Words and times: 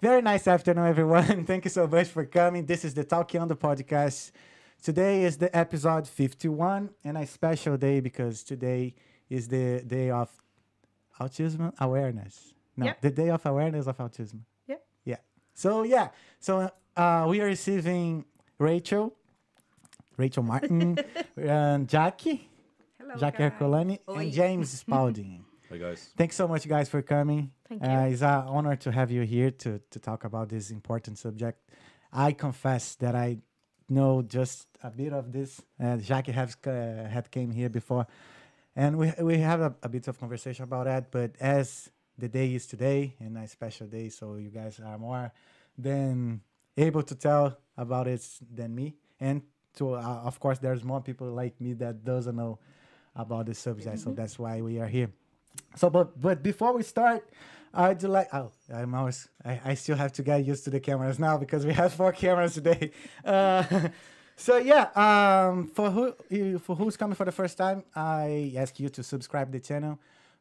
Very 0.00 0.22
nice 0.22 0.46
afternoon, 0.46 0.86
everyone. 0.86 1.44
Thank 1.50 1.64
you 1.64 1.70
so 1.70 1.86
much 1.86 2.08
for 2.08 2.24
coming. 2.24 2.66
This 2.66 2.84
is 2.84 2.94
the 2.94 3.04
Talkando 3.04 3.52
podcast. 3.54 4.30
Today 4.82 5.24
is 5.24 5.36
the 5.38 5.54
episode 5.56 6.06
51 6.06 6.90
and 7.04 7.18
a 7.18 7.26
special 7.26 7.76
day 7.76 7.98
because 8.00 8.44
today 8.44 8.94
is 9.28 9.48
the 9.48 9.82
day 9.84 10.10
of 10.10 10.30
autism 11.20 11.72
awareness. 11.80 12.54
No, 12.76 12.86
Yep. 12.86 13.00
the 13.00 13.10
day 13.10 13.30
of 13.30 13.44
awareness 13.44 13.88
of 13.88 13.96
autism. 13.98 14.40
Yeah. 14.68 14.76
Yeah. 15.04 15.16
So, 15.54 15.82
yeah. 15.82 16.10
So, 16.38 16.70
uh, 16.96 17.26
we 17.28 17.40
are 17.40 17.46
receiving 17.46 18.24
Rachel, 18.58 19.14
Rachel 20.16 20.44
Martin, 20.44 20.96
and 21.36 21.88
Jackie, 21.88 22.48
Hello, 23.00 23.16
Jackie 23.16 23.38
guys. 23.38 23.52
Herculani, 23.52 23.98
Oi. 24.08 24.14
and 24.14 24.32
James 24.32 24.70
Spalding. 24.70 25.44
Hi 25.70 25.76
guys. 25.76 26.08
Thanks 26.16 26.34
so 26.34 26.48
much, 26.48 26.66
guys, 26.66 26.88
for 26.88 27.02
coming. 27.02 27.50
Thank 27.68 27.82
Uh, 27.82 28.08
it's 28.10 28.22
an 28.22 28.48
honor 28.48 28.74
to 28.76 28.90
have 28.90 29.10
you 29.10 29.20
here 29.22 29.50
to, 29.50 29.78
to 29.90 29.98
talk 29.98 30.24
about 30.24 30.48
this 30.48 30.70
important 30.70 31.18
subject. 31.18 31.60
I 32.10 32.32
confess 32.32 32.94
that 32.94 33.14
I 33.14 33.40
know 33.86 34.22
just 34.22 34.66
a 34.82 34.90
bit 34.90 35.12
of 35.12 35.30
this. 35.30 35.60
Uh, 35.78 35.98
Jackie 35.98 36.32
has 36.32 36.56
uh, 36.66 37.06
had 37.10 37.30
came 37.30 37.50
here 37.50 37.68
before, 37.68 38.06
and 38.74 38.96
we 38.96 39.12
we 39.20 39.36
have 39.38 39.60
a, 39.60 39.74
a 39.82 39.90
bit 39.90 40.08
of 40.08 40.18
conversation 40.18 40.64
about 40.64 40.86
that. 40.86 41.10
But 41.10 41.36
as 41.38 41.90
the 42.16 42.28
day 42.28 42.54
is 42.54 42.66
today, 42.66 43.14
and 43.20 43.36
a 43.36 43.46
special 43.46 43.88
day, 43.88 44.08
so 44.08 44.36
you 44.36 44.48
guys 44.48 44.80
are 44.80 44.96
more 44.96 45.30
than 45.76 46.40
able 46.78 47.02
to 47.02 47.14
tell 47.14 47.58
about 47.76 48.08
it 48.08 48.26
than 48.54 48.74
me. 48.74 48.96
And 49.20 49.42
to 49.74 49.96
uh, 49.96 50.22
of 50.24 50.40
course, 50.40 50.58
there's 50.60 50.82
more 50.82 51.02
people 51.02 51.26
like 51.26 51.60
me 51.60 51.74
that 51.74 52.04
doesn't 52.04 52.36
know 52.36 52.58
about 53.14 53.44
the 53.44 53.54
subject, 53.54 53.98
so 53.98 54.12
that's 54.12 54.38
why 54.38 54.62
we 54.62 54.80
are 54.80 54.88
here. 54.88 55.10
So, 55.76 55.90
but 55.90 56.20
but 56.20 56.42
before 56.42 56.72
we 56.74 56.82
start, 56.82 57.28
I'd 57.72 58.02
like. 58.02 58.28
Oh, 58.32 58.50
I'm 58.72 58.94
always. 58.94 59.28
I, 59.44 59.60
I 59.64 59.74
still 59.74 59.96
have 59.96 60.12
to 60.12 60.22
get 60.22 60.44
used 60.44 60.64
to 60.64 60.70
the 60.70 60.80
cameras 60.80 61.18
now 61.18 61.36
because 61.36 61.66
we 61.66 61.72
have 61.74 61.92
four 61.92 62.12
cameras 62.24 62.54
today. 62.54 62.90
Uh, 63.24 63.88
so 64.36 64.56
yeah, 64.56 64.88
um, 64.94 65.68
for 65.68 65.90
who 65.90 66.58
for 66.58 66.76
who's 66.76 66.96
coming 66.96 67.14
for 67.14 67.24
the 67.24 67.32
first 67.32 67.56
time, 67.58 67.84
I 67.94 68.52
ask 68.56 68.78
you 68.80 68.88
to 68.90 69.02
subscribe 69.02 69.52
the 69.52 69.60
channel. 69.60 69.98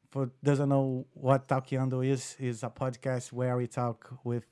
For 0.10 0.30
doesn't 0.44 0.70
know 0.70 1.06
what 1.14 1.48
Talkando 1.48 2.06
is, 2.06 2.38
is 2.40 2.64
a 2.64 2.70
podcast 2.70 3.34
where 3.34 3.58
we 3.58 3.68
talk 3.68 4.10
with. 4.24 4.46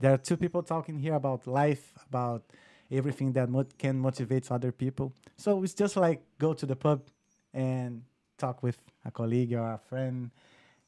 There 0.00 0.12
are 0.12 0.18
two 0.18 0.36
people 0.36 0.62
talking 0.62 0.98
here 0.98 1.14
about 1.14 1.46
life, 1.46 1.92
about 2.08 2.42
everything 2.90 3.32
that 3.32 3.48
mot- 3.48 3.76
can 3.78 3.98
motivate 3.98 4.50
other 4.50 4.72
people. 4.72 5.12
So 5.36 5.62
it's 5.62 5.74
just 5.74 5.96
like 5.96 6.22
go 6.38 6.54
to 6.54 6.66
the 6.66 6.74
pub 6.76 7.02
and 7.54 8.02
talk 8.42 8.62
with 8.62 8.78
a 9.04 9.10
colleague 9.10 9.52
or 9.54 9.68
a 9.78 9.80
friend. 9.88 10.30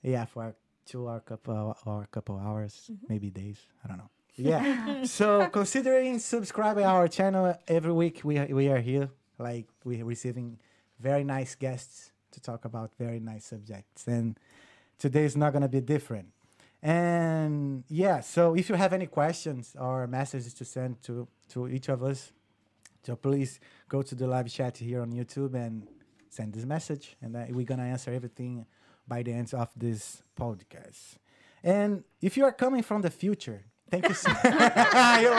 Yeah, 0.02 0.24
for 0.26 0.54
two 0.84 1.08
or 1.08 1.16
a 1.16 1.20
couple 1.20 1.76
or 1.86 2.02
a 2.02 2.06
couple 2.06 2.36
hours, 2.38 2.74
mm-hmm. 2.74 3.06
maybe 3.08 3.30
days. 3.30 3.60
I 3.82 3.88
don't 3.88 3.98
know. 3.98 4.10
Yeah. 4.36 5.04
so 5.04 5.26
considering 5.60 6.18
subscribing 6.18 6.84
our 6.84 7.06
channel 7.06 7.56
every 7.68 7.92
week, 7.92 8.16
we 8.24 8.34
are, 8.40 8.48
we 8.60 8.66
are 8.68 8.80
here. 8.80 9.08
Like 9.38 9.66
we 9.84 10.02
are 10.02 10.04
receiving 10.04 10.58
very 10.98 11.22
nice 11.22 11.54
guests 11.54 12.10
to 12.32 12.40
talk 12.40 12.64
about 12.64 12.90
very 12.98 13.20
nice 13.20 13.44
subjects, 13.46 14.08
and 14.08 14.36
today 14.98 15.24
is 15.24 15.36
not 15.36 15.52
gonna 15.52 15.68
be 15.68 15.80
different. 15.80 16.28
And 16.82 17.84
yeah, 17.88 18.20
so 18.20 18.56
if 18.56 18.68
you 18.68 18.74
have 18.74 18.92
any 18.92 19.06
questions 19.06 19.76
or 19.78 20.06
messages 20.08 20.52
to 20.54 20.64
send 20.64 21.00
to 21.06 21.28
to 21.52 21.68
each 21.68 21.88
of 21.88 22.02
us, 22.02 22.32
so 23.06 23.14
please 23.14 23.60
go 23.88 24.02
to 24.02 24.14
the 24.16 24.26
live 24.26 24.48
chat 24.50 24.78
here 24.78 25.00
on 25.00 25.12
YouTube 25.12 25.54
and 25.54 25.86
send 26.34 26.52
this 26.52 26.64
message, 26.64 27.16
and 27.22 27.34
we're 27.54 27.66
gonna 27.66 27.84
answer 27.84 28.12
everything 28.12 28.66
by 29.06 29.22
the 29.22 29.32
end 29.32 29.52
of 29.54 29.68
this 29.76 30.22
podcast. 30.38 31.18
And 31.62 32.04
if 32.20 32.36
you 32.36 32.44
are 32.44 32.52
coming 32.52 32.82
from 32.82 33.02
the 33.02 33.10
future, 33.10 33.62
thank 33.90 34.08
you 34.08 34.14
so 34.14 34.30
You 34.44 35.32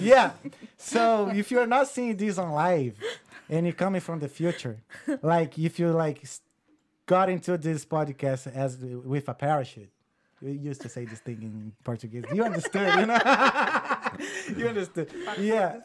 yeah. 0.00 0.32
So 0.76 1.30
if 1.34 1.50
you 1.50 1.58
are 1.58 1.66
not 1.66 1.88
seeing 1.88 2.16
this 2.16 2.38
on 2.38 2.52
live 2.52 2.96
and 3.48 3.66
you're 3.66 3.74
coming 3.74 4.00
from 4.00 4.20
the 4.20 4.28
future, 4.28 4.78
like 5.22 5.58
if 5.58 5.78
you 5.78 5.90
like 5.90 6.24
got 7.06 7.28
into 7.28 7.58
this 7.58 7.84
podcast 7.84 8.54
as 8.54 8.78
with 8.78 9.28
a 9.28 9.34
parachute. 9.34 9.90
We 10.40 10.52
used 10.52 10.82
to 10.82 10.88
say 10.88 11.04
this 11.04 11.18
thing 11.18 11.42
in 11.42 11.72
Portuguese. 11.82 12.24
You 12.32 12.44
understood, 12.44 12.94
you 13.00 13.06
know? 13.06 13.18
you 14.56 14.68
understood. 14.68 15.10
Yeah. 15.36 15.80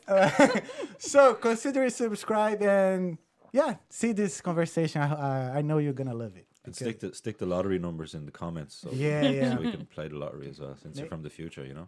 so 1.00 1.34
consider 1.34 1.90
subscribe 1.90 2.62
and 2.62 3.18
yeah, 3.54 3.76
see 3.90 4.12
this 4.12 4.42
conversation. 4.42 5.02
I, 5.02 5.60
I 5.60 5.62
know 5.62 5.78
you're 5.78 5.94
gonna 5.94 6.14
love 6.14 6.36
it. 6.36 6.48
And 6.66 6.76
stick 6.76 7.00
the 7.00 7.14
stick 7.14 7.38
the 7.38 7.46
lottery 7.46 7.78
numbers 7.80 8.16
in 8.16 8.26
the 8.26 8.32
comments 8.32 8.74
so, 8.76 8.90
Yeah, 8.92 9.22
yeah. 9.30 9.54
so 9.56 9.62
we 9.62 9.72
can 9.72 9.86
play 9.86 10.08
the 10.08 10.16
lottery 10.18 10.50
as 10.50 10.60
well 10.60 10.76
since 10.82 10.96
May- 10.96 11.02
you're 11.04 11.10
from 11.10 11.22
the 11.22 11.30
future, 11.30 11.66
you 11.66 11.74
know? 11.74 11.88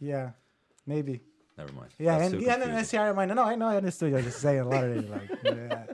Yeah, 0.00 0.30
maybe. 0.86 1.20
Never 1.56 1.72
mind. 1.72 1.90
Yeah, 1.98 2.18
That's 2.18 2.32
and 2.32 2.40
too 2.40 2.46
yeah, 2.46 2.54
and 2.54 2.62
confusing. 2.62 2.74
necessarily. 2.76 3.26
No, 3.34 3.42
I 3.42 3.54
know, 3.54 3.68
I 3.68 3.76
understood. 3.78 4.10
You're 4.10 4.20
just 4.22 4.40
saying 4.40 4.60
a 4.60 4.68
lot 4.68 4.84
of 4.84 4.90
it. 4.96 5.10
Like, 5.10 5.30
yeah. 5.44 5.84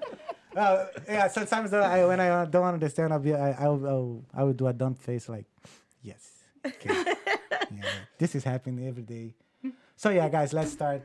Uh, 0.60 0.86
yeah, 1.08 1.28
sometimes 1.28 1.70
though, 1.70 1.82
I, 1.82 2.04
when 2.04 2.18
I 2.20 2.28
uh, 2.28 2.44
don't 2.46 2.64
understand, 2.66 3.12
I'll 3.12 3.18
be, 3.20 3.32
I, 3.34 3.52
I'll, 3.52 3.86
I'll, 3.86 4.24
I 4.34 4.42
will 4.44 4.52
do 4.52 4.66
a 4.66 4.72
dumb 4.72 4.94
face, 4.94 5.28
like, 5.28 5.46
yes, 6.02 6.30
okay. 6.66 6.90
yeah, 7.70 7.82
this 8.18 8.34
is 8.34 8.44
happening 8.44 8.86
every 8.86 9.02
day. 9.02 9.34
So 9.96 10.10
yeah, 10.10 10.28
guys, 10.28 10.52
let's 10.52 10.72
start. 10.72 11.02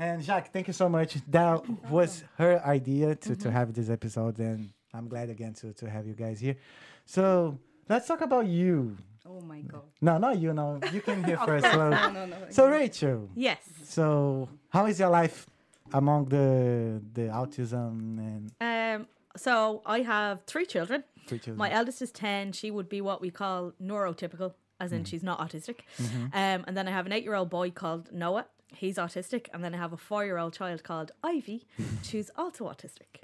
And 0.00 0.22
Jacques, 0.22 0.52
thank 0.52 0.66
you 0.68 0.72
so 0.72 0.88
much. 0.88 1.16
That 1.28 1.62
was 1.90 2.22
her 2.36 2.62
idea 2.64 3.16
to, 3.16 3.34
to 3.36 3.50
have 3.50 3.74
this 3.74 3.90
episode, 3.90 4.38
and 4.38 4.70
I'm 4.94 5.08
glad 5.08 5.28
again 5.28 5.54
to 5.54 5.72
to 5.80 5.90
have 5.90 6.06
you 6.06 6.14
guys 6.14 6.38
here. 6.38 6.56
So 7.04 7.58
let's 7.88 8.06
talk 8.06 8.20
about 8.20 8.46
you. 8.46 8.96
Oh 9.26 9.40
my 9.40 9.60
god. 9.62 9.82
No, 10.00 10.18
not 10.18 10.38
you. 10.38 10.52
No, 10.54 10.78
you 10.92 11.00
came 11.00 11.24
here 11.24 11.36
first. 11.48 11.64
So, 11.66 11.88
No, 11.90 12.10
no, 12.10 12.26
no. 12.26 12.36
so 12.50 12.68
Rachel. 12.70 13.28
yes. 13.34 13.58
So, 13.84 14.48
how 14.70 14.86
is 14.86 15.00
your 15.00 15.10
life 15.10 15.46
among 15.92 16.26
the 16.26 17.02
the 17.18 17.26
autism 17.40 18.18
and 18.28 18.52
Um. 18.60 19.06
So 19.36 19.82
I 19.86 20.00
have 20.02 20.42
three 20.46 20.66
children. 20.66 21.02
three 21.26 21.38
children? 21.38 21.58
My 21.58 21.70
eldest 21.72 22.02
is 22.02 22.10
ten. 22.12 22.52
She 22.52 22.70
would 22.70 22.88
be 22.88 23.00
what 23.00 23.20
we 23.20 23.30
call 23.30 23.72
neurotypical, 23.82 24.54
as 24.80 24.92
in 24.92 25.04
she's 25.04 25.22
not 25.30 25.38
autistic. 25.40 25.78
Mm-hmm. 26.00 26.24
Um. 26.32 26.64
And 26.66 26.76
then 26.76 26.86
I 26.88 26.92
have 26.92 27.06
an 27.06 27.12
eight-year-old 27.12 27.50
boy 27.50 27.70
called 27.70 28.12
Noah. 28.12 28.46
He's 28.74 28.96
autistic, 28.96 29.46
and 29.52 29.64
then 29.64 29.74
I 29.74 29.78
have 29.78 29.92
a 29.92 29.96
four-year-old 29.96 30.52
child 30.52 30.84
called 30.84 31.12
Ivy. 31.24 31.66
who's 32.12 32.30
also 32.36 32.64
autistic, 32.66 33.22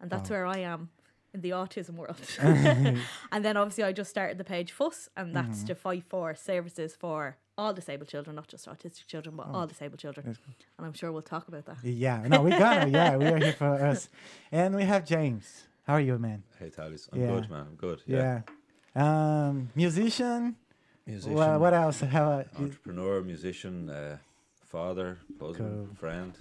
and 0.00 0.10
that's 0.10 0.30
where 0.30 0.46
I 0.46 0.58
am 0.58 0.90
in 1.34 1.40
the 1.40 1.50
autism 1.50 1.94
world. 1.96 2.16
and 2.40 3.44
then 3.44 3.56
obviously 3.56 3.84
I 3.84 3.92
just 3.92 4.10
started 4.10 4.38
the 4.38 4.44
page 4.44 4.72
Fuss, 4.72 5.08
and 5.16 5.34
Mm-hmm. 5.34 5.34
that's 5.50 5.64
to 5.64 5.74
fight 5.74 6.04
for 6.08 6.34
services 6.34 6.94
for 6.94 7.36
all 7.58 7.74
disabled 7.74 8.08
children, 8.08 8.36
not 8.36 8.46
just 8.46 8.66
autistic 8.68 9.06
children, 9.08 9.34
but 9.36 9.48
all 9.48 9.66
disabled 9.66 9.98
children. 9.98 10.24
Oh. 10.38 10.52
And 10.78 10.86
I'm 10.86 10.92
sure 10.92 11.10
we'll 11.10 11.22
talk 11.22 11.48
about 11.48 11.64
that. 11.66 11.78
yeah, 11.82 12.22
no, 12.28 12.42
we 12.42 12.50
got 12.50 12.86
it. 12.86 12.92
Yeah, 12.92 13.16
we 13.16 13.26
are 13.26 13.36
here 13.38 13.52
for 13.52 13.74
us, 13.74 14.08
and 14.52 14.76
we 14.76 14.84
have 14.84 15.04
James. 15.04 15.64
How 15.86 15.94
are 15.94 16.00
you, 16.00 16.18
man? 16.18 16.44
Hey 16.58 16.70
Talis, 16.70 17.08
I'm 17.12 17.20
Yeah. 17.20 17.26
good 17.26 17.50
man, 17.50 17.66
I'm 17.70 17.74
good. 17.74 18.02
Yeah. 18.06 18.42
Yeah. 18.96 19.48
Um, 19.48 19.70
musician. 19.74 20.54
Musician, 21.06 21.34
What, 21.34 21.60
what 21.60 21.74
else? 21.74 22.00
How? 22.00 22.44
entrepreneur, 22.58 23.22
musician, 23.22 23.88
uh, 23.90 24.18
father, 24.72 25.18
husband, 25.40 25.86
Cool. 25.86 25.96
friend. 25.96 26.32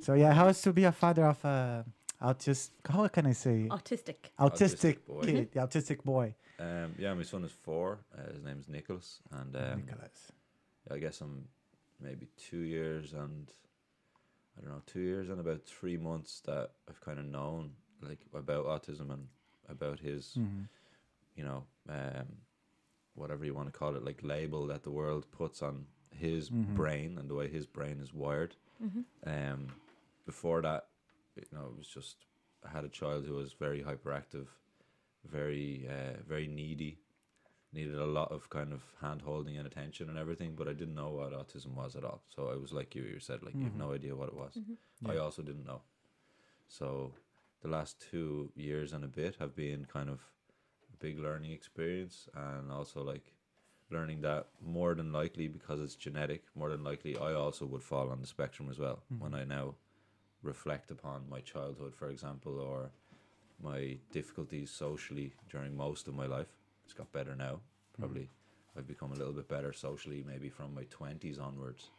So 0.00 0.14
yeah, 0.14 0.32
how 0.32 0.48
is 0.48 0.60
to 0.62 0.72
be 0.72 0.84
a 0.84 0.92
father 0.92 1.26
of 1.26 1.44
a 1.44 1.84
autistic? 2.20 2.70
How 2.88 3.08
can 3.08 3.26
I 3.26 3.32
say? 3.32 3.66
Autistic. 3.70 4.30
Autistic, 4.38 4.96
Autistic 4.98 5.06
boy. 5.06 5.20
kid, 5.26 5.52
the 5.52 5.60
autistic 5.60 6.02
boy. 6.04 6.34
Um, 6.58 6.94
yeah, 6.98 7.14
my 7.14 7.22
son 7.24 7.44
is 7.44 7.52
four. 7.52 7.98
Uh, 8.16 8.32
his 8.32 8.42
name 8.42 8.58
is 8.60 8.68
Nicholas, 8.68 9.20
and 9.32 9.54
um, 9.56 9.82
Nicholas. 9.84 10.32
I 10.90 10.98
guess 10.98 11.20
I'm 11.20 11.48
maybe 12.00 12.28
two 12.36 12.60
years 12.60 13.12
and 13.12 13.52
I 14.58 14.60
don't 14.62 14.70
know, 14.70 14.82
two 14.86 15.00
years 15.00 15.28
and 15.30 15.40
about 15.40 15.62
three 15.64 15.96
months 15.96 16.40
that 16.46 16.70
I've 16.88 17.00
kind 17.00 17.18
of 17.18 17.24
known 17.24 17.72
like 18.02 18.20
about 18.34 18.66
autism 18.66 19.10
and 19.12 19.28
about 19.68 20.00
his, 20.00 20.34
Mhm. 20.38 20.66
you 21.36 21.44
know, 21.44 21.64
um, 21.88 22.26
whatever 23.14 23.44
you 23.44 23.54
want 23.54 23.72
to 23.72 23.78
call 23.78 23.94
it, 23.96 24.04
like 24.04 24.20
label 24.22 24.66
that 24.66 24.82
the 24.82 24.90
world 24.90 25.26
puts 25.30 25.62
on 25.62 25.86
his 26.12 26.50
Mhm. 26.50 26.74
brain 26.74 27.18
and 27.18 27.28
the 27.28 27.34
way 27.34 27.48
his 27.48 27.66
brain 27.66 28.00
is 28.00 28.12
wired. 28.12 28.56
Mhm. 28.82 29.04
Um, 29.24 29.80
before 30.26 30.62
that, 30.62 30.88
you 31.36 31.44
know, 31.52 31.66
it 31.66 31.76
was 31.76 31.88
just 31.88 32.26
I 32.64 32.68
had 32.70 32.84
a 32.84 32.88
child 32.88 33.24
who 33.26 33.34
was 33.34 33.52
very 33.54 33.82
hyperactive, 33.82 34.46
very 35.24 35.88
uh, 35.88 36.22
very 36.26 36.46
needy, 36.46 36.98
needed 37.72 37.94
a 37.96 38.06
lot 38.06 38.30
of 38.30 38.48
kind 38.50 38.72
of 38.72 38.82
hand 39.00 39.22
holding 39.22 39.56
and 39.56 39.66
attention 39.66 40.08
and 40.08 40.18
everything. 40.18 40.54
But 40.54 40.68
I 40.68 40.72
didn't 40.74 40.94
know 40.94 41.10
what 41.10 41.32
autism 41.32 41.74
was 41.74 41.96
at 41.96 42.04
all. 42.04 42.22
So 42.28 42.48
I 42.48 42.56
was 42.56 42.72
like 42.72 42.94
you, 42.94 43.02
you 43.02 43.18
said 43.20 43.42
like 43.42 43.54
you 43.54 43.64
have 43.64 43.74
Mhm. 43.74 43.78
no 43.78 43.92
idea 43.92 44.14
what 44.16 44.28
it 44.28 44.34
was. 44.36 44.58
I 45.04 45.14
Yeah. 45.14 45.20
also 45.20 45.42
didn't 45.42 45.64
know. 45.64 45.82
So 46.68 47.14
the 47.62 47.68
last 47.68 48.00
two 48.00 48.52
years 48.54 48.92
and 48.92 49.04
a 49.04 49.08
bit 49.08 49.36
have 49.36 49.54
been 49.54 49.84
kind 49.86 50.08
of 50.10 50.20
a 50.92 50.96
big 50.98 51.18
learning 51.18 51.52
experience 51.52 52.28
and 52.34 52.70
also 52.70 53.02
like 53.02 53.34
learning 53.92 54.22
that 54.22 54.46
more 54.64 54.94
than 54.94 55.12
likely 55.12 55.48
because 55.48 55.80
it's 55.80 55.94
genetic, 55.94 56.42
more 56.54 56.70
than 56.70 56.82
likely 56.82 57.16
I 57.16 57.34
also 57.34 57.66
would 57.66 57.82
fall 57.82 58.10
on 58.10 58.20
the 58.20 58.26
spectrum 58.26 58.68
as 58.70 58.78
well 58.78 59.02
mm-hmm. 59.12 59.22
when 59.22 59.34
I 59.34 59.44
now 59.44 59.74
reflect 60.42 60.90
upon 60.90 61.28
my 61.30 61.40
childhood, 61.40 61.94
for 61.94 62.08
example, 62.08 62.58
or 62.58 62.90
my 63.62 63.98
difficulties 64.10 64.70
socially 64.70 65.32
during 65.50 65.76
most 65.76 66.08
of 66.08 66.14
my 66.14 66.26
life. 66.26 66.48
It's 66.84 66.94
got 66.94 67.12
better 67.12 67.34
now, 67.36 67.54
mm-hmm. 67.54 68.02
probably 68.02 68.28
I've 68.76 68.88
become 68.88 69.12
a 69.12 69.16
little 69.16 69.32
bit 69.34 69.48
better 69.48 69.72
socially, 69.72 70.24
maybe 70.26 70.48
from 70.48 70.74
my 70.74 70.84
twenties 70.84 71.38
onwards. 71.38 71.90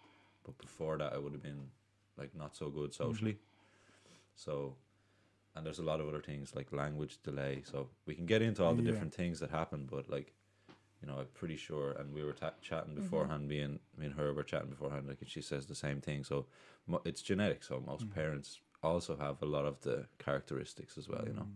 But 0.43 0.57
before 0.57 0.97
that, 0.97 1.13
I 1.13 1.17
would 1.19 1.33
have 1.33 1.43
been 1.43 1.69
like 2.17 2.35
not 2.35 2.55
so 2.55 2.69
good 2.69 2.93
socially. 2.93 3.33
Mm-hmm. 3.33 4.35
So, 4.35 4.75
and 5.55 5.65
there's 5.65 5.79
a 5.79 5.83
lot 5.83 6.01
of 6.01 6.07
other 6.07 6.21
things 6.21 6.55
like 6.55 6.71
language 6.71 7.19
delay. 7.23 7.61
So 7.63 7.89
we 8.05 8.15
can 8.15 8.25
get 8.25 8.41
into 8.41 8.63
all 8.63 8.73
the 8.73 8.81
Yeah. 8.83 8.91
different 8.91 9.13
things 9.13 9.39
that 9.39 9.51
happen, 9.51 9.87
but 9.89 10.09
like, 10.09 10.33
you 11.03 11.11
know, 11.11 11.19
I'm 11.19 11.27
pretty 11.33 11.57
sure. 11.57 11.91
And 11.91 12.13
we 12.13 12.23
were 12.23 12.31
ta- 12.31 12.53
chatting 12.61 12.95
beforehand. 12.95 13.47
Me 13.47 13.59
and 13.59 13.79
me 13.97 14.05
and 14.05 14.15
her 14.15 14.33
were 14.33 14.43
chatting 14.43 14.69
beforehand. 14.69 15.07
Like, 15.07 15.19
and 15.19 15.29
she 15.29 15.41
says 15.41 15.65
the 15.65 15.75
same 15.75 15.99
thing. 15.99 16.23
So 16.23 16.45
it's 17.03 17.21
genetic. 17.21 17.63
So 17.63 17.83
most 17.85 18.09
parents 18.13 18.61
also 18.81 19.17
have 19.17 19.41
a 19.41 19.45
lot 19.45 19.65
of 19.65 19.81
the 19.81 20.05
characteristics 20.17 20.97
as 20.97 21.09
well. 21.09 21.23
You 21.27 21.33
know. 21.33 21.47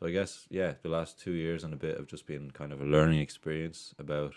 So 0.00 0.06
I 0.06 0.10
guess 0.10 0.46
yeah, 0.50 0.72
the 0.82 0.88
last 0.88 1.20
two 1.20 1.32
years 1.32 1.64
and 1.64 1.74
a 1.74 1.76
bit 1.76 1.98
have 1.98 2.06
just 2.06 2.26
been 2.26 2.50
kind 2.50 2.72
of 2.72 2.80
a 2.80 2.84
learning 2.84 3.20
experience 3.20 3.94
about 3.98 4.34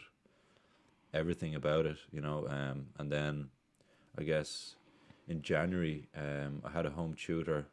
everything 1.14 1.56
about 1.56 1.86
it, 1.86 1.98
you 2.12 2.22
know. 2.22 2.46
Um, 2.50 2.88
and 3.00 3.10
then 3.12 3.50
I 4.18 4.24
guess 4.24 4.76
in 5.28 5.42
January, 5.42 6.10
um, 6.16 6.62
I 6.64 6.72
had 6.72 6.86
a 6.86 6.92
home 6.92 7.16
tutor, 7.16 7.68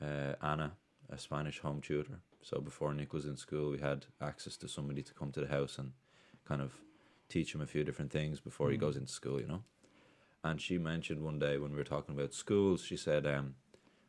uh, 0.00 0.34
Anna, 0.40 0.72
a 1.10 1.18
Spanish 1.18 1.58
home 1.58 1.80
tutor. 1.80 2.20
So 2.48 2.60
before 2.60 2.94
Nick 2.94 3.12
was 3.12 3.26
in 3.26 3.36
school, 3.36 3.72
we 3.72 3.78
had 3.78 4.06
access 4.20 4.56
to 4.58 4.68
somebody 4.68 5.02
to 5.02 5.12
come 5.12 5.32
to 5.32 5.40
the 5.40 5.48
house 5.48 5.78
and 5.78 5.90
kind 6.44 6.62
of 6.62 6.74
teach 7.28 7.52
him 7.52 7.60
a 7.60 7.66
few 7.66 7.82
different 7.82 8.12
things 8.12 8.38
before 8.38 8.70
he 8.70 8.76
goes 8.76 8.96
into 8.96 9.12
school, 9.12 9.40
you 9.40 9.48
know. 9.48 9.64
And 10.44 10.60
she 10.60 10.78
mentioned 10.78 11.24
one 11.24 11.40
day 11.40 11.58
when 11.58 11.72
we 11.72 11.76
were 11.76 11.82
talking 11.82 12.14
about 12.14 12.32
schools, 12.32 12.84
she 12.84 12.96
said, 12.96 13.26
um, 13.26 13.56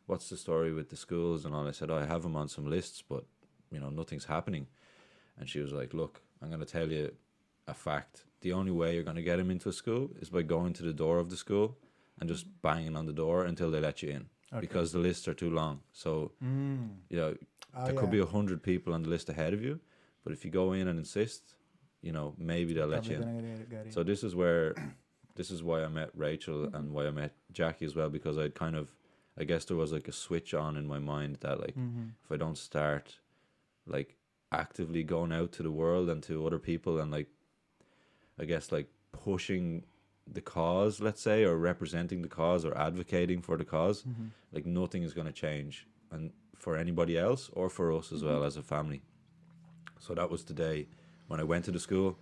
"What's 0.06 0.30
the 0.30 0.38
story 0.38 0.72
with 0.72 0.90
the 0.90 0.96
schools?" 0.96 1.46
And 1.46 1.56
all 1.56 1.68
I 1.68 1.72
said, 1.72 1.90
oh, 1.90 1.98
"I 1.98 2.06
have 2.06 2.22
them 2.22 2.36
on 2.36 2.48
some 2.48 2.70
lists, 2.70 3.02
but 3.02 3.26
you 3.72 3.80
know 3.80 3.90
nothing's 3.90 4.26
happening." 4.26 4.68
And 5.40 5.50
she 5.50 5.60
was 5.60 5.74
like, 5.74 5.96
"Look, 5.96 6.22
I'm 6.40 6.50
going 6.50 6.60
to 6.60 6.74
tell 6.78 6.92
you 6.92 7.16
a 7.66 7.74
fact. 7.74 8.26
The 8.42 8.54
only 8.54 8.72
way 8.72 8.94
you're 8.94 9.10
going 9.12 9.16
to 9.24 9.30
get 9.32 9.40
him 9.40 9.50
into 9.50 9.70
a 9.70 9.74
school 9.74 10.12
is 10.22 10.30
by 10.30 10.44
going 10.44 10.74
to 10.74 10.84
the 10.84 10.94
door 10.94 11.18
of 11.18 11.32
the 11.32 11.38
school 11.38 11.76
and 12.20 12.30
just 12.30 12.46
banging 12.62 12.96
on 12.96 13.08
the 13.08 13.14
door 13.24 13.46
until 13.46 13.72
they 13.72 13.80
let 13.80 14.04
you 14.04 14.10
in, 14.12 14.30
Okay. 14.54 14.62
because 14.62 14.92
the 14.92 15.00
lists 15.00 15.28
are 15.28 15.34
too 15.34 15.50
long. 15.50 15.82
So 15.92 16.34
Mm. 16.44 16.98
you 17.10 17.18
know 17.18 17.36
Oh, 17.76 17.86
there 17.86 17.94
yeah. 17.94 18.00
could 18.00 18.12
be 18.12 18.20
a 18.20 18.26
hundred 18.26 18.64
people 18.64 18.94
on 18.94 19.04
the 19.04 19.10
list 19.10 19.30
ahead 19.30 19.54
of 19.54 19.62
you, 19.64 19.80
but 20.24 20.34
if 20.34 20.44
you 20.46 20.52
go 20.52 20.74
in 20.74 20.88
and 20.88 20.98
insist, 21.00 21.56
you 22.02 22.12
know 22.12 22.34
maybe 22.38 22.74
they'll 22.74 22.88
let 22.88 23.08
you 23.08 23.18
in." 23.18 23.68
get- 23.68 23.70
get. 23.70 23.94
So 23.94 24.04
this 24.04 24.24
is 24.24 24.36
where, 24.36 24.74
this 25.36 25.52
is 25.52 25.62
why 25.64 25.84
I 25.84 25.88
met 25.88 26.10
Rachel 26.16 26.66
Mm-hmm. 26.66 26.76
and 26.76 26.92
why 26.94 27.08
I 27.08 27.12
met 27.12 27.34
Jackie 27.52 27.86
as 27.86 27.96
well 27.96 28.10
because 28.10 28.38
I'd 28.38 28.56
kind 28.56 28.76
of, 28.76 28.96
I 29.38 29.44
guess 29.44 29.66
there 29.66 29.78
was 29.78 29.92
like 29.92 30.08
a 30.08 30.12
switch 30.12 30.54
on 30.54 30.78
in 30.78 30.88
my 30.88 31.00
mind 31.00 31.38
that 31.42 31.60
like 31.60 31.76
Mhm. 31.76 32.12
if 32.24 32.32
I 32.32 32.38
don't 32.38 32.58
start, 32.58 33.20
like 33.86 34.18
actively 34.52 35.04
going 35.04 35.32
out 35.34 35.52
to 35.54 35.64
the 35.64 35.72
world 35.72 36.10
and 36.10 36.24
to 36.24 36.46
other 36.48 36.58
people 36.60 37.00
and 37.00 37.12
like, 37.12 37.28
I 38.40 38.46
guess 38.46 38.72
like 38.72 38.90
pushing 39.12 39.84
the 40.26 40.42
cause, 40.42 41.00
let's 41.00 41.22
say, 41.22 41.44
or 41.44 41.58
representing 41.58 42.22
the 42.22 42.28
cause 42.28 42.66
or 42.66 42.78
advocating 42.78 43.42
for 43.42 43.58
the 43.58 43.66
cause, 43.66 44.04
Mhm. 44.04 44.30
like 44.52 44.66
nothing 44.66 45.04
is 45.04 45.14
going 45.14 45.28
to 45.28 45.34
change 45.34 45.88
and 46.12 46.32
for 46.58 46.76
anybody 46.76 47.18
else 47.18 47.50
or 47.54 47.70
for 47.70 47.92
us 47.92 48.12
as 48.12 48.24
well 48.24 48.44
as 48.44 48.58
a 48.58 48.64
family. 48.64 49.02
So 50.00 50.14
that 50.14 50.30
was 50.30 50.44
the 50.44 50.54
day 50.54 50.88
when 51.28 51.40
I 51.40 51.44
went 51.44 51.66
to 51.66 51.72
the 51.72 51.80
school 51.80 52.18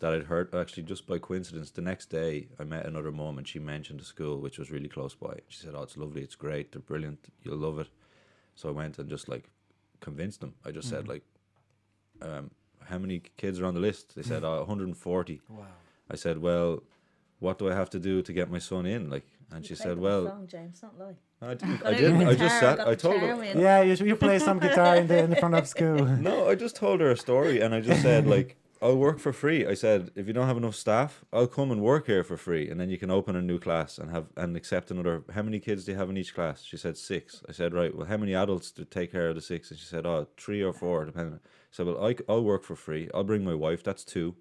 that 0.00 0.14
I'd 0.14 0.24
heard 0.24 0.54
actually 0.54 0.84
just 0.84 1.06
by 1.06 1.18
coincidence 1.18 1.70
the 1.70 1.82
next 1.82 2.06
day 2.06 2.48
I 2.58 2.64
met 2.64 2.86
another 2.86 3.12
mom 3.12 3.38
and 3.38 3.46
she 3.46 3.58
mentioned 3.58 4.00
the 4.00 4.04
school 4.04 4.40
which 4.40 4.58
was 4.58 4.70
really 4.70 4.88
close 4.88 5.14
by. 5.14 5.40
She 5.48 5.58
said, 5.58 5.74
"Oh, 5.74 5.82
it's 5.82 5.96
lovely, 5.96 6.22
it's 6.22 6.34
great, 6.34 6.72
they're 6.72 6.80
brilliant, 6.80 7.28
you'll 7.42 7.58
love 7.58 7.78
it." 7.78 7.88
So 8.54 8.68
I 8.68 8.72
went 8.72 8.98
and 8.98 9.08
just 9.08 9.28
like 9.28 9.50
convinced 10.00 10.40
them. 10.40 10.54
I 10.64 10.70
just 10.70 10.88
said 10.88 11.06
like, 11.08 11.22
um, 12.22 12.50
"How 12.84 12.98
many 12.98 13.22
kids 13.36 13.60
are 13.60 13.66
on 13.66 13.74
the 13.74 13.80
list?" 13.80 14.14
They 14.14 14.22
said, 14.22 14.44
"Oh, 14.44 14.58
140." 14.60 15.40
Wow. 15.48 15.66
I 16.10 16.16
said, 16.16 16.38
"Well, 16.38 16.82
what 17.38 17.58
do 17.58 17.70
I 17.70 17.74
have 17.74 17.90
to 17.90 17.98
do 17.98 18.22
to 18.22 18.32
get 18.32 18.50
my 18.50 18.58
son 18.58 18.86
in?" 18.86 19.10
Like, 19.10 19.26
and 19.52 19.64
she 19.64 19.74
said, 19.74 19.98
"Well, 19.98 20.26
song, 20.26 20.46
James, 20.46 20.80
don't 20.80 20.98
lie. 20.98 21.14
I 21.42 21.54
didn't. 21.54 21.82
I 21.90 21.94
didn't. 21.94 22.20
your 22.20 22.30
I 22.30 22.34
just 22.34 22.60
sat. 22.60 22.80
I 22.80 22.94
told 22.94 23.20
her." 23.20 23.42
in. 23.42 23.58
Yeah, 23.58 23.82
you, 23.82 23.94
you 24.04 24.16
play 24.16 24.38
some 24.38 24.58
guitar 24.66 24.96
in 24.96 25.06
the 25.06 25.18
in 25.24 25.30
the 25.30 25.36
front 25.36 25.54
of 25.54 25.66
school. 25.66 26.04
No, 26.20 26.48
I 26.48 26.54
just 26.54 26.76
told 26.76 27.00
her 27.00 27.10
a 27.10 27.16
story 27.16 27.60
and 27.60 27.74
I 27.74 27.80
just 27.80 28.02
said 28.02 28.26
like 28.26 28.56
I'll 28.82 28.96
work 28.96 29.18
for 29.18 29.32
free. 29.32 29.66
I 29.66 29.74
said 29.74 30.10
if 30.14 30.26
you 30.26 30.32
don't 30.32 30.46
have 30.46 30.56
enough 30.56 30.74
staff, 30.74 31.24
I'll 31.32 31.46
come 31.46 31.70
and 31.70 31.80
work 31.82 32.06
here 32.06 32.24
for 32.24 32.36
free 32.36 32.70
and 32.70 32.80
then 32.80 32.88
you 32.90 32.98
can 32.98 33.10
open 33.10 33.36
a 33.36 33.42
new 33.42 33.58
class 33.58 33.98
and 33.98 34.10
have 34.10 34.26
and 34.36 34.56
accept 34.56 34.90
another 34.90 35.22
how 35.34 35.42
many 35.42 35.58
kids 35.60 35.84
do 35.84 35.92
you 35.92 35.98
have 35.98 36.10
in 36.10 36.16
each 36.16 36.34
class? 36.34 36.62
She 36.62 36.76
said 36.76 36.96
six. 36.96 37.42
I 37.48 37.52
said, 37.52 37.74
Right, 37.74 37.94
well 37.94 38.06
how 38.06 38.16
many 38.16 38.34
adults 38.34 38.70
to 38.72 38.84
take 38.84 39.12
care 39.12 39.28
of 39.28 39.34
the 39.34 39.42
six? 39.42 39.70
And 39.70 39.78
she 39.80 39.86
said, 39.86 40.06
Oh, 40.06 40.26
three 40.36 40.62
or 40.62 40.72
four, 40.72 41.04
depending. 41.04 41.34
I 41.34 41.38
said, 41.70 41.86
Well 41.86 42.04
I 42.04 42.14
will 42.28 42.44
work 42.44 42.64
for 42.64 42.76
free. 42.76 43.08
I'll 43.14 43.24
bring 43.24 43.44
my 43.44 43.54
wife, 43.54 43.82
that's 43.82 44.04
two. 44.04 44.36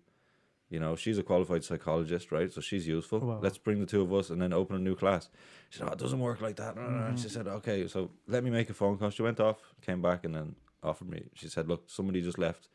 You 0.69 0.79
know, 0.79 0.95
she's 0.95 1.17
a 1.17 1.23
qualified 1.23 1.63
psychologist, 1.63 2.31
right? 2.31 2.51
So 2.51 2.61
she's 2.61 2.87
useful. 2.87 3.19
Wow. 3.19 3.39
Let's 3.41 3.57
bring 3.57 3.79
the 3.79 3.87
two 3.87 4.01
of 4.01 4.13
us 4.13 4.29
and 4.29 4.39
then 4.41 4.53
open 4.53 4.75
a 4.75 4.79
new 4.79 4.95
class. 4.95 5.29
She 5.69 5.79
said, 5.79 5.87
"Oh, 5.89 5.93
it 5.93 5.97
doesn't 5.97 6.19
work 6.19 6.41
like 6.41 6.57
that." 6.57 6.77
And 6.77 7.19
she 7.19 7.29
said, 7.29 7.47
"Okay, 7.47 7.87
so 7.87 8.11
let 8.27 8.43
me 8.43 8.51
make 8.51 8.69
a 8.69 8.73
phone 8.73 8.97
call." 8.97 9.09
She 9.09 9.23
went 9.23 9.39
off, 9.39 9.57
came 9.81 10.01
back, 10.01 10.25
and 10.25 10.35
then 10.35 10.55
offered 10.83 11.09
me. 11.09 11.23
She 11.33 11.47
said, 11.49 11.67
"Look, 11.67 11.89
somebody 11.89 12.21
just 12.21 12.37
left 12.37 12.67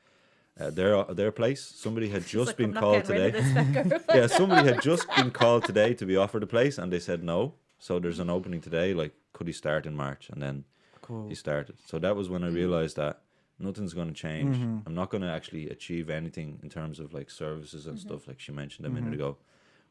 uh, 0.60 0.70
their 0.70 1.04
their 1.04 1.30
place. 1.30 1.62
Somebody 1.62 2.08
had 2.08 2.26
just 2.38 2.48
like, 2.48 2.56
been 2.56 2.70
"I'm 2.70 2.74
not 2.74 2.80
called 2.80 3.04
today. 3.04 4.00
yeah, 4.14 4.26
somebody 4.26 4.68
had 4.68 4.82
just 4.82 5.06
been 5.14 5.30
called 5.30 5.64
today 5.64 5.94
to 5.94 6.04
be 6.04 6.16
offered 6.16 6.42
a 6.42 6.46
place, 6.48 6.78
and 6.78 6.92
they 6.92 7.00
said 7.00 7.22
no. 7.22 7.54
So 7.78 7.98
there's 8.00 8.18
an 8.18 8.30
opening 8.30 8.60
today. 8.60 8.94
Like, 8.94 9.14
could 9.32 9.46
he 9.46 9.52
start 9.52 9.86
in 9.86 9.94
March? 9.94 10.30
And 10.30 10.42
then 10.42 10.64
Cool. 11.02 11.28
he 11.28 11.34
started. 11.34 11.76
So 11.86 11.98
that 11.98 12.16
was 12.16 12.30
when 12.30 12.42
I 12.42 12.48
realized 12.48 12.96
that 12.96 13.20
nothing's 13.58 13.94
going 13.94 14.08
to 14.08 14.14
change. 14.14 14.56
Mhm. 14.56 14.82
I'm 14.86 14.94
not 14.94 15.10
going 15.10 15.22
to 15.22 15.30
actually 15.30 15.68
achieve 15.70 16.10
anything 16.10 16.58
in 16.62 16.68
terms 16.68 16.98
of 17.00 17.14
like 17.14 17.30
services 17.30 17.86
and 17.86 17.98
stuff, 17.98 18.26
like 18.28 18.40
she 18.40 18.52
mentioned 18.52 18.86
a 18.86 18.90
minute 18.90 19.10
Mhm. 19.10 19.14
ago, 19.14 19.36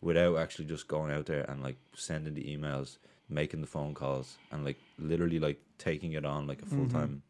without 0.01 0.37
actually 0.37 0.65
just 0.65 0.87
going 0.87 1.11
out 1.11 1.25
there 1.25 1.43
and 1.49 1.63
like 1.63 1.77
sending 1.95 2.33
the 2.33 2.43
emails, 2.43 2.97
making 3.29 3.61
the 3.61 3.67
phone 3.67 3.93
calls, 3.93 4.37
and 4.51 4.63
like 4.65 4.77
literally 4.97 5.39
like 5.39 5.59
taking 5.77 6.13
it 6.13 6.25
on 6.25 6.47
like 6.47 6.61
a 6.61 6.65
full 6.65 6.87
time 6.87 7.21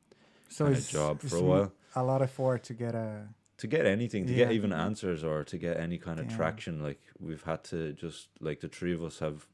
so 0.49 0.65
kinda 0.65 0.81
job 0.81 1.21
for 1.21 1.37
a 1.37 1.41
while. 1.41 1.71
A 1.95 2.03
lot 2.03 2.21
of 2.21 2.29
effort 2.29 2.63
to 2.63 2.73
get 2.73 2.95
a. 2.95 3.27
To 3.57 3.67
get 3.67 3.85
anything, 3.85 4.25
to 4.25 4.33
get 4.33 4.51
even 4.51 4.73
answers 4.73 5.23
or 5.23 5.43
to 5.45 5.57
get 5.57 5.77
any 5.77 5.97
kind 5.97 6.19
of 6.19 6.27
Damn. 6.27 6.35
traction, 6.35 6.81
like 6.83 7.01
we've 7.19 7.43
had 7.43 7.63
to 7.65 7.93
just 7.93 8.27
like 8.41 8.59
the 8.59 8.67
three 8.67 8.93
of 8.93 9.03
us 9.03 9.19
have 9.19 9.45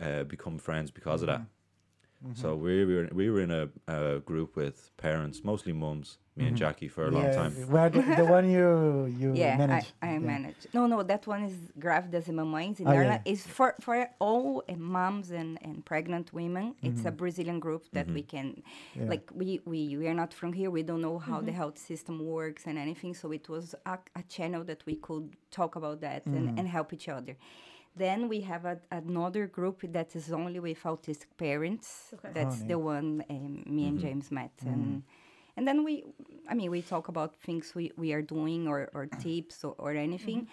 uh, 0.00 0.24
become 0.24 0.58
friends 0.58 0.90
because 0.90 1.22
of 1.22 1.26
that. 1.28 1.42
Mhm. 2.24 2.36
So 2.36 2.56
we 2.56 2.84
were 2.84 3.08
we 3.12 3.30
were 3.30 3.40
in 3.42 3.50
a, 3.50 3.68
a 3.86 4.20
group 4.20 4.56
with 4.56 4.90
parents, 4.96 5.44
mostly 5.44 5.72
mums, 5.72 6.18
me 6.36 6.46
and 6.46 6.56
Mhm. 6.56 6.58
Jackie 6.60 6.88
for 6.88 7.04
a 7.06 7.10
long 7.10 7.30
time. 7.40 7.52
Where 7.74 7.90
the, 7.90 8.00
the 8.16 8.24
one 8.24 8.48
you 8.50 9.04
you 9.20 9.32
yeah, 9.42 9.56
manage? 9.58 9.86
I, 10.02 10.08
I 10.08 10.12
yeah. 10.12 10.18
manage. 10.32 10.66
No, 10.72 10.86
no, 10.86 11.02
that 11.02 11.26
one 11.26 11.42
is 11.44 11.56
Grávidas 11.78 12.26
e 12.28 12.32
Mamães 12.32 12.80
in 12.80 12.86
Oh, 12.88 12.92
Ireland. 12.92 13.20
yeah. 13.26 13.32
It's 13.32 13.46
for, 13.46 13.74
for 13.80 14.08
all 14.20 14.62
uh, 14.68 14.74
moms 14.76 15.30
and, 15.32 15.58
and 15.62 15.84
pregnant 15.84 16.32
women. 16.32 16.74
It's 16.82 17.04
a 17.04 17.10
Mhm. 17.12 17.16
Brazilian 17.18 17.60
group 17.60 17.82
that 17.92 18.08
we 18.16 18.22
can, 18.22 18.62
Yeah. 18.94 19.10
like, 19.12 19.26
we, 19.40 19.60
we, 19.66 19.80
we 19.98 20.06
are 20.10 20.14
not 20.22 20.32
from 20.32 20.52
here. 20.54 20.70
We 20.70 20.82
don't 20.82 21.02
know 21.02 21.18
how 21.18 21.36
Mm-hmm. 21.36 21.46
the 21.46 21.52
health 21.52 21.78
system 21.78 22.16
works 22.24 22.62
and 22.66 22.78
anything. 22.78 23.12
So 23.14 23.32
it 23.32 23.48
was 23.48 23.74
a, 23.84 23.98
a 24.16 24.22
channel 24.36 24.64
that 24.64 24.80
we 24.86 24.94
could 24.96 25.36
talk 25.50 25.76
about 25.76 26.00
that 26.00 26.24
and, 26.26 26.58
and 26.58 26.66
help 26.68 26.92
each 26.96 27.08
other. 27.08 27.36
Then 27.96 28.28
we 28.28 28.40
have 28.40 28.64
a, 28.64 28.78
another 28.90 29.46
group 29.46 29.82
that 29.92 30.16
is 30.16 30.32
only 30.32 30.58
with 30.60 30.82
autistic 30.82 31.30
parents. 31.38 32.12
Okay. 32.14 32.30
That's 32.32 32.62
Oh, 32.62 32.66
the 32.68 32.78
one 32.78 33.24
um, 33.30 33.62
me 33.66 33.86
and 33.88 33.98
Mhm. 33.98 34.02
James 34.02 34.30
met. 34.30 34.52
And 34.66 35.02
and 35.56 35.66
then 35.68 35.84
we, 35.84 36.04
I 36.48 36.54
mean, 36.54 36.70
we 36.70 36.82
talk 36.82 37.08
about 37.08 37.36
things 37.36 37.74
we, 37.74 37.92
we 37.96 38.12
are 38.12 38.22
doing 38.22 38.66
or, 38.66 38.90
or 38.92 39.06
tips 39.06 39.62
or, 39.64 39.74
or 39.78 39.92
anything. 39.92 40.48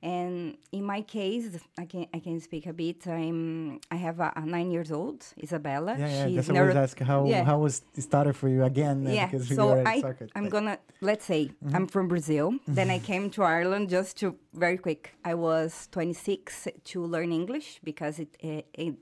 And 0.00 0.56
in 0.70 0.84
my 0.84 1.02
case, 1.02 1.58
I 1.76 1.84
can 1.84 2.06
I 2.14 2.20
can 2.20 2.40
speak 2.40 2.66
a 2.66 2.72
bit. 2.72 3.06
I'm 3.06 3.80
I 3.90 3.96
have 3.96 4.20
a, 4.20 4.32
a 4.36 4.46
nine 4.46 4.70
years 4.70 4.92
old 4.92 5.26
Isabella. 5.42 5.96
Yeah, 5.98 6.06
yeah. 6.06 6.26
She's 6.26 6.36
That's 6.36 6.48
what 6.48 6.56
I 6.56 6.62
was 6.62 6.74
neuro- 6.74 6.82
asking. 6.84 7.06
How 7.06 7.26
yeah. 7.26 7.44
how 7.44 7.58
was 7.58 7.82
it 7.96 8.02
started 8.02 8.34
for 8.36 8.48
you 8.48 8.62
again? 8.64 9.04
yeah. 9.08 9.26
Because 9.26 9.48
So 9.48 9.82
I. 9.84 10.02
I'm 10.36 10.48
gonna 10.48 10.78
let's 11.00 11.24
say 11.24 11.46
mm-hmm. 11.46 11.74
I'm 11.74 11.86
from 11.88 12.06
Brazil. 12.06 12.52
Mm-hmm. 12.52 12.74
Then 12.74 12.90
I 12.90 13.00
came 13.00 13.28
to 13.30 13.42
Ireland 13.42 13.90
just 13.90 14.16
to 14.18 14.36
very 14.54 14.78
quick. 14.78 15.14
I 15.24 15.34
was 15.34 15.88
26 15.90 16.68
to 16.84 17.04
learn 17.04 17.32
English 17.32 17.80
because 17.82 18.18
it, 18.20 18.36
it, 18.40 18.66
it 18.74 18.94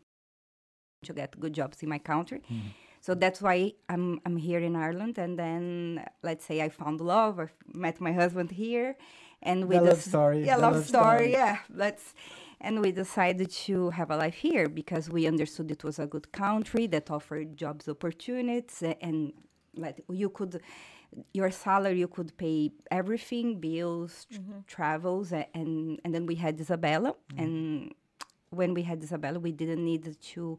to 1.05 1.13
get 1.13 1.39
good 1.39 1.53
jobs 1.53 1.83
in 1.83 1.89
my 1.89 1.99
country. 1.99 2.41
Mm-hmm. 2.51 2.69
So 3.01 3.15
that's 3.15 3.41
why 3.41 3.73
I'm 3.89 4.21
I'm 4.27 4.37
here 4.37 4.59
in 4.59 4.75
Ireland. 4.75 5.19
And 5.19 5.39
then 5.39 6.05
let's 6.23 6.45
say 6.45 6.61
I 6.63 6.69
found 6.69 7.01
love. 7.01 7.39
I 7.39 7.49
met 7.73 8.01
my 8.01 8.13
husband 8.13 8.51
here, 8.51 8.97
and 9.43 9.69
we 9.69 9.77
The 9.77 9.83
love 9.83 9.95
just- 9.97 10.09
story, 10.09 10.45
Yeah, 10.45 10.57
the 10.57 10.63
love, 10.63 10.77
love 10.77 10.87
story. 10.87 11.17
story. 11.17 11.33
Yeah, 11.33 11.59
let's. 11.75 12.15
And 12.61 12.81
we 12.81 12.91
decided 12.91 13.51
to 13.67 13.91
have 13.91 14.11
a 14.11 14.17
life 14.17 14.35
here 14.35 14.67
because 14.69 15.11
we 15.11 15.27
understood 15.27 15.71
it 15.71 15.85
was 15.85 15.99
a 15.99 16.07
good 16.07 16.33
country 16.33 16.87
that 16.89 17.11
offered 17.11 17.57
jobs 17.57 17.87
opportunities 17.89 18.83
eh, 18.83 18.95
and 19.03 19.33
like 19.77 20.03
you 20.09 20.31
could 20.31 20.61
your 21.35 21.51
salary 21.51 21.99
you 21.99 22.09
could 22.09 22.35
pay 22.39 22.73
everything 22.91 23.61
bills 23.61 24.27
tr- 24.31 24.41
mm-hmm. 24.41 24.59
travels 24.67 25.33
eh, 25.35 25.45
and 25.55 26.01
and 26.03 26.15
then 26.15 26.25
we 26.27 26.35
had 26.35 26.59
isabella 26.59 27.11
mm-hmm. 27.13 27.43
and 27.43 27.95
when 28.51 28.73
we 28.73 28.83
had 28.83 29.03
isabella 29.03 29.39
we 29.39 29.53
didn't 29.53 29.85
need 29.85 30.17
to 30.21 30.59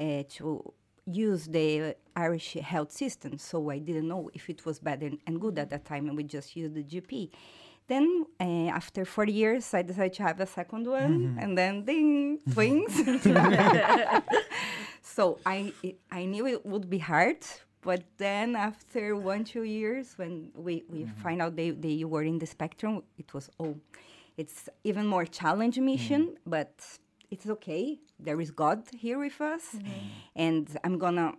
uh, 0.00 0.22
to 0.28 0.72
use 1.06 1.46
the 1.46 1.94
irish 2.14 2.54
health 2.54 2.92
system 2.92 3.36
so 3.36 3.68
i 3.68 3.78
didn't 3.78 4.06
know 4.06 4.30
if 4.32 4.48
it 4.48 4.64
was 4.64 4.78
bad 4.78 5.02
and, 5.02 5.18
and 5.26 5.40
good 5.40 5.58
at 5.58 5.70
that 5.70 5.84
time 5.84 6.06
and 6.08 6.16
we 6.16 6.22
just 6.22 6.54
used 6.56 6.74
the 6.74 6.84
gp 6.84 7.30
Then 7.88 8.24
uh, 8.40 8.68
after 8.80 9.04
four 9.04 9.26
years, 9.26 9.74
I 9.74 9.82
decided 9.82 10.14
to 10.14 10.22
have 10.22 10.40
a 10.40 10.46
second 10.46 10.86
one, 10.86 11.12
Mm-hmm. 11.18 11.38
and 11.42 11.58
then 11.58 11.84
ding, 11.84 12.38
twins. 12.52 12.94
so 15.02 15.38
I 15.44 15.72
I 16.10 16.24
knew 16.24 16.46
it 16.46 16.64
would 16.64 16.88
be 16.88 16.98
hard, 16.98 17.38
but 17.82 18.02
then 18.18 18.56
after 18.56 19.16
one 19.16 19.44
two 19.44 19.64
years, 19.64 20.14
when 20.18 20.50
we 20.54 20.84
we 20.88 21.04
Mm-hmm. 21.04 21.22
find 21.22 21.42
out 21.42 21.56
they 21.56 21.70
they 21.70 22.04
were 22.04 22.22
in 22.22 22.38
the 22.38 22.46
spectrum, 22.46 23.02
it 23.18 23.32
was 23.34 23.50
oh, 23.58 23.76
it's 24.36 24.68
even 24.84 25.06
more 25.06 25.24
challenging 25.26 25.84
mission, 25.84 26.22
Mm-hmm. 26.22 26.50
but 26.50 26.72
it's 27.30 27.46
okay. 27.46 27.98
There 28.18 28.40
is 28.40 28.50
God 28.50 28.82
here 28.96 29.18
with 29.18 29.40
us, 29.40 29.76
and 30.36 30.68
I'm 30.84 30.98
gonna. 30.98 31.34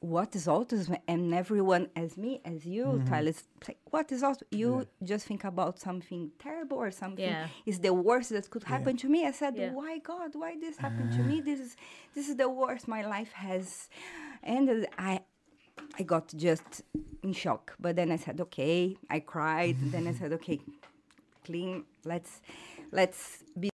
What 0.00 0.36
is 0.36 0.46
autism? 0.46 0.98
And 1.08 1.34
everyone, 1.34 1.88
as 1.96 2.16
me, 2.16 2.40
as 2.44 2.66
you, 2.66 2.84
Mm-hmm. 2.84 3.04
tell 3.12 3.28
us, 3.28 3.44
like, 3.66 3.78
what 3.90 4.12
is 4.12 4.22
autism? 4.22 4.42
You 4.50 4.86
just 5.02 5.26
think 5.26 5.44
about 5.44 5.80
something 5.80 6.30
terrible 6.38 6.76
or 6.78 6.90
something 6.90 7.24
Yeah. 7.24 7.46
is 7.64 7.78
the 7.80 7.92
worst 7.94 8.30
that 8.30 8.48
could 8.50 8.64
happen 8.64 8.96
to 8.98 9.08
me. 9.08 9.26
I 9.26 9.32
said, 9.32 9.54
Yeah. 9.56 9.72
why 9.72 9.98
God? 9.98 10.30
Why 10.34 10.56
this 10.60 10.76
happened 10.86 11.12
to 11.12 11.22
me? 11.22 11.40
This 11.40 11.60
is 11.60 11.76
this 12.14 12.28
is 12.28 12.36
the 12.36 12.48
worst 12.48 12.86
my 12.88 13.02
life 13.06 13.32
has 13.32 13.88
ended. 14.44 14.86
I 14.98 15.20
I 15.98 16.02
got 16.02 16.26
just 16.36 16.82
in 17.22 17.32
shock. 17.32 17.74
But 17.80 17.96
then 17.96 18.10
I 18.12 18.16
said, 18.16 18.40
okay. 18.40 18.96
I 19.10 19.20
cried. 19.20 19.76
then 19.92 20.06
I 20.06 20.12
said, 20.12 20.32
okay, 20.34 20.60
clean. 21.44 21.84
Let's 22.04 22.40
let's 22.92 23.42
be 23.58 23.70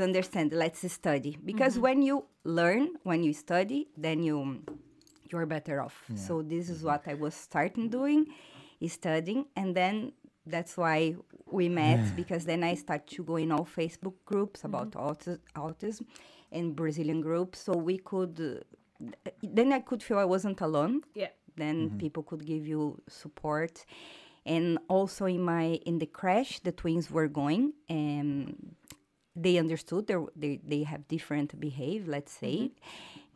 understand. 0.00 0.52
Let's 0.52 0.80
study 0.92 1.36
because 1.44 1.78
when 1.78 2.02
you 2.02 2.24
learn, 2.44 2.88
when 3.04 3.22
you 3.22 3.32
study, 3.32 3.88
then 3.96 4.22
you 4.22 4.62
you're 5.32 5.46
better 5.46 5.80
off. 5.80 6.04
So 6.14 6.42
this 6.42 6.68
is 6.68 6.78
mm-hmm. 6.78 6.86
what 6.86 7.02
I 7.06 7.14
was 7.14 7.34
starting 7.34 7.88
doing, 7.88 8.26
is 8.80 8.92
studying, 8.92 9.46
and 9.56 9.74
then 9.74 10.12
that's 10.46 10.76
why 10.76 11.16
we 11.46 11.68
met 11.68 12.16
because 12.16 12.44
then 12.44 12.64
I 12.64 12.74
start 12.74 13.06
to 13.08 13.22
go 13.22 13.36
in 13.36 13.52
all 13.52 13.66
Facebook 13.66 14.14
groups 14.24 14.64
about 14.64 14.90
mm-hmm. 14.92 15.08
autis- 15.08 15.38
autism 15.54 16.06
and 16.52 16.74
Brazilian 16.74 17.20
groups, 17.20 17.60
so 17.60 17.72
we 17.72 17.98
could. 17.98 18.40
Uh, 18.40 19.30
then 19.42 19.72
I 19.72 19.80
could 19.80 20.02
feel 20.02 20.18
I 20.18 20.24
wasn't 20.24 20.60
alone. 20.60 21.02
Yeah. 21.14 21.28
then 21.56 21.88
mm-hmm. 21.88 21.98
people 21.98 22.22
could 22.22 22.44
give 22.44 22.66
you 22.66 23.00
support. 23.08 23.84
And 24.46 24.78
also 24.88 25.26
in 25.26 25.42
my 25.42 25.78
in 25.84 25.98
the 25.98 26.06
crash 26.06 26.60
the 26.60 26.72
twins 26.72 27.10
were 27.10 27.28
going 27.28 27.74
and 27.88 28.74
they 29.36 29.58
understood 29.58 30.06
they 30.06 30.16
they, 30.34 30.60
they 30.64 30.82
have 30.84 31.06
different 31.08 31.58
behave 31.60 32.08
let's 32.08 32.32
say 32.32 32.72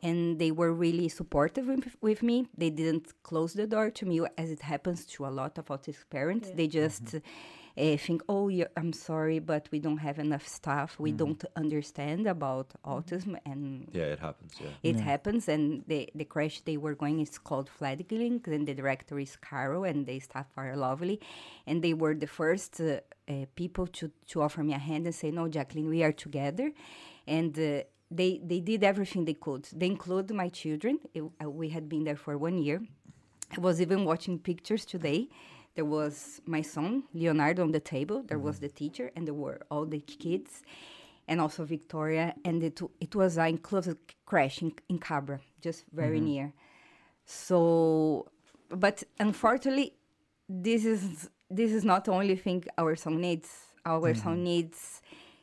and 0.04 0.38
they 0.38 0.52
were 0.52 0.72
really 0.72 1.08
supportive 1.08 1.66
with, 1.66 1.96
with 2.02 2.22
me. 2.22 2.46
They 2.56 2.70
didn't 2.70 3.06
close 3.22 3.54
the 3.54 3.66
door 3.66 3.90
to 3.90 4.04
me 4.06 4.20
as 4.36 4.50
it 4.50 4.62
happens 4.62 5.06
to 5.12 5.26
a 5.26 5.32
lot 5.40 5.56
of 5.58 5.64
autistic 5.66 6.10
parents. 6.10 6.50
They 6.54 6.68
just 6.68 7.14
uh, 7.14 7.96
think 7.96 8.22
oh 8.28 8.46
yeah, 8.48 8.66
i'm 8.76 8.92
sorry 8.92 9.38
but 9.40 9.68
we 9.72 9.78
don't 9.80 10.02
have 10.08 10.18
enough 10.18 10.46
staff. 10.46 10.96
We 10.98 11.12
don't 11.12 11.42
understand 11.56 12.26
about 12.26 12.68
autism 12.84 13.32
and 13.46 13.88
Yeah, 13.92 14.14
it 14.14 14.20
happens. 14.20 14.52
Yeah. 14.60 14.90
it 14.90 15.00
happens 15.00 15.48
and 15.48 15.64
the, 15.88 16.08
the 16.14 16.26
crash 16.26 16.60
they 16.60 16.76
were 16.76 16.94
going 16.94 17.18
is 17.20 17.38
called 17.38 17.68
fledgling 17.68 18.42
and 18.46 18.68
the 18.68 18.74
director 18.74 19.18
is 19.18 19.36
Caro 19.36 19.84
and 19.84 20.06
the 20.06 20.20
staff 20.20 20.46
are 20.56 20.76
lovely. 20.76 21.18
And 21.66 21.82
they 21.82 21.94
were 21.94 22.14
the 22.14 22.26
first 22.26 22.80
uh, 22.80 23.00
uh, 23.28 23.46
people 23.56 23.86
to, 23.98 24.10
to 24.28 24.42
offer 24.42 24.62
me 24.62 24.74
a 24.74 24.78
hand 24.78 25.06
and 25.06 25.14
say 25.14 25.30
no 25.30 25.48
jacqueline 25.48 25.88
we 25.88 26.02
are 26.04 26.12
together. 26.12 26.72
And 27.26 27.58
uh, 27.58 27.84
they, 28.18 28.40
they 28.50 28.60
did 28.60 28.80
everything 28.84 29.24
they 29.24 29.34
could. 29.46 29.64
They 29.80 29.86
include 29.86 30.30
my 30.42 30.48
children. 30.60 30.94
It- 31.14 31.24
uh, 31.42 31.50
we 31.60 31.66
had 31.76 31.84
been 31.88 32.04
there 32.08 32.16
for 32.26 32.34
one 32.48 32.58
year. 32.66 32.78
I 33.56 33.60
was 33.60 33.80
even 33.80 34.04
watching 34.04 34.38
pictures 34.50 34.84
today. 34.94 35.20
There 35.76 35.84
was 35.98 36.14
my 36.54 36.62
son 36.74 36.90
leonardo 37.12 37.62
on 37.66 37.72
the 37.72 37.80
table. 37.94 38.18
There 38.30 38.38
was 38.46 38.56
the 38.60 38.68
teacher 38.68 39.06
and 39.14 39.26
there 39.26 39.38
were 39.46 39.58
all 39.70 39.86
the 39.86 40.00
kids 40.00 40.62
and 41.26 41.40
also 41.40 41.64
Victoria, 41.64 42.26
and 42.44 42.62
it 42.62 42.80
it 43.00 43.12
was 43.14 43.38
an 43.38 43.46
inclusive 43.56 43.96
crash 44.30 44.56
in, 44.64 44.70
in 44.92 44.98
Cabra, 44.98 45.38
just 45.66 45.80
very 46.00 46.20
near. 46.30 46.52
So, 47.24 48.26
but 48.68 49.02
unfortunately, 49.18 49.94
this 50.48 50.84
is 50.84 51.30
this 51.50 51.72
is 51.72 51.84
not 51.84 52.04
the 52.04 52.12
only 52.12 52.36
thing 52.36 52.64
our 52.78 52.94
son 52.96 53.20
needs. 53.20 53.48
Our 53.86 54.14
son 54.14 54.44
needs 54.44 55.02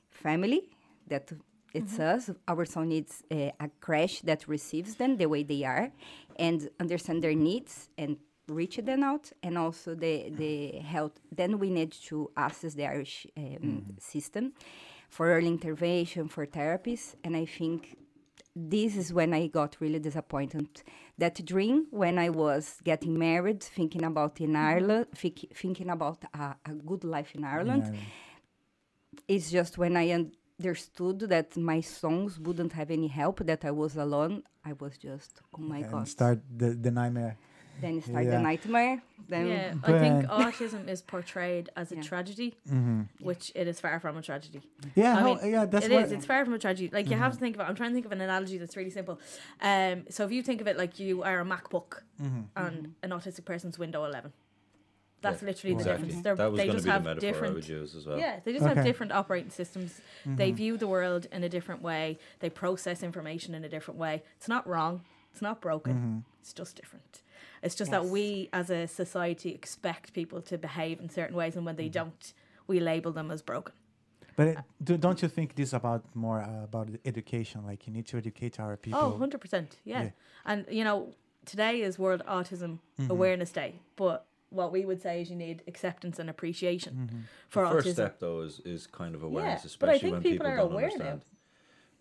family 0.10 0.62
that 1.08 1.32
it's 1.74 1.94
mm-hmm. 1.94 2.16
us. 2.16 2.30
Our 2.48 2.66
son 2.66 2.90
needs 2.90 3.24
a, 3.32 3.54
a 3.60 3.70
crash 3.80 4.22
that 4.22 4.48
receives 4.48 4.96
them 4.96 5.18
the 5.18 5.28
way 5.28 5.44
they 5.44 5.64
are, 5.64 5.92
and 6.38 6.70
understand 6.80 7.24
their 7.24 7.36
needs 7.36 7.90
and 7.98 8.18
reach 8.48 8.78
them 8.78 9.04
out, 9.04 9.32
and 9.44 9.58
also 9.58 9.96
the 9.96 10.30
the 10.30 10.80
health. 10.80 11.20
Then 11.32 11.60
we 11.60 11.70
need 11.70 11.92
to 12.10 12.32
access 12.36 12.74
the 12.74 12.86
Irish 12.86 13.28
um, 13.38 13.44
mm-hmm. 13.44 13.98
system 14.00 14.54
for 15.10 15.30
early 15.30 15.48
intervention, 15.48 16.28
for 16.28 16.46
therapies. 16.46 17.16
And 17.24 17.36
I 17.36 17.46
think 17.46 17.98
this 18.56 18.96
is 18.98 19.14
when 19.14 19.34
I 19.34 19.48
got 19.48 19.78
really 19.80 20.00
disappointed. 20.00 20.84
That 21.18 21.46
dream 21.46 21.88
when 21.92 22.18
I 22.18 22.30
was 22.30 22.82
getting 22.84 23.18
married, 23.18 23.62
thinking 23.62 24.04
about 24.04 24.42
in 24.42 24.52
mm-hmm. 24.52 24.58
Ireland, 24.58 25.08
think, 25.16 25.48
thinking 25.54 25.90
about 25.90 26.24
a, 26.34 26.56
a 26.66 26.74
good 26.74 27.04
life 27.04 27.36
in 27.36 27.44
Ireland, 27.44 27.96
it's 29.28 29.52
just 29.52 29.78
when 29.78 29.96
I 29.96 30.26
understood 30.66 31.18
that 31.36 31.50
my 31.72 31.80
songs 31.82 32.32
wouldn't 32.46 32.74
have 32.80 32.90
any 32.98 33.08
help, 33.22 33.36
that 33.52 33.62
I 33.66 33.72
was 33.72 33.94
alone. 34.06 34.34
I 34.70 34.74
was 34.84 34.94
just, 35.08 35.32
oh 35.56 35.62
my 35.74 35.80
and 35.80 35.92
god. 35.92 36.08
start 36.08 36.40
the, 36.62 36.70
the 36.86 36.92
nightmare. 37.02 37.36
then 37.84 37.96
start 38.02 38.26
Yeah. 38.26 38.32
the 38.36 38.42
nightmare. 38.50 38.96
Then 39.34 39.46
Yeah, 39.48 39.74
I 39.90 39.92
think 40.04 40.18
autism 40.42 40.84
is 40.94 41.00
portrayed 41.14 41.66
as 41.82 41.88
a 41.92 41.96
Yeah. 41.96 42.10
tragedy, 42.12 42.50
Mm-hmm. 42.76 43.02
which 43.28 43.46
it 43.62 43.66
is 43.72 43.78
far 43.86 43.98
from 44.04 44.14
a 44.22 44.24
tragedy. 44.30 44.62
Yeah, 45.02 45.14
I 45.18 45.20
how, 45.20 45.26
mean, 45.28 45.38
yeah, 45.56 45.66
that's 45.72 45.86
It 45.88 45.92
what. 45.94 46.04
is. 46.06 46.12
It's 46.16 46.28
far 46.34 46.42
from 46.46 46.54
a 46.60 46.62
tragedy. 46.66 46.90
Like 46.98 47.08
you 47.12 47.18
have 47.26 47.34
to 47.36 47.40
think 47.44 47.54
about. 47.56 47.68
I'm 47.70 47.78
trying 47.82 47.92
to 47.92 47.96
think 47.98 48.08
of 48.10 48.14
an 48.18 48.22
analogy 48.30 48.58
that's 48.62 48.76
really 48.80 48.96
simple. 49.00 49.16
Um, 49.72 49.98
so 50.16 50.20
if 50.28 50.32
you 50.36 50.42
think 50.48 50.60
of 50.64 50.68
it 50.72 50.76
like 50.84 50.94
you 51.06 51.14
are 51.30 51.40
a 51.46 51.48
MacBook 51.54 51.90
Mm-hmm. 52.22 52.42
and 52.66 52.78
an 53.06 53.10
autistic 53.18 53.46
person's 53.52 53.76
Windows 53.84 54.06
11, 54.12 54.32
that's 55.22 55.42
Yeah, 55.42 55.48
literally 55.48 55.76
the 55.76 55.84
difference. 55.84 56.14
Mm-hmm. 56.14 56.22
They're, 56.22 56.36
That 56.36 56.52
was 56.52 56.58
they 56.58 56.66
going 56.66 56.78
to 56.78 56.78
just 56.78 56.86
be 56.86 56.90
the 56.90 56.94
have 56.94 57.04
metaphor 57.04 57.28
I 57.28 57.32
different. 57.32 57.56
would 57.56 57.68
use 57.68 57.96
as 57.96 58.06
well. 58.06 58.18
Yeah, 58.18 58.40
they 58.44 58.54
just 58.54 58.66
Okay. 58.66 58.76
have 58.76 58.84
different 58.84 59.12
operating 59.12 59.52
systems. 59.52 60.02
They 60.26 60.50
mm-hmm. 60.50 60.56
view 60.56 60.78
the 60.78 60.88
world 60.88 61.28
in 61.32 61.44
a 61.44 61.50
different 61.50 61.82
way. 61.82 62.18
They 62.40 62.50
process 62.50 63.04
information 63.04 63.54
in 63.54 63.64
a 63.64 63.70
different 63.70 64.00
way. 64.00 64.24
It's 64.38 64.48
not 64.48 64.68
wrong. 64.68 65.02
It's 65.32 65.42
not 65.42 65.62
broken. 65.62 65.94
Mm-hmm. 65.94 66.20
It's 66.42 66.54
just 66.54 66.76
different. 66.76 67.22
It's 67.64 67.76
just 67.76 67.92
that 67.92 68.06
we, 68.06 68.50
as 68.52 68.70
a 68.70 68.88
society, 68.88 69.50
expect 69.50 70.14
people 70.14 70.42
to 70.42 70.58
behave 70.58 71.00
in 71.00 71.10
certain 71.10 71.36
ways, 71.36 71.56
and 71.56 71.66
when 71.66 71.76
they 71.76 71.90
don't, 71.90 72.34
we 72.68 72.80
label 72.80 73.12
them 73.12 73.30
as 73.30 73.42
broken. 73.42 73.74
But 74.36 74.48
it, 74.48 74.58
do, 74.84 74.98
don't 74.98 75.22
you 75.22 75.28
think 75.28 75.56
this 75.56 75.74
about 75.74 76.04
more 76.16 76.42
uh, 76.42 76.64
about 76.64 76.90
education? 77.06 77.64
Like 77.66 77.86
you 77.86 77.94
need 77.94 78.08
to 78.08 78.18
educate 78.18 78.60
our 78.60 78.78
people. 78.78 79.00
Oh, 79.00 79.20
100%. 79.20 79.68
Yeah. 79.84 80.04
Yeah. 80.04 80.10
And, 80.46 80.66
you 80.70 80.84
know, 80.84 81.14
today 81.46 81.82
is 81.82 82.00
World 82.00 82.24
Autism 82.28 82.80
Awareness 83.10 83.52
Day, 83.52 83.76
but 83.96 84.26
what 84.52 84.72
we 84.72 84.86
would 84.86 85.02
say 85.02 85.22
is 85.22 85.30
you 85.30 85.36
need 85.36 85.64
acceptance 85.68 86.20
and 86.20 86.30
appreciation 86.30 87.26
for 87.50 87.64
the 87.64 87.70
first 87.72 87.88
autism. 87.88 87.94
step 87.94 88.20
though 88.20 88.42
is, 88.42 88.60
is 88.66 88.86
kind 88.86 89.16
of 89.16 89.24
awareness, 89.24 89.76
but 89.78 89.90
I 89.90 89.94
especially 89.94 90.00
think 90.02 90.14
when 90.14 90.22
people 90.24 90.46
people, 90.46 90.48
are 90.48 90.58
don't 90.58 90.72
aware 90.72 90.88
now. 90.88 90.94
understand. 90.94 91.22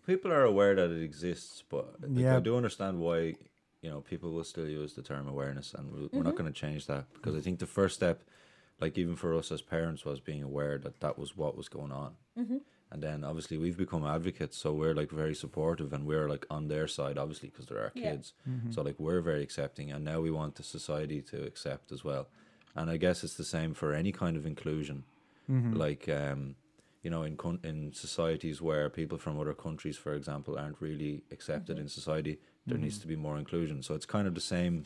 People 0.05 0.31
are 0.31 0.43
aware 0.43 0.75
that 0.75 0.91
it 0.91 1.01
exists, 1.03 1.63
but 1.69 1.95
like, 2.01 2.11
Yeah. 2.23 2.37
I 2.37 2.39
do 2.39 2.55
understand 2.57 2.99
why 2.99 3.35
you 3.81 3.89
know 3.89 4.01
people 4.01 4.31
will 4.31 4.43
still 4.43 4.67
use 4.67 4.93
the 4.93 5.01
term 5.01 5.27
awareness, 5.27 5.73
and 5.73 5.91
we're, 5.91 5.99
Mm-hmm. 6.07 6.23
not 6.23 6.35
going 6.35 6.51
to 6.53 6.59
change 6.65 6.87
that 6.87 7.05
because 7.13 7.35
I 7.35 7.39
think 7.39 7.59
the 7.59 7.65
first 7.67 7.95
step, 7.95 8.21
like 8.79 8.97
even 8.97 9.15
for 9.15 9.33
us 9.35 9.51
as 9.51 9.61
parents, 9.61 10.03
was 10.05 10.19
being 10.19 10.43
aware 10.43 10.77
that 10.79 10.99
that 10.99 11.17
was 11.17 11.35
what 11.37 11.55
was 11.55 11.69
going 11.69 11.91
on. 11.91 12.11
Mm-hmm. 12.37 12.57
And 12.93 13.01
then 13.01 13.23
obviously 13.23 13.57
we've 13.57 13.77
become 13.77 14.03
advocates, 14.05 14.57
so 14.57 14.73
we're 14.73 14.93
like 14.93 15.11
very 15.11 15.33
supportive, 15.33 15.93
and 15.93 16.05
we're 16.05 16.27
like 16.27 16.45
on 16.49 16.67
their 16.67 16.87
side, 16.87 17.17
obviously, 17.17 17.47
because 17.49 17.67
they're 17.67 17.79
our 17.87 17.91
Yeah. 17.95 18.11
kids. 18.11 18.33
So 18.71 18.81
like 18.81 18.99
we're 18.99 19.21
very 19.21 19.43
accepting, 19.43 19.91
and 19.93 20.03
now 20.03 20.19
we 20.19 20.29
want 20.31 20.55
the 20.55 20.63
society 20.63 21.21
to 21.31 21.41
accept 21.43 21.91
as 21.93 22.03
well. 22.03 22.27
And 22.75 22.89
I 22.89 22.97
guess 22.97 23.23
it's 23.23 23.35
the 23.35 23.43
same 23.43 23.73
for 23.73 23.93
any 23.93 24.11
kind 24.11 24.37
of 24.37 24.45
inclusion, 24.45 25.03
mm-hmm. 25.49 25.73
like 25.73 26.07
um, 26.09 26.55
you 27.03 27.09
know, 27.09 27.23
in 27.23 27.35
con- 27.37 27.59
in 27.63 27.93
societies 27.93 28.61
where 28.61 28.89
people 28.89 29.17
from 29.17 29.39
other 29.39 29.53
countries, 29.53 29.97
for 29.97 30.13
example, 30.13 30.57
aren't 30.57 30.79
really 30.79 31.23
accepted 31.31 31.75
mm-hmm. 31.75 31.83
in 31.83 31.89
society, 31.89 32.39
there 32.67 32.77
needs 32.77 32.95
mm-hmm. 32.95 33.01
to 33.01 33.07
be 33.07 33.15
more 33.15 33.37
inclusion. 33.37 33.81
So 33.83 33.95
it's 33.95 34.05
kind 34.05 34.27
of 34.27 34.35
the 34.35 34.41
same 34.41 34.85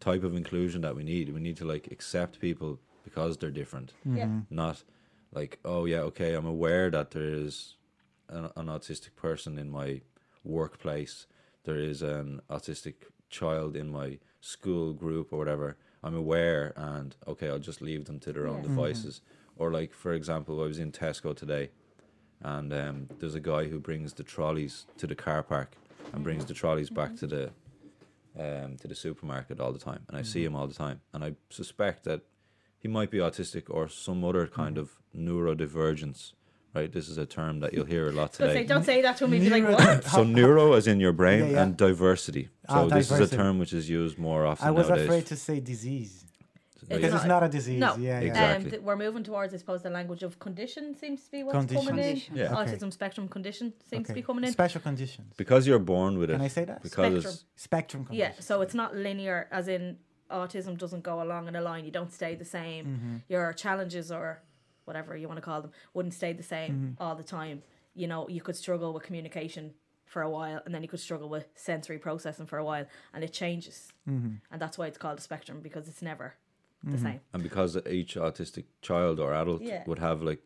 type 0.00 0.24
of 0.24 0.34
inclusion 0.34 0.82
that 0.82 0.94
we 0.94 1.02
need. 1.02 1.32
We 1.32 1.40
need 1.40 1.56
to 1.58 1.64
like 1.64 1.88
accept 1.90 2.40
people 2.40 2.78
because 3.04 3.36
they're 3.36 3.50
different, 3.50 3.92
Yeah. 4.04 4.40
not 4.50 4.82
like 5.32 5.58
oh 5.64 5.84
yeah 5.84 6.00
okay 6.00 6.34
I'm 6.34 6.46
aware 6.46 6.90
that 6.90 7.10
there 7.10 7.30
is 7.46 7.74
an, 8.28 8.50
an 8.56 8.66
autistic 8.66 9.14
person 9.16 9.58
in 9.58 9.70
my 9.70 10.00
workplace. 10.44 11.26
There 11.64 11.78
is 11.78 12.02
an 12.02 12.40
autistic 12.48 12.94
child 13.28 13.76
in 13.76 13.90
my 13.90 14.18
school 14.40 14.92
group 14.92 15.32
or 15.32 15.38
whatever. 15.38 15.76
I'm 16.02 16.14
aware, 16.14 16.72
and 16.76 17.16
okay, 17.26 17.48
I'll 17.48 17.58
just 17.58 17.80
leave 17.80 18.04
them 18.04 18.18
to 18.20 18.32
their 18.32 18.46
own 18.46 18.62
Yeah. 18.62 18.68
devices. 18.68 19.20
Mm-hmm. 19.20 19.62
Or 19.62 19.70
like 19.70 19.92
for 19.92 20.12
example, 20.12 20.62
I 20.62 20.66
was 20.66 20.78
in 20.78 20.92
Tesco 20.92 21.34
today, 21.34 21.70
and 22.42 22.72
um, 22.72 23.08
there's 23.18 23.34
a 23.34 23.40
guy 23.40 23.64
who 23.68 23.80
brings 23.80 24.12
the 24.12 24.22
trolleys 24.22 24.86
to 24.98 25.06
the 25.06 25.14
car 25.14 25.42
park 25.42 25.76
and 26.12 26.22
brings 26.22 26.42
mm-hmm. 26.42 26.48
the 26.48 26.54
trolleys 26.54 26.90
back 26.90 27.12
mm-hmm. 27.12 27.26
to 27.26 27.26
the 27.26 28.64
um, 28.64 28.76
to 28.76 28.88
the 28.88 28.94
supermarket 28.94 29.60
all 29.60 29.72
the 29.72 29.78
time, 29.78 30.02
and 30.08 30.16
I 30.16 30.22
see 30.22 30.44
him 30.44 30.54
all 30.54 30.66
the 30.66 30.74
time, 30.74 31.00
and 31.12 31.24
I 31.24 31.36
suspect 31.48 32.04
that 32.04 32.20
he 32.78 32.88
might 32.88 33.10
be 33.10 33.18
autistic 33.18 33.64
or 33.68 33.88
some 33.88 34.22
other 34.24 34.46
kind 34.46 34.76
of 34.78 34.90
neurodivergence. 35.16 36.32
Right, 36.76 36.92
this 36.92 37.08
is 37.08 37.16
a 37.18 37.26
term 37.26 37.60
that 37.60 37.72
you'll 37.72 37.86
hear 37.86 38.08
a 38.08 38.12
lot 38.12 38.34
So 38.38 38.44
say, 38.46 38.52
today. 38.52 38.66
don't 38.66 38.84
say 38.84 39.02
that 39.02 39.16
to 39.18 39.24
him. 39.24 39.32
He'd 39.32 39.40
be 39.40 39.50
like, 39.60 39.66
what? 39.78 40.04
So 40.16 40.22
neuro 40.24 40.74
as 40.74 40.86
in 40.86 41.00
your 41.00 41.12
brain 41.12 41.40
Yeah, 41.44 41.50
yeah. 41.52 41.62
and 41.62 41.76
diversity. 41.76 42.44
So 42.68 42.74
Ah, 42.74 42.84
this 42.86 43.10
is 43.10 43.20
a 43.32 43.36
term 43.36 43.58
which 43.58 43.72
is 43.72 43.88
used 43.88 44.18
more 44.18 44.44
often 44.46 44.66
I 44.68 44.70
was 44.70 44.88
nowadays. 44.88 45.06
afraid 45.06 45.26
to 45.26 45.36
say 45.36 45.60
disease 45.60 46.24
because 46.88 47.10
not- 47.10 47.16
it's 47.16 47.24
not 47.34 47.42
a 47.42 47.48
disease. 47.48 47.80
no. 47.80 47.96
Yeah, 47.96 48.20
yeah. 48.20 48.26
Exactly. 48.28 48.64
Um, 48.66 48.70
th- 48.70 48.82
we're 48.82 48.96
moving 49.06 49.24
towards, 49.24 49.52
I 49.54 49.56
suppose, 49.56 49.82
the 49.82 49.90
language 49.90 50.22
of 50.22 50.38
condition 50.38 50.94
seems 51.02 51.24
to 51.24 51.30
be 51.32 51.42
what's 51.42 51.56
Conditions. 51.58 51.88
coming 51.88 52.04
in. 52.04 52.16
Yeah. 52.40 52.44
Okay. 52.60 52.72
Autism 52.76 52.92
spectrum 52.92 53.26
condition 53.36 53.72
seems 53.90 54.06
to 54.08 54.14
be 54.14 54.22
coming 54.22 54.44
in. 54.44 54.52
Special 54.52 54.80
conditions. 54.80 55.32
because 55.36 55.66
you're 55.66 55.80
born 55.94 56.12
with 56.18 56.28
it. 56.30 56.34
Can 56.34 56.42
it. 56.42 56.44
I 56.44 56.48
say 56.58 56.64
that? 56.70 56.82
Because 56.82 56.92
Spectrum. 57.24 57.32
it's 57.34 57.44
Spectrum 57.68 58.02
Yeah, 58.22 58.32
so 58.48 58.60
it's 58.64 58.74
not 58.82 58.94
linear, 58.94 59.38
as 59.50 59.66
in 59.68 59.82
autism 60.30 60.76
doesn't 60.78 61.02
go 61.02 61.20
along 61.22 61.48
in 61.48 61.56
a 61.56 61.60
line. 61.60 61.84
You 61.84 61.90
don't 61.98 62.12
stay 62.12 62.34
the 62.36 62.44
same. 62.44 62.84
Mm-hmm. 62.86 63.16
Your 63.28 63.52
challenges 63.52 64.12
or 64.12 64.42
whatever 64.86 65.16
you 65.16 65.26
want 65.28 65.36
to 65.38 65.42
call 65.42 65.60
them 65.62 65.72
wouldn't 65.94 66.14
stay 66.14 66.32
the 66.32 66.42
same 66.42 66.72
Mm-hmm. 66.72 67.02
all 67.02 67.14
the 67.14 67.22
time. 67.38 67.62
You 67.94 68.06
know, 68.08 68.28
you 68.28 68.40
could 68.46 68.56
struggle 68.56 68.92
with 68.94 69.02
communication 69.04 69.74
for 70.04 70.22
a 70.22 70.30
while, 70.30 70.60
and 70.64 70.74
then 70.74 70.82
you 70.82 70.88
could 70.88 71.00
struggle 71.00 71.28
with 71.28 71.46
sensory 71.54 71.98
processing 71.98 72.46
for 72.46 72.58
a 72.58 72.64
while, 72.64 72.86
and 73.12 73.24
it 73.24 73.32
changes. 73.32 73.88
Mm-hmm. 74.08 74.34
And 74.50 74.60
that's 74.62 74.76
why 74.78 74.86
it's 74.86 74.98
called 74.98 75.18
a 75.18 75.22
spectrum 75.22 75.60
because 75.62 75.88
it's 75.88 76.02
never 76.02 76.34
the 76.84 76.98
same. 76.98 77.20
and 77.34 77.42
because 77.42 77.76
each 78.00 78.14
autistic 78.14 78.64
child 78.80 79.18
or 79.18 79.34
adult 79.34 79.60
Yeah. 79.62 79.82
would 79.88 79.98
have 79.98 80.22
like 80.22 80.42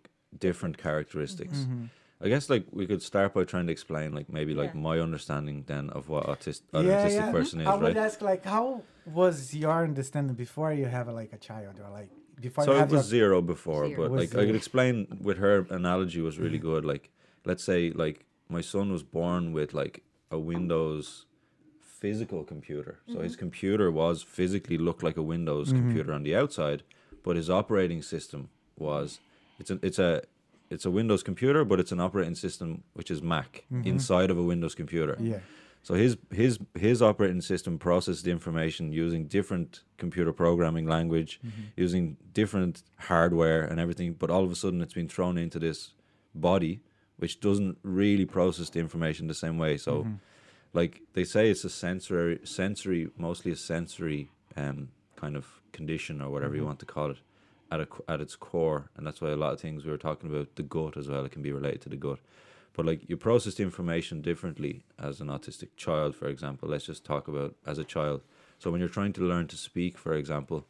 different 0.47 0.79
characteristics. 0.79 1.59
Mm-hmm. 1.59 1.85
I 2.23 2.29
guess 2.29 2.49
like 2.49 2.65
we 2.73 2.87
could 2.87 3.03
start 3.03 3.35
by 3.35 3.45
trying 3.45 3.67
to 3.67 3.73
explain 3.73 4.13
like 4.19 4.29
maybe 4.39 4.55
like 4.55 4.73
Yeah. 4.75 4.81
my 4.81 4.97
understanding 5.01 5.65
then 5.67 5.91
of 5.91 6.09
what 6.09 6.25
autist 6.27 6.63
an 6.73 6.87
yeah, 6.87 7.05
autistic 7.05 7.15
yeah. 7.27 7.31
person 7.33 7.61
is, 7.61 7.67
I 7.67 7.75
would 7.75 7.97
ask 7.97 8.23
like, 8.23 8.45
how 8.45 8.83
was 9.05 9.55
your 9.55 9.83
understanding 9.91 10.35
before 10.37 10.73
you 10.73 10.87
have 10.87 11.09
like 11.09 11.33
a 11.35 11.39
child 11.39 11.75
or 11.85 11.91
like 11.91 12.11
before 12.41 12.65
So 12.65 12.73
it 12.73 12.89
was 12.89 12.93
your 12.93 13.03
zero 13.03 13.43
before, 13.43 13.87
Zero. 13.87 14.03
but 14.03 14.11
Was 14.13 14.21
like 14.21 14.29
I 14.31 14.33
zero. 14.33 14.47
could 14.47 14.57
explain 14.57 15.19
with 15.21 15.39
her 15.39 15.67
analogy 15.71 16.21
was 16.21 16.39
really 16.39 16.59
mm-hmm. 16.59 16.69
good. 16.69 16.85
Like 16.85 17.11
let's 17.45 17.65
say 17.65 17.91
like 17.91 18.27
my 18.49 18.61
son 18.61 18.93
was 18.93 19.03
born 19.03 19.53
with 19.53 19.75
like 19.75 20.03
a 20.31 20.39
Windows 20.39 21.27
physical 21.81 22.45
computer. 22.45 23.01
So 23.13 23.21
his 23.21 23.33
mm-hmm. 23.33 23.41
computer 23.41 23.91
was 23.91 24.23
physically 24.23 24.79
looked 24.79 25.03
like 25.03 25.17
a 25.17 25.23
Windows 25.23 25.73
computer 25.73 26.13
on 26.13 26.23
the 26.23 26.35
outside, 26.35 26.83
but 27.23 27.37
his 27.37 27.51
operating 27.51 28.03
system 28.03 28.49
was 28.79 29.21
it's 29.59 29.71
a 29.71 29.79
it's 29.83 29.99
a 29.99 30.23
it's 30.71 30.85
a 30.85 30.91
Windows 30.91 31.23
computer, 31.23 31.65
but 31.65 31.81
it's 31.81 31.93
an 31.93 32.01
operating 32.01 32.35
system 32.35 32.85
which 32.95 33.11
is 33.11 33.21
Mac 33.23 33.65
inside 33.85 34.31
of 34.31 34.39
a 34.39 34.43
Windows 34.43 34.75
computer. 34.75 35.17
yeah. 35.21 35.41
So 35.83 35.95
his 35.95 36.17
his 36.31 36.59
his 36.75 37.01
operating 37.01 37.41
system 37.41 37.79
processed 37.79 38.25
the 38.25 38.31
information 38.31 38.93
using 38.93 39.27
different 39.27 39.81
computer 39.97 40.33
programming 40.33 40.87
language, 40.87 41.41
mm-hmm. 41.45 41.63
using 41.77 42.17
different 42.33 42.83
hardware 42.99 43.63
and 43.63 43.81
everything. 43.81 44.13
But 44.13 44.31
all 44.31 44.45
of 44.45 44.53
a 44.53 44.57
sudden, 44.57 44.83
it's 44.83 44.95
been 44.95 45.09
thrown 45.09 45.39
into 45.39 45.59
this 45.59 45.93
body, 46.35 46.81
which 47.17 47.41
doesn't 47.41 47.79
really 47.83 48.27
process 48.27 48.69
the 48.69 48.81
information 48.81 49.27
the 49.27 49.35
same 49.35 49.57
way. 49.57 49.79
So, 49.79 50.01
mm-hmm. 50.01 50.15
like 50.75 51.01
they 51.15 51.25
say, 51.25 51.51
it's 51.51 51.65
a 51.65 51.71
sensory 51.71 52.41
sensory 52.45 53.09
mostly 53.17 53.53
a 53.53 53.57
sensory 53.57 54.31
um, 54.57 54.91
kind 55.17 55.35
of 55.37 55.47
condition 55.73 56.21
or 56.21 56.31
whatever 56.31 56.55
you 56.55 56.61
mm-hmm. 56.61 56.69
want 56.69 56.81
to 56.81 56.87
call 56.87 57.11
it 57.11 57.19
at 57.73 57.81
a, 57.81 57.89
at 58.09 58.21
its 58.21 58.37
core, 58.37 58.91
and 58.97 59.07
that's 59.07 59.21
why 59.21 59.31
a 59.31 59.37
lot 59.37 59.55
of 59.55 59.61
things 59.61 59.85
we 59.85 59.91
were 59.91 59.97
talking 59.97 60.29
about 60.29 60.57
the 60.57 60.63
gut 60.63 60.99
as 60.99 61.09
well. 61.09 61.25
It 61.25 61.33
can 61.33 61.43
be 61.43 61.53
related 61.53 61.81
to 61.83 61.89
the 61.89 61.97
gut 61.97 62.19
but 62.75 62.87
like 62.87 63.09
you 63.09 63.17
process 63.17 63.55
the 63.55 63.63
information 63.63 64.21
differently 64.21 64.85
as 64.99 65.21
an 65.21 65.29
autistic 65.29 65.69
child 65.77 66.15
for 66.15 66.29
example. 66.29 66.69
Let's 66.69 66.87
just 66.87 67.05
talk 67.05 67.29
about 67.29 67.55
as 67.67 67.79
a 67.79 67.85
child. 67.85 68.23
So 68.59 68.71
when 68.71 68.81
you're 68.81 68.89
trying 68.89 69.13
to 69.15 69.23
learn 69.23 69.47
to 69.49 69.57
speak 69.57 69.99
for 69.99 70.15
example 70.15 70.67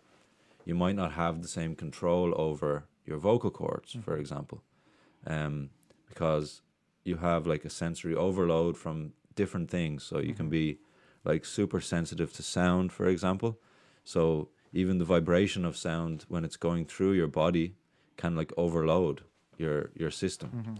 you 0.64 0.75
might 0.75 0.97
not 0.97 1.12
have 1.12 1.42
the 1.42 1.49
same 1.49 1.75
control 1.75 2.33
over 2.37 2.85
your 3.04 3.19
vocal 3.19 3.50
cords 3.50 3.92
for 3.92 4.12
mm-hmm. 4.12 4.21
example 4.21 4.62
um, 5.26 5.71
because 6.09 6.62
you 7.04 7.16
have 7.16 7.47
like 7.47 7.64
a 7.64 7.71
sensory 7.71 8.14
overload 8.14 8.76
from 8.76 9.12
different 9.35 9.71
things. 9.71 10.04
So 10.04 10.19
you 10.19 10.34
can 10.34 10.47
mm-hmm. 10.47 10.50
be 10.50 10.78
like 11.25 11.45
super 11.45 11.80
sensitive 11.80 12.32
to 12.34 12.43
sound 12.43 12.93
for 12.93 13.06
example. 13.06 13.58
So 14.04 14.50
even 14.73 14.99
the 14.99 15.04
vibration 15.04 15.65
of 15.65 15.76
sound 15.76 16.25
when 16.28 16.45
it's 16.45 16.56
going 16.56 16.84
through 16.86 17.13
your 17.13 17.28
body 17.28 17.75
can 18.17 18.36
like 18.36 18.52
overload 18.56 19.23
your 19.56 19.91
your 19.95 20.10
system 20.10 20.50
mm-hmm. 20.50 20.75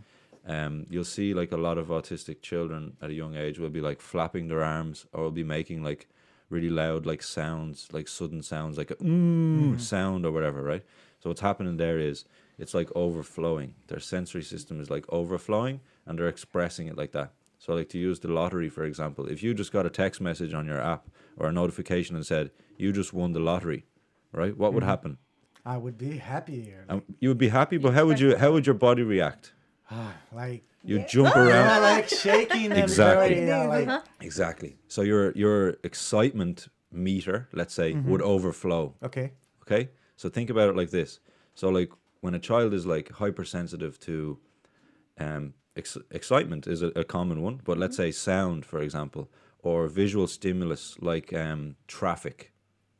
Um, 0.47 0.87
you'll 0.89 1.05
see 1.05 1.35
like 1.35 1.53
a 1.53 1.57
lot 1.57 1.79
of 1.79 1.89
autistic 1.89 2.43
children 2.43 2.97
at 3.03 3.11
a 3.11 3.15
young 3.15 3.37
age 3.37 3.59
will 3.59 3.71
be 3.71 3.81
like 3.81 4.01
flapping 4.01 4.49
their 4.49 4.63
arms 4.63 5.07
or 5.13 5.25
will 5.25 5.31
be 5.31 5.45
making 5.45 5.83
like 5.83 6.09
really 6.49 6.71
loud 6.71 7.07
like 7.07 7.23
sounds, 7.23 7.89
like 7.93 8.09
sudden 8.09 8.43
sounds, 8.43 8.79
like 8.79 8.91
a 8.91 8.97
mm 8.97 9.81
sound 9.81 10.27
or 10.27 10.33
whatever, 10.33 10.63
right? 10.63 10.83
So 11.21 11.31
what's 11.31 11.41
happening 11.41 11.77
there 11.77 11.99
is 11.99 12.25
it's 12.59 12.75
like 12.75 12.91
overflowing. 12.95 13.75
Their 13.87 14.01
sensory 14.01 14.43
system 14.43 14.81
is 14.81 14.91
like 14.91 15.05
overflowing 15.09 15.81
and 16.07 16.19
they're 16.19 16.29
expressing 16.29 16.87
it 16.87 16.97
like 16.97 17.13
that. 17.13 17.33
So 17.59 17.75
like 17.75 17.91
to 17.91 17.99
use 17.99 18.21
the 18.21 18.29
lottery 18.29 18.69
for 18.69 18.85
example, 18.85 19.27
if 19.27 19.43
you 19.43 19.55
just 19.55 19.73
got 19.73 19.87
a 19.87 19.91
text 19.91 20.21
message 20.21 20.55
on 20.55 20.67
your 20.67 20.81
app 20.81 21.09
or 21.37 21.49
a 21.49 21.53
notification 21.53 22.17
and 22.17 22.27
said 22.27 22.51
you 22.77 22.93
just 22.93 23.13
won 23.13 23.33
the 23.33 23.41
lottery, 23.41 23.85
right? 24.33 24.57
What 24.57 24.73
would 24.73 24.83
happen? 24.83 25.19
I 25.65 25.77
would 25.77 25.99
be 25.99 26.17
happier. 26.17 26.87
Um, 26.89 27.03
you 27.19 27.29
would 27.29 27.39
be 27.39 27.49
happy, 27.49 27.77
but 27.77 27.93
how 27.93 28.07
would 28.07 28.19
you? 28.19 28.37
How 28.37 28.51
would 28.53 28.67
your 28.67 28.75
body 28.75 29.03
react? 29.03 29.53
Ah, 29.91 30.15
like 30.33 30.63
You 30.85 31.05
jump 31.09 31.35
around. 31.37 31.49
yeah, 31.67 31.79
like 31.79 32.09
shaking 32.09 32.73
Exactly. 32.73 33.35
very, 33.35 33.47
yeah, 33.47 33.67
like 33.67 34.03
Exactly. 34.21 34.77
So 34.89 35.03
your 35.03 35.33
your 35.33 35.77
excitement 35.85 36.69
meter, 36.93 37.49
let's 37.53 37.75
say, 37.75 37.95
would 37.95 38.23
overflow. 38.23 38.95
okay. 39.03 39.33
Okay. 39.63 39.91
So 40.17 40.29
think 40.29 40.51
about 40.51 40.69
it 40.69 40.77
like 40.77 40.91
this. 40.91 41.21
So 41.55 41.69
like 41.69 41.91
when 42.21 42.35
a 42.35 42.39
child 42.39 42.75
is 42.75 42.85
like 42.87 43.11
hypersensitive 43.11 43.99
to 44.01 44.39
um 45.19 45.55
ex- 45.77 45.97
excitement 46.11 46.67
is 46.67 46.83
a, 46.83 46.89
a 46.97 47.05
common 47.05 47.43
one, 47.43 47.61
but 47.65 47.79
let's 47.79 47.97
say 47.97 48.11
sound, 48.11 48.65
for 48.67 48.81
example, 48.81 49.29
or 49.63 49.87
visual 49.89 50.27
stimulus 50.27 50.97
like 51.01 51.33
um 51.33 51.77
traffic. 51.87 52.50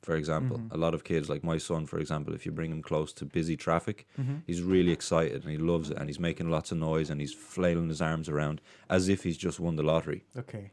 For 0.03 0.17
example, 0.17 0.59
mm-hmm. 0.59 0.75
a 0.75 0.79
lot 0.79 0.95
of 0.95 1.05
kids, 1.05 1.29
like 1.29 1.45
my 1.45 1.59
son, 1.59 1.87
for 1.87 1.99
example, 1.99 2.35
if 2.35 2.47
you 2.47 2.53
bring 2.53 2.73
him 2.73 2.83
close 2.83 3.13
to 3.15 3.25
busy 3.27 3.57
traffic, 3.57 4.07
mm-hmm. 4.19 4.37
he's 4.47 4.63
really 4.63 4.93
excited 4.93 5.43
and 5.43 5.51
he 5.51 5.59
loves 5.59 5.91
it 5.91 5.99
and 5.99 6.09
he's 6.09 6.19
making 6.19 6.51
lots 6.51 6.73
of 6.73 6.79
noise 6.79 7.11
and 7.11 7.21
he's 7.21 7.35
flailing 7.35 7.89
his 7.89 8.01
arms 8.01 8.29
around 8.29 8.61
as 8.89 9.09
if 9.09 9.25
he's 9.25 9.37
just 9.37 9.61
won 9.61 9.77
the 9.77 9.83
lottery. 9.83 10.25
Okay. 10.37 10.71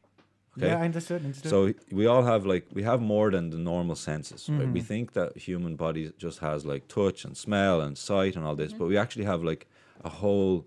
Okay. 0.58 0.70
Yeah, 0.70 0.80
I 0.80 0.86
understood. 0.86 1.24
understood. 1.24 1.50
So 1.52 1.74
we 1.92 2.08
all 2.08 2.24
have 2.24 2.46
like 2.46 2.66
we 2.74 2.84
have 2.84 3.00
more 3.00 3.30
than 3.30 3.52
the 3.52 3.58
normal 3.58 3.96
senses. 3.96 4.48
Mm-hmm. 4.48 4.74
We 4.74 4.82
think 4.82 5.14
that 5.14 5.38
human 5.38 5.76
body 5.76 6.12
just 6.18 6.40
has 6.40 6.66
like 6.66 6.88
touch 6.88 7.26
and 7.26 7.38
smell 7.38 7.82
and 7.82 7.98
sight 7.98 8.36
and 8.36 8.44
all 8.46 8.56
this, 8.56 8.72
mm-hmm. 8.72 8.80
but 8.80 8.88
we 8.88 8.98
actually 8.98 9.26
have 9.26 9.44
like 9.44 9.68
a 10.04 10.10
whole, 10.10 10.66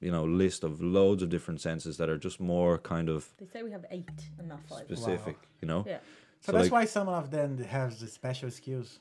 you 0.00 0.10
know, 0.10 0.24
list 0.24 0.64
of 0.64 0.80
loads 0.80 1.22
of 1.22 1.28
different 1.28 1.60
senses 1.60 1.98
that 1.98 2.08
are 2.08 2.16
just 2.16 2.40
more 2.40 2.78
kind 2.78 3.08
of 3.10 3.28
They 3.38 3.46
say 3.46 3.62
we 3.62 3.70
have 3.72 3.84
eight 3.90 4.08
and 4.38 4.48
not 4.48 4.60
five. 4.66 4.84
specific. 4.84 5.36
You 5.60 5.68
know, 5.68 5.84
Yeah. 5.86 5.98
So, 6.40 6.46
so 6.46 6.52
that's 6.52 6.64
like- 6.66 6.72
why 6.72 6.84
some 6.84 7.08
of 7.08 7.30
them 7.30 7.58
have 7.58 7.98
the 7.98 8.06
special 8.06 8.50
skills. 8.50 8.98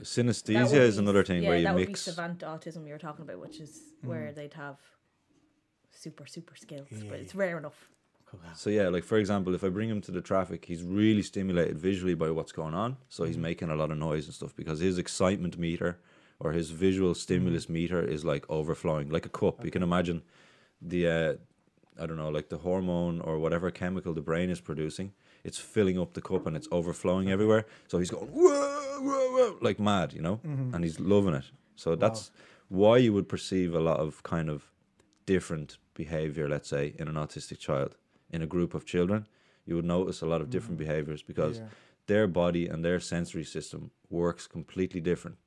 Synesthesia 0.00 0.70
would 0.72 0.82
is 0.82 0.96
be- 0.96 1.02
another 1.02 1.24
thing 1.24 1.42
yeah, 1.42 1.48
where 1.48 1.58
you 1.58 1.64
that 1.64 1.74
would 1.74 1.80
be 1.86 1.92
mix. 1.92 2.02
savant 2.02 2.38
autism 2.40 2.86
you 2.86 2.92
were 2.92 2.98
talking 2.98 3.22
about, 3.24 3.40
which 3.40 3.58
is 3.60 3.72
Mm. 4.04 4.08
where 4.10 4.32
they'd 4.32 4.54
have 4.54 4.78
super 5.90 6.26
super 6.26 6.54
skills, 6.56 6.86
Yeah, 6.90 7.10
but 7.10 7.18
it's 7.20 7.34
yeah. 7.34 7.40
rare 7.40 7.58
enough. 7.58 7.90
So 8.54 8.68
yeah, 8.68 8.88
like 8.88 9.04
for 9.04 9.16
example, 9.16 9.54
if 9.54 9.64
I 9.64 9.70
bring 9.70 9.88
him 9.88 10.02
to 10.02 10.12
the 10.12 10.20
traffic, 10.20 10.66
he's 10.66 10.82
really 10.82 11.22
stimulated 11.22 11.78
visually 11.78 12.14
by 12.14 12.30
what's 12.30 12.52
going 12.52 12.74
on. 12.74 12.98
So 13.08 13.24
he's 13.24 13.38
making 13.38 13.70
a 13.70 13.74
lot 13.74 13.90
of 13.90 13.96
noise 13.96 14.26
and 14.26 14.34
stuff 14.34 14.54
because 14.54 14.80
his 14.80 14.98
excitement 14.98 15.56
meter 15.58 15.98
or 16.38 16.52
his 16.52 16.68
visual 16.70 17.14
stimulus 17.14 17.68
meter 17.70 18.00
is 18.04 18.24
like 18.26 18.44
overflowing, 18.50 19.08
like 19.08 19.24
a 19.24 19.30
cup. 19.30 19.64
You 19.64 19.70
can 19.70 19.82
imagine 19.82 20.22
the 20.80 21.08
uh, 21.08 21.34
I 22.00 22.06
don't 22.06 22.18
know, 22.18 22.28
like 22.28 22.50
the 22.50 22.58
hormone 22.58 23.20
or 23.22 23.38
whatever 23.38 23.70
chemical 23.70 24.12
the 24.12 24.20
brain 24.20 24.50
is 24.50 24.60
producing. 24.60 25.12
It's 25.48 25.60
filling 25.74 25.98
up 26.02 26.10
the 26.18 26.24
cup 26.30 26.42
and 26.46 26.54
it's 26.58 26.68
overflowing 26.78 27.26
everywhere. 27.36 27.64
So 27.90 27.94
he's 28.00 28.10
going 28.14 28.28
whoa, 28.40 29.00
whoa, 29.06 29.26
whoa, 29.34 29.58
like 29.68 29.78
mad, 29.90 30.08
you 30.16 30.22
know, 30.26 30.36
mm-hmm. 30.46 30.74
and 30.74 30.80
he's 30.86 30.98
loving 31.12 31.34
it. 31.40 31.48
So 31.82 31.88
that's 32.04 32.22
why 32.80 32.94
you 33.04 33.12
would 33.16 33.28
perceive 33.34 33.70
a 33.80 33.82
lot 33.90 33.98
of 34.06 34.22
kind 34.34 34.48
of 34.54 34.58
different 35.34 35.78
behavior, 36.02 36.46
let's 36.54 36.68
say, 36.68 36.84
in 37.00 37.06
an 37.12 37.16
autistic 37.22 37.58
child. 37.68 37.92
In 38.30 38.42
a 38.42 38.46
group 38.54 38.72
of 38.74 38.82
children, 38.94 39.20
you 39.66 39.74
would 39.76 39.90
notice 39.96 40.18
a 40.22 40.26
lot 40.32 40.40
of 40.42 40.48
different 40.54 40.78
mm-hmm. 40.78 40.88
behaviors 40.88 41.22
because 41.32 41.56
Yeah. 41.58 41.68
their 42.12 42.26
body 42.42 42.64
and 42.70 42.84
their 42.84 43.00
sensory 43.00 43.44
system 43.56 43.80
works 44.20 44.44
completely 44.56 45.00
different, 45.10 45.38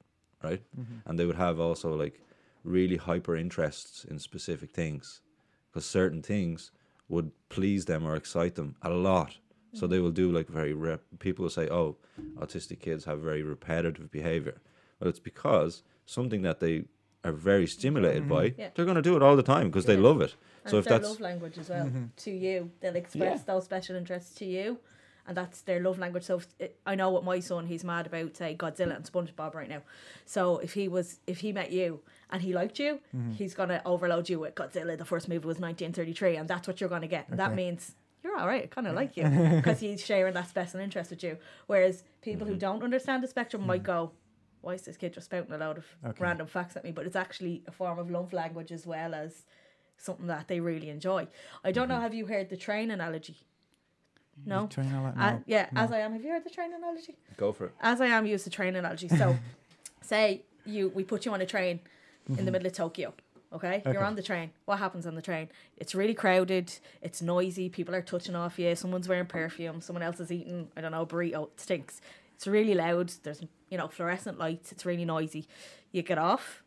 right? 0.48 0.62
Mm-hmm. 0.80 1.00
And 1.06 1.14
they 1.18 1.26
would 1.28 1.42
have 1.48 1.58
also 1.68 1.90
like 2.04 2.16
really 2.64 2.98
hyper 3.10 3.36
interests 3.46 4.06
in 4.12 4.20
specific 4.20 4.70
things 4.82 5.22
because 5.68 5.86
certain 6.00 6.22
things 6.22 6.72
would 7.08 7.32
please 7.50 7.86
them 7.86 8.06
or 8.08 8.16
excite 8.16 8.56
them 8.56 8.76
a 8.82 8.90
lot. 8.90 9.32
So 9.74 9.88
they 9.88 10.00
will 10.00 10.12
do 10.12 10.32
like 10.32 10.48
very 10.48 10.74
rep- 10.74 11.04
people 11.20 11.44
will 11.44 11.50
say, 11.50 11.70
"Oh, 11.70 11.98
autistic 12.38 12.80
kids 12.80 13.06
have 13.06 13.20
very 13.20 13.42
repetitive 13.42 14.12
behavior." 14.12 14.60
Well, 15.00 15.10
it's 15.10 15.20
because 15.20 15.84
something 16.06 16.42
that 16.42 16.60
they 16.60 16.86
are 17.24 17.32
very 17.32 17.68
stimulated 17.68 18.28
by, 18.28 18.50
mm-hmm. 18.50 18.62
Yeah. 18.62 18.70
they're 18.76 18.86
going 18.86 18.96
to 18.96 19.02
do 19.02 19.16
it 19.16 19.22
all 19.22 19.36
the 19.36 19.44
time 19.44 19.68
because 19.68 19.86
they 19.86 19.98
love 19.98 20.22
it. 20.22 20.36
And 20.64 20.72
so 20.72 20.78
it's 20.78 20.86
if 20.86 20.90
their 20.90 21.00
that's 21.00 21.10
love 21.12 21.20
language 21.20 21.58
as 21.58 21.70
well 21.70 21.86
mm-hmm. 21.86 22.06
to 22.18 22.32
you, 22.32 22.72
they'll 22.80 22.96
express 22.96 23.40
Yeah. 23.40 23.54
those 23.54 23.66
special 23.66 23.96
interests 23.96 24.34
to 24.36 24.46
you, 24.46 24.80
and 25.28 25.38
that's 25.38 25.62
their 25.62 25.80
love 25.80 26.00
language. 26.00 26.24
So 26.24 26.38
if, 26.38 26.48
it, 26.60 26.80
I 26.86 26.96
know 26.96 27.10
what 27.10 27.24
my 27.24 27.40
son, 27.40 27.68
he's 27.68 27.84
mad 27.84 28.08
about 28.08 28.38
say 28.38 28.56
Godzilla 28.56 28.96
and 28.96 29.06
SpongeBob 29.06 29.54
right 29.54 29.70
now. 29.70 29.82
So 30.26 30.58
if 30.58 30.74
he 30.74 30.88
was, 30.88 31.20
if 31.28 31.40
he 31.40 31.52
met 31.52 31.72
you 31.72 32.02
and 32.32 32.42
he 32.42 32.54
liked 32.54 32.80
you, 32.80 33.00
mm-hmm. 33.16 33.32
he's 33.32 33.54
gonna 33.54 33.82
overload 33.86 34.30
you 34.30 34.40
with 34.40 34.56
Godzilla. 34.56 34.98
The 34.98 35.06
first 35.06 35.28
movie 35.30 35.48
was 35.48 35.60
1933, 35.60 36.38
and 36.38 36.48
that's 36.48 36.68
what 36.68 36.82
you're 36.82 36.90
gonna 36.90 37.08
get. 37.08 37.30
And 37.30 37.40
that 37.40 37.54
means 37.54 37.96
you're 38.24 38.38
all 38.38 38.48
right. 38.48 38.64
I 38.64 38.68
kind 38.68 38.88
of 38.88 38.96
like 38.96 39.18
you 39.18 39.24
because 39.56 39.80
he's 39.80 40.06
sharing 40.06 40.34
that 40.34 40.50
special 40.50 40.80
interest 40.80 41.10
with 41.10 41.24
you. 41.24 41.38
Whereas 41.68 42.04
people 42.22 42.46
who 42.46 42.54
mm-hmm. 42.54 42.60
don't 42.60 42.84
understand 42.84 43.24
the 43.24 43.28
spectrum 43.28 43.66
might 43.66 43.84
mm. 43.84 43.86
go. 43.88 44.12
Why 44.62 44.74
is 44.76 44.84
this 44.84 44.96
kid 44.96 45.14
just 45.14 45.26
spouting 45.26 45.52
a 45.52 45.58
load 45.58 45.80
of 45.80 45.86
Okay. 46.06 46.24
random 46.24 46.46
facts 46.46 46.76
at 46.76 46.84
me? 46.84 46.92
But 46.92 47.08
it's 47.08 47.16
actually 47.16 47.64
a 47.68 47.72
form 47.72 47.98
of 47.98 48.12
love 48.12 48.32
language 48.32 48.72
as 48.72 48.86
well 48.86 49.16
as 49.16 49.46
something 49.98 50.28
that 50.28 50.48
they 50.48 50.60
really 50.60 50.90
enjoy. 50.90 51.28
I 51.64 51.72
don't 51.72 51.88
know. 51.88 51.96
Mm-hmm. 51.96 52.04
Have 52.04 52.14
you 52.14 52.26
heard 52.28 52.50
the 52.50 52.58
train 52.58 52.92
analogy? 52.92 53.38
No. 54.46 54.68
Train 54.68 54.92
a 54.94 55.04
lot? 55.04 55.18
Uh, 55.18 55.32
No. 55.32 55.44
yeah, 55.46 55.70
AsIAm. 55.76 56.14
Have 56.14 56.24
you 56.24 56.32
heard 56.32 56.44
the 56.44 56.50
train 56.50 56.74
analogy? 56.74 57.18
Go 57.38 57.52
for 57.52 57.66
it. 57.66 57.74
AsIAm 57.84 58.28
use 58.28 58.44
the 58.44 58.50
train 58.50 58.76
analogy. 58.76 59.08
So, 59.08 59.38
say 60.02 60.44
you 60.66 60.90
we 60.90 61.04
put 61.04 61.26
you 61.26 61.34
on 61.34 61.42
a 61.42 61.46
train 61.46 61.80
in 62.28 62.36
the 62.36 62.42
mm-hmm. 62.42 62.52
middle 62.52 62.68
of 62.68 62.74
Tokyo. 62.74 63.14
Okay? 63.54 63.82
you're 63.86 64.04
on 64.04 64.16
the 64.16 64.24
train. 64.24 64.52
What 64.66 64.80
happens 64.80 65.06
on 65.06 65.16
the 65.16 65.22
train? 65.22 65.50
It's 65.78 65.94
really 65.94 66.14
crowded. 66.14 66.74
It's 67.02 67.22
noisy. 67.22 67.70
People 67.70 67.94
are 67.94 68.02
touching 68.02 68.36
off 68.36 68.58
you. 68.58 68.76
Someone's 68.76 69.10
wearing 69.10 69.26
perfume. 69.26 69.82
Someone 69.82 70.04
else 70.04 70.20
is 70.20 70.32
eating. 70.32 70.70
I 70.78 70.82
don't 70.82 70.92
know 70.92 71.06
burrito. 71.06 71.48
It 71.48 71.60
stinks. 71.60 72.02
It's 72.36 72.48
really 72.48 72.74
loud. 72.74 73.12
There's 73.24 73.44
you 73.70 73.78
know 73.78 73.88
fluorescent 73.88 74.40
lights. 74.40 74.72
It's 74.72 74.86
really 74.86 75.06
noisy. 75.06 75.48
You 75.92 76.02
get 76.02 76.18
off. 76.18 76.64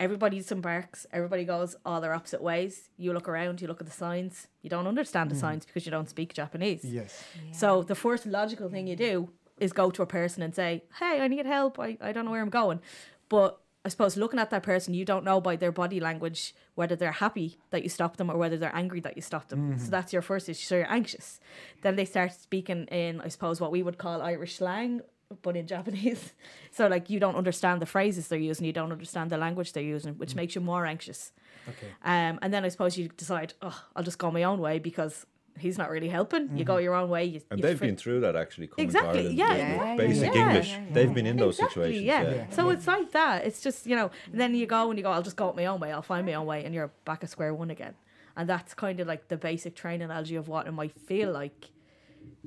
Everybody 0.00 0.38
disembarks. 0.38 1.06
Everybody 1.12 1.44
goes 1.44 1.76
all 1.84 2.00
their 2.00 2.12
opposite 2.12 2.42
ways. 2.42 2.90
You 2.96 3.12
look 3.12 3.28
around. 3.28 3.60
You 3.60 3.68
look 3.68 3.80
at 3.80 3.86
the 3.86 3.92
signs. 3.92 4.48
You 4.62 4.70
don't 4.70 4.86
understand 4.86 5.30
the 5.30 5.34
mm-hmm. 5.34 5.40
signs 5.40 5.66
because 5.66 5.84
you 5.84 5.90
don't 5.90 6.08
speak 6.08 6.34
Japanese. 6.34 6.84
Yes. 6.84 7.22
So 7.52 7.82
the 7.82 7.94
first 7.94 8.26
logical 8.26 8.68
thing 8.68 8.86
you 8.86 8.96
do 8.96 9.30
is 9.58 9.72
go 9.72 9.90
to 9.90 10.02
a 10.02 10.06
person 10.06 10.42
and 10.42 10.54
say, 10.54 10.84
Hey, 10.98 11.20
I 11.20 11.28
need 11.28 11.46
help. 11.46 11.78
I, 11.78 11.96
I 12.00 12.12
don't 12.12 12.24
know 12.24 12.30
where 12.30 12.42
I'm 12.42 12.50
going. 12.50 12.80
But 13.28 13.60
I 13.84 13.90
suppose 13.90 14.16
looking 14.16 14.40
at 14.40 14.50
that 14.50 14.62
person, 14.62 14.94
you 14.94 15.04
don't 15.04 15.24
know 15.24 15.40
by 15.40 15.56
their 15.56 15.72
body 15.72 16.00
language 16.00 16.54
whether 16.74 16.96
they're 16.96 17.12
happy 17.12 17.58
that 17.70 17.82
you 17.82 17.90
stopped 17.90 18.16
them 18.16 18.30
or 18.30 18.38
whether 18.38 18.56
they're 18.56 18.74
angry 18.74 19.00
that 19.00 19.14
you 19.16 19.22
stopped 19.22 19.50
them. 19.50 19.78
So 19.78 19.90
that's 19.90 20.12
your 20.12 20.22
first 20.22 20.48
issue. 20.48 20.64
So 20.64 20.76
you're 20.76 20.90
anxious. 20.90 21.38
Then 21.82 21.96
they 21.96 22.06
start 22.06 22.32
speaking 22.32 22.86
in, 22.86 23.20
I 23.20 23.28
suppose, 23.28 23.60
what 23.60 23.70
we 23.70 23.82
would 23.82 23.98
call 23.98 24.22
Irish 24.22 24.56
slang, 24.56 25.02
but 25.42 25.54
in 25.54 25.66
Japanese. 25.74 26.32
So 26.70 26.86
like 26.86 27.10
you 27.10 27.20
don't 27.20 27.36
understand 27.36 27.82
the 27.82 27.86
phrases 27.86 28.28
they're 28.28 28.38
using, 28.38 28.64
you 28.64 28.72
don't 28.72 28.90
understand 28.90 29.28
the 29.30 29.36
language 29.36 29.74
they're 29.74 29.82
using, 29.82 30.14
which 30.14 30.34
makes 30.34 30.54
you 30.54 30.62
more 30.62 30.86
anxious. 30.86 31.32
Okay. 31.68 31.88
Um, 32.02 32.38
and 32.40 32.54
then 32.54 32.64
I 32.64 32.68
suppose 32.68 32.96
you 32.96 33.08
decide, 33.08 33.52
oh, 33.60 33.84
I'll 33.94 34.02
just 34.02 34.18
go 34.18 34.30
my 34.30 34.44
own 34.44 34.60
way 34.60 34.78
because 34.78 35.26
he's 35.58 35.78
not 35.78 35.90
really 35.90 36.08
helping. 36.08 36.56
You 36.56 36.64
go 36.64 36.74
mm-hmm. 36.74 36.84
your 36.84 36.94
own 36.94 37.08
way. 37.08 37.24
You, 37.24 37.40
And 37.50 37.62
they've 37.62 37.78
fi- 37.78 37.86
been 37.86 37.96
through 37.96 38.20
that 38.20 38.36
actually. 38.36 38.68
Coming 38.68 38.86
Exactly, 38.86 39.28
yeah, 39.30 39.94
with. 39.94 39.98
Basic 39.98 40.34
Yeah. 40.34 40.48
English. 40.48 40.70
Yeah, 40.70 40.78
yeah, 40.78 40.92
They've 40.92 41.14
been 41.14 41.26
in 41.26 41.36
those 41.36 41.58
Exactly, 41.58 41.82
situations. 41.82 42.04
yeah. 42.06 42.22
Yeah. 42.22 42.50
So 42.50 42.70
it's 42.70 42.86
like 42.86 43.12
that. 43.12 43.44
It's 43.44 43.60
just 43.60 43.86
you 43.86 43.96
know. 43.96 44.10
Then 44.32 44.54
you 44.54 44.66
go 44.66 44.90
and 44.90 44.98
you 44.98 45.02
go. 45.02 45.10
I'll 45.10 45.22
just 45.22 45.36
go 45.36 45.52
my 45.52 45.66
own 45.66 45.80
way. 45.80 45.92
I'll 45.92 46.02
find 46.02 46.26
my 46.26 46.34
own 46.34 46.46
way, 46.46 46.64
and 46.64 46.74
you're 46.74 46.92
back 47.04 47.22
at 47.24 47.30
square 47.30 47.54
one 47.54 47.70
again. 47.70 47.94
And 48.36 48.48
that's 48.48 48.74
kind 48.74 48.98
of 49.00 49.06
like 49.06 49.28
the 49.28 49.36
basic 49.36 49.76
train 49.76 50.02
analogy 50.02 50.34
of 50.34 50.48
what 50.48 50.66
it 50.66 50.72
might 50.72 50.92
feel 50.92 51.30
like 51.30 51.70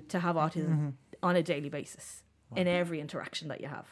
to 0.10 0.20
have 0.20 0.36
autism 0.36 0.70
mm-hmm. 0.70 0.90
on 1.24 1.36
a 1.36 1.44
daily 1.44 1.70
basis 1.70 2.24
in 2.56 2.68
every 2.68 3.00
interaction 3.00 3.48
that 3.50 3.62
you 3.62 3.68
have. 3.68 3.88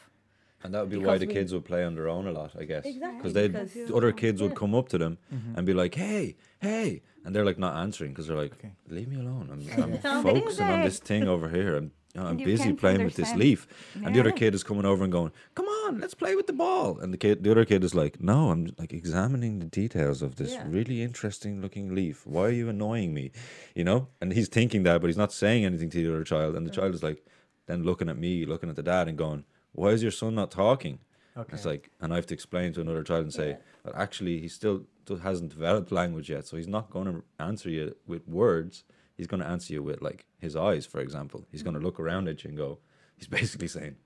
And 0.66 0.74
that 0.74 0.80
would 0.82 0.90
be 0.90 0.98
why 0.98 1.16
the 1.18 1.26
we- 1.26 1.32
kids 1.32 1.52
would 1.54 1.64
play 1.64 1.82
on 1.84 1.94
their 1.94 2.08
own 2.08 2.26
a 2.26 2.32
lot, 2.32 2.50
I 2.58 2.64
guess. 2.64 2.84
Exactly, 2.84 3.16
Because 3.18 3.32
they 3.32 3.48
because- 3.48 3.72
the 3.88 3.94
other 3.94 4.12
kids 4.12 4.42
would 4.42 4.54
come 4.62 4.74
up 4.74 4.88
to 4.90 4.98
them 4.98 5.18
and 5.56 5.64
be 5.64 5.72
like, 5.82 5.94
"Hey, 5.94 6.36
hey," 6.60 7.02
and 7.24 7.34
they're 7.34 7.44
like 7.50 7.58
not 7.66 7.74
answering 7.84 8.10
because 8.12 8.26
they're 8.26 8.42
like, 8.44 8.52
Okay. 8.58 8.72
"Leave 8.88 9.08
me 9.08 9.16
alone. 9.24 9.46
I'm, 9.52 9.60
I'm 9.82 10.22
focusing 10.22 10.66
on 10.66 10.82
this 10.88 10.98
thing 10.98 11.24
over 11.34 11.48
here. 11.48 11.76
I'm, 11.76 11.90
you 12.14 12.20
know, 12.20 12.26
I'm 12.30 12.36
busy 12.52 12.72
playing 12.72 13.04
with 13.04 13.14
this 13.20 13.30
understand. 13.32 13.40
leaf." 13.40 13.60
And 14.04 14.14
the 14.14 14.20
other 14.20 14.32
kid 14.42 14.54
is 14.58 14.62
coming 14.70 14.84
over 14.92 15.02
and 15.04 15.12
going, 15.18 15.30
"Come 15.54 15.66
on, 15.84 16.00
let's 16.02 16.14
play 16.22 16.34
with 16.38 16.46
the 16.48 16.52
ball." 16.64 16.98
And 17.00 17.12
the 17.14 17.18
kid, 17.24 17.44
the 17.44 17.50
other 17.54 17.64
kid 17.64 17.84
is 17.84 17.94
like, 17.94 18.14
"No, 18.32 18.50
I'm 18.52 18.62
like 18.82 18.92
examining 19.02 19.54
the 19.60 19.66
details 19.82 20.18
of 20.26 20.30
this 20.40 20.52
Yeah. 20.54 20.64
really 20.78 20.98
interesting 21.08 21.60
looking 21.64 21.94
leaf. 21.94 22.26
Why 22.26 22.42
are 22.48 22.56
you 22.62 22.68
annoying 22.68 23.10
me?" 23.20 23.30
You 23.78 23.84
know, 23.88 24.00
and 24.20 24.32
he's 24.32 24.48
thinking 24.48 24.82
that, 24.84 25.00
but 25.00 25.06
he's 25.10 25.22
not 25.24 25.32
saying 25.32 25.64
anything 25.64 25.90
to 25.90 25.98
the 26.02 26.08
other 26.12 26.24
child. 26.24 26.50
And 26.56 26.66
the 26.66 26.70
child 26.78 26.92
is 26.94 27.02
like, 27.08 27.20
then 27.66 27.82
looking 27.82 28.08
at 28.08 28.16
me, 28.26 28.32
looking 28.46 28.70
at 28.70 28.76
the 28.76 28.82
dad, 28.94 29.08
and 29.08 29.18
going, 29.18 29.44
"Why 29.76 29.90
is 29.90 30.02
your 30.02 30.10
son 30.12 30.34
not 30.34 30.50
talking?" 30.50 30.98
Okay. 31.36 31.52
It's 31.52 31.66
like, 31.66 31.90
and 32.00 32.12
I 32.12 32.16
have 32.16 32.26
to 32.26 32.34
explain 32.34 32.72
to 32.74 32.80
another 32.80 33.02
child 33.02 33.24
and 33.24 33.32
say, 33.32 33.58
that 33.84 33.94
actually 33.94 34.40
he 34.40 34.48
still 34.48 34.86
hasn't 35.22 35.50
developed 35.50 35.92
language 35.92 36.30
yet, 36.30 36.46
so 36.46 36.56
he's 36.56 36.66
not 36.78 36.88
going 36.90 37.06
to 37.12 37.22
answer 37.38 37.68
you 37.68 37.94
with 38.06 38.26
words. 38.26 38.84
He's 39.18 39.26
going 39.26 39.40
to 39.42 39.46
answer 39.46 39.74
you 39.74 39.82
with 39.82 40.00
like 40.00 40.24
his 40.38 40.56
eyes, 40.56 40.86
for 40.86 41.00
example. 41.00 41.44
He's 41.52 41.62
going 41.62 41.74
to 41.78 41.80
look 41.86 42.00
around 42.00 42.26
at 42.28 42.42
you 42.42 42.48
and 42.48 42.56
go. 42.56 42.78
He's 43.18 43.28
basically 43.28 43.68
saying 43.68 43.96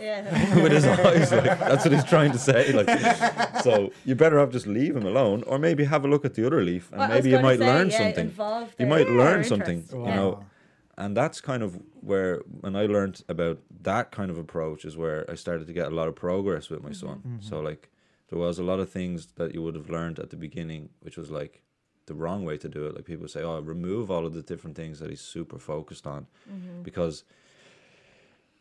Yeah. 0.00 0.62
with 0.62 0.70
his 0.70 0.86
eyes, 1.08 1.32
like 1.32 1.58
that's 1.58 1.84
what 1.84 1.92
he's 1.92 2.04
trying 2.04 2.30
to 2.30 2.38
say. 2.38 2.72
Like, 2.72 2.88
so 3.64 3.90
you 4.04 4.14
better 4.14 4.38
off 4.38 4.50
just 4.50 4.68
leave 4.68 4.94
him 4.96 5.06
alone, 5.06 5.42
or 5.48 5.58
maybe 5.58 5.82
have 5.84 6.04
a 6.04 6.08
look 6.08 6.24
at 6.24 6.34
the 6.34 6.46
other 6.46 6.62
leaf, 6.62 6.90
and 6.92 7.00
Well, 7.00 7.10
I 7.10 7.16
was 7.16 7.24
maybe 7.24 7.30
you 7.30 7.36
gonna 7.36 7.48
might 7.48 7.58
say, 7.58 7.66
learn 7.66 7.90
yeah, 7.90 7.98
something. 7.98 8.28
You 8.78 8.86
might 8.86 9.08
learn 9.08 9.42
something, 9.42 9.78
Wow. 9.92 10.06
you 10.08 10.14
know. 10.14 10.44
And 10.96 11.16
that's 11.16 11.40
kind 11.40 11.62
of 11.62 11.80
where, 12.00 12.42
when 12.60 12.76
I 12.76 12.86
learned 12.86 13.22
about 13.28 13.58
that 13.82 14.12
kind 14.12 14.30
of 14.30 14.38
approach, 14.38 14.84
is 14.84 14.96
where 14.96 15.28
I 15.30 15.34
started 15.34 15.66
to 15.66 15.72
get 15.72 15.90
a 15.90 15.94
lot 15.94 16.08
of 16.08 16.14
progress 16.14 16.70
with 16.70 16.82
my 16.82 16.90
mm-hmm. 16.90 17.06
son. 17.06 17.22
Mm-hmm. 17.26 17.48
So, 17.48 17.60
like, 17.60 17.90
there 18.28 18.38
was 18.38 18.58
a 18.58 18.62
lot 18.62 18.80
of 18.80 18.90
things 18.90 19.28
that 19.36 19.54
you 19.54 19.62
would 19.62 19.74
have 19.74 19.90
learned 19.90 20.18
at 20.18 20.30
the 20.30 20.36
beginning, 20.36 20.90
which 21.00 21.16
was 21.16 21.30
like 21.30 21.62
the 22.06 22.14
wrong 22.14 22.44
way 22.44 22.56
to 22.58 22.68
do 22.68 22.86
it. 22.86 22.94
Like, 22.94 23.04
people 23.04 23.28
say, 23.28 23.42
oh, 23.42 23.60
remove 23.60 24.10
all 24.10 24.24
of 24.24 24.34
the 24.34 24.42
different 24.42 24.76
things 24.76 25.00
that 25.00 25.10
he's 25.10 25.20
super 25.20 25.58
focused 25.58 26.06
on. 26.06 26.26
Mm-hmm. 26.50 26.82
Because 26.82 27.24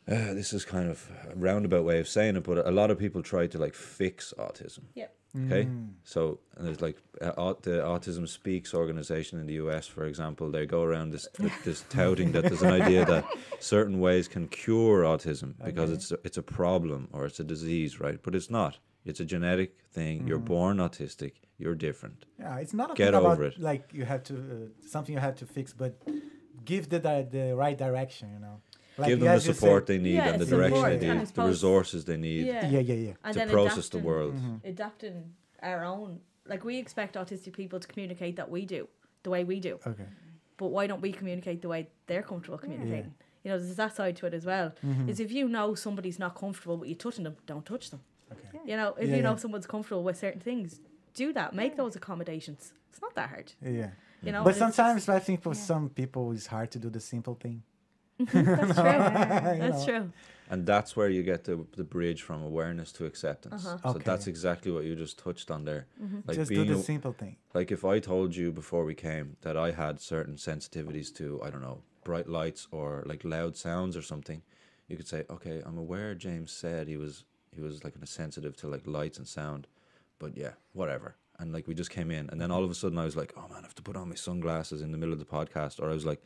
uh, 0.08 0.34
this 0.34 0.54
is 0.54 0.66
kind 0.66 0.90
of 0.90 1.10
a 1.32 1.36
roundabout 1.36 1.86
way 1.86 2.00
of 2.00 2.08
saying 2.08 2.36
it, 2.36 2.44
but 2.44 2.66
a 2.68 2.72
lot 2.72 2.92
of 2.92 2.98
people 3.00 3.22
try 3.22 3.48
to 3.48 3.58
like 3.58 3.74
fix 3.74 4.34
autism. 4.38 4.82
Yeah. 4.96 5.08
Okay, 5.46 5.68
so 6.04 6.40
and 6.58 6.68
there's 6.68 6.80
like 6.80 6.98
uh, 7.20 7.54
the 7.64 7.82
Autism 7.82 8.30
Speaks 8.30 8.72
organization 8.76 9.40
in 9.40 9.48
the 9.48 9.54
US, 9.66 9.88
for 9.88 10.06
example. 10.06 10.52
They 10.52 10.68
go 10.68 10.84
around 10.84 11.10
this 11.12 11.28
this 11.66 11.84
touting 11.90 12.34
that 12.34 12.44
there's 12.44 12.62
an 12.62 12.70
idea 12.82 13.04
that 13.06 13.26
certain 13.60 14.00
ways 14.00 14.28
can 14.28 14.48
cure 14.48 15.02
autism 15.02 15.56
because 15.66 15.90
Okay. 15.90 15.94
it's 15.94 16.12
a, 16.12 16.18
it's 16.24 16.38
a 16.38 16.44
problem 16.44 17.08
or 17.14 17.26
it's 17.26 17.40
a 17.40 17.44
disease, 17.44 18.00
right? 18.00 18.20
But 18.22 18.36
it's 18.36 18.52
not. 18.52 18.78
It's 19.06 19.20
a 19.20 19.26
genetic 19.26 19.72
thing. 19.92 20.28
You're 20.28 20.38
born 20.38 20.78
autistic. 20.78 21.32
You're 21.58 21.74
different. 21.76 22.26
Yeah, 22.40 22.58
it's 22.60 22.74
not 22.76 22.92
a 22.92 22.94
Get 22.94 23.06
thing 23.14 23.16
about 23.22 23.32
over 23.32 23.46
it. 23.46 23.60
like 23.60 23.92
you 23.92 24.06
have 24.06 24.22
to 24.26 24.36
uh, 24.36 24.88
something 24.88 25.14
you 25.16 25.20
have 25.22 25.36
to 25.38 25.48
fix, 25.48 25.74
but 25.74 26.00
give 26.64 26.90
the 26.90 27.00
di- 27.00 27.24
the 27.32 27.56
right 27.56 27.78
direction. 27.78 28.30
You 28.36 28.40
know, 28.40 28.62
like 28.98 29.08
Give 29.10 29.20
them 29.20 29.34
the 29.36 29.42
support 29.42 29.88
said- 29.88 29.88
they 29.88 30.02
need 30.02 30.16
Yeah, 30.16 30.30
and 30.30 30.42
the 30.42 30.46
direction 30.46 30.76
support, 30.78 31.00
they 31.00 31.14
need, 31.16 31.28
the 31.28 31.44
resources 31.44 32.06
they 32.06 32.18
need 32.18 32.46
Yeah. 32.48 32.70
Yeah, 32.70 32.80
yeah, 32.80 32.94
yeah. 32.96 33.14
And 33.24 33.34
to 33.34 33.40
then 33.40 33.50
process 33.50 33.90
the 33.90 33.98
adapting- 33.98 34.04
world. 34.04 34.36
adapting 34.64 35.34
our 35.62 35.84
own 35.84 36.20
like 36.46 36.64
we 36.66 36.78
expect 36.78 37.16
autistic 37.16 37.54
people 37.54 37.80
to 37.80 37.88
communicate 37.88 38.36
that 38.36 38.50
we 38.52 38.66
do 38.66 38.88
the 39.24 39.30
way 39.30 39.44
we 39.46 39.60
do 39.60 39.80
Okay. 39.88 40.06
but 40.58 40.68
why 40.68 40.88
don't 40.88 41.02
we 41.02 41.12
communicate 41.14 41.62
the 41.62 41.70
way 41.70 41.88
they're 42.08 42.22
comfortable 42.32 42.58
communicating 42.58 43.14
you 43.44 43.50
know 43.52 43.58
there's 43.58 43.76
that 43.78 43.96
side 43.96 44.16
to 44.18 44.26
it 44.26 44.34
as 44.34 44.46
well 44.46 44.74
Mm-hmm. 44.86 45.08
is 45.10 45.20
if 45.22 45.32
you 45.32 45.48
know 45.48 45.74
somebody's 45.76 46.20
not 46.20 46.36
comfortable 46.36 46.78
with 46.78 46.90
you 46.90 46.96
touching 46.96 47.24
them 47.24 47.36
don't 47.46 47.66
touch 47.66 47.90
them 47.92 48.02
Okay. 48.32 48.60
you 48.70 48.76
know 48.76 48.90
if 49.00 49.08
Yeah, 49.10 49.16
you 49.18 49.22
know 49.22 49.32
yeah. 49.32 49.44
someone's 49.44 49.68
comfortable 49.68 50.04
with 50.04 50.18
certain 50.18 50.42
things 50.42 50.82
do 51.14 51.32
that 51.34 51.54
make 51.54 51.78
those 51.78 51.96
accommodations 51.96 52.74
it's 52.90 53.02
not 53.02 53.14
that 53.16 53.30
hard 53.30 53.54
Yeah. 53.62 53.92
you 54.22 54.32
know 54.34 54.44
But 54.44 54.56
sometimes 54.56 55.08
I 55.08 55.20
think 55.20 55.42
for 55.42 55.56
some 55.56 55.90
people 55.90 56.24
it's 56.34 56.48
hard 56.48 56.70
to 56.72 56.80
do 56.80 56.90
the 56.90 57.00
simple 57.00 57.36
thing. 57.36 57.64
that's 58.34 58.76
true 58.76 58.84
that's 59.64 59.80
know. 59.80 59.86
true 59.86 60.12
And 60.50 60.66
that's 60.66 60.96
where 60.96 61.10
you 61.10 61.24
get 61.24 61.46
the, 61.46 61.66
the 61.78 61.84
bridge 61.84 62.22
from 62.22 62.44
awareness 62.44 62.92
to 62.94 63.06
acceptance. 63.06 63.66
Uh-huh. 63.66 63.94
So 63.94 64.00
that's 64.00 64.28
exactly 64.28 64.72
what 64.72 64.84
you 64.84 64.94
just 64.96 65.18
touched 65.18 65.50
on 65.50 65.64
there. 65.66 65.88
Like 66.28 66.36
Just 66.38 66.52
do 66.52 66.64
the 66.66 66.74
a- 66.74 66.84
simple 66.94 67.14
thing. 67.14 67.38
like 67.54 67.72
if 67.72 67.84
I 67.84 68.00
told 68.00 68.36
you 68.36 68.52
before 68.52 68.84
we 68.86 68.94
came 68.94 69.38
that 69.42 69.56
I 69.58 69.72
had 69.72 70.00
certain 70.00 70.36
sensitivities 70.36 71.10
to 71.20 71.26
I 71.46 71.50
don't 71.50 71.62
know 71.62 71.80
bright 72.04 72.28
lights 72.28 72.68
or 72.72 73.04
like 73.12 73.24
loud 73.24 73.56
sounds 73.56 73.96
or 73.98 74.02
something, 74.02 74.42
you 74.90 74.96
could 74.98 75.08
say, 75.08 75.24
okay, 75.30 75.62
I'm 75.66 75.78
aware 75.78 76.14
James 76.14 76.52
said 76.52 76.88
he 76.88 76.98
was 76.98 77.24
he 77.56 77.62
was 77.62 77.84
like 77.84 77.94
kind 77.94 78.04
of 78.04 78.10
sensitive 78.10 78.56
to 78.58 78.68
like 78.68 78.86
lights 78.86 79.18
and 79.18 79.28
sound, 79.28 79.68
but 80.20 80.32
yeah, 80.38 80.54
whatever. 80.74 81.16
And 81.40 81.52
like 81.56 81.68
we 81.68 81.74
just 81.74 81.90
came 81.98 82.12
in, 82.12 82.30
and 82.32 82.40
then 82.42 82.52
all 82.52 82.64
of 82.64 82.70
a 82.70 82.76
sudden 82.76 82.98
I 83.00 83.06
was 83.06 83.16
like, 83.16 83.34
oh 83.38 83.48
man, 83.50 83.60
I 83.64 83.68
have 83.70 83.76
to 83.76 83.82
put 83.90 83.96
on 83.96 84.10
my 84.10 84.16
sunglasses 84.16 84.82
in 84.82 84.92
the 84.92 84.98
middle 84.98 85.14
of 85.14 85.20
the 85.20 85.26
podcast, 85.38 85.80
or 85.82 85.90
I 85.90 85.94
was 85.94 86.06
like. 86.06 86.22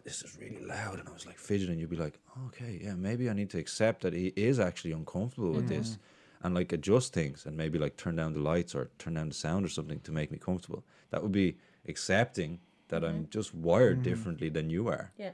Oh, 0.00 0.02
this 0.04 0.22
is 0.22 0.36
really 0.38 0.64
loud, 0.64 0.98
and 0.98 1.08
I 1.08 1.12
was 1.12 1.26
like 1.26 1.38
fidgeting. 1.38 1.78
You'd 1.78 1.90
be 1.90 1.96
like, 1.96 2.18
oh, 2.36 2.46
okay, 2.46 2.80
yeah, 2.82 2.94
maybe 2.94 3.28
I 3.28 3.32
need 3.34 3.50
to 3.50 3.58
accept 3.58 4.02
that 4.02 4.12
he 4.14 4.32
is 4.36 4.58
actually 4.58 4.92
uncomfortable 4.92 5.52
with 5.52 5.68
this, 5.68 5.98
and 6.42 6.54
like 6.54 6.72
adjust 6.72 7.12
things, 7.12 7.44
and 7.46 7.56
maybe 7.56 7.78
like 7.78 7.96
turn 7.96 8.16
down 8.16 8.32
the 8.32 8.40
lights 8.40 8.74
or 8.74 8.90
turn 8.98 9.14
down 9.14 9.28
the 9.28 9.34
sound 9.34 9.64
or 9.64 9.68
something 9.68 10.00
to 10.00 10.12
make 10.12 10.30
me 10.30 10.38
comfortable. 10.38 10.84
That 11.10 11.22
would 11.22 11.32
be 11.32 11.56
accepting 11.86 12.60
that 12.88 13.04
I'm 13.04 13.28
just 13.30 13.54
wired 13.54 14.02
differently 14.02 14.48
than 14.48 14.70
you 14.70 14.88
are. 14.88 15.12
yeah 15.16 15.32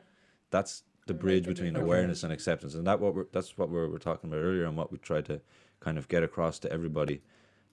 That's 0.51 0.83
the 1.07 1.13
And 1.13 1.21
bridge 1.21 1.47
between 1.47 1.77
awareness 1.77 2.25
and 2.25 2.33
acceptance, 2.33 2.75
and 2.75 2.87
that 2.87 2.99
what 3.01 3.15
we're, 3.15 3.27
that's 3.33 3.57
what 3.57 3.71
we 3.71 3.77
were 3.87 3.99
talking 3.99 4.31
about 4.31 4.43
earlier, 4.43 4.65
and 4.65 4.77
what 4.77 4.91
we 4.91 4.99
try 4.99 5.21
to 5.23 5.41
kind 5.81 5.99
of 5.99 6.09
get 6.09 6.23
across 6.23 6.59
to 6.61 6.73
everybody 6.73 7.23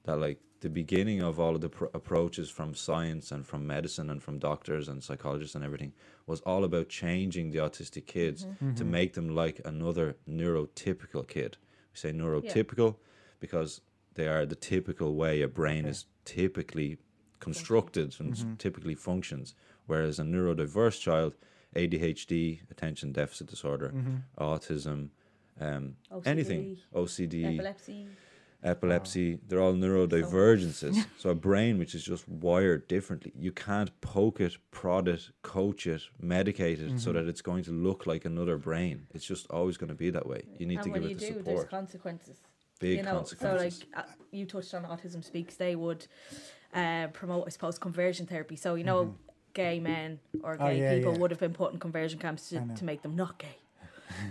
that 0.03 0.17
like 0.17 0.39
the 0.61 0.69
beginning 0.69 1.21
of 1.21 1.39
all 1.39 1.55
of 1.55 1.61
the 1.61 1.69
pr- 1.69 1.85
approaches 1.93 2.49
from 2.49 2.73
science 2.73 3.31
and 3.31 3.45
from 3.45 3.67
medicine 3.67 4.09
and 4.09 4.23
from 4.23 4.39
doctors 4.39 4.87
and 4.87 5.03
psychologists 5.03 5.55
and 5.55 5.63
everything 5.63 5.91
was 6.25 6.39
all 6.41 6.63
about 6.63 6.87
changing 6.87 7.51
the 7.51 7.57
autistic 7.57 8.05
kids 8.05 8.43
to 8.43 8.49
mm-hmm. 8.63 8.91
make 8.91 9.13
them 9.13 9.35
like 9.35 9.59
another 9.65 10.15
neurotypical 10.29 11.27
kid. 11.27 11.57
We 11.93 11.99
say 11.99 12.11
neurotypical 12.13 12.95
because 13.41 13.81
they 14.13 14.27
are 14.27 14.45
the 14.45 14.55
typical 14.55 15.15
way 15.15 15.41
a 15.41 15.49
brain 15.49 15.85
is 15.85 16.05
typically 16.23 16.97
constructed 17.41 18.15
and 18.19 18.31
s- 18.31 18.43
mm-hmm. 18.43 18.55
typically 18.55 18.95
functions. 18.95 19.55
Whereas 19.85 20.17
a 20.17 20.23
neurodiverse 20.23 20.99
child, 20.99 21.35
ADHD, 21.75 22.59
attention 22.71 23.11
deficit 23.11 23.47
disorder, 23.47 23.91
mm-hmm. 23.93 24.15
autism, 24.41 25.09
um, 25.59 25.95
anything, 26.25 26.77
OCD, 26.95 27.55
Epilepsy. 27.55 28.07
Epilepsy, 28.63 29.39
they're 29.47 29.59
all 29.61 29.73
neurodivergences. 29.73 31.05
so 31.17 31.29
a 31.29 31.35
brain 31.35 31.77
which 31.77 31.93
is 31.95 32.03
just 32.03 32.27
wired 32.27 32.87
differently. 32.87 33.31
You 33.37 33.51
can't 33.51 33.89
poke 34.01 34.39
it, 34.39 34.57
prod 34.71 35.07
it, 35.07 35.29
coach 35.41 35.87
it, 35.87 36.03
medicate 36.23 36.79
it 36.79 36.99
so 36.99 37.11
that 37.13 37.25
it's 37.27 37.41
going 37.41 37.63
to 37.65 37.71
look 37.71 38.05
like 38.07 38.25
another 38.25 38.57
brain. 38.57 39.07
It's 39.13 39.25
just 39.25 39.47
always 39.49 39.77
going 39.77 39.89
to 39.89 39.95
be 39.95 40.09
that 40.11 40.27
way. 40.27 40.43
You 40.57 40.65
need 40.65 40.75
and 40.75 40.83
to 40.85 40.89
when 40.91 41.01
give 41.01 41.09
you 41.11 41.15
it 41.17 41.19
the 41.19 41.33
do, 41.33 41.41
there's 41.41 41.65
consequences. 41.65 42.37
Big 42.79 42.97
you 42.97 43.03
know, 43.03 43.15
consequences. 43.17 43.79
so 43.79 43.93
like 43.95 44.05
uh, 44.05 44.09
you 44.31 44.45
touched 44.45 44.73
on 44.73 44.83
Autism 44.83 45.23
Speaks, 45.23 45.55
they 45.55 45.75
would 45.75 46.05
uh, 46.73 47.07
promote, 47.07 47.45
I 47.47 47.49
suppose, 47.49 47.77
conversion 47.77 48.25
therapy. 48.25 48.55
So 48.55 48.75
you 48.75 48.83
know, 48.83 49.15
gay 49.53 49.79
men 49.79 50.19
or 50.43 50.57
Oh, 50.59 50.67
gay 50.67 50.79
yeah, 50.79 50.95
people 50.95 51.13
yeah. 51.13 51.19
would 51.19 51.31
have 51.31 51.39
been 51.39 51.53
put 51.53 51.73
in 51.73 51.79
conversion 51.79 52.19
camps 52.19 52.49
to, 52.49 52.67
to 52.75 52.83
make 52.83 53.01
them 53.03 53.15
not 53.15 53.37
gay. 53.37 53.57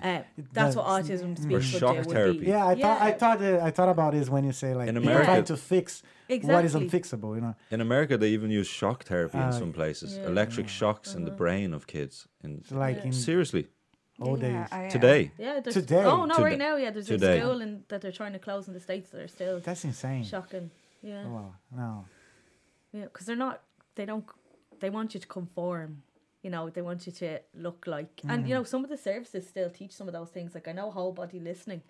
Uh, 0.02 0.22
that's 0.52 0.76
what. 0.76 0.86
Autism 0.86 1.32
Or 1.32 1.36
Speaks 1.36 1.50
would 1.52 1.64
shock 1.80 1.92
do. 1.94 1.98
Would 1.98 2.08
therapy. 2.10 2.38
be, 2.40 2.46
Yeah, 2.46 2.66
I 2.66 2.74
thought 2.74 3.00
I 3.02 3.12
thought 3.12 3.42
uh, 3.42 3.60
I 3.68 3.70
thought 3.70 3.88
about 3.88 4.12
this 4.14 4.28
when 4.28 4.44
you 4.44 4.52
say 4.52 4.74
like 4.74 4.88
In 4.88 4.96
America- 4.96 5.24
trying 5.26 5.44
to 5.44 5.56
fix 5.56 6.02
what 6.28 6.64
is 6.64 6.74
unfixable. 6.74 7.34
You 7.36 7.40
know, 7.42 7.54
In 7.70 7.80
America, 7.80 8.16
they 8.16 8.28
even 8.30 8.50
use 8.50 8.66
shock 8.66 9.04
therapy 9.04 9.38
in 9.38 9.44
Ah, 9.44 9.50
some 9.50 9.72
places. 9.72 10.16
yeah. 10.16 10.26
Electric 10.26 10.68
shocks 10.68 11.14
in 11.14 11.24
the 11.24 11.30
brain 11.30 11.74
of 11.74 11.86
kids. 11.86 12.26
In, 12.44 12.62
so 12.64 12.76
like 12.76 12.96
Yeah. 12.98 13.04
in 13.06 13.12
seriously, 13.12 13.68
old 14.20 14.40
days. 14.40 14.66
I- 14.72 14.86
I- 14.86 14.88
today. 14.88 15.30
Yeah, 15.38 15.60
Today. 15.60 16.04
Oh 16.04 16.24
no, 16.24 16.34
Today. 16.34 16.44
right 16.48 16.58
now, 16.58 16.76
yeah. 16.76 16.90
There's 16.90 17.06
Today. 17.06 17.38
a 17.38 17.40
school 17.42 17.60
in, 17.60 17.84
that 17.88 18.00
they're 18.02 18.12
trying 18.20 18.32
to 18.32 18.38
close 18.38 18.66
in 18.68 18.74
the 18.74 18.80
states 18.80 19.10
that 19.10 19.20
are 19.20 19.28
still 19.28 19.60
That's 19.60 19.84
insane. 19.84 20.24
shocking. 20.24 20.70
Yeah, 21.02 21.24
Oh, 21.26 21.32
wow, 21.34 21.54
no. 21.76 22.04
yeah, 22.92 23.04
because 23.04 23.26
they're 23.26 23.36
not. 23.46 23.62
They 23.96 24.04
don't. 24.06 24.24
They 24.80 24.90
want 24.90 25.14
you 25.14 25.20
to 25.20 25.26
conform. 25.26 26.02
You 26.42 26.50
know, 26.50 26.70
they 26.70 26.82
want 26.82 27.06
you 27.06 27.12
to 27.12 27.38
look 27.54 27.86
like, 27.86 28.20
and 28.28 28.44
Mm. 28.44 28.48
you 28.48 28.54
know, 28.54 28.64
some 28.64 28.82
of 28.84 28.90
the 28.90 28.96
services 28.96 29.46
still 29.46 29.70
teach 29.70 29.92
some 29.92 30.08
of 30.08 30.12
those 30.12 30.30
things. 30.30 30.54
Like 30.54 30.68
I 30.68 30.72
know 30.72 30.90
whole 30.90 31.12
body 31.12 31.38
listening. 31.38 31.82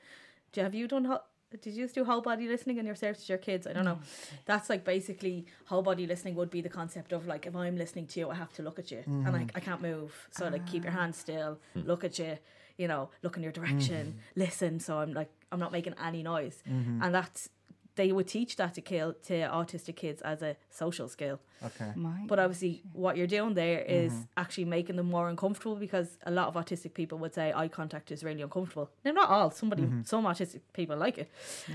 Do 0.53 0.61
you 0.61 0.65
have 0.65 0.75
you 0.75 0.87
done? 0.87 1.05
Ho- 1.07 1.23
did 1.61 1.75
you 1.75 1.85
just 1.85 1.95
do 1.95 2.05
whole 2.05 2.23
body 2.23 2.49
listening 2.49 2.79
in 2.79 2.87
your 2.87 2.95
service 2.95 3.27
to 3.27 3.33
your 3.33 3.39
kids? 3.39 3.67
I 3.67 3.73
don't 3.73 3.85
know. 3.85 3.97
Mm. 3.97 4.33
That's 4.47 4.71
like 4.71 4.85
basically 4.85 5.47
whole 5.67 5.83
body 5.83 6.07
listening 6.07 6.35
would 6.35 6.51
be 6.51 6.61
the 6.61 6.69
concept 6.69 7.13
of 7.13 7.27
like 7.27 7.47
if 7.47 7.55
I'm 7.55 7.77
listening 7.77 8.07
to 8.09 8.21
you, 8.21 8.31
I 8.31 8.35
have 8.35 8.53
to 8.55 8.63
look 8.63 8.79
at 8.79 8.91
you, 8.91 9.03
and 9.07 9.27
mm. 9.27 9.33
like 9.33 9.53
I 9.55 9.61
can't 9.61 9.83
move. 9.83 10.29
So 10.31 10.49
like 10.49 10.67
keep 10.67 10.85
your 10.85 10.93
ah. 10.93 11.01
hands 11.01 11.19
still, 11.19 11.59
hmm. 11.75 11.81
look 11.81 12.05
at 12.05 12.19
you. 12.19 12.39
You 12.79 12.89
know, 12.89 13.11
look 13.23 13.37
in 13.37 13.43
your 13.43 13.53
direction, 13.53 14.07
mm-hmm. 14.07 14.41
listen. 14.41 14.81
So 14.81 14.99
I'm 14.99 15.13
like 15.13 15.31
I'm 15.53 15.61
not 15.61 15.73
making 15.73 15.95
any 16.03 16.23
noise, 16.23 16.63
mm-hmm. 16.69 17.03
and 17.03 17.15
that's 17.15 17.51
they 17.95 18.11
would 18.13 18.27
teach 18.27 18.57
that 18.57 18.73
to 18.75 18.81
kill 18.81 19.13
to 19.29 19.35
autistic 19.49 19.97
kids 19.97 20.23
as 20.23 20.41
a 20.43 20.57
social 20.71 21.09
skill. 21.09 21.41
Okay. 21.65 21.93
My 21.95 22.25
But 22.27 22.39
obviously, 22.39 22.83
what 22.93 23.17
you're 23.17 23.27
doing 23.27 23.55
there 23.55 23.81
is 23.81 24.13
Mm-hmm. 24.13 24.23
actually 24.43 24.65
making 24.65 24.97
them 24.97 25.07
more 25.11 25.29
uncomfortable 25.29 25.77
because 25.77 26.19
a 26.25 26.31
lot 26.31 26.49
of 26.49 26.55
autistic 26.55 26.95
people 26.95 27.19
would 27.19 27.35
say 27.35 27.53
eye 27.55 27.69
contact 27.69 28.11
is 28.11 28.25
really 28.25 28.43
uncomfortable. 28.43 28.91
Now, 29.05 29.13
not 29.13 29.29
all. 29.29 29.51
Somebody, 29.51 29.83
Mm-hmm. 29.83 30.03
some 30.05 30.25
autistic 30.25 30.61
people 30.73 30.97
like 30.97 31.19
it. 31.19 31.31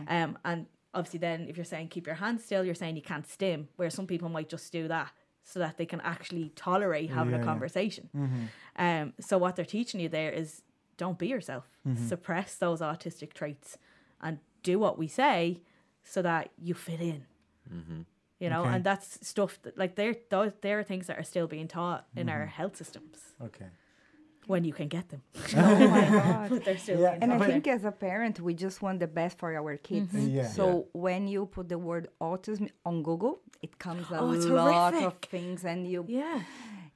Um, 0.08 0.38
and 0.43 0.65
obviously, 0.93 1.19
then 1.19 1.47
if 1.49 1.56
you're 1.58 1.65
saying 1.65 1.89
keep 1.89 2.06
your 2.08 2.15
hands 2.15 2.43
still, 2.43 2.63
you're 2.65 2.75
saying 2.84 2.95
you 2.95 3.01
can't 3.03 3.27
stim. 3.27 3.67
Where 3.75 3.89
some 3.91 4.08
people 4.08 4.30
might 4.30 4.49
just 4.49 4.71
do 4.71 4.88
that 4.88 5.12
so 5.43 5.60
that 5.60 5.77
they 5.77 5.86
can 5.86 6.01
actually 6.01 6.51
tolerate 6.56 7.10
having 7.12 7.32
Yeah, 7.34 7.38
a 7.38 7.39
yeah. 7.41 7.45
conversation. 7.45 8.10
Mm-hmm. 8.15 8.45
Um, 8.86 9.13
so 9.19 9.38
what 9.38 9.56
they're 9.56 9.65
teaching 9.65 9.99
you 10.01 10.10
there 10.10 10.32
is 10.32 10.63
don't 10.97 11.17
be 11.19 11.27
yourself. 11.27 11.69
Mm-hmm. 11.88 12.08
Suppress 12.08 12.56
those 12.56 12.82
autistic 12.82 13.34
traits 13.34 13.77
and 14.19 14.39
do 14.63 14.80
what 14.80 14.97
we 14.97 15.08
say 15.08 15.62
so 16.13 16.22
that 16.22 16.50
you 16.67 16.74
fit 16.74 17.02
in. 17.02 17.22
Mm-hmm. 17.74 18.02
You 18.39 18.50
know, 18.52 18.62
Okay. 18.62 18.74
and 18.76 18.84
that's 18.84 19.10
stuff 19.28 19.52
that 19.63 19.74
like 19.82 19.96
they're 19.98 20.15
those 20.30 20.52
there 20.62 20.78
are 20.80 20.84
things 20.91 21.08
that 21.08 21.17
are 21.22 21.28
still 21.34 21.48
being 21.56 21.67
taught 21.67 22.02
in 22.15 22.28
Mm-hmm. 22.28 22.36
our 22.36 22.46
health 22.60 22.76
systems 22.82 23.17
Okay. 23.48 23.70
when 24.52 24.63
you 24.63 24.74
can 24.80 24.88
get 24.98 25.06
them. 25.12 25.22
oh 25.58 25.88
my 25.96 26.06
god. 26.20 26.50
But 26.52 26.63
they're 26.65 26.78
still 26.86 27.02
Yeah, 27.02 27.17
And 27.22 27.30
I 27.34 27.39
think 27.50 27.63
there. 27.65 27.76
as 27.78 27.84
a 27.84 27.91
parent, 28.08 28.36
we 28.48 28.54
just 28.65 28.78
want 28.86 28.98
the 29.06 29.08
best 29.20 29.34
for 29.41 29.50
our 29.60 29.76
kids. 29.89 30.13
Mm-hmm. 30.13 30.36
Yeah. 30.38 30.48
So 30.58 30.65
when 30.93 31.22
you 31.34 31.46
put 31.48 31.65
the 31.74 31.80
word 31.89 32.06
autism 32.22 32.70
on 32.89 32.96
Google, 33.10 33.34
it 33.65 33.74
comes 33.86 34.06
a 34.12 34.20
Oh, 34.22 34.32
it's 34.36 34.46
lot 34.46 34.93
of 35.08 35.13
things, 35.34 35.65
and 35.72 35.80
you 35.91 36.06
yeah. 36.08 36.39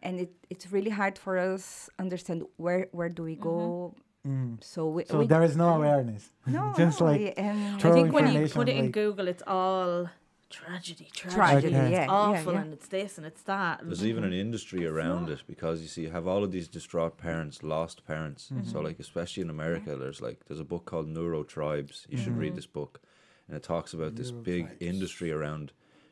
and 0.06 0.14
it, 0.24 0.32
it's 0.52 0.66
really 0.76 0.94
hard 1.02 1.16
for 1.24 1.34
us 1.54 1.90
understand 2.04 2.40
where 2.64 2.84
where 2.98 3.10
do 3.18 3.24
we 3.24 3.36
go. 3.36 3.58
Mm-hmm. 3.58 4.00
Mm. 4.28 4.64
So 4.64 4.88
we, 4.88 5.06
So 5.06 5.20
we 5.20 5.28
there 5.28 5.44
is 5.44 5.58
no 5.58 5.70
awareness. 5.70 6.30
no, 6.46 6.74
just 6.78 7.00
no, 7.00 7.08
like 7.08 7.22
yeah, 7.22 7.52
um, 7.52 7.58
and 7.58 7.86
I 7.86 7.92
think 7.92 8.14
when 8.14 8.34
you 8.34 8.48
put 8.48 8.70
it 8.70 8.76
in 8.76 8.86
like- 8.86 8.92
Google, 8.94 9.28
it's 9.28 9.44
all 9.48 10.10
tragedy, 10.52 11.10
tragedy. 11.14 11.36
tragedy. 11.36 11.76
Okay. 11.76 11.86
It's 11.86 11.92
Yeah, 11.92 12.06
yeah, 12.06 12.12
awful, 12.12 12.54
yeah. 12.54 12.62
and 12.62 12.74
it's 12.74 12.88
this 12.88 13.18
and 13.18 13.26
it's 13.26 13.42
that. 13.44 13.82
There's 13.84 14.06
even 14.06 14.24
an 14.24 14.32
mm-hmm. 14.32 14.40
industry 14.42 14.86
around 14.86 15.30
it 15.30 15.42
because 15.48 15.82
you 15.82 15.88
see, 15.88 16.04
you 16.04 16.12
have 16.12 16.28
all 16.28 16.44
of 16.44 16.52
these 16.52 16.68
distraught 16.68 17.18
parents, 17.18 17.64
lost 17.64 18.06
parents. 18.06 18.50
So, 18.50 18.56
mm-hmm. 18.56 18.86
like, 18.86 19.00
especially 19.00 19.42
in 19.42 19.50
America, 19.50 19.96
there's 19.96 20.22
like 20.22 20.46
there's 20.48 20.60
a 20.60 20.66
book 20.66 20.86
called 20.86 21.08
NeuroTribes. 21.08 22.06
You 22.10 22.18
should 22.18 22.38
read 22.38 22.50
mm-hmm. 22.50 22.56
this 22.58 22.68
book, 22.68 23.02
and 23.48 23.58
it 23.58 23.64
talks 23.64 23.94
about 23.94 24.16
this 24.16 24.32
big 24.32 24.68
industry 24.80 25.32
around, 25.32 25.72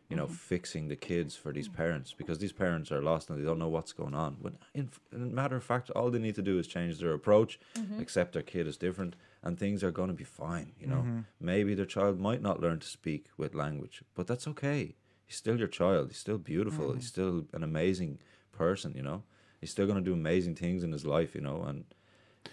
you 0.09 0.15
know, 0.15 0.25
mm-hmm. 0.25 0.33
fixing 0.33 0.87
the 0.87 0.95
kids 0.95 1.35
for 1.35 1.53
these 1.53 1.69
mm. 1.69 1.75
parents 1.75 2.15
because 2.17 2.39
these 2.39 2.51
parents 2.51 2.91
are 2.91 3.01
lost 3.01 3.29
and 3.29 3.39
they 3.39 3.45
don't 3.45 3.59
know 3.59 3.69
what's 3.69 3.93
going 3.93 4.15
on. 4.15 4.37
But 4.41 4.53
in, 4.73 4.89
in 5.13 5.35
matter 5.35 5.55
of 5.55 5.63
fact, 5.63 5.91
all 5.91 6.09
they 6.09 6.17
need 6.17 6.35
to 6.35 6.41
do 6.41 6.57
is 6.57 6.65
change 6.65 6.97
their 6.97 7.13
approach, 7.13 7.59
mm-hmm. 7.75 7.99
accept 7.99 8.33
their 8.33 8.41
kid 8.41 8.65
is 8.65 8.75
different, 8.75 9.15
and 9.43 9.57
things 9.57 9.83
are 9.83 9.91
going 9.91 10.07
to 10.07 10.15
be 10.15 10.23
fine. 10.23 10.71
You 10.79 10.87
know, 10.87 10.97
mm-hmm. 10.97 11.19
maybe 11.39 11.75
their 11.75 11.85
child 11.85 12.19
might 12.19 12.41
not 12.41 12.59
learn 12.59 12.79
to 12.79 12.87
speak 12.87 13.27
with 13.37 13.53
language, 13.53 14.03
but 14.15 14.25
that's 14.25 14.47
okay. 14.47 14.95
He's 15.25 15.37
still 15.37 15.59
your 15.59 15.67
child. 15.67 16.07
He's 16.09 16.17
still 16.17 16.39
beautiful. 16.39 16.93
He's 16.93 17.07
still 17.07 17.45
an 17.53 17.61
amazing 17.61 18.17
person. 18.51 18.93
You 18.95 19.03
know, 19.03 19.21
he's 19.61 19.69
still 19.69 19.85
going 19.85 20.03
to 20.03 20.03
do 20.03 20.13
amazing 20.13 20.55
things 20.55 20.83
in 20.83 20.91
his 20.91 21.05
life. 21.05 21.35
You 21.35 21.41
know, 21.41 21.61
and 21.61 21.85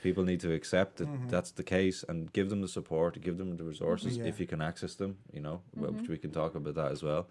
people 0.03 0.25
need 0.25 0.41
to 0.41 0.53
accept 0.53 0.99
that 0.99 1.09
that's 1.29 1.53
the 1.53 1.63
case 1.63 2.05
and 2.07 2.31
give 2.35 2.51
them 2.51 2.61
the 2.61 2.69
support, 2.69 3.19
give 3.23 3.39
them 3.39 3.57
the 3.57 3.65
resources 3.65 4.19
Yeah. 4.19 4.25
if 4.25 4.39
you 4.39 4.47
can 4.47 4.61
access 4.61 4.95
them. 4.95 5.17
You 5.33 5.41
know, 5.41 5.63
wh- 5.75 5.97
which 5.97 6.11
we 6.11 6.19
can 6.19 6.33
talk 6.33 6.55
about 6.55 6.75
that 6.75 6.93
as 6.93 7.03
well. 7.03 7.29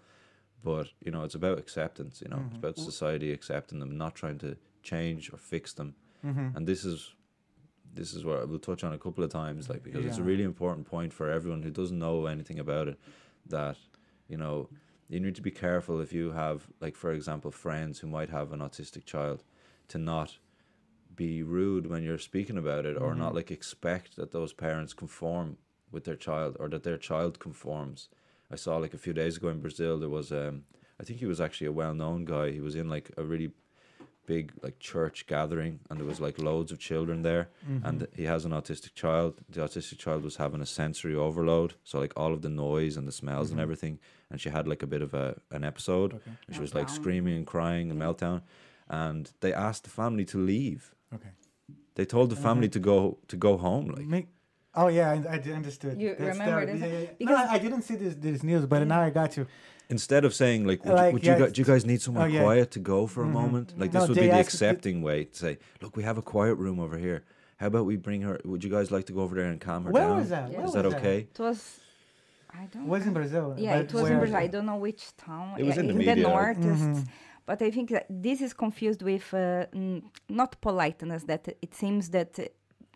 But 0.62 0.88
you 1.00 1.10
know, 1.10 1.22
it's 1.22 1.34
about 1.34 1.58
acceptance. 1.58 2.20
You 2.22 2.28
know, 2.28 2.38
it's 2.38 2.56
mm-hmm. 2.56 2.56
about 2.56 2.76
society 2.78 3.32
accepting 3.32 3.78
them, 3.78 3.96
not 3.96 4.14
trying 4.14 4.38
to 4.38 4.56
change 4.82 5.32
or 5.32 5.36
fix 5.36 5.72
them. 5.72 5.94
Mm-hmm. 6.24 6.56
And 6.56 6.66
this 6.66 6.84
is 6.84 7.14
this 7.94 8.14
is 8.14 8.24
what 8.24 8.48
we'll 8.48 8.58
touch 8.58 8.84
on 8.84 8.92
a 8.92 8.98
couple 8.98 9.24
of 9.24 9.30
times, 9.30 9.68
like 9.68 9.82
because 9.82 10.04
it's 10.04 10.18
a 10.18 10.22
really 10.22 10.44
important 10.44 10.86
point 10.86 11.12
for 11.12 11.30
everyone 11.30 11.62
who 11.62 11.70
doesn't 11.70 11.98
know 11.98 12.26
anything 12.26 12.58
about 12.58 12.88
it. 12.88 12.98
That 13.46 13.76
you 14.28 14.36
know, 14.36 14.68
you 15.08 15.20
need 15.20 15.34
to 15.36 15.42
be 15.42 15.50
careful 15.50 16.00
if 16.00 16.12
you 16.12 16.32
have, 16.32 16.66
like 16.80 16.96
for 16.96 17.12
example, 17.12 17.50
friends 17.50 18.00
who 18.00 18.06
might 18.06 18.30
have 18.30 18.52
an 18.52 18.60
autistic 18.60 19.04
child, 19.04 19.44
to 19.88 19.98
not 19.98 20.38
be 21.14 21.42
rude 21.42 21.88
when 21.88 22.02
you're 22.02 22.18
speaking 22.18 22.58
about 22.58 22.84
it, 22.84 22.96
or 23.00 23.14
not 23.14 23.28
mm-hmm. 23.28 23.36
like 23.36 23.50
expect 23.50 24.16
that 24.16 24.32
those 24.32 24.52
parents 24.52 24.92
conform 24.92 25.56
with 25.90 26.04
their 26.04 26.16
child 26.16 26.56
or 26.60 26.68
that 26.68 26.82
their 26.82 26.98
child 26.98 27.38
conforms. 27.38 28.08
I 28.50 28.56
saw 28.56 28.76
like 28.76 28.94
a 28.94 28.98
few 28.98 29.12
days 29.12 29.36
ago 29.36 29.48
in 29.48 29.60
Brazil 29.60 29.98
there 29.98 30.08
was 30.08 30.32
um 30.32 30.64
I 31.00 31.04
think 31.04 31.18
he 31.18 31.26
was 31.26 31.40
actually 31.40 31.66
a 31.66 31.72
well 31.72 31.94
known 31.94 32.24
guy. 32.24 32.50
He 32.50 32.60
was 32.60 32.74
in 32.74 32.88
like 32.88 33.10
a 33.16 33.22
really 33.22 33.50
big 34.26 34.52
like 34.62 34.78
church 34.78 35.26
gathering 35.26 35.80
and 35.88 35.98
there 35.98 36.06
was 36.06 36.20
like 36.20 36.38
loads 36.38 36.72
of 36.72 36.78
children 36.78 37.22
there 37.22 37.48
mm-hmm. 37.68 37.86
and 37.86 38.06
he 38.14 38.24
has 38.24 38.44
an 38.44 38.52
autistic 38.52 38.94
child. 38.94 39.40
The 39.48 39.60
autistic 39.60 39.98
child 39.98 40.22
was 40.22 40.36
having 40.36 40.60
a 40.60 40.66
sensory 40.66 41.14
overload. 41.14 41.74
So 41.84 41.98
like 41.98 42.12
all 42.16 42.32
of 42.32 42.42
the 42.42 42.48
noise 42.48 42.96
and 42.96 43.06
the 43.06 43.12
smells 43.12 43.50
and 43.50 43.56
mm-hmm. 43.56 43.62
everything. 43.62 43.98
And 44.30 44.40
she 44.40 44.50
had 44.50 44.66
like 44.66 44.82
a 44.82 44.86
bit 44.86 45.02
of 45.02 45.14
a 45.14 45.36
an 45.50 45.64
episode. 45.64 46.14
Okay. 46.14 46.32
And 46.46 46.56
she 46.56 46.60
was 46.60 46.74
like 46.74 46.88
screaming 46.88 47.36
and 47.36 47.46
crying 47.46 47.90
and 47.90 48.00
meltdown. 48.00 48.42
And 48.88 49.30
they 49.40 49.52
asked 49.52 49.84
the 49.84 49.90
family 49.90 50.24
to 50.26 50.38
leave. 50.38 50.94
Okay. 51.14 51.30
They 51.94 52.04
told 52.04 52.30
the 52.30 52.36
uh-huh. 52.36 52.42
family 52.42 52.68
to 52.68 52.78
go 52.78 53.18
to 53.28 53.36
go 53.36 53.56
home. 53.56 53.86
Like 53.88 54.06
Make, 54.06 54.28
oh 54.76 54.88
yeah, 54.88 55.10
I 55.34 55.36
understood. 55.60 56.00
You 56.00 56.14
remember 56.18 56.44
terrible. 56.44 56.72
this? 56.72 56.80
Yeah, 56.82 56.86
yeah, 56.86 56.98
yeah. 56.98 57.10
Because- 57.18 57.36
no, 57.46 57.52
I, 57.52 57.54
I 57.54 57.58
didn't 57.58 57.82
see 57.82 57.96
this 57.96 58.14
this 58.26 58.42
news, 58.42 58.66
but 58.66 58.86
now 58.86 59.00
I 59.02 59.10
got 59.10 59.36
you. 59.36 59.46
instead 59.88 60.24
of 60.24 60.32
saying 60.34 60.60
like, 60.70 60.84
would, 60.84 60.94
Like, 60.94 61.06
you, 61.08 61.12
would 61.14 61.24
yeah, 61.24 61.32
you, 61.38 61.44
guys, 61.44 61.52
do 61.54 61.58
you 61.62 61.68
guys 61.72 61.82
need 61.90 62.00
somewhere 62.06 62.26
oh, 62.26 62.36
yeah. 62.36 62.42
quiet 62.42 62.68
to 62.76 62.80
go 62.80 62.98
for 63.06 63.22
a 63.30 63.32
moment? 63.40 63.66
Like 63.80 63.92
No, 63.92 64.00
this 64.00 64.08
would 64.08 64.18
be 64.18 64.26
the 64.26 64.32
asked- 64.32 64.54
accepting 64.54 64.96
way 65.08 65.18
to 65.32 65.36
say, 65.44 65.52
look, 65.82 65.92
we 65.96 66.02
have 66.10 66.18
a 66.18 66.26
quiet 66.34 66.56
room 66.64 66.78
over 66.86 66.98
here. 67.06 67.20
How 67.60 67.68
about 67.72 67.84
we 67.92 67.96
bring 68.08 68.20
her? 68.28 68.34
Would 68.44 68.62
you 68.64 68.70
guys 68.76 68.90
like 68.96 69.06
to 69.10 69.14
go 69.18 69.20
over 69.26 69.34
there 69.38 69.50
and 69.52 69.58
calm 69.68 69.80
her 69.86 69.90
Where 69.96 70.08
down? 70.08 70.18
was 70.20 70.28
that? 70.34 70.50
Yeah. 70.50 70.56
Where 70.58 70.66
Is 70.66 70.74
was 70.74 70.82
that 70.82 70.86
okay? 70.98 71.18
It 71.34 71.38
was. 71.48 71.58
I 72.60 72.64
don't. 72.72 72.86
Was 72.94 73.06
in. 73.06 73.14
Brazil. 73.20 73.46
Yeah, 73.66 73.76
it 73.84 73.92
was 73.98 74.06
in 74.12 74.18
Brazil. 74.18 74.36
I 74.44 74.48
don't 74.54 74.66
know 74.72 74.80
which 74.88 75.02
town. 75.16 75.46
It 75.60 75.64
was 75.68 75.76
yeah, 75.76 75.80
in 75.82 75.86
the 75.88 75.92
the 75.94 75.98
media. 75.98 76.28
north. 76.30 76.58
Mhm. 76.58 77.06
But 77.48 77.58
I 77.62 77.70
think 77.70 77.86
that 77.94 78.06
this 78.26 78.38
is 78.46 78.52
confused 78.64 79.02
with 79.10 79.26
uh, 79.32 79.66
mm, 79.82 80.02
not 80.40 80.50
politeness. 80.68 81.22
That 81.32 81.42
it 81.66 81.72
seems 81.82 82.02
that 82.16 82.32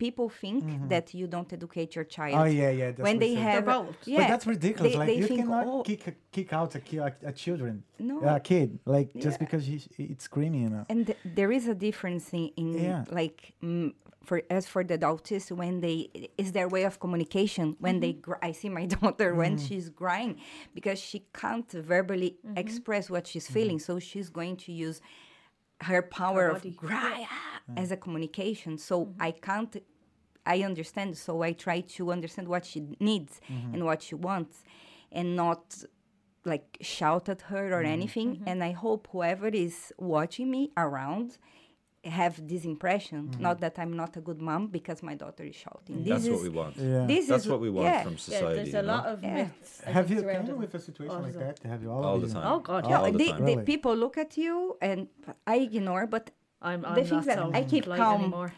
people 0.05 0.27
think 0.43 0.59
that 0.93 1.05
you 1.19 1.25
don't 1.35 1.49
educate 1.57 1.89
your 1.97 2.07
child. 2.15 2.33
Mm-hmm. 2.35 2.43
Oh 2.59 2.61
yeah, 2.61 2.71
yeah. 2.81 2.89
That's 2.95 3.05
when 3.07 3.17
they 3.23 3.31
they 3.35 3.35
say. 3.41 3.41
have, 3.49 3.65
both. 3.77 3.95
yeah, 4.11 4.19
but 4.19 4.27
that's 4.33 4.47
ridiculous. 4.55 4.91
They, 4.93 4.97
like 5.01 5.09
they 5.11 5.19
you 5.21 5.27
think, 5.31 5.41
cannot 5.41 5.65
oh, 5.73 5.81
kick 5.89 6.03
kick 6.35 6.49
out 6.59 6.69
a, 6.79 6.81
ki- 6.87 7.03
a, 7.07 7.11
a 7.31 7.33
children, 7.43 7.73
No. 8.09 8.15
a 8.37 8.39
kid, 8.51 8.69
like 8.95 9.09
just 9.25 9.37
Yeah. 9.37 9.43
because 9.45 9.63
he, 9.69 9.75
it's 10.13 10.25
screaming. 10.31 10.61
You 10.65 10.71
know. 10.75 10.83
and 10.93 10.99
th- 11.07 11.21
there 11.39 11.51
is 11.59 11.65
a 11.75 11.77
difference 11.87 12.25
in, 12.39 12.45
in 12.61 12.67
Yeah. 12.73 13.03
like 13.21 13.39
mm, 13.69 13.89
for 14.27 14.37
as 14.57 14.63
for 14.73 14.81
the 14.91 14.97
autists 15.11 15.49
when 15.61 15.73
they 15.85 15.97
is 16.43 16.49
their 16.57 16.69
way 16.75 16.83
of 16.89 16.93
communication 17.03 17.65
when 17.85 17.95
they 18.03 18.13
Mm-hmm. 18.13 18.27
gr- 18.27 18.43
I 18.49 18.51
see 18.59 18.69
my 18.79 18.85
daughter 18.95 19.29
when 19.41 19.53
she's 19.65 19.87
crying 20.03 20.33
because 20.77 20.99
she 21.09 21.19
can't 21.41 21.69
verbally 21.93 22.31
express 22.63 23.05
what 23.13 23.23
she's 23.31 23.45
Mm-hmm. 23.45 23.57
feeling 23.57 23.79
so 23.87 23.93
she's 24.09 24.29
going 24.39 24.55
to 24.65 24.71
use 24.87 24.97
her 25.89 26.01
power 26.19 26.43
of 26.55 26.59
body. 26.97 27.23
Cry 27.75 27.81
as 27.83 27.91
a 27.91 27.97
communication 27.97 28.77
so 28.77 28.95
I 29.19 29.31
can't 29.31 29.73
I 30.45 30.63
understand 30.63 31.17
so 31.17 31.33
I 31.43 31.51
try 31.53 31.81
to 31.97 32.11
understand 32.11 32.47
what 32.47 32.63
she 32.65 32.79
needs 32.99 33.33
Mm-hmm. 33.41 33.73
and 33.73 33.79
what 33.85 34.01
she 34.07 34.15
wants 34.15 34.55
and 35.11 35.35
not 35.35 35.63
like 36.45 36.67
shout 36.81 37.25
at 37.29 37.41
her 37.51 37.65
Mm-hmm. 37.65 37.73
or 37.77 37.83
anything 37.97 38.29
and 38.49 38.57
i 38.63 38.71
hope 38.85 39.07
whoever 39.11 39.47
is 39.65 39.75
watching 39.99 40.47
me 40.55 40.61
around 40.85 41.37
have 42.19 42.35
this 42.51 42.63
impression 42.73 43.19
Mm-hmm. 43.27 43.43
not 43.47 43.55
that 43.63 43.75
i'm 43.77 43.93
not 44.03 44.11
a 44.17 44.21
good 44.21 44.41
mom 44.49 44.61
because 44.77 44.99
my 45.03 45.13
daughter 45.23 45.43
is 45.51 45.55
shouting 45.55 45.97
this 46.03 46.09
That's 46.13 46.25
is 46.25 46.31
what 46.35 46.41
we 46.41 46.49
want. 46.61 46.73
Yeah. 46.77 47.05
this 47.13 47.27
That's 47.27 47.43
is 47.45 47.51
what 47.51 47.61
we 47.65 47.69
want 47.69 47.85
yeah. 47.89 48.01
from 48.07 48.13
Yeah, 48.13 48.27
society. 48.29 48.55
there's 48.55 48.73
you 48.73 48.79
a 48.79 48.81
know? 48.81 48.93
lot 48.95 49.05
of 49.13 49.17
Yeah. 49.23 49.33
myths. 49.35 49.81
Have 49.97 50.09
you 50.09 50.15
came 50.15 50.25
surrounding 50.25 50.57
with 50.63 50.73
a 50.73 50.81
situation 50.89 51.21
like 51.21 51.35
autism. 51.35 51.39
that? 51.61 51.69
Have 51.71 51.81
you 51.83 51.91
all, 51.93 52.03
All 52.09 52.19
the 52.25 52.31
time. 52.35 52.45
Oh 52.51 52.59
god, 52.71 52.83
All 52.85 52.91
yeah. 53.05 53.11
the 53.11 53.17
they, 53.23 53.27
time. 53.31 53.45
they- 53.47 53.55
Really? 53.57 53.65
people 53.73 53.93
look 54.03 54.15
at 54.25 54.31
you 54.43 54.55
and 54.81 54.99
i 55.53 55.57
ignore 55.69 56.05
but 56.15 56.25
I'm, 56.61 56.85
I'm 56.85 56.95
The 56.95 57.01
not 57.01 57.09
things 57.09 57.25
that 57.25 57.37
so 57.37 57.51
I 57.53 57.63
keep 57.63 57.83
polite 57.85 57.99
calm. 57.99 58.21
anymore. 58.21 58.53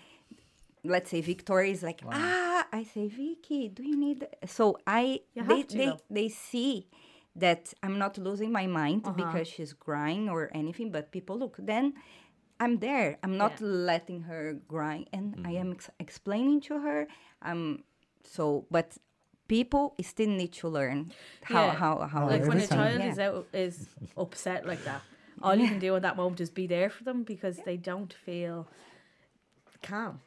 let's 0.83 1.09
say 1.11 1.21
Victoria 1.21 1.71
is 1.71 1.81
like, 1.83 2.01
ah, 2.11 2.65
I 2.73 2.83
say, 2.83 3.07
Vicky, 3.07 3.69
do 3.69 3.83
you 3.83 3.95
need? 3.97 4.27
So 4.45 4.77
I, 4.85 5.21
You 5.33 5.43
they, 5.43 5.63
to, 5.63 5.77
they, 5.77 5.85
though. 5.85 5.99
they 6.09 6.27
see 6.29 6.87
that 7.35 7.73
I'm 7.81 7.97
not 7.97 8.17
losing 8.17 8.51
my 8.51 8.67
mind 8.67 9.01
Uh-huh. 9.05 9.13
because 9.15 9.47
she's 9.47 9.73
crying 9.73 10.29
or 10.29 10.49
anything, 10.53 10.91
but 10.91 11.11
people 11.11 11.37
look, 11.39 11.55
then 11.57 11.93
I'm 12.59 12.79
there. 12.79 13.17
I'm 13.23 13.37
not 13.37 13.53
Yeah. 13.61 13.67
letting 13.93 14.21
her 14.29 14.43
cry, 14.67 15.05
and 15.13 15.25
I 15.45 15.51
am 15.63 15.71
ex- 15.71 15.89
explaining 15.99 16.59
to 16.67 16.73
her. 16.85 17.07
Um, 17.41 17.83
so, 18.35 18.65
but 18.69 18.97
people 19.47 19.95
still 20.01 20.29
need 20.29 20.53
to 20.61 20.67
learn 20.69 21.11
how 21.43 21.65
Yeah. 21.65 21.73
how 21.81 21.93
how. 22.13 22.21
like 22.29 22.45
when 22.49 22.59
a 22.59 22.67
child 22.67 22.99
Yeah. 22.99 23.11
is 23.11 23.19
out 23.19 23.47
is 23.53 23.75
upset 24.17 24.65
like 24.71 24.83
that 24.89 25.01
all 25.41 25.55
you 25.55 25.67
can 25.67 25.79
do 25.79 25.95
in 25.95 26.01
that 26.03 26.15
moment 26.17 26.39
is 26.41 26.49
be 26.49 26.67
there 26.67 26.89
for 26.89 27.03
them 27.03 27.23
because 27.23 27.57
they 27.65 27.77
don't 27.77 28.13
feel 28.13 28.67
calm 29.81 30.21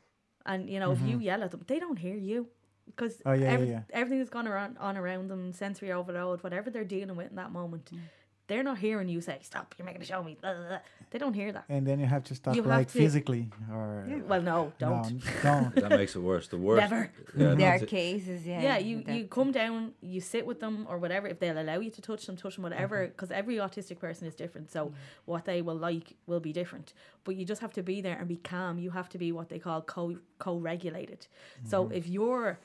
and 0.44 0.68
you 0.68 0.78
know 0.80 0.92
if 0.92 1.00
you 1.08 1.18
yell 1.18 1.42
at 1.42 1.50
them 1.50 1.62
they 1.66 1.78
don't 1.78 1.98
hear 1.98 2.14
you 2.16 2.46
because 2.86 3.14
Mm-hmm. 3.16 3.28
Oh, 3.28 3.32
yeah, 3.32 3.44
yeah, 3.46 3.52
every, 3.52 3.70
yeah. 3.70 3.80
everything 3.90 4.18
that's 4.18 4.30
gone 4.30 4.46
around 4.46 4.76
on 4.78 4.96
around 4.96 5.28
them 5.28 5.52
sensory 5.52 5.90
overload 5.92 6.42
whatever 6.42 6.70
they're 6.70 6.84
dealing 6.84 7.16
with 7.16 7.30
in 7.30 7.36
that 7.36 7.52
moment 7.52 7.90
Mm. 7.94 8.00
They're 8.46 8.62
not 8.62 8.78
hearing 8.78 9.08
you 9.08 9.20
say 9.20 9.38
stop 9.42 9.74
you're 9.78 9.86
making 9.86 10.02
a 10.02 10.04
show 10.04 10.22
me 10.22 10.36
blah, 10.40 10.54
blah, 10.54 10.68
blah." 10.68 10.78
they 11.10 11.18
don't 11.18 11.34
hear 11.34 11.52
that 11.52 11.64
And 11.68 11.86
then 11.86 12.00
you 12.00 12.06
have 12.06 12.24
to 12.24 12.34
stop, 12.34 12.56
You 12.56 12.62
like 12.62 12.88
to- 12.88 12.98
physically 12.98 13.48
or 13.72 14.06
well 14.26 14.42
no 14.42 14.72
don't 14.78 14.96
no, 14.96 15.10
don't. 15.42 15.74
That 15.74 15.90
makes 15.90 16.16
it 16.16 16.20
worse. 16.20 16.48
The 16.48 16.56
worst. 16.56 16.80
Never. 16.80 17.10
Yeah, 17.36 17.54
there 17.54 17.74
are 17.74 17.78
cases, 17.78 18.46
yeah. 18.46 18.62
yeah, 18.62 18.78
you, 18.78 19.02
you 19.06 19.24
come 19.26 19.52
down, 19.52 19.92
you 20.00 20.20
sit 20.20 20.46
with 20.46 20.60
them 20.60 20.86
or 20.88 20.98
whatever. 20.98 21.26
If 21.26 21.38
they'll 21.38 21.58
allow 21.58 21.78
you 21.80 21.90
to 21.90 22.00
touch 22.00 22.26
them, 22.26 22.36
touch 22.36 22.54
them, 22.56 22.62
whatever. 22.62 23.02
Mm-hmm. 23.02 23.12
Because 23.12 23.30
every 23.30 23.56
autistic 23.56 23.98
person 23.98 24.26
is 24.26 24.34
different, 24.34 24.70
so 24.70 24.86
mm-hmm. 24.86 24.94
what 25.26 25.44
they 25.44 25.62
will 25.62 25.76
like 25.76 26.16
will 26.26 26.40
be 26.40 26.52
different. 26.52 26.92
But 27.24 27.36
you 27.36 27.44
just 27.44 27.60
have 27.60 27.72
to 27.74 27.82
be 27.82 28.00
there 28.00 28.16
and 28.18 28.28
be 28.28 28.36
calm. 28.36 28.78
You 28.78 28.90
have 28.90 29.08
to 29.10 29.18
be 29.18 29.32
what 29.32 29.48
they 29.48 29.58
call 29.58 29.82
co 29.82 30.16
co 30.38 30.56
regulated. 30.56 31.26
So 31.64 31.84
mm-hmm. 31.84 31.94
if 31.94 32.06
you're 32.08 32.58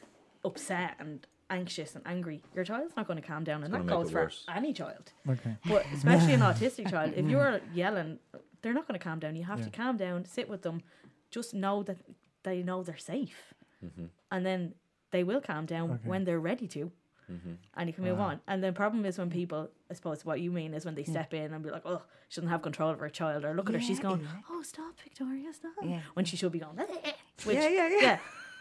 upset 0.44 0.96
and 1.00 1.26
anxious 1.52 1.96
and 1.96 2.04
angry, 2.08 2.42
your 2.56 2.64
child's 2.64 2.96
not 2.98 3.06
going 3.08 3.22
to 3.22 3.28
calm 3.28 3.44
down, 3.44 3.64
and 3.64 3.72
gonna 3.72 3.84
that 3.84 3.90
goes 3.90 4.10
for 4.12 4.24
worse. 4.24 4.46
any 4.56 4.74
child. 4.74 5.12
Okay. 5.30 5.56
But 5.68 5.86
especially 5.94 6.34
an 6.34 6.40
autistic 6.52 6.90
child, 6.90 7.14
if 7.16 7.26
you're 7.28 7.60
yelling, 7.74 8.18
they're 8.62 8.74
not 8.74 8.88
going 8.88 9.00
to 9.00 9.04
calm 9.04 9.20
down. 9.20 9.36
You 9.36 9.44
have 9.44 9.64
to 9.64 9.70
calm 9.70 9.98
down, 9.98 10.26
sit 10.26 10.50
with 10.50 10.62
them, 10.64 10.82
just 11.30 11.54
know 11.54 11.84
that 11.84 11.98
they 12.44 12.64
know 12.64 12.82
they're 12.84 12.98
safe, 12.98 13.54
Mm-hmm. 13.86 14.06
and 14.32 14.46
then 14.46 14.76
they 15.12 15.24
will 15.24 15.42
calm 15.42 15.66
down 15.66 15.90
Okay. 15.92 16.10
when 16.12 16.24
they're 16.26 16.40
ready 16.40 16.68
to, 16.68 16.92
Mm-hmm. 17.32 17.54
and 17.78 17.88
you 17.90 17.94
can 17.94 18.04
move 18.04 18.20
on. 18.20 18.42
And 18.48 18.62
the 18.64 18.72
problem 18.74 19.06
is 19.06 19.18
when 19.18 19.30
people, 19.30 19.70
I 19.90 19.94
suppose, 19.94 20.24
what 20.26 20.40
you 20.42 20.52
mean 20.52 20.74
is 20.74 20.84
when 20.86 20.96
they 20.96 21.04
step 21.06 21.34
in 21.34 21.54
and 21.54 21.64
be 21.64 21.70
like, 21.72 21.84
"Oh, 21.86 22.02
she 22.30 22.36
doesn't 22.42 22.50
have 22.50 22.62
control 22.62 22.90
of 22.92 23.00
her 23.00 23.10
child," 23.10 23.46
or 23.46 23.54
"Look 23.56 23.70
at 23.70 23.76
her, 23.76 23.82
she's 23.82 23.98
Yeah, 24.00 24.04
going, 24.10 24.22
yeah. 24.22 24.42
oh, 24.52 24.62
stop, 24.64 24.94
Victoria, 25.04 25.52
stop," 25.54 25.72
Yeah. 25.82 26.02
when 26.14 26.26
she 26.26 26.36
should 26.38 26.52
be 26.52 26.60
going, 26.60 26.76
which, 27.46 27.56
Yeah, 27.58 27.70
yeah, 27.70 27.90
yeah. 28.02 28.20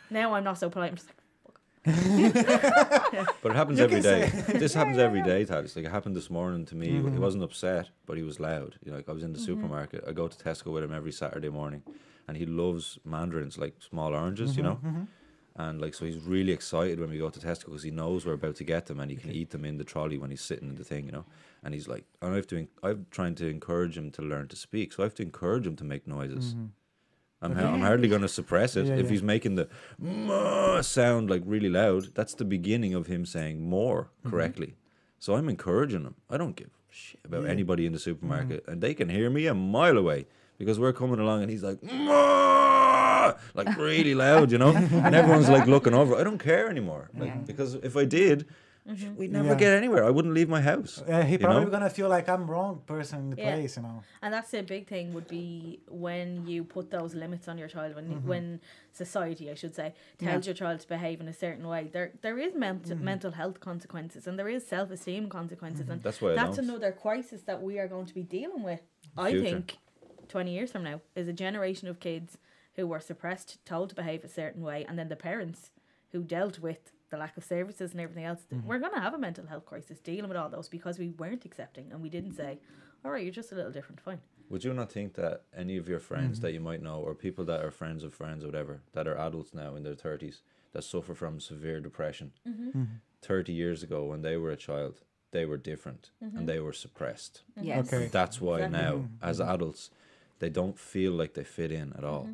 Now 0.09 0.35
I'm 0.35 0.45
not 0.45 0.57
so 0.59 0.71
polite. 0.71 0.91
I'm 0.91 0.97
just 0.97 1.09
like, 1.09 1.17
But 1.85 3.53
it 3.53 3.57
happens 3.57 3.79
You 3.79 3.85
every 3.85 4.01
day. 4.01 4.31
this 4.49 4.75
happens 4.75 4.99
every 4.99 5.23
day, 5.23 5.45
Thaddeus. 5.45 5.77
Like 5.77 5.85
it 5.87 5.91
happened 5.91 6.15
this 6.17 6.31
morning 6.31 6.65
to 6.67 6.75
me. 6.75 6.89
Mm-hmm. 6.89 7.13
He 7.13 7.19
wasn't 7.19 7.43
upset, 7.45 7.89
but 8.07 8.17
he 8.17 8.23
was 8.23 8.39
loud. 8.41 8.77
You 8.85 8.91
know, 8.91 8.97
like 8.99 9.09
I 9.09 9.13
was 9.13 9.23
in 9.23 9.33
the 9.33 9.39
supermarket. 9.39 10.05
I 10.07 10.13
go 10.13 10.29
to 10.29 10.37
Tesco 10.37 10.73
with 10.73 10.85
him 10.85 10.93
every 10.93 11.13
Saturday 11.13 11.49
morning, 11.49 11.83
and 12.29 12.37
he 12.37 12.47
loves 12.47 12.99
mandarins, 13.05 13.59
like 13.59 13.75
small 13.81 14.15
oranges. 14.15 14.57
You 14.57 14.63
know, 14.63 14.79
Mm-hmm. 14.85 15.03
and 15.57 15.81
like 15.81 15.95
so 15.95 16.05
he's 16.05 16.19
really 16.19 16.53
excited 16.53 17.01
when 17.01 17.11
we 17.11 17.19
go 17.19 17.31
to 17.31 17.41
Tesco 17.41 17.67
because 17.67 17.83
he 17.83 17.91
knows 17.91 18.27
we're 18.27 18.35
about 18.35 18.57
to 18.57 18.65
get 18.65 18.87
them, 18.87 19.01
and 19.01 19.11
he 19.11 19.17
can 19.17 19.31
eat 19.33 19.51
them 19.51 19.65
in 19.65 19.79
the 19.79 19.85
trolley 19.85 20.19
when 20.19 20.31
he's 20.31 20.43
sitting 20.43 20.69
in 20.69 20.75
the 20.77 20.85
thing. 20.85 21.07
You 21.07 21.13
know, 21.13 21.25
and 21.65 21.73
he's 21.75 21.89
like, 21.89 22.05
and 22.21 22.33
I 22.33 22.37
have 22.37 22.47
to. 22.49 22.67
I'm 22.83 23.07
trying 23.11 23.35
to 23.37 23.47
encourage 23.49 23.97
him 23.97 24.11
to 24.13 24.23
learn 24.23 24.49
to 24.49 24.57
speak, 24.57 24.93
so 24.93 25.03
I 25.03 25.07
have 25.07 25.15
to 25.15 25.23
encourage 25.23 25.67
him 25.67 25.77
to 25.77 25.85
make 25.85 26.07
noises. 26.07 26.55
I'm, 27.43 27.55
ha- 27.57 27.73
I'm 27.73 27.81
hardly 27.81 28.09
going 28.09 28.21
to 28.23 28.29
suppress 28.29 28.77
it. 28.77 28.81
Mm-hmm. 28.85 28.95
Yeah, 28.95 28.99
if 29.01 29.05
yeah. 29.07 29.11
he's 29.13 29.23
making 29.23 29.55
the 29.55 29.69
"Moo" 29.99 30.83
sound 30.83 31.31
like 31.31 31.43
really 31.47 31.71
loud, 31.71 32.15
that's 32.15 32.35
the 32.35 32.45
beginning 32.45 32.95
of 32.95 33.07
him 33.07 33.25
saying 33.25 33.63
more 33.69 34.11
Mm-hmm. 34.21 34.31
correctly. 34.31 34.75
So 35.19 35.35
I'm 35.37 35.49
encouraging 35.49 36.03
him. 36.05 36.15
I 36.29 36.37
don't 36.37 36.55
give 36.57 36.69
a 36.69 36.95
shit 36.95 37.21
about 37.25 37.47
anybody 37.47 37.87
in 37.87 37.93
the 37.93 37.99
supermarket, 37.99 38.63
Mm-hmm. 38.63 38.71
and 38.73 38.81
they 38.83 38.95
can 38.95 39.09
hear 39.09 39.31
me 39.31 39.47
a 39.47 39.55
mile 39.55 39.97
away 39.99 40.27
because 40.59 40.79
we're 40.79 40.93
coming 40.93 41.19
along, 41.21 41.43
and 41.43 41.51
he's 41.51 41.63
like 41.63 41.83
"Moo," 41.83 43.33
like 43.55 43.77
really 43.77 44.15
loud, 44.15 44.51
you 44.53 44.59
know, 44.59 44.75
and 45.07 45.15
everyone's 45.15 45.49
like 45.49 45.67
looking 45.67 45.95
over. 45.95 46.17
I 46.17 46.25
don't 46.25 46.39
care 46.39 46.69
anymore, 46.69 47.11
like 47.17 47.29
Yeah. 47.29 47.37
because 47.47 47.75
if 47.77 47.97
I 47.97 48.05
did, 48.05 48.47
we'd 49.17 49.31
never 49.33 49.49
Yeah. 49.49 49.55
get 49.55 49.73
anywhere. 49.77 50.05
I 50.05 50.11
wouldn't 50.11 50.35
leave 50.35 50.49
my 50.49 50.61
house. 50.61 51.03
Uh, 51.07 51.23
he 51.23 51.33
you 51.33 51.39
probably 51.39 51.65
know? 51.67 51.71
gonna 51.71 51.91
feel 51.91 52.09
like 52.09 52.29
I'm 52.29 52.51
wrong 52.51 52.83
person 52.87 53.19
in 53.21 53.31
the 53.31 53.37
Yeah. 53.37 53.55
place, 53.55 53.77
you 53.77 53.83
know. 53.83 54.03
And 54.23 54.33
that's 54.35 54.51
the 54.51 54.63
big 54.63 54.87
thing 54.89 55.13
would 55.15 55.29
be 55.29 55.81
when 55.89 56.47
you 56.47 56.65
put 56.65 56.91
those 56.91 57.15
limits 57.15 57.47
on 57.49 57.59
your 57.59 57.69
child, 57.69 57.95
when 57.95 58.09
Mm-hmm. 58.09 58.29
when 58.29 58.61
society, 58.93 59.51
I 59.51 59.55
should 59.55 59.75
say, 59.75 59.95
tells 60.19 60.47
your 60.47 60.55
child 60.55 60.81
to 60.81 60.89
behave 60.89 61.21
in 61.21 61.29
a 61.29 61.33
certain 61.33 61.67
way. 61.67 61.89
There 61.93 62.13
there 62.23 62.39
is 62.39 62.55
mental 62.55 62.97
Mm-hmm. 62.97 63.05
mental 63.05 63.33
health 63.33 63.61
consequences 63.61 64.27
and 64.27 64.39
there 64.39 64.49
is 64.49 64.67
self 64.67 64.91
esteem 64.91 65.29
consequences, 65.29 65.89
and 65.89 66.03
That's 66.03 66.21
why 66.21 66.35
that's 66.35 66.57
don't. 66.57 66.69
another 66.69 66.93
crisis 66.93 67.43
that 67.43 67.63
we 67.63 67.79
are 67.79 67.89
going 67.89 68.07
to 68.07 68.15
be 68.15 68.23
dealing 68.23 68.63
with. 68.63 68.83
I 69.17 69.31
Future. 69.33 69.45
think 69.45 69.79
twenty 70.29 70.53
years 70.55 70.71
from 70.73 70.85
now 70.85 71.01
is 71.15 71.29
a 71.29 71.33
generation 71.33 71.87
of 71.89 72.01
kids 72.01 72.39
who 72.77 72.87
were 72.87 73.01
suppressed, 73.01 73.65
told 73.67 73.89
to 73.91 73.95
behave 73.95 74.25
a 74.25 74.29
certain 74.29 74.63
way, 74.63 74.85
and 74.89 74.99
then 74.99 75.09
the 75.09 75.17
parents 75.17 75.71
who 76.13 76.23
dealt 76.23 76.59
with 76.61 76.93
the 77.11 77.17
lack 77.17 77.37
of 77.37 77.45
services 77.45 77.93
and 77.93 78.01
everything 78.01 78.25
else. 78.25 78.41
Mm-hmm. 78.53 78.67
We're 78.67 78.79
going 78.79 78.95
to 78.95 79.01
have 79.01 79.15
a 79.15 79.19
mental 79.19 79.47
health 79.47 79.67
crisis 79.67 79.99
dealing 79.99 80.29
with 80.29 80.37
all 80.37 80.49
those 80.49 80.69
because 80.69 80.99
we 80.99 81.11
weren't 81.11 81.45
accepting 81.45 81.91
and 81.93 82.01
we 82.01 82.09
didn't 82.09 82.35
say, 82.35 82.61
"All 83.05 83.11
right, 83.11 83.23
you're 83.23 83.33
just 83.33 83.53
a 83.53 83.55
little 83.55 83.73
different, 83.73 84.01
fine." 84.01 84.21
Would 84.49 84.65
you 84.65 84.73
not 84.73 84.91
think 84.91 85.15
that 85.15 85.43
any 85.57 85.77
of 85.77 85.89
your 85.89 86.01
friends 86.01 86.39
mm-hmm. 86.39 86.47
that 86.47 86.53
you 86.53 86.61
might 86.61 86.83
know, 86.83 87.01
or 87.01 87.15
people 87.15 87.45
that 87.45 87.65
are 87.65 87.71
friends 87.71 88.03
of 88.03 88.13
friends 88.13 88.43
or 88.43 88.49
whatever, 88.49 88.83
that 88.95 89.07
are 89.07 89.17
adults 89.17 89.55
now 89.55 89.77
in 89.77 89.85
their 89.85 89.95
30s, 89.95 90.41
that 90.73 90.83
suffer 90.83 91.15
from 91.15 91.39
severe 91.39 91.81
depression, 91.81 92.33
mm-hmm. 92.49 92.69
Mm-hmm. 92.69 92.85
30 93.23 93.53
years 93.53 93.83
ago 93.83 94.05
when 94.05 94.23
they 94.23 94.37
were 94.37 94.51
a 94.51 94.57
child, 94.57 95.03
they 95.31 95.45
were 95.45 95.57
different 95.57 96.11
and 96.21 96.49
they 96.49 96.59
were 96.59 96.73
suppressed. 96.73 97.43
yes. 97.61 97.93
Okay. 97.93 98.07
That's 98.07 98.41
why 98.41 98.63
Exactly. 98.63 98.81
now, 98.81 99.09
as 99.23 99.41
adults, 99.41 99.91
they 100.41 100.49
don't 100.49 100.79
feel 100.79 101.13
like 101.13 101.35
they 101.35 101.45
fit 101.45 101.71
in 101.71 101.93
at 101.93 102.03
all 102.05 102.31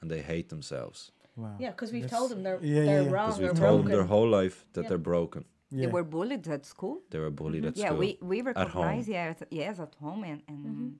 and 0.00 0.10
they 0.10 0.22
hate 0.22 0.48
themselves. 0.48 1.10
Wow. 1.36 1.56
Yeah, 1.58 1.70
because 1.70 1.90
we've 1.92 2.02
That's- 2.02 2.18
told 2.18 2.30
them 2.30 2.42
they're 2.44 2.60
yeah, 2.62 2.84
they're 2.84 3.02
yeah. 3.02 3.10
wrong 3.10 3.26
Because 3.30 3.40
or 3.40 3.42
we've 3.48 3.58
told 3.66 3.80
them 3.84 3.92
their 3.92 4.04
whole 4.04 4.28
life 4.28 4.64
that 4.74 4.82
Yeah. 4.82 4.88
they're 4.90 4.98
broken. 5.14 5.44
Yeah. 5.70 5.80
They 5.86 5.92
were 5.92 6.04
bullied 6.04 6.46
at 6.48 6.64
school. 6.64 7.02
They 7.10 7.18
were 7.18 7.30
bullied 7.30 7.64
at 7.64 7.74
school. 7.74 7.82
yeah, 7.84 7.88
school. 7.88 7.98
we 7.98 8.18
we 8.32 8.38
home. 8.38 8.46
recognize 8.46 9.08
yeah, 9.08 9.34
at, 9.40 9.48
yes 9.50 9.80
at 9.80 9.94
home 10.00 10.22
and, 10.30 10.40
and 10.48 10.98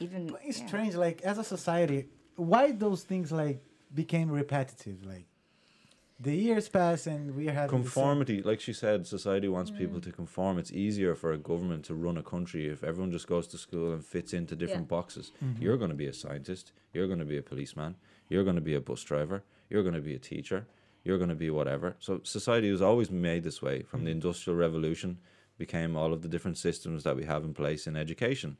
even 0.00 0.26
But 0.28 0.40
it's 0.44 0.60
yeah. 0.60 0.66
strange, 0.66 0.94
like 0.94 1.20
as 1.22 1.36
a 1.38 1.44
society, 1.44 2.08
why 2.36 2.72
those 2.72 3.02
things 3.02 3.30
like 3.32 3.62
became 3.94 4.30
repetitive? 4.30 5.04
Like 5.04 5.26
the 6.18 6.34
years 6.34 6.66
pass 6.68 7.06
and 7.06 7.36
we 7.36 7.48
are 7.48 7.52
having 7.52 7.82
the 7.82 7.84
same- 7.84 7.92
Conformity, 7.92 8.42
like 8.42 8.60
she 8.60 8.72
said, 8.72 9.06
society 9.06 9.48
wants 9.48 9.70
Mm. 9.70 9.78
people 9.78 10.00
to 10.00 10.10
conform. 10.12 10.56
It's 10.58 10.72
easier 10.72 11.14
for 11.14 11.32
a 11.32 11.38
government 11.38 11.84
to 11.88 11.94
run 11.94 12.16
a 12.16 12.22
country 12.22 12.66
if 12.74 12.82
everyone 12.82 13.12
just 13.12 13.26
goes 13.26 13.46
to 13.48 13.58
school 13.58 13.92
and 13.92 14.02
fits 14.02 14.32
into 14.32 14.56
different 14.56 14.88
boxes. 14.88 15.32
Mm-hmm. 15.44 15.62
You're 15.62 15.76
going 15.76 15.90
to 15.96 15.96
be 16.04 16.06
a 16.06 16.12
scientist. 16.14 16.72
You're 16.94 17.06
going 17.06 17.18
to 17.26 17.30
be 17.34 17.36
a 17.36 17.42
policeman. 17.42 17.96
You're 18.28 18.44
going 18.44 18.56
to 18.56 18.62
be 18.62 18.74
a 18.74 18.80
bus 18.80 19.02
driver. 19.02 19.44
You're 19.70 19.82
going 19.82 19.94
to 19.94 20.00
be 20.00 20.14
a 20.14 20.18
teacher. 20.18 20.66
You're 21.04 21.18
going 21.18 21.30
to 21.30 21.36
be 21.36 21.50
whatever. 21.50 21.96
So 22.00 22.20
society 22.24 22.70
was 22.70 22.82
always 22.82 23.10
made 23.10 23.42
this 23.44 23.62
way. 23.62 23.82
From 23.82 24.00
Mm-hmm. 24.00 24.04
the 24.06 24.10
Industrial 24.12 24.56
Revolution, 24.58 25.18
became 25.58 25.96
all 25.96 26.12
of 26.12 26.20
the 26.22 26.28
different 26.28 26.58
systems 26.58 27.02
that 27.04 27.16
we 27.16 27.24
have 27.24 27.42
in 27.44 27.54
place 27.54 27.86
in 27.86 27.96
education. 27.96 28.58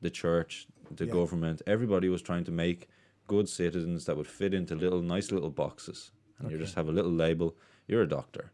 The 0.00 0.10
church, 0.10 0.66
the 0.96 1.04
Yeah. 1.06 1.12
government, 1.12 1.60
everybody 1.66 2.08
was 2.08 2.22
trying 2.22 2.44
to 2.44 2.52
make 2.52 2.88
good 3.26 3.48
citizens 3.48 4.06
that 4.06 4.16
would 4.16 4.26
fit 4.26 4.54
into 4.54 4.74
little 4.74 5.02
nice 5.02 5.30
little 5.30 5.50
boxes, 5.50 6.10
and 6.38 6.50
you 6.50 6.56
just 6.58 6.74
have 6.76 6.88
a 6.88 6.92
little 6.92 7.10
label. 7.12 7.54
You're 7.86 8.02
a 8.02 8.08
doctor, 8.08 8.50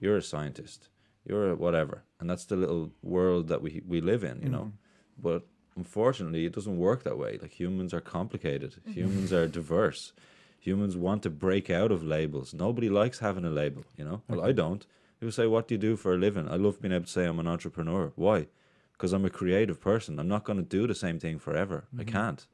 you're 0.00 0.16
a 0.16 0.22
scientist, 0.22 0.88
you're 1.28 1.50
a 1.50 1.54
whatever, 1.56 2.04
and 2.18 2.30
that's 2.30 2.46
the 2.46 2.56
little 2.56 2.90
world 3.02 3.48
that 3.48 3.60
we 3.60 3.82
we 3.86 4.00
live 4.00 4.24
in, 4.24 4.40
you 4.42 4.48
know. 4.48 4.72
But 5.18 5.42
unfortunately, 5.76 6.44
it 6.46 6.54
doesn't 6.54 6.78
work 6.78 7.04
that 7.04 7.18
way. 7.18 7.38
Like 7.40 7.58
humans 7.58 7.92
are 7.94 8.00
complicated. 8.00 8.74
Mm-hmm. 8.80 8.92
Humans 8.92 9.32
are 9.32 9.46
diverse. 9.46 10.12
Humans 10.60 10.96
want 10.96 11.22
to 11.24 11.30
break 11.30 11.68
out 11.68 11.92
of 11.92 12.02
labels. 12.02 12.54
Nobody 12.54 12.88
likes 12.88 13.18
having 13.18 13.44
a 13.44 13.50
label, 13.50 13.84
you 13.96 14.04
know. 14.04 14.22
Well, 14.28 14.42
I 14.42 14.52
don't. 14.52 14.86
People 15.20 15.32
say, 15.32 15.46
"What 15.46 15.68
do 15.68 15.74
you 15.74 15.78
do 15.78 15.96
for 15.96 16.14
a 16.14 16.18
living?" 16.18 16.48
I 16.48 16.56
love 16.56 16.80
being 16.80 16.92
able 16.94 17.04
to 17.04 17.10
say 17.10 17.26
I'm 17.26 17.38
an 17.38 17.46
entrepreneur. 17.46 18.12
Why? 18.16 18.46
Because 18.92 19.12
I'm 19.12 19.24
a 19.24 19.30
creative 19.30 19.80
person. 19.80 20.18
I'm 20.18 20.28
not 20.28 20.44
going 20.44 20.58
to 20.58 20.64
do 20.64 20.86
the 20.86 20.94
same 20.94 21.18
thing 21.18 21.38
forever. 21.38 21.84
I 21.92 22.02
mm-hmm. 22.02 22.10
can't. 22.10 22.46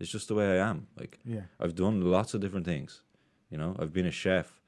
It's 0.00 0.10
just 0.10 0.28
the 0.28 0.34
way 0.34 0.58
I 0.58 0.68
am. 0.70 0.88
Like 0.98 1.20
Yeah. 1.24 1.42
I've 1.60 1.76
done 1.76 2.00
lots 2.00 2.34
of 2.34 2.40
different 2.40 2.66
things. 2.66 3.02
You 3.50 3.58
know, 3.58 3.76
I've 3.78 3.92
been 3.92 4.06
a 4.06 4.10
chef. 4.10 4.60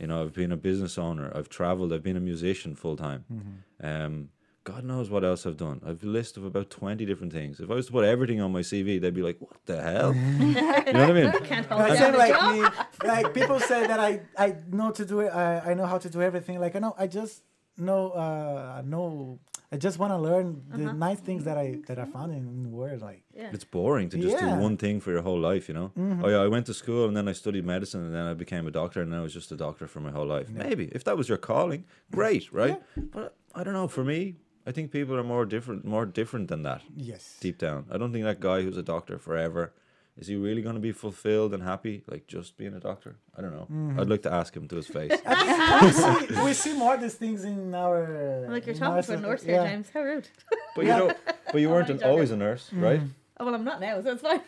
You 0.00 0.08
know, 0.08 0.22
I've 0.22 0.32
been 0.32 0.50
a 0.50 0.56
business 0.56 0.98
owner. 0.98 1.30
I've 1.32 1.48
traveled. 1.48 1.92
I've 1.92 2.02
been 2.02 2.16
a 2.16 2.20
musician 2.20 2.74
full 2.74 2.96
time. 2.96 3.24
Mm-hmm. 3.32 3.86
Um, 3.86 4.30
God 4.64 4.84
knows 4.84 5.08
what 5.08 5.24
else 5.24 5.46
I've 5.46 5.56
done. 5.56 5.80
I've 5.86 6.02
a 6.02 6.06
list 6.06 6.36
of 6.36 6.44
about 6.44 6.68
twenty 6.68 7.06
different 7.06 7.32
things. 7.32 7.60
If 7.60 7.70
I 7.70 7.74
was 7.74 7.86
to 7.86 7.92
put 7.92 8.04
everything 8.04 8.40
on 8.42 8.52
my 8.52 8.60
CV, 8.60 9.00
they'd 9.00 9.14
be 9.14 9.22
like, 9.22 9.38
"What 9.40 9.56
the 9.64 9.80
hell?" 9.80 10.14
you 10.38 10.54
know 10.54 10.82
what 10.82 10.96
I 10.96 11.12
mean? 11.12 11.32
Can't 11.44 11.66
hold 11.66 11.80
Like, 11.80 11.98
down 11.98 12.12
same 12.12 12.14
a 12.14 12.18
like 12.18 12.34
job. 12.34 12.54
me, 12.54 13.08
like 13.08 13.34
people 13.34 13.58
say 13.60 13.86
that 13.86 13.98
I 13.98 14.20
I 14.36 14.56
know 14.70 14.90
to 14.90 15.04
do 15.06 15.20
it. 15.20 15.30
I, 15.30 15.70
I 15.70 15.74
know 15.74 15.86
how 15.86 15.98
to 15.98 16.10
do 16.10 16.20
everything. 16.20 16.60
Like 16.60 16.76
I 16.76 16.78
know 16.78 16.94
I 16.98 17.06
just 17.06 17.42
know 17.78 18.10
uh 18.10 18.82
know. 18.84 19.40
I 19.72 19.76
just 19.76 20.00
want 20.00 20.12
to 20.12 20.18
learn 20.18 20.64
the 20.68 20.86
uh-huh. 20.86 20.92
nice 20.94 21.20
things 21.20 21.44
that 21.44 21.56
I 21.56 21.66
mm-hmm. 21.66 21.82
that 21.86 21.98
I 22.00 22.04
found 22.04 22.34
in 22.34 22.64
the 22.64 22.68
world. 22.68 23.00
Like 23.00 23.22
Yeah. 23.32 23.50
It's 23.54 23.64
boring 23.64 24.08
to 24.10 24.18
just 24.18 24.36
Yeah. 24.36 24.56
do 24.56 24.60
one 24.60 24.76
thing 24.76 25.00
for 25.00 25.10
your 25.12 25.22
whole 25.22 25.38
life, 25.40 25.68
you 25.68 25.74
know. 25.74 25.92
Mm-hmm. 25.96 26.24
Oh 26.24 26.28
yeah, 26.28 26.42
I 26.42 26.48
went 26.48 26.66
to 26.66 26.74
school 26.74 27.06
and 27.08 27.16
then 27.16 27.28
I 27.28 27.32
studied 27.32 27.64
medicine 27.64 28.04
and 28.04 28.14
then 28.14 28.26
I 28.26 28.34
became 28.34 28.66
a 28.66 28.72
doctor 28.72 29.00
and 29.00 29.10
then 29.12 29.20
I 29.20 29.22
was 29.22 29.32
just 29.32 29.52
a 29.52 29.56
doctor 29.56 29.86
for 29.86 30.00
my 30.00 30.10
whole 30.10 30.26
life. 30.26 30.50
Maybe 30.50 30.86
if 30.92 31.04
that 31.04 31.16
was 31.16 31.28
your 31.28 31.38
calling, 31.38 31.84
great, 32.10 32.52
right? 32.52 32.78
But 32.96 33.36
I 33.54 33.64
don't 33.64 33.74
know. 33.74 33.88
For 33.88 34.04
me, 34.04 34.36
I 34.70 34.72
think 34.72 34.92
people 34.92 35.16
are 35.16 35.24
more 35.24 35.44
different, 35.44 35.84
more 35.84 36.06
different 36.06 36.46
than 36.46 36.62
that 36.62 36.82
yes, 36.96 37.36
deep 37.40 37.58
down. 37.58 37.86
I 37.90 37.98
don't 37.98 38.12
think 38.12 38.24
that 38.24 38.38
guy 38.38 38.62
who's 38.62 38.76
a 38.76 38.84
doctor 38.84 39.18
forever 39.18 39.72
is 40.16 40.28
he 40.28 40.36
really 40.36 40.62
going 40.62 40.76
to 40.76 40.80
be 40.80 40.92
fulfilled 40.92 41.52
and 41.54 41.62
happy 41.62 42.04
like 42.06 42.28
just 42.28 42.56
being 42.56 42.74
a 42.74 42.78
doctor? 42.78 43.16
I 43.36 43.40
don't 43.40 43.52
know. 43.52 44.00
I'd 44.00 44.08
like 44.08 44.22
to 44.22 44.32
ask 44.32 44.54
him 44.54 44.68
to 44.68 44.76
his 44.76 44.86
face. 44.86 45.10
we 45.82 45.90
see 45.90 46.44
we 46.44 46.52
see 46.52 46.74
more 46.74 46.96
these 46.96 47.14
things 47.14 47.42
in 47.42 47.74
our. 47.74 48.46
Like 48.48 48.66
you're 48.66 48.74
in 48.76 48.80
talking 48.80 49.02
to 49.02 49.14
a 49.14 49.20
nurse 49.20 49.42
here, 49.42 49.56
yeah. 49.56 49.66
James. 49.70 49.88
How 49.92 50.02
rude. 50.02 50.28
but 50.76 50.84
you 50.84 50.92
know, 50.92 51.12
but 51.52 51.60
you 51.60 51.68
weren't 51.68 51.90
an, 51.90 52.04
always 52.04 52.30
a 52.30 52.34
joking. 52.34 52.46
nurse, 52.46 52.72
right? 52.72 53.00
Oh, 53.38 53.46
well, 53.46 53.56
I'm 53.56 53.64
not 53.64 53.80
now, 53.80 54.00
so 54.02 54.12
it's 54.12 54.22
fine. 54.22 54.40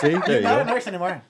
See, 0.00 0.18
there 0.26 0.38
you 0.38 0.40
Not 0.40 0.62
a 0.62 0.64
nurse 0.64 0.88
anymore. 0.88 1.22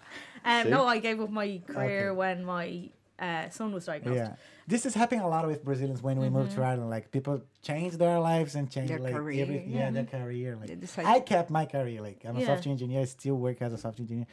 Um, 0.44 0.70
no, 0.70 0.86
I 0.86 1.00
gave 1.00 1.20
up 1.20 1.28
my 1.28 1.60
career 1.66 2.10
Okay. 2.10 2.16
when 2.16 2.44
my 2.44 2.88
uh, 3.18 3.48
son 3.50 3.72
was 3.72 3.84
diagnosed. 3.84 4.16
Yeah, 4.16 4.34
this 4.72 4.82
is 4.88 4.94
happening 5.00 5.22
a 5.28 5.28
lot 5.34 5.44
with 5.50 5.60
Brazilians 5.68 6.00
when 6.08 6.16
we 6.24 6.28
move 6.36 6.48
Mm-hmm. 6.48 6.60
to 6.66 6.70
Ireland. 6.70 6.90
Like 6.96 7.06
people 7.16 7.36
change 7.68 7.92
their 8.02 8.18
lives 8.30 8.52
and 8.58 8.64
change 8.76 8.88
Their 8.88 9.02
like 9.06 9.14
career, 9.14 9.42
every, 9.44 9.58
yeah, 9.66 9.78
yeah. 9.78 9.90
their 9.96 10.04
career. 10.16 10.50
They 10.64 10.76
Like 10.98 11.06
I 11.16 11.18
kept 11.32 11.48
my 11.50 11.64
career. 11.74 12.00
Like 12.08 12.18
I'm 12.26 12.36
a 12.36 12.44
software 12.50 12.72
engineer. 12.76 13.00
I 13.02 13.08
still 13.18 13.36
work 13.46 13.58
as 13.66 13.72
a 13.72 13.78
software 13.84 14.04
engineer, 14.06 14.28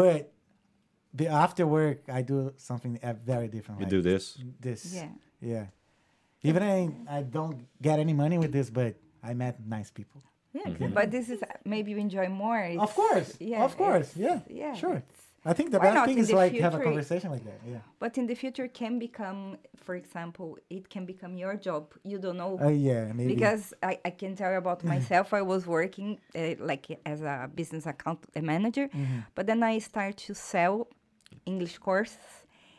but 0.00 0.20
the 1.20 1.26
after 1.44 1.64
work 1.66 1.98
I 2.18 2.22
do 2.32 2.38
something 2.56 2.92
very 3.34 3.48
different. 3.48 3.80
You 3.80 3.84
like 3.86 3.90
do 3.96 4.02
this. 4.12 4.22
this. 4.60 4.80
Yeah. 4.94 5.08
Yeah. 5.52 5.66
Even 6.48 6.62
I 6.62 6.78
I 7.18 7.20
don't 7.22 7.58
get 7.86 7.96
any 7.98 8.14
money 8.24 8.38
with 8.38 8.52
this, 8.58 8.68
but 8.70 8.94
I 9.22 9.34
met 9.34 9.54
nice 9.76 9.90
people. 9.90 10.20
Yeah, 10.54 10.68
Mm-hmm. 10.68 10.92
But 10.98 11.10
this 11.10 11.26
is 11.34 11.40
maybe 11.64 11.88
you 11.92 11.98
enjoy 12.08 12.28
more. 12.28 12.60
Of 12.86 12.92
course. 12.94 13.30
yeah, 13.40 13.64
Of 13.64 13.72
course. 13.82 14.08
Yeah. 14.16 14.38
yeah, 14.62 14.74
Sure. 14.82 15.02
I 15.44 15.52
think 15.54 15.70
the 15.72 15.78
Why 15.80 15.90
best 15.92 16.06
thing 16.06 16.18
in 16.18 16.24
is 16.24 16.32
like 16.32 16.52
have 16.66 16.74
a 16.74 16.82
conversation 16.88 17.28
like 17.30 17.44
that. 17.44 17.60
Yeah. 17.66 17.78
But 17.98 18.16
in 18.16 18.26
the 18.28 18.34
future, 18.36 18.68
can 18.68 18.98
become, 18.98 19.40
for 19.84 19.94
example, 19.96 20.56
it 20.70 20.88
can 20.88 21.04
become 21.04 21.36
your 21.36 21.56
job. 21.56 21.92
You 22.04 22.18
don't 22.24 22.36
know. 22.36 22.58
Oh 22.60 22.68
yeah, 22.68 23.12
maybe. 23.12 23.34
because 23.34 23.74
I, 23.82 23.98
I 24.04 24.10
can 24.10 24.36
tell 24.36 24.50
you 24.52 24.58
about 24.58 24.84
myself. 24.94 25.34
I 25.34 25.42
was 25.42 25.66
working 25.66 26.20
uh, 26.36 26.54
like 26.60 26.84
as 27.04 27.22
a 27.22 27.50
business 27.54 27.86
account 27.86 28.20
manager, 28.40 28.86
Mm-hmm. 28.88 29.18
but 29.34 29.46
then 29.46 29.62
I 29.62 29.78
started 29.80 30.16
to 30.28 30.34
sell 30.34 30.86
English 31.46 31.78
courses, 31.78 32.18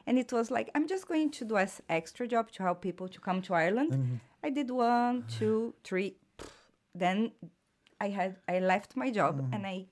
and 0.08 0.18
it 0.18 0.32
was 0.32 0.50
like 0.50 0.70
I'm 0.76 0.88
just 0.88 1.08
going 1.08 1.32
to 1.32 1.44
do 1.46 1.58
as 1.58 1.82
extra 1.90 2.26
job 2.28 2.46
to 2.56 2.64
help 2.64 2.80
people 2.82 3.08
to 3.10 3.20
come 3.20 3.42
to 3.48 3.54
Ireland. 3.54 3.92
Mm-hmm. 3.92 4.16
I 4.48 4.50
did 4.52 4.70
one, 4.72 5.26
two, 5.40 5.74
three. 5.84 6.16
Then 6.96 7.32
I 8.00 8.10
had 8.10 8.36
I 8.48 8.60
left 8.60 8.96
my 8.96 9.10
job 9.12 9.34
Mm-hmm. 9.42 9.54
and 9.56 9.66
I 9.68 9.86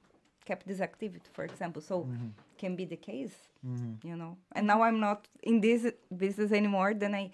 kept 0.45 0.67
this 0.67 0.81
activity, 0.81 1.29
for 1.33 1.43
example. 1.43 1.81
So 1.81 2.01
mm-hmm. 2.01 2.27
can 2.57 2.75
be 2.75 2.85
the 2.85 2.97
case, 2.97 3.35
Mm-hmm. 3.65 4.07
you 4.07 4.15
know. 4.15 4.37
And 4.53 4.65
now 4.65 4.81
I'm 4.81 4.99
not 4.99 5.27
in 5.43 5.61
this 5.61 5.91
business 6.17 6.51
anymore. 6.51 6.95
Then 6.95 7.13
I 7.13 7.29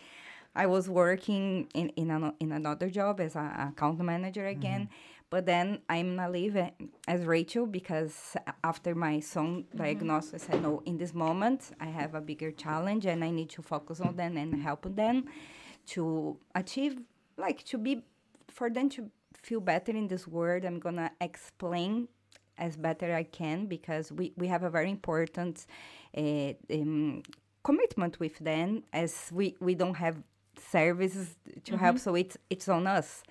I 0.53 0.66
was 0.66 0.89
working 0.89 1.70
in 1.74 1.89
in, 1.89 2.12
an, 2.12 2.34
in 2.39 2.51
another 2.51 2.89
job 2.89 3.22
as 3.22 3.36
an 3.36 3.45
account 3.45 3.99
manager 3.99 4.41
mm-hmm. 4.41 4.60
again. 4.60 4.89
But 5.30 5.45
then 5.45 5.80
I'm 5.89 6.16
not 6.16 6.32
leaving 6.32 6.72
as 7.08 7.26
Rachel 7.26 7.66
because 7.66 8.36
after 8.64 8.95
my 8.95 9.20
son 9.20 9.47
mm-hmm. 9.47 9.78
diagnosis, 9.78 10.34
I 10.36 10.38
said, 10.51 10.62
no, 10.64 10.82
in 10.86 10.97
this 10.97 11.14
moment, 11.14 11.72
I 11.82 11.88
have 11.88 12.16
a 12.16 12.22
bigger 12.22 12.51
challenge 12.51 13.05
and 13.05 13.24
I 13.24 13.32
need 13.32 13.49
to 13.51 13.62
focus 13.62 13.99
on 13.99 14.16
them 14.16 14.38
and 14.38 14.62
help 14.62 14.84
them 14.95 15.26
to 15.88 16.38
achieve, 16.55 17.01
like, 17.38 17.64
to 17.66 17.78
be, 17.78 18.03
for 18.47 18.70
them 18.70 18.88
to 18.91 19.10
feel 19.34 19.60
better 19.60 19.91
in 19.91 20.08
this 20.08 20.28
world. 20.28 20.64
I'm 20.64 20.80
going 20.80 20.95
to 20.95 21.12
explain 21.20 22.08
as 22.58 22.76
better 22.76 23.14
I 23.14 23.24
can 23.24 23.66
because 23.68 24.12
we, 24.12 24.34
we 24.38 24.47
have 24.47 24.64
a 24.64 24.70
very 24.70 24.89
important 24.89 25.66
uh, 26.18 26.53
um, 26.72 27.24
commitment 27.64 28.20
with 28.20 28.38
them 28.39 28.84
as 28.93 29.30
we, 29.34 29.55
we 29.60 29.76
don't 29.76 29.95
have 29.95 30.18
services 30.72 31.36
to 31.66 31.78
help 31.78 31.99
so 31.99 32.16
it's 32.16 32.36
it's 32.49 32.68
on 32.68 32.88
us 32.88 33.22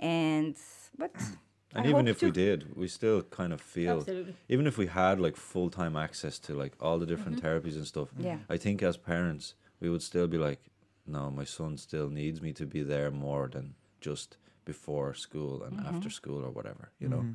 and 0.00 0.56
but 0.98 1.12
And 1.74 1.84
I 1.86 1.90
even 1.90 2.06
hope 2.06 2.16
if 2.16 2.22
we 2.22 2.30
did, 2.30 2.74
we 2.76 2.88
still 2.88 3.22
kind 3.22 3.52
of 3.52 3.60
feel, 3.60 3.98
Absolutely. 3.98 4.34
even 4.48 4.66
if 4.66 4.78
we 4.78 4.86
had 4.86 5.20
like 5.20 5.36
full 5.36 5.68
time 5.68 5.94
access 5.96 6.38
to 6.40 6.54
like 6.54 6.74
all 6.80 6.98
the 6.98 7.06
different 7.06 7.42
therapies 7.42 7.74
and 7.74 7.86
stuff, 7.86 8.08
Yeah. 8.18 8.38
I 8.48 8.56
think 8.56 8.82
as 8.82 8.96
parents, 8.96 9.54
we 9.80 9.90
would 9.90 10.02
still 10.02 10.26
be 10.26 10.38
like, 10.38 10.60
no, 11.06 11.30
my 11.30 11.44
son 11.44 11.76
still 11.76 12.08
needs 12.08 12.40
me 12.40 12.52
to 12.54 12.66
be 12.66 12.82
there 12.82 13.10
more 13.10 13.48
than 13.48 13.74
just 14.00 14.38
before 14.64 15.12
school 15.14 15.62
and 15.62 15.80
after 15.86 16.08
school 16.08 16.42
or 16.44 16.50
whatever, 16.50 16.90
you 16.98 17.08
know? 17.08 17.26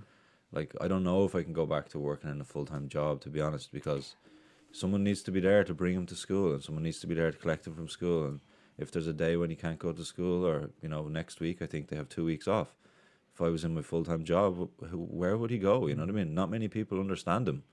Like, 0.51 0.73
I 0.81 0.87
don't 0.87 1.03
know 1.03 1.23
if 1.25 1.35
I 1.35 1.43
can 1.43 1.53
go 1.53 1.65
back 1.65 1.89
to 1.89 1.99
working 1.99 2.29
in 2.29 2.41
a 2.41 2.45
full 2.45 2.65
time 2.65 2.89
job, 2.89 3.21
to 3.21 3.29
be 3.29 3.41
honest, 3.41 3.71
because 3.71 4.15
someone 4.71 5.03
needs 5.03 5.21
to 5.23 5.31
be 5.31 5.39
there 5.39 5.63
to 5.63 5.73
bring 5.73 5.95
him 5.95 6.05
to 6.07 6.15
school 6.15 6.53
and 6.53 6.63
someone 6.63 6.83
needs 6.83 6.99
to 6.99 7.07
be 7.07 7.15
there 7.15 7.31
to 7.31 7.37
collect 7.37 7.67
him 7.67 7.75
from 7.75 7.87
school. 7.87 8.25
And 8.25 8.39
if 8.77 8.91
there's 8.91 9.07
a 9.07 9.13
day 9.13 9.37
when 9.37 9.49
he 9.49 9.55
can't 9.55 9.79
go 9.79 9.91
to 9.91 10.03
school 10.03 10.45
or, 10.45 10.71
you 10.81 10.89
know, 10.89 11.07
next 11.07 11.39
week, 11.39 11.61
I 11.61 11.65
think 11.65 11.87
they 11.87 11.95
have 11.95 12.09
two 12.09 12.25
weeks 12.25 12.47
off 12.47 12.75
if 13.33 13.41
I 13.41 13.49
was 13.49 13.63
in 13.63 13.73
my 13.73 13.81
full 13.81 14.03
time 14.03 14.23
job, 14.23 14.57
wh- 14.57 14.85
wh- 14.85 15.13
where 15.13 15.37
would 15.37 15.51
he 15.51 15.57
go? 15.57 15.87
You 15.87 15.95
know 15.95 16.03
what 16.03 16.09
I 16.09 16.13
mean? 16.13 16.33
Not 16.33 16.49
many 16.49 16.67
people 16.67 16.99
understand 16.99 17.47
him. 17.47 17.63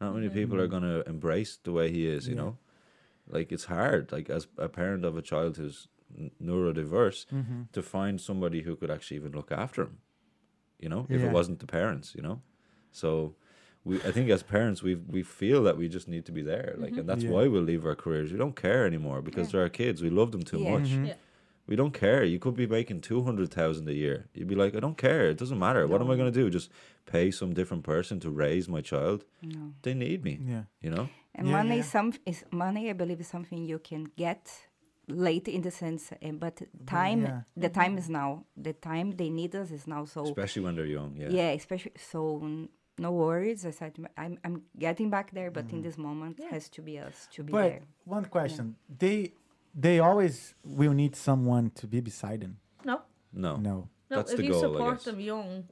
Not 0.00 0.14
many 0.14 0.28
people 0.28 0.60
are 0.60 0.68
mm-hmm. 0.68 0.78
going 0.78 1.02
to 1.02 1.08
embrace 1.08 1.58
the 1.62 1.72
way 1.72 1.90
he 1.90 2.06
is. 2.06 2.28
You 2.28 2.36
know, 2.36 2.58
like 3.28 3.50
it's 3.50 3.64
hard. 3.64 4.12
Like 4.12 4.30
as 4.30 4.46
a 4.56 4.68
parent 4.68 5.04
of 5.04 5.16
a 5.16 5.22
child 5.22 5.56
who's 5.56 5.88
neurodiverse, 6.42 7.26
mm-hmm. 7.26 7.62
to 7.72 7.82
find 7.82 8.20
somebody 8.20 8.62
who 8.62 8.76
could 8.76 8.90
actually 8.90 9.16
even 9.18 9.32
look 9.32 9.50
after 9.50 9.82
him. 9.82 9.98
You 10.78 10.88
know, 10.88 11.06
if 11.08 11.20
Yeah. 11.20 11.26
it 11.28 11.32
wasn't 11.32 11.58
the 11.60 11.66
parents. 11.66 12.14
You 12.16 12.22
know, 12.22 12.40
so. 12.92 13.34
We, 13.84 13.96
I 14.02 14.12
think 14.12 14.28
as 14.28 14.42
parents 14.42 14.82
we 14.82 14.96
we 14.96 15.22
feel 15.22 15.62
that 15.62 15.76
we 15.78 15.88
just 15.88 16.08
need 16.08 16.24
to 16.26 16.32
be 16.32 16.42
there 16.42 16.74
like 16.76 16.90
mm-hmm. 16.90 16.98
and 17.00 17.08
that's 17.08 17.24
Yeah. 17.24 17.30
why 17.34 17.46
we'll 17.46 17.62
leave 17.72 17.86
our 17.86 17.94
careers 18.04 18.30
we 18.32 18.36
don't 18.44 18.56
care 18.56 18.84
anymore 18.84 19.22
because 19.22 19.46
Yeah. 19.46 19.52
they're 19.52 19.62
our 19.62 19.68
kids 19.82 20.02
we 20.02 20.10
love 20.10 20.30
them 20.34 20.42
too 20.42 20.58
Yeah. 20.60 20.72
much 20.74 20.88
mm-hmm. 20.90 21.06
Yeah. 21.06 21.14
we 21.70 21.76
don't 21.76 21.94
care. 22.04 22.22
You 22.24 22.38
could 22.44 22.56
be 22.64 22.66
making 22.78 22.98
two 23.10 23.20
hundred 23.28 23.48
thousand 23.58 23.88
a 23.88 23.96
year. 24.04 24.18
You'd 24.34 24.48
be 24.54 24.58
like, 24.62 24.72
I 24.78 24.80
don't 24.80 24.98
care. 25.08 25.24
It 25.32 25.38
doesn't 25.42 25.60
matter. 25.66 25.82
What 25.86 26.00
am 26.02 26.10
I 26.10 26.16
going 26.20 26.32
to 26.32 26.38
do? 26.42 26.46
Just 26.58 26.68
pay 27.14 27.30
some 27.30 27.50
different 27.60 27.82
person 27.92 28.14
to 28.24 28.30
raise 28.44 28.66
my 28.76 28.82
child? 28.92 29.18
no. 29.42 29.62
They 29.84 29.94
need 29.94 30.20
me. 30.28 30.34
yeah. 30.54 30.64
You 30.84 30.90
know. 30.94 31.06
and 31.38 31.46
Yeah, 31.46 31.56
money 31.58 31.76
yeah. 31.80 31.92
some 31.96 32.08
is 32.30 32.38
money 32.64 32.82
i 32.92 32.94
believe 33.02 33.20
is 33.24 33.30
something 33.36 33.60
you 33.72 33.78
can 33.90 34.02
get 34.24 34.42
late 35.08 35.48
in 35.48 35.62
the 35.62 35.70
sense 35.70 36.12
uh, 36.12 36.32
but 36.32 36.60
time 36.86 37.22
yeah. 37.22 37.40
the 37.56 37.68
time 37.68 37.96
is 37.98 38.08
now 38.08 38.44
the 38.56 38.72
time 38.74 39.12
they 39.12 39.30
need 39.30 39.54
us 39.54 39.70
is 39.70 39.86
now 39.86 40.04
so 40.04 40.22
Especially 40.22 40.62
when 40.62 40.74
they're 40.76 40.84
young. 41.00 41.16
Yeah. 41.16 41.28
yeah, 41.30 41.50
especially 41.50 41.92
so 42.12 42.22
no 42.98 43.10
worries 43.12 43.64
i 43.64 43.70
said 43.70 43.92
i'm, 44.16 44.38
I'm 44.44 44.62
getting 44.78 45.08
back 45.10 45.30
there 45.32 45.50
but 45.50 45.70
in 45.72 45.80
this 45.82 45.96
moment 45.96 46.38
Yeah. 46.38 46.50
has 46.50 46.68
to 46.70 46.82
be 46.82 46.98
us 46.98 47.28
to 47.34 47.42
be 47.42 47.52
But 47.52 47.62
there 47.62 47.80
one 48.04 48.24
question: 48.26 48.76
they 48.98 49.32
they 49.74 49.98
always 50.00 50.54
will 50.64 50.92
need 51.02 51.14
someone 51.16 51.70
to 51.80 51.86
be 51.86 52.00
beside 52.00 52.40
them. 52.40 52.54
No, 52.84 52.96
No. 53.32 53.56
No. 53.56 53.60
no. 53.70 53.88
That's 54.16 54.32
if 54.32 54.38
the 54.38 54.44
you 54.46 54.52
goal, 54.52 54.64
I 54.64 54.66
support 54.66 54.94
guess. 54.96 55.04
them 55.04 55.20
young, 55.20 55.64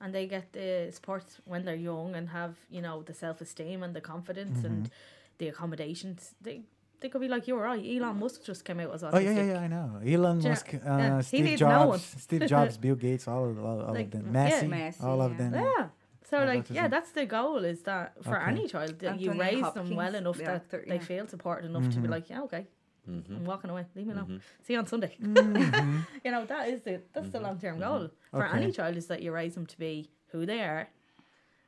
and 0.00 0.08
they 0.14 0.26
get 0.26 0.52
the 0.52 0.90
support 0.92 1.24
when 1.46 1.64
they're 1.64 1.84
young 1.92 2.14
and 2.16 2.28
have 2.40 2.54
you 2.76 2.82
know 2.86 2.96
the 3.02 3.14
self 3.14 3.40
esteem 3.40 3.82
and 3.84 3.92
the 3.98 4.00
confidence 4.12 4.58
and 4.68 4.78
Mm-hmm. 4.84 5.38
the 5.40 5.46
accommodations, 5.52 6.20
they 6.46 6.56
they 7.00 7.08
could 7.08 7.20
be 7.20 7.28
like 7.28 7.46
you 7.48 7.56
or 7.56 7.66
I. 7.66 7.76
Elon 7.96 8.18
Musk 8.18 8.42
just 8.44 8.64
came 8.64 8.80
out 8.80 8.92
as 8.94 9.02
autistic. 9.02 9.14
Oh 9.14 9.18
yeah, 9.18 9.30
yeah, 9.30 9.44
yeah. 9.52 9.60
I 9.60 9.66
know. 9.68 10.00
Elon 10.04 10.40
Yeah, 10.40 10.48
Musk, 10.48 10.74
uh, 10.74 10.78
yeah, 10.84 11.20
Steve 11.20 11.44
needs 11.44 11.60
no 11.60 11.68
Jobs. 11.68 12.02
Steve 12.26 12.46
Jobs, 12.46 12.76
Bill 12.84 12.94
Gates, 12.96 13.28
all, 13.28 13.48
of, 13.50 13.58
all, 13.64 13.80
all 13.82 13.94
Like, 13.94 14.06
of 14.06 14.10
them, 14.12 14.34
yeah. 14.34 14.50
Messi, 14.62 14.68
Messi, 14.68 15.02
all 15.04 15.20
of 15.22 15.36
them. 15.36 15.52
Yeah, 15.54 15.88
So 16.30 16.38
and 16.38 16.48
like 16.54 16.70
yeah, 16.70 16.88
that's 16.88 17.12
the 17.12 17.26
goal 17.26 17.64
is 17.64 17.82
that 17.82 18.12
for 18.24 18.36
Okay. 18.40 18.50
any 18.50 18.66
child 18.68 18.98
that 18.98 19.20
you 19.20 19.30
Anthony 19.30 19.54
raise 19.62 19.72
them 19.74 19.94
well 19.94 20.14
enough 20.14 20.36
the 20.38 20.44
that 20.44 20.54
actor, 20.62 20.84
they 20.86 20.98
feel 20.98 21.26
supported 21.28 21.66
enough 21.70 21.88
to 21.90 22.00
be 22.00 22.08
Mhm. 22.08 22.10
like, 22.10 22.28
yeah, 22.30 22.42
okay, 22.42 22.66
Mm-hmm. 23.08 23.36
I'm 23.36 23.44
walking 23.46 23.70
away, 23.70 23.86
leave 23.94 24.06
me 24.06 24.12
alone. 24.12 24.26
Mhm. 24.26 24.40
See 24.64 24.72
you 24.74 24.78
on 24.80 24.86
Sunday. 24.86 25.16
Mhm. 25.20 26.04
you 26.24 26.30
know 26.30 26.44
that 26.44 26.68
is 26.68 26.82
the 26.82 27.00
that's 27.14 27.30
the 27.30 27.38
Mhm. 27.38 27.42
long 27.42 27.58
term 27.58 27.78
goal 27.78 28.10
for 28.30 28.44
Okay. 28.46 28.56
any 28.58 28.70
child 28.72 28.96
is 28.96 29.06
that 29.06 29.22
you 29.22 29.32
raise 29.32 29.54
them 29.54 29.64
to 29.66 29.78
be 29.78 30.10
who 30.32 30.44
they 30.44 30.60
are, 30.62 30.88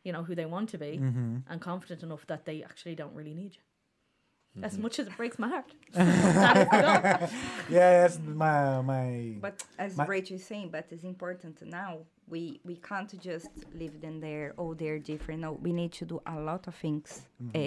you 0.04 0.12
know 0.12 0.22
who 0.22 0.34
they 0.34 0.44
want 0.44 0.68
to 0.70 0.78
be, 0.78 0.92
and 1.50 1.60
confident 1.60 2.02
enough 2.02 2.26
that 2.26 2.44
they 2.44 2.62
actually 2.62 2.94
don't 2.94 3.14
really 3.14 3.32
need 3.34 3.52
you. 3.56 3.62
Mm-hmm. 4.56 4.64
As 4.64 4.78
much 4.78 4.98
as 4.98 5.06
it 5.06 5.16
breaks 5.16 5.38
my 5.38 5.48
heart. 5.48 5.72
that 5.92 6.56
is 6.56 6.68
the 6.70 6.82
goal. 6.82 7.28
yeah, 7.70 8.02
that's 8.02 8.18
my 8.18 8.80
my. 8.80 9.36
But 9.40 9.62
as 9.78 9.96
My- 9.96 10.06
Rachel 10.06 10.36
is 10.36 10.44
saying, 10.44 10.70
but 10.72 10.86
it's 10.90 11.04
important 11.04 11.62
now. 11.62 11.98
We 12.28 12.60
we 12.64 12.74
can't 12.76 13.12
just 13.20 13.48
leave 13.74 14.00
them 14.00 14.20
there. 14.20 14.54
Oh, 14.58 14.74
they're 14.74 14.98
different. 14.98 15.40
No, 15.42 15.52
we 15.52 15.72
need 15.72 15.92
to 15.92 16.04
do 16.04 16.20
a 16.26 16.34
lot 16.40 16.66
of 16.66 16.74
things, 16.74 17.26
uh, 17.54 17.58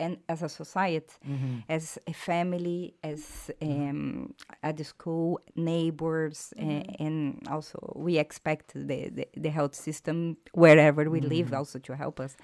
and 0.00 0.18
as 0.28 0.42
a 0.42 0.48
society, 0.50 1.14
Mhm. 1.26 1.64
as 1.68 1.98
a 2.06 2.12
family, 2.12 2.94
as 3.02 3.50
um, 3.62 4.34
at 4.62 4.76
the 4.76 4.84
school, 4.84 5.40
neighbors, 5.56 6.52
uh, 6.58 6.82
and 7.04 7.42
also 7.50 7.78
we 7.96 8.18
expect 8.18 8.72
the, 8.74 9.08
the, 9.10 9.26
the 9.36 9.50
health 9.50 9.74
system 9.74 10.36
wherever 10.52 11.08
we 11.10 11.20
live 11.20 11.52
also 11.54 11.78
to 11.78 11.94
help 11.96 12.18
us. 12.20 12.36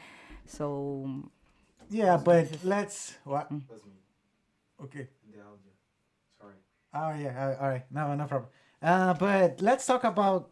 So 0.47 1.09
Yeah, 1.91 2.17
but 2.17 2.49
let's 2.65 3.15
what? 3.25 3.49
That's 3.51 3.85
me. 3.85 3.93
Okay. 4.85 5.09
The 5.33 5.41
audio. 5.41 5.73
Sorry. 6.41 6.55
Oh 6.95 7.13
yeah. 7.23 7.57
uh, 7.59 7.63
all 7.63 7.69
right. 7.71 7.85
No, 7.91 8.15
no 8.15 8.27
problem. 8.27 8.51
Uh, 8.83 9.15
but 9.15 9.61
let's 9.61 9.87
talk 9.87 10.05
about 10.05 10.51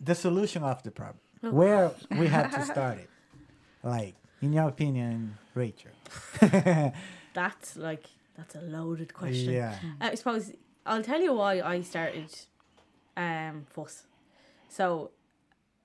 the 0.00 0.14
solution 0.14 0.62
of 0.62 0.82
the 0.82 0.90
problem. 0.90 1.20
Oh. 1.42 1.50
Where 1.50 1.90
we 2.18 2.26
have 2.28 2.52
to 2.54 2.62
start 2.64 2.98
it. 2.98 3.08
Like, 3.82 4.14
in 4.42 4.52
your 4.52 4.68
opinion, 4.68 5.38
Rachel. 5.54 5.92
That's 7.32 7.76
like 7.76 8.06
that's 8.36 8.54
a 8.54 8.60
loaded 8.60 9.14
question. 9.14 9.52
Yeah. 9.52 9.76
I 10.00 10.14
suppose 10.14 10.52
I'll 10.84 11.02
tell 11.02 11.20
you 11.20 11.34
why 11.34 11.60
I 11.60 11.80
started 11.82 12.28
um 13.16 13.66
fuss. 13.70 14.06
So 14.68 15.10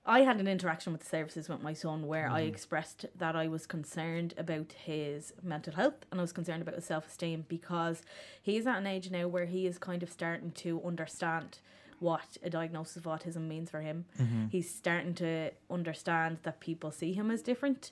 I 0.06 0.20
had 0.20 0.38
an 0.38 0.46
interaction 0.46 0.92
with 0.92 1.02
the 1.02 1.08
services 1.08 1.48
with 1.48 1.62
my 1.62 1.72
son 1.72 2.06
where 2.06 2.28
I 2.28 2.42
mm-hmm. 2.42 2.48
expressed 2.54 3.06
that 3.18 3.34
I 3.34 3.48
was 3.48 3.66
concerned 3.66 4.34
about 4.38 4.72
his 4.72 5.32
mental 5.42 5.74
health 5.74 6.06
and 6.10 6.20
I 6.20 6.22
was 6.22 6.32
concerned 6.32 6.62
about 6.62 6.76
his 6.76 6.84
self 6.84 7.08
esteem 7.08 7.44
because 7.48 8.02
he's 8.40 8.66
at 8.66 8.78
an 8.78 8.86
age 8.86 9.10
now 9.10 9.26
where 9.26 9.46
he 9.46 9.66
is 9.66 9.78
kind 9.78 10.02
of 10.04 10.10
starting 10.10 10.52
to 10.52 10.80
understand 10.84 11.58
what 11.98 12.36
a 12.42 12.50
diagnosis 12.50 12.96
of 12.96 13.04
autism 13.04 13.48
means 13.48 13.70
for 13.70 13.80
him. 13.80 14.04
Mm-hmm. 14.20 14.46
He's 14.48 14.72
starting 14.72 15.14
to 15.14 15.50
understand 15.70 16.38
that 16.44 16.60
people 16.60 16.92
see 16.92 17.12
him 17.12 17.30
as 17.30 17.42
different. 17.42 17.90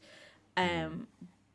Mm-hmm. 0.57 0.87
Um 0.87 1.07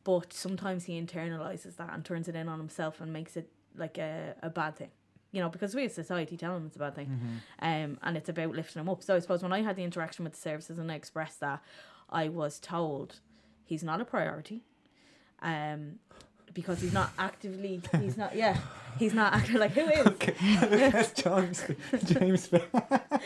but 0.04 0.34
sometimes 0.34 0.86
he 0.86 1.00
internalizes 1.00 1.76
that 1.76 1.94
and 1.94 2.04
turns 2.04 2.28
it 2.28 2.36
in 2.36 2.50
on 2.50 2.58
himself 2.58 3.00
and 3.00 3.14
makes 3.14 3.38
it 3.38 3.50
like 3.78 3.98
a, 3.98 4.34
a 4.42 4.50
bad 4.50 4.76
thing 4.76 4.90
you 5.32 5.42
know 5.42 5.50
because 5.50 5.76
we 5.76 5.86
as 5.86 5.94
society 5.94 6.36
tell 6.38 6.56
him 6.56 6.66
it's 6.68 6.76
a 6.76 6.80
bad 6.80 6.96
thing 6.96 7.42
um, 7.62 7.98
and 8.02 8.18
it's 8.18 8.30
about 8.30 8.52
lifting 8.56 8.80
him 8.82 8.90
up 8.90 9.04
so 9.04 9.16
i 9.16 9.20
suppose 9.20 9.44
when 9.44 9.54
i 9.54 9.62
had 9.62 9.76
the 9.76 9.84
interaction 9.84 10.24
with 10.24 10.34
the 10.34 10.40
services 10.40 10.80
and 10.80 10.92
i 10.92 10.96
expressed 10.96 11.40
that 11.40 11.62
i 12.10 12.28
was 12.28 12.60
told 12.60 13.20
he's 13.66 13.84
not 13.84 14.02
a 14.02 14.06
priority 14.06 14.64
um, 15.42 15.96
because 16.54 16.82
he's 16.82 16.94
not 16.94 17.12
actively 17.18 17.82
he's 18.02 18.18
not 18.18 18.36
yeah 18.36 18.58
he's 18.98 19.14
not 19.14 19.34
actively 19.34 19.60
like 19.62 19.72
who 19.72 19.88
is 19.88 20.06
That's 20.70 21.14
James. 21.14 21.64
James. 22.06 22.50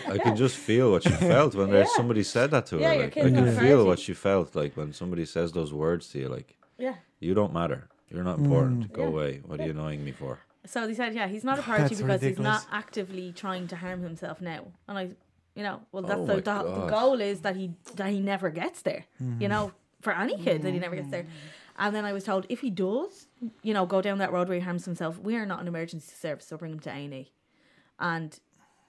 I 0.08 0.18
can 0.18 0.36
just 0.36 0.58
feel 0.58 0.92
what 0.92 1.04
she 1.04 1.10
felt 1.10 1.56
when 1.56 1.72
there's 1.72 1.88
Yeah. 1.88 1.96
somebody 1.96 2.24
said 2.24 2.52
that 2.52 2.66
to 2.68 2.76
her. 2.76 2.82
Yeah, 2.82 2.94
your 2.94 3.04
like, 3.06 3.18
I 3.18 3.22
can 3.22 3.46
feel 3.46 3.56
priority. 3.56 3.84
what 3.88 4.00
she 4.00 4.14
felt 4.14 4.56
like 4.56 4.76
when 4.78 4.92
somebody 4.94 5.26
says 5.26 5.52
those 5.54 5.74
words 5.74 6.10
to 6.10 6.20
you. 6.20 6.28
Like 6.28 6.58
yeah 6.78 6.96
you 7.20 7.34
don't 7.34 7.54
matter. 7.54 7.88
You're 8.10 8.24
not 8.26 8.38
important. 8.40 8.92
Mm. 8.92 8.94
Go 8.94 9.02
Yeah. 9.04 9.08
away. 9.08 9.42
What 9.46 9.60
are 9.60 9.64
you 9.64 9.72
annoying 9.72 10.04
me 10.04 10.12
for? 10.12 10.40
So 10.66 10.88
they 10.88 10.94
said 10.94 11.14
yeah 11.14 11.28
he's 11.28 11.44
not 11.44 11.60
a 11.60 11.62
priority 11.62 11.96
That's 11.96 12.02
because 12.02 12.22
he's 12.22 12.40
not 12.40 12.66
actively 12.72 13.32
trying 13.34 13.68
to 13.68 13.76
harm 13.76 14.02
himself 14.02 14.42
now 14.42 14.66
and 14.88 14.98
i 14.98 15.10
you 15.56 15.64
know 15.64 15.82
well 15.92 16.04
that's 16.04 16.20
Oh 16.20 16.26
the, 16.26 16.36
the, 16.36 16.64
the 16.64 16.88
goal 16.88 17.22
is 17.22 17.42
that 17.42 17.56
he 17.56 17.72
that 17.96 18.10
he 18.10 18.20
never 18.20 18.50
gets 18.50 18.82
there 18.82 19.06
you 19.40 19.48
know 19.48 19.68
mm-hmm. 19.68 20.02
for 20.02 20.14
any 20.14 20.38
kid 20.38 20.64
that 20.64 20.72
he 20.72 20.80
never 20.80 20.96
gets 20.96 21.10
there 21.10 21.24
mm-hmm. 21.24 21.78
and 21.80 21.96
then 21.96 22.06
i 22.06 22.14
was 22.14 22.24
told 22.24 22.46
if 22.50 22.62
he 22.62 22.70
does 22.70 23.28
you 23.62 23.74
know 23.74 23.86
go 23.86 24.02
down 24.02 24.18
that 24.18 24.32
road 24.32 24.48
where 24.48 24.58
he 24.58 24.64
harms 24.64 24.86
himself 24.86 25.20
we 25.20 25.36
are 25.36 25.46
not 25.46 25.62
an 25.62 25.68
emergency 25.68 26.14
service 26.16 26.48
so 26.48 26.58
bring 26.58 26.74
him 26.74 26.80
to 26.80 26.90
a&e 26.90 27.32
and 28.00 28.40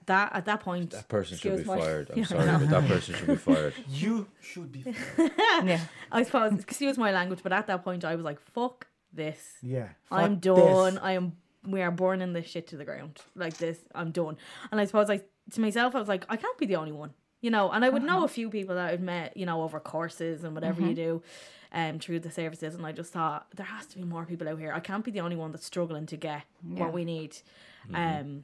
that 0.07 0.31
at 0.35 0.45
that 0.45 0.59
point 0.59 0.91
That 0.91 1.07
person 1.07 1.35
should 1.35 1.57
be 1.57 1.63
my- 1.63 1.79
fired. 1.79 2.11
I'm 2.11 2.17
Yeah, 2.19 2.25
sorry, 2.25 2.45
know. 2.45 2.59
but 2.59 2.69
that 2.69 2.87
person 2.87 3.15
should 3.15 3.27
be 3.27 3.35
fired. 3.37 3.73
you 3.89 4.27
should 4.39 4.71
be. 4.71 4.83
Fired. 4.83 5.31
yeah. 5.65 5.79
i 6.11 6.21
suppose 6.21 6.53
excuse 6.59 6.95
my 6.97 7.11
language 7.11 7.39
but 7.41 7.51
at 7.51 7.65
that 7.67 7.83
point 7.83 8.05
i 8.05 8.13
was 8.15 8.23
like 8.23 8.39
fuck 8.39 8.85
this 9.15 9.53
Yeah. 9.63 9.89
I'm 10.11 10.37
done. 10.37 10.95
this. 10.95 11.03
I 11.03 11.13
am. 11.13 11.33
We 11.67 11.81
are 11.81 11.91
burning 11.91 12.33
this 12.33 12.45
shit 12.47 12.67
to 12.67 12.77
the 12.77 12.85
ground 12.85 13.19
like 13.35 13.57
this. 13.57 13.77
I'm 13.93 14.11
done. 14.11 14.37
And 14.71 14.79
I 14.79 14.85
suppose 14.85 15.09
like 15.09 15.27
to 15.51 15.61
myself, 15.61 15.95
I 15.95 15.99
was 15.99 16.07
like, 16.07 16.25
I 16.29 16.35
can't 16.37 16.57
be 16.57 16.65
the 16.65 16.75
only 16.75 16.91
one, 16.91 17.11
you 17.41 17.51
know. 17.51 17.69
And 17.71 17.83
I 17.85 17.89
would 17.89 18.03
know 18.03 18.23
a 18.23 18.27
few 18.27 18.49
people 18.49 18.75
that 18.75 18.89
I've 18.91 19.01
met, 19.01 19.35
you 19.37 19.45
know, 19.45 19.63
over 19.63 19.79
courses 19.79 20.43
and 20.43 20.53
whatever 20.53 20.81
you 20.81 20.93
do, 20.95 21.23
um, 21.71 21.99
through 21.99 22.19
the 22.21 22.31
services. 22.31 22.75
And 22.75 22.85
I 22.85 22.91
just 22.91 23.11
thought 23.13 23.47
there 23.55 23.65
has 23.65 23.85
to 23.87 23.97
be 23.97 24.03
more 24.03 24.25
people 24.25 24.47
out 24.49 24.59
here. 24.59 24.73
I 24.73 24.79
can't 24.79 25.03
be 25.03 25.11
the 25.11 25.21
only 25.21 25.35
one 25.35 25.51
that's 25.51 25.65
struggling 25.65 26.05
to 26.07 26.17
get 26.17 26.43
Yeah. 26.67 26.79
what 26.83 26.93
we 26.93 27.05
need. 27.05 27.37
Um. 27.93 28.43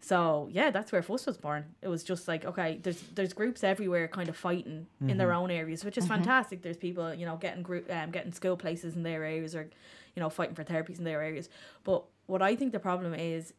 So 0.00 0.48
yeah, 0.52 0.70
that's 0.70 0.92
where 0.92 1.00
Fuss 1.02 1.24
was 1.24 1.38
born. 1.38 1.64
It 1.80 1.88
was 1.88 2.04
just 2.04 2.28
like 2.28 2.44
okay, 2.44 2.78
there's 2.82 3.00
there's 3.14 3.32
groups 3.32 3.64
everywhere 3.64 4.06
kind 4.06 4.28
of 4.28 4.36
fighting 4.36 4.86
in 5.00 5.16
their 5.16 5.32
own 5.32 5.50
areas, 5.50 5.82
which 5.82 5.96
is 5.96 6.06
fantastic. 6.06 6.60
There's 6.60 6.76
people 6.76 7.14
you 7.14 7.24
know 7.24 7.36
getting 7.38 7.62
group 7.62 7.90
um, 7.90 8.10
getting 8.10 8.32
school 8.32 8.56
places 8.58 8.96
in 8.96 9.02
their 9.02 9.24
areas 9.24 9.54
or 9.56 9.70
you 10.14 10.20
know 10.20 10.28
fighting 10.28 10.54
for 10.54 10.62
therapies 10.62 10.98
in 10.98 11.04
their 11.04 11.22
areas. 11.22 11.48
But 11.84 12.04
what 12.26 12.42
I 12.42 12.56
think 12.56 12.72
the 12.72 12.80
problem 12.80 13.14
is, 13.14 13.52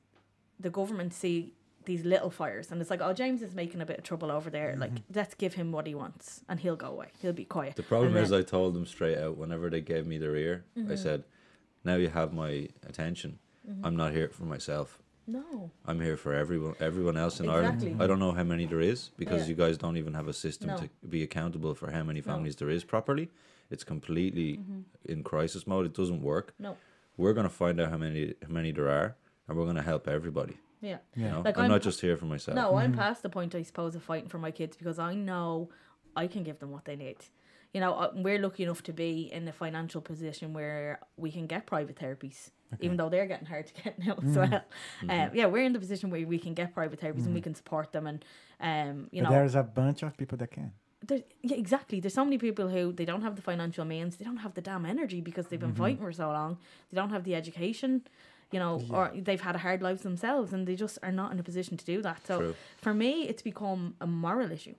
the 0.59 0.69
government 0.69 1.13
see 1.13 1.53
these 1.85 2.03
little 2.03 2.31
fires 2.31 2.71
and 2.71 2.81
it's 2.81 2.89
like 2.89 3.01
oh 3.01 3.13
James 3.13 3.43
is 3.43 3.53
making 3.53 3.79
a 3.79 3.85
bit 3.85 3.99
of 3.99 4.03
trouble 4.03 4.31
over 4.31 4.49
there. 4.49 4.75
Like 4.75 4.91
mm-hmm. 4.91 5.13
let's 5.19 5.35
give 5.35 5.53
him 5.53 5.71
what 5.71 5.85
he 5.85 5.93
wants 5.93 6.41
and 6.49 6.59
he'll 6.59 6.75
go 6.75 6.87
away. 6.87 7.09
He'll 7.21 7.31
be 7.33 7.45
quiet. 7.45 7.75
The 7.75 7.83
problem 7.83 8.15
And 8.15 8.25
is, 8.25 8.31
I 8.31 8.41
told 8.41 8.73
them 8.73 8.85
straight 8.87 9.19
out 9.19 9.37
whenever 9.37 9.69
they 9.69 9.81
gave 9.81 10.07
me 10.07 10.17
their 10.17 10.35
ear, 10.35 10.65
Mm-hmm. 10.77 10.91
I 10.91 10.95
said, 10.95 11.23
"Now 11.83 11.95
you 11.95 12.09
have 12.09 12.33
my 12.33 12.69
attention. 12.89 13.37
Mm-hmm. 13.69 13.85
I'm 13.85 13.95
not 13.95 14.13
here 14.13 14.29
for 14.29 14.45
myself. 14.45 14.99
no. 15.27 15.69
I'm 15.85 15.99
here 16.01 16.17
for 16.17 16.33
everyone, 16.33 16.75
everyone 16.79 17.17
else 17.17 17.39
in 17.39 17.45
Exactly. 17.49 17.89
Ireland. 17.89 18.03
I 18.03 18.07
don't 18.07 18.19
know 18.19 18.31
how 18.31 18.43
many 18.43 18.65
there 18.65 18.81
is 18.81 19.09
because 19.17 19.41
Yeah. 19.43 19.49
you 19.49 19.55
guys 19.55 19.77
don't 19.77 19.97
even 19.97 20.13
have 20.15 20.27
a 20.27 20.33
system 20.33 20.67
No. 20.69 20.77
to 20.77 20.89
be 21.15 21.21
accountable 21.23 21.73
for 21.75 21.91
how 21.91 22.03
many 22.03 22.21
No. 22.21 22.25
families 22.31 22.55
there 22.55 22.69
is 22.69 22.83
properly. 22.83 23.29
It's 23.69 23.83
completely 23.83 24.57
mm-hmm. 24.57 24.81
in 25.11 25.23
crisis 25.23 25.65
mode. 25.67 25.85
It 25.85 25.93
doesn't 25.93 26.21
work. 26.21 26.53
No. 26.59 26.77
We're 27.17 27.33
gonna 27.33 27.49
find 27.49 27.79
out 27.79 27.89
how 27.91 27.97
many 27.97 28.33
how 28.41 28.49
many 28.53 28.71
there 28.71 28.89
are, 28.89 29.15
and 29.47 29.57
we're 29.57 29.65
gonna 29.65 29.81
help 29.81 30.07
everybody. 30.07 30.57
Yeah. 30.81 30.97
You 31.15 31.25
know, 31.29 31.41
Like, 31.43 31.57
I'm, 31.57 31.63
I'm- 31.63 31.71
not 31.71 31.81
just 31.81 32.01
here 32.01 32.15
for 32.17 32.25
myself. 32.25 32.55
No, 32.55 32.75
I'm 32.75 32.93
past 32.93 33.23
the 33.23 33.29
point, 33.29 33.55
I 33.55 33.63
suppose, 33.63 33.95
of 33.95 34.03
fighting 34.03 34.29
for 34.29 34.37
my 34.37 34.51
kids 34.51 34.77
because 34.77 34.99
I 34.99 35.15
know 35.15 35.69
I 36.15 36.27
can 36.27 36.43
give 36.43 36.59
them 36.59 36.71
what 36.71 36.85
they 36.85 36.95
need. 36.95 37.17
You 37.73 37.81
know, 37.81 37.93
uh, 37.93 38.11
we're 38.15 38.39
lucky 38.39 38.63
enough 38.63 38.83
to 38.83 38.93
be 38.93 39.29
in 39.33 39.47
a 39.47 39.51
financial 39.51 39.99
position 40.01 40.53
where 40.53 40.99
we 41.17 41.29
can 41.31 41.45
get 41.47 41.65
private 41.65 41.97
therapies, 41.97 42.51
even 42.79 42.95
though 42.97 43.09
they're 43.09 43.25
getting 43.25 43.47
hard 43.47 43.65
to 43.67 43.73
get 43.83 43.99
now 43.99 44.15
as 44.23 44.35
well. 44.37 44.61
Um, 45.09 45.29
yeah, 45.33 45.45
we're 45.47 45.65
in 45.65 45.73
the 45.73 45.79
position 45.79 46.09
where 46.09 46.25
we 46.25 46.39
can 46.39 46.53
get 46.53 46.73
private 46.73 47.01
therapies 47.01 47.25
and 47.25 47.33
we 47.33 47.41
can 47.41 47.53
support 47.55 47.91
them, 47.91 48.07
and 48.07 48.23
um, 48.61 49.07
you 49.11 49.21
But 49.23 49.29
know, 49.29 49.35
there's 49.35 49.55
a 49.55 49.63
bunch 49.63 50.03
of 50.03 50.15
people 50.15 50.37
that 50.37 50.51
can. 50.51 50.71
Yeah, 51.41 51.55
exactly. 51.55 51.99
There's 51.99 52.13
so 52.13 52.23
many 52.23 52.37
people 52.37 52.69
who 52.69 52.91
they 52.91 53.05
don't 53.05 53.21
have 53.21 53.35
the 53.35 53.41
financial 53.41 53.85
means, 53.85 54.15
they 54.17 54.25
don't 54.25 54.37
have 54.37 54.53
the 54.53 54.61
damn 54.61 54.85
energy 54.85 55.21
because 55.21 55.47
they've 55.47 55.59
been 55.59 55.71
Mm-hmm. 55.73 55.81
fighting 55.81 55.97
for 55.97 56.11
so 56.11 56.27
long. 56.29 56.57
They 56.91 56.95
don't 56.95 57.09
have 57.11 57.23
the 57.23 57.35
education, 57.35 58.01
you 58.51 58.59
know, 58.59 58.81
or 58.89 59.11
they've 59.13 59.41
had 59.41 59.55
hard 59.57 59.81
lives 59.81 60.03
themselves, 60.03 60.53
and 60.53 60.67
they 60.67 60.75
just 60.75 60.97
are 61.03 61.11
not 61.11 61.31
in 61.31 61.39
a 61.39 61.43
position 61.43 61.77
to 61.77 61.85
do 61.85 62.01
that. 62.01 62.25
So 62.25 62.39
True. 62.39 62.55
for 62.77 62.93
me, 62.93 63.23
it's 63.27 63.41
become 63.41 63.95
a 64.01 64.07
moral 64.07 64.51
issue. 64.51 64.75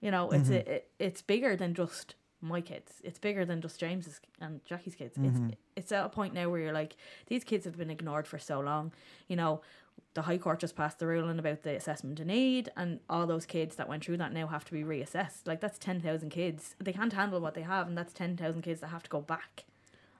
You 0.00 0.10
know, 0.10 0.30
it's 0.30 0.48
Mm-hmm. 0.48 0.70
a, 0.70 0.74
it, 0.76 0.90
it's 0.98 1.22
bigger 1.22 1.56
than 1.56 1.74
just 1.74 2.14
my 2.40 2.60
kids. 2.62 2.92
It's 3.04 3.18
bigger 3.18 3.44
than 3.44 3.60
just 3.60 3.78
James's 3.78 4.18
and 4.40 4.64
Jackie's 4.64 4.94
kids. 4.94 5.18
Mm-hmm. 5.18 5.48
It's 5.50 5.56
it's 5.76 5.92
at 5.92 6.06
a 6.06 6.08
point 6.08 6.32
now 6.34 6.48
where 6.48 6.60
you're 6.60 6.72
like, 6.72 6.96
these 7.26 7.44
kids 7.44 7.64
have 7.66 7.76
been 7.76 7.90
ignored 7.90 8.26
for 8.26 8.38
so 8.38 8.60
long. 8.60 8.92
You 9.28 9.36
know, 9.36 9.60
the 10.14 10.22
High 10.22 10.38
Court 10.38 10.58
just 10.58 10.76
passed 10.76 10.98
the 10.98 11.06
ruling 11.06 11.38
about 11.38 11.62
the 11.62 11.76
assessment 11.76 12.18
of 12.20 12.26
need, 12.26 12.70
and 12.76 13.00
all 13.08 13.26
those 13.26 13.46
kids 13.46 13.76
that 13.76 13.88
went 13.88 14.04
through 14.04 14.16
that 14.18 14.32
now 14.32 14.48
have 14.48 14.64
to 14.64 14.72
be 14.72 14.82
reassessed. 14.82 15.46
Like 15.46 15.60
that's 15.60 15.78
ten 15.78 16.00
thousand 16.00 16.30
kids. 16.30 16.74
They 16.78 16.92
can't 16.92 17.12
handle 17.12 17.40
what 17.40 17.54
they 17.54 17.62
have, 17.62 17.86
and 17.86 17.96
that's 17.96 18.12
ten 18.12 18.36
thousand 18.36 18.62
kids 18.62 18.80
that 18.80 18.88
have 18.88 19.04
to 19.04 19.10
go 19.10 19.20
back 19.20 19.64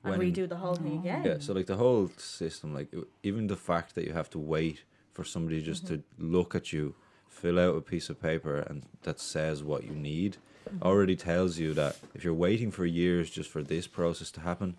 and 0.05 0.17
When- 0.17 0.33
redo 0.33 0.49
the 0.49 0.57
whole 0.57 0.75
thing 0.75 0.99
again. 0.99 1.25
Yeah, 1.25 1.37
so 1.39 1.53
like 1.53 1.67
the 1.67 1.77
whole 1.77 2.11
system, 2.17 2.75
like 2.75 2.93
even 3.23 3.49
the 3.49 3.57
fact 3.57 3.95
that 3.95 4.05
you 4.07 4.13
have 4.13 4.31
to 4.31 4.39
wait 4.39 4.85
for 5.13 5.25
somebody 5.25 5.61
just 5.61 5.87
to 5.89 5.95
mm-hmm. 5.95 6.33
look 6.33 6.55
at 6.55 6.73
you, 6.73 6.95
fill 7.29 7.59
out 7.59 7.77
a 7.77 7.81
piece 7.81 8.09
of 8.09 8.21
paper, 8.21 8.57
and 8.57 8.85
that 9.03 9.21
says 9.21 9.63
what 9.63 9.85
you 9.85 9.93
need, 9.93 10.37
mm-hmm. 10.69 10.83
already 10.83 11.17
tells 11.17 11.59
you 11.59 11.75
that 11.75 11.97
if 12.15 12.25
you're 12.25 12.35
waiting 12.35 12.71
for 12.71 12.87
years 12.87 13.29
just 13.31 13.51
for 13.51 13.63
this 13.63 13.87
process 13.87 14.31
to 14.33 14.41
happen, 14.41 14.77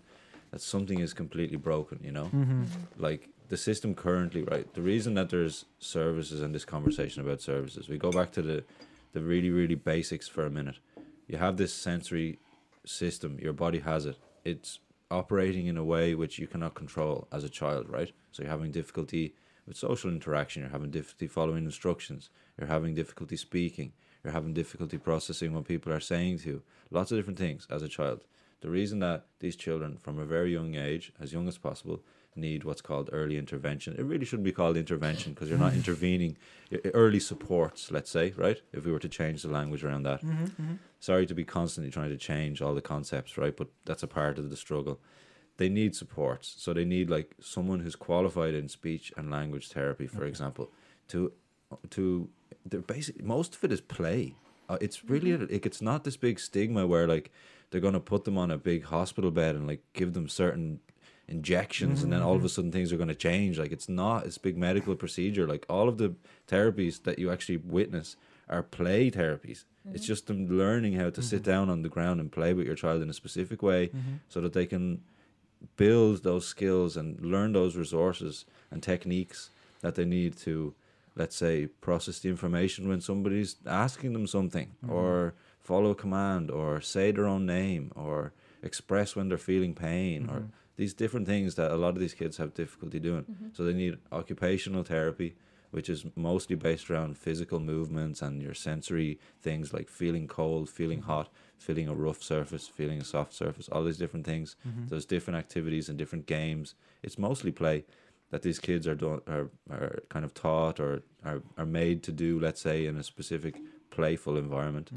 that 0.50 0.60
something 0.60 0.98
is 0.98 1.12
completely 1.12 1.56
broken. 1.56 2.00
You 2.02 2.12
know, 2.12 2.24
mm-hmm. 2.24 2.64
like 2.96 3.28
the 3.52 3.58
system 3.58 3.94
currently, 3.94 4.44
right? 4.44 4.72
The 4.72 4.80
reason 4.80 5.12
that 5.12 5.28
there's 5.28 5.66
services 5.78 6.40
and 6.40 6.54
this 6.54 6.64
conversation 6.64 7.20
about 7.20 7.42
services, 7.42 7.86
we 7.86 7.98
go 7.98 8.10
back 8.10 8.32
to 8.32 8.40
the 8.40 8.64
the 9.12 9.20
really 9.20 9.50
really 9.50 9.74
basics 9.74 10.26
for 10.26 10.46
a 10.46 10.50
minute. 10.50 10.78
you 11.28 11.36
have 11.36 11.58
this 11.58 11.74
sensory 11.74 12.38
system, 12.86 13.38
your 13.38 13.52
body 13.52 13.80
has 13.80 14.06
it. 14.06 14.16
It's 14.42 14.78
operating 15.10 15.66
in 15.66 15.76
a 15.76 15.84
way 15.84 16.14
which 16.14 16.38
you 16.38 16.46
cannot 16.46 16.72
control 16.74 17.28
as 17.30 17.44
a 17.44 17.50
child, 17.50 17.90
right? 17.90 18.10
So 18.30 18.42
you're 18.42 18.56
having 18.56 18.70
difficulty 18.70 19.34
with 19.66 19.76
social 19.76 20.10
interaction, 20.10 20.62
you're 20.62 20.78
having 20.78 20.90
difficulty 20.90 21.26
following 21.26 21.66
instructions, 21.66 22.30
you're 22.56 22.74
having 22.76 22.94
difficulty 22.94 23.36
speaking, 23.36 23.92
you're 24.24 24.32
having 24.32 24.54
difficulty 24.54 24.96
processing 24.96 25.52
what 25.52 25.66
people 25.66 25.92
are 25.92 26.00
saying 26.12 26.38
to 26.38 26.48
you. 26.48 26.62
Lots 26.90 27.12
of 27.12 27.18
different 27.18 27.38
things 27.38 27.66
as 27.68 27.82
a 27.82 27.94
child. 27.98 28.24
The 28.62 28.70
reason 28.70 29.00
that 29.00 29.26
these 29.40 29.56
children, 29.56 29.98
from 29.98 30.18
a 30.18 30.24
very 30.24 30.52
young 30.52 30.74
age, 30.76 31.12
as 31.20 31.32
young 31.34 31.48
as 31.48 31.58
possible, 31.58 32.00
need 32.36 32.64
what's 32.64 32.80
called 32.80 33.10
early 33.12 33.36
intervention. 33.36 33.94
It 33.98 34.04
really 34.04 34.24
shouldn't 34.24 34.44
be 34.44 34.52
called 34.52 34.76
intervention 34.76 35.32
because 35.32 35.48
you're 35.48 35.58
not 35.58 35.70
mm-hmm. 35.70 35.78
intervening. 35.78 36.36
e- 36.70 36.78
Early 36.94 37.20
supports, 37.20 37.90
let's 37.90 38.10
say, 38.10 38.32
right? 38.36 38.60
If 38.72 38.84
we 38.84 38.92
were 38.92 38.98
to 39.00 39.08
change 39.08 39.42
the 39.42 39.48
language 39.48 39.84
around 39.84 40.04
that. 40.04 40.22
Mm-hmm, 40.22 40.44
mm-hmm. 40.44 40.74
Sorry 41.00 41.26
to 41.26 41.34
be 41.34 41.44
constantly 41.44 41.90
trying 41.90 42.10
to 42.10 42.16
change 42.16 42.62
all 42.62 42.74
the 42.74 42.82
concepts, 42.82 43.36
right? 43.36 43.56
But 43.56 43.68
that's 43.84 44.02
a 44.02 44.08
part 44.08 44.38
of 44.38 44.50
the 44.50 44.56
struggle. 44.56 45.00
They 45.58 45.68
need 45.68 45.94
supports. 45.94 46.54
So 46.58 46.72
they 46.72 46.84
need 46.84 47.10
like 47.10 47.34
someone 47.40 47.80
who's 47.80 47.96
qualified 47.96 48.54
in 48.54 48.68
speech 48.68 49.12
and 49.16 49.30
language 49.30 49.68
therapy, 49.68 50.06
for 50.06 50.24
example, 50.24 50.70
to 51.08 51.32
to 51.90 52.28
they're 52.64 52.80
basically 52.80 53.24
most 53.24 53.54
of 53.54 53.64
it 53.64 53.72
is 53.72 53.80
play. 53.80 54.34
Uh, 54.68 54.78
it's 54.80 55.04
really 55.04 55.36
like 55.36 55.66
it's 55.66 55.82
not 55.82 56.04
this 56.04 56.16
big 56.16 56.40
stigma 56.40 56.86
where 56.86 57.06
like 57.06 57.30
they're 57.70 57.80
gonna 57.80 58.00
put 58.00 58.24
them 58.24 58.38
on 58.38 58.50
a 58.50 58.56
big 58.56 58.84
hospital 58.84 59.30
bed 59.30 59.54
and 59.54 59.66
like 59.66 59.82
give 59.92 60.14
them 60.14 60.28
certain 60.28 60.80
injections 61.28 62.02
and 62.02 62.12
then 62.12 62.22
all 62.22 62.34
of 62.34 62.42
a 62.42 62.46
mm-hmm. 62.46 62.48
sudden 62.48 62.72
things 62.72 62.92
are 62.92 62.96
going 62.96 63.08
to 63.08 63.14
change. 63.14 63.58
Like 63.58 63.72
it's 63.72 63.88
not 63.88 64.26
it's 64.26 64.38
big 64.38 64.56
medical 64.56 64.94
procedure. 64.94 65.46
Like 65.46 65.64
all 65.68 65.88
of 65.88 65.98
the 65.98 66.14
therapies 66.48 67.02
that 67.04 67.18
you 67.18 67.30
actually 67.30 67.58
witness 67.58 68.16
are 68.48 68.62
play 68.62 69.10
therapies. 69.10 69.64
It's 69.92 70.04
mm-hmm. 70.04 70.12
just 70.12 70.26
them 70.26 70.46
learning 70.46 70.94
how 70.94 71.10
to 71.10 71.22
sit 71.22 71.42
mm-hmm. 71.42 71.50
down 71.50 71.70
on 71.70 71.82
the 71.82 71.88
ground 71.88 72.20
and 72.20 72.30
play 72.30 72.52
with 72.52 72.66
your 72.66 72.76
child 72.76 73.02
in 73.02 73.10
a 73.10 73.14
specific 73.14 73.62
way 73.62 73.90
so 74.28 74.40
that 74.40 74.52
they 74.52 74.66
can 74.66 75.02
build 75.76 76.22
those 76.22 76.46
skills 76.46 76.96
and 76.96 77.20
learn 77.20 77.52
those 77.52 77.76
resources 77.76 78.44
and 78.70 78.82
techniques 78.82 79.50
that 79.80 79.94
they 79.94 80.04
need 80.04 80.36
to 80.36 80.74
let's 81.14 81.36
say 81.36 81.66
process 81.66 82.18
the 82.20 82.28
information 82.28 82.88
when 82.88 83.00
somebody's 83.00 83.56
asking 83.66 84.12
them 84.12 84.26
something 84.26 84.72
or 84.88 85.34
follow 85.60 85.90
a 85.90 85.94
command 85.94 86.50
or 86.50 86.80
say 86.80 87.10
their 87.10 87.26
own 87.26 87.44
name 87.46 87.92
or 87.94 88.32
express 88.62 89.14
when 89.14 89.28
they're 89.28 89.38
feeling 89.38 89.74
pain 89.74 90.28
or 90.28 90.44
these 90.76 90.94
different 90.94 91.26
things 91.26 91.54
that 91.56 91.70
a 91.70 91.76
lot 91.76 91.94
of 91.94 92.00
these 92.00 92.14
kids 92.14 92.36
have 92.38 92.54
difficulty 92.54 92.98
doing. 92.98 93.24
Mm-hmm. 93.24 93.48
So 93.52 93.64
they 93.64 93.72
need 93.72 93.98
occupational 94.10 94.82
therapy 94.82 95.36
which 95.72 95.88
is 95.88 96.04
mostly 96.14 96.54
based 96.54 96.90
around 96.90 97.16
physical 97.16 97.58
movements 97.58 98.20
and 98.20 98.42
your 98.42 98.52
sensory 98.52 99.18
things 99.40 99.72
like 99.72 99.88
feeling 99.88 100.28
cold 100.28 100.68
feeling 100.68 101.00
mm-hmm. 101.00 101.10
hot 101.10 101.30
feeling 101.56 101.88
a 101.88 101.94
rough 101.94 102.22
surface 102.22 102.68
feeling 102.68 103.00
a 103.00 103.04
soft 103.04 103.32
surface 103.32 103.68
all 103.70 103.82
these 103.82 103.98
different 103.98 104.26
things. 104.26 104.54
Mm-hmm. 104.68 104.88
There's 104.88 105.06
different 105.06 105.38
activities 105.38 105.88
and 105.88 105.98
different 105.98 106.26
games. 106.26 106.74
It's 107.02 107.18
mostly 107.18 107.50
play 107.52 107.84
that 108.30 108.42
these 108.42 108.58
kids 108.58 108.86
are 108.86 108.94
done 108.94 109.20
are, 109.26 109.48
are 109.70 110.00
kind 110.08 110.24
of 110.24 110.34
taught 110.34 110.78
or 110.78 111.02
are, 111.24 111.42
are 111.56 111.66
made 111.66 112.02
to 112.04 112.12
do 112.12 112.38
let's 112.38 112.60
say 112.60 112.86
in 112.86 112.96
a 112.96 113.02
specific 113.02 113.56
playful 113.90 114.36
environment 114.36 114.90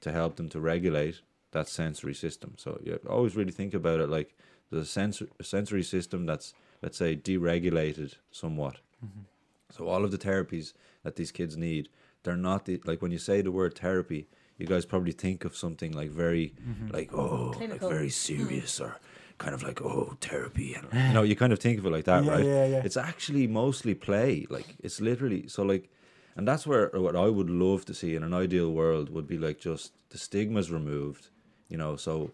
to 0.00 0.12
help 0.12 0.36
them 0.36 0.48
to 0.50 0.60
regulate 0.60 1.20
that 1.52 1.68
sensory 1.68 2.14
system. 2.14 2.54
So 2.56 2.80
you 2.84 2.98
always 3.08 3.36
really 3.36 3.52
think 3.52 3.74
about 3.74 4.00
it 4.00 4.08
like 4.08 4.36
the 4.70 4.84
sensor, 4.84 5.28
sensory 5.42 5.82
system 5.82 6.26
that's 6.26 6.54
let's 6.82 6.98
say 6.98 7.16
deregulated 7.16 8.14
somewhat. 8.30 8.76
Mm-hmm. 9.04 9.22
So 9.70 9.88
all 9.88 10.04
of 10.04 10.10
the 10.10 10.18
therapies 10.18 10.72
that 11.02 11.16
these 11.16 11.32
kids 11.32 11.56
need 11.56 11.88
they're 12.22 12.36
not 12.36 12.64
the, 12.64 12.80
like 12.84 13.02
when 13.02 13.12
you 13.12 13.18
say 13.18 13.42
the 13.42 13.52
word 13.52 13.78
therapy 13.78 14.26
you 14.56 14.66
guys 14.66 14.86
probably 14.86 15.12
think 15.12 15.44
of 15.44 15.56
something 15.56 15.92
like 15.92 16.10
very 16.10 16.54
mm-hmm. 16.66 16.88
like 16.88 17.12
oh 17.12 17.52
Clinical. 17.54 17.88
like 17.88 17.96
very 17.96 18.08
serious 18.08 18.80
or 18.80 18.96
kind 19.38 19.54
of 19.54 19.62
like 19.62 19.82
oh 19.82 20.16
therapy. 20.20 20.74
And 20.74 20.86
you 21.08 21.14
know 21.14 21.22
you 21.22 21.36
kind 21.36 21.52
of 21.52 21.58
think 21.58 21.78
of 21.78 21.86
it 21.86 21.90
like 21.90 22.04
that 22.04 22.24
Yeah, 22.24 22.30
right? 22.30 22.44
yeah, 22.44 22.66
yeah. 22.66 22.82
it's 22.84 22.96
actually 22.96 23.46
mostly 23.46 23.94
play 23.94 24.46
like 24.48 24.76
it's 24.82 25.00
literally 25.00 25.48
so 25.48 25.62
like 25.62 25.90
and 26.36 26.48
that's 26.48 26.66
where 26.66 26.88
what 26.94 27.14
i 27.16 27.28
would 27.28 27.50
love 27.50 27.84
to 27.86 27.94
see 27.94 28.14
in 28.16 28.22
an 28.22 28.34
ideal 28.34 28.70
world 28.70 29.10
would 29.10 29.26
be 29.26 29.38
like 29.38 29.58
just 29.58 29.92
the 30.10 30.18
stigmas 30.18 30.70
removed 30.70 31.28
you 31.68 31.76
know? 31.76 31.96
So 31.96 32.32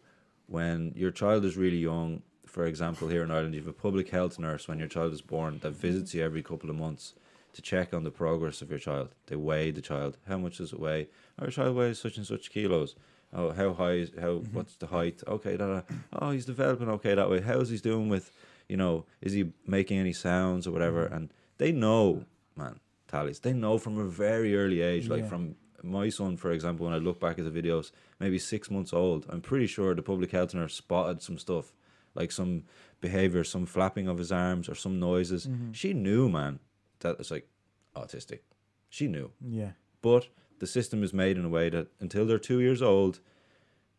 when 0.50 0.92
your 1.02 1.12
child 1.12 1.44
is 1.44 1.56
really 1.56 1.82
young 1.92 2.22
for 2.54 2.64
example 2.66 3.06
here 3.08 3.22
in 3.22 3.30
ireland 3.30 3.54
you 3.54 3.60
have 3.60 3.68
a 3.68 3.82
public 3.86 4.08
health 4.10 4.38
nurse 4.46 4.66
when 4.68 4.78
your 4.82 4.88
child 4.88 5.12
is 5.12 5.22
born 5.34 5.52
that 5.62 5.70
visits 5.86 6.12
you 6.14 6.22
every 6.22 6.42
couple 6.42 6.68
of 6.68 6.76
months 6.76 7.14
to 7.52 7.62
check 7.62 7.92
on 7.92 8.04
the 8.04 8.10
progress 8.10 8.62
of 8.62 8.70
your 8.70 8.78
child. 8.78 9.08
They 9.26 9.36
weigh 9.36 9.70
the 9.72 9.80
child. 9.80 10.16
How 10.28 10.38
much 10.38 10.58
does 10.58 10.72
it 10.72 10.80
weigh? 10.80 11.08
Oh, 11.38 11.44
Our 11.44 11.50
child 11.50 11.76
weighs 11.76 11.98
such 11.98 12.16
and 12.16 12.26
such 12.26 12.50
kilos. 12.50 12.94
Oh 13.32 13.52
how 13.52 13.72
high 13.74 13.92
is 14.04 14.10
how 14.20 14.34
mm-hmm. 14.38 14.56
what's 14.56 14.76
the 14.76 14.88
height? 14.88 15.22
Okay 15.26 15.56
da, 15.56 15.66
da. 15.66 15.80
oh 16.12 16.30
he's 16.30 16.46
developing 16.46 16.88
okay 16.90 17.14
that 17.14 17.30
way. 17.30 17.40
How's 17.40 17.68
he 17.70 17.78
doing 17.78 18.08
with 18.08 18.30
you 18.68 18.76
know 18.76 19.04
is 19.20 19.32
he 19.32 19.52
making 19.66 19.98
any 19.98 20.12
sounds 20.12 20.66
or 20.66 20.72
whatever? 20.72 21.04
Mm-hmm. 21.04 21.14
And 21.14 21.32
they 21.58 21.72
know 21.72 22.24
man 22.56 22.80
tallies 23.08 23.40
they 23.40 23.52
know 23.52 23.78
from 23.78 23.98
a 23.98 24.04
very 24.04 24.56
early 24.56 24.80
age 24.82 25.08
like 25.08 25.22
Yeah. 25.22 25.28
from 25.28 25.56
my 25.82 26.08
son 26.08 26.36
for 26.36 26.50
example 26.52 26.84
when 26.86 26.94
i 26.94 26.98
look 26.98 27.18
back 27.20 27.38
at 27.38 27.44
the 27.44 27.62
videos 27.62 27.90
maybe 28.18 28.38
six 28.38 28.70
months 28.70 28.92
old 28.92 29.26
i'm 29.28 29.40
pretty 29.40 29.66
sure 29.66 29.94
the 29.94 30.02
public 30.02 30.30
health 30.32 30.54
nurse 30.54 30.74
spotted 30.74 31.22
some 31.22 31.38
stuff 31.38 31.72
like 32.14 32.32
some 32.32 32.64
behavior 33.00 33.44
some 33.44 33.66
flapping 33.66 34.08
of 34.08 34.18
his 34.18 34.32
arms 34.32 34.68
or 34.68 34.74
some 34.74 34.98
noises 34.98 35.46
mm-hmm. 35.46 35.72
she 35.72 35.92
knew 35.92 36.28
man 36.28 36.58
that 37.00 37.16
it's 37.18 37.30
like 37.30 37.48
autistic 37.96 38.40
she 38.88 39.06
knew 39.06 39.30
Yeah. 39.40 39.72
but 40.02 40.28
the 40.60 40.66
system 40.66 41.02
is 41.02 41.12
made 41.12 41.38
in 41.38 41.44
a 41.44 41.48
way 41.48 41.70
that 41.70 41.88
until 42.00 42.26
they're 42.26 42.38
two 42.38 42.60
years 42.60 42.82
old, 42.82 43.20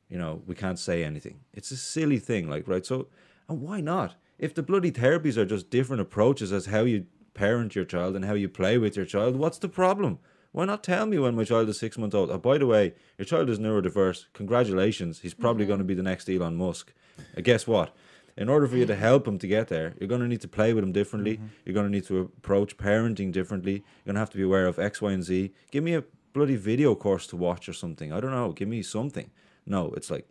you 0.10 0.18
know, 0.18 0.44
we 0.46 0.54
can't 0.54 0.78
say 0.78 1.04
anything. 1.04 1.40
It's 1.54 1.72
a 1.72 1.76
silly 1.76 2.20
thing, 2.20 2.48
like 2.48 2.68
right. 2.68 2.86
So, 2.86 3.08
and 3.50 3.62
why 3.62 3.82
not? 3.82 4.16
If 4.38 4.54
the 4.54 4.62
bloody 4.64 4.92
therapies 4.92 5.38
are 5.38 5.46
just 5.46 5.72
different 5.72 6.02
approaches 6.02 6.54
as 6.54 6.68
how 6.68 6.82
you 6.82 7.08
parent 7.34 7.76
your 7.76 7.86
child 7.86 8.16
and 8.16 8.26
how 8.26 8.36
you 8.36 8.48
play 8.48 8.78
with 8.78 8.96
your 8.96 9.06
child, 9.06 9.36
what's 9.38 9.58
the 9.58 9.70
problem? 9.70 10.20
Why 10.52 10.66
not 10.66 10.84
tell 10.84 11.06
me 11.06 11.18
when 11.18 11.36
my 11.36 11.44
child 11.44 11.70
is 11.70 11.80
six 11.80 11.98
months 11.98 12.16
old? 12.16 12.30
Oh, 12.30 12.38
by 12.38 12.58
the 12.58 12.68
way, 12.68 12.94
your 13.18 13.26
child 13.26 13.50
is 13.50 13.60
neurodiverse. 13.60 14.26
Congratulations, 14.34 15.20
he's 15.22 15.34
probably 15.34 15.66
going 15.66 15.80
to 15.80 15.86
be 15.86 15.94
the 15.94 16.04
next 16.04 16.30
Elon 16.30 16.58
Musk. 16.58 16.94
Uh, 17.38 17.42
guess 17.42 17.66
what? 17.66 17.96
In 18.38 18.50
order 18.50 18.68
for 18.68 18.78
you 18.78 18.86
to 18.86 18.96
help 18.96 19.28
him 19.28 19.38
to 19.40 19.48
get 19.48 19.68
there, 19.68 19.94
you're 20.00 20.08
going 20.08 20.22
to 20.22 20.28
need 20.28 20.42
to 20.42 20.48
play 20.48 20.74
with 20.74 20.84
him 20.84 20.92
differently. 20.92 21.40
You're 21.66 21.74
going 21.74 21.86
to 21.86 21.92
need 21.92 22.06
to 22.06 22.20
approach 22.20 22.78
parenting 22.78 23.32
differently. 23.32 23.74
You're 23.74 24.06
going 24.06 24.16
to 24.16 24.20
have 24.20 24.30
to 24.32 24.38
be 24.38 24.44
aware 24.44 24.68
of 24.68 24.80
X, 24.80 25.02
Y, 25.02 25.12
and 25.12 25.24
Z. 25.24 25.54
Give 25.70 25.84
me 25.84 25.96
a 25.96 26.04
bloody 26.34 26.56
video 26.56 26.96
course 26.96 27.28
to 27.28 27.36
watch 27.36 27.68
or 27.68 27.74
something. 27.74 28.12
I 28.12 28.20
don't 28.20 28.32
know. 28.32 28.54
Give 28.54 28.70
me 28.70 28.84
something. 28.84 29.30
No, 29.66 29.92
it's 29.98 30.10
like 30.10 30.28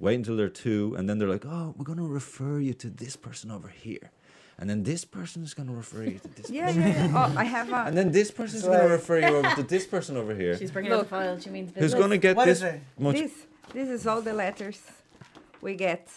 wait 0.00 0.14
until 0.14 0.36
they're 0.36 0.48
two, 0.48 0.94
and 0.96 1.08
then 1.08 1.18
they're 1.18 1.28
like, 1.28 1.44
oh, 1.44 1.74
we're 1.76 1.84
going 1.84 1.98
to 1.98 2.06
refer 2.06 2.58
you 2.58 2.72
to 2.74 2.88
this 2.88 3.16
person 3.16 3.50
over 3.50 3.68
here. 3.68 4.10
And 4.60 4.68
then 4.68 4.82
this 4.82 5.04
person 5.06 5.42
is 5.42 5.54
going 5.54 5.68
to 5.68 5.74
refer 5.74 6.02
you 6.04 6.18
to 6.18 6.28
this 6.36 6.50
Yeah, 6.50 6.66
person. 6.66 6.82
yeah, 6.82 7.06
yeah. 7.06 7.12
Oh, 7.34 7.34
I 7.38 7.44
have 7.56 7.72
a. 7.72 7.76
And 7.88 7.96
then 7.96 8.12
this 8.12 8.30
person 8.30 8.58
is 8.58 8.64
going 8.64 8.78
to 8.88 8.92
refer 8.98 9.18
you 9.18 9.36
over 9.38 9.50
to 9.56 9.62
this 9.62 9.86
person 9.86 10.16
over 10.18 10.34
here. 10.34 10.56
She's 10.58 10.70
bringing 10.70 10.92
out 10.92 10.98
Look. 10.98 11.06
the 11.08 11.16
file. 11.16 11.38
She 11.40 11.48
means 11.50 11.72
Who's 11.74 11.94
going 11.94 12.10
to 12.10 12.18
get 12.18 12.36
What 12.36 12.44
this 12.46 12.62
is 12.62 12.80
much? 12.98 13.16
This 13.16 13.32
this 13.72 13.88
is 13.88 14.06
all 14.06 14.20
the 14.20 14.34
letters 14.34 14.78
we 15.62 15.74
get 15.76 16.08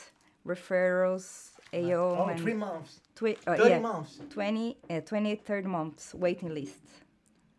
referrals, 0.46 1.52
AO, 1.74 2.18
Oh, 2.20 2.28
and 2.32 2.40
three 2.40 2.54
months. 2.54 3.00
twi- 3.16 3.38
uh, 3.48 3.56
30 3.56 3.70
yeah, 3.70 3.80
months. 3.80 4.20
20, 4.30 4.78
uh, 4.90 4.94
23rd 5.02 5.66
months 5.66 6.14
waiting 6.14 6.54
list. 6.54 6.80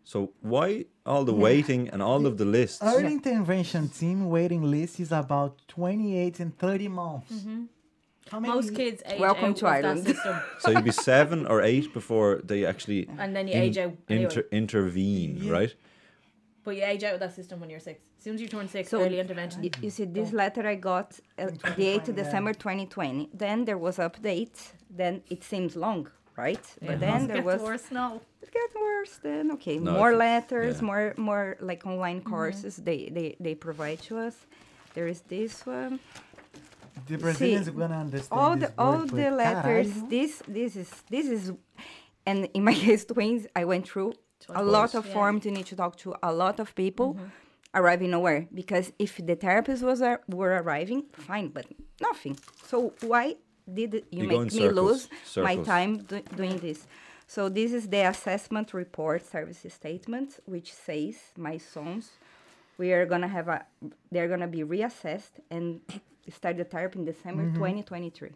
So 0.04 0.32
why 0.42 0.84
all 1.06 1.24
the 1.24 1.32
waiting 1.32 1.88
and 1.88 2.02
all 2.02 2.26
of 2.26 2.36
the 2.36 2.44
lists? 2.44 2.80
Early 2.82 3.12
intervention 3.14 3.88
team 3.88 4.28
waiting 4.28 4.62
list 4.62 5.00
is 5.00 5.12
about 5.12 5.52
28 5.68 6.40
and 6.40 6.58
30 6.58 6.88
months. 6.88 7.30
How 7.30 7.48
many? 7.50 7.68
Most 8.32 8.74
kids 8.74 9.02
age 9.06 9.20
Welcome 9.20 9.50
out 9.50 9.56
to 9.58 9.66
of 9.66 9.72
Ireland. 9.72 10.04
that 10.04 10.14
system, 10.14 10.36
So 10.60 10.70
you'd 10.70 10.84
be 10.84 10.92
seven 10.92 11.46
or 11.46 11.62
eight 11.62 11.92
before 11.92 12.40
they 12.44 12.64
actually 12.64 13.08
and 13.18 13.34
then 13.36 13.46
you 13.48 13.54
in- 13.54 13.62
age 13.62 13.78
out. 13.78 13.92
Anyway. 14.08 14.24
inter- 14.24 14.48
intervene, 14.50 15.36
Yeah. 15.42 15.52
right? 15.52 15.74
But 16.64 16.76
you 16.76 16.82
age 16.84 17.04
out 17.04 17.14
of 17.14 17.20
that 17.20 17.34
system 17.34 17.60
when 17.60 17.68
you're 17.68 17.80
six. 17.80 18.00
As 18.18 18.24
soon 18.24 18.34
as 18.36 18.40
you 18.40 18.48
turn 18.48 18.68
six, 18.68 18.88
So, 18.88 19.02
early 19.02 19.20
intervention. 19.20 19.60
Y- 19.62 19.70
You 19.82 19.90
see, 19.90 20.06
this 20.06 20.32
letter 20.32 20.66
I 20.66 20.76
got 20.76 21.20
uh, 21.38 21.46
the 21.76 21.84
8th 21.96 22.06
2020, 22.06 22.12
yeah. 22.16 22.24
December 22.24 22.54
2020. 22.54 23.28
Then 23.34 23.66
there 23.66 23.76
was 23.76 23.98
update. 23.98 24.72
Then 24.88 25.22
it 25.28 25.44
seems 25.44 25.76
long, 25.76 26.08
right? 26.36 26.64
Yeah. 26.80 26.88
But 26.92 27.00
then 27.00 27.10
Must 27.12 27.26
there 27.26 27.36
get 27.36 27.44
was 27.44 27.60
worse 27.60 27.90
now. 27.90 28.20
it 28.40 28.50
got 28.50 28.80
worse. 28.80 29.18
Then 29.22 29.50
okay, 29.52 29.76
No, 29.78 29.92
more 29.92 30.16
letters, 30.16 30.76
yeah. 30.76 30.86
more 30.86 31.14
more 31.18 31.56
like 31.60 31.84
online 31.86 32.22
courses 32.22 32.76
they, 32.76 33.10
they 33.16 33.36
they 33.38 33.54
provide 33.54 34.00
to 34.08 34.16
us. 34.26 34.36
There 34.94 35.06
is 35.06 35.20
this 35.28 35.66
one. 35.66 36.00
The 37.08 37.18
Brazilians 37.18 37.66
See, 37.66 37.70
are 37.72 37.74
gonna 37.74 38.00
understand 38.00 38.40
all 38.40 38.56
this 38.56 38.70
the 38.70 38.74
all 38.78 38.98
word, 38.98 39.10
the 39.10 39.30
letters 39.30 39.88
caralho. 39.88 40.10
this 40.10 40.42
this 40.48 40.76
is 40.76 40.90
this 41.10 41.26
is 41.26 41.52
and 42.26 42.48
in 42.54 42.64
my 42.64 42.74
case 42.84 43.04
twins 43.04 43.46
i 43.56 43.64
went 43.64 43.88
through 43.88 44.12
a 44.48 44.62
lot 44.62 44.94
of 44.94 45.06
Yeah. 45.06 45.12
forms 45.12 45.44
you 45.44 45.50
need 45.52 45.66
to 45.66 45.76
talk 45.76 45.96
to 46.04 46.14
a 46.22 46.32
lot 46.32 46.60
of 46.60 46.74
people 46.74 47.14
mm-hmm. 47.14 47.26
arriving 47.74 48.10
nowhere 48.10 48.46
because 48.54 48.92
if 48.98 49.12
the 49.28 49.36
therapist 49.36 49.82
was 49.82 50.00
ar- 50.02 50.22
were 50.28 50.54
arriving 50.62 51.00
fine 51.12 51.48
but 51.48 51.66
nothing 52.00 52.36
so 52.70 52.92
why 53.02 53.36
did 53.78 53.94
you, 54.10 54.22
You 54.22 54.28
make 54.28 54.52
me 54.52 54.60
circles, 54.60 55.08
lose 55.34 55.36
my 55.48 55.56
time 55.56 55.98
do- 56.10 56.22
doing 56.36 56.58
this 56.58 56.86
so 57.26 57.48
this 57.48 57.72
is 57.72 57.88
the 57.88 58.02
assessment 58.12 58.72
report 58.74 59.20
service 59.26 59.64
statement 59.80 60.38
which 60.44 60.72
says 60.86 61.16
my 61.36 61.56
sons 61.58 62.10
we 62.76 62.92
are 62.92 63.06
gonna 63.06 63.28
have 63.28 63.46
a. 63.48 63.64
They're 64.10 64.26
gonna 64.28 64.48
be 64.48 64.62
reassessed 64.64 65.34
and 65.48 65.80
start 66.32 66.56
the 66.56 66.64
therapy 66.64 66.98
in 67.00 67.04
December 67.04 67.42
Mm-hmm. 67.44 67.54
2023. 67.56 68.30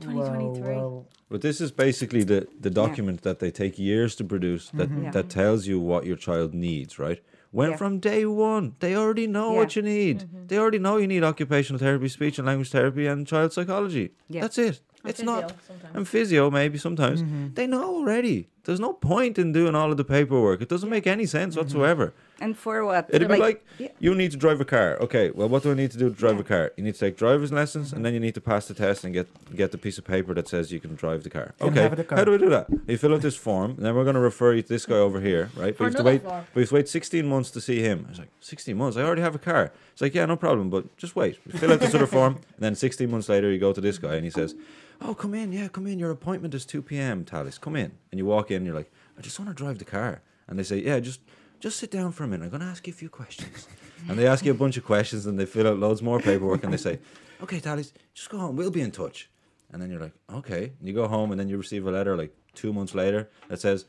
2023. 0.00 0.74
Well, 0.74 1.06
But 1.28 1.42
this 1.42 1.60
is 1.60 1.70
basically 1.70 2.24
the, 2.24 2.48
the 2.60 2.70
document 2.70 3.22
that 3.22 3.38
they 3.38 3.50
take 3.50 3.78
years 3.78 4.14
to 4.16 4.24
produce 4.24 4.70
that, 4.70 4.88
Mm-hmm. 4.88 5.04
Yeah. 5.04 5.10
that 5.12 5.28
tells 5.30 5.66
you 5.66 5.78
what 5.78 6.06
your 6.06 6.16
child 6.16 6.54
needs, 6.54 6.98
right? 6.98 7.20
When 7.50 7.70
Yeah. 7.70 7.76
from 7.76 7.98
day 7.98 8.24
one, 8.24 8.74
they 8.80 8.96
already 8.96 9.26
know 9.26 9.52
what 9.52 9.76
you 9.76 9.82
need. 9.82 10.20
Mm-hmm. 10.20 10.46
They 10.46 10.58
already 10.58 10.78
know 10.78 10.96
you 10.96 11.06
need 11.06 11.22
occupational 11.22 11.78
therapy, 11.78 12.08
speech 12.08 12.38
and 12.38 12.46
language 12.46 12.70
therapy, 12.70 13.06
and 13.06 13.26
child 13.26 13.52
psychology. 13.52 14.12
Yeah. 14.28 14.40
That's 14.42 14.56
it. 14.58 14.80
And 15.04 15.10
it's 15.10 15.20
physio 15.20 15.32
not. 15.40 15.54
sometimes. 15.66 15.96
And 15.96 16.08
physio, 16.08 16.50
maybe 16.50 16.78
sometimes. 16.78 17.22
Mm-hmm. 17.22 17.54
They 17.54 17.66
know 17.66 17.84
already. 17.96 18.48
There's 18.64 18.78
no 18.78 18.92
point 18.92 19.38
in 19.38 19.50
doing 19.52 19.74
all 19.74 19.90
of 19.90 19.96
the 19.96 20.04
paperwork. 20.04 20.62
It 20.62 20.68
doesn't 20.68 20.88
make 20.88 21.06
any 21.08 21.26
sense 21.26 21.54
Mm-hmm. 21.54 21.60
whatsoever. 21.64 22.14
And 22.40 22.56
for 22.56 22.84
what? 22.84 23.08
It'd 23.12 23.28
be 23.28 23.36
like, 23.36 23.64
yeah. 23.78 23.88
you 24.00 24.14
need 24.16 24.30
to 24.32 24.36
drive 24.36 24.60
a 24.60 24.64
car. 24.64 24.96
Okay, 25.00 25.30
well, 25.30 25.48
what 25.48 25.62
do 25.64 25.70
I 25.70 25.74
need 25.74 25.90
to 25.92 25.98
do 25.98 26.08
to 26.08 26.14
drive 26.14 26.38
a 26.40 26.44
car? 26.44 26.72
You 26.76 26.82
need 26.84 26.94
to 26.94 27.00
take 27.00 27.16
driver's 27.16 27.52
lessons, 27.52 27.92
and 27.92 28.04
then 28.04 28.14
you 28.14 28.20
need 28.20 28.34
to 28.34 28.40
pass 28.40 28.66
the 28.66 28.74
test 28.74 29.04
and 29.04 29.12
get 29.14 29.28
get 29.54 29.70
the 29.70 29.78
piece 29.78 29.96
of 29.98 30.04
paper 30.04 30.34
that 30.34 30.48
says 30.48 30.72
you 30.72 30.80
can 30.80 30.94
drive 30.96 31.22
the 31.22 31.30
car. 31.30 31.54
Can 31.60 31.68
Okay, 31.68 31.88
the 31.94 32.02
car. 32.04 32.18
how 32.18 32.24
do 32.24 32.32
we 32.32 32.38
do 32.38 32.48
that? 32.50 32.66
You 32.88 32.98
fill 32.98 33.14
out 33.14 33.22
this 33.22 33.36
form, 33.36 33.72
and 33.72 33.84
then 33.86 33.94
we're 33.94 34.02
going 34.04 34.14
to 34.14 34.20
refer 34.20 34.54
you 34.54 34.62
to 34.62 34.68
this 34.68 34.86
guy 34.86 34.96
over 34.96 35.20
here, 35.20 35.50
right? 35.56 35.76
For 35.76 35.84
we 35.84 35.90
have 35.90 35.96
to 35.98 36.02
wait. 36.02 36.22
form. 36.22 36.44
We 36.54 36.62
have 36.62 36.68
to 36.70 36.74
wait 36.74 36.88
16 36.88 37.26
months 37.28 37.50
to 37.52 37.60
see 37.60 37.80
him. 37.80 38.04
I 38.06 38.10
was 38.10 38.18
like, 38.18 38.30
16 38.40 38.76
months? 38.76 38.96
I 38.96 39.02
already 39.02 39.22
have 39.22 39.36
a 39.36 39.40
car. 39.40 39.70
It's 39.92 40.00
like, 40.02 40.14
yeah, 40.14 40.24
no 40.26 40.36
problem, 40.36 40.68
but 40.68 40.96
just 40.96 41.14
wait. 41.14 41.38
We 41.46 41.52
fill 41.58 41.72
out 41.72 41.78
this 41.80 41.94
other 41.94 42.06
form, 42.08 42.34
and 42.56 42.60
then 42.60 42.74
16 42.74 43.08
months 43.10 43.28
later, 43.28 43.52
you 43.52 43.58
go 43.58 43.72
to 43.72 43.80
this 43.80 43.98
guy, 43.98 44.14
and 44.16 44.24
he 44.24 44.30
says, 44.30 44.56
"Oh, 45.04 45.14
come 45.14 45.34
in, 45.34 45.52
yeah, 45.52 45.68
come 45.68 45.86
in. 45.86 45.98
Your 45.98 46.10
appointment 46.10 46.54
is 46.54 46.64
2 46.64 46.82
p.m. 46.82 47.24
Talis, 47.24 47.58
come 47.58 47.76
in." 47.76 47.92
And 48.10 48.18
you 48.18 48.26
walk 48.26 48.50
in, 48.50 48.58
and 48.58 48.66
you're 48.66 48.74
like, 48.74 48.92
"I 49.18 49.20
just 49.20 49.38
want 49.38 49.48
to 49.50 49.54
drive 49.54 49.78
the 49.78 49.84
car," 49.84 50.22
and 50.46 50.58
they 50.58 50.64
say, 50.64 50.78
"Yeah, 50.78 51.00
just." 51.00 51.20
Just 51.60 51.78
sit 51.78 51.92
down 51.92 52.10
for 52.10 52.24
a 52.24 52.26
minute. 52.26 52.46
I'm 52.46 52.50
going 52.50 52.60
to 52.62 52.66
ask 52.66 52.88
you 52.88 52.92
a 52.92 52.96
few 52.96 53.08
questions. 53.08 53.68
and 54.08 54.18
they 54.18 54.26
ask 54.26 54.44
you 54.44 54.50
a 54.50 54.54
bunch 54.54 54.76
of 54.76 54.84
questions 54.84 55.26
and 55.26 55.38
they 55.38 55.46
fill 55.46 55.68
out 55.68 55.78
loads 55.78 56.02
more 56.02 56.18
paperwork 56.18 56.64
and 56.64 56.72
they 56.72 56.76
say, 56.76 56.98
okay, 57.40 57.60
Talis, 57.60 57.92
just 58.14 58.30
go 58.30 58.38
home. 58.38 58.56
We'll 58.56 58.72
be 58.72 58.80
in 58.80 58.90
touch. 58.90 59.30
And 59.72 59.80
then 59.80 59.88
you're 59.88 60.00
like, 60.00 60.14
okay. 60.32 60.72
And 60.78 60.88
you 60.88 60.92
go 60.92 61.06
home 61.06 61.30
and 61.30 61.38
then 61.38 61.48
you 61.48 61.56
receive 61.56 61.86
a 61.86 61.90
letter 61.92 62.16
like 62.16 62.34
two 62.54 62.72
months 62.72 62.96
later 62.96 63.30
that 63.48 63.60
says, 63.60 63.84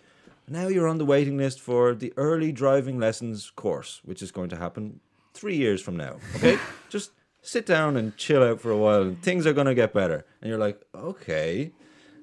now 0.48 0.68
you're 0.68 0.88
on 0.88 0.98
the 0.98 1.06
waiting 1.06 1.38
list 1.38 1.60
for 1.60 1.96
the 1.96 2.14
early 2.16 2.52
driving 2.52 3.00
lessons 3.00 3.50
course, 3.50 4.02
which 4.04 4.22
is 4.22 4.32
going 4.32 4.50
to 4.50 4.58
happen 4.58 5.00
three 5.34 5.56
years 5.56 5.82
from 5.82 5.98
now. 5.98 6.18
Okay? 6.36 6.60
just 6.90 7.12
sit 7.44 7.66
down 7.66 7.96
and 7.98 8.18
chill 8.18 8.42
out 8.42 8.60
for 8.60 8.72
a 8.72 8.78
while 8.78 9.02
and 9.04 9.22
things 9.22 9.46
are 9.46 9.54
going 9.54 9.68
to 9.68 9.76
get 9.76 9.94
better. 9.94 10.26
And 10.42 10.50
you're 10.50 10.58
like, 10.58 10.82
okay. 10.96 11.72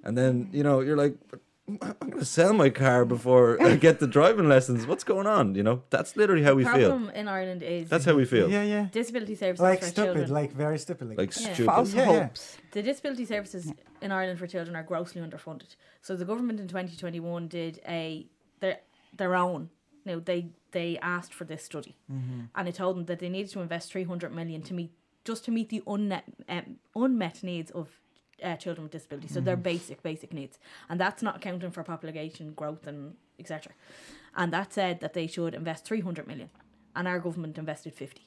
And 0.03 0.17
then, 0.19 0.49
you 0.53 0.65
know, 0.65 0.81
you're 0.81 0.97
like, 0.97 1.15
I'm 1.69 1.95
going 2.01 2.19
to 2.19 2.25
sell 2.25 2.53
my 2.53 2.71
car 2.71 3.05
before 3.05 3.63
I 3.63 3.77
get 3.87 4.01
the 4.01 4.07
driving 4.09 4.49
lessons. 4.49 4.87
What's 4.87 5.05
going 5.05 5.27
on? 5.29 5.55
You 5.55 5.63
know, 5.63 5.83
that's 5.91 6.17
literally 6.17 6.43
how 6.43 6.55
we 6.55 6.65
feel. 6.65 6.89
problem 6.89 7.11
in 7.11 7.29
Ireland 7.29 7.63
is 7.63 7.89
That's 7.89 8.05
how 8.05 8.15
we 8.15 8.25
feel. 8.25 8.51
yeah, 8.51 8.63
yeah. 8.65 8.89
disability 8.91 9.37
services 9.37 9.63
Like 9.63 9.81
for 9.81 9.87
stupid, 9.87 10.07
children. 10.15 10.31
like 10.33 10.53
very 10.53 10.79
stupid. 10.79 11.11
Like, 11.11 11.19
Like 11.19 11.37
Yeah. 11.37 11.53
stupid. 11.53 11.67
false 11.67 11.95
Yeah, 11.95 12.11
yeah. 12.11 12.23
hopes. 12.25 12.57
The 12.73 12.83
disability 12.83 13.25
services 13.25 13.73
in 14.01 14.11
Ireland 14.11 14.39
for 14.41 14.47
children 14.49 14.75
are 14.75 14.83
grossly 14.83 15.21
underfunded. 15.21 15.77
So 16.03 16.17
the 16.17 16.25
government 16.25 16.59
in 16.59 16.67
2021 16.67 17.47
did 17.47 17.81
a 17.87 18.27
their 18.61 18.79
their 19.17 19.37
own. 19.37 19.71
You 20.05 20.13
know, 20.13 20.21
they 20.21 20.49
they 20.73 20.99
asked 20.99 21.35
for 21.35 21.45
this 21.45 21.63
study, 21.63 21.97
mm-hmm. 22.11 22.45
and 22.55 22.69
it 22.69 22.75
told 22.77 22.97
them 22.97 23.05
that 23.05 23.19
they 23.19 23.29
needed 23.29 23.51
to 23.53 23.61
invest 23.61 23.93
300 23.93 24.33
million 24.35 24.63
to 24.63 24.75
meet 24.75 24.93
just 25.31 25.45
to 25.47 25.51
meet 25.51 25.69
the 25.75 25.83
unmet 25.95 26.25
um, 26.49 26.67
unmet 27.05 27.37
needs 27.51 27.71
of 27.81 27.87
uh, 28.43 28.57
children 28.57 28.83
with 28.85 28.93
disabilities. 28.93 29.33
So 29.35 29.41
their 29.41 29.57
basic 29.73 29.99
basic 30.03 30.31
needs, 30.41 30.59
and 30.89 30.97
that's 31.05 31.23
not 31.23 31.35
accounting 31.39 31.71
for 31.77 31.83
population 31.95 32.47
growth 32.61 32.87
and 32.91 33.15
etc. 33.39 33.73
And 34.41 34.53
that 34.53 34.69
said 34.79 34.95
that 35.01 35.13
they 35.19 35.27
should 35.35 35.55
invest 35.55 35.81
300 35.85 36.27
million, 36.27 36.51
and 36.97 37.05
our 37.09 37.21
government 37.27 37.59
invested 37.59 37.95
50. 37.95 38.27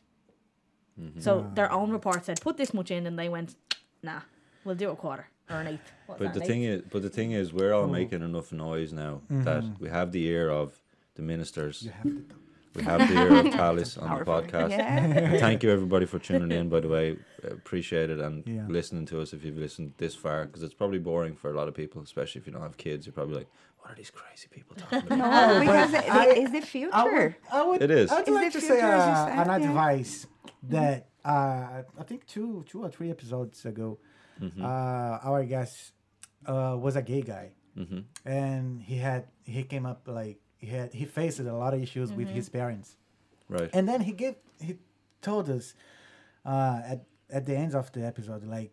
So 1.17 1.31
their 1.55 1.71
own 1.71 1.89
report 1.97 2.25
said 2.25 2.39
put 2.49 2.55
this 2.57 2.71
much 2.73 2.91
in, 2.91 3.07
and 3.07 3.17
they 3.17 3.27
went, 3.27 3.55
nah, 4.03 4.21
we'll 4.63 4.75
do 4.85 4.89
a 4.91 4.95
quarter 4.95 5.25
or 5.49 5.57
an 5.61 5.67
eighth. 5.67 5.91
What's 6.05 6.19
But 6.19 6.25
that, 6.25 6.33
the 6.35 6.41
an 6.41 6.47
thing 6.51 6.63
is, 6.63 6.81
but 6.93 7.01
the 7.01 7.09
thing 7.09 7.31
is, 7.31 7.45
we're 7.59 7.73
all 7.73 7.87
making 7.87 8.21
enough 8.21 8.51
noise 8.51 8.91
now 8.93 9.21
that 9.29 9.63
we 9.79 9.89
have 9.89 10.11
the 10.11 10.23
ear 10.27 10.49
of 10.61 10.79
the 11.15 11.23
ministers. 11.23 11.87
You 12.75 12.81
have 12.83 13.07
to. 13.07 13.13
We 13.13 13.15
have 13.15 13.27
the 13.29 13.35
ear 13.35 13.45
of 13.47 13.53
Talis 13.59 13.97
on 13.97 14.19
the 14.19 14.25
podcast. 14.25 14.69
Yeah. 14.71 15.37
Thank 15.39 15.63
you 15.63 15.71
everybody 15.71 16.05
for 16.05 16.19
tuning 16.19 16.51
in. 16.51 16.69
By 16.69 16.79
the 16.81 16.87
way, 16.89 17.17
appreciate 17.43 18.09
it 18.09 18.19
and 18.19 18.43
Yeah. 18.47 18.65
listening 18.67 19.05
to 19.07 19.21
us 19.21 19.33
if 19.33 19.43
you've 19.45 19.57
listened 19.57 19.93
this 19.97 20.15
far 20.15 20.45
because 20.45 20.63
it's 20.63 20.73
probably 20.73 20.99
boring 20.99 21.35
for 21.35 21.49
a 21.51 21.53
lot 21.55 21.67
of 21.67 21.73
people, 21.73 22.01
especially 22.01 22.41
if 22.41 22.47
you 22.47 22.53
don't 22.53 22.61
have 22.61 22.77
kids. 22.77 23.05
You're 23.05 23.13
probably 23.13 23.35
like, 23.35 23.49
"What 23.79 23.91
are 23.91 23.95
these 23.95 24.11
crazy 24.11 24.47
people 24.49 24.75
talking 24.75 24.99
about?" 25.11 25.17
No, 25.53 25.59
because 25.59 25.93
it, 25.93 26.09
I- 26.09 26.29
it's 26.41 26.51
the 26.51 26.57
I 26.57 26.61
future. 26.61 27.11
would, 27.13 27.35
I 27.51 27.65
would, 27.65 27.81
It 27.81 27.91
is. 27.91 28.11
I'd 28.11 28.19
It's 28.21 28.29
like 28.29 28.51
to 28.53 28.61
say 28.61 28.67
future, 28.79 28.85
as 28.87 29.17
uh, 29.29 29.41
an 29.41 29.47
yeah. 29.61 29.67
advice 29.69 30.27
that 30.69 31.09
uh, 31.25 31.83
I 31.99 32.03
think 32.07 32.25
two, 32.25 32.63
two 32.67 32.83
or 32.83 32.89
three 32.89 33.09
episodes 33.11 33.65
ago, 33.65 33.99
Mm-hmm. 34.41 34.65
uh, 34.65 35.29
our 35.29 35.43
guest 35.45 35.93
uh, 36.47 36.75
was 36.79 36.95
a 36.95 37.03
gay 37.03 37.21
guy, 37.21 37.51
hmm 37.77 37.99
and 38.25 38.81
he 38.81 38.97
had 38.97 39.27
he 39.45 39.61
came 39.63 39.85
up 39.85 40.01
like 40.07 40.39
he 40.63 40.69
had 40.77 40.89
he 40.93 41.05
faced 41.05 41.39
a 41.39 41.53
lot 41.63 41.73
of 41.75 41.81
issues 41.87 42.09
with 42.19 42.29
his 42.29 42.45
mm-hmm. 42.47 42.57
parents, 42.59 42.89
Right. 43.49 43.69
and 43.75 43.83
then 43.89 44.01
he 44.01 44.13
gave 44.23 44.35
he 44.67 44.77
told 45.21 45.49
us 45.49 45.65
uh, 46.45 46.79
at 46.93 46.99
at 47.29 47.45
the 47.45 47.55
end 47.63 47.75
of 47.75 47.91
the 47.91 48.01
episode 48.11 48.43
like 48.57 48.71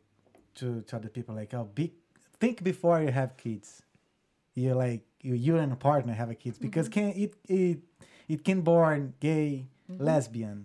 to 0.58 0.82
to 0.86 0.96
other 0.96 1.08
people 1.16 1.34
like 1.34 1.52
oh 1.54 1.64
be 1.74 1.92
think 2.42 2.62
before 2.62 2.96
you 3.04 3.10
have 3.20 3.30
kids 3.36 3.82
you 4.54 4.74
like 4.74 5.02
you 5.20 5.34
you 5.34 5.56
and 5.62 5.72
a 5.72 5.76
partner 5.76 6.12
have 6.22 6.30
a 6.30 6.34
kids 6.34 6.56
mm-hmm. 6.56 6.66
because 6.68 6.88
can 6.88 7.08
it 7.24 7.34
it 7.48 7.78
it 8.28 8.40
can 8.44 8.60
born 8.62 9.14
gay 9.20 9.66
mm-hmm. 9.90 10.04
lesbian 10.04 10.58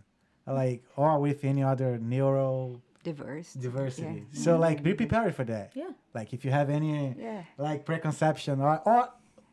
like 0.48 0.84
or 0.96 1.20
with 1.20 1.44
any 1.44 1.64
other 1.64 1.98
neuro 1.98 2.82
Diverse. 3.04 3.54
diversity 3.54 4.26
Yeah. 4.32 4.42
so 4.44 4.58
like 4.58 4.82
be 4.82 4.94
prepared 4.94 5.34
for 5.36 5.44
that 5.46 5.68
Yeah. 5.76 5.92
like 6.18 6.34
if 6.34 6.44
you 6.46 6.52
have 6.52 6.70
any 6.70 7.16
Yeah. 7.18 7.44
like 7.58 7.86
preconception 7.86 8.56
or 8.62 8.82
or 8.86 9.10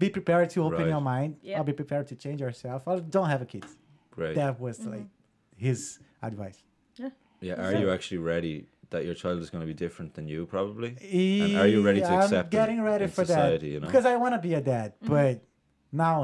be 0.07 0.11
prepared 0.19 0.49
to 0.55 0.59
open 0.67 0.79
Right. 0.85 0.89
your 0.95 1.01
mind 1.15 1.31
Yeah. 1.43 1.61
or 1.61 1.65
be 1.65 1.73
prepared 1.83 2.07
to 2.09 2.15
change 2.25 2.41
yourself 2.47 2.81
or 2.89 2.95
don't 3.17 3.29
have 3.35 3.43
a 3.43 3.47
kid. 3.55 3.65
Right. 4.17 4.35
that 4.35 4.61
was 4.61 4.77
like 4.95 5.07
his 5.57 5.99
advice 6.29 6.59
Yeah. 6.97 7.11
Yeah. 7.41 7.65
Are 7.67 7.75
you 7.83 7.89
actually 7.97 8.19
ready 8.35 8.55
that 8.91 9.03
your 9.07 9.15
child 9.23 9.39
is 9.45 9.49
going 9.53 9.63
to 9.67 9.71
be 9.75 9.79
different 9.85 10.11
than 10.17 10.25
you? 10.33 10.41
Probably. 10.57 10.91
And 11.01 11.57
are 11.61 11.67
you 11.75 11.81
ready 11.89 12.01
to 12.01 12.13
accept 12.19 12.47
I'm 12.47 12.51
getting 12.61 12.81
ready 12.91 13.05
in 13.05 13.11
for 13.11 13.25
society, 13.25 13.69
that 13.69 13.73
you 13.75 13.81
know? 13.81 13.87
because 13.87 14.05
I 14.13 14.17
want 14.23 14.33
to 14.35 14.43
be 14.49 14.53
a 14.55 14.61
dad, 14.75 14.89
but 15.15 15.35
now 15.91 16.17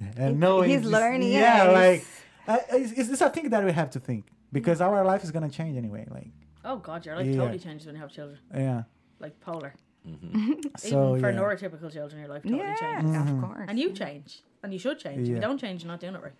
and 0.00 0.18
It- 0.34 0.36
knowing 0.44 0.68
he's 0.70 0.82
this- 0.82 0.90
learning, 0.98 1.32
Yeah, 1.32 1.64
yeah, 1.64 1.70
like 1.80 2.00
he's- 2.00 2.72
uh, 2.72 2.76
is, 2.84 2.92
is 3.00 3.06
this 3.12 3.20
a 3.28 3.30
thing 3.30 3.46
that 3.54 3.62
we 3.64 3.72
have 3.80 3.90
to 3.96 4.00
think 4.08 4.22
because 4.52 4.78
our 4.86 5.02
life 5.12 5.22
is 5.24 5.30
gonna 5.30 5.48
change 5.60 5.74
anyway? 5.84 6.04
Like 6.10 6.30
Oh 6.64 6.76
God, 6.88 6.98
your 7.06 7.16
life 7.16 7.26
Yeah. 7.26 7.36
totally 7.40 7.58
changes 7.66 7.86
when 7.86 7.94
you 7.96 8.00
have 8.04 8.10
children. 8.18 8.38
yeah, 8.54 8.82
Like 9.18 9.34
polar. 9.40 9.72
so 10.76 11.16
Even 11.16 11.20
for 11.20 11.30
yeah. 11.30 11.38
neurotypical 11.38 11.92
children, 11.92 12.20
your 12.20 12.28
life 12.28 12.42
totally 12.42 12.60
Yeah, 12.62 12.74
changes. 12.76 13.10
Mm-hmm. 13.16 13.44
of 13.44 13.50
course. 13.50 13.66
And 13.68 13.78
you 13.78 13.92
change, 13.92 14.42
and 14.62 14.72
you 14.72 14.78
should 14.78 14.98
change. 14.98 15.20
If 15.28 15.28
you 15.28 15.40
don't 15.40 15.58
change, 15.58 15.82
you're 15.82 15.90
not 15.92 16.00
doing 16.00 16.14
it 16.14 16.22
right. 16.22 16.32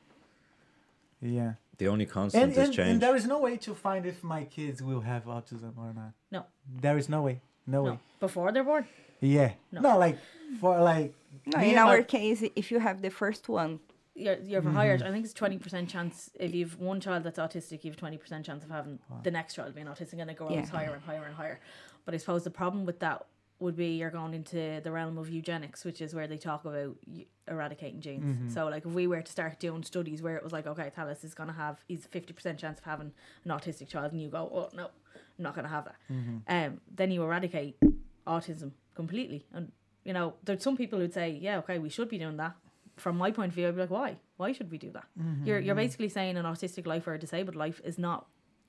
yeah, 1.20 1.52
The 1.78 1.88
only 1.88 2.06
constant 2.06 2.42
and, 2.44 2.52
is 2.52 2.58
and, 2.58 2.72
change. 2.72 2.88
and 2.88 3.00
there 3.02 3.14
is 3.16 3.26
no 3.26 3.38
way 3.40 3.56
to 3.58 3.74
find 3.74 4.06
if 4.06 4.22
my 4.24 4.44
kids 4.44 4.82
will 4.82 5.00
have 5.02 5.24
autism 5.24 5.76
or 5.76 5.92
not. 5.92 6.12
No. 6.30 6.46
There 6.80 6.96
is 6.96 7.08
no 7.08 7.22
way, 7.22 7.40
no, 7.66 7.84
No, 7.84 7.90
way. 7.92 7.98
before 8.20 8.52
they're 8.52 8.64
born. 8.64 8.86
Yeah, 9.20 9.52
No. 9.72 9.80
no, 9.82 9.98
like 9.98 10.16
for 10.60 10.80
like 10.80 11.12
No, 11.46 11.60
in 11.60 11.76
our 11.76 12.02
case, 12.02 12.42
if 12.56 12.70
you 12.72 12.78
have 12.80 13.02
the 13.02 13.10
first 13.10 13.48
one, 13.48 13.80
You're, 14.14 14.38
you're 14.50 14.62
Mm-hmm. 14.62 14.74
higher. 14.80 14.94
I 15.08 15.10
think 15.12 15.24
it's 15.26 15.34
twenty 15.42 15.58
percent 15.58 15.88
chance 15.90 16.30
if 16.40 16.54
you've 16.54 16.78
one 16.80 17.00
child 17.00 17.22
that's 17.24 17.38
autistic, 17.38 17.84
you've 17.84 17.96
twenty 18.04 18.16
percent 18.18 18.44
chance 18.46 18.64
of 18.64 18.70
having 18.70 18.98
the 19.22 19.30
next 19.30 19.54
child 19.54 19.74
being 19.74 19.86
autistic, 19.86 20.18
and 20.22 20.30
it 20.30 20.36
goes 20.36 20.50
Yeah. 20.52 20.66
higher 20.66 20.92
and 20.94 21.02
higher 21.02 21.24
and 21.24 21.34
higher. 21.34 21.60
But 22.04 22.14
I 22.14 22.18
suppose 22.18 22.42
the 22.44 22.50
problem 22.62 22.86
with 22.86 22.98
that 23.00 23.26
would 23.60 23.76
be 23.76 23.96
you're 23.96 24.10
going 24.10 24.34
into 24.34 24.80
the 24.82 24.90
realm 24.90 25.18
of 25.18 25.28
eugenics, 25.30 25.84
which 25.84 26.00
is 26.00 26.14
where 26.14 26.26
they 26.26 26.38
talk 26.38 26.64
about 26.64 26.96
eradicating 27.46 28.00
genes. 28.00 28.24
Mm-hmm. 28.24 28.48
So, 28.48 28.68
like, 28.68 28.86
if 28.86 28.92
we 28.92 29.06
were 29.06 29.20
to 29.22 29.30
start 29.32 29.58
doing 29.58 29.82
studies 29.82 30.22
where 30.22 30.36
it 30.36 30.42
was 30.42 30.52
like, 30.52 30.66
okay, 30.66 30.90
Talis 30.94 31.24
is 31.24 31.34
going 31.34 31.48
to 31.48 31.54
have, 31.54 31.84
he's 31.88 32.06
fifty 32.06 32.32
percent 32.32 32.58
chance 32.58 32.78
of 32.78 32.84
having 32.84 33.12
an 33.44 33.50
autistic 33.50 33.88
child, 33.88 34.12
and 34.12 34.20
you 34.22 34.28
go, 34.28 34.50
oh 34.52 34.68
no, 34.74 34.84
I'm 35.14 35.42
not 35.42 35.54
going 35.54 35.64
to 35.66 35.70
have 35.70 35.84
that. 35.84 35.96
Mm-hmm. 36.10 36.36
Um, 36.48 36.80
then 36.94 37.10
you 37.10 37.22
eradicate 37.22 37.76
autism 38.26 38.72
completely, 38.94 39.46
and 39.52 39.72
you 40.04 40.12
know, 40.12 40.34
there's 40.44 40.62
some 40.62 40.76
people 40.76 40.98
who'd 40.98 41.12
say, 41.14 41.30
yeah, 41.40 41.58
okay, 41.58 41.78
we 41.78 41.88
should 41.90 42.08
be 42.08 42.18
doing 42.18 42.36
that. 42.38 42.54
From 42.96 43.16
my 43.16 43.30
point 43.30 43.48
of 43.50 43.54
view, 43.54 43.66
I'd 43.68 43.74
be 43.74 43.80
like, 43.82 43.90
why? 43.90 44.16
Why 44.36 44.52
should 44.52 44.70
we 44.70 44.78
do 44.78 44.90
that? 44.92 45.06
Mm-hmm, 45.18 45.46
You're 45.46 45.58
you're 45.60 45.74
basically 45.74 46.08
saying 46.08 46.36
an 46.36 46.44
autistic 46.46 46.86
life 46.86 47.06
or 47.06 47.14
a 47.14 47.18
disabled 47.18 47.56
life 47.56 47.80
is 47.84 47.98
not 47.98 48.26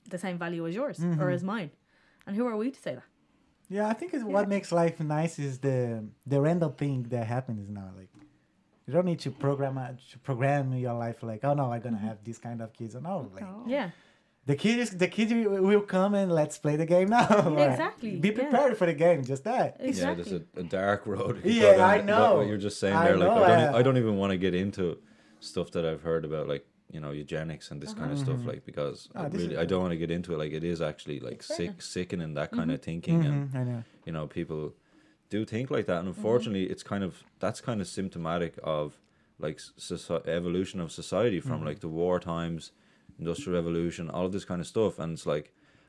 the 0.08 0.18
same 0.18 0.36
value 0.38 0.66
as 0.66 0.74
yours 0.74 0.98
or 0.98 1.02
Mm-hmm. 1.04 1.30
as 1.30 1.42
mine, 1.44 1.70
and 2.26 2.36
who 2.36 2.46
are 2.46 2.56
we 2.56 2.70
to 2.70 2.80
say 2.80 2.94
that? 2.94 3.04
Yeah, 3.68 3.88
I 3.88 3.94
think 3.94 4.12
it's 4.14 4.24
what 4.24 4.48
makes 4.48 4.70
life 4.72 5.00
nice 5.00 5.38
is 5.38 5.58
the 5.58 6.04
the 6.26 6.40
random 6.40 6.72
thing 6.72 7.04
that 7.10 7.26
happens 7.26 7.68
now. 7.70 7.90
Like 7.96 8.10
you 8.86 8.92
don't 8.92 9.06
need 9.06 9.20
to 9.20 9.30
program 9.30 9.78
a- 9.78 9.96
to 10.10 10.18
program 10.18 10.72
your 10.74 10.94
life 10.94 11.22
like, 11.22 11.40
oh 11.44 11.54
no, 11.54 11.72
I'm 11.72 11.80
gonna 11.80 11.96
have 11.98 12.18
this 12.24 12.38
kind 12.38 12.60
of 12.60 12.72
kids. 12.72 12.94
No, 12.94 13.30
like 13.34 13.44
Yeah, 13.66 13.90
the 14.44 14.56
kids, 14.56 14.90
the 14.90 15.08
kid 15.08 15.30
will 15.32 15.62
will 15.62 15.80
come 15.82 16.14
and 16.14 16.30
let's 16.32 16.58
play 16.58 16.76
the 16.76 16.86
game 16.86 17.08
now. 17.08 17.26
Like, 17.50 17.70
Exactly, 17.70 18.16
Be 18.16 18.28
yeah. 18.28 18.34
prepared 18.34 18.76
for 18.76 18.86
the 18.86 18.94
game. 18.94 19.24
Just 19.24 19.44
that. 19.44 19.76
Yeah, 19.80 19.86
exactly. 19.86 20.24
there's 20.24 20.42
a, 20.56 20.60
a 20.60 20.64
dark 20.64 21.06
road. 21.06 21.40
you 21.44 21.52
Yeah, 21.52 21.62
go 21.72 21.78
down 21.78 21.90
I 21.90 21.94
it. 21.94 21.98
What- 21.98 22.04
know. 22.06 22.34
What 22.38 22.46
you're 22.48 22.58
just 22.58 22.78
saying 22.80 22.94
I 22.94 23.04
there, 23.06 23.16
like 23.16 23.28
I 23.30 23.48
don't, 23.56 23.74
uh, 23.74 23.78
I 23.78 23.82
don't 23.82 23.96
even 23.96 24.16
want 24.16 24.32
to 24.32 24.36
get 24.36 24.54
into 24.54 24.98
stuff 25.40 25.70
that 25.72 25.86
I've 25.86 26.02
heard 26.02 26.24
about, 26.24 26.46
like 26.48 26.66
you 26.92 27.00
know 27.00 27.10
eugenics 27.10 27.70
and 27.70 27.80
this 27.80 27.90
uh-huh. 27.90 28.00
kind 28.00 28.12
of 28.12 28.18
stuff 28.18 28.36
mm-hmm. 28.36 28.48
like 28.48 28.64
because 28.64 29.08
Ah, 29.14 29.24
I 29.24 29.26
really 29.28 29.56
I 29.56 29.64
don't 29.64 29.80
want 29.80 29.92
to 29.92 29.96
get 29.96 30.10
into 30.10 30.34
it 30.34 30.38
like 30.38 30.52
it 30.52 30.62
is 30.62 30.80
actually 30.82 31.18
like 31.20 31.34
It's 31.34 31.46
sick 31.46 31.70
enough. 31.70 31.82
sickening 31.82 32.34
that 32.34 32.52
kind 32.52 32.70
of 32.70 32.80
mm-hmm. 32.80 32.84
thinking 32.90 33.24
and 33.24 33.50
Mhm, 33.50 33.60
I 33.60 33.64
know. 33.64 33.84
you 34.06 34.12
know 34.12 34.26
people 34.26 34.74
do 35.30 35.44
think 35.46 35.70
like 35.70 35.86
that. 35.86 36.00
And 36.00 36.08
mm-hmm. 36.08 36.18
unfortunately 36.18 36.64
it's 36.64 36.82
kind 36.82 37.02
of 37.02 37.24
that's 37.40 37.60
kind 37.60 37.80
of 37.80 37.88
symptomatic 37.88 38.58
of 38.62 38.98
like 39.38 39.58
soci- 39.58 40.28
evolution 40.28 40.78
of 40.80 40.92
society 40.92 41.40
from 41.40 41.64
like 41.64 41.80
the 41.80 41.88
war 41.88 42.20
times 42.20 42.72
industrial 43.18 43.56
revolution 43.60 44.10
all 44.10 44.26
of 44.26 44.32
this 44.32 44.44
kind 44.44 44.60
of 44.60 44.66
stuff. 44.66 44.98
And 44.98 45.14
it's 45.14 45.26
like 45.26 45.46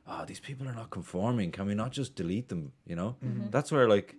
oh 0.08 0.24
these 0.26 0.40
people 0.40 0.68
are 0.70 0.74
not 0.82 0.90
conforming. 0.90 1.52
Can 1.52 1.66
we 1.68 1.76
not 1.76 1.92
just 1.92 2.16
delete 2.16 2.48
them? 2.50 2.72
You 2.86 2.96
know? 2.96 3.16
That's 3.52 3.72
where 3.72 3.88
like 3.90 4.16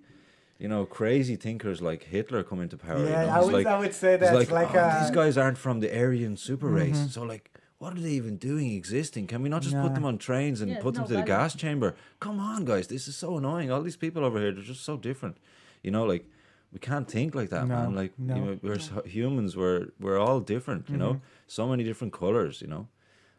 you 0.59 0.69
know 0.69 0.85
crazy 0.87 1.37
thinkers 1.37 1.83
like 1.83 2.05
hitler 2.05 2.43
come 2.45 2.61
into 2.61 2.77
power 2.77 2.99
you 2.99 3.09
Yeah, 3.09 3.27
know? 3.27 3.33
I 3.33 3.41
would, 3.41 3.53
like, 3.53 3.67
I 3.67 3.79
would 3.79 3.95
say 3.95 4.15
it's 4.15 4.23
that's 4.23 4.35
like, 4.37 4.51
like, 4.51 4.75
oh, 4.75 4.79
uh, 4.79 5.01
these 5.03 5.11
guys 5.11 5.37
aren't 5.37 5.59
from 5.59 5.81
the 5.81 5.91
aryan 5.97 6.37
super 6.37 6.69
race. 6.69 7.13
So 7.13 7.23
like 7.23 7.51
what 7.79 7.93
are 7.97 8.01
they 8.01 8.13
even 8.13 8.37
doing 8.37 8.73
existing? 8.73 9.27
Can 9.27 9.43
we 9.43 9.49
not 9.49 9.61
just 9.63 9.77
put 9.77 9.95
them 9.95 10.05
on 10.07 10.17
trains 10.17 10.61
and 10.63 10.71
Yeah, 10.71 10.81
put 10.81 10.95
them 10.95 11.07
to 11.07 11.15
the 11.15 11.23
gas 11.23 11.55
chamber? 11.55 11.95
Come 12.21 12.39
on 12.39 12.65
guys 12.65 12.87
this 12.87 13.09
is 13.09 13.17
so 13.17 13.37
annoying. 13.37 13.71
All 13.71 13.83
these 13.83 13.97
people 13.97 14.25
over 14.25 14.39
here 14.39 14.53
they're 14.53 14.63
just 14.63 14.85
so 14.85 14.97
different. 14.97 15.37
You 15.83 15.91
know 15.91 16.05
like 16.05 16.25
we 16.73 16.79
can't 16.79 17.09
think 17.11 17.35
like 17.35 17.51
that 17.51 17.67
No, 17.67 17.75
man. 17.75 17.95
Like 17.95 18.13
no. 18.19 18.35
Mm-hmm. 18.35 18.45
you 18.45 18.51
know, 18.53 18.59
we're 18.63 18.79
so- 18.79 19.03
humans 19.19 19.57
we're 19.57 19.89
we're 20.01 20.19
all 20.19 20.41
different 20.41 20.89
you 20.89 20.97
know? 20.97 21.21
So 21.47 21.69
many 21.69 21.83
different 21.85 22.13
colors 22.13 22.61
you 22.63 22.69
know 22.69 22.89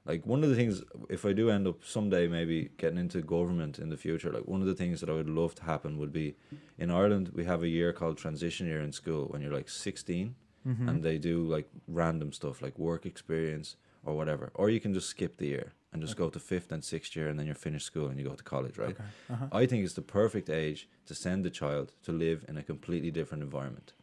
like 0.05 0.25
one 0.25 0.43
of 0.43 0.49
the 0.49 0.55
things 0.55 0.83
if 1.09 1.25
i 1.25 1.33
do 1.33 1.49
end 1.49 1.67
up 1.67 1.83
someday 1.83 2.27
maybe 2.27 2.69
getting 2.77 2.97
into 2.99 3.21
government 3.21 3.79
in 3.79 3.89
the 3.89 3.97
future 3.97 4.31
like 4.31 4.47
one 4.47 4.61
of 4.61 4.67
the 4.67 4.75
things 4.75 4.99
that 5.01 5.09
i 5.09 5.13
would 5.13 5.29
love 5.29 5.53
to 5.55 5.63
happen 5.63 5.97
would 5.97 6.13
be 6.13 6.35
in 6.77 6.89
ireland 6.91 7.31
we 7.33 7.43
have 7.45 7.63
a 7.63 7.67
year 7.67 7.91
called 7.93 8.17
transition 8.17 8.67
year 8.67 8.81
in 8.81 8.91
school 8.91 9.25
when 9.31 9.41
you're 9.41 9.53
like 9.59 9.69
16 9.69 10.35
Mm-hmm. 10.67 10.89
and 10.89 11.03
they 11.03 11.19
do 11.19 11.45
like 11.45 11.67
random 11.87 12.33
stuff 12.33 12.59
like 12.59 12.75
work 12.79 13.05
experience 13.05 13.75
or 14.03 14.15
whatever. 14.17 14.49
Or 14.55 14.71
you 14.71 14.79
can 14.79 14.95
just 14.95 15.07
skip 15.09 15.37
the 15.37 15.45
year 15.45 15.73
and 15.93 16.01
just 16.01 16.17
go 16.17 16.27
to 16.31 16.39
fifth 16.39 16.71
and 16.71 16.83
sixth 16.83 17.15
year 17.15 17.27
and 17.29 17.37
then 17.37 17.45
you're 17.45 17.53
finished 17.53 17.85
school 17.85 18.07
and 18.07 18.17
you 18.19 18.25
go 18.27 18.33
to 18.33 18.43
college 18.43 18.75
right? 18.79 18.97
Uh-huh. 19.29 19.45
i 19.51 19.67
think 19.67 19.83
it's 19.85 19.93
the 19.93 20.01
perfect 20.01 20.49
age 20.49 20.89
to 21.05 21.13
send 21.13 21.45
the 21.45 21.51
child 21.51 21.93
to 22.01 22.11
live 22.11 22.43
in 22.49 22.57
a 22.57 22.63
completely 22.63 23.11
different 23.11 23.43
environment. 23.43 23.93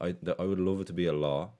I, 0.00 0.12
th- 0.12 0.36
I 0.38 0.44
would 0.44 0.58
love 0.68 0.80
it 0.80 0.86
to 0.86 0.94
be 0.94 1.06
a 1.06 1.12
law 1.12 1.50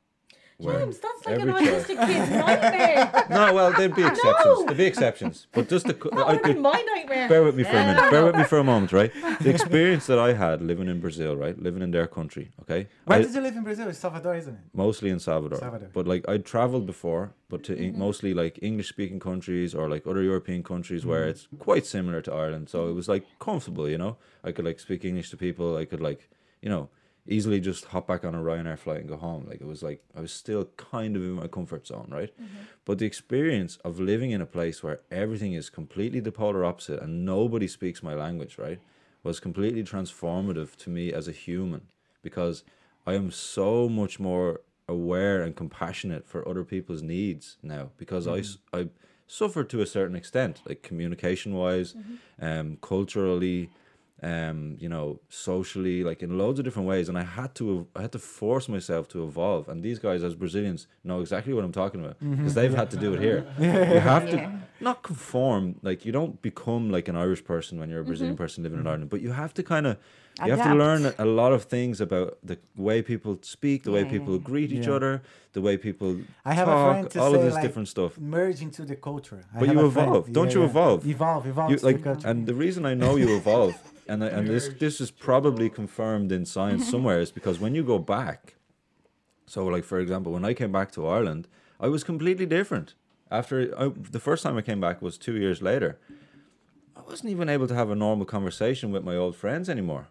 James, 0.59 0.99
that's 0.99 1.27
like 1.27 1.39
an 1.39 1.51
every 1.51 1.67
child- 1.67 1.85
autistic 1.85 2.07
kid's 2.07 2.31
nightmare. 2.31 3.27
no, 3.31 3.53
well, 3.53 3.73
there'd 3.73 3.95
be 3.95 4.05
exceptions. 4.07 4.45
No. 4.61 4.65
There'd 4.65 4.79
be 4.79 4.85
exceptions, 4.87 5.47
but 5.53 5.69
just 5.69 5.87
the 5.87 5.93
co- 5.95 6.09
That 6.11 6.27
I 6.27 6.33
have 6.33 6.43
could 6.43 6.55
been 6.55 6.63
my 6.63 6.83
nightmare. 6.95 7.29
bear 7.29 7.43
with 7.45 7.57
me 7.57 7.65
for 7.65 7.77
a 7.77 7.85
minute. 7.87 8.11
Bear 8.11 8.25
with 8.25 8.37
me 8.37 8.45
for 8.45 8.59
a 8.59 8.65
moment, 8.65 8.91
right? 8.93 9.13
The 9.43 9.51
experience 9.57 10.07
that 10.07 10.19
I 10.19 10.33
had 10.33 10.63
living 10.63 10.89
in 10.89 10.99
Brazil, 11.01 11.37
right, 11.37 11.59
living 11.63 11.83
in 11.83 11.91
their 11.91 12.07
country, 12.07 12.53
okay, 12.63 12.89
Where 13.05 13.19
I- 13.19 13.23
did 13.23 13.35
you 13.35 13.43
live 13.43 13.55
in 13.57 13.65
Brazil? 13.65 13.89
It's 13.89 13.99
Salvador, 13.99 14.35
isn't 14.35 14.55
it? 14.55 14.61
mostly 14.73 15.11
in 15.11 15.19
Salvador, 15.19 15.59
Salvador. 15.59 15.91
but 15.93 16.07
like 16.07 16.25
I'd 16.27 16.47
traveled 16.47 16.87
before, 16.87 17.35
but 17.51 17.63
to 17.65 17.77
Mm-hmm. 17.77 17.99
mostly 17.99 18.33
like 18.33 18.59
English-speaking 18.63 19.21
countries 19.21 19.75
or 19.75 19.91
like 19.91 20.07
other 20.07 20.23
European 20.23 20.63
countries 20.63 21.05
where 21.05 21.23
Mm-hmm. 21.27 21.31
it's 21.31 21.49
quite 21.59 21.85
similar 21.85 22.23
to 22.23 22.33
Ireland, 22.33 22.71
so 22.71 22.89
it 22.89 22.95
was 22.95 23.09
like 23.09 23.25
comfortable, 23.39 23.87
you 23.91 23.99
know. 23.99 24.17
I 24.43 24.53
could 24.53 24.65
like 24.65 24.81
speak 24.81 25.05
English 25.05 25.29
to 25.31 25.37
people. 25.37 25.77
I 25.77 25.85
could 25.85 26.01
like, 26.01 26.31
you 26.63 26.71
know. 26.71 26.89
Easily 27.29 27.61
just 27.61 27.87
hop 27.87 28.07
back 28.07 28.25
on 28.25 28.35
a 28.35 28.39
Ryanair 28.39 28.79
flight 28.79 29.01
and 29.01 29.09
go 29.09 29.17
home. 29.17 29.47
Like 29.49 29.61
it 29.61 29.67
was 29.67 29.83
like 29.83 30.03
I 30.17 30.21
was 30.21 30.33
still 30.33 30.67
kind 30.77 31.17
of 31.17 31.23
in 31.23 31.33
my 31.33 31.49
comfort 31.49 31.87
zone, 31.87 32.09
right? 32.11 32.33
Mm-hmm. 32.41 32.57
But 32.85 32.99
the 32.99 33.07
experience 33.07 33.79
of 33.85 33.99
living 33.99 34.31
in 34.31 34.41
a 34.41 34.47
place 34.47 34.83
where 34.83 35.01
everything 35.11 35.53
is 35.55 35.71
completely 35.71 36.21
the 36.21 36.33
polar 36.33 36.65
opposite 36.65 37.03
and 37.03 37.25
nobody 37.25 37.67
speaks 37.67 38.03
my 38.03 38.15
language, 38.15 38.59
right, 38.59 38.81
was 39.23 39.41
completely 39.41 39.83
transformative 39.83 40.77
to 40.77 40.91
me 40.91 41.13
as 41.13 41.27
a 41.27 41.33
human 41.33 41.83
because 42.23 42.65
I 43.07 43.15
am 43.15 43.31
so 43.31 43.89
much 43.89 44.19
more 44.19 44.61
aware 44.89 45.43
and 45.43 45.57
compassionate 45.57 46.29
for 46.29 46.49
other 46.49 46.65
people's 46.65 47.03
needs 47.03 47.57
now 47.63 47.91
because 47.97 48.27
I 48.27 48.41
mm-hmm. 48.41 48.77
I 48.77 48.89
suffered 49.27 49.69
to 49.71 49.81
a 49.81 49.87
certain 49.87 50.17
extent, 50.17 50.61
like 50.67 50.83
communication 50.83 51.55
wise, 51.55 51.95
mm-hmm. 51.95 52.45
um, 52.45 52.79
culturally, 52.81 53.71
um, 54.23 54.77
you 54.81 54.89
know, 54.89 55.21
socially, 55.29 56.03
like 56.03 56.23
in 56.23 56.39
loads 56.39 56.59
of 56.59 56.65
different 56.65 56.89
ways, 56.89 57.09
and 57.09 57.19
I 57.19 57.23
had 57.23 57.55
to 57.57 57.87
I 57.95 58.03
had 58.03 58.13
to 58.13 58.19
force 58.19 58.69
myself 58.69 59.09
to 59.09 59.25
evolve. 59.25 59.69
And 59.69 59.83
these 59.83 59.99
guys, 59.99 60.23
as 60.23 60.35
Brazilians, 60.35 60.87
know 61.05 61.21
exactly 61.21 61.53
what 61.53 61.65
I'm 61.65 61.73
talking 61.73 62.01
about 62.03 62.17
because 62.21 62.55
they've 62.55 62.73
had 62.75 62.91
to 62.93 62.97
do 62.97 63.13
it 63.15 63.21
here. 63.21 63.47
You 63.59 64.01
have 64.01 64.31
to 64.31 64.51
not 64.81 65.03
conform, 65.03 65.77
like 65.83 66.05
you 66.07 66.13
don't 66.13 66.41
become 66.43 66.91
like 66.91 67.09
an 67.09 67.17
Irish 67.17 67.45
person 67.45 67.79
when 67.79 67.91
you're 67.91 68.01
a 68.01 68.05
Brazilian 68.05 68.37
person 68.37 68.63
living 68.65 68.79
in 68.81 68.87
Ireland, 68.87 69.11
but 69.11 69.21
you 69.21 69.33
have 69.33 69.53
to 69.55 69.63
kind 69.63 69.87
of 69.87 69.97
you 70.45 70.51
have 70.55 70.67
to 70.71 70.75
learn 70.75 71.15
a 71.19 71.25
lot 71.25 71.53
of 71.53 71.65
things 71.65 72.01
about 72.01 72.39
the 72.43 72.59
way 72.77 73.01
people 73.03 73.39
speak, 73.43 73.85
the 73.85 73.91
way 73.91 74.05
people 74.05 74.35
yeah, 74.35 74.41
yeah. 74.41 74.51
greet 74.51 74.71
each 74.73 74.87
Yeah. 74.87 74.95
other, 74.97 75.23
the 75.53 75.63
way 75.63 75.77
people 75.79 76.11
I 76.45 76.53
have 76.55 76.69
talk, 76.69 76.79
a 76.79 76.91
friend 76.93 77.11
to 77.11 77.21
all 77.23 77.31
say 77.33 77.37
of 77.39 77.43
this 77.45 77.55
like, 77.55 77.63
different 77.67 77.89
stuff. 77.89 78.19
merge 78.19 78.61
into 78.61 78.83
the 78.85 78.97
culture. 78.97 79.41
I 79.55 79.61
But 79.61 79.69
you 79.73 79.81
a 79.81 79.91
friend- 79.91 80.09
evolve. 80.09 80.33
Don't 80.39 80.53
you 80.55 80.63
evolve? 80.65 81.07
Evolve, 81.07 81.47
evolve. 81.47 81.71
You, 81.71 81.77
like, 81.89 82.03
the 82.03 82.15
and 82.31 82.47
the 82.47 82.55
reason 82.55 82.85
I 82.85 82.95
know 83.03 83.17
you 83.17 83.35
evolve, 83.37 83.75
and 84.09 84.23
I, 84.25 84.29
and 84.29 84.47
this 84.49 84.69
this 84.79 85.01
is 85.01 85.11
probably 85.11 85.69
confirmed 85.71 86.31
in 86.33 86.45
science 86.47 86.89
somewhere, 86.95 87.21
is 87.21 87.31
because 87.33 87.59
when 87.61 87.75
you 87.75 87.85
go 87.85 87.99
back. 87.99 88.55
So, 89.49 89.65
like 89.67 89.85
for 89.85 90.01
example, 90.01 90.33
when 90.33 90.45
I 90.45 90.55
came 90.55 90.73
back 90.73 90.91
to 90.93 91.07
Ireland, 91.07 91.47
I 91.79 91.89
was 91.89 92.03
completely 92.05 92.47
different. 92.47 92.95
After 93.31 93.55
I, 93.79 93.89
the 94.11 94.19
first 94.21 94.43
time 94.43 94.57
I 94.57 94.63
came 94.63 94.81
back 94.81 95.01
was 95.03 95.17
two 95.19 95.37
years 95.37 95.61
later. 95.63 95.99
I 96.97 97.03
wasn't 97.03 97.31
even 97.31 97.49
able 97.49 97.67
to 97.69 97.75
have 97.75 97.91
a 97.91 97.95
normal 97.95 98.27
conversation 98.27 98.91
with 98.91 99.05
my 99.05 99.15
old 99.17 99.37
friends 99.37 99.69
anymore 99.69 100.09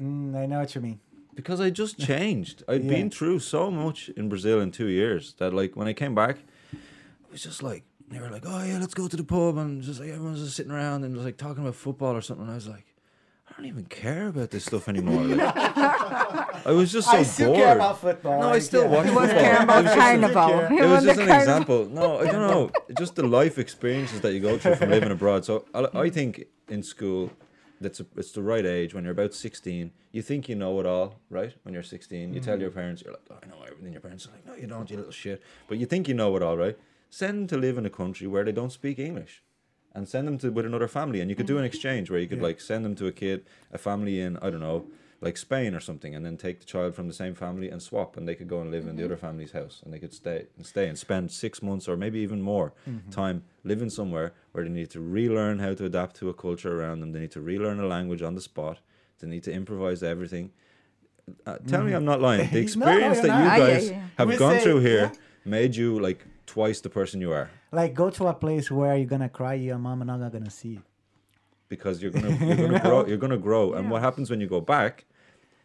Mm, 0.00 0.36
I 0.36 0.44
know 0.46 0.60
what 0.60 0.74
you 0.74 0.80
mean. 0.82 1.00
because 1.34 1.60
I 1.60 1.70
just 1.70 1.98
changed. 2.10 2.62
I'd 2.68 2.82
Yeah. 2.84 2.88
been 2.96 3.10
through 3.10 3.38
so 3.40 3.70
much 3.70 4.10
in 4.10 4.28
Brazil 4.28 4.60
in 4.60 4.70
two 4.70 4.86
years 4.88 5.34
that 5.38 5.52
like 5.54 5.74
when 5.74 5.88
I 5.88 5.94
came 5.94 6.14
back, 6.14 6.36
it 6.72 7.32
was 7.32 7.42
just 7.42 7.62
like 7.62 7.82
they 8.10 8.20
were 8.20 8.30
like, 8.30 8.44
"Oh 8.46 8.62
yeah, 8.62 8.78
let's 8.78 8.94
go 8.94 9.08
to 9.08 9.16
the 9.16 9.24
pub," 9.24 9.56
and 9.56 9.82
just 9.82 9.98
like 10.00 10.10
everyone's 10.10 10.42
just 10.44 10.54
sitting 10.56 10.70
around 10.72 11.04
and 11.04 11.14
just 11.14 11.24
like 11.24 11.38
talking 11.38 11.62
about 11.62 11.74
football 11.74 12.14
or 12.14 12.20
something. 12.20 12.44
And 12.44 12.52
I 12.52 12.56
was 12.56 12.68
like, 12.68 12.86
I 13.48 13.52
don't 13.56 13.66
even 13.66 13.84
care 13.84 14.28
about 14.28 14.50
this 14.50 14.64
stuff 14.64 14.88
anymore. 14.88 15.22
Like, 15.22 15.56
I 15.56 16.72
was 16.72 16.92
just 16.92 17.10
so 17.10 17.16
I 17.16 17.22
still 17.22 17.48
bored. 17.52 17.58
care 17.60 17.74
about 17.76 18.00
football. 18.00 18.40
No, 18.40 18.48
I 18.50 18.58
still 18.58 18.82
yeah. 18.82 18.88
watch 18.88 19.06
He 19.06 19.12
was 19.12 19.26
football. 19.28 19.42
caring 19.44 19.60
It 19.60 19.64
about 19.64 19.84
was 19.84 19.94
just 19.94 19.98
carnival. 19.98 20.48
care. 20.48 20.68
He 20.68 20.76
it 20.76 20.82
was 20.82 20.90
was 20.90 21.04
just 21.04 21.16
the 21.16 21.22
an 21.22 21.28
carnival. 21.28 21.82
example. 21.82 21.86
No, 21.86 22.18
I 22.20 22.24
don't 22.32 22.50
know. 22.50 22.70
Just 22.98 23.14
the 23.14 23.26
life 23.26 23.58
experiences 23.58 24.20
that 24.20 24.32
you 24.34 24.40
go 24.40 24.58
through 24.58 24.74
from 24.74 24.90
living 24.90 25.10
abroad. 25.10 25.44
So 25.44 25.64
I, 25.74 25.80
I 25.80 25.84
mm. 25.86 26.12
think 26.12 26.44
in 26.68 26.82
school, 26.82 27.30
that's 27.80 28.00
a, 28.00 28.06
it's 28.16 28.32
the 28.32 28.42
right 28.42 28.66
age 28.66 28.94
when 28.94 29.04
you're 29.04 29.12
about 29.12 29.32
16. 29.32 29.92
You 30.12 30.22
think 30.22 30.48
you 30.48 30.54
know 30.56 30.78
it 30.80 30.86
all, 30.86 31.20
right? 31.30 31.54
When 31.62 31.72
you're 31.72 31.82
16, 31.82 32.34
you 32.34 32.40
tell 32.40 32.60
your 32.60 32.70
mm. 32.70 32.74
parents, 32.74 33.02
you're 33.02 33.12
like, 33.12 33.22
oh, 33.30 33.36
I 33.42 33.46
know 33.46 33.62
everything. 33.66 33.92
Your 33.92 34.00
parents 34.00 34.26
are 34.26 34.32
like, 34.32 34.46
no, 34.46 34.54
you 34.54 34.66
don't, 34.66 34.90
you 34.90 34.96
little 34.96 35.12
shit. 35.12 35.42
But 35.68 35.78
you 35.78 35.86
think 35.86 36.08
you 36.08 36.14
know 36.14 36.34
it 36.36 36.42
all, 36.42 36.56
right? 36.56 36.76
Send 37.10 37.38
them 37.38 37.46
to 37.48 37.56
live 37.56 37.78
in 37.78 37.86
a 37.86 37.90
country 37.90 38.26
where 38.26 38.44
they 38.44 38.52
don't 38.52 38.72
speak 38.72 38.98
English. 38.98 39.42
And 39.96 40.06
send 40.06 40.28
them 40.28 40.38
to 40.38 40.50
with 40.50 40.66
another 40.66 40.88
family, 40.88 41.20
and 41.20 41.30
you 41.30 41.34
could 41.34 41.46
do 41.46 41.58
an 41.58 41.64
mm. 41.64 41.66
exchange 41.66 42.10
where 42.10 42.20
you 42.20 42.28
could 42.28 42.38
Yeah. 42.38 42.44
like 42.44 42.60
send 42.60 42.84
them 42.84 42.94
to 42.96 43.06
a 43.06 43.12
kid, 43.12 43.46
a 43.72 43.78
family 43.78 44.20
in 44.20 44.36
I 44.36 44.50
don't 44.50 44.60
know, 44.60 44.86
like 45.20 45.36
Spain 45.36 45.74
or 45.74 45.80
something, 45.80 46.14
and 46.14 46.24
then 46.24 46.36
take 46.36 46.60
the 46.60 46.66
child 46.66 46.94
from 46.94 47.08
the 47.08 47.14
same 47.14 47.34
family 47.34 47.70
and 47.70 47.82
swap, 47.82 48.16
and 48.16 48.28
they 48.28 48.34
could 48.34 48.48
go 48.48 48.60
and 48.60 48.70
live 48.70 48.86
in 48.86 48.96
the 48.96 49.02
mm-hmm. 49.02 49.12
other 49.12 49.16
family's 49.16 49.52
house, 49.52 49.80
and 49.82 49.92
they 49.92 49.98
could 49.98 50.12
stay 50.12 50.46
and 50.56 50.66
stay 50.66 50.86
and 50.88 50.98
spend 50.98 51.30
six 51.30 51.62
months 51.62 51.88
or 51.88 51.96
maybe 51.96 52.20
even 52.20 52.42
more 52.42 52.74
mm-hmm. 52.88 53.10
time 53.10 53.44
living 53.64 53.90
somewhere 53.90 54.34
where 54.52 54.64
they 54.64 54.70
need 54.70 54.90
to 54.90 55.00
relearn 55.00 55.58
how 55.58 55.72
to 55.72 55.84
adapt 55.86 56.16
to 56.16 56.28
a 56.28 56.34
culture 56.34 56.78
around 56.78 57.00
them. 57.00 57.12
They 57.12 57.20
need 57.20 57.32
to 57.32 57.40
relearn 57.40 57.80
a 57.80 57.86
language 57.86 58.22
on 58.22 58.34
the 58.34 58.42
spot. 58.42 58.80
They 59.18 59.28
need 59.28 59.44
to 59.44 59.52
improvise 59.52 60.02
everything. 60.02 60.52
Uh, 61.46 61.56
tell 61.66 61.80
me 61.80 61.86
mm-hmm. 61.86 61.96
I'm 61.96 62.04
not 62.04 62.20
lying. 62.20 62.40
The 62.40 62.46
No, 62.50 62.58
no, 62.58 62.62
experience 62.62 63.16
you're 63.18 63.26
that 63.26 63.38
you 63.38 63.44
not. 63.44 63.58
Yeah, 63.58 63.66
guys 63.66 63.90
yeah. 63.90 64.02
have 64.18 64.38
gone 64.38 64.58
through 64.58 64.80
here 64.80 65.12
made 65.44 65.74
you 65.74 65.98
like 65.98 66.24
twice 66.44 66.80
the 66.80 66.90
person 66.90 67.20
you 67.20 67.32
are. 67.32 67.50
Like, 67.72 67.94
go 67.94 68.10
to 68.10 68.26
a 68.28 68.34
place 68.34 68.70
where 68.70 68.96
you're 68.96 69.06
gonna 69.06 69.28
cry. 69.28 69.54
Your 69.54 69.78
mama 69.78 70.04
not 70.04 70.32
gonna 70.32 70.50
see 70.50 70.68
you. 70.68 70.82
because 71.68 72.00
you're 72.00 72.12
gonna 72.12 72.36
you're 72.44 72.56
gonna 72.56 72.80
grow 72.88 73.06
you're 73.06 73.16
gonna 73.16 73.36
grow. 73.36 73.72
And 73.74 73.90
what 73.90 74.02
happens 74.02 74.30
when 74.30 74.40
you 74.40 74.46
go 74.46 74.60
back 74.60 75.04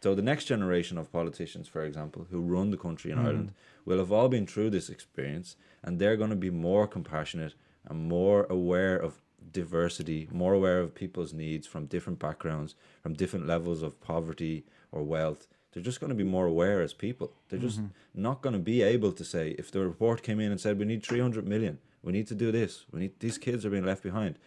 so 0.02 0.16
the 0.16 0.22
next 0.22 0.46
generation 0.46 0.98
of 0.98 1.12
politicians 1.12 1.68
for 1.68 1.84
example 1.84 2.26
who 2.30 2.40
run 2.40 2.70
the 2.70 2.76
country 2.76 3.10
in 3.10 3.18
mm-hmm. 3.18 3.26
ireland 3.26 3.52
will 3.84 3.98
have 3.98 4.10
all 4.10 4.28
been 4.28 4.46
through 4.46 4.70
this 4.70 4.88
experience 4.88 5.56
and 5.82 5.98
they're 5.98 6.16
going 6.16 6.30
to 6.30 6.36
be 6.36 6.50
more 6.50 6.86
compassionate 6.86 7.54
and 7.88 8.08
more 8.08 8.46
aware 8.50 8.96
of 8.96 9.20
diversity 9.52 10.28
more 10.32 10.54
aware 10.54 10.80
of 10.80 10.94
people's 10.94 11.32
needs 11.32 11.66
from 11.66 11.86
different 11.86 12.18
backgrounds 12.18 12.74
from 13.02 13.14
different 13.14 13.46
levels 13.46 13.82
of 13.82 14.00
poverty 14.00 14.64
or 14.90 15.02
wealth. 15.02 15.48
They're 15.72 15.82
just 15.82 16.00
going 16.00 16.10
to 16.10 16.14
be 16.14 16.22
more 16.22 16.44
aware 16.44 16.82
as 16.82 16.92
people. 16.92 17.32
They're 17.48 17.58
just 17.58 17.78
mm-hmm. 17.78 18.22
not 18.22 18.42
going 18.42 18.52
to 18.52 18.58
be 18.58 18.82
able 18.82 19.10
to 19.12 19.24
say 19.24 19.54
if 19.58 19.70
the 19.70 19.80
report 19.80 20.22
came 20.22 20.38
in 20.38 20.50
and 20.50 20.60
said 20.60 20.78
we 20.78 20.84
need 20.84 21.02
300 21.02 21.48
million 21.48 21.78
we 22.02 22.12
need 22.12 22.26
to 22.26 22.34
do 22.34 22.52
this 22.52 22.84
we 22.92 23.00
need 23.00 23.20
these 23.20 23.38
kids 23.38 23.64
are 23.64 23.70
being 23.70 23.86
left 23.86 24.02
behind 24.02 24.38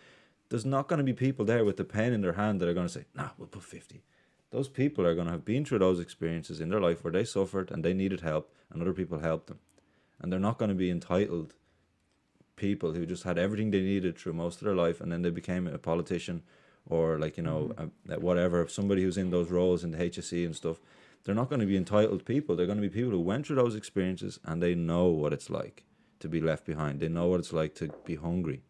there's 0.49 0.65
not 0.65 0.87
going 0.87 0.97
to 0.97 1.03
be 1.03 1.13
people 1.13 1.45
there 1.45 1.65
with 1.65 1.77
the 1.77 1.83
pen 1.83 2.13
in 2.13 2.21
their 2.21 2.33
hand 2.33 2.59
that 2.59 2.69
are 2.69 2.73
going 2.73 2.87
to 2.87 2.93
say, 2.93 3.05
nah, 3.13 3.29
we'll 3.37 3.47
put 3.47 3.63
50. 3.63 4.03
Those 4.51 4.67
people 4.67 5.05
are 5.05 5.15
going 5.15 5.27
to 5.27 5.33
have 5.33 5.45
been 5.45 5.65
through 5.65 5.79
those 5.79 5.99
experiences 5.99 6.61
in 6.61 6.69
their 6.69 6.79
life 6.79 7.03
where 7.03 7.11
they 7.11 7.25
suffered 7.25 7.71
and 7.71 7.83
they 7.83 7.93
needed 7.93 8.21
help 8.21 8.53
and 8.71 8.81
other 8.81 8.93
people 8.93 9.19
helped 9.19 9.47
them. 9.47 9.59
And 10.21 10.31
they're 10.31 10.39
not 10.39 10.57
going 10.57 10.69
to 10.69 10.75
be 10.75 10.89
entitled 10.89 11.55
people 12.55 12.93
who 12.93 13.05
just 13.05 13.23
had 13.23 13.37
everything 13.37 13.71
they 13.71 13.81
needed 13.81 14.17
through 14.17 14.33
most 14.33 14.61
of 14.61 14.65
their 14.65 14.75
life 14.75 15.01
and 15.01 15.11
then 15.11 15.23
they 15.23 15.29
became 15.29 15.67
a 15.67 15.77
politician 15.77 16.43
or 16.87 17.19
like, 17.19 17.37
you 17.37 17.43
know, 17.43 17.73
mm-hmm. 17.75 18.13
a, 18.13 18.19
whatever, 18.19 18.67
somebody 18.67 19.01
who's 19.01 19.17
in 19.17 19.31
those 19.31 19.49
roles 19.49 19.83
in 19.83 19.91
the 19.91 19.97
HSE 19.97 20.45
and 20.45 20.55
stuff. 20.55 20.79
They're 21.23 21.35
not 21.35 21.49
going 21.49 21.59
to 21.59 21.65
be 21.65 21.75
entitled 21.75 22.23
people. 22.23 22.55
They're 22.55 22.67
going 22.67 22.77
to 22.77 22.87
be 22.87 22.89
people 22.89 23.11
who 23.11 23.19
went 23.19 23.47
through 23.47 23.55
those 23.55 23.75
experiences 23.75 24.39
and 24.45 24.61
they 24.61 24.75
know 24.75 25.07
what 25.07 25.33
it's 25.33 25.49
like 25.49 25.84
to 26.19 26.27
be 26.27 26.41
left 26.41 26.65
behind. 26.65 26.99
They 26.99 27.09
know 27.09 27.27
what 27.27 27.39
it's 27.39 27.53
like 27.53 27.75
to 27.75 27.93
be 28.05 28.15
hungry. 28.15 28.61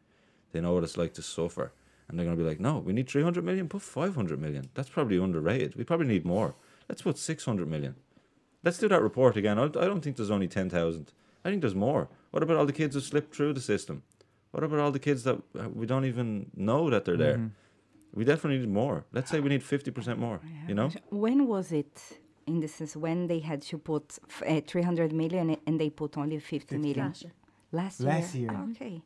They 0.51 0.61
know 0.61 0.73
what 0.73 0.83
it's 0.83 0.97
like 0.97 1.13
to 1.15 1.21
suffer. 1.21 1.73
And 2.07 2.17
they're 2.17 2.25
going 2.25 2.37
to 2.37 2.43
be 2.43 2.47
like, 2.47 2.59
no, 2.59 2.79
we 2.79 2.93
need 2.93 3.09
300 3.09 3.43
million, 3.43 3.67
put 3.67 3.81
500 3.81 4.39
million. 4.39 4.69
That's 4.73 4.89
probably 4.89 5.17
underrated. 5.17 5.75
We 5.75 5.83
probably 5.83 6.07
need 6.07 6.25
more. 6.25 6.55
Let's 6.87 7.01
put 7.01 7.17
600 7.17 7.67
million. 7.67 7.95
Let's 8.63 8.77
do 8.77 8.87
that 8.87 9.01
report 9.01 9.37
again. 9.37 9.57
I 9.59 9.67
don't 9.67 10.01
think 10.01 10.15
there's 10.15 10.31
only 10.31 10.47
10,000. 10.47 11.11
I 11.43 11.49
think 11.49 11.61
there's 11.61 11.75
more. 11.75 12.09
What 12.31 12.43
about 12.43 12.57
all 12.57 12.65
the 12.65 12.73
kids 12.73 12.95
who 12.95 13.01
slipped 13.01 13.35
through 13.35 13.53
the 13.53 13.61
system? 13.61 14.03
What 14.51 14.63
about 14.63 14.79
all 14.79 14.91
the 14.91 14.99
kids 14.99 15.23
that 15.23 15.35
uh, 15.59 15.69
we 15.69 15.85
don't 15.85 16.05
even 16.05 16.49
know 16.55 16.89
that 16.89 17.05
they're 17.05 17.17
there? 17.17 17.51
We 18.13 18.23
definitely 18.23 18.59
need 18.59 18.69
more. 18.69 19.05
Let's 19.11 19.29
say 19.29 19.39
we 19.41 19.49
need 19.49 19.61
50% 19.61 20.17
more, 20.17 20.39
you 20.67 20.73
know? 20.75 20.89
When 21.09 21.47
was 21.47 21.71
it? 21.71 22.01
In 22.47 22.59
this 22.59 22.75
sense, 22.75 22.95
when 22.95 23.27
they 23.27 23.39
had 23.39 23.61
to 23.63 23.77
put 23.77 24.19
f- 24.29 24.43
uh, 24.47 24.61
300 24.67 25.11
million 25.11 25.57
and 25.65 25.79
they 25.79 25.89
put 25.89 26.15
only 26.17 26.39
50 26.39 26.77
million? 26.77 27.07
Last 27.07 27.23
year. 27.23 27.33
Last, 27.71 27.99
Last 28.01 28.35
year. 28.35 28.51
year. 28.51 28.61
Okay. 28.71 29.01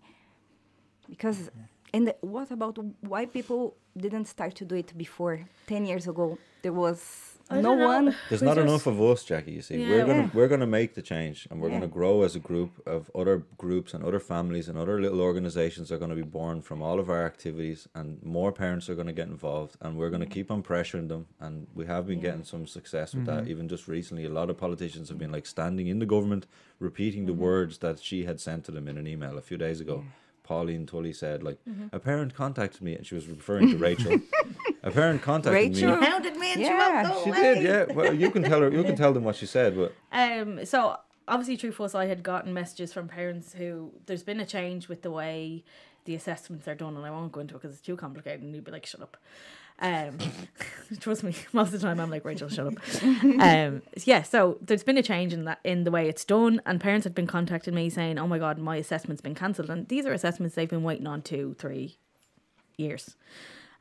Because, 1.09 1.49
and 1.93 2.13
what 2.21 2.51
about 2.51 2.77
why 3.01 3.25
people 3.25 3.75
didn't 3.97 4.25
start 4.25 4.55
to 4.55 4.65
do 4.65 4.75
it 4.75 4.95
before? 4.97 5.39
10 5.67 5.85
years 5.85 6.07
ago, 6.07 6.37
there 6.61 6.73
was 6.73 7.28
I 7.51 7.61
no 7.61 7.73
one. 7.73 8.15
There's 8.29 8.41
We 8.41 8.47
not 8.47 8.57
just- 8.57 8.67
enough 8.67 8.85
of 8.85 9.01
us, 9.01 9.23
Jackie. 9.23 9.53
You 9.53 9.61
see, 9.61 9.81
Yeah. 9.81 9.89
we're 9.89 10.05
gonna 10.05 10.21
Yeah. 10.23 10.29
we're 10.33 10.47
gonna 10.47 10.67
make 10.67 10.93
the 10.93 11.01
change, 11.01 11.47
and 11.49 11.59
we're 11.59 11.69
Yeah. 11.69 11.75
gonna 11.79 11.87
grow 11.87 12.21
as 12.21 12.35
a 12.35 12.39
group 12.39 12.71
of 12.85 13.09
other 13.15 13.43
groups 13.57 13.93
and 13.93 14.03
other 14.03 14.19
families 14.19 14.69
and 14.69 14.77
other 14.77 15.01
little 15.01 15.21
organizations 15.21 15.91
are 15.91 15.97
gonna 15.97 16.15
be 16.15 16.21
born 16.21 16.61
from 16.61 16.83
all 16.83 16.99
of 16.99 17.09
our 17.09 17.25
activities, 17.25 17.87
and 17.95 18.21
more 18.23 18.51
parents 18.51 18.87
are 18.89 18.95
gonna 18.95 19.13
get 19.13 19.27
involved, 19.27 19.77
and 19.81 19.97
we're 19.97 20.11
gonna 20.11 20.27
keep 20.27 20.51
on 20.51 20.61
pressuring 20.61 21.07
them, 21.07 21.25
and 21.39 21.65
we 21.73 21.85
have 21.87 22.05
been 22.05 22.19
getting 22.19 22.43
some 22.43 22.67
success 22.67 23.15
with 23.15 23.25
that. 23.25 23.41
Mm-hmm. 23.41 23.51
Even 23.51 23.67
just 23.67 23.87
recently, 23.87 24.25
a 24.25 24.29
lot 24.29 24.49
of 24.51 24.57
politicians 24.57 25.09
have 25.09 25.17
been 25.17 25.31
like 25.31 25.47
standing 25.47 25.87
in 25.87 25.97
the 25.97 26.05
government, 26.05 26.45
repeating 26.79 27.25
the 27.25 27.33
mm-hmm. 27.33 27.41
words 27.41 27.79
that 27.79 27.99
she 27.99 28.25
had 28.25 28.39
sent 28.39 28.63
to 28.65 28.71
them 28.71 28.87
in 28.87 28.97
an 28.97 29.07
email 29.07 29.37
a 29.37 29.41
few 29.41 29.57
days 29.57 29.81
ago. 29.81 30.03
Pauline 30.49 30.87
Tully 30.87 31.13
said, 31.13 31.43
like, 31.43 31.59
a 31.91 31.99
parent 31.99 32.33
contacted 32.33 32.81
me, 32.81 32.95
and 32.95 33.05
she 33.05 33.13
was 33.13 33.27
referring 33.27 33.69
to 33.69 33.77
Rachel. 33.77 34.19
a 34.83 34.89
parent 34.89 35.21
contacted 35.21 35.75
me. 35.75 35.83
Rachel? 35.85 36.01
Hounded 36.03 36.35
me 36.37 36.53
and 36.53 36.59
she 36.61 36.65
Yeah, 36.65 37.03
won't 37.03 37.13
go 37.15 37.23
She 37.23 37.29
away. 37.29 37.41
did, 37.53 37.63
yeah. 37.63 37.95
Well, 37.95 38.13
you 38.15 38.31
can 38.31 38.41
tell 38.41 38.61
her. 38.61 38.71
You 38.71 38.83
can 38.83 38.95
tell 38.95 39.13
them 39.13 39.23
what 39.25 39.35
she 39.35 39.45
said, 39.45 39.77
but 39.77 39.93
Um, 40.11 40.65
so 40.65 40.97
obviously 41.27 41.55
through 41.55 41.73
FUS 41.73 41.93
I 41.93 42.07
had 42.07 42.23
gotten 42.23 42.51
messages 42.51 42.91
from 42.91 43.07
parents 43.07 43.53
who 43.53 43.91
there's 44.07 44.23
been 44.23 44.39
a 44.39 44.45
change 44.45 44.89
with 44.89 45.03
the 45.03 45.11
way 45.11 45.63
the 46.05 46.15
assessments 46.15 46.67
are 46.67 46.73
done 46.73 46.97
and 46.97 47.05
I 47.05 47.11
won't 47.11 47.31
go 47.31 47.41
into 47.41 47.53
it 47.55 47.61
because 47.61 47.73
it's 47.77 47.85
too 47.85 47.95
complicated 47.95 48.41
and 48.41 48.55
you'd 48.55 48.63
be 48.63 48.71
like, 48.71 48.87
shut 48.87 49.01
up. 49.03 49.15
Um, 49.81 50.17
trust 50.99 51.23
me, 51.23 51.35
most 51.53 51.67
of 51.67 51.73
the 51.73 51.87
time 51.87 51.99
I'm 51.99 52.09
like, 52.09 52.25
Rachel, 52.25 52.49
shut 52.49 52.67
up. 52.67 52.73
Um, 53.39 53.81
yeah, 54.03 54.23
so 54.23 54.57
there's 54.61 54.83
been 54.83 54.97
a 54.97 55.03
change 55.03 55.33
in 55.33 55.45
that 55.45 55.59
in 55.63 55.83
the 55.83 55.91
way 55.91 56.09
it's 56.09 56.25
done 56.25 56.61
and 56.65 56.81
parents 56.81 57.05
had 57.05 57.15
been 57.15 57.27
contacting 57.27 57.73
me 57.73 57.89
saying, 57.89 58.17
oh 58.17 58.27
my 58.27 58.37
God, 58.37 58.57
my 58.57 58.75
assessment's 58.75 59.21
been 59.21 59.35
cancelled. 59.35 59.69
And 59.69 59.87
these 59.87 60.05
are 60.05 60.13
assessments 60.13 60.55
they've 60.55 60.69
been 60.69 60.83
waiting 60.83 61.07
on 61.07 61.21
two, 61.21 61.55
three 61.57 61.97
years. 62.77 63.15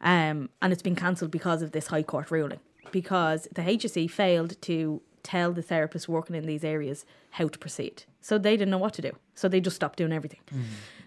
Um, 0.00 0.50
and 0.62 0.72
it's 0.72 0.82
been 0.82 0.94
cancelled 0.94 1.30
because 1.30 1.62
of 1.62 1.72
this 1.72 1.88
High 1.88 2.02
Court 2.04 2.30
ruling. 2.30 2.60
Because 2.92 3.48
the 3.54 3.62
HSE 3.62 4.10
failed 4.10 4.60
to 4.62 5.02
tell 5.22 5.52
the 5.52 5.62
therapists 5.62 6.08
working 6.08 6.36
in 6.36 6.46
these 6.46 6.64
areas 6.64 7.04
how 7.32 7.48
to 7.48 7.58
proceed. 7.58 8.04
So 8.20 8.36
they 8.38 8.56
didn't 8.56 8.70
know 8.70 8.78
what 8.78 8.94
to 8.94 9.02
do. 9.02 9.12
So 9.34 9.48
they 9.48 9.60
just 9.60 9.76
stopped 9.76 9.98
doing 9.98 10.12
everything. 10.12 10.40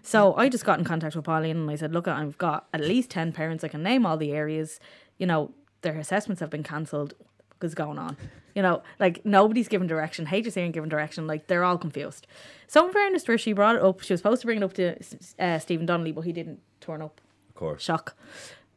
So 0.02 0.34
I 0.34 0.48
just 0.48 0.64
got 0.64 0.78
in 0.78 0.84
contact 0.84 1.14
with 1.14 1.24
Pauline 1.24 1.56
and 1.56 1.70
I 1.70 1.76
said, 1.76 1.92
Look, 1.92 2.08
I've 2.08 2.38
got 2.38 2.66
at 2.72 2.80
least 2.80 3.10
10 3.10 3.32
parents. 3.32 3.62
I 3.62 3.68
can 3.68 3.82
name 3.82 4.04
all 4.06 4.16
the 4.16 4.32
areas. 4.32 4.80
You 5.18 5.26
know, 5.26 5.52
their 5.82 5.96
assessments 5.98 6.40
have 6.40 6.50
been 6.50 6.62
cancelled. 6.62 7.14
What's 7.60 7.74
going 7.74 7.98
on? 7.98 8.16
You 8.54 8.62
know, 8.62 8.82
like 8.98 9.24
nobody's 9.24 9.68
given 9.68 9.86
direction. 9.86 10.26
HSE 10.26 10.56
ain't 10.56 10.74
given 10.74 10.88
direction. 10.88 11.26
Like 11.26 11.46
they're 11.46 11.64
all 11.64 11.78
confused. 11.78 12.26
So 12.66 12.86
in 12.86 12.92
fairness 12.92 13.22
to 13.24 13.32
her, 13.32 13.38
she 13.38 13.52
brought 13.52 13.76
it 13.76 13.82
up. 13.82 14.00
She 14.00 14.12
was 14.12 14.20
supposed 14.20 14.40
to 14.40 14.46
bring 14.46 14.58
it 14.58 14.64
up 14.64 14.72
to 14.74 14.96
uh, 15.38 15.58
Stephen 15.58 15.86
Donnelly, 15.86 16.12
but 16.12 16.22
he 16.22 16.32
didn't 16.32 16.60
turn 16.80 17.00
up 17.00 17.20
of 17.50 17.54
course. 17.54 17.82
shock. 17.82 18.16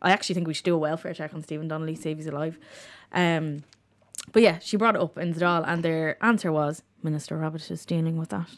I 0.02 0.12
actually 0.12 0.36
think 0.36 0.48
we 0.48 0.54
should 0.54 0.66
do 0.66 0.76
a 0.76 0.78
welfare 0.78 1.14
check 1.14 1.34
on 1.34 1.42
Stephen 1.42 1.68
Donnelly, 1.68 1.96
see 1.96 2.12
if 2.12 2.18
he's 2.18 2.28
alive. 2.28 2.60
Um, 3.12 3.64
but 4.32 4.42
yeah, 4.42 4.60
she 4.60 4.78
brought 4.78 4.96
it 4.96 5.02
up 5.02 5.18
in 5.18 5.32
the 5.32 5.40
Dáil, 5.40 5.64
and 5.68 5.84
their 5.84 6.24
answer 6.24 6.52
was 6.52 6.84
Minister 7.04 7.38
Rabbitte 7.38 7.72
is 7.72 7.86
dealing 7.86 8.18
with 8.18 8.30
that. 8.30 8.50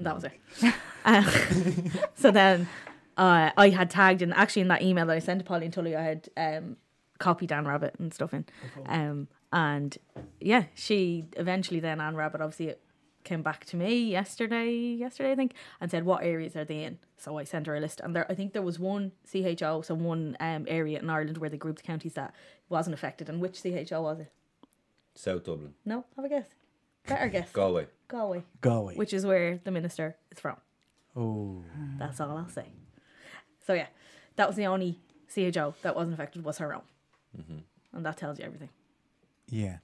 That 0.00 0.14
was 0.14 0.24
it. 0.24 0.74
Uh, 1.04 1.22
so 2.14 2.30
then 2.30 2.68
uh, 3.16 3.50
I 3.56 3.70
had 3.70 3.90
tagged 3.90 4.22
in 4.22 4.32
actually 4.32 4.62
in 4.62 4.68
that 4.68 4.82
email 4.82 5.06
that 5.06 5.16
I 5.16 5.18
sent 5.18 5.40
to 5.40 5.44
Pauline 5.44 5.70
Tully, 5.70 5.96
I 5.96 6.02
had 6.02 6.28
um, 6.36 6.76
copied 7.18 7.48
Dan 7.48 7.64
Rabbitte 7.64 7.98
and 7.98 8.14
stuff 8.14 8.32
in. 8.32 8.46
Um, 8.86 9.28
and 9.52 9.96
yeah, 10.40 10.64
she 10.74 11.24
eventually 11.36 11.80
then 11.80 12.00
Anne 12.00 12.14
Rabbitte 12.14 12.40
obviously 12.40 12.74
came 13.28 13.42
back 13.42 13.64
to 13.66 13.76
me 13.76 13.92
yesterday, 14.18 14.70
yesterday 15.04 15.32
I 15.32 15.36
think, 15.36 15.52
and 15.80 15.90
said 15.90 16.04
what 16.04 16.22
areas 16.24 16.56
are 16.56 16.64
they 16.64 16.82
in. 16.84 16.98
So 17.16 17.38
I 17.38 17.44
sent 17.44 17.66
her 17.66 17.76
a 17.76 17.80
list, 17.80 18.00
and 18.00 18.14
there 18.16 18.26
I 18.30 18.34
think 18.34 18.52
there 18.52 18.62
was 18.70 18.78
one 18.78 19.12
CHO, 19.30 19.82
so 19.82 19.94
one 19.94 20.36
um, 20.40 20.64
area 20.68 20.98
in 20.98 21.08
Ireland 21.10 21.38
where 21.38 21.50
they 21.50 21.58
grouped 21.58 21.82
counties 21.84 22.14
that 22.14 22.34
wasn't 22.68 22.94
affected. 22.94 23.28
And 23.28 23.40
which 23.40 23.62
CHO 23.62 24.00
was 24.02 24.20
it? 24.20 24.32
South 25.14 25.44
Dublin, 25.44 25.74
No, 25.84 26.04
have 26.16 26.24
a 26.24 26.28
guess. 26.28 26.46
Better 27.06 27.28
guess. 27.36 27.50
Galway. 27.52 27.86
Galway, 28.08 28.42
Galway. 28.60 28.94
which 28.94 29.12
is 29.12 29.26
where 29.26 29.60
the 29.64 29.70
minister 29.70 30.16
is 30.32 30.38
from. 30.40 30.56
oh, 31.16 31.64
That's 31.98 32.20
all 32.20 32.36
I'll 32.36 32.48
say. 32.48 32.66
So 33.66 33.74
yeah, 33.74 33.88
that 34.36 34.46
was 34.46 34.56
the 34.56 34.66
only 34.66 34.98
CHO 35.34 35.74
that 35.82 35.94
wasn't 35.94 36.14
affected 36.14 36.42
was 36.44 36.58
her 36.58 36.72
own, 36.74 36.86
and 37.92 38.06
that 38.06 38.16
tells 38.16 38.38
you 38.38 38.44
everything. 38.46 38.70
yeah. 39.50 39.78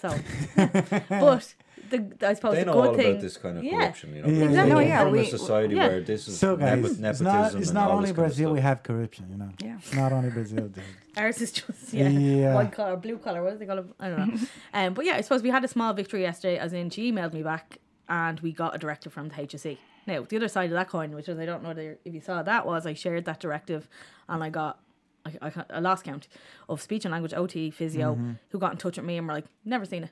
So, 0.00 0.08
but 0.56 1.54
the 1.90 2.12
I 2.22 2.34
suppose 2.34 2.54
They 2.54 2.60
the 2.60 2.66
know 2.66 2.72
good 2.74 2.88
all 2.88 2.94
thing, 2.96 3.10
about 3.12 3.20
this 3.22 3.36
kind 3.36 3.58
of 3.58 3.64
yeah, 3.64 3.78
corruption, 3.78 4.14
you 4.16 4.22
know. 4.22 4.28
Yeah, 4.28 4.44
exactly. 4.44 4.72
No, 4.74 4.78
yeah, 4.80 4.98
from 5.04 5.08
a 5.08 5.12
we- 5.12 5.26
society 5.26 5.74
yeah. 5.76 5.86
where 5.88 6.00
this 6.00 6.28
is 6.28 6.38
So 6.38 6.56
guys, 6.56 6.76
nepo- 6.76 6.88
it's 6.88 6.98
nepotism 6.98 7.24
not 7.26 7.54
it's 7.54 7.68
and 7.70 7.74
not 7.74 7.90
only 7.90 8.00
this 8.02 8.08
kind 8.08 8.10
of 8.10 8.16
Brazil 8.16 8.52
we 8.52 8.60
have 8.60 8.82
corruption, 8.82 9.26
you 9.30 9.36
know. 9.36 9.50
Yeah. 9.62 9.76
It's 9.78 9.94
not 9.94 10.12
only 10.12 10.30
Brazil. 10.30 10.68
dude. 10.68 10.82
Ours 11.16 11.40
is 11.40 11.52
just 11.52 11.94
yeah, 11.94 12.08
Yeah. 12.08 12.54
white 12.54 12.72
collar, 12.72 12.96
blue 12.96 13.18
collar. 13.18 13.42
What 13.42 13.52
do 13.52 13.58
they 13.58 13.66
call 13.66 13.78
it? 13.78 13.86
I 14.00 14.08
don't 14.10 14.18
know. 14.34 14.40
um, 14.74 14.94
but 14.94 15.04
yeah, 15.04 15.16
I 15.16 15.20
suppose 15.20 15.42
we 15.42 15.50
had 15.50 15.64
a 15.64 15.68
small 15.68 15.92
victory 15.94 16.22
yesterday, 16.22 16.58
as 16.58 16.72
in 16.72 16.90
she 16.90 17.10
emailed 17.12 17.32
me 17.32 17.42
back, 17.42 17.78
and 18.08 18.40
we 18.40 18.52
got 18.52 18.74
a 18.74 18.78
directive 18.78 19.12
from 19.12 19.28
the 19.28 19.34
HSE. 19.36 19.78
Now 20.06 20.26
the 20.28 20.36
other 20.36 20.48
side 20.48 20.66
of 20.66 20.72
that 20.72 20.88
coin, 20.88 21.12
which 21.14 21.28
is 21.28 21.38
I 21.38 21.46
don't 21.46 21.62
know 21.62 21.68
whether- 21.70 21.98
if 22.04 22.12
you 22.12 22.20
saw 22.20 22.42
that, 22.42 22.66
was 22.66 22.84
I 22.86 22.94
shared 22.94 23.24
that 23.26 23.40
directive, 23.40 23.88
and 24.28 24.42
I 24.42 24.50
got. 24.50 24.80
I, 25.26 25.46
I, 25.46 25.50
ca- 25.50 25.66
a 25.70 25.80
lost 25.80 26.04
count 26.04 26.28
of 26.68 26.80
speech 26.80 27.04
and 27.04 27.12
language 27.12 27.34
OT 27.34 27.70
physio 27.70 28.14
Mm-hmm. 28.14 28.32
who 28.50 28.58
got 28.58 28.72
in 28.72 28.78
touch 28.78 28.96
with 28.96 29.06
me 29.06 29.16
and 29.18 29.26
were 29.26 29.34
like, 29.34 29.46
never 29.64 29.84
seen 29.84 30.04
it. 30.04 30.10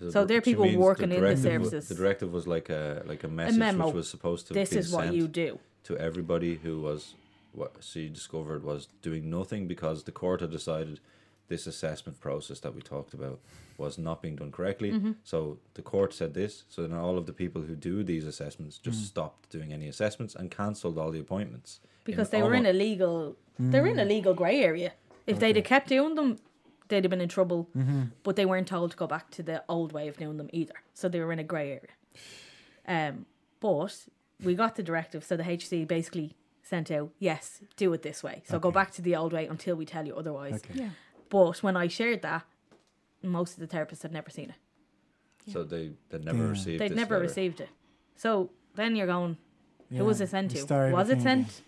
The 0.00 0.10
So 0.12 0.24
there 0.24 0.38
are 0.38 0.40
people 0.40 0.64
means 0.64 0.76
working 0.76 1.04
in 1.04 1.10
the 1.10 1.16
directive 1.16 1.44
wa- 1.44 1.50
services. 1.50 1.88
The 1.88 1.94
directive 1.94 2.32
was 2.32 2.46
like 2.46 2.68
a 2.68 3.02
like 3.06 3.22
a 3.24 3.28
message 3.28 3.58
memo. 3.58 3.86
which 3.86 3.94
was 3.94 4.08
supposed 4.10 4.46
to 4.48 4.54
This 4.54 4.70
be 4.70 4.78
is 4.78 4.92
what 4.92 5.04
sent 5.04 5.16
you 5.16 5.28
do. 5.28 5.58
to 5.84 5.96
everybody 5.98 6.56
who 6.56 6.80
was 6.80 7.14
what 7.52 7.72
she 7.80 8.08
discovered 8.08 8.64
was 8.64 8.88
doing 9.02 9.30
nothing 9.30 9.68
because 9.68 10.02
the 10.04 10.12
court 10.12 10.40
had 10.40 10.50
decided 10.50 10.98
this 11.46 11.66
assessment 11.66 12.18
process 12.20 12.58
that 12.60 12.74
we 12.74 12.82
talked 12.82 13.14
about 13.14 13.38
was 13.78 13.96
not 13.98 14.20
being 14.22 14.34
done 14.36 14.50
correctly. 14.50 14.90
Mm-hmm. 14.92 15.12
So 15.22 15.58
the 15.74 15.82
court 15.82 16.12
said 16.14 16.34
this. 16.34 16.64
So 16.68 16.82
then 16.82 16.92
all 16.98 17.16
of 17.18 17.26
the 17.26 17.32
people 17.32 17.62
who 17.62 17.76
do 17.76 18.02
these 18.02 18.26
assessments 18.26 18.78
just 18.78 19.00
Mm. 19.00 19.06
stopped 19.06 19.50
doing 19.50 19.72
any 19.72 19.86
assessments 19.88 20.34
and 20.34 20.50
cancelled 20.50 20.96
all 20.98 21.10
the 21.12 21.20
appointments 21.20 21.80
because 22.04 22.30
they 22.30 22.42
were 22.42 22.54
in 22.54 22.66
a 22.66 22.72
legal 22.72 23.36
they're 23.58 23.86
in 23.86 23.98
a 23.98 24.04
legal 24.04 24.34
grey 24.34 24.62
area. 24.62 24.92
If 25.26 25.38
they'd 25.38 25.56
have 25.56 25.64
kept 25.64 25.88
doing 25.88 26.14
them, 26.16 26.38
they'd 26.88 27.04
have 27.04 27.10
been 27.10 27.20
in 27.20 27.28
trouble. 27.28 27.68
But 28.22 28.36
they 28.36 28.44
weren't 28.46 28.68
told 28.68 28.90
to 28.92 28.96
go 28.96 29.06
back 29.06 29.30
to 29.32 29.42
the 29.42 29.62
old 29.68 29.92
way 29.92 30.08
of 30.08 30.16
doing 30.16 30.36
them 30.36 30.48
either. 30.52 30.74
So 30.92 31.08
they 31.08 31.20
were 31.20 31.32
in 31.32 31.38
a 31.38 31.44
grey 31.44 31.70
area. 31.72 31.94
Um, 32.86 33.26
but 33.60 34.06
we 34.42 34.54
got 34.54 34.76
the 34.76 34.82
directive, 34.82 35.24
so 35.24 35.36
the 35.36 35.42
HSE 35.44 35.86
basically 35.88 36.36
sent 36.62 36.90
out, 36.90 37.10
yes, 37.18 37.60
do 37.76 37.92
it 37.92 38.02
this 38.02 38.22
way. 38.22 38.42
So 38.46 38.58
go 38.58 38.70
back 38.70 38.90
to 38.92 39.02
the 39.02 39.16
old 39.16 39.32
way 39.32 39.46
until 39.46 39.76
we 39.76 39.86
tell 39.86 40.06
you 40.06 40.14
otherwise. 40.16 40.56
Okay. 40.56 40.74
Yeah. 40.82 40.90
But 41.30 41.62
when 41.62 41.76
I 41.76 41.88
shared 41.88 42.22
that, 42.22 42.44
most 43.22 43.58
of 43.58 43.60
the 43.66 43.76
therapists 43.76 44.02
had 44.02 44.12
never 44.12 44.28
seen 44.30 44.50
it. 44.50 45.52
So 45.52 45.62
they 45.62 45.92
they 46.10 46.18
never 46.18 46.44
Yeah. 46.44 46.50
received. 46.50 46.80
They'd 46.80 46.90
this 46.90 46.96
never 46.96 47.14
letter. 47.14 47.26
received 47.28 47.60
it. 47.60 47.68
So 48.16 48.50
then 48.74 48.96
you're 48.96 49.06
going, 49.06 49.36
who 49.90 50.04
was 50.04 50.20
it 50.20 50.30
sent 50.30 50.50
to? 50.52 50.58
start 50.58 50.92
Was 50.92 51.08
it 51.10 51.20
thinking. 51.20 51.44
sent? 51.46 51.62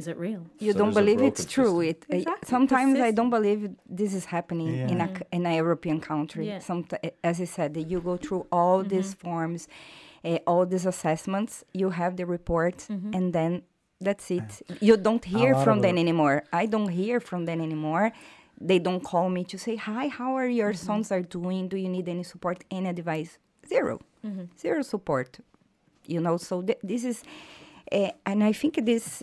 Is 0.00 0.06
it 0.12 0.16
real? 0.26 0.42
You 0.66 0.72
So 0.72 0.78
don't 0.80 0.94
believe 1.00 1.20
it's 1.30 1.42
broken 1.44 1.54
true. 1.56 1.74
system. 1.82 1.90
It 1.90 1.98
uh, 2.12 2.16
Exactly, 2.18 2.40
the 2.42 2.46
sometimes 2.56 3.00
I 3.08 3.10
don't 3.18 3.30
believe 3.38 3.60
this 4.00 4.12
is 4.20 4.24
happening 4.36 4.70
in 4.92 4.98
a 5.06 5.08
in 5.36 5.42
a 5.46 5.54
European 5.64 5.98
country. 6.12 6.44
Yeah. 6.48 6.60
Someti- 6.68 7.12
as 7.30 7.36
I 7.40 7.48
said, 7.56 7.70
you 7.92 7.98
go 8.10 8.14
through 8.24 8.42
all 8.58 8.78
these 8.92 9.10
Mm-hmm. 9.14 9.24
forms, 9.28 9.60
uh, 10.28 10.38
all 10.50 10.64
these 10.72 10.86
assessments. 10.94 11.52
You 11.80 11.88
have 12.00 12.12
the 12.20 12.26
report, 12.36 12.76
Mm-hmm. 12.90 13.16
and 13.16 13.26
then 13.38 13.50
that's 14.06 14.26
it. 14.38 14.50
You 14.86 14.94
don't 15.06 15.24
hear 15.36 15.52
from 15.64 15.76
them 15.84 15.96
anymore. 16.04 16.36
I 16.62 16.64
don't 16.74 16.92
hear 17.02 17.18
from 17.30 17.40
them 17.48 17.58
anymore. 17.68 18.06
They 18.70 18.78
don't 18.86 19.02
call 19.12 19.28
me 19.36 19.42
to 19.52 19.56
say 19.66 19.74
hi. 19.88 20.04
How 20.20 20.30
are 20.40 20.50
your 20.60 20.72
Mm-hmm. 20.72 20.86
sons 20.88 21.06
are 21.14 21.24
doing? 21.38 21.62
Do 21.72 21.76
you 21.84 21.90
need 21.96 22.06
any 22.16 22.24
support? 22.32 22.56
Any 22.78 22.88
advice? 22.96 23.32
0 23.66 23.98
Mm-hmm. 24.26 24.44
Zero 24.64 24.82
support. 24.94 25.30
You 26.12 26.20
know. 26.24 26.36
So 26.48 26.54
th- 26.68 26.82
this 26.90 27.02
is, 27.12 27.18
uh, 27.98 28.10
and 28.30 28.38
I 28.50 28.52
think 28.60 28.74
this 28.92 29.22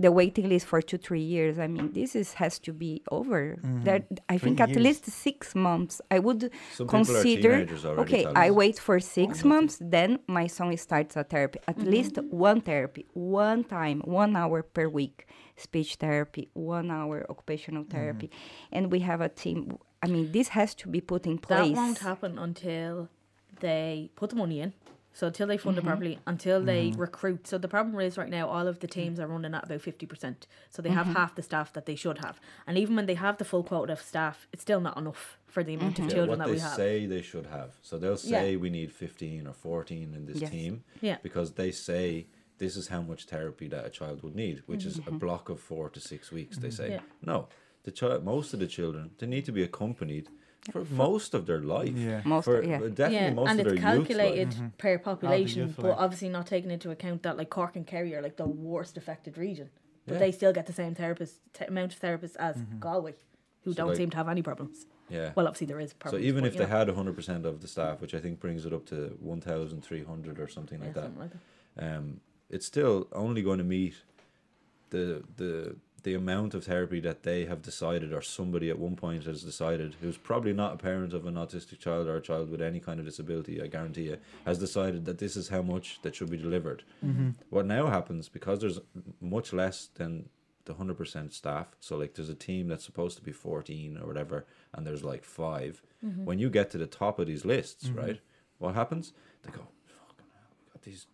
the 0.00 0.10
waiting 0.10 0.48
list 0.48 0.66
for 0.66 0.80
two 0.80 0.98
three 1.06 1.26
years 1.36 1.58
i 1.58 1.66
mean 1.66 1.92
this 1.92 2.10
is 2.20 2.28
has 2.34 2.58
to 2.58 2.72
be 2.72 3.02
over. 3.10 3.40
Mm-hmm. 3.56 3.84
That 3.84 4.02
i 4.28 4.36
Three 4.38 4.56
think 4.56 4.60
at 4.60 4.74
least 4.86 5.04
six 5.06 5.54
months. 5.54 6.00
I 6.10 6.18
would 6.18 6.50
Some 6.72 6.88
consider 6.88 7.54
already, 7.84 8.02
okay 8.02 8.24
i 8.46 8.50
wait 8.50 8.78
for 8.78 8.98
six 9.00 9.44
months 9.44 9.78
then 9.80 10.10
my 10.26 10.46
son 10.46 10.76
starts 10.76 11.16
a 11.16 11.24
therapy. 11.24 11.58
At 11.68 11.76
mm-hmm. 11.76 11.90
least 11.94 12.14
one 12.30 12.60
therapy 12.60 13.04
one 13.12 13.64
time 13.64 13.98
one 14.04 14.32
hour 14.36 14.62
per 14.62 14.88
week 14.88 15.26
speech 15.56 15.96
therapy 15.96 16.48
one 16.54 16.90
hour 16.90 17.16
occupational 17.28 17.82
mm-hmm. 17.82 17.96
therapy. 17.96 18.30
And 18.72 18.90
we 18.90 19.00
have 19.00 19.20
a 19.20 19.28
team 19.42 19.78
i 20.02 20.06
mean 20.06 20.32
this 20.32 20.48
has 20.48 20.74
to 20.80 20.88
be 20.88 21.00
put 21.00 21.26
in 21.26 21.38
place. 21.38 21.74
That 21.74 21.82
won't 21.82 21.98
happen 21.98 22.38
until 22.38 23.08
they 23.60 24.10
put 24.16 24.30
the 24.30 24.36
money 24.36 24.60
in. 24.60 24.72
So 25.20 25.26
until 25.26 25.48
they 25.48 25.58
Mm-hmm. 25.58 25.64
fund 25.68 25.76
it 25.78 25.84
properly, 25.84 26.18
until 26.26 26.62
they 26.64 26.94
recruit. 26.96 27.46
So 27.46 27.58
the 27.58 27.68
problem 27.68 28.00
is 28.00 28.16
right 28.16 28.30
now 28.30 28.48
all 28.48 28.66
of 28.66 28.80
the 28.80 28.86
teams 28.86 29.20
are 29.20 29.26
running 29.26 29.54
at 29.54 29.64
about 29.64 29.82
fifty 29.82 30.06
percent. 30.06 30.46
So 30.70 30.80
they 30.80 30.88
have 30.88 31.08
Mm-hmm. 31.08 31.16
half 31.18 31.34
the 31.34 31.42
staff 31.42 31.74
that 31.74 31.84
they 31.84 31.94
should 31.94 32.18
have. 32.24 32.40
And 32.66 32.78
even 32.78 32.96
when 32.96 33.04
they 33.04 33.16
have 33.16 33.36
the 33.36 33.44
full 33.44 33.62
quota 33.62 33.92
of 33.92 34.00
staff, 34.00 34.48
it's 34.50 34.62
still 34.62 34.80
not 34.80 34.96
enough 34.96 35.36
for 35.46 35.62
the 35.62 35.74
amount 35.74 35.96
Mm-hmm. 35.96 36.02
of 36.04 36.08
Yeah, 36.08 36.14
children 36.14 36.38
what 36.38 36.46
that 36.46 36.52
we 36.54 36.58
have. 36.58 36.76
they 36.78 36.82
say 37.00 37.06
they 37.06 37.20
should 37.20 37.46
have. 37.58 37.70
So 37.82 37.98
they'll 37.98 38.12
Yeah. 38.12 38.40
say 38.40 38.56
we 38.56 38.70
need 38.70 38.92
15 38.92 39.46
or 39.46 39.52
14 39.52 40.14
in 40.14 40.24
this 40.24 40.40
Yes. 40.40 40.50
team 40.50 40.84
Yeah. 41.02 41.18
because 41.22 41.52
they 41.52 41.70
say 41.70 42.28
this 42.56 42.74
is 42.74 42.88
how 42.88 43.02
much 43.02 43.26
therapy 43.26 43.68
that 43.68 43.84
a 43.84 43.90
child 43.90 44.22
would 44.22 44.34
need, 44.34 44.62
which 44.64 44.86
is 44.86 45.00
a 45.06 45.10
block 45.12 45.50
of 45.50 45.60
four 45.60 45.90
to 45.90 46.00
six 46.00 46.32
weeks. 46.32 46.56
They 46.56 46.70
say 46.70 46.88
Yeah. 46.92 47.02
no. 47.20 47.48
The 47.82 47.90
child, 47.92 48.24
most 48.24 48.54
of 48.54 48.60
the 48.60 48.66
children, 48.66 49.10
they 49.18 49.26
need 49.26 49.44
to 49.44 49.52
be 49.52 49.62
accompanied 49.62 50.28
for 50.70 50.84
most 50.90 51.34
of 51.34 51.46
their 51.46 51.60
life. 51.60 51.94
Yeah. 51.96 52.22
Most- 52.24 52.44
for, 52.44 52.62
yeah. 52.62 52.78
definitely 52.78 53.14
yeah, 53.16 53.32
most 53.32 53.50
and 53.50 53.60
of 53.60 53.64
their 53.66 53.74
it's 53.74 53.82
youth 53.82 53.94
calculated 54.08 54.58
life. 54.58 54.78
per 54.78 54.98
population, 54.98 55.62
youth 55.68 55.76
but 55.78 55.92
obviously 55.98 56.28
not 56.28 56.46
taking 56.46 56.70
into 56.70 56.90
account 56.90 57.22
that 57.22 57.36
like 57.36 57.50
Cork 57.50 57.76
and 57.76 57.86
Kerry 57.86 58.14
are 58.14 58.22
like 58.22 58.36
the 58.36 58.46
worst 58.46 58.96
affected 58.96 59.38
region, 59.38 59.70
but 60.06 60.14
Yeah. 60.14 60.18
they 60.20 60.32
still 60.32 60.52
get 60.52 60.66
the 60.66 60.72
same 60.72 60.94
therapist 60.94 61.40
t- 61.54 61.64
amount 61.64 61.94
of 61.94 62.00
therapists 62.00 62.36
as 62.36 62.56
Galway, 62.78 63.14
who 63.64 63.72
So, 63.72 63.76
don't 63.78 63.88
like- 63.88 63.96
seem 63.96 64.10
to 64.10 64.16
have 64.16 64.28
any 64.28 64.42
problems. 64.42 64.86
Yeah. 65.08 65.32
Well, 65.34 65.46
obviously 65.48 65.66
there 65.66 65.80
is 65.80 65.92
So 66.08 66.18
even 66.18 66.44
but, 66.44 66.48
if 66.52 66.56
they 66.56 66.64
know, 66.66 66.70
had 66.78 66.88
100% 66.88 67.44
of 67.44 67.62
the 67.62 67.66
staff, 67.68 68.00
which 68.00 68.14
I 68.14 68.20
think 68.20 68.38
brings 68.38 68.64
it 68.64 68.72
up 68.72 68.86
to 68.86 69.16
1,300 69.20 70.38
or 70.38 70.46
something 70.46 70.78
yeah, 70.78 70.84
like 70.84 70.94
that, 70.94 71.02
something 71.02 71.20
like 71.20 71.30
that. 71.76 71.96
um, 71.96 72.20
it's 72.48 72.64
still 72.66 73.08
only 73.12 73.42
going 73.42 73.58
to 73.58 73.64
meet 73.64 73.94
the 74.90 75.22
the 75.36 75.76
the 76.02 76.14
amount 76.14 76.54
of 76.54 76.64
therapy 76.64 77.00
that 77.00 77.22
they 77.22 77.44
have 77.44 77.62
decided 77.62 78.12
or 78.12 78.22
somebody 78.22 78.70
at 78.70 78.78
one 78.78 78.96
point 78.96 79.24
has 79.24 79.42
decided 79.42 79.96
who's 80.00 80.16
probably 80.16 80.52
not 80.52 80.74
a 80.74 80.76
parent 80.76 81.12
of 81.12 81.26
an 81.26 81.34
autistic 81.34 81.78
child 81.78 82.06
or 82.06 82.16
a 82.16 82.20
child 82.20 82.50
with 82.50 82.62
any 82.62 82.80
kind 82.80 82.98
of 82.98 83.06
disability 83.06 83.62
i 83.62 83.66
guarantee 83.66 84.04
you 84.04 84.16
has 84.46 84.58
decided 84.58 85.04
that 85.04 85.18
this 85.18 85.36
is 85.36 85.48
how 85.48 85.62
much 85.62 86.00
that 86.02 86.14
should 86.14 86.30
be 86.30 86.36
delivered. 86.36 86.82
Mm-hmm. 87.04 87.30
What 87.50 87.66
now 87.66 87.86
happens 87.86 88.28
because 88.28 88.60
there's 88.60 88.80
much 89.20 89.52
less 89.52 89.88
than 89.94 90.28
the 90.64 90.74
100% 90.74 91.32
staff 91.32 91.68
so 91.80 91.96
like 91.96 92.14
there's 92.14 92.28
a 92.28 92.34
team 92.34 92.68
that's 92.68 92.84
supposed 92.84 93.16
to 93.16 93.22
be 93.22 93.32
14 93.32 93.98
or 93.98 94.06
whatever 94.06 94.46
and 94.74 94.86
there's 94.86 95.02
like 95.02 95.24
5 95.24 95.82
mm-hmm. 96.04 96.24
when 96.24 96.38
you 96.38 96.50
get 96.50 96.70
to 96.70 96.78
the 96.78 96.86
top 96.86 97.18
of 97.18 97.26
these 97.26 97.44
lists 97.44 97.88
mm-hmm. 97.88 97.98
right 97.98 98.20
what 98.58 98.74
happens? 98.74 99.14
They 99.42 99.50
go 99.50 99.66
fucking 99.86 100.26
hell 100.34 100.50
we 100.58 100.72
got 100.72 100.82
these 100.82 101.06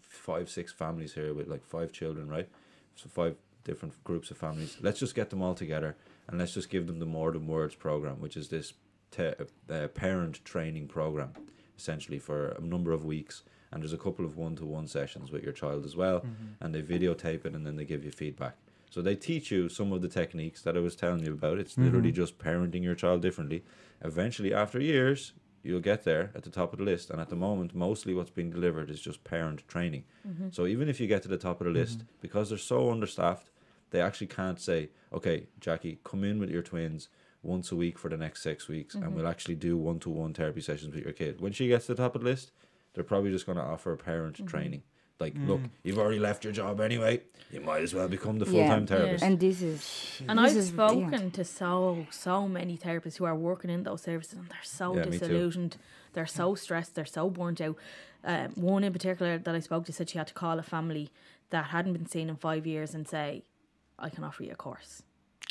five 0.00 0.50
six 0.50 0.70
families 0.70 1.14
here 1.14 1.32
with 1.34 1.48
like 1.48 1.64
five 1.64 1.92
children 1.92 2.28
right? 2.28 2.48
So 2.94 3.08
five 3.08 3.36
different 3.64 4.02
groups 4.04 4.30
of 4.30 4.38
families. 4.38 4.76
Let's 4.80 5.00
just 5.00 5.14
get 5.14 5.30
them 5.30 5.42
all 5.42 5.54
together 5.54 5.96
and 6.28 6.38
let's 6.38 6.54
just 6.54 6.70
give 6.70 6.86
them 6.86 6.98
the 6.98 7.06
more 7.06 7.32
than 7.32 7.46
words 7.46 7.74
program 7.74 8.20
which 8.20 8.36
is 8.36 8.48
this 8.48 8.74
te- 9.10 9.34
uh, 9.68 9.72
uh 9.72 9.88
parent 9.88 10.44
training 10.44 10.88
program 10.88 11.32
essentially 11.76 12.18
for 12.18 12.48
a 12.50 12.60
number 12.60 12.92
of 12.92 13.04
weeks. 13.04 13.42
And 13.72 13.82
there's 13.82 13.92
a 13.92 13.98
couple 13.98 14.24
of 14.24 14.36
one-to-one 14.36 14.86
sessions 14.86 15.32
with 15.32 15.42
your 15.42 15.52
child 15.52 15.84
as 15.84 15.96
well. 15.96 16.20
Mm-hmm. 16.20 16.64
And 16.64 16.74
they 16.74 16.82
videotape 16.82 17.44
it 17.44 17.54
and 17.54 17.66
then 17.66 17.76
they 17.76 17.84
give 17.84 18.04
you 18.04 18.12
feedback. 18.12 18.56
So 18.90 19.02
they 19.02 19.16
teach 19.16 19.50
you 19.50 19.68
some 19.68 19.92
of 19.92 20.02
the 20.02 20.08
techniques 20.08 20.62
that 20.62 20.76
i 20.76 20.80
was 20.80 20.94
telling 20.94 21.24
you 21.24 21.32
about. 21.32 21.58
It's 21.58 21.76
literally 21.76 22.12
mm-hmm. 22.12 22.22
just 22.22 22.38
parenting 22.38 22.84
your 22.84 22.94
child 22.94 23.22
differently. 23.22 23.64
Eventually 24.02 24.54
after 24.54 24.78
years 24.78 25.32
you'll 25.64 25.80
get 25.80 26.04
there 26.04 26.30
at 26.34 26.44
the 26.44 26.50
top 26.50 26.72
of 26.72 26.78
the 26.78 26.84
list. 26.84 27.10
And 27.10 27.20
at 27.20 27.30
the 27.30 27.36
moment 27.36 27.74
mostly 27.74 28.14
what's 28.14 28.30
being 28.30 28.50
delivered 28.50 28.90
is 28.90 29.00
just 29.00 29.24
parent 29.24 29.66
training. 29.66 30.04
Mm-hmm. 30.28 30.48
So 30.52 30.66
even 30.66 30.88
if 30.88 31.00
you 31.00 31.08
get 31.08 31.22
to 31.22 31.28
the 31.28 31.36
top 31.36 31.60
of 31.60 31.66
the 31.66 31.72
list 31.72 32.04
because 32.20 32.50
they're 32.50 32.58
so 32.58 32.90
understaffed 32.90 33.50
they 33.90 34.00
actually 34.00 34.26
can't 34.26 34.60
say 34.60 34.88
okay 35.12 35.46
jackie 35.60 35.98
come 36.04 36.24
in 36.24 36.38
with 36.38 36.50
your 36.50 36.62
twins 36.62 37.08
once 37.42 37.70
a 37.70 37.76
week 37.76 37.98
for 37.98 38.08
the 38.08 38.16
next 38.16 38.42
six 38.42 38.68
weeks 38.68 38.94
and 38.94 39.04
mm-hmm. 39.04 39.16
we'll 39.16 39.28
actually 39.28 39.54
do 39.54 39.76
one-to-one 39.76 40.32
therapy 40.32 40.60
sessions 40.60 40.94
with 40.94 41.04
your 41.04 41.12
kid. 41.12 41.40
When 41.40 41.52
she 41.52 41.68
gets 41.68 41.86
to 41.86 41.94
the 41.94 42.02
top 42.02 42.14
of 42.14 42.22
the 42.22 42.28
list 42.28 42.52
they're 42.94 43.04
probably 43.04 43.30
just 43.30 43.44
going 43.44 43.58
to 43.58 43.64
offer 43.64 43.94
parent 43.96 44.36
mm-hmm. 44.36 44.46
training. 44.46 44.82
Like 45.20 45.34
mm. 45.34 45.46
look 45.46 45.60
you've 45.82 45.98
already 45.98 46.18
left 46.18 46.42
your 46.44 46.52
job 46.52 46.80
anyway. 46.80 47.22
You 47.52 47.60
might 47.60 47.82
as 47.82 47.94
well 47.94 48.08
become 48.08 48.38
the 48.38 48.46
full-time 48.46 48.86
therapist. 48.86 49.22
And 49.22 49.38
this 49.38 49.62
is 49.62 50.20
And 50.28 50.38
this 50.38 50.50
I've 50.50 50.56
is- 50.56 50.70
yeah. 50.70 50.72
spoken 50.72 51.30
to 51.30 51.44
so 51.44 52.06
so 52.10 52.48
many 52.48 52.76
therapists 52.76 53.18
who 53.18 53.24
are 53.24 53.36
working 53.36 53.70
in 53.70 53.84
those 53.84 54.02
services, 54.02 54.34
and 54.34 54.48
they're 54.48 54.58
so 54.64 54.96
Yeah, 54.96 55.04
disillusioned. 55.04 55.76
They're 56.14 56.26
so 56.26 56.54
stressed. 56.56 56.94
They're 56.94 57.04
so 57.04 57.30
burnt 57.30 57.60
out. 57.60 57.76
Um, 58.24 58.52
one 58.54 58.82
in 58.82 58.92
particular 58.92 59.38
that 59.38 59.54
I 59.54 59.60
spoke 59.60 59.84
to 59.86 59.92
said 59.92 60.10
she 60.10 60.18
had 60.18 60.28
to 60.28 60.34
call 60.34 60.58
a 60.58 60.62
family 60.62 61.10
that 61.50 61.66
hadn't 61.66 61.92
been 61.92 62.06
seen 62.06 62.28
in 62.28 62.36
five 62.36 62.66
years 62.66 62.94
and 62.94 63.06
say, 63.06 63.44
"I 63.98 64.08
can 64.10 64.24
offer 64.24 64.42
you 64.44 64.52
a 64.52 64.56
course." 64.56 65.02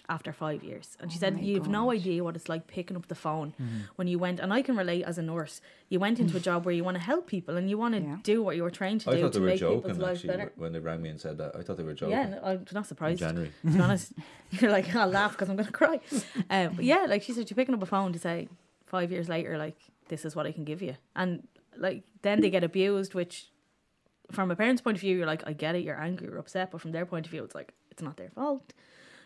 After 0.09 0.33
five 0.33 0.65
years, 0.65 0.97
and 0.99 1.09
she 1.13 1.17
said, 1.17 1.33
Oh 1.33 1.37
my 1.37 1.43
"You've 1.43 1.67
no 1.69 1.89
idea 1.89 2.25
what 2.25 2.35
it's 2.35 2.49
like 2.49 2.67
picking 2.67 2.97
up 2.97 3.07
the 3.07 3.15
phone 3.15 3.53
when 3.95 4.05
you 4.09 4.19
went." 4.19 4.41
And 4.41 4.51
I 4.51 4.61
can 4.61 4.75
relate 4.75 5.03
as 5.05 5.17
a 5.17 5.21
nurse. 5.21 5.61
You 5.87 5.97
went 6.01 6.19
into 6.19 6.35
a 6.35 6.39
job 6.49 6.65
where 6.65 6.75
you 6.75 6.83
want 6.83 6.95
to 6.97 7.03
help 7.03 7.25
people 7.25 7.55
and 7.55 7.69
you 7.69 7.77
want 7.77 7.95
to 7.95 8.01
Yeah. 8.01 8.17
do 8.21 8.43
what 8.43 8.57
you 8.57 8.63
were 8.63 8.69
trained 8.71 8.99
to 9.01 9.11
I 9.11 9.15
do 9.15 9.21
thought 9.21 9.33
to 9.33 9.39
they 9.39 9.43
were 9.43 9.47
make 9.51 9.59
people's 9.61 9.83
joking 9.83 9.99
lives 9.99 10.19
actually 10.19 10.37
better. 10.37 10.51
when 10.57 10.73
they 10.73 10.79
rang 10.79 11.01
me 11.01 11.07
and 11.09 11.21
said 11.21 11.37
that. 11.37 11.55
I 11.55 11.61
thought 11.61 11.77
they 11.77 11.83
were 11.83 11.93
joking. 11.93 12.17
Yeah, 12.17 12.27
no, 12.31 12.41
I'm 12.43 12.65
not 12.73 12.75
in 12.75 12.83
surprised. 12.83 13.19
January. 13.19 13.51
To 13.65 13.71
be 13.71 13.79
honest, 13.79 14.11
you're 14.51 14.71
like, 14.71 14.93
I'll 14.93 15.07
laugh 15.07 15.31
because 15.31 15.47
I'm 15.49 15.55
going 15.55 15.67
to 15.67 15.71
cry. 15.71 16.01
Um, 16.49 16.73
but 16.75 16.83
yeah, 16.83 17.05
like 17.07 17.23
she 17.23 17.31
said, 17.31 17.49
you're 17.49 17.55
picking 17.55 17.73
up 17.75 17.81
a 17.81 17.85
phone 17.85 18.11
to 18.11 18.19
say, 18.19 18.49
five 18.85 19.09
years 19.09 19.29
later, 19.29 19.57
like, 19.57 19.77
this 20.09 20.25
is 20.25 20.35
what 20.35 20.45
I 20.45 20.51
can 20.51 20.65
give 20.65 20.81
you. 20.81 20.95
And 21.15 21.47
like, 21.77 22.03
then 22.23 22.41
they 22.41 22.49
get 22.49 22.65
abused, 22.65 23.13
which 23.13 23.51
from 24.31 24.51
a 24.51 24.55
parent's 24.55 24.81
point 24.81 24.97
of 24.97 25.01
view, 25.01 25.15
you're 25.15 25.27
like, 25.27 25.43
I 25.47 25.53
get 25.53 25.75
it, 25.75 25.83
you're 25.83 25.99
angry, 26.01 26.27
you're 26.27 26.39
upset. 26.39 26.71
But 26.71 26.81
from 26.81 26.91
their 26.91 27.05
point 27.05 27.25
of 27.25 27.31
view, 27.31 27.43
it's 27.45 27.55
like, 27.55 27.73
it's 27.93 28.01
not 28.01 28.17
their 28.17 28.29
fault, 28.29 28.73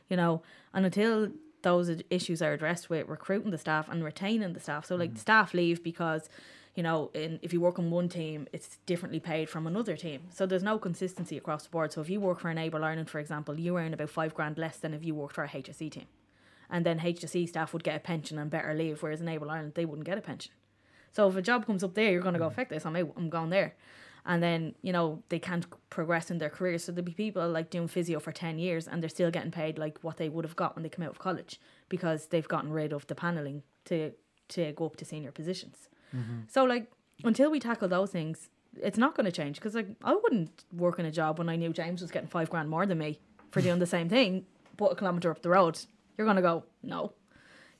you 0.09 0.17
know? 0.17 0.43
And 0.73 0.85
until 0.85 1.31
those 1.63 1.89
issues 2.09 2.41
are 2.41 2.53
addressed 2.53 2.89
with 2.89 3.07
recruiting 3.07 3.51
the 3.51 3.57
staff 3.57 3.89
and 3.89 4.03
retaining 4.03 4.53
the 4.53 4.59
staff. 4.59 4.85
So, 4.85 4.95
like, 4.95 5.13
the 5.13 5.19
mm. 5.19 5.21
staff 5.21 5.53
leave 5.53 5.83
because, 5.83 6.29
you 6.75 6.83
know, 6.83 7.09
in, 7.13 7.39
if 7.41 7.51
you 7.51 7.59
work 7.59 7.79
on 7.79 7.89
one 7.89 8.09
team, 8.09 8.47
it's 8.53 8.77
differently 8.85 9.19
paid 9.19 9.49
from 9.49 9.65
another 9.65 9.97
team. 9.97 10.21
So 10.31 10.45
there's 10.45 10.63
no 10.63 10.77
consistency 10.77 11.37
across 11.37 11.63
the 11.63 11.69
board. 11.69 11.91
So 11.91 12.01
if 12.01 12.09
you 12.09 12.19
work 12.19 12.39
for 12.39 12.49
Enable 12.49 12.83
Ireland, 12.83 13.09
for 13.09 13.19
example, 13.19 13.59
you 13.59 13.77
earn 13.77 13.93
about 13.93 14.09
five 14.09 14.35
grand 14.35 14.57
less 14.57 14.77
than 14.77 14.93
if 14.93 15.03
you 15.03 15.15
worked 15.15 15.33
for 15.33 15.43
a 15.43 15.49
HSE 15.49 15.91
team. 15.91 16.05
And 16.69 16.85
then 16.85 16.99
HSE 16.99 17.47
staff 17.47 17.73
would 17.73 17.83
get 17.83 17.95
a 17.95 17.99
pension 17.99 18.37
and 18.37 18.51
better 18.51 18.73
leave, 18.73 19.01
whereas 19.01 19.21
Enable 19.21 19.49
Ireland, 19.49 19.73
they 19.75 19.85
wouldn't 19.85 20.05
get 20.05 20.17
a 20.17 20.21
pension. 20.21 20.51
So 21.13 21.27
if 21.27 21.35
a 21.35 21.41
job 21.41 21.65
comes 21.65 21.83
up 21.83 21.95
there, 21.95 22.11
you're 22.11 22.21
going 22.21 22.33
to 22.33 22.39
go, 22.39 22.49
mm. 22.49 22.53
fuck 22.53 22.69
this, 22.69 22.85
I'm, 22.85 22.95
out, 22.95 23.13
I'm 23.17 23.29
going 23.29 23.49
there. 23.49 23.73
And 24.27 24.43
then, 24.43 24.75
you 24.81 24.91
know, 24.91 25.23
they 25.29 25.39
can't 25.39 25.65
progress 25.89 26.29
in 26.29 26.37
their 26.37 26.49
careers. 26.49 26.83
So 26.83 26.91
there'll 26.91 27.05
be 27.05 27.13
people 27.13 27.49
like 27.49 27.69
doing 27.69 27.87
physio 27.87 28.19
for 28.19 28.33
10 28.33 28.59
years 28.59 28.85
and 28.85 29.01
they're 29.01 29.09
still 29.09 29.31
getting 29.31 29.51
paid 29.51 29.79
like 29.79 29.97
what 30.01 30.17
they 30.17 30.27
would 30.27 30.43
have 30.43 30.57
got 30.57 30.75
when 30.75 30.83
they 30.83 30.89
come 30.89 31.05
out 31.05 31.11
of 31.11 31.17
college 31.17 31.61
because 31.87 32.27
they've 32.27 32.47
gotten 32.47 32.71
rid 32.71 32.91
of 32.91 33.07
the 33.07 33.15
paneling 33.15 33.63
to, 33.85 34.11
to 34.49 34.73
go 34.73 34.85
up 34.85 34.97
to 34.97 35.05
senior 35.05 35.31
positions. 35.31 35.87
Mm-hmm. 36.13 36.41
So, 36.49 36.65
like, 36.65 36.91
until 37.23 37.49
we 37.49 37.61
tackle 37.61 37.87
those 37.87 38.11
things, 38.11 38.49
it's 38.75 38.97
not 38.97 39.15
going 39.15 39.25
to 39.25 39.31
change 39.31 39.55
because, 39.55 39.75
like, 39.75 39.87
I 40.03 40.13
wouldn't 40.13 40.65
work 40.73 40.99
in 40.99 41.05
a 41.05 41.11
job 41.11 41.39
when 41.39 41.47
I 41.47 41.55
knew 41.55 41.71
James 41.71 42.01
was 42.01 42.11
getting 42.11 42.27
five 42.27 42.49
grand 42.49 42.69
more 42.69 42.85
than 42.85 42.97
me 42.97 43.19
for 43.51 43.61
doing 43.61 43.79
the 43.79 43.85
same 43.85 44.09
thing, 44.09 44.45
but 44.75 44.91
a 44.91 44.95
kilometre 44.95 45.31
up 45.31 45.41
the 45.41 45.49
road. 45.49 45.79
You're 46.17 46.25
going 46.25 46.35
to 46.35 46.41
go, 46.41 46.65
no. 46.83 47.13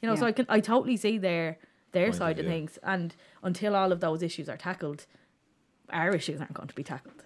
You 0.02 0.08
know, 0.08 0.16
so 0.16 0.26
I 0.26 0.32
can 0.32 0.46
I 0.48 0.60
totally 0.60 0.96
see 0.96 1.18
their 1.18 1.58
their 1.92 2.08
Point 2.08 2.16
side 2.16 2.40
of, 2.40 2.46
view. 2.46 2.54
things, 2.54 2.78
and 2.84 3.16
until 3.42 3.76
all 3.76 3.92
of 3.92 4.00
those 4.00 4.22
issues 4.22 4.48
are 4.48 4.58
tackled, 4.58 5.08
our 5.92 6.16
issues 6.16 6.40
aren't 6.40 6.54
going 6.54 6.68
to 6.68 6.76
be 6.76 6.84
tackled. 6.84 7.22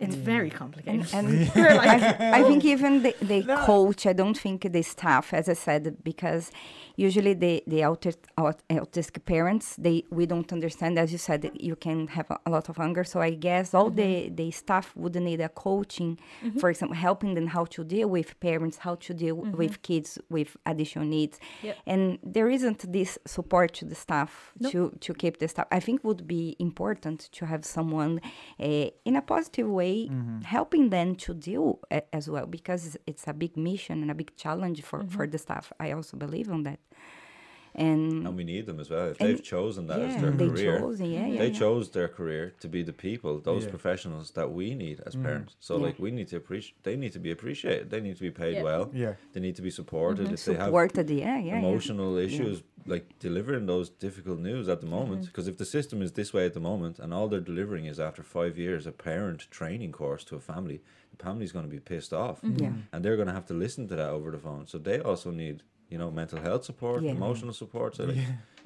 It's 0.00 0.14
mm. 0.14 0.20
very 0.20 0.50
complicated. 0.50 1.08
and 1.12 1.50
We're 1.56 1.74
like, 1.74 2.02
I, 2.02 2.40
I 2.40 2.42
think 2.44 2.64
even 2.64 3.02
the, 3.02 3.14
the 3.20 3.42
coach, 3.64 4.06
I 4.06 4.12
don't 4.12 4.38
think 4.38 4.70
the 4.72 4.82
staff, 4.82 5.34
as 5.34 5.48
I 5.48 5.54
said, 5.54 5.96
because 6.04 6.52
usually 6.98 7.34
the, 7.34 7.62
the 7.66 7.80
autis- 7.90 8.28
aut- 8.36 8.62
autistic 8.68 9.24
parents, 9.24 9.76
they 9.78 10.04
we 10.10 10.26
don't 10.26 10.52
understand. 10.52 10.98
As 10.98 11.12
you 11.12 11.18
said, 11.18 11.50
you 11.54 11.76
can 11.76 12.08
have 12.08 12.28
a, 12.30 12.38
a 12.46 12.50
lot 12.50 12.68
of 12.68 12.78
anger. 12.80 13.04
So 13.04 13.20
I 13.20 13.30
guess 13.30 13.72
all 13.72 13.90
the, 13.90 14.02
mm-hmm. 14.02 14.34
the 14.34 14.50
staff 14.50 14.86
would 14.96 15.14
need 15.14 15.40
a 15.40 15.48
coaching, 15.48 16.18
mm-hmm. 16.44 16.58
for 16.58 16.68
example, 16.70 16.96
helping 16.96 17.34
them 17.34 17.46
how 17.46 17.64
to 17.66 17.84
deal 17.84 18.08
with 18.08 18.38
parents, 18.40 18.78
how 18.78 18.96
to 18.96 19.14
deal 19.14 19.36
mm-hmm. 19.36 19.56
with 19.56 19.80
kids 19.82 20.18
with 20.28 20.56
additional 20.66 21.06
needs. 21.06 21.38
Yep. 21.62 21.76
And 21.86 22.18
there 22.22 22.48
isn't 22.50 22.92
this 22.92 23.16
support 23.26 23.74
to 23.74 23.84
the 23.84 23.94
staff 23.94 24.52
Nope. 24.58 24.72
to, 24.72 24.98
to 25.00 25.14
keep 25.14 25.38
the 25.38 25.48
staff. 25.48 25.66
I 25.70 25.80
think 25.80 26.02
would 26.02 26.26
be 26.26 26.56
important 26.58 27.30
to 27.32 27.46
have 27.46 27.64
someone 27.64 28.20
uh, 28.58 28.88
in 29.04 29.14
a 29.16 29.22
positive 29.22 29.68
way 29.68 30.10
helping 30.44 30.90
them 30.90 31.14
to 31.14 31.32
deal 31.34 31.78
a, 31.92 32.02
as 32.12 32.28
well 32.28 32.46
because 32.46 32.96
it's 33.06 33.24
a 33.28 33.32
big 33.32 33.56
mission 33.56 34.02
and 34.02 34.10
a 34.10 34.14
big 34.14 34.34
challenge 34.36 34.82
for, 34.82 35.04
for 35.06 35.26
the 35.26 35.38
staff. 35.38 35.72
I 35.78 35.92
also 35.92 36.16
believe 36.16 36.50
on 36.50 36.64
that. 36.64 36.80
And 37.86 38.26
and 38.26 38.36
we 38.36 38.44
need 38.44 38.64
them 38.66 38.78
as 38.80 38.88
well. 38.90 39.06
If 39.12 39.18
they've 39.18 39.42
chosen 39.54 39.82
that 39.90 40.00
as 40.00 40.14
yeah, 40.14 40.20
their 40.22 40.30
they 40.40 40.48
career, 40.48 40.78
chose, 40.80 41.00
yeah, 41.00 41.26
yeah, 41.26 41.38
they 41.42 41.48
yeah. 41.52 41.58
chose 41.64 41.84
their 41.96 42.08
career 42.18 42.44
to 42.60 42.68
be 42.76 42.82
the 42.90 42.92
people, 42.92 43.32
those 43.50 43.64
Yeah. 43.64 43.70
professionals 43.76 44.26
that 44.38 44.48
we 44.58 44.66
need 44.84 44.96
as 45.06 45.14
parents. 45.26 45.52
So 45.60 45.72
Yeah. 45.76 45.84
like 45.86 45.96
we 46.06 46.10
need 46.18 46.28
to 46.32 46.36
appreciate. 46.42 46.76
They 46.88 46.96
need 47.02 47.12
to 47.18 47.22
be 47.26 47.30
appreciated. 47.36 47.84
They 47.90 48.00
need 48.06 48.16
to 48.20 48.22
be 48.30 48.34
paid 48.44 48.54
Yeah. 48.56 48.62
well. 48.68 48.84
Yeah. 49.04 49.14
They 49.32 49.40
need 49.46 49.56
to 49.60 49.62
be 49.62 49.70
supported. 49.80 50.26
If 50.32 50.44
they 50.44 50.54
have 50.54 50.66
supported. 50.66 51.08
Yeah, 51.10 51.38
yeah, 51.38 51.38
yeah. 51.48 51.58
emotional 51.58 52.16
issues 52.28 52.62
like 52.94 53.06
delivering 53.18 53.66
those 53.66 53.88
difficult 54.06 54.38
news 54.38 54.66
at 54.74 54.80
the 54.80 54.86
moment 54.86 55.20
Mm-hmm. 55.20 55.26
because 55.30 55.46
if 55.52 55.56
the 55.62 55.66
system 55.76 56.00
is 56.06 56.12
this 56.12 56.30
way 56.32 56.44
at 56.50 56.54
the 56.54 56.60
moment 56.72 56.94
and 57.02 57.12
all 57.12 57.28
they're 57.28 57.48
delivering 57.52 57.84
is 57.92 57.98
after 58.08 58.22
five 58.22 58.54
years 58.64 58.86
a 58.86 58.92
parent 58.92 59.40
training 59.50 59.92
course 59.92 60.22
to 60.24 60.36
a 60.36 60.40
family 60.52 60.78
the 61.12 61.18
family's 61.22 61.52
going 61.52 61.66
to 61.70 61.74
be 61.78 61.80
pissed 61.92 62.12
off 62.24 62.40
Mm-hmm. 62.40 62.62
Yeah. 62.64 62.72
and 62.92 62.98
they're 63.04 63.16
going 63.20 63.28
to 63.32 63.38
have 63.40 63.46
to 63.52 63.54
listen 63.64 63.82
to 63.88 63.96
that 63.96 64.08
over 64.18 64.30
the 64.30 64.38
phone 64.38 64.66
so 64.66 64.78
they 64.78 64.98
also 65.00 65.30
need 65.30 65.56
you 65.88 65.98
know 65.98 66.10
mental 66.10 66.40
health 66.40 66.64
support 66.64 67.02
Yeah. 67.02 67.12
emotional 67.12 67.52
support 67.52 67.96
so 67.96 68.04
like, 68.04 68.16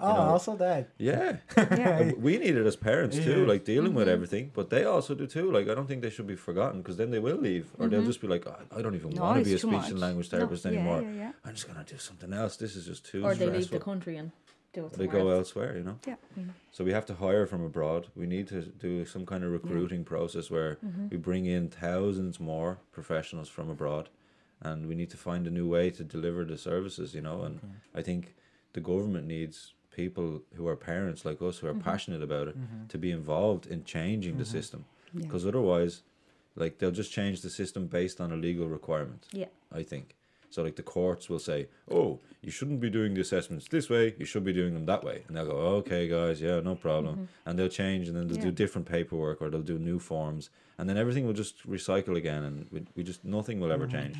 Oh, 0.04 0.14
know, 0.14 0.20
also 0.34 0.56
that. 0.56 0.88
yeah 0.98 1.36
Yeah. 1.56 2.12
We 2.18 2.32
need 2.38 2.56
it 2.60 2.66
as 2.66 2.76
parents 2.76 3.16
too 3.16 3.40
Yeah. 3.42 3.46
like 3.52 3.64
dealing 3.64 3.90
Mm-hmm. 3.92 3.98
with 3.98 4.08
everything 4.16 4.50
but 4.58 4.66
they 4.70 4.84
also 4.84 5.14
do 5.14 5.26
too 5.26 5.46
like 5.56 5.66
i 5.70 5.74
don't 5.76 5.86
think 5.86 6.02
they 6.02 6.10
should 6.10 6.26
be 6.26 6.38
forgotten 6.48 6.80
because 6.82 6.96
then 6.96 7.10
they 7.14 7.20
will 7.26 7.36
leave 7.48 7.66
or 7.78 7.86
they'll 7.88 8.08
just 8.12 8.20
be 8.20 8.28
like 8.34 8.44
oh, 8.50 8.56
i 8.76 8.82
don't 8.82 8.94
even 9.00 9.10
Mm-hmm. 9.10 9.18
No, 9.18 9.30
want 9.30 9.38
to 9.44 9.44
be 9.50 9.54
a 9.54 9.58
speech 9.58 9.70
much. 9.80 9.90
and 9.90 10.00
language 10.06 10.28
therapist 10.34 10.64
yeah, 10.64 10.72
anymore 10.72 11.00
yeah, 11.02 11.22
yeah. 11.22 11.32
i'm 11.44 11.54
just 11.58 11.66
going 11.68 11.80
to 11.84 11.88
do 11.94 11.98
something 12.08 12.32
else 12.32 12.52
this 12.56 12.74
is 12.78 12.84
just 12.92 13.02
too 13.10 13.22
or 13.24 13.34
they 13.34 13.46
leave 13.56 13.70
the 13.70 13.84
country 13.90 14.16
and 14.20 14.28
do 14.76 14.86
it 14.86 14.92
they 14.94 15.06
go 15.06 15.28
else. 15.28 15.38
elsewhere, 15.40 15.72
you 15.76 15.84
know. 15.88 15.98
Yeah. 16.10 16.14
So 16.76 16.82
we 16.82 16.92
have 16.98 17.04
to 17.10 17.14
hire 17.24 17.44
from 17.46 17.62
abroad. 17.62 18.02
We 18.16 18.26
need 18.34 18.46
to 18.54 18.62
do 18.62 19.04
some 19.04 19.26
kind 19.26 19.44
of 19.44 19.50
recruiting 19.58 20.02
process 20.02 20.50
where 20.54 20.72
Mm-hmm. 20.76 21.08
we 21.12 21.18
bring 21.18 21.44
in 21.44 21.68
thousands 21.68 22.40
more 22.40 22.78
professionals 22.90 23.50
from 23.50 23.68
abroad, 23.68 24.08
and 24.62 24.86
we 24.86 24.94
need 24.94 25.10
to 25.10 25.16
find 25.16 25.46
a 25.46 25.50
new 25.50 25.68
way 25.68 25.90
to 25.90 26.04
deliver 26.04 26.44
the 26.44 26.56
services, 26.56 27.14
you 27.14 27.20
know. 27.20 27.42
And 27.42 27.56
mm-hmm. 27.56 27.98
I 27.98 28.02
think 28.02 28.34
the 28.72 28.80
government 28.80 29.26
needs 29.26 29.74
people 29.94 30.42
who 30.56 30.66
are 30.68 30.76
parents 30.76 31.24
like 31.24 31.42
us 31.42 31.58
who 31.58 31.66
Mm-hmm. 31.66 31.80
are 31.80 31.82
passionate 31.82 32.22
about 32.22 32.48
it 32.48 32.56
mm-hmm. 32.58 32.86
to 32.88 32.98
be 32.98 33.10
involved 33.10 33.66
in 33.66 33.84
changing 33.84 34.38
the 34.38 34.44
mm-hmm. 34.44 34.58
system, 34.58 34.84
Yeah. 35.12 35.22
because 35.22 35.46
otherwise, 35.46 36.02
like 36.56 36.78
they'll 36.78 36.90
just 37.02 37.12
change 37.12 37.40
the 37.40 37.50
system 37.50 37.86
based 37.86 38.20
on 38.20 38.32
a 38.32 38.36
legal 38.36 38.68
requirement. 38.68 39.26
Yeah. 39.32 39.50
I 39.70 39.82
think. 39.82 40.14
So 40.50 40.62
like 40.62 40.76
the 40.76 40.82
courts 40.82 41.30
will 41.30 41.38
say, 41.38 41.68
"Oh, 41.90 42.20
you 42.42 42.50
shouldn't 42.50 42.80
be 42.80 42.90
doing 42.90 43.14
the 43.14 43.22
assessments 43.22 43.66
this 43.68 43.88
way. 43.88 44.14
You 44.18 44.26
should 44.26 44.44
be 44.44 44.52
doing 44.52 44.74
them 44.74 44.84
that 44.84 45.02
way." 45.02 45.24
And 45.26 45.34
they'll 45.34 45.46
go, 45.46 45.56
"Okay, 45.80 46.08
guys, 46.08 46.42
yeah, 46.42 46.60
no 46.60 46.74
problem." 46.74 47.28
And 47.46 47.58
they'll 47.58 47.76
change, 47.82 48.06
and 48.08 48.14
then 48.16 48.28
they'll 48.28 48.42
do 48.50 48.50
different 48.50 48.86
paperwork, 48.86 49.40
or 49.40 49.48
they'll 49.48 49.62
do 49.74 49.78
new 49.78 49.98
forms, 49.98 50.50
and 50.76 50.88
then 50.88 50.98
everything 50.98 51.26
will 51.26 51.32
just 51.44 51.66
recycle 51.66 52.16
again, 52.16 52.42
and 52.44 52.66
we, 52.70 52.84
we 52.96 53.02
just 53.02 53.24
nothing 53.24 53.60
will 53.60 53.72
ever 53.72 53.86
change. 53.86 54.16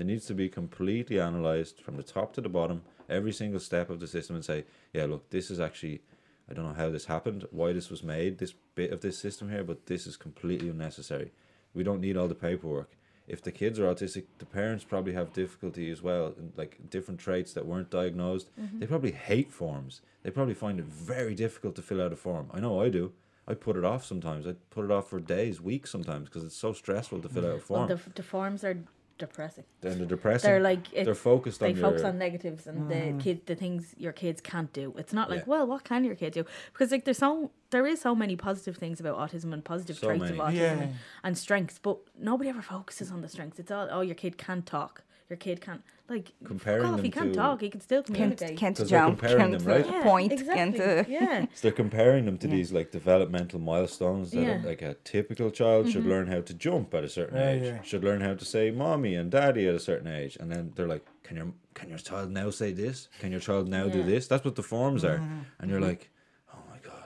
It 0.00 0.06
needs 0.06 0.26
to 0.26 0.34
be 0.34 0.48
completely 0.48 1.20
analyzed 1.20 1.80
from 1.80 1.96
the 1.96 2.02
top 2.02 2.32
to 2.34 2.40
the 2.40 2.48
bottom, 2.48 2.82
every 3.08 3.32
single 3.32 3.60
step 3.60 3.90
of 3.90 4.00
the 4.00 4.06
system, 4.06 4.34
and 4.36 4.44
say, 4.44 4.64
"Yeah, 4.94 5.04
look, 5.06 5.28
this 5.30 5.50
is 5.50 5.60
actually." 5.60 6.02
I 6.48 6.52
don't 6.52 6.64
know 6.64 6.74
how 6.74 6.90
this 6.90 7.04
happened, 7.04 7.46
why 7.52 7.72
this 7.72 7.90
was 7.90 8.02
made, 8.02 8.38
this 8.38 8.54
bit 8.74 8.90
of 8.92 9.02
this 9.02 9.16
system 9.16 9.50
here, 9.50 9.62
but 9.62 9.86
this 9.86 10.04
is 10.04 10.16
completely 10.16 10.68
unnecessary. 10.68 11.30
We 11.74 11.84
don't 11.84 12.00
need 12.00 12.16
all 12.16 12.26
the 12.26 12.34
paperwork. 12.34 12.96
If 13.28 13.40
the 13.40 13.52
kids 13.52 13.78
are 13.78 13.84
autistic, 13.84 14.24
the 14.38 14.46
parents 14.46 14.82
probably 14.82 15.12
have 15.12 15.32
difficulty 15.32 15.92
as 15.92 16.02
well, 16.02 16.34
like 16.56 16.90
different 16.90 17.20
traits 17.20 17.52
that 17.52 17.66
weren't 17.66 17.88
diagnosed. 17.88 18.50
Mm-hmm. 18.60 18.80
They 18.80 18.86
probably 18.86 19.12
hate 19.12 19.52
forms. 19.52 20.00
They 20.24 20.32
probably 20.32 20.54
find 20.54 20.80
it 20.80 20.86
very 20.86 21.36
difficult 21.36 21.76
to 21.76 21.82
fill 21.82 22.02
out 22.02 22.12
a 22.12 22.16
form. 22.16 22.50
I 22.52 22.58
know 22.58 22.80
I 22.80 22.88
do. 22.88 23.12
I 23.46 23.54
put 23.54 23.76
it 23.76 23.84
off 23.84 24.04
sometimes. 24.04 24.44
I 24.44 24.54
put 24.70 24.84
it 24.84 24.90
off 24.90 25.08
for 25.08 25.20
days, 25.20 25.60
weeks 25.60 25.90
sometimes, 25.90 26.28
because 26.28 26.42
it's 26.42 26.56
so 26.56 26.72
stressful 26.72 27.20
to 27.20 27.28
fill 27.28 27.44
out 27.46 27.50
a 27.50 27.54
Well, 27.54 27.60
form. 27.60 27.88
the, 27.88 28.00
the 28.16 28.22
forms 28.24 28.64
are 28.64 28.78
depressing. 29.26 29.64
then 29.82 29.98
they're 29.98 30.06
depressing. 30.16 30.50
They're 30.50 30.60
like 30.70 30.84
it's, 30.92 31.04
they're 31.06 31.14
focused 31.32 31.60
they 31.60 31.72
on 31.74 31.76
focus 31.86 32.00
your, 32.02 32.10
on 32.10 32.18
negatives 32.18 32.66
and 32.66 32.90
the 32.90 32.94
mm. 32.94 33.20
kid 33.20 33.46
the 33.46 33.54
things 33.54 33.94
your 33.96 34.12
kids 34.12 34.40
can't 34.40 34.72
do. 34.72 34.86
It's 34.98 35.12
not 35.12 35.30
like 35.30 35.40
Yeah. 35.40 35.52
well, 35.52 35.66
what 35.66 35.84
can 35.84 36.04
your 36.04 36.16
kid 36.22 36.32
do? 36.32 36.44
Because 36.72 36.90
like 36.90 37.04
there's 37.04 37.18
so 37.18 37.50
there 37.70 37.86
is 37.86 38.00
so 38.00 38.14
many 38.14 38.34
positive 38.36 38.76
things 38.76 38.98
about 39.00 39.16
autism 39.22 39.52
and 39.52 39.64
positive 39.64 39.96
So 39.98 40.08
traits 40.08 40.22
many. 40.22 40.38
of 40.38 40.44
autism 40.46 40.54
Yeah. 40.54 40.72
and, 40.84 40.94
and 41.24 41.38
strengths, 41.38 41.78
but 41.78 41.98
nobody 42.18 42.48
ever 42.50 42.62
focuses 42.62 43.10
on 43.10 43.20
the 43.22 43.28
strengths. 43.28 43.58
It's 43.60 43.70
all 43.70 43.88
oh 43.90 44.00
your 44.00 44.16
kid 44.16 44.36
can't 44.38 44.66
talk. 44.66 45.02
Your 45.30 45.36
kid 45.36 45.60
can't 45.60 45.80
like 46.08 46.32
Comparing 46.44 46.84
off, 46.86 46.96
them 46.96 47.04
he 47.04 47.10
can't 47.12 47.32
to- 47.32 47.38
talk. 47.38 47.60
He 47.60 47.70
can 47.70 47.80
still 47.80 48.02
Can't 48.02 48.36
can't 48.36 48.76
'Cause 48.76 48.88
they're 48.90 48.98
jump, 48.98 49.20
comparing 49.20 49.38
can't 49.52 49.58
them, 49.64 49.64
right? 49.72 49.86
yeah, 49.86 50.02
point, 50.02 50.32
exactly. 50.32 50.78
can't. 50.78 50.80
Uh, 50.80 51.04
yeah. 51.08 51.46
So 51.54 51.60
they're 51.62 51.70
comparing 51.84 52.24
them 52.24 52.36
to 52.38 52.48
Yeah. 52.48 52.54
these 52.56 52.72
like 52.72 52.90
developmental 52.90 53.60
milestones 53.60 54.32
that 54.32 54.40
Yeah. 54.40 54.54
Mm-hmm. 54.56 54.66
like 54.66 54.82
a 54.82 54.94
typical 55.04 55.52
child 55.52 55.88
should 55.88 56.04
learn 56.04 56.26
how 56.26 56.40
to 56.40 56.52
jump 56.52 56.92
at 56.94 57.04
a 57.04 57.08
certain 57.08 57.36
Yeah, 57.38 57.50
age, 57.52 57.62
yeah. 57.62 57.82
should 57.82 58.02
learn 58.02 58.20
how 58.22 58.34
to 58.34 58.44
say 58.44 58.72
mommy 58.72 59.14
and 59.14 59.30
daddy 59.30 59.68
at 59.68 59.74
a 59.76 59.78
certain 59.78 60.08
age, 60.08 60.36
and 60.40 60.50
then 60.50 60.72
they're 60.74 60.88
like, 60.88 61.06
can 61.22 61.36
your 61.36 61.52
can 61.74 61.88
your 61.88 61.98
child 61.98 62.32
now 62.32 62.50
say 62.50 62.72
this? 62.72 63.08
Can 63.20 63.30
your 63.30 63.40
child 63.40 63.68
now 63.68 63.84
do 63.84 63.90
Yeah. 63.90 63.94
Mm-hmm. 64.04 64.10
this? 64.10 64.26
That's 64.26 64.44
what 64.44 64.56
the 64.56 64.64
forms 64.64 65.04
are, 65.04 65.22
and 65.60 65.70
you're 65.70 65.80
like, 65.80 66.00
my 66.00 66.04
god, 66.04 66.19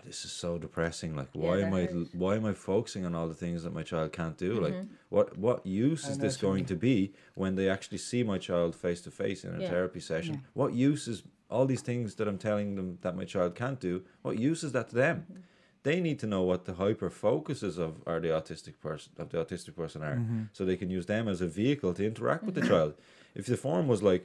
this 0.05 0.25
is 0.25 0.33
so 0.33 0.59
depressing. 0.59 1.17
Like, 1.17 1.29
why 1.33 1.59
Yeah, 1.59 1.67
am 1.67 1.75
I 1.75 1.83
hurts. 1.87 2.15
why 2.15 2.37
am 2.37 2.45
I 2.45 2.53
focusing 2.55 3.05
on 3.07 3.15
all 3.15 3.29
the 3.29 3.35
things 3.45 3.63
that 3.65 3.73
my 3.73 3.83
child 3.83 4.13
can't 4.13 4.37
do? 4.37 4.53
Like, 4.61 4.75
Mm-hmm. 4.75 4.95
what 5.09 5.39
what 5.39 5.67
use 5.67 6.09
is 6.09 6.19
this 6.19 6.37
going 6.37 6.65
to 6.67 6.77
be 6.77 7.13
when 7.35 7.55
they 7.57 7.69
actually 7.69 7.99
see 7.99 8.23
my 8.23 8.39
child 8.39 8.75
face 8.77 9.01
to 9.03 9.11
face 9.11 9.45
in 9.45 9.55
a 9.55 9.61
Yeah. 9.61 9.71
therapy 9.71 10.01
session? 10.01 10.35
Yeah. 10.35 10.41
What 10.61 10.73
use 10.75 11.09
is 11.09 11.23
all 11.51 11.67
these 11.67 11.83
things 11.91 12.15
that 12.17 12.27
I'm 12.29 12.39
telling 12.39 12.75
them 12.77 12.99
that 13.03 13.15
my 13.17 13.25
child 13.25 13.55
can't 13.55 13.81
do? 13.81 14.03
What 14.23 14.39
use 14.39 14.63
is 14.67 14.73
that 14.73 14.89
to 14.91 14.95
them? 14.97 15.17
Mm-hmm. 15.19 15.41
They 15.89 16.01
need 16.01 16.19
to 16.21 16.27
know 16.27 16.43
what 16.43 16.65
the 16.65 16.75
hyper 16.75 17.11
focuses 17.11 17.77
of 17.87 17.93
are 18.07 18.19
the 18.19 18.29
autistic 18.39 18.77
person 18.81 19.13
of 19.23 19.29
the 19.31 19.39
autistic 19.45 19.75
person 19.77 20.03
are, 20.03 20.19
so 20.53 20.65
they 20.65 20.77
can 20.83 20.89
use 20.99 21.07
them 21.07 21.29
as 21.29 21.41
a 21.43 21.47
vehicle 21.63 21.93
to 21.95 22.05
interact 22.07 22.43
with 22.45 22.55
the 22.55 22.63
Mm-hmm. 22.63 22.71
child. 22.71 22.95
If 23.35 23.45
the 23.47 23.57
form 23.67 23.87
was 23.87 24.03
like, 24.11 24.25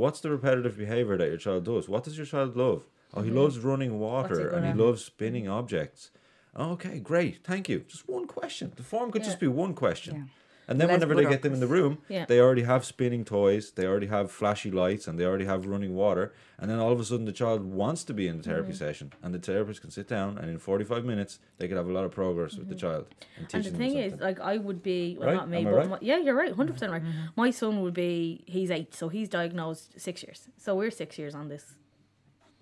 "What's 0.00 0.20
the 0.20 0.30
repetitive 0.30 0.76
behavior 0.84 1.16
that 1.18 1.28
your 1.32 1.42
child 1.46 1.62
does? 1.64 1.88
What 1.88 2.02
does 2.04 2.16
your 2.20 2.26
child 2.34 2.56
love? 2.56 2.82
Oh, 3.16 3.22
he 3.22 3.30
loves 3.30 3.58
running 3.58 3.98
water 3.98 4.48
and 4.48 4.66
he 4.66 4.72
loves 4.72 5.04
spinning 5.04 5.48
objects." 5.48 6.10
Okay, 6.58 6.98
great, 7.00 7.44
thank 7.44 7.68
you. 7.68 7.80
Just 7.86 8.08
one 8.08 8.26
question. 8.26 8.72
The 8.76 8.82
form 8.82 9.12
could 9.12 9.24
just 9.24 9.40
be 9.40 9.46
one 9.48 9.74
question. 9.74 10.14
Yeah. 10.16 10.22
And 10.68 10.80
then 10.80 10.88
whenever 10.90 11.14
they 11.14 11.24
get 11.26 11.42
them 11.42 11.52
in 11.54 11.60
the 11.60 11.68
room, 11.68 11.98
Yeah. 12.08 12.24
they 12.24 12.40
already 12.40 12.62
have 12.62 12.84
spinning 12.84 13.24
toys, 13.24 13.70
they 13.70 13.86
already 13.86 14.08
have 14.08 14.32
flashy 14.32 14.72
lights, 14.72 15.06
and 15.06 15.16
they 15.16 15.24
already 15.24 15.44
have 15.44 15.64
running 15.66 15.94
water. 15.94 16.32
And 16.58 16.68
then 16.68 16.80
all 16.80 16.90
of 16.90 16.98
a 16.98 17.04
sudden, 17.04 17.24
the 17.24 17.32
child 17.32 17.62
wants 17.62 18.02
to 18.04 18.12
be 18.14 18.26
in 18.26 18.38
the 18.38 18.42
therapy 18.42 18.70
Mm-hmm. 18.72 18.84
session, 18.86 19.12
and 19.22 19.32
the 19.32 19.38
therapist 19.38 19.80
can 19.82 19.90
sit 19.92 20.08
down, 20.08 20.38
and 20.38 20.50
in 20.50 20.58
forty-five 20.58 21.04
minutes, 21.04 21.38
they 21.58 21.68
could 21.68 21.76
have 21.76 21.86
a 21.88 21.92
lot 21.92 22.04
of 22.04 22.10
progress 22.10 22.56
with 22.56 22.68
the 22.68 22.74
child 22.74 23.04
and 23.36 23.46
And 23.54 23.64
the 23.64 23.70
thing 23.70 23.96
is, 23.96 24.14
like, 24.28 24.40
I 24.40 24.56
would 24.56 24.82
be, 24.82 25.16
well, 25.18 25.28
Right? 25.28 25.36
not 25.36 25.48
me, 25.48 25.58
Am 25.58 25.64
but 25.64 25.74
right? 25.74 25.88
my, 25.90 25.98
yeah, 26.00 26.16
you're 26.24 26.34
right, 26.34 26.52
100% 26.56 26.90
right. 26.90 27.02
My 27.36 27.50
son 27.52 27.80
would 27.82 27.94
be, 27.94 28.42
he's 28.46 28.70
eight, 28.72 28.92
so 28.92 29.08
he's 29.08 29.28
diagnosed 29.28 30.00
six 30.00 30.24
years. 30.24 30.48
So 30.56 30.74
we're 30.74 30.90
six 30.90 31.16
years 31.16 31.34
on 31.36 31.46
this 31.48 31.76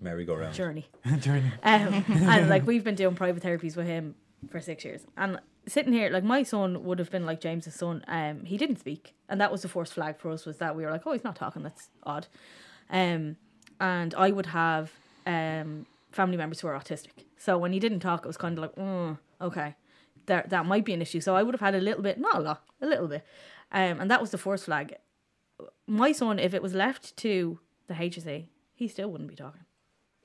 Merry-go-round. 0.05 0.53
journey. 0.53 0.87
Journey. 1.19 1.51
Um, 1.63 2.05
and 2.07 2.49
like, 2.49 2.65
we've 2.65 2.83
been 2.83 2.95
doing 2.95 3.15
private 3.15 3.43
therapies 3.43 3.75
with 3.75 3.87
him 3.87 4.15
for 4.49 4.61
six 4.61 4.85
years. 4.85 5.01
And 5.17 5.39
sitting 5.67 5.91
here, 5.91 6.09
like, 6.09 6.23
my 6.23 6.43
son 6.43 6.83
would 6.85 6.99
have 6.99 7.11
been 7.11 7.25
like 7.25 7.41
James's 7.41 7.75
son. 7.75 8.03
Um, 8.07 8.45
he 8.45 8.57
didn't 8.57 8.77
speak. 8.77 9.13
And 9.27 9.41
that 9.41 9.51
was 9.51 9.61
the 9.61 9.67
first 9.67 9.93
flag 9.93 10.17
for 10.17 10.31
us, 10.31 10.45
was 10.45 10.57
that 10.59 10.75
we 10.75 10.85
were 10.85 10.91
like, 10.91 11.01
oh, 11.05 11.11
he's 11.11 11.23
not 11.23 11.35
talking, 11.35 11.63
that's 11.63 11.89
odd. 12.03 12.27
Um, 12.89 13.35
and 13.79 14.13
I 14.15 14.31
would 14.31 14.45
have 14.47 14.91
um, 15.25 15.85
family 16.11 16.37
members 16.37 16.61
who 16.61 16.67
are 16.67 16.79
autistic. 16.79 17.25
So 17.37 17.57
when 17.57 17.73
he 17.73 17.79
didn't 17.79 17.99
talk, 17.99 18.25
it 18.25 18.27
was 18.27 18.37
kind 18.37 18.57
of 18.57 18.61
like, 18.61 18.75
mm, 18.75 19.17
okay, 19.41 19.75
that 20.27 20.49
that 20.49 20.65
might 20.65 20.85
be 20.85 20.93
an 20.93 21.01
issue. 21.01 21.19
So 21.19 21.35
I 21.35 21.43
would 21.43 21.53
have 21.53 21.61
had 21.61 21.75
a 21.75 21.81
little 21.81 22.01
bit, 22.01 22.19
not 22.19 22.35
a 22.37 22.39
lot, 22.39 22.63
a 22.81 22.85
little 22.85 23.07
bit, 23.07 23.25
um, 23.71 23.99
and 23.99 24.09
that 24.09 24.21
was 24.21 24.31
the 24.31 24.37
first 24.37 24.65
flag. 24.65 24.95
My 25.87 26.11
son, 26.11 26.39
if 26.39 26.53
it 26.53 26.61
was 26.61 26.73
left 26.73 27.15
to 27.17 27.59
the 27.87 27.93
HSE, 27.93 28.47
he 28.73 28.87
still 28.87 29.11
wouldn't 29.11 29.29
be 29.29 29.35
talking. 29.35 29.61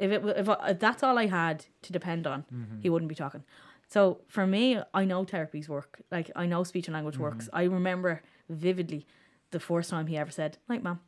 If 0.00 0.10
it 0.10 0.22
wa- 0.22 0.30
if, 0.42 0.48
I, 0.48 0.70
if 0.70 0.78
that's 0.80 1.02
all 1.02 1.16
I 1.18 1.26
had 1.26 1.66
to 1.82 1.92
depend 1.92 2.26
on, 2.26 2.44
mm-hmm. 2.52 2.80
he 2.80 2.88
wouldn't 2.90 3.08
be 3.08 3.14
talking. 3.14 3.44
So 3.86 4.20
for 4.28 4.46
me, 4.46 4.78
I 4.94 5.04
know 5.04 5.24
therapies 5.24 5.68
work. 5.68 6.00
Like 6.10 6.30
I 6.34 6.46
know 6.46 6.64
speech 6.64 6.86
and 6.88 6.94
language 6.94 7.18
works. 7.18 7.46
Mm-hmm. 7.46 7.56
I 7.56 7.62
remember 7.64 8.22
vividly 8.48 9.06
the 9.50 9.60
first 9.60 9.90
time 9.90 10.06
he 10.06 10.16
ever 10.16 10.30
said, 10.30 10.58
"Night, 10.68 10.82
ma'am." 10.82 11.00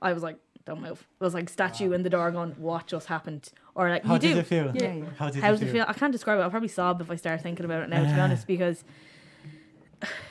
I 0.00 0.12
was 0.12 0.22
like, 0.22 0.38
"Don't 0.64 0.82
move." 0.82 1.06
It 1.20 1.24
was 1.24 1.34
like 1.34 1.48
statue 1.48 1.92
in 1.92 2.02
the 2.02 2.10
door 2.10 2.30
going, 2.30 2.52
"What 2.52 2.88
just 2.88 3.06
happened?" 3.06 3.50
Or 3.74 3.88
like, 3.88 4.04
How 4.04 4.14
you 4.14 4.20
did 4.20 4.34
do. 4.34 4.40
it 4.40 4.46
feel? 4.46 4.72
Yeah. 4.74 4.82
Yeah, 4.82 4.94
yeah. 4.94 5.04
How 5.16 5.30
did 5.30 5.42
How 5.42 5.48
it 5.48 5.52
does 5.52 5.62
it 5.62 5.72
feel? 5.72 5.84
I 5.88 5.94
can't 5.94 6.12
describe 6.12 6.38
it. 6.38 6.42
I'll 6.42 6.50
probably 6.50 6.68
sob 6.68 7.00
if 7.00 7.10
I 7.10 7.16
start 7.16 7.40
thinking 7.40 7.64
about 7.64 7.82
it 7.84 7.88
now, 7.88 8.02
to 8.02 8.14
be 8.14 8.20
honest, 8.20 8.46
because 8.46 8.84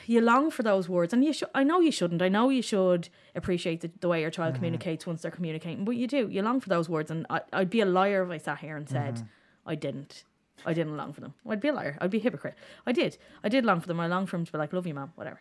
you 0.06 0.20
long 0.20 0.50
for 0.50 0.62
those 0.62 0.88
words, 0.88 1.12
and 1.12 1.24
you 1.24 1.32
should. 1.32 1.48
I 1.54 1.64
know 1.64 1.80
you 1.80 1.92
shouldn't. 1.92 2.22
I 2.22 2.28
know 2.28 2.48
you 2.50 2.62
should 2.62 3.08
appreciate 3.34 3.80
the, 3.80 3.90
the 4.00 4.08
way 4.08 4.20
your 4.20 4.30
child 4.30 4.54
communicates 4.54 5.06
once 5.06 5.22
they're 5.22 5.30
communicating, 5.30 5.84
but 5.84 5.96
you 5.96 6.06
do. 6.06 6.28
You 6.28 6.42
long 6.42 6.60
for 6.60 6.68
those 6.68 6.88
words, 6.88 7.10
and 7.10 7.26
I, 7.30 7.40
I'd 7.52 7.70
be 7.70 7.80
a 7.80 7.86
liar 7.86 8.22
if 8.24 8.30
I 8.30 8.38
sat 8.38 8.58
here 8.58 8.76
and 8.76 8.88
said 8.88 9.26
I 9.66 9.74
didn't. 9.74 10.24
I 10.64 10.74
didn't 10.74 10.96
long 10.96 11.12
for 11.12 11.20
them. 11.20 11.34
I'd 11.48 11.60
be 11.60 11.68
a 11.68 11.72
liar. 11.72 11.98
I'd 12.00 12.10
be 12.10 12.18
a 12.18 12.22
hypocrite. 12.22 12.54
I 12.86 12.92
did. 12.92 13.18
I 13.42 13.48
did 13.48 13.64
long 13.64 13.80
for 13.80 13.88
them. 13.88 13.98
I 13.98 14.06
longed 14.06 14.28
for 14.28 14.36
him 14.36 14.46
to 14.46 14.52
be 14.52 14.58
like, 14.58 14.72
"Love 14.72 14.86
you, 14.86 14.94
mom," 14.94 15.12
whatever. 15.16 15.40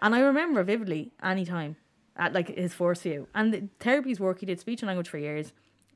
And 0.00 0.14
I 0.14 0.20
remember 0.20 0.62
vividly 0.62 1.12
any 1.22 1.44
time 1.44 1.76
at 2.16 2.32
like 2.32 2.48
his 2.48 2.72
first 2.72 3.02
few, 3.02 3.28
and 3.34 3.52
the 3.52 3.68
therapies 3.80 4.20
work. 4.20 4.40
He 4.40 4.46
did 4.46 4.60
speech 4.60 4.80
and 4.82 4.86
language 4.86 5.08
for 5.08 5.18
years, 5.18 5.52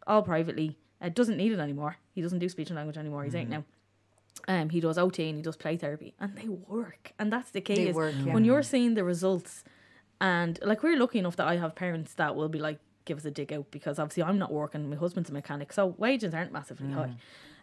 all 0.06 0.22
privately. 0.22 0.76
Uh, 1.02 1.08
doesn't 1.08 1.38
need 1.38 1.52
it 1.52 1.58
anymore. 1.58 1.96
He 2.12 2.20
doesn't 2.20 2.40
do 2.40 2.48
speech 2.50 2.68
and 2.68 2.76
language 2.76 2.98
anymore. 2.98 3.24
He's 3.24 3.34
eight 3.34 3.48
now. 3.48 3.64
Um, 4.48 4.70
he 4.70 4.80
does 4.80 4.98
OT 4.98 5.28
and 5.28 5.36
he 5.36 5.42
does 5.42 5.56
play 5.56 5.76
therapy, 5.76 6.14
and 6.18 6.36
they 6.36 6.48
work. 6.48 7.12
And 7.18 7.32
that's 7.32 7.50
the 7.50 7.60
is 7.72 7.94
work, 7.94 8.14
yeah. 8.24 8.32
when 8.32 8.44
you're 8.44 8.62
seeing 8.62 8.94
the 8.94 9.04
results, 9.04 9.64
and 10.20 10.58
like 10.62 10.82
we're 10.82 10.98
lucky 10.98 11.18
enough 11.18 11.36
that 11.36 11.46
I 11.46 11.56
have 11.56 11.74
parents 11.74 12.14
that 12.14 12.34
will 12.34 12.48
be 12.48 12.58
like, 12.58 12.78
give 13.04 13.18
us 13.18 13.24
a 13.24 13.30
dig 13.30 13.52
out 13.52 13.70
because 13.70 13.98
obviously 13.98 14.22
I'm 14.22 14.38
not 14.38 14.52
working. 14.52 14.88
My 14.88 14.96
husband's 14.96 15.30
a 15.30 15.32
mechanic, 15.32 15.72
so 15.72 15.94
wages 15.98 16.34
aren't 16.34 16.52
massively 16.52 16.90
high. 16.92 17.14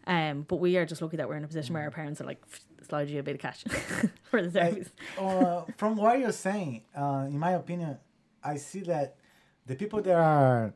Um, 0.07 0.45
but 0.47 0.57
we 0.57 0.77
are 0.77 0.85
just 0.85 1.01
lucky 1.01 1.17
that 1.17 1.27
we're 1.27 1.35
in 1.35 1.43
a 1.43 1.47
position 1.47 1.73
where 1.73 1.83
our 1.83 1.91
parents 1.91 2.21
are 2.21 2.25
like 2.25 2.41
slide 2.87 3.09
you 3.09 3.19
a 3.19 3.23
bit 3.23 3.35
of 3.35 3.41
cash 3.41 3.63
for 4.23 4.41
the 4.41 4.49
service. 4.49 4.89
uh, 5.19 5.63
from 5.75 5.97
what 5.97 6.17
you're 6.19 6.31
saying, 6.31 6.83
uh, 6.95 7.25
in 7.27 7.37
my 7.37 7.51
opinion, 7.51 7.97
I 8.41 8.55
see 8.55 8.79
that 8.81 9.17
the 9.65 9.75
people 9.75 10.01
that 10.01 10.15
are 10.15 10.73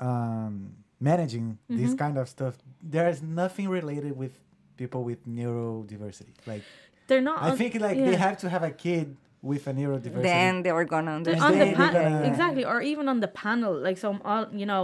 um, 0.00 0.74
managing 1.00 1.58
Mm-hmm. 1.70 1.82
this 1.82 1.94
kind 1.94 2.18
of 2.18 2.28
stuff, 2.28 2.58
there's 2.82 3.22
nothing 3.22 3.68
related 3.70 4.14
with 4.16 4.38
people 4.76 5.04
with 5.04 5.26
neurodiversity. 5.26 6.34
Like, 6.46 6.62
They're 7.06 7.20
not. 7.20 7.42
I 7.42 7.56
think 7.56 7.80
like 7.80 7.96
yeah. 7.96 8.06
they 8.06 8.16
have 8.16 8.38
to 8.38 8.48
have 8.48 8.62
a 8.62 8.70
kid 8.70 9.16
with 9.50 9.66
a 9.66 9.72
neurodiversity. 9.74 10.22
Then 10.22 10.62
they 10.64 10.72
were 10.72 10.86
gonna 10.94 11.14
They're 11.22 11.40
on 11.46 11.52
the 11.52 11.58
then 11.58 11.74
pa- 11.74 11.92
gonna- 11.92 12.22
exactly, 12.30 12.64
or 12.64 12.78
even 12.92 13.04
on 13.12 13.18
the 13.20 13.28
panel, 13.28 13.74
like 13.88 13.98
some, 14.04 14.18
all 14.24 14.46
you 14.60 14.66
know, 14.70 14.82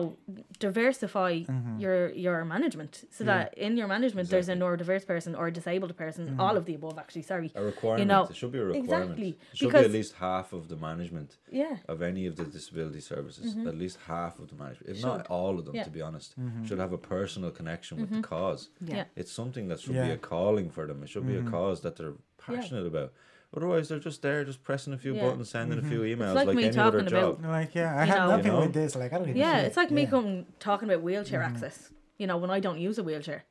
diversify 0.58 1.32
Mm-hmm. 1.40 1.80
your 1.84 2.00
your 2.26 2.44
management 2.44 2.92
so 3.16 3.22
that 3.30 3.56
in 3.66 3.72
your 3.80 3.88
management 3.96 4.28
there's 4.32 4.48
a 4.54 4.56
neurodiverse 4.62 5.04
person 5.12 5.30
or 5.34 5.44
a 5.52 5.52
disabled 5.58 5.96
person, 5.96 6.22
Mm-hmm. 6.26 6.40
all 6.44 6.54
of 6.60 6.64
the 6.68 6.74
above. 6.80 6.98
Actually, 6.98 7.22
sorry, 7.32 7.48
A 7.54 7.62
requirement. 7.72 8.00
You 8.02 8.06
know, 8.12 8.22
it 8.32 8.36
should 8.40 8.52
be 8.52 8.58
a 8.58 8.64
requirement. 8.64 8.84
exactly, 8.84 9.30
It 9.52 9.56
should 9.56 9.66
be 9.66 9.70
because- 9.72 9.86
at 9.86 9.92
least 10.00 10.12
half 10.26 10.52
of 10.58 10.62
the 10.72 10.76
management 10.88 11.30
yeah, 11.62 11.76
of 11.92 12.02
any 12.02 12.26
of 12.30 12.34
the 12.40 12.44
disability 12.58 13.00
services. 13.00 13.48
At 13.72 13.76
least 13.84 13.96
half 14.14 14.34
of 14.42 14.46
the 14.50 14.56
management, 14.62 14.88
if 14.94 14.98
not 15.02 15.18
Mm-hmm. 15.20 15.32
All 15.38 15.54
of 15.58 15.64
them, 15.66 15.74
Yeah. 15.78 15.84
to 15.88 15.92
be 15.98 16.02
honest, 16.08 16.28
Mm-hmm. 16.38 16.64
should 16.66 16.80
have 16.84 16.92
a 17.00 17.02
personal 17.16 17.50
connection 17.60 17.94
with 18.02 18.10
the 18.16 18.22
cause. 18.34 18.60
yeah. 18.80 18.96
Yeah. 18.98 19.04
It's 19.20 19.32
something 19.40 19.64
that 19.70 19.78
should 19.80 19.94
be 20.06 20.12
a 20.18 20.22
calling 20.34 20.68
for 20.76 20.84
them. 20.88 20.98
It 21.04 21.08
should 21.12 21.26
be 21.26 21.36
Mm-hmm. 21.38 21.48
a 21.48 21.56
cause 21.58 21.78
that 21.84 21.94
they're 21.96 22.16
passionate 22.46 22.86
about. 22.94 23.10
Otherwise, 23.56 23.88
they're 23.88 23.98
just 23.98 24.22
there, 24.22 24.44
just 24.44 24.62
pressing 24.62 24.92
a 24.92 24.98
few 24.98 25.14
Yeah. 25.14 25.22
buttons, 25.22 25.50
sending 25.50 25.78
a 25.78 25.82
few 25.82 26.00
emails, 26.02 26.34
like 26.34 26.46
like, 26.46 26.56
me 26.56 26.64
any 26.66 26.78
other 26.78 27.00
talking 27.02 27.12
about- 27.12 27.42
job. 27.42 27.50
like, 27.50 27.74
yeah, 27.74 27.98
I 28.00 28.04
have 28.04 28.18
know- 28.28 28.36
nothing 28.36 28.52
You 28.52 28.60
with 28.60 28.72
this. 28.74 28.94
Like, 28.94 29.12
I 29.12 29.16
don't 29.16 29.26
give 29.26 29.36
a 29.36 29.38
Yeah, 29.38 29.58
it's 29.58 29.76
like 29.76 29.90
me 29.90 30.02
Yeah. 30.02 30.06
Mm-hmm. 30.06 30.16
coming 30.16 30.46
talking 30.60 30.88
about 30.88 31.02
wheelchair 31.02 31.42
access. 31.42 31.90
You 32.16 32.26
know, 32.28 32.36
when 32.36 32.50
I 32.50 32.60
don't 32.60 32.78
use 32.78 32.96
a 32.98 33.02
wheelchair, 33.02 33.44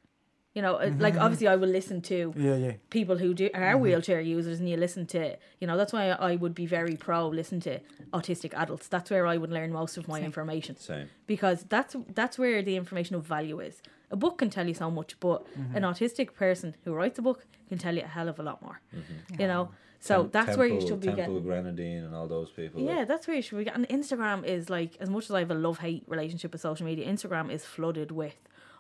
you 0.56 0.62
know, 0.62 0.76
Mm-hmm. 0.76 1.02
like 1.02 1.18
obviously 1.18 1.48
I 1.50 1.58
will 1.58 1.68
listen 1.70 2.02
to 2.04 2.34
Yeah, 2.38 2.56
yeah. 2.56 2.74
people 2.90 3.18
who 3.18 3.34
do 3.34 3.50
are 3.54 3.74
Mm-hmm. 3.74 3.82
wheelchair 3.82 4.22
users, 4.22 4.60
and 4.60 4.70
you 4.70 4.78
listen 4.78 5.06
to, 5.08 5.36
you 5.60 5.68
know, 5.68 5.76
that's 5.76 5.92
why 5.92 6.12
I 6.12 6.38
would 6.38 6.56
be 6.56 6.66
very 6.66 6.96
pro 6.96 7.28
listen 7.28 7.60
to 7.62 7.80
autistic 8.14 8.54
adults. 8.54 8.88
That's 8.88 9.10
where 9.12 9.28
I 9.28 9.36
would 9.36 9.52
learn 9.52 9.74
most 9.74 9.98
of 9.98 10.08
my 10.08 10.22
information 10.22 10.78
Same. 10.78 11.10
because 11.28 11.64
that's 11.68 11.96
that's 12.14 12.40
where 12.40 12.62
the 12.62 12.78
information 12.78 13.18
of 13.18 13.24
value 13.26 13.60
is. 13.60 13.82
A 14.12 14.16
book 14.16 14.38
can 14.40 14.50
tell 14.50 14.66
you 14.68 14.74
so 14.74 14.90
much, 14.90 15.20
but 15.20 15.46
Mm-hmm. 15.46 15.76
an 15.76 15.84
autistic 15.84 16.34
person 16.34 16.76
who 16.86 16.94
writes 16.94 17.20
a 17.20 17.22
book 17.22 17.46
can 17.68 17.78
tell 17.78 17.96
you 17.96 18.02
a 18.04 18.08
hell 18.08 18.30
of 18.30 18.40
a 18.40 18.44
lot 18.44 18.62
more. 18.62 18.80
Mm-hmm. 18.96 19.42
You 19.42 19.48
know, 19.48 19.70
so 20.00 20.24
Tem- 20.24 20.32
that's 20.32 20.58
where 20.58 20.68
you 20.68 20.80
should 20.80 21.00
be 21.00 21.08
Temple 21.08 21.42
getting. 21.42 21.44
Grandin 21.44 22.04
and 22.06 22.16
all 22.16 22.28
those 22.28 22.50
people. 22.50 22.82
Yeah, 22.82 23.00
like, 23.00 23.08
that's 23.08 23.28
where 23.28 23.36
you 23.36 23.42
should 23.42 23.58
be 23.58 23.66
getting. 23.66 23.86
And 23.86 24.04
Instagram 24.04 24.46
is 24.46 24.70
like, 24.70 24.96
as 25.00 25.10
much 25.10 25.26
as 25.26 25.32
I 25.32 25.40
have 25.40 25.52
a 25.52 25.56
love 25.56 25.80
hate 25.80 26.04
relationship 26.08 26.54
with 26.54 26.62
social 26.62 26.86
media, 26.86 27.08
Instagram 27.08 27.52
is 27.52 27.66
flooded 27.66 28.12
with 28.12 28.36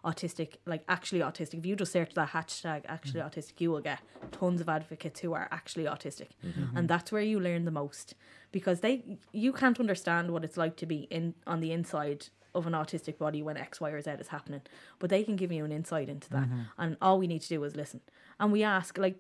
autistic, 0.06 0.56
like 0.66 0.84
actually 0.88 1.20
autistic. 1.20 1.60
If 1.60 1.66
you 1.66 1.76
just 1.76 1.92
search 1.92 2.14
that 2.14 2.30
hashtag 2.30 2.84
actually 2.88 3.20
mm-hmm. 3.20 3.40
autistic, 3.40 3.60
you 3.60 3.72
will 3.72 3.82
get 3.82 4.00
tons 4.32 4.62
of 4.62 4.70
advocates 4.70 5.20
who 5.20 5.34
are 5.34 5.48
actually 5.52 5.86
autistic. 5.86 6.30
Mm-hmm. 6.46 6.78
And 6.78 6.88
that's 6.88 7.12
where 7.12 7.22
you 7.22 7.40
learn 7.40 7.66
the 7.66 7.72
most 7.72 8.16
because 8.52 8.80
they 8.80 9.04
you 9.32 9.52
can't 9.54 9.80
understand 9.80 10.32
what 10.32 10.44
it's 10.44 10.58
like 10.58 10.78
to 10.78 10.86
be 10.86 11.08
in 11.10 11.36
on 11.46 11.60
the 11.60 11.72
inside 11.72 12.28
of 12.56 12.66
an 12.66 12.74
autistic 12.74 13.18
body 13.18 13.44
when 13.44 13.58
X, 13.58 13.80
Y, 13.80 13.90
or 13.90 14.02
Z 14.02 14.12
is 14.12 14.30
happening. 14.30 14.62
But 14.98 15.10
they 15.10 15.24
can 15.24 15.36
give 15.36 15.52
you 15.52 15.66
an 15.66 15.72
insight 15.72 16.10
into 16.10 16.30
that. 16.32 16.44
Mm-hmm. 16.44 16.62
And 16.78 16.98
all 17.02 17.20
we 17.20 17.28
need 17.28 17.42
to 17.42 17.50
do 17.50 17.64
is 17.64 17.76
listen. 17.76 18.02
And 18.40 18.52
we 18.52 18.64
ask 18.64 18.98
like 18.98 19.20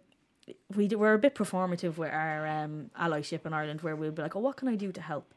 we 0.76 0.88
we're 0.88 1.13
a 1.13 1.19
bit 1.19 1.35
performative 1.35 1.97
with 1.97 2.11
our 2.11 2.47
um, 2.47 2.91
allyship 2.99 3.45
in 3.45 3.53
Ireland, 3.53 3.81
where 3.81 3.95
we'll 3.95 4.11
be 4.11 4.21
like, 4.21 4.35
"Oh, 4.35 4.39
what 4.39 4.57
can 4.57 4.67
I 4.67 4.76
do 4.76 4.91
to 4.91 5.01
help?" 5.01 5.34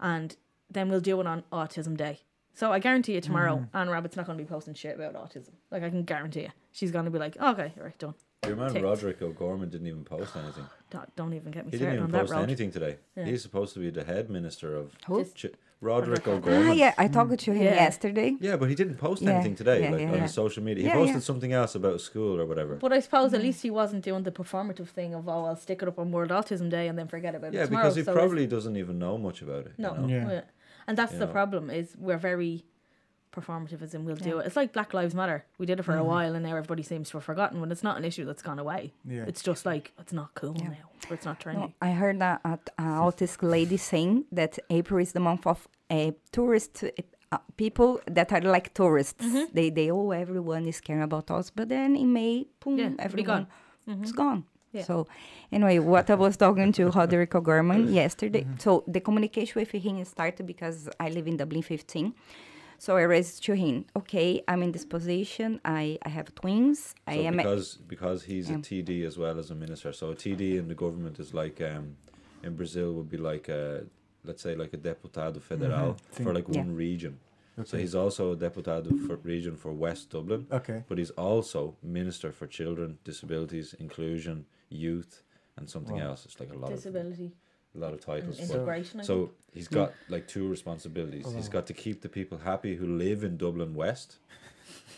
And 0.00 0.36
then 0.70 0.88
we'll 0.88 1.00
do 1.00 1.20
it 1.20 1.26
on 1.26 1.44
Autism 1.52 1.96
Day. 1.96 2.20
So 2.54 2.72
I 2.72 2.78
guarantee 2.78 3.14
you, 3.14 3.20
tomorrow 3.20 3.68
Anne 3.74 3.90
Rabbitte's 3.90 4.16
not 4.16 4.24
going 4.26 4.38
to 4.38 4.42
be 4.42 4.48
posting 4.48 4.74
shit 4.74 4.98
about 4.98 5.14
autism. 5.14 5.50
Like 5.70 5.82
I 5.82 5.90
can 5.90 6.04
guarantee 6.04 6.42
you, 6.42 6.52
she's 6.72 6.90
going 6.90 7.04
to 7.04 7.10
be 7.10 7.18
like, 7.18 7.36
"Okay, 7.36 7.72
all 7.76 7.84
right, 7.84 7.98
done." 7.98 8.14
Your 8.46 8.56
man 8.56 8.72
Ticked. 8.72 8.84
Roderick 8.84 9.22
O'Gorman 9.22 9.70
didn't 9.70 9.86
even 9.86 10.04
post 10.04 10.36
anything. 10.36 10.66
Don't, 10.90 11.16
don't 11.16 11.32
even 11.34 11.50
get 11.50 11.64
me 11.64 11.72
He 11.72 11.78
started 11.78 11.96
didn't 11.96 12.08
even 12.10 12.20
post 12.20 12.32
anything 12.34 12.70
today. 12.70 12.96
Yeah. 13.16 13.24
He's 13.24 13.42
supposed 13.42 13.74
to 13.74 13.80
be 13.80 13.90
the 13.90 14.04
head 14.04 14.30
minister 14.30 14.76
of 14.76 14.92
Who? 15.06 15.24
Ch- 15.24 15.46
Roderick 15.80 16.26
Roderick. 16.26 16.46
O'Gorman. 16.46 16.68
Ah, 16.68 16.72
yeah, 16.72 16.94
I 16.96 17.06
talked 17.08 17.38
to 17.38 17.52
him 17.52 17.62
Yeah. 17.62 17.74
yesterday. 17.74 18.36
Yeah, 18.40 18.56
but 18.56 18.68
he 18.70 18.74
didn't 18.74 18.96
post 18.96 19.22
Yeah, 19.22 19.32
anything 19.32 19.54
today, 19.54 19.82
yeah, 19.82 19.90
like 19.90 20.00
yeah, 20.00 20.08
on 20.08 20.14
yeah. 20.14 20.22
his 20.22 20.32
social 20.32 20.62
media. 20.62 20.82
He 20.84 20.88
Yeah, 20.88 20.94
posted 20.94 21.16
yeah. 21.16 21.20
something 21.20 21.52
else 21.52 21.74
about 21.74 22.00
school 22.00 22.40
or 22.40 22.46
whatever. 22.46 22.76
But 22.76 22.92
I 22.92 23.00
suppose 23.00 23.34
at 23.34 23.42
least 23.42 23.62
he 23.62 23.70
wasn't 23.70 24.02
doing 24.02 24.22
the 24.22 24.32
performative 24.32 24.88
thing 24.88 25.14
of, 25.14 25.28
"Oh, 25.28 25.44
I'll 25.44 25.56
stick 25.56 25.82
it 25.82 25.88
up 25.88 25.98
on 25.98 26.10
World 26.12 26.30
Autism 26.30 26.70
Day 26.70 26.88
and 26.88 26.98
then 26.98 27.08
forget 27.08 27.34
about 27.34 27.52
yeah, 27.52 27.62
it 27.62 27.66
tomorrow." 27.66 27.84
because 27.84 27.96
he 27.96 28.02
So 28.04 28.14
probably 28.14 28.46
doesn't 28.46 28.76
even 28.76 28.98
know 28.98 29.18
much 29.18 29.42
about 29.42 29.66
it. 29.66 29.72
you 29.76 29.82
No, 29.84 29.94
know? 29.94 30.08
Yeah. 30.08 30.30
yeah. 30.30 30.40
and 30.88 30.96
that's 30.96 31.12
You 31.12 31.18
the 31.18 31.26
know. 31.26 31.32
problem 31.32 31.68
is 31.70 31.94
we're 31.98 32.16
very 32.18 32.64
performative 33.36 33.80
as 33.82 33.92
in 33.94 34.00
we'll 34.06 34.16
do 34.30 34.38
it. 34.38 34.46
It's 34.46 34.56
like 34.60 34.72
Black 34.72 34.90
Lives 34.98 35.14
Matter. 35.20 35.38
We 35.58 35.66
did 35.70 35.78
it 35.80 35.84
for 35.84 35.96
a 35.96 36.06
while 36.12 36.32
and 36.34 36.42
now 36.46 36.50
everybody 36.56 36.82
seems 36.82 37.06
to 37.10 37.16
have 37.18 37.24
forgotten 37.24 37.56
when 37.60 37.70
it's 37.74 37.82
not 37.88 37.96
an 38.00 38.04
issue 38.10 38.24
that's 38.28 38.42
gone 38.48 38.58
away. 38.64 38.92
Yeah. 39.04 39.24
It's 39.30 39.42
just 39.50 39.62
like 39.66 39.84
it's 40.02 40.12
not 40.20 40.28
cool 40.40 40.54
Yeah. 40.58 40.68
now. 40.78 40.86
Or 41.10 41.14
it's 41.16 41.26
not 41.30 41.36
trendy. 41.42 41.54
No, 41.60 41.72
I 41.88 41.90
heard 42.02 42.18
a, 42.30 42.32
a, 42.52 42.58
a 42.78 42.82
autistic 43.06 43.42
lady 43.56 43.76
saying 43.76 44.24
that 44.32 44.52
April 44.78 44.98
is 45.06 45.12
the 45.12 45.20
month 45.20 45.46
of 45.46 45.58
uh, 45.90 46.10
tourist 46.32 46.84
uh, 47.32 47.38
people 47.56 48.00
that 48.16 48.32
are 48.32 48.40
like 48.56 48.72
tourists. 48.74 49.22
Mm-hmm. 49.24 49.44
They 49.56 49.68
they 49.70 49.90
oh 49.90 50.10
everyone 50.24 50.64
is 50.72 50.80
caring 50.80 51.02
about 51.10 51.30
us, 51.30 51.46
but 51.58 51.66
then 51.68 51.90
in 51.96 52.12
May, 52.12 52.46
boom, 52.60 52.78
Yeah, 52.78 52.90
everyone 53.06 53.46
gone. 53.86 54.00
it's 54.02 54.12
gone. 54.12 54.44
Yeah. 54.72 54.84
So 54.84 55.06
anyway, 55.50 55.78
what 55.78 56.10
I 56.10 56.14
was 56.14 56.36
talking 56.36 56.70
to 56.72 56.82
Roderick 56.90 57.34
O'Gorman 57.34 57.92
yesterday. 58.02 58.42
Mm-hmm. 58.44 58.58
So 58.58 58.84
the 58.86 59.00
communication 59.00 59.54
with 59.60 59.70
him 59.70 60.04
started 60.04 60.44
because 60.46 60.88
I 61.00 61.08
live 61.08 61.26
in 61.26 61.36
Dublin 61.36 61.62
15. 61.62 62.12
So 62.78 62.96
I 62.96 63.02
raised 63.02 63.42
to 63.44 63.54
him, 63.54 63.86
okay, 63.96 64.42
I'm 64.48 64.62
in 64.62 64.72
this 64.72 64.84
position. 64.84 65.60
I, 65.64 65.98
I 66.02 66.08
have 66.10 66.34
twins. 66.34 66.94
I 67.06 67.16
So 67.16 67.20
am. 67.22 67.34
a- 67.34 67.36
because 67.42 67.78
because 67.88 68.24
he's 68.24 68.50
Yeah. 68.50 68.56
a 68.56 68.58
TD 68.58 69.04
as 69.06 69.16
well 69.18 69.38
as 69.38 69.50
a 69.50 69.54
minister. 69.54 69.92
So 69.92 70.10
a 70.10 70.14
TD 70.14 70.56
in 70.58 70.68
the 70.68 70.74
government 70.74 71.18
is 71.18 71.32
like 71.34 71.60
um, 71.60 71.96
in 72.42 72.54
Brazil 72.56 72.92
would 72.94 73.08
be 73.08 73.16
like 73.16 73.48
a 73.48 73.84
let's 74.24 74.42
say 74.42 74.54
like 74.56 74.72
a 74.74 74.76
deputado 74.76 75.38
federal 75.40 75.94
Mhm. 75.94 76.24
for 76.24 76.34
like 76.34 76.46
Yeah. 76.48 76.60
one 76.62 76.74
region. 76.74 77.18
Okay. 77.58 77.68
So 77.70 77.78
he's 77.78 77.94
also 77.94 78.32
a 78.32 78.36
deputado 78.36 78.90
for 79.06 79.16
region 79.16 79.56
for 79.56 79.72
West 79.72 80.10
Dublin, 80.10 80.46
Okay. 80.50 80.84
but 80.88 80.98
he's 80.98 81.10
also 81.12 81.76
minister 81.82 82.30
for 82.32 82.46
children, 82.46 82.98
disabilities, 83.04 83.72
inclusion, 83.74 84.44
youth, 84.68 85.22
and 85.56 85.70
something 85.70 85.96
Wow. 85.96 86.08
else. 86.10 86.26
It's 86.26 86.38
like 86.40 86.52
a 86.52 86.58
lot 86.58 86.70
Disability 86.70 87.26
of 87.26 87.32
a 87.76 87.80
lot 87.80 87.92
of 87.92 88.00
titles. 88.00 88.38
but- 88.38 88.50
integration. 88.50 89.00
I 89.00 89.04
so 89.04 89.30
he's 89.52 89.68
got 89.68 89.92
like 90.08 90.26
two 90.28 90.48
responsibilities. 90.48 91.26
He's 91.34 91.48
got 91.48 91.66
to 91.66 91.72
keep 91.74 92.02
the 92.02 92.08
people 92.08 92.38
happy 92.38 92.74
who 92.76 92.86
live 92.86 93.22
in 93.24 93.36
Dublin 93.36 93.74
West, 93.74 94.16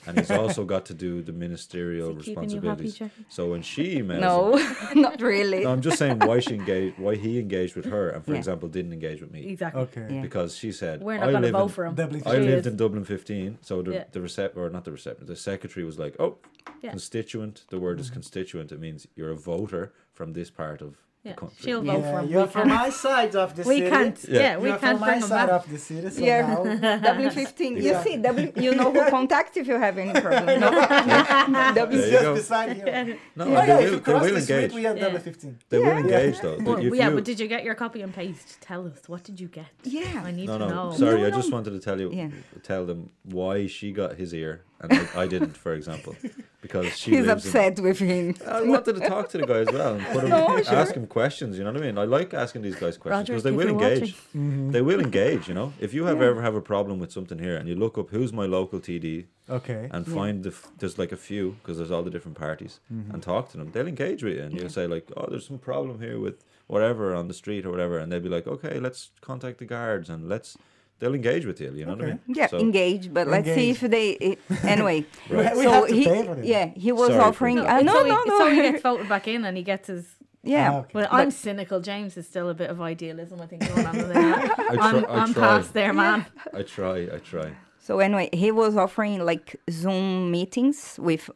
and 0.07 0.19
he's 0.19 0.31
also 0.31 0.65
got 0.65 0.87
to 0.87 0.95
do 0.95 1.23
the 1.23 1.33
ministerial 1.33 2.19
Is 2.19 2.25
he 2.27 2.31
you 2.33 2.37
happy, 2.37 2.47
responsibilities. 2.47 3.03
So 3.29 3.51
when 3.51 3.63
she 3.63 3.97
emails, 4.01 4.21
no, 4.21 4.57
him- 4.57 5.03
not 5.07 5.21
really. 5.21 5.65
no, 5.65 5.73
I'm 5.73 5.81
just 5.83 5.99
saying 5.99 6.19
why 6.21 6.41
she 6.41 6.55
engaged, 6.55 6.99
why 6.99 7.15
he 7.17 7.39
engaged 7.39 7.75
with 7.77 7.85
her, 7.87 8.11
and 8.11 8.25
for 8.25 8.33
Yeah. 8.33 8.39
example 8.39 8.69
didn't 8.69 8.93
engage 8.93 9.21
with 9.21 9.33
me 9.33 9.47
Exactly. 9.49 9.83
Okay. 9.83 10.07
Yeah. 10.17 10.23
because 10.23 10.57
she 10.57 10.73
said 10.73 11.03
We're 11.03 11.15
I 11.15 11.19
not 11.19 11.31
going 11.33 11.43
to 11.43 11.53
vote 11.53 11.63
in, 11.65 11.69
for 11.69 11.85
him. 11.87 11.95
Dublin 11.95 12.23
I 12.27 12.37
lived 12.39 12.67
in 12.67 12.77
Dublin 12.77 13.05
15, 13.05 13.59
so 13.63 13.83
the 13.83 13.93
Yeah. 13.93 14.05
the 14.13 14.21
recep 14.21 14.57
or 14.57 14.71
not 14.71 14.85
the 14.85 14.93
receptor, 14.93 15.25
the 15.25 15.37
secretary 15.37 15.85
was 15.85 15.99
like, 15.99 16.15
"Oh, 16.19 16.39
Yeah. 16.83 16.91
constituent. 16.91 17.65
The 17.71 17.79
word 17.79 17.97
Mm-hmm. 17.97 18.03
is 18.03 18.11
constituent. 18.11 18.73
It 18.73 18.81
means 18.81 19.07
you're 19.17 19.31
a 19.33 19.37
voter 19.37 19.93
from 20.13 20.33
this 20.33 20.51
part 20.51 20.81
of 20.83 20.97
Yeah, 21.25 21.35
she'll 21.61 21.83
vote 21.83 22.03
for 22.03 22.21
him. 22.21 22.29
you're 22.31 22.47
from 22.47 22.69
my 22.69 22.91
side 22.91 23.35
of 23.35 23.55
the 23.57 23.63
We 23.69 23.79
city. 23.79 23.91
can't. 23.91 24.19
Yeah. 24.29 24.41
Yeah, 24.41 24.57
we 24.59 24.69
you're 24.69 24.79
can't 24.79 24.99
from 24.99 25.07
bring 25.09 25.21
my 25.21 25.27
him 25.27 25.29
side 25.29 25.49
back. 25.49 25.65
of 25.65 25.71
the 25.71 25.79
city. 25.79 26.11
So 26.11 26.23
Yeah. 26.25 26.47
now 26.47 26.99
W 27.13 27.31
fifteen. 27.31 27.77
You 27.77 28.01
see, 28.05 28.17
W. 28.17 28.53
You 28.57 28.75
know 28.77 28.93
who 28.93 29.11
contact 29.11 29.57
if 29.57 29.67
you 29.67 29.75
have 29.79 29.99
any 29.99 30.19
problem. 30.21 30.61
No? 30.61 30.71
There 30.71 31.75
W. 31.75 31.99
you 32.01 32.11
just 32.11 32.23
go. 32.23 32.35
beside 32.35 32.77
here. 32.77 33.19
No, 33.37 33.45
oh, 33.45 33.51
yeah, 33.51 33.67
they 33.67 33.91
will, 33.91 34.01
they 34.01 34.13
will 34.13 34.37
engage. 34.37 34.73
we 34.73 34.83
have 34.85 34.97
Yeah. 34.97 35.05
double 35.05 35.19
15. 35.19 35.59
They 35.69 35.79
will 35.79 35.89
engage 36.05 36.41
though. 36.41 36.59
Well, 36.63 36.79
If 36.79 36.95
yeah, 36.95 37.11
but 37.11 37.25
did 37.25 37.41
you 37.41 37.49
get 37.49 37.65
your 37.65 37.75
copy 37.75 38.01
and 38.03 38.15
paste? 38.15 38.61
Tell 38.61 38.87
us. 38.87 39.01
What 39.09 39.25
did 39.25 39.41
you 39.41 39.49
get? 39.49 39.67
Yeah. 39.83 40.23
I 40.25 40.31
need 40.31 40.47
no, 40.47 40.59
to 40.59 40.67
no. 40.67 40.91
know. 40.91 40.97
Sorry, 40.97 41.21
No, 41.21 41.27
I 41.27 41.31
no. 41.31 41.37
just 41.37 41.51
wanted 41.53 41.71
to 41.71 41.81
tell 41.81 41.99
you, 42.01 42.11
Yeah. 42.13 42.29
tell 42.63 42.87
them 42.87 43.11
why 43.25 43.67
she 43.67 43.91
got 43.93 44.17
his 44.17 44.33
ear 44.33 44.63
and 44.81 44.93
I, 44.93 45.23
I 45.23 45.27
didn't, 45.27 45.57
for 45.57 45.75
example, 45.75 46.15
because 46.61 46.97
she 46.97 47.11
He's 47.13 47.27
lives 47.27 47.45
in- 47.45 47.49
upset 47.51 47.81
with 47.81 47.99
him. 47.99 48.37
I 48.47 48.63
wanted 48.63 48.95
to 48.97 49.09
talk 49.09 49.29
to 49.31 49.39
the 49.39 49.47
guy 49.47 49.59
as 49.67 49.73
well 49.73 49.95
and 49.97 50.07
put 50.07 50.23
him, 50.25 50.31
No, 50.31 50.63
sure. 50.63 50.75
ask 50.77 50.95
him 50.95 51.07
questions. 51.07 51.59
You 51.59 51.65
know 51.65 51.73
what 51.73 51.83
I 51.83 51.87
mean? 51.87 51.99
I 51.99 52.05
like 52.05 52.33
asking 52.35 52.63
these 52.63 52.77
guys 52.77 52.97
questions 52.97 53.29
because 53.29 53.43
they 53.43 53.51
will 53.51 53.69
engage. 53.69 54.15
Mm-hmm. 54.15 54.71
They 54.71 54.83
will 54.83 55.01
engage. 55.01 55.49
You 55.49 55.55
know, 55.55 55.73
if 55.81 55.93
you 55.95 56.05
have 56.05 56.19
Yeah. 56.21 56.29
ever 56.29 56.43
have 56.43 56.55
a 56.55 56.61
problem 56.61 56.99
with 57.01 57.11
something 57.13 57.39
here 57.39 57.57
and 57.57 57.69
you 57.69 57.75
look 57.75 57.99
up 57.99 58.11
who's 58.11 58.33
my 58.33 58.47
local 58.47 58.79
TD 58.81 59.27
Okay. 59.51 59.89
and 59.91 60.07
Yeah. 60.07 60.15
find 60.15 60.43
the 60.45 60.51
f- 60.51 60.71
there's 60.79 60.99
like 60.99 61.13
a 61.13 61.17
few 61.17 61.57
because 61.61 61.79
there's 61.79 61.91
all 61.91 62.03
the 62.03 62.11
different 62.11 62.37
parties 62.39 62.81
Mm-hmm. 62.93 63.13
and 63.15 63.23
talk 63.23 63.51
to 63.51 63.57
them, 63.59 63.71
they'll 63.73 63.89
engage 63.89 64.23
with 64.23 64.35
you 64.37 64.43
and 64.43 64.53
you'll 64.55 64.69
say 64.69 64.87
like, 64.87 65.11
oh, 65.17 65.27
there's 65.31 65.47
some 65.47 65.59
problem 65.59 66.01
here 66.01 66.19
with 66.21 66.45
whatever 66.67 67.15
on 67.15 67.29
the 67.29 67.35
street 67.35 67.65
or 67.67 67.71
whatever, 67.71 67.99
and 67.99 68.13
they'll 68.13 68.21
be 68.21 68.29
like, 68.29 68.47
okay, 68.47 68.79
let's 68.79 69.11
contact 69.23 69.59
the 69.59 69.65
guards 69.65 70.11
and 70.11 70.29
let's. 70.29 70.57
They'll 71.01 71.15
engage 71.15 71.47
with 71.47 71.61
you. 71.61 71.73
You 71.73 71.87
know 71.87 71.95
what 71.95 72.03
I 72.05 72.07
mean? 72.09 72.21
Yeah, 72.27 72.49
So- 72.49 72.59
engage, 72.59 73.13
but 73.15 73.29
let's 73.29 73.47
see 73.47 73.71
if 73.71 73.81
they. 73.81 74.11
It, 74.11 74.39
anyway, 74.65 75.05
We 75.31 75.37
we 75.37 75.43
so 75.65 75.71
have 75.71 75.87
to 75.89 75.95
he, 75.95 76.05
pay 76.05 76.25
for 76.27 76.35
this. 76.35 76.47
yeah, 76.47 76.67
he 76.75 76.91
was 76.93 77.09
Sorry 77.09 77.21
for 77.21 77.27
offering. 77.27 77.57
that. 77.57 77.67
Uh, 77.69 77.81
no, 77.83 77.93
so 77.93 78.05
he, 78.05 78.11
no, 78.11 78.39
so 78.39 78.51
he 78.51 78.57
gets 78.63 78.83
voted 78.83 79.09
back 79.09 79.29
in 79.29 79.45
and 79.45 79.57
he 79.57 79.63
gets 79.63 79.87
his 79.89 80.07
yeah. 80.43 80.71
Ah, 80.73 80.77
okay. 80.79 80.91
Well, 80.95 81.09
I'm 81.11 81.31
cynical. 81.31 81.81
James 81.81 82.17
is 82.17 82.27
still 82.27 82.49
a 82.49 82.55
bit 82.55 82.71
of 82.71 82.81
idealism, 82.81 83.41
I 83.41 83.47
think, 83.47 83.69
going 83.69 83.87
on 83.87 83.97
in 83.97 84.09
there. 84.09 84.35
I, 84.59 84.77
I'm, 84.81 85.05
I 85.05 85.09
I'm 85.23 85.35
past 85.35 85.73
there, 85.75 85.93
man. 85.93 86.27
I 86.55 86.63
try. 86.63 87.09
I 87.13 87.19
try. 87.19 87.53
So 87.81 88.01
anyway, 88.01 88.29
he 88.33 88.51
was 88.51 88.77
offering 88.77 89.25
like 89.25 89.57
Zoom 89.71 90.31
meetings 90.31 90.97
with. 90.99 91.31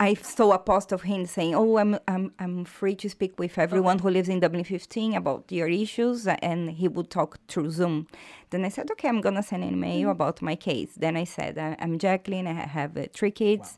I- 0.00 0.14
saw 0.14 0.52
a 0.52 0.58
post 0.58 0.92
of 0.92 1.02
him 1.02 1.26
saying, 1.26 1.54
"Oh, 1.54 1.78
I'm 1.78 1.98
I'm 2.06 2.32
I'm 2.38 2.64
free 2.64 2.94
to 2.96 3.08
speak 3.08 3.38
with 3.38 3.58
everyone 3.58 3.98
who 3.98 4.10
lives 4.10 4.28
in 4.28 4.40
Dublin 4.40 4.64
15 4.64 5.14
about 5.14 5.50
your 5.50 5.68
issues," 5.68 6.26
and 6.26 6.70
he 6.70 6.86
would 6.88 7.10
talk 7.10 7.38
through 7.48 7.70
Zoom. 7.70 8.06
Then 8.50 8.64
I 8.64 8.68
said, 8.68 8.90
"Okay, 8.92 9.08
I'm 9.08 9.20
gonna 9.20 9.42
send 9.42 9.64
an 9.64 9.74
email 9.74 10.10
about 10.10 10.40
my 10.42 10.54
case." 10.56 10.90
Then 10.96 11.16
I 11.16 11.24
said, 11.24 11.58
"I- 11.58 11.76
"I'm 11.80 11.98
Jacqueline. 11.98 12.46
I 12.46 12.52
have 12.52 12.96
uh, 12.96 13.06
three 13.12 13.32
kids. 13.32 13.76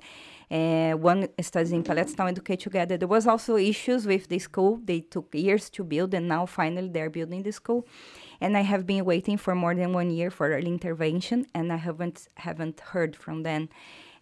Uh, 0.51 0.93
one 0.95 1.29
studies 1.41 1.71
in 1.71 1.85
Pelletstown 1.85 2.29
Educate 2.29 2.59
Together. 2.59 2.97
There 2.97 3.07
was 3.07 3.27
also 3.27 3.57
issues 3.57 4.05
with 4.05 4.29
the 4.29 4.41
school. 4.41 4.81
They 4.85 5.01
took 5.01 5.33
years 5.33 5.71
to 5.71 5.85
build, 5.85 6.13
and 6.13 6.27
now 6.29 6.45
finally 6.45 6.89
they're 6.89 7.09
building 7.11 7.45
the 7.45 7.53
school. 7.53 7.87
And 8.41 8.57
I 8.57 8.63
have 8.63 8.85
been 8.85 9.05
waiting 9.05 9.37
for 9.37 9.55
more 9.55 9.75
than 9.77 9.93
one 9.93 10.11
year 10.11 10.29
for 10.31 10.49
early 10.51 10.67
intervention, 10.67 11.47
and 11.55 11.73
I 11.73 11.77
haven't 11.77 12.27
haven't 12.35 12.81
heard 12.93 13.15
from 13.17 13.45
them. 13.45 13.69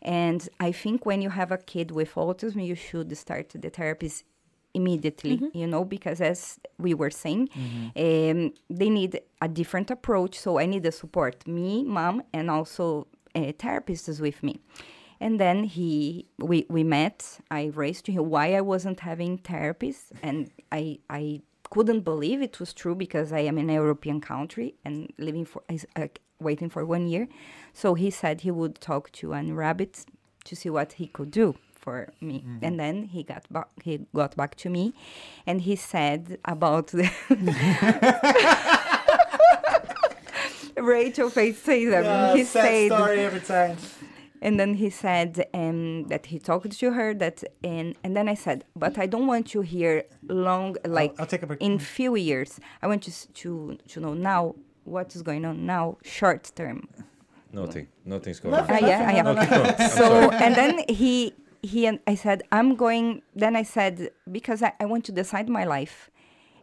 And 0.03 0.49
I 0.61 0.73
think 0.73 1.05
when 1.07 1.21
you 1.23 1.31
have 1.31 1.51
a 1.53 1.59
kid 1.59 1.91
with 1.91 2.15
autism, 2.15 2.65
you 2.65 2.75
should 2.75 3.17
start 3.17 3.51
the 3.51 3.71
therapies 3.71 4.23
immediately, 4.75 5.43
you 5.55 5.67
know, 5.67 5.85
because 5.85 6.21
as 6.21 6.61
we 6.79 6.95
were 6.95 7.11
saying, 7.11 7.49
um, 7.97 8.53
they 8.71 8.91
need 8.91 9.21
a 9.41 9.49
different 9.49 9.91
approach. 9.91 10.39
So 10.39 10.59
I 10.59 10.67
need 10.67 10.85
the 10.85 10.93
support, 10.93 11.47
me, 11.49 11.83
mom, 11.85 12.23
and 12.33 12.51
also 12.51 13.09
uh, 13.35 13.53
therapists 13.59 14.21
with 14.21 14.43
me. 14.43 14.61
And 15.21 15.41
then 15.41 15.65
he, 15.65 16.29
we, 16.39 16.65
we 16.69 16.85
met. 16.85 17.41
I 17.51 17.73
raised 17.75 18.05
to 18.07 18.13
him 18.13 18.31
why 18.31 18.55
I 18.55 18.61
wasn't 18.61 19.01
having 19.01 19.39
therapies, 19.39 20.13
and 20.23 20.49
I, 20.71 21.01
I 21.11 21.43
couldn't 21.71 22.01
believe 22.01 22.43
it 22.43 22.61
was 22.61 22.73
true 22.73 22.95
because 22.95 23.33
I 23.33 23.41
am 23.41 23.59
in 23.59 23.71
a 23.71 23.75
European 23.75 24.21
country 24.21 24.75
and 24.85 25.13
living 25.19 25.45
for, 25.45 25.63
uh, 25.97 26.09
waiting 26.41 26.71
for 26.71 26.85
one 26.85 27.09
year. 27.09 27.29
So 27.73 27.95
he 27.95 28.11
said 28.11 28.43
he 28.43 28.51
would 28.51 28.81
talk 28.81 29.11
to 29.13 29.35
Anne 29.35 29.51
Rabbitte 29.51 30.05
to 30.45 30.57
see 30.57 30.71
what 30.71 30.95
he 30.95 31.07
could 31.07 31.31
do 31.31 31.55
for 31.75 32.13
me. 32.21 32.45
And 32.63 32.79
then 32.79 33.05
he 33.05 33.23
got 33.23 33.51
back, 33.53 33.69
he 33.83 34.07
got 34.15 34.37
back 34.37 34.55
to 34.57 34.71
me, 34.71 34.95
and 35.47 35.63
he 35.63 35.77
said 35.77 36.39
about 36.45 36.89
the. 36.89 37.11
Rachel 40.77 41.31
face 41.31 41.59
says 41.59 41.93
everything. 41.93 42.37
he 42.37 42.45
said 42.45 42.93
every 42.93 43.41
time. 43.41 43.77
And 44.41 44.59
then 44.59 44.75
he 44.75 44.91
said 44.91 45.47
um, 45.55 46.05
that 46.09 46.27
he 46.27 46.39
talked 46.39 46.71
to 46.79 46.91
her 46.93 47.15
that 47.15 47.45
and 47.65 47.97
and 48.05 48.17
then 48.17 48.29
I 48.29 48.35
said, 48.35 48.65
but 48.77 48.99
I 48.99 49.07
don't 49.07 49.27
want 49.27 49.47
to 49.49 49.61
hear 49.63 50.05
long 50.29 50.77
like 50.85 51.15
I'll 51.19 51.27
take 51.27 51.43
a 51.43 51.47
break. 51.47 51.61
in 51.61 51.79
few 51.79 52.15
years. 52.17 52.61
I 52.83 52.87
want 52.87 53.03
to 53.05 53.13
to 53.33 53.79
to 53.89 54.01
know 54.01 54.15
now 54.15 54.55
what 54.85 55.15
is 55.17 55.23
going 55.23 55.45
on 55.45 55.67
now, 55.67 55.99
short 56.05 56.51
term. 56.55 56.89
Nothing. 57.53 57.89
Nothing's 58.05 58.41
going 58.41 58.55
Nothing. 58.55 58.77
on. 58.77 58.85
Ah, 58.85 58.87
yeah, 58.87 59.11
yeah. 59.13 59.23
No, 59.23 59.35
keep 59.35 59.51
going. 59.51 59.75
I'm 59.79 59.89
So 59.91 60.31
and 60.31 60.55
then 60.55 60.85
he 60.89 61.33
he 61.63 61.87
and 61.87 61.99
I 62.07 62.15
said 62.15 62.43
I'm 62.53 62.77
going. 62.77 63.23
Then 63.35 63.57
I 63.57 63.63
said 63.65 64.11
because 64.31 64.63
I, 64.63 64.73
I 64.81 64.85
want 64.87 65.05
to 65.07 65.13
decide 65.13 65.49
my 65.49 65.65
life. 65.65 66.11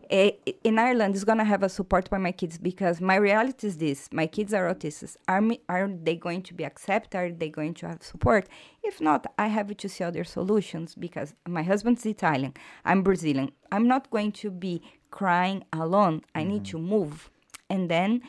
In 0.09 0.79
Ireland, 0.79 1.15
is 1.15 1.23
gonna 1.23 1.43
have 1.43 1.63
a 1.63 1.69
support 1.69 2.09
for 2.09 2.19
my 2.19 2.31
kids 2.31 2.57
because 2.57 3.01
my 3.01 3.15
reality 3.15 3.67
is 3.67 3.77
this: 3.77 4.09
my 4.11 4.27
kids 4.27 4.53
are 4.53 4.73
autists. 4.73 5.15
Are 5.27 5.41
me, 5.41 5.59
are 5.67 5.87
they 5.87 6.15
going 6.15 6.41
to 6.43 6.53
be 6.53 6.63
accepted? 6.63 7.17
Are 7.17 7.31
they 7.31 7.49
going 7.49 7.73
to 7.75 7.87
have 7.87 8.03
support? 8.03 8.47
If 8.83 9.01
not, 9.01 9.25
I 9.37 9.47
have 9.47 9.75
to 9.75 9.89
see 9.89 10.03
other 10.03 10.23
solutions 10.23 10.95
because 10.95 11.33
my 11.47 11.63
husband's 11.63 12.05
Italian. 12.05 12.53
I'm 12.83 13.01
Brazilian. 13.03 13.51
I'm 13.71 13.87
not 13.87 14.09
going 14.11 14.31
to 14.43 14.51
be 14.51 14.81
crying 15.11 15.63
alone. 15.73 16.21
I 16.35 16.43
need 16.43 16.63
mm-hmm. 16.63 16.77
to 16.77 16.95
move. 16.95 17.29
And 17.69 17.89
then 17.89 18.21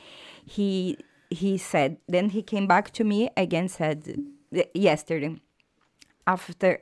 he 0.44 0.98
he 1.30 1.58
said. 1.58 1.98
Then 2.08 2.30
he 2.30 2.42
came 2.42 2.66
back 2.66 2.90
to 2.92 3.04
me 3.04 3.30
again. 3.36 3.68
Said 3.68 4.16
yesterday 4.74 5.40
after 6.26 6.78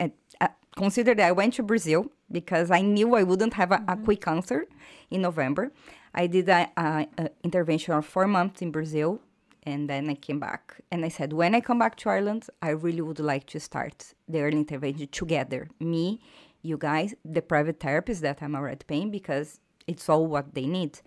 consider 0.77 1.15
that 1.15 1.27
I 1.27 1.33
went 1.33 1.55
to 1.55 1.63
Brazil 1.63 2.11
because 2.31 2.71
I 2.71 2.81
knew 2.81 3.15
I 3.15 3.23
wouldn't 3.23 3.55
have 3.55 3.73
a, 3.73 3.77
a 3.77 3.79
mm-hmm. 3.79 4.05
quick 4.05 4.27
answer 4.29 4.67
in 5.11 5.23
November. 5.23 5.73
I 6.15 6.27
did 6.27 6.49
an 6.49 7.09
intervention 7.43 7.95
of 7.95 8.07
four 8.07 8.27
months 8.29 8.63
in 8.63 8.71
Brazil, 8.71 9.21
and 9.65 9.91
then 9.91 10.09
I 10.09 10.15
came 10.15 10.39
back. 10.39 10.81
And 10.91 11.05
I 11.05 11.09
said, 11.09 11.33
when 11.33 11.55
I 11.55 11.61
come 11.61 11.79
back 11.79 11.97
to 11.97 12.11
Ireland, 12.11 12.47
I 12.63 12.71
really 12.71 13.01
would 13.01 13.19
like 13.19 13.47
to 13.47 13.61
start 13.61 14.15
the 14.29 14.43
early 14.43 14.59
intervention 14.59 15.09
together. 15.09 15.69
Me, 15.81 16.21
you 16.63 16.79
guys, 16.79 17.15
the 17.25 17.43
private 17.43 17.81
therapists 17.81 18.21
that 18.21 18.43
I'm 18.43 18.55
already 18.55 18.85
paying 18.87 19.11
because 19.11 19.61
it's 19.87 20.09
all 20.09 20.27
what 20.27 20.55
they 20.55 20.67
need. 20.67 21.01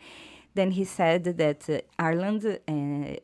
Then 0.58 0.72
he 0.72 0.86
said 0.86 1.24
that 1.44 1.62
uh, 1.70 1.82
Ireland, 2.10 2.42
uh, 2.46 2.52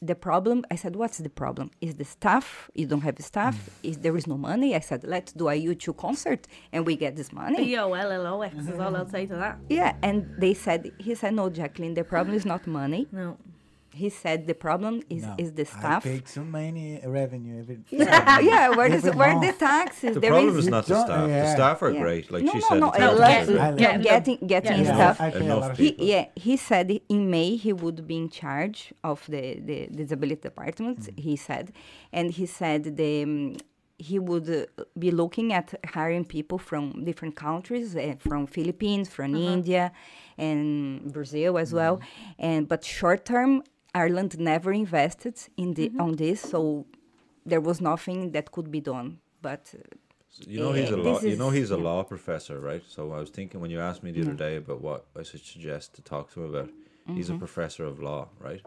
the 0.10 0.18
problem. 0.27 0.57
I 0.73 0.76
said, 0.84 0.93
"What's 1.01 1.18
the 1.27 1.34
problem? 1.43 1.68
Is 1.88 1.93
the 2.01 2.07
staff? 2.18 2.45
You 2.80 2.85
don't 2.91 3.05
have 3.10 3.18
staff? 3.34 3.55
Is 3.89 3.95
there 4.03 4.15
is 4.19 4.27
no 4.34 4.38
money?" 4.49 4.69
I 4.80 4.84
said, 4.89 5.01
"Let's 5.15 5.31
do 5.41 5.45
a 5.49 5.55
U2 5.72 5.85
concert 6.05 6.41
and 6.73 6.80
we 6.89 6.93
get 6.95 7.15
this 7.19 7.31
money." 7.43 7.57
B-O-L-L-O-X 7.65 8.53
is 8.72 8.80
all 8.84 8.95
I'll 8.95 9.14
say 9.18 9.23
to 9.31 9.35
that. 9.43 9.55
Yeah, 9.80 9.91
and 10.07 10.18
they 10.43 10.53
said 10.65 10.80
he 11.05 11.15
said, 11.15 11.34
"No, 11.34 11.45
Jacqueline, 11.49 11.95
the 11.99 12.05
problem 12.14 12.34
is 12.39 12.45
not 12.53 12.61
money." 12.68 13.07
No. 13.11 13.38
He 13.95 14.10
said 14.10 14.48
the 14.48 14.56
problem 14.68 15.03
is 15.10 15.22
No, 15.24 15.36
is 15.38 15.49
the 15.53 15.65
staff. 15.65 15.78
I 15.78 15.90
staff. 15.99 16.03
paid 16.03 16.26
too 16.26 16.44
many 16.60 16.99
revenue 17.06 17.60
every. 17.61 17.78
yeah, 17.91 18.40
yeah. 18.40 18.70
Where 18.78 18.88
is 18.98 19.06
Every 19.06 19.18
where 19.20 19.30
are 19.36 19.45
the 19.45 19.53
taxes? 19.53 20.15
The 20.15 20.20
There 20.20 20.32
problem 20.32 20.57
is- 20.57 20.65
is 20.65 20.72
not 20.76 20.86
the 20.88 20.94
don't- 20.95 21.06
staff. 21.06 21.28
The 21.30 21.52
staff 21.57 21.78
are 21.86 21.91
Yeah. 21.91 22.02
great, 22.06 22.26
like 22.34 22.44
no, 22.44 22.52
she 22.53 22.60
no, 22.60 22.68
said. 22.70 22.80
no, 22.80 22.91
the 22.91 22.98
therapists 22.98 23.48
let- 23.56 23.60
are 23.74 23.78
get- 23.84 24.02
getting 24.11 24.38
getting 24.53 24.80
Yeah. 24.86 24.95
stuff. 24.98 25.15
I 25.22 25.30
pay 25.30 25.48
a 25.48 25.56
Enough 25.57 25.78
He, 25.78 25.90
yeah, 26.11 26.26
he 26.45 26.53
said 26.70 26.88
in 27.15 27.22
May 27.36 27.49
he 27.65 27.72
would 27.84 27.99
be 28.07 28.18
in 28.24 28.30
charge 28.41 28.80
of 29.03 29.18
the, 29.34 29.44
the 29.70 29.78
disability 30.02 30.41
department, 30.49 30.99
Mm. 31.02 31.20
he 31.28 31.36
said. 31.48 31.65
And 32.18 32.26
he 32.40 32.45
said 32.60 32.82
the 33.02 33.14
um, 33.24 33.57
he 34.10 34.18
would 34.30 34.49
uh, 34.49 34.84
be 35.03 35.11
looking 35.11 35.48
at 35.60 35.68
hiring 35.98 36.26
people 36.36 36.57
from 36.70 36.84
different 37.10 37.36
countries, 37.48 37.88
uh, 37.95 38.15
from 38.28 38.48
Philippines, 38.48 39.06
from 39.18 39.30
India, 39.56 39.84
and 40.38 41.11
Brazil 41.14 41.57
as 41.64 41.72
well. 41.74 41.95
And 42.40 42.68
but 42.68 42.84
short 42.84 43.24
term, 43.34 43.52
Ireland 43.95 44.40
never 44.40 44.72
invested 44.74 45.36
in 45.57 45.74
the 45.74 45.91
on 45.99 46.15
this, 46.15 46.41
so 46.41 46.86
there 47.45 47.61
was 47.61 47.80
nothing 47.82 48.32
that 48.32 48.52
could 48.52 48.72
be 48.72 48.82
done. 48.82 49.20
But 49.41 49.74
uh, 49.76 49.80
So 50.30 50.44
you 50.49 50.60
know 50.60 50.74
he's 50.74 50.90
a 50.90 50.98
law. 50.98 51.20
this 51.20 51.24
You 51.32 51.38
know 51.38 51.52
he's 51.52 51.72
a 51.72 51.78
yeah. 51.78 51.84
law 51.90 52.03
professor, 52.03 52.60
right? 52.60 52.84
So 52.88 53.02
I 53.14 53.20
was 53.20 53.30
thinking 53.30 53.61
when 53.61 53.72
you 53.72 53.80
asked 53.80 54.03
me 54.03 54.11
the 54.11 54.22
other 54.24 54.34
day 54.48 54.56
about 54.57 54.82
what 54.82 55.06
I 55.20 55.24
should 55.24 55.45
suggest 55.45 55.94
to 55.95 56.02
talk 56.02 56.32
to 56.34 56.44
him 56.44 56.49
about. 56.56 56.70
He's 57.15 57.28
Mm-hmm. 57.30 57.36
a 57.36 57.45
professor 57.45 57.84
of 57.86 57.99
law, 57.99 58.30
right? 58.40 58.61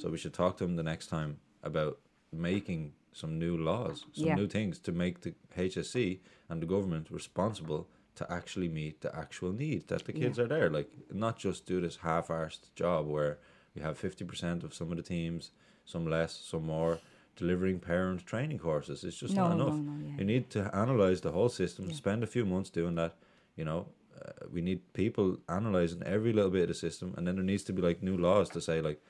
So 0.00 0.08
we 0.10 0.18
should 0.18 0.32
talk 0.34 0.56
to 0.56 0.64
him 0.64 0.76
the 0.76 0.82
next 0.92 1.06
time 1.08 1.32
about 1.62 1.98
making 2.32 2.92
some 3.12 3.38
new 3.38 3.54
laws, 3.70 4.06
some 4.12 4.28
Yeah. 4.28 4.34
new 4.40 4.48
things 4.48 4.78
to 4.80 4.92
make 4.92 5.20
the 5.20 5.32
HSE 5.68 6.18
and 6.48 6.62
the 6.62 6.66
government 6.74 7.06
responsible 7.10 7.82
to 8.18 8.24
actually 8.38 8.68
meet 8.68 9.00
the 9.02 9.14
actual 9.24 9.52
need 9.52 9.80
that 9.88 10.04
the 10.06 10.12
kids 10.12 10.38
are 10.38 10.48
there. 10.48 10.68
Like 10.70 10.90
not 11.12 11.34
just 11.44 11.66
do 11.66 11.80
this 11.80 11.96
half-arsed 11.96 12.64
job 12.74 13.06
where 13.06 13.38
we 13.74 13.82
have 13.82 13.98
fifty 13.98 14.24
percent 14.24 14.64
of 14.64 14.74
some 14.74 14.90
of 14.90 14.96
the 14.96 15.02
teams, 15.02 15.50
some 15.84 16.06
less, 16.08 16.34
some 16.36 16.66
more, 16.66 16.98
delivering 17.36 17.80
parent 17.80 18.24
training 18.26 18.58
courses. 18.58 19.04
It's 19.04 19.16
just 19.16 19.34
No, 19.34 19.48
not 19.48 19.52
enough. 19.54 19.74
no, 19.74 20.06
yeah. 20.06 20.16
You 20.18 20.24
need 20.24 20.50
to 20.50 20.74
analyze 20.74 21.20
the 21.20 21.32
whole 21.32 21.48
system. 21.48 21.92
Spend 21.92 22.22
a 22.22 22.26
few 22.26 22.44
months 22.44 22.70
doing 22.70 22.94
that. 22.96 23.14
You 23.56 23.64
know, 23.64 23.86
uh, 24.20 24.46
we 24.52 24.60
need 24.62 24.92
people 24.92 25.38
analyzing 25.48 26.02
every 26.04 26.32
little 26.32 26.50
bit 26.50 26.62
of 26.62 26.68
the 26.68 26.74
system, 26.74 27.14
and 27.16 27.26
then 27.26 27.36
there 27.36 27.44
needs 27.44 27.64
to 27.64 27.72
be 27.72 27.82
like 27.82 28.02
new 28.02 28.16
laws 28.16 28.48
to 28.50 28.60
say 28.60 28.80
like, 28.80 29.00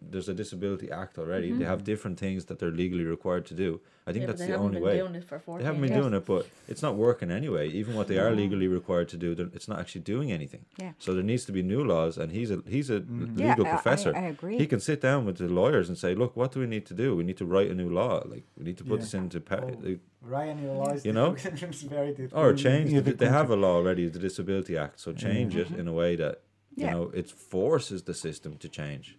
there's 0.00 0.28
a 0.28 0.34
disability 0.34 0.90
act 0.90 1.18
already. 1.18 1.48
They 1.48 1.54
mm-hmm. 1.54 1.64
have 1.64 1.84
different 1.84 2.18
things 2.18 2.44
that 2.46 2.58
they're 2.58 2.70
legally 2.70 3.04
required 3.04 3.44
to 3.46 3.54
do. 3.54 3.80
I 4.06 4.12
think 4.12 4.22
Yeah, 4.22 4.26
but 4.26 4.32
that's 4.32 4.40
they 4.40 4.46
the 4.46 4.52
haven't 4.52 4.66
only 4.66 4.80
been 4.80 4.88
way. 4.88 4.98
doing 4.98 5.14
it 5.16 5.24
for 5.24 5.38
14 5.38 5.58
They 5.58 5.64
haven't 5.66 5.80
been 5.82 5.90
years. 5.90 6.02
doing 6.02 6.14
it, 6.14 6.24
but 6.24 6.46
it's 6.68 6.82
not 6.82 6.94
working 6.94 7.30
anyway. 7.30 7.68
Even 7.68 7.94
what 7.94 8.06
they 8.08 8.18
are 8.18 8.30
legally 8.30 8.68
required 8.68 9.08
to 9.10 9.16
do, 9.16 9.32
it's 9.52 9.68
not 9.68 9.78
actually 9.80 10.00
doing 10.02 10.30
anything. 10.32 10.64
Yeah. 10.78 10.92
So 10.98 11.12
there 11.14 11.22
needs 11.22 11.44
to 11.46 11.52
be 11.52 11.62
new 11.62 11.82
laws, 11.84 12.16
and 12.16 12.32
he's 12.32 12.50
a 12.50 12.62
he's 12.66 12.88
a 12.90 13.00
mm-hmm. 13.00 13.38
Yeah, 13.38 13.48
legal 13.50 13.66
I- 13.66 13.70
I- 13.70 13.72
professor. 13.74 14.16
I 14.16 14.26
agree. 14.36 14.56
He 14.56 14.66
can 14.66 14.80
sit 14.80 15.00
down 15.00 15.26
with 15.26 15.36
the 15.38 15.48
lawyers 15.48 15.88
and 15.88 15.98
say, 15.98 16.14
"Look, 16.14 16.36
what 16.36 16.52
do 16.52 16.60
we 16.60 16.66
need 16.66 16.86
to 16.86 16.94
do? 16.94 17.16
We 17.16 17.24
need 17.24 17.36
to 17.38 17.44
write 17.44 17.70
a 17.70 17.74
new 17.74 17.90
law. 17.90 18.22
Like 18.24 18.44
we 18.56 18.64
need 18.64 18.78
to 18.78 18.84
put 18.84 18.98
Yeah. 18.98 19.04
this 19.04 19.14
into 19.14 19.40
pa- 19.40 19.60
Oh. 19.64 19.76
like, 19.82 20.00
Ryan, 20.22 20.62
your 20.62 20.74
law 20.74 20.94
You 21.04 21.12
know? 21.12 21.30
it's 21.44 21.82
very 21.82 22.10
different. 22.10 22.34
or 22.34 22.52
change. 22.54 22.92
in 22.92 23.04
The, 23.04 23.12
they 23.12 23.28
have 23.28 23.50
a 23.50 23.56
law 23.56 23.74
already, 23.80 24.08
the 24.08 24.18
Disability 24.28 24.76
Act. 24.76 25.00
So 25.00 25.12
change 25.12 25.54
it 25.56 25.68
mm-hmm. 25.68 25.80
in 25.80 25.88
a 25.88 25.92
way 25.92 26.16
that 26.16 26.34
you 26.76 26.84
Yeah. 26.84 26.92
know 26.92 27.10
it 27.20 27.30
forces 27.30 28.02
the 28.04 28.14
system 28.14 28.56
to 28.58 28.68
change. 28.68 29.18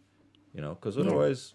You 0.54 0.62
know, 0.62 0.74
because 0.76 0.98
otherwise, 0.98 1.54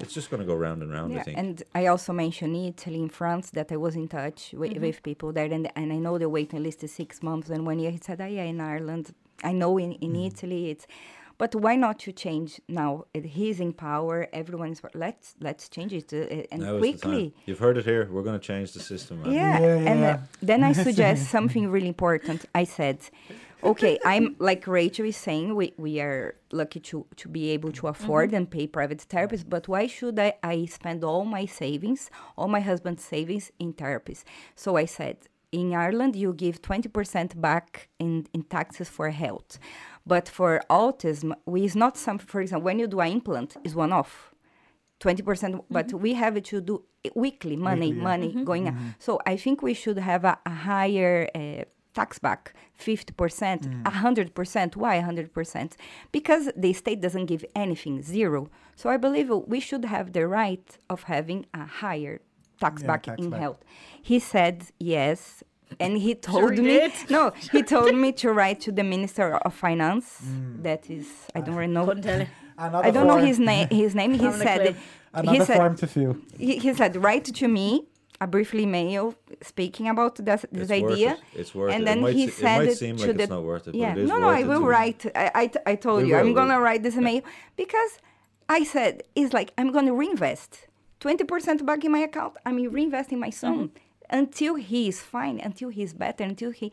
it's 0.00 0.14
just 0.14 0.30
going 0.30 0.40
to 0.40 0.46
go 0.46 0.54
round 0.54 0.82
and 0.82 0.90
round. 0.92 1.18
I 1.18 1.22
think. 1.22 1.36
and 1.38 1.62
I 1.74 1.86
also 1.86 2.12
mentioned 2.12 2.56
Italy 2.56 3.00
and 3.00 3.12
France 3.12 3.50
that 3.50 3.70
I 3.72 3.76
was 3.76 3.94
in 3.96 4.08
touch 4.08 4.52
with, 4.52 4.70
Mm-hmm. 4.72 4.80
with 4.82 5.02
people 5.02 5.32
there, 5.32 5.50
and, 5.52 5.70
and 5.76 5.92
I 5.92 5.96
know 5.96 6.16
the 6.18 6.28
waiting 6.28 6.62
list 6.62 6.82
is 6.84 6.92
six 6.92 7.22
months. 7.22 7.50
And 7.50 7.66
one 7.66 7.78
year 7.78 7.90
he 7.90 7.98
said, 8.02 8.20
"Oh 8.20 8.26
yeah, 8.26 8.44
in 8.44 8.60
Ireland, 8.60 9.12
I 9.44 9.52
know 9.52 9.78
in, 9.78 9.92
in 9.92 10.12
Mm-hmm. 10.12 10.26
Italy 10.26 10.70
it's." 10.70 10.86
But 11.42 11.54
why 11.54 11.74
not 11.74 11.98
to 12.00 12.12
change 12.12 12.60
now? 12.68 13.06
It- 13.14 13.24
He's 13.24 13.60
in 13.60 13.72
power. 13.72 14.28
Everyone's 14.32 14.80
is. 14.84 14.90
Let's 14.94 15.34
let's 15.40 15.68
change 15.70 15.92
it 16.00 16.12
uh, 16.12 16.52
and 16.52 16.60
Now 16.62 16.76
is 16.76 16.82
the 16.82 16.92
time. 16.92 16.98
quickly. 17.00 17.34
You've 17.46 17.58
heard 17.66 17.76
it 17.78 17.84
here. 17.86 18.02
We're 18.12 18.22
going 18.28 18.38
to 18.38 18.46
change 18.52 18.72
the 18.72 18.80
system, 18.80 19.22
man. 19.22 19.32
Yeah, 19.32 19.58
Yeah, 19.60 19.90
and 19.90 20.04
uh, 20.04 20.18
then 20.42 20.62
I 20.62 20.72
suggest 20.88 21.30
something 21.30 21.64
really 21.70 21.88
important. 21.88 22.44
I 22.54 22.64
said, 22.64 22.98
okay, 23.62 23.98
I'm 24.04 24.36
like 24.38 24.66
Rachel 24.66 25.06
is 25.06 25.16
saying, 25.16 25.54
we, 25.54 25.72
we 25.76 26.00
are 26.00 26.34
lucky 26.52 26.80
to, 26.80 27.06
to 27.16 27.28
be 27.28 27.50
able 27.50 27.72
to 27.72 27.88
afford 27.88 28.28
mm-hmm. 28.28 28.36
and 28.36 28.50
pay 28.50 28.66
private 28.66 29.04
therapists, 29.08 29.48
but 29.48 29.68
why 29.68 29.86
should 29.86 30.18
I, 30.18 30.34
I 30.42 30.66
spend 30.66 31.04
all 31.04 31.24
my 31.24 31.46
savings, 31.46 32.10
all 32.36 32.48
my 32.48 32.60
husband's 32.60 33.04
savings 33.04 33.50
in 33.58 33.72
therapies? 33.74 34.24
So 34.54 34.76
I 34.76 34.84
said, 34.84 35.16
in 35.52 35.74
Ireland, 35.74 36.16
you 36.16 36.32
give 36.32 36.62
20% 36.62 37.40
back 37.40 37.88
in, 37.98 38.26
in 38.32 38.44
taxes 38.44 38.88
for 38.88 39.10
health. 39.10 39.58
But 40.06 40.28
for 40.28 40.62
autism, 40.70 41.34
we 41.44 41.64
is 41.64 41.76
not 41.76 41.96
some, 41.96 42.18
for 42.18 42.40
example, 42.40 42.66
when 42.66 42.78
you 42.78 42.86
do 42.86 43.00
an 43.00 43.12
implant, 43.12 43.56
is 43.64 43.74
one 43.74 43.92
off. 43.92 44.34
20%, 45.00 45.24
percent 45.24 45.64
but 45.70 45.88
mm-hmm. 45.88 45.98
we 45.98 46.14
have 46.14 46.40
to 46.42 46.60
do 46.60 46.84
weekly 47.14 47.56
money, 47.56 47.86
Weekly, 47.86 47.96
yeah. 47.96 48.02
money 48.02 48.28
mm-hmm. 48.28 48.44
going 48.44 48.68
on. 48.68 48.94
So 48.98 49.18
I 49.26 49.36
think 49.36 49.62
we 49.62 49.74
should 49.74 49.98
have 49.98 50.24
a, 50.24 50.38
a 50.44 50.50
higher 50.50 51.28
uh, 51.34 51.64
tax 51.94 52.18
back 52.18 52.54
50%, 52.78 53.82
100%. 53.84 53.84
Mm. 53.84 54.76
Why 54.76 55.00
100%? 55.00 55.72
Because 56.12 56.50
the 56.56 56.72
state 56.72 57.00
doesn't 57.00 57.26
give 57.26 57.44
anything, 57.54 58.02
zero. 58.02 58.48
So 58.76 58.88
I 58.90 58.96
believe 58.96 59.28
we 59.46 59.60
should 59.60 59.84
have 59.84 60.12
the 60.12 60.26
right 60.26 60.78
of 60.88 61.04
having 61.04 61.46
a 61.52 61.64
higher 61.66 62.20
tax 62.60 62.82
Yeah, 62.82 62.86
back 62.88 63.02
tax 63.04 63.22
in 63.22 63.30
back. 63.30 63.40
health. 63.40 63.60
He 64.02 64.18
said 64.18 64.64
yes. 64.78 65.42
And 65.78 65.98
he 65.98 66.14
told 66.30 66.54
he 66.54 66.60
me 66.62 66.92
no. 67.10 67.32
He 67.52 67.62
told 67.62 67.94
me 67.94 68.12
to 68.12 68.32
write 68.32 68.60
to 68.62 68.72
the 68.72 68.82
minister 68.84 69.36
of 69.36 69.54
finance. 69.54 70.20
Mm. 70.24 70.62
That 70.62 70.90
is, 70.90 71.06
I 71.34 71.40
don't 71.40 71.54
really 71.54 71.72
know. 71.72 71.86
I 72.58 72.90
don't 72.90 73.06
know 73.06 73.14
form- 73.14 73.26
his 73.26 73.38
name. 73.38 73.68
His 73.70 73.94
name. 73.94 74.12
He 74.14 74.30
said. 74.32 74.76
Another 75.12 75.38
He 75.38 75.44
said 75.44 75.56
form 75.56 75.76
to 75.76 75.86
fill. 75.88 76.16
he, 76.38 76.58
he 76.58 76.72
said 76.72 76.94
write 76.96 77.24
to 77.24 77.48
me 77.48 77.84
a 78.20 78.26
briefly 78.26 78.66
mail 78.66 79.14
speaking 79.42 79.88
about 79.88 80.16
this, 80.16 80.44
this 80.52 80.70
It's 80.70 80.82
worth 80.82 80.92
idea 80.92 81.12
it. 81.12 81.40
It's 81.40 81.54
worth 81.54 81.72
and 81.72 81.82
it. 81.82 81.86
then 81.86 82.04
it 82.04 82.14
he 82.14 82.28
se- 82.28 82.42
said 82.42 82.60
it 82.62 82.66
might 82.66 82.82
it 82.82 82.98
to 82.98 83.06
like 83.06 83.16
the 83.16 83.22
it's 83.22 83.30
not 83.30 83.42
worth 83.42 83.68
it, 83.68 83.74
yeah. 83.74 83.90
but 83.90 83.98
it 83.98 84.02
is 84.02 84.08
no 84.10 84.18
no 84.18 84.28
i 84.28 84.42
will 84.42 84.62
write 84.62 85.06
I 85.16 85.74
told 85.76 86.02
We 86.02 86.10
you 86.10 86.16
i'm 86.16 86.34
gonna 86.34 86.60
write 86.60 86.82
this 86.82 86.96
mail 86.96 87.22
because 87.56 87.98
i 88.48 88.62
said 88.64 89.02
it's 89.14 89.32
like 89.32 89.52
i'm 89.56 89.72
gonna 89.72 89.94
reinvest 89.94 90.66
20% 91.00 91.64
back 91.64 91.84
in 91.84 91.92
my 91.92 92.00
account 92.00 92.34
i'm 92.44 92.58
reinvesting 92.58 93.18
my 93.18 93.30
son 93.30 93.54
mm-hmm. 93.54 93.76
until 94.10 94.56
he 94.56 94.88
is 94.88 95.00
fine 95.00 95.40
until 95.40 95.70
he's 95.70 95.94
better 95.94 96.24
until 96.24 96.50
he 96.50 96.72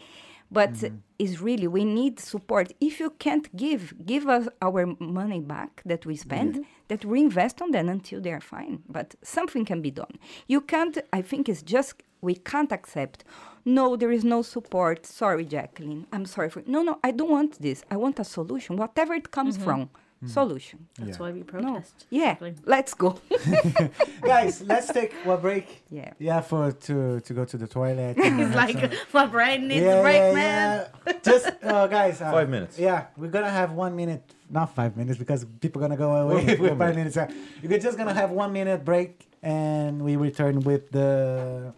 but 0.51 0.73
mm-hmm. 0.73 0.97
it's 1.19 1.39
really 1.41 1.67
we 1.67 1.83
need 1.83 2.19
support. 2.19 2.71
If 2.79 2.99
you 2.99 3.09
can't 3.11 3.53
give 3.55 3.93
give 4.05 4.27
us 4.27 4.47
our 4.61 4.85
money 4.99 5.39
back 5.39 5.81
that 5.85 6.05
we 6.05 6.15
spend 6.15 6.65
that 6.87 7.03
reinvest 7.03 7.61
on 7.61 7.71
them 7.71 7.89
until 7.89 8.21
they 8.21 8.31
are 8.31 8.41
fine. 8.41 8.83
But 8.87 9.15
something 9.21 9.65
can 9.65 9.81
be 9.81 9.91
done. 9.91 10.17
You 10.47 10.61
can't 10.61 10.97
i 11.13 11.21
think 11.21 11.49
it's 11.49 11.61
just 11.61 11.95
we 12.21 12.35
can't 12.35 12.71
accept 12.71 13.23
no 13.65 13.95
there 13.95 14.11
is 14.11 14.23
no 14.23 14.41
support. 14.41 15.05
Sorry 15.05 15.45
jacqueline. 15.45 16.07
I'm 16.13 16.25
sorry 16.25 16.49
for 16.49 16.63
no 16.65 16.81
no 16.81 16.99
i 17.03 17.11
don't 17.11 17.31
want 17.31 17.61
this. 17.61 17.83
I 17.91 17.97
want 17.97 18.19
a 18.19 18.23
solution 18.23 18.77
whatever 18.77 19.13
it 19.13 19.31
comes 19.31 19.55
mm-hmm. 19.55 19.65
from 19.65 19.89
solution 20.25 20.87
That's 20.97 21.09
Yeah. 21.11 21.17
why 21.23 21.31
we 21.31 21.39
no 21.39 21.45
protest. 21.45 22.05
yeah 22.09 22.31
Jacqueline. 22.33 22.55
let's 22.65 22.93
go 22.95 23.19
Guys, 24.21 24.61
let's 24.63 24.87
take 24.91 25.13
a 25.25 25.37
break. 25.37 25.83
yeah 25.91 26.11
Yeah, 26.19 26.41
for 26.41 26.71
to 26.87 27.19
to 27.27 27.33
go 27.33 27.45
to 27.45 27.57
the 27.57 27.67
toilet. 27.67 28.17
and 28.23 28.39
He's 28.39 28.55
like, 28.55 28.79
some- 28.79 28.91
my 29.13 29.25
brain 29.27 29.67
needs 29.67 29.85
yeah, 29.85 29.99
a 29.99 30.01
break, 30.01 30.15
yeah, 30.23 30.33
man. 30.33 30.87
yeah. 31.05 31.13
Just 31.23 31.47
uh, 31.63 31.87
guys, 31.87 32.21
uh, 32.21 32.31
Five 32.31 32.49
minutes. 32.49 32.79
Yeah, 32.79 32.99
we're 33.17 33.29
gonna 33.37 33.55
have 33.61 33.71
one 33.85 33.93
minute, 33.95 34.23
not 34.49 34.73
five 34.73 34.97
minutes, 34.97 35.17
because 35.19 35.45
people 35.61 35.77
are 35.81 35.85
gonna 35.87 35.97
go 36.07 36.11
away 36.23 36.35
One- 36.35 36.45
with 36.47 36.59
one 36.59 36.77
five 36.79 36.95
minutes. 36.95 37.15
Uh, 37.17 37.27
We're 37.63 37.79
just 37.87 37.97
gonna 37.97 38.13
have 38.21 38.31
one 38.31 38.51
minute 38.59 38.83
break, 38.83 39.11
and 39.43 40.01
we 40.07 40.15
return 40.15 40.55
with 40.61 40.83
the 40.91 41.73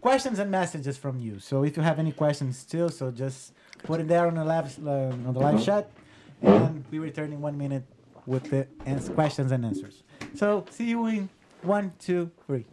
questions 0.00 0.38
and 0.38 0.48
messages 0.50 0.96
from 0.96 1.18
you. 1.18 1.38
So 1.40 1.64
if 1.64 1.76
you 1.76 1.82
have 1.82 1.98
any 1.98 2.12
questions 2.12 2.56
still, 2.58 2.88
so 2.88 3.10
just 3.10 3.52
put 3.82 4.00
it 4.00 4.08
there 4.08 4.26
on 4.30 4.34
the 4.34 4.44
live 4.44 4.68
uh, 4.86 5.28
on 5.28 5.32
the 5.34 5.40
live 5.40 5.60
chat, 5.64 5.84
and 6.42 6.84
we 6.90 6.98
return 6.98 7.32
in 7.32 7.40
one 7.40 7.56
minute 7.56 7.84
with 8.26 8.50
the 8.50 8.66
ans- 8.86 9.08
questions 9.08 9.52
and 9.52 9.64
answers. 9.64 10.02
So 10.34 10.64
see 10.70 10.84
you 10.90 11.06
in 11.06 11.28
one, 11.62 11.92
two, 11.98 12.30
three. 12.46 12.64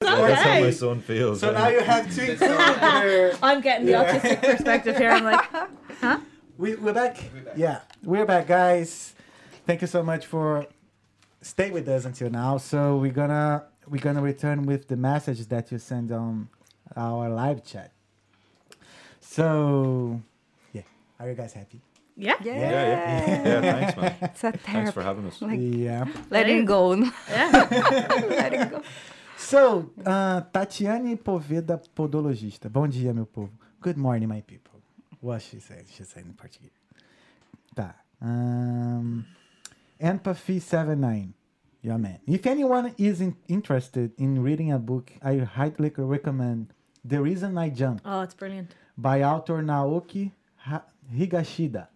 That's 0.00 0.42
how 0.42 0.60
my 0.60 0.70
son 0.70 1.00
feels. 1.00 1.40
So 1.40 1.50
eh? 1.50 1.52
now 1.52 1.68
you 1.68 1.80
have 1.80 2.14
to 2.14 2.30
include 2.32 3.38
I'm 3.42 3.60
getting 3.60 3.86
the 3.86 3.92
Yeah. 3.92 4.18
autistic 4.18 4.42
perspective 4.42 4.96
here. 4.96 5.10
I'm 5.10 5.24
like, 5.24 5.44
huh? 6.00 6.18
We, 6.58 6.74
we're 6.74 6.92
back. 6.92 7.18
Yeah, 7.56 7.80
we're 8.02 8.26
back, 8.26 8.46
guys. 8.46 9.14
Thank 9.66 9.80
you 9.80 9.86
so 9.86 10.02
much 10.02 10.26
for 10.26 10.66
stay 11.40 11.70
with 11.70 11.88
us 11.88 12.04
until 12.04 12.30
now. 12.30 12.58
So 12.58 12.96
we're 12.96 13.12
gonna 13.12 13.64
we're 13.88 14.00
gonna 14.02 14.22
return 14.22 14.62
with 14.64 14.88
the 14.88 14.96
message 14.96 15.46
that 15.46 15.70
you 15.72 15.78
send 15.78 16.12
on 16.12 16.48
our 16.96 17.28
live 17.28 17.64
chat. 17.64 17.92
So 19.20 20.20
yeah, 20.72 20.82
are 21.18 21.28
you 21.28 21.34
guys 21.34 21.52
happy? 21.52 21.80
Yeah, 22.16 22.34
yeah 22.42 22.54
Yeah, 22.54 22.70
yeah. 22.70 23.44
Yeah, 23.44 23.60
thanks, 23.60 23.96
man. 23.96 24.14
it's 24.22 24.44
a 24.44 24.52
Thanks 24.52 24.90
for 24.92 25.02
having 25.02 25.26
us. 25.26 25.40
like 25.42 25.58
yeah. 25.60 26.04
letting 26.30 26.64
go 26.64 26.94
yeah. 26.94 27.68
letting 28.28 28.68
go 28.68 28.82
So, 29.36 29.90
uh, 30.06 30.42
Tatiane 30.52 31.16
Poveda, 31.18 31.80
podologista. 31.96 32.70
Bom 32.70 32.86
dia, 32.88 33.12
meu 33.12 33.26
povo. 33.26 33.50
Good 33.80 33.96
morning, 33.98 34.28
my 34.28 34.40
people. 34.40 34.80
What 35.20 35.42
she 35.42 35.58
said, 35.58 35.84
she 35.90 36.04
said 36.04 36.24
in 36.24 36.32
Portuguese. 36.34 36.70
Tá. 37.74 37.94
Um, 38.20 39.24
Empathy 40.00 40.60
79. 40.60 41.34
Yeah, 41.82 41.96
man. 41.96 42.20
If 42.26 42.46
anyone 42.46 42.94
is 42.96 43.20
in, 43.20 43.34
interested 43.48 44.12
in 44.16 44.40
reading 44.42 44.70
a 44.72 44.78
book, 44.78 45.10
I 45.20 45.38
highly 45.38 45.90
recommend 45.96 46.72
The 47.04 47.20
Reason 47.20 47.58
I 47.58 47.70
Jump 47.70 48.00
Oh, 48.04 48.20
it's 48.20 48.34
brilliant. 48.34 48.70
by 48.96 49.22
author 49.24 49.60
Naoki 49.62 50.30
Ha- 50.58 50.84
Higashida. 51.12 51.88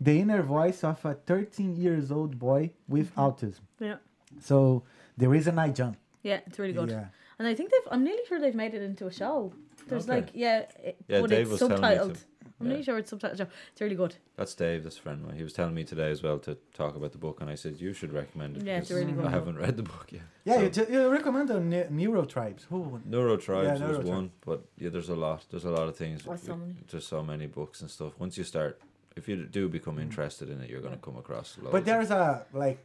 The 0.00 0.20
inner 0.20 0.42
voice 0.42 0.84
of 0.84 1.04
a 1.04 1.14
13 1.14 1.74
years 1.76 2.10
old 2.12 2.38
boy 2.38 2.70
with 2.88 3.10
mm-hmm. 3.14 3.20
autism. 3.20 3.60
Yeah, 3.80 3.96
So, 4.40 4.84
The 5.16 5.28
Reason 5.28 5.58
I 5.58 5.70
Jump. 5.70 5.96
yeah, 6.22 6.40
it's 6.46 6.58
really 6.58 6.72
good. 6.72 6.90
Yeah. 6.90 7.06
And 7.38 7.46
I 7.48 7.54
think 7.54 7.70
they've. 7.70 7.88
I'm 7.92 8.02
nearly 8.04 8.22
sure 8.28 8.40
they've 8.40 8.54
made 8.54 8.74
it 8.74 8.82
into 8.82 9.06
a 9.06 9.12
show. 9.12 9.52
There's 9.88 10.04
Okay. 10.08 10.16
like, 10.20 10.30
yeah, 10.34 10.66
it, 10.82 10.96
Yeah, 11.08 11.20
but 11.20 11.30
Dave 11.30 11.42
it's 11.42 11.50
was 11.50 11.60
telling 11.60 11.80
me 11.80 11.88
to- 11.88 11.94
subtitled. 12.04 12.24
I'm 12.60 12.66
yeah. 12.66 12.72
really 12.72 12.82
sure 12.82 12.98
it's 12.98 13.12
subtitled. 13.12 13.46
It's 13.72 13.80
really 13.80 13.94
good. 13.94 14.16
That's 14.36 14.52
Dave, 14.54 14.82
this 14.82 14.98
friend. 14.98 15.20
of 15.20 15.26
mine. 15.28 15.36
He 15.36 15.44
was 15.44 15.52
telling 15.52 15.74
me 15.74 15.84
today 15.84 16.10
as 16.10 16.24
well 16.24 16.40
to 16.40 16.56
talk 16.74 16.96
about 16.96 17.12
the 17.12 17.18
book, 17.18 17.40
and 17.40 17.48
I 17.48 17.54
said 17.54 17.80
you 17.80 17.92
should 17.92 18.12
recommend 18.12 18.56
it. 18.56 18.64
Yeah, 18.64 18.78
it's 18.78 18.90
a 18.90 18.96
really 18.96 19.12
good 19.12 19.20
I 19.20 19.28
book. 19.28 19.32
haven't 19.38 19.58
read 19.58 19.76
the 19.76 19.84
book 19.84 20.06
yet. 20.10 20.22
Yeah, 20.44 20.54
So- 20.54 20.60
you, 20.62 20.70
ju- 20.70 20.86
you 20.90 21.08
recommend 21.08 21.48
the 21.50 21.60
ne- 21.60 21.84
NeuroTribes. 21.84 22.64
Who? 22.64 23.00
NeuroTribes 23.08 23.78
Yeah, 23.78 23.86
was 23.86 23.98
NeuroTribes. 23.98 24.04
one, 24.04 24.30
but 24.44 24.64
yeah, 24.76 24.88
there's 24.88 25.08
a 25.08 25.14
lot. 25.14 25.46
There's 25.50 25.64
a 25.64 25.70
lot 25.70 25.86
of 25.88 25.96
things. 25.96 26.24
So 26.24 26.32
We- 26.32 26.54
many. 26.56 26.74
There's 26.90 27.06
so 27.06 27.22
many 27.22 27.46
books 27.46 27.80
and 27.80 27.88
stuff. 27.88 28.14
Once 28.18 28.36
you 28.36 28.42
start, 28.44 28.80
if 29.18 29.28
you 29.28 29.36
do 29.58 29.68
become 29.68 29.98
interested 30.06 30.48
in 30.48 30.60
it, 30.62 30.70
you're 30.70 30.80
gonna 30.86 30.96
come 31.08 31.16
across. 31.24 31.48
Loads 31.58 31.68
Mm. 31.68 31.72
But 31.72 31.78
of- 31.80 31.84
there's 31.90 32.10
a 32.10 32.24
like 32.64 32.78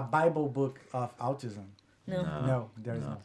a 0.00 0.02
Bible 0.02 0.48
book 0.48 0.80
of 0.92 1.16
autism. 1.18 1.66
No. 2.06 2.22
No. 2.22 2.46
no, 2.52 2.58
there's 2.84 3.02
no. 3.02 3.10
not. 3.10 3.22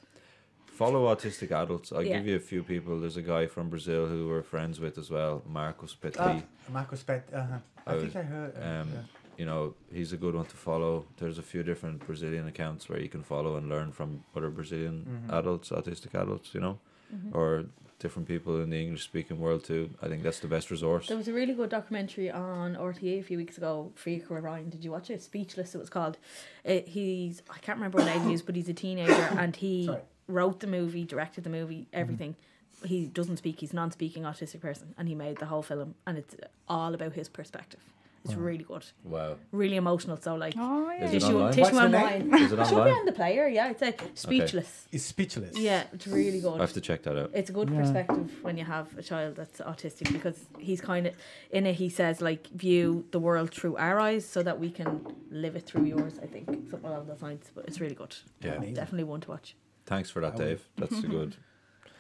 Follow 0.82 1.02
autistic 1.14 1.52
adults. 1.52 1.92
I'll 1.92 2.04
Yeah. 2.04 2.18
give 2.18 2.28
you 2.32 2.36
a 2.44 2.46
few 2.54 2.62
people. 2.74 3.00
There's 3.00 3.18
a 3.26 3.28
guy 3.36 3.44
from 3.56 3.70
Brazil 3.70 4.04
who 4.12 4.20
we're 4.32 4.42
friends 4.56 4.80
with 4.80 4.98
as 4.98 5.10
well, 5.18 5.34
Marcos 5.60 5.96
Petry. 6.02 6.42
Ah, 6.42 6.72
Marcos 6.78 7.04
Pet. 7.04 7.24
Uh-huh. 7.34 7.60
I, 7.86 7.92
I 7.92 7.94
think 8.00 8.14
was, 8.14 8.16
I 8.16 8.26
heard. 8.36 8.54
uh, 8.58 8.82
um, 8.82 8.90
yeah. 8.94 9.04
You 9.40 9.46
know, 9.50 9.62
he's 9.98 10.12
a 10.14 10.18
good 10.18 10.36
one 10.36 10.46
to 10.46 10.58
follow. 10.70 11.06
There's 11.18 11.38
a 11.38 11.48
few 11.54 11.62
different 11.64 11.98
Brazilian 12.10 12.46
accounts 12.48 12.90
where 12.90 13.00
you 13.06 13.10
can 13.10 13.24
follow 13.24 13.56
and 13.58 13.70
learn 13.70 13.92
from 13.92 14.10
other 14.36 14.50
Brazilian 14.50 14.98
Mhm. 15.06 15.34
adults, 15.40 15.70
autistic 15.70 16.14
adults. 16.24 16.54
You 16.56 16.62
know, 16.66 16.76
Mhm. 17.14 17.36
or 17.40 17.66
different 18.02 18.28
people 18.28 18.62
in 18.62 18.70
the 18.70 18.82
English 18.82 19.04
speaking 19.04 19.40
world 19.40 19.64
too. 19.64 19.90
I 20.02 20.08
think 20.08 20.24
that's 20.24 20.40
the 20.40 20.48
best 20.48 20.72
resource. 20.72 21.08
There 21.08 21.18
was 21.18 21.28
a 21.28 21.34
really 21.34 21.54
good 21.54 21.70
documentary 21.70 22.30
on 22.30 22.76
RTÉ 22.76 23.20
a 23.20 23.24
few 23.24 23.38
weeks 23.38 23.58
ago. 23.58 23.92
Freak 23.96 24.30
Ryan, 24.30 24.70
did 24.70 24.84
you 24.84 24.92
watch 24.92 25.10
it? 25.10 25.22
Speechless, 25.22 25.76
it 25.76 25.78
was 25.78 25.90
called. 25.90 26.18
It, 26.64 26.88
he's 26.90 27.42
I 27.50 27.60
can't 27.60 27.78
remember 27.78 28.00
what 28.00 28.08
age 28.08 28.24
he 28.24 28.34
is, 28.34 28.42
but 28.42 28.56
he's 28.56 28.70
a 28.70 28.74
teenager 28.74 29.14
and 29.38 29.56
he 29.56 29.86
Sorry. 29.86 30.02
wrote 30.28 30.60
the 30.60 30.68
movie, 30.68 31.06
directed 31.06 31.44
the 31.44 31.50
movie, 31.50 31.88
everything. 31.94 32.32
Mm-hmm. 32.32 32.88
He 32.88 33.06
doesn't 33.06 33.38
speak. 33.38 33.60
He's 33.60 33.74
non-speaking 33.74 34.24
autistic 34.24 34.60
person, 34.60 34.96
and 34.98 35.08
he 35.08 35.14
made 35.14 35.38
the 35.38 35.46
whole 35.46 35.62
film, 35.62 35.94
and 36.08 36.18
it's 36.18 36.36
all 36.68 36.96
about 36.96 37.14
his 37.14 37.30
perspective. 37.30 37.82
It's 38.24 38.36
Wow. 38.36 38.42
really 38.42 38.64
good, 38.64 38.86
Wow. 39.04 39.36
really 39.52 39.78
emotional. 39.78 40.16
So 40.18 40.36
like, 40.36 40.54
oh 40.58 40.92
yeah 40.92 41.06
Is 41.06 41.14
it 41.14 41.20
tissue, 41.22 41.38
online? 41.38 41.54
tissue 41.54 41.62
What's 41.62 41.76
the 41.78 41.84
and 41.84 41.92
name? 41.92 42.30
wine. 42.32 42.42
Is 42.44 42.52
it 42.54 42.68
Should 42.68 42.84
be 42.84 42.92
on 43.02 43.06
the 43.06 43.12
player, 43.14 43.48
yeah. 43.48 43.72
It's 43.72 43.82
like 43.82 44.00
speechless. 44.14 44.88
It's 44.92 45.04
speechless. 45.06 45.58
Yeah, 45.58 45.84
it's 45.92 46.06
really 46.08 46.40
good. 46.40 46.58
I 46.60 46.62
have 46.62 46.74
to 46.74 46.82
check 46.82 47.02
that 47.04 47.18
out. 47.18 47.32
It's 47.34 47.50
a 47.50 47.54
good 47.54 47.70
Yeah. 47.72 47.80
perspective 47.82 48.30
when 48.44 48.58
you 48.60 48.64
have 48.66 48.96
a 48.98 49.02
child 49.02 49.38
that's 49.38 49.60
autistic 49.62 50.12
because 50.14 50.38
he's 50.60 50.82
kind 50.82 51.08
of 51.08 51.16
in 51.52 51.66
it. 51.66 51.76
He 51.76 51.90
says 51.90 52.22
like 52.22 52.48
view 52.50 53.06
the 53.12 53.20
world 53.20 53.50
through 53.52 53.78
our 53.78 54.00
eyes 54.00 54.24
so 54.26 54.44
that 54.44 54.60
we 54.60 54.70
can 54.70 55.04
live 55.32 55.56
it 55.56 55.66
through 55.66 55.86
yours. 55.86 56.20
I 56.22 56.28
think 56.28 56.46
something 56.70 56.90
along 56.92 57.08
those 57.08 57.24
lines. 57.24 57.50
But 57.56 57.66
it's 57.68 57.80
really 57.82 57.96
good. 57.96 58.16
Yeah. 58.42 58.54
Amazing. 58.58 58.76
Definitely 58.76 59.06
one 59.06 59.22
to 59.22 59.30
watch. 59.32 59.56
Thanks 59.88 60.12
for 60.12 60.20
that, 60.22 60.36
Dave. 60.38 60.62
That's 60.78 61.00
a 61.04 61.08
good. 61.08 61.36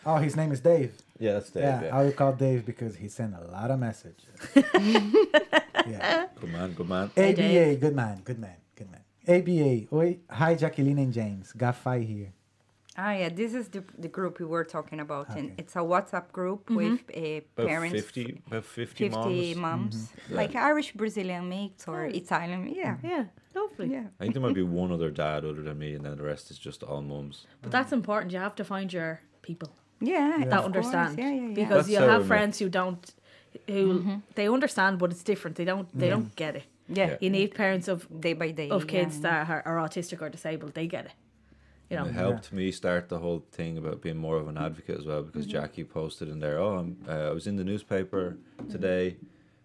Oh, 0.03 0.15
his 0.15 0.35
name 0.35 0.51
is 0.51 0.59
Dave. 0.61 0.93
Yeah, 1.19 1.33
that's 1.33 1.51
Dave. 1.51 1.63
yeah, 1.63 1.83
Yeah. 1.83 1.95
I 1.95 2.03
will 2.05 2.11
call 2.11 2.33
Dave 2.33 2.65
because 2.65 2.95
he 2.95 3.07
sent 3.07 3.35
a 3.35 3.41
lot 3.51 3.69
of 3.69 3.79
messages. 3.79 4.33
yeah. 5.87 6.27
Good 6.39 6.51
man. 6.51 6.73
Good 6.73 6.89
man. 6.89 7.11
Hey, 7.15 7.29
ABA, 7.31 7.35
Dave. 7.41 7.79
good 7.79 7.95
man, 7.95 8.21
good 8.23 8.39
man, 8.39 8.55
good 8.75 8.89
man. 8.91 9.01
ABA, 9.27 9.87
oi, 9.95 10.17
hi 10.29 10.55
Jacqueline 10.55 10.97
and 10.99 11.13
James, 11.13 11.53
Gafai 11.57 12.05
here. 12.05 12.33
Ah, 12.97 13.13
yeah, 13.13 13.29
this 13.29 13.53
is 13.53 13.69
the, 13.69 13.83
the 13.97 14.09
group 14.09 14.37
we 14.39 14.45
were 14.45 14.65
talking 14.65 14.99
about, 14.99 15.29
and 15.37 15.53
it's 15.57 15.75
a 15.77 15.79
WhatsApp 15.79 16.29
group 16.33 16.69
with 16.69 16.99
uh, 17.15 17.39
About 17.55 17.67
parents, 17.67 17.95
50, 18.01 18.41
about 18.47 18.65
50, 18.65 19.09
50 19.09 19.55
moms. 19.55 19.57
moms, 19.57 20.09
Yeah. 20.29 20.35
like 20.35 20.55
Irish 20.55 20.91
Brazilian 20.91 21.47
mix 21.47 21.87
or 21.87 22.05
Italian. 22.05 22.67
Yeah, 22.75 22.97
Yeah, 23.01 23.25
lovely. 23.55 23.91
yeah. 23.93 24.07
I 24.19 24.23
think 24.23 24.33
there 24.33 24.41
might 24.43 24.53
be 24.55 24.63
one 24.63 24.91
other 24.91 25.09
dad 25.09 25.45
other 25.45 25.61
than 25.61 25.79
me, 25.79 25.93
and 25.95 26.03
then 26.05 26.17
the 26.17 26.23
rest 26.23 26.51
is 26.51 26.57
just 26.59 26.83
all 26.83 27.01
mums. 27.01 27.47
But 27.61 27.71
that's 27.71 27.93
important. 27.93 28.33
You 28.33 28.39
have 28.39 28.55
to 28.55 28.65
find 28.65 28.91
your 28.91 29.21
people 29.41 29.69
Yeah, 30.01 30.39
that 30.39 30.51
of 30.65 30.73
course. 30.73 30.87
understand 30.87 31.17
Yeah, 31.17 31.29
yeah, 31.29 31.41
yeah. 31.47 31.53
because 31.53 31.85
That's 31.85 31.89
you'll 31.89 32.09
have 32.09 32.27
friends 32.27 32.59
who 32.59 32.67
don't 32.67 33.13
who 33.67 34.21
they 34.35 34.47
understand 34.47 34.97
but 34.99 35.11
it's 35.11 35.23
different 35.23 35.55
they 35.57 35.65
don't 35.65 35.87
they 35.97 36.09
don't 36.09 36.35
get 36.35 36.55
it 36.55 36.63
yeah, 36.87 37.07
Yeah. 37.11 37.17
you 37.21 37.29
need 37.29 37.55
parents 37.55 37.87
of 37.87 38.05
day 38.19 38.33
by 38.33 38.51
day. 38.51 38.69
of 38.69 38.85
kids 38.87 39.15
yeah. 39.15 39.21
that 39.45 39.49
are, 39.49 39.61
are 39.65 39.77
autistic 39.87 40.21
or 40.21 40.29
disabled 40.29 40.73
they 40.73 40.87
get 40.87 41.05
it 41.05 41.13
you 41.89 41.97
know 41.97 42.05
It 42.05 42.13
helped 42.13 42.51
me 42.53 42.71
start 42.71 43.09
the 43.09 43.19
whole 43.19 43.43
thing 43.51 43.77
about 43.77 44.01
being 44.01 44.17
more 44.17 44.37
of 44.37 44.47
an 44.47 44.57
advocate 44.57 44.97
as 44.99 45.05
well 45.05 45.23
because 45.23 45.45
Mm-hmm. 45.45 45.57
Jackie 45.59 45.83
posted 45.83 46.27
in 46.29 46.39
there, 46.39 46.57
oh, 46.59 46.77
I'm, 46.79 46.97
uh, 47.07 47.29
I 47.29 47.31
was 47.31 47.47
in 47.47 47.55
the 47.57 47.63
newspaper 47.63 48.37
Mm-hmm. 48.61 48.71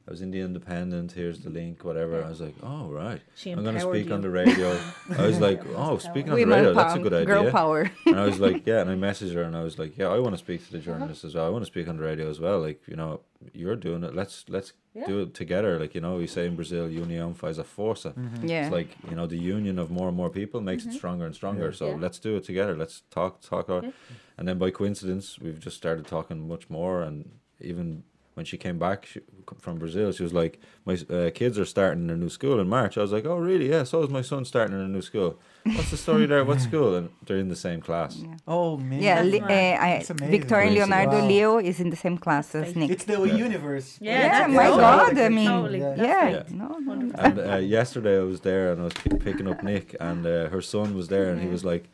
Today. 0.06 0.10
I 0.10 0.12
was 0.12 0.22
in 0.22 0.30
the 0.30 0.40
Independent. 0.40 1.12
Here's 1.12 1.40
the 1.40 1.50
link, 1.50 1.84
whatever. 1.84 2.24
I 2.24 2.28
was 2.28 2.40
like, 2.40 2.54
oh 2.62 2.88
right, 2.88 3.20
She 3.34 3.50
I'm 3.50 3.62
going 3.62 3.74
to 3.74 3.80
empowered 3.80 4.02
speak 4.02 4.12
on 4.12 4.20
the 4.20 4.30
radio. 4.30 4.78
I 5.18 5.26
was 5.26 5.40
like, 5.40 5.62
oh, 5.74 5.98
speaking 5.98 6.30
on 6.32 6.36
the 6.36 6.44
radio, 6.44 6.74
that's 6.74 6.94
a 6.94 6.98
good 6.98 7.12
idea. 7.12 7.26
Girl 7.26 7.50
power. 7.50 7.90
and 8.06 8.18
I 8.20 8.26
was 8.26 8.40
like, 8.40 8.66
yeah, 8.66 8.80
and 8.80 8.90
I 8.90 8.94
messaged 8.94 9.34
her 9.34 9.42
and 9.42 9.56
I 9.56 9.62
was 9.62 9.78
like, 9.78 9.98
yeah, 9.98 10.08
I 10.08 10.18
want 10.18 10.34
to 10.34 10.38
speak 10.38 10.64
to 10.66 10.72
the 10.72 10.78
uh-huh. 10.78 10.84
journalists 10.84 11.24
as 11.24 11.34
well. 11.34 11.46
I 11.46 11.50
want 11.50 11.62
to 11.62 11.66
speak 11.66 11.88
on 11.88 11.96
the 11.96 12.02
radio 12.02 12.28
as 12.30 12.40
well. 12.40 12.60
Like, 12.60 12.82
you 12.86 12.96
know, 12.96 13.20
you're 13.52 13.76
doing 13.76 14.04
it. 14.04 14.14
Let's 14.14 14.44
let's 14.48 14.72
Yeah. 14.94 15.06
do 15.06 15.20
it 15.20 15.34
together. 15.34 15.78
Like, 15.78 15.94
you 15.94 16.00
know, 16.00 16.16
we 16.16 16.26
say 16.26 16.46
in 16.46 16.56
Brazil, 16.56 16.88
união 16.88 17.34
faz 17.34 17.58
a 17.58 17.64
força. 17.64 18.14
Yeah. 18.42 18.62
It's 18.62 18.72
like 18.72 18.96
you 19.10 19.14
know 19.14 19.26
the 19.26 19.36
union 19.36 19.78
of 19.78 19.90
more 19.90 20.08
and 20.08 20.16
more 20.16 20.30
people 20.30 20.62
makes 20.62 20.84
it 20.84 20.88
mm-hmm. 20.88 20.96
stronger 20.96 21.26
and 21.26 21.34
stronger. 21.34 21.72
So 21.72 21.88
Yeah. 21.88 21.96
let's 22.00 22.18
do 22.18 22.36
it 22.36 22.44
together. 22.44 22.74
Let's 22.74 23.02
talk, 23.10 23.42
talk. 23.42 23.68
Yeah. 23.68 23.90
and 24.38 24.48
then 24.48 24.58
by 24.58 24.70
coincidence, 24.70 25.38
we've 25.38 25.60
just 25.60 25.76
started 25.76 26.06
talking 26.06 26.48
much 26.48 26.70
more. 26.70 27.02
And 27.02 27.40
even 27.60 28.04
when 28.36 28.44
she 28.44 28.58
came 28.58 28.78
back 28.78 29.06
she, 29.06 29.20
from 29.64 29.78
Brazil, 29.78 30.12
she 30.12 30.22
was 30.22 30.34
like, 30.42 30.54
"My 30.84 30.94
uh, 31.16 31.30
kids 31.40 31.58
are 31.58 31.64
starting 31.64 32.06
their 32.06 32.18
new 32.24 32.28
school 32.38 32.56
in 32.60 32.68
March." 32.68 32.92
I 32.98 33.02
was 33.06 33.12
like, 33.16 33.24
"Oh, 33.32 33.38
really? 33.50 33.68
Yeah. 33.74 33.84
So 33.84 34.02
is 34.04 34.10
my 34.10 34.20
son 34.30 34.44
starting 34.44 34.74
in 34.78 34.82
a 34.82 34.88
new 34.96 35.00
school. 35.10 35.30
What's 35.76 35.90
the 35.90 35.96
story 36.06 36.26
there? 36.26 36.44
What 36.44 36.60
school?" 36.70 36.90
And 36.96 37.08
they're 37.24 37.38
in 37.46 37.48
the 37.48 37.62
same 37.68 37.80
class. 37.88 38.12
Yeah. 38.16 38.36
Oh 38.56 38.76
man. 38.76 39.00
Yeah, 39.00 39.22
That's 39.22 39.32
Li- 39.32 39.40
uh, 39.40 39.84
I, 39.86 39.88
It's. 40.00 40.10
Victor 40.36 40.56
and 40.64 40.74
Leonardo 40.74 41.18
Wow. 41.20 41.26
Leo 41.32 41.52
is 41.70 41.80
in 41.80 41.88
the 41.94 41.96
same 42.04 42.18
class 42.18 42.54
as 42.54 42.68
It's 42.68 42.76
Nick. 42.76 42.90
It's 42.90 43.04
the 43.04 43.20
universe. 43.46 43.88
Yeah, 44.00 44.12
Yeah, 44.12 44.28
that's 44.28 44.52
my 44.52 44.64
totally. 44.64 44.82
God, 44.82 45.18
I 45.18 45.28
mean, 45.40 45.48
Totally. 45.48 45.78
Yeah. 45.80 45.94
That's 46.32 46.50
yeah, 46.52 46.56
no, 46.62 46.68
no, 46.86 46.94
no. 46.94 47.14
And 47.26 47.38
uh, 47.38 47.56
yesterday 47.78 48.16
I 48.24 48.26
was 48.32 48.40
there 48.48 48.64
and 48.72 48.80
I 48.82 48.84
was 48.84 48.92
p- 49.02 49.16
picking 49.28 49.48
up 49.52 49.62
Nick, 49.62 49.96
and 50.08 50.20
uh, 50.26 50.48
her 50.54 50.60
son 50.74 50.94
was 50.94 51.06
there, 51.08 51.30
and 51.32 51.40
he 51.40 51.48
was 51.56 51.64
like, 51.72 51.84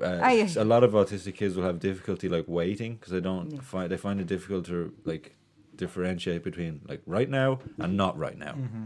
uh, 0.00 0.06
yeah. 0.38 0.44
s- 0.52 0.56
a 0.56 0.64
lot 0.64 0.82
of 0.84 0.92
autistic 0.92 1.34
kids 1.40 1.56
will 1.56 1.64
have 1.64 1.80
difficulty 1.80 2.28
like 2.28 2.44
waiting 2.46 2.92
because 2.96 3.12
they 3.16 3.20
don't 3.30 3.50
Yeah. 3.50 3.60
find 3.72 3.90
they 3.90 3.96
find 3.96 4.20
it 4.20 4.26
difficult 4.36 4.66
to 4.66 4.92
like 5.12 5.26
differentiate 5.76 6.42
between 6.42 6.80
like 6.88 7.02
right 7.06 7.28
now 7.28 7.60
and 7.78 7.96
not 7.96 8.18
right 8.18 8.38
now. 8.38 8.52
Mm-hmm. 8.52 8.84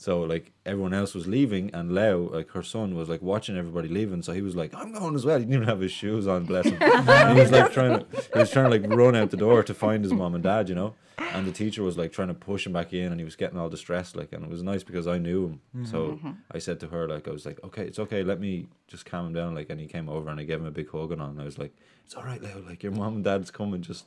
So 0.00 0.22
like 0.22 0.52
everyone 0.64 0.94
else 0.94 1.12
was 1.12 1.26
leaving, 1.26 1.74
and 1.74 1.92
Leo, 1.92 2.30
like 2.32 2.50
her 2.50 2.62
son, 2.62 2.94
was 2.94 3.08
like 3.08 3.20
watching 3.20 3.56
everybody 3.56 3.88
leaving. 3.88 4.22
So 4.22 4.32
he 4.32 4.42
was 4.42 4.54
like, 4.54 4.72
"I'm 4.72 4.92
going 4.92 5.16
as 5.16 5.26
well." 5.26 5.38
He 5.38 5.44
didn't 5.44 5.56
even 5.56 5.68
have 5.68 5.80
his 5.80 5.90
shoes 5.90 6.28
on, 6.28 6.44
bless 6.44 6.66
him. 6.66 6.78
he 6.80 7.40
was 7.40 7.50
like 7.50 7.72
trying 7.72 7.98
to, 7.98 8.06
he 8.32 8.38
was 8.38 8.50
trying 8.52 8.70
to 8.70 8.78
like 8.78 8.88
run 8.88 9.16
out 9.16 9.30
the 9.30 9.36
door 9.36 9.64
to 9.64 9.74
find 9.74 10.04
his 10.04 10.12
mom 10.12 10.36
and 10.36 10.44
dad, 10.44 10.68
you 10.68 10.76
know. 10.76 10.94
And 11.32 11.48
the 11.48 11.52
teacher 11.52 11.82
was 11.82 11.98
like 11.98 12.12
trying 12.12 12.28
to 12.28 12.34
push 12.34 12.64
him 12.64 12.72
back 12.72 12.92
in, 12.92 13.10
and 13.10 13.20
he 13.20 13.24
was 13.24 13.34
getting 13.34 13.58
all 13.58 13.68
distressed, 13.68 14.14
like. 14.14 14.32
And 14.32 14.44
it 14.44 14.48
was 14.48 14.62
nice 14.62 14.84
because 14.84 15.08
I 15.08 15.18
knew 15.18 15.58
him, 15.72 15.84
so 15.84 16.10
mm-hmm. 16.10 16.28
Mm-hmm. 16.28 16.40
I 16.52 16.58
said 16.58 16.78
to 16.80 16.86
her 16.86 17.08
like, 17.08 17.26
I 17.26 17.32
was 17.32 17.44
like, 17.44 17.58
"Okay, 17.64 17.82
it's 17.82 17.98
okay. 17.98 18.22
Let 18.22 18.38
me 18.38 18.68
just 18.86 19.04
calm 19.04 19.26
him 19.26 19.32
down." 19.32 19.56
Like, 19.56 19.68
and 19.68 19.80
he 19.80 19.88
came 19.88 20.08
over 20.08 20.30
and 20.30 20.38
I 20.38 20.44
gave 20.44 20.60
him 20.60 20.66
a 20.66 20.70
big 20.70 20.88
hug 20.90 21.10
and 21.10 21.20
all, 21.20 21.30
and 21.30 21.40
I 21.40 21.44
was 21.44 21.58
like, 21.58 21.74
"It's 22.04 22.14
all 22.14 22.22
right, 22.22 22.40
Leo. 22.40 22.62
Like 22.64 22.84
your 22.84 22.92
mom 22.92 23.16
and 23.16 23.24
dad's 23.24 23.50
coming. 23.50 23.82
Just 23.82 24.06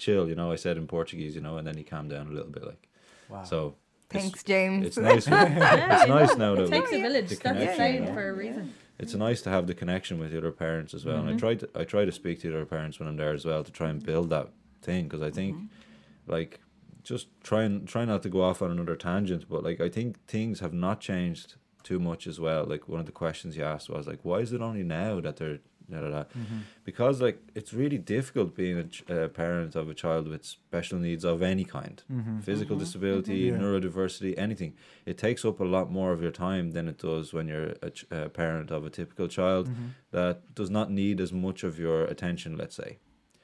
chill," 0.00 0.28
you 0.28 0.34
know. 0.34 0.50
I 0.50 0.56
said 0.56 0.76
in 0.76 0.86
Portuguese, 0.86 1.34
you 1.34 1.40
know, 1.40 1.56
and 1.58 1.66
then 1.66 1.76
he 1.76 1.84
calmed 1.84 2.10
down 2.10 2.26
a 2.26 2.30
little 2.30 2.50
bit, 2.50 2.64
like. 2.64 2.88
Wow. 3.28 3.44
So. 3.44 3.58
it's- 3.66 3.76
Thanks, 4.24 4.42
James. 4.42 4.86
it's 4.86 4.96
nice. 4.96 5.26
it's 5.30 6.08
nice 6.08 6.36
now 6.36 6.56
that 6.56 6.64
it 6.64 6.70
takes 6.70 6.90
we, 6.90 6.98
a 6.98 7.02
village 7.02 7.28
the 7.28 7.36
that's 7.36 7.42
connection, 7.42 7.76
saying 7.76 7.94
you 7.94 8.08
know? 8.08 8.14
for 8.14 8.28
a 8.30 8.32
reason 8.32 8.74
it's 9.00 9.14
nice 9.14 9.40
to 9.40 9.50
have 9.50 9.66
the 9.66 9.74
connection 9.74 10.18
with 10.18 10.30
the 10.30 10.36
other 10.36 10.52
parents 10.52 10.92
as 10.92 11.06
well. 11.06 11.16
And 11.16 11.28
I 11.28 11.32
mm-hmm. 11.32 11.38
try 11.38 11.54
to 11.54 11.68
I 11.74 11.84
try 11.84 12.04
to 12.04 12.12
speak 12.12 12.40
to 12.40 12.50
the 12.50 12.56
other 12.56 12.66
parents 12.66 12.98
when 12.98 13.08
I'm 13.08 13.16
there 13.16 13.32
as 13.32 13.46
well 13.46 13.64
to 13.64 13.72
try 13.72 13.88
and 13.88 14.04
build 14.04 14.28
that 14.28 14.50
thing 14.82 15.04
because 15.04 15.22
I 15.22 15.30
think 15.30 15.56
mm-hmm. 15.56 16.30
like 16.30 16.60
just 17.02 17.28
try 17.42 17.62
and 17.62 17.88
try 17.88 18.04
not 18.04 18.22
to 18.24 18.28
go 18.28 18.42
off 18.42 18.60
on 18.60 18.70
another 18.70 18.96
tangent, 18.96 19.48
but 19.48 19.64
like 19.64 19.80
I 19.80 19.88
think 19.88 20.22
things 20.26 20.60
have 20.60 20.74
not 20.74 21.00
changed 21.00 21.54
too 21.82 21.98
much 21.98 22.26
as 22.26 22.38
well. 22.38 22.64
Like 22.66 22.88
one 22.88 23.00
of 23.00 23.06
the 23.06 23.12
questions 23.12 23.56
you 23.56 23.64
asked 23.64 23.88
was 23.88 24.06
like, 24.06 24.20
why 24.22 24.40
is 24.40 24.52
it 24.52 24.60
only 24.60 24.82
now 24.82 25.18
that 25.22 25.36
they're 25.38 25.60
da, 25.90 26.00
da, 26.00 26.08
da? 26.10 26.22
Mm-hmm. 26.24 26.58
because 26.84 27.20
like 27.20 27.38
it's 27.54 27.72
really 27.72 27.98
difficult 27.98 28.54
being 28.54 28.78
a, 28.78 28.84
ch- 28.84 29.04
a 29.08 29.28
parent 29.28 29.74
of 29.74 29.88
a 29.88 29.94
child 29.94 30.28
with 30.28 30.44
special 30.44 30.98
needs 30.98 31.24
of 31.24 31.42
any 31.42 31.64
kind. 31.64 32.02
Mm-hmm. 32.12 32.40
Physical 32.40 32.76
mm-hmm. 32.76 32.84
disability 32.84 33.38
Yeah. 33.38 33.58
neurodiversity 33.58 34.32
anything. 34.38 34.72
It 35.06 35.18
takes 35.18 35.44
up 35.44 35.60
a 35.60 35.64
lot 35.76 35.90
more 35.90 36.12
of 36.12 36.22
your 36.22 36.30
time 36.32 36.72
than 36.72 36.88
it 36.88 36.98
does 36.98 37.32
when 37.32 37.48
you're 37.48 37.74
a, 37.82 37.90
ch- 37.90 38.06
a 38.10 38.28
parent 38.28 38.70
of 38.70 38.84
a 38.86 38.90
typical 38.90 39.28
child 39.28 39.70
that 40.12 40.54
does 40.54 40.70
not 40.70 40.90
need 40.90 41.20
as 41.20 41.32
much 41.32 41.62
of 41.64 41.78
your 41.78 42.04
attention 42.04 42.56
let's 42.56 42.76
say. 42.76 42.98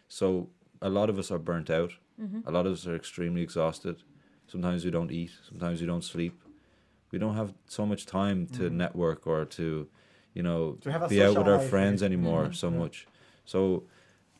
So 0.08 0.50
a 0.80 0.88
lot 0.88 1.10
of 1.10 1.18
us 1.18 1.30
are 1.30 1.38
burnt 1.38 1.70
out. 1.70 1.92
A 2.46 2.50
lot 2.50 2.66
of 2.66 2.72
us 2.72 2.86
are 2.86 2.96
extremely 2.96 3.42
exhausted. 3.42 4.02
Sometimes 4.46 4.84
we 4.84 4.90
don't 4.90 5.10
eat. 5.10 5.32
Sometimes 5.48 5.80
we 5.80 5.86
don't 5.86 6.04
sleep. 6.04 6.40
We 7.12 7.18
don't 7.18 7.36
have 7.36 7.52
so 7.66 7.84
much 7.86 8.06
time 8.06 8.46
to 8.56 8.70
network 8.70 9.26
or 9.26 9.44
to 9.44 9.88
you 10.36 10.42
know 10.48 10.60
To 10.84 10.92
have 10.92 11.02
a 11.02 11.08
be 11.08 11.22
out 11.22 11.28
with 11.30 11.36
social 11.36 11.52
our 11.52 11.58
life, 11.58 11.70
friends 11.74 11.98
yeah. 12.00 12.06
anymore 12.10 12.44
so 12.62 12.66
Yeah. 12.70 12.78
much 12.82 12.96
so 13.52 13.60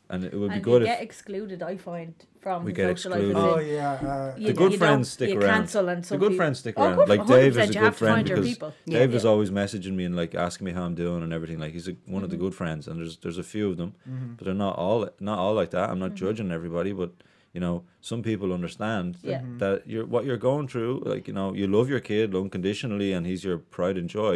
and 0.09 0.19
it 0.23 0.33
would 0.39 0.49
be 0.55 0.55
and 0.55 0.63
good 0.69 0.81
you 0.83 0.87
if 0.87 0.93
get 0.93 1.01
excluded 1.09 1.59
i 1.71 1.75
find 1.89 2.13
from 2.45 2.63
We 2.65 2.71
the 2.71 2.75
get 2.81 2.87
social 2.97 3.11
life 3.11 3.21
as 3.23 3.29
excluded. 3.31 3.55
Oh 3.55 3.59
yeah. 3.77 3.93
Uh, 4.11 4.35
you- 4.37 4.47
the 4.49 4.53
good 4.61 4.71
you 4.73 4.77
friends 4.83 5.05
stick 5.15 5.29
you 5.33 5.39
around. 5.39 5.53
cancel 5.55 5.85
and 5.93 6.01
the 6.03 6.17
good 6.17 6.29
people- 6.29 6.37
friends 6.41 6.57
stick 6.63 6.75
Oh, 6.77 6.83
around. 6.83 7.09
like 7.13 7.25
Dave 7.35 7.57
is 7.63 7.69
a 7.75 7.79
good 7.85 7.95
friend 8.01 8.23
because. 8.25 8.73
Yeah. 8.85 8.99
Dave 8.99 9.13
is 9.19 9.25
always 9.31 9.49
messaging 9.61 9.95
me 9.99 10.03
and 10.09 10.15
like 10.21 10.33
asking 10.47 10.63
me 10.67 10.71
how 10.77 10.83
I'm 10.87 10.95
doing 11.05 11.21
and 11.25 11.33
everything. 11.37 11.59
Like 11.63 11.73
he's 11.77 11.87
a, 11.89 11.91
one 11.91 11.99
Mm-hmm. 12.05 12.23
of 12.25 12.29
the 12.33 12.37
good 12.43 12.55
friends, 12.61 12.87
and 12.87 12.95
there's 12.99 13.15
there's 13.23 13.39
a 13.45 13.47
few 13.55 13.65
of 13.71 13.75
them, 13.81 13.89
but 14.37 14.43
they're 14.45 14.61
not 14.67 14.75
all 14.83 14.99
not 15.31 15.37
all 15.43 15.55
like 15.61 15.71
that. 15.77 15.85
I'm 15.89 15.99
not 16.05 16.11
Mm-hmm. 16.11 16.25
judging 16.25 16.49
everybody, 16.59 16.93
but 17.01 17.11
you 17.55 17.61
know 17.65 17.75
some 18.11 18.21
people 18.29 18.49
understand 18.59 19.05
that, 19.15 19.29
Yeah. 19.33 19.41
that 19.63 19.77
you're 19.91 20.07
what 20.13 20.23
you're 20.27 20.43
going 20.51 20.67
through. 20.73 20.93
Like 21.13 21.23
you 21.29 21.35
know 21.39 21.47
you 21.59 21.67
love 21.77 21.87
your 21.93 22.03
kid 22.11 22.27
unconditionally, 22.43 23.09
and 23.15 23.25
he's 23.31 23.43
your 23.47 23.57
pride 23.57 23.97
and 24.01 24.07
joy, 24.19 24.35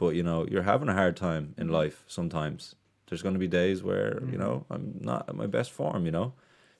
but 0.00 0.10
you 0.18 0.24
know 0.28 0.38
you're 0.50 0.68
having 0.72 0.88
a 0.94 0.98
hard 1.02 1.16
time 1.28 1.44
Mm-hmm. 1.46 1.60
in 1.62 1.68
life 1.80 1.96
sometimes. 2.18 2.60
There's 3.06 3.22
going 3.26 3.36
to 3.38 3.44
be 3.46 3.50
days 3.62 3.78
where 3.90 4.12
you 4.32 4.38
know 4.42 4.54
I'm 4.72 4.84
not 5.10 5.22
at 5.30 5.34
my 5.42 5.48
best 5.56 5.70
form, 5.78 6.02
you 6.08 6.14
know. 6.18 6.28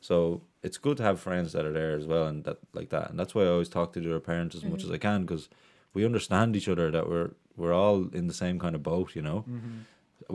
So 0.08 0.14
it's 0.66 0.78
good 0.86 0.96
to 0.98 1.02
have 1.08 1.16
friends 1.28 1.48
that 1.54 1.64
are 1.68 1.74
there 1.80 1.94
as 2.00 2.06
well, 2.12 2.26
and 2.30 2.38
that 2.46 2.58
like 2.78 2.88
that, 2.94 3.06
and 3.10 3.16
that's 3.18 3.34
why 3.34 3.42
I 3.44 3.50
always 3.54 3.68
talk 3.76 3.88
to 3.92 4.00
the 4.00 4.10
other 4.10 4.20
parents 4.32 4.54
as 4.56 4.62
Mm-hmm. 4.62 4.70
much 4.72 4.84
as 4.86 4.90
I 4.98 4.98
can 5.08 5.20
because 5.26 5.44
we 5.96 6.04
understand 6.10 6.48
each 6.58 6.68
other 6.74 6.86
that 6.96 7.06
we're 7.10 7.30
we're 7.60 7.76
all 7.82 7.98
in 8.20 8.24
the 8.32 8.38
same 8.44 8.56
kind 8.64 8.74
of 8.78 8.82
boat, 8.82 9.08
you 9.18 9.22
know. 9.28 9.40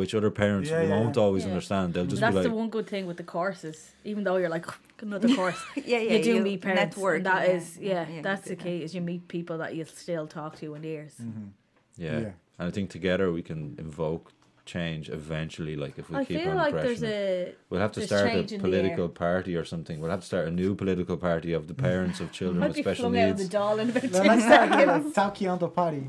Which 0.02 0.14
other 0.20 0.32
parents 0.44 0.70
Yeah, 0.70 0.82
yeah, 0.82 0.90
won't 0.94 1.16
yeah. 1.16 1.24
always 1.26 1.44
Yeah. 1.44 1.52
understand. 1.52 1.94
They'll 1.94 2.12
just 2.14 2.22
that's 2.22 2.36
be 2.36 2.42
the 2.44 2.50
like, 2.50 2.58
one 2.64 2.70
good 2.78 2.88
thing 2.94 3.08
with 3.10 3.18
the 3.18 3.24
courses 3.38 3.78
even 4.04 4.22
though 4.26 4.38
you're 4.42 4.56
like 4.58 4.68
another 5.02 5.30
course 5.40 5.62
Yeah, 5.92 6.02
yeah, 6.08 6.18
you 6.18 6.24
do 6.24 6.34
meet 6.50 6.62
parents 6.62 6.98
network, 6.98 7.18
and 7.18 7.26
that 7.26 7.44
yeah, 7.48 7.56
is 7.56 7.66
yeah, 7.92 8.06
yeah, 8.16 8.22
that's 8.28 8.46
the 8.52 8.56
key 8.64 8.78
is 8.84 8.90
you 8.96 9.02
meet 9.12 9.22
people 9.38 9.56
that 9.62 9.70
you'll 9.76 9.96
still 10.06 10.28
talk 10.28 10.52
to 10.62 10.76
in 10.76 10.84
years 10.84 11.14
yeah. 11.98 12.20
Yeah. 12.20 12.32
And 12.60 12.68
I 12.68 12.72
think 12.72 12.90
together 12.90 13.32
we 13.32 13.42
can 13.42 13.76
invoke 13.78 14.32
change 14.66 15.10
eventually. 15.10 15.76
Like 15.76 16.00
if 16.00 16.10
we 16.10 16.16
I 16.18 16.26
keep 16.26 16.40
feel 16.42 16.52
on 16.52 16.56
like 16.58 16.74
pressing 16.74 17.02
there's 17.02 17.04
a 17.04 17.54
We'll 17.70 17.82
have 17.82 17.92
to 17.94 18.02
start 18.08 18.26
a 18.28 18.30
change 18.30 18.52
in 18.54 18.62
the 18.62 18.68
air. 18.68 18.72
political 18.72 19.10
party 19.10 19.56
or 19.56 19.64
something. 19.66 20.00
We'll 20.00 20.10
have 20.10 20.22
to 20.22 20.26
start 20.26 20.48
a 20.48 20.52
new 20.52 20.74
political 20.74 21.18
party 21.18 21.54
of 21.54 21.68
the 21.68 21.74
parents 21.76 22.20
of 22.20 22.32
children 22.32 22.64
with 22.68 22.78
special 22.78 23.10
flung 23.12 23.18
out 23.20 23.30
of 23.32 23.38
the 23.38 23.44
needs. 23.44 23.54
Dáil 23.54 23.80
in 23.80 23.90
about 23.92 24.12
Well, 24.12 24.24
let's 24.26 24.44
start 24.44 24.70
seconds 24.72 25.06
with 25.06 25.16
Talkando 25.16 25.74
party. 25.74 26.08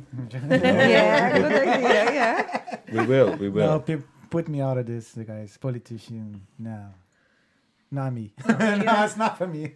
yeah, 0.48 1.38
good 1.38 1.52
idea. 1.52 2.12
Yeah. 2.14 2.76
We 2.92 3.06
will, 3.06 3.36
we 3.36 3.48
will. 3.48 3.66
No, 3.66 3.80
pe- 3.80 4.02
put 4.30 4.48
me 4.48 4.60
out 4.60 4.78
of 4.78 4.86
this, 4.86 5.12
guys. 5.26 5.56
Politician, 5.58 6.46
no, 6.58 6.86
not 7.90 8.12
me. 8.14 8.32
Oh, 8.48 8.52
not 8.52 8.84
no, 8.86 9.04
it's 9.04 9.16
not 9.16 9.36
for 9.38 9.46
me. 9.46 9.72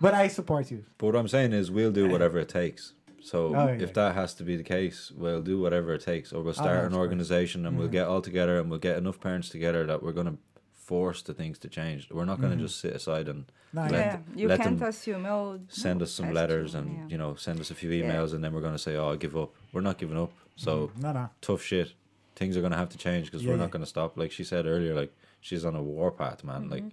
but 0.00 0.14
I 0.14 0.28
support 0.28 0.70
you. 0.70 0.84
But 0.98 1.06
what 1.06 1.16
I'm 1.16 1.28
saying 1.28 1.52
is, 1.52 1.70
we'll 1.70 1.92
do 1.92 2.08
whatever 2.08 2.38
it 2.38 2.48
takes. 2.48 2.94
So 3.22 3.54
Oh, 3.54 3.66
yeah. 3.68 3.72
if 3.82 3.92
that 3.94 4.14
has 4.14 4.34
to 4.34 4.44
be 4.44 4.56
the 4.56 4.62
case, 4.62 5.10
we'll 5.16 5.42
do 5.42 5.60
whatever 5.60 5.94
it 5.94 6.02
takes, 6.02 6.32
or 6.32 6.42
we'll 6.42 6.52
start 6.54 6.68
yeah, 6.70 6.78
an 6.80 6.86
of 6.86 6.92
course. 6.92 7.00
organization 7.00 7.66
and 7.66 7.76
we'll 7.78 7.88
Mhm. 7.88 7.92
get 7.92 8.06
all 8.06 8.20
together 8.22 8.58
and 8.60 8.70
we'll 8.70 8.78
get 8.78 8.96
enough 8.98 9.20
parents 9.20 9.48
together 9.48 9.84
that 9.86 10.02
we're 10.02 10.12
going 10.12 10.26
to 10.28 10.38
force 10.72 11.22
the 11.22 11.34
things 11.34 11.58
to 11.58 11.68
change. 11.68 12.08
We're 12.10 12.24
not 12.24 12.40
going 12.40 12.52
to 12.52 12.56
Mhm. 12.58 12.66
just 12.66 12.78
sit 12.80 12.92
aside 12.94 13.28
and 13.28 13.46
No, 13.72 13.82
Let- 13.82 13.92
yeah, 13.92 14.18
you 14.34 14.48
let 14.48 14.60
can't 14.60 14.78
them 14.78 14.88
assume. 14.88 15.26
Oh, 15.26 15.60
send 15.68 16.00
us 16.00 16.10
some 16.12 16.32
letters 16.32 16.72
to, 16.72 16.78
and 16.78 16.96
yeah. 16.96 17.06
you 17.08 17.18
know 17.18 17.34
send 17.34 17.60
us 17.60 17.70
a 17.70 17.74
few 17.74 17.90
Yeah. 17.90 18.04
emails 18.14 18.32
and 18.32 18.42
then 18.42 18.54
we're 18.54 18.60
going 18.62 18.72
to 18.72 18.78
say, 18.78 18.96
"Oh, 18.96 19.10
I 19.10 19.16
give 19.16 19.36
up." 19.36 19.52
We're 19.72 19.80
not 19.82 19.98
giving 19.98 20.16
up. 20.16 20.32
So 20.54 20.92
no, 20.98 21.12
no. 21.12 21.28
tough 21.42 21.60
shit. 21.62 21.92
Things 22.36 22.56
are 22.56 22.60
going 22.60 22.70
to 22.72 22.78
have 22.78 22.88
to 22.90 22.96
change 22.98 23.26
because 23.26 23.42
Yeah, 23.44 23.50
we're 23.50 23.56
not 23.58 23.72
going 23.72 23.82
to 23.82 23.88
stop. 23.88 24.16
Like 24.16 24.30
she 24.30 24.44
said 24.44 24.64
earlier, 24.66 24.94
like 24.94 25.12
she's 25.40 25.64
on 25.64 25.74
a 25.74 25.82
warpath, 25.82 26.42
man. 26.44 26.70
Like 26.70 26.84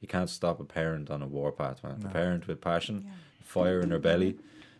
you 0.00 0.08
can't 0.08 0.28
stop 0.28 0.60
a 0.60 0.64
parent 0.64 1.10
on 1.10 1.22
a 1.22 1.26
warpath, 1.26 1.82
man. 1.84 2.00
No. 2.02 2.10
A 2.10 2.12
parent 2.12 2.46
with 2.48 2.60
passion, 2.60 3.04
Yeah. 3.06 3.12
fire 3.42 3.80
in 3.80 3.90
her 3.92 3.98
belly, 4.00 4.36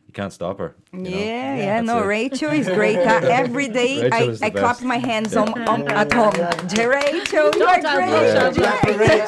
you 0.06 0.12
can't 0.12 0.32
stop 0.32 0.58
her. 0.58 0.74
you 0.92 1.00
know? 1.00 1.10
Yeah, 1.10 1.16
Yeah, 1.16 1.56
yeah, 1.56 1.74
that's 1.76 1.86
no, 1.86 2.02
it. 2.02 2.06
Rachel 2.06 2.50
is 2.50 2.68
great. 2.68 2.98
Uh, 2.98 3.20
every 3.42 3.68
day 3.68 4.08
I, 4.10 4.22
is 4.22 4.42
I 4.42 4.50
clap 4.50 4.80
my 4.82 4.98
hands 4.98 5.36
on, 5.36 5.48
on 5.68 5.88
at 5.90 6.12
home. 6.12 6.32
Dear 6.68 6.92
Rachel, 6.92 7.50
you 7.56 7.64
are 7.64 7.80
great. 7.80 8.98
Rachel. 8.98 9.26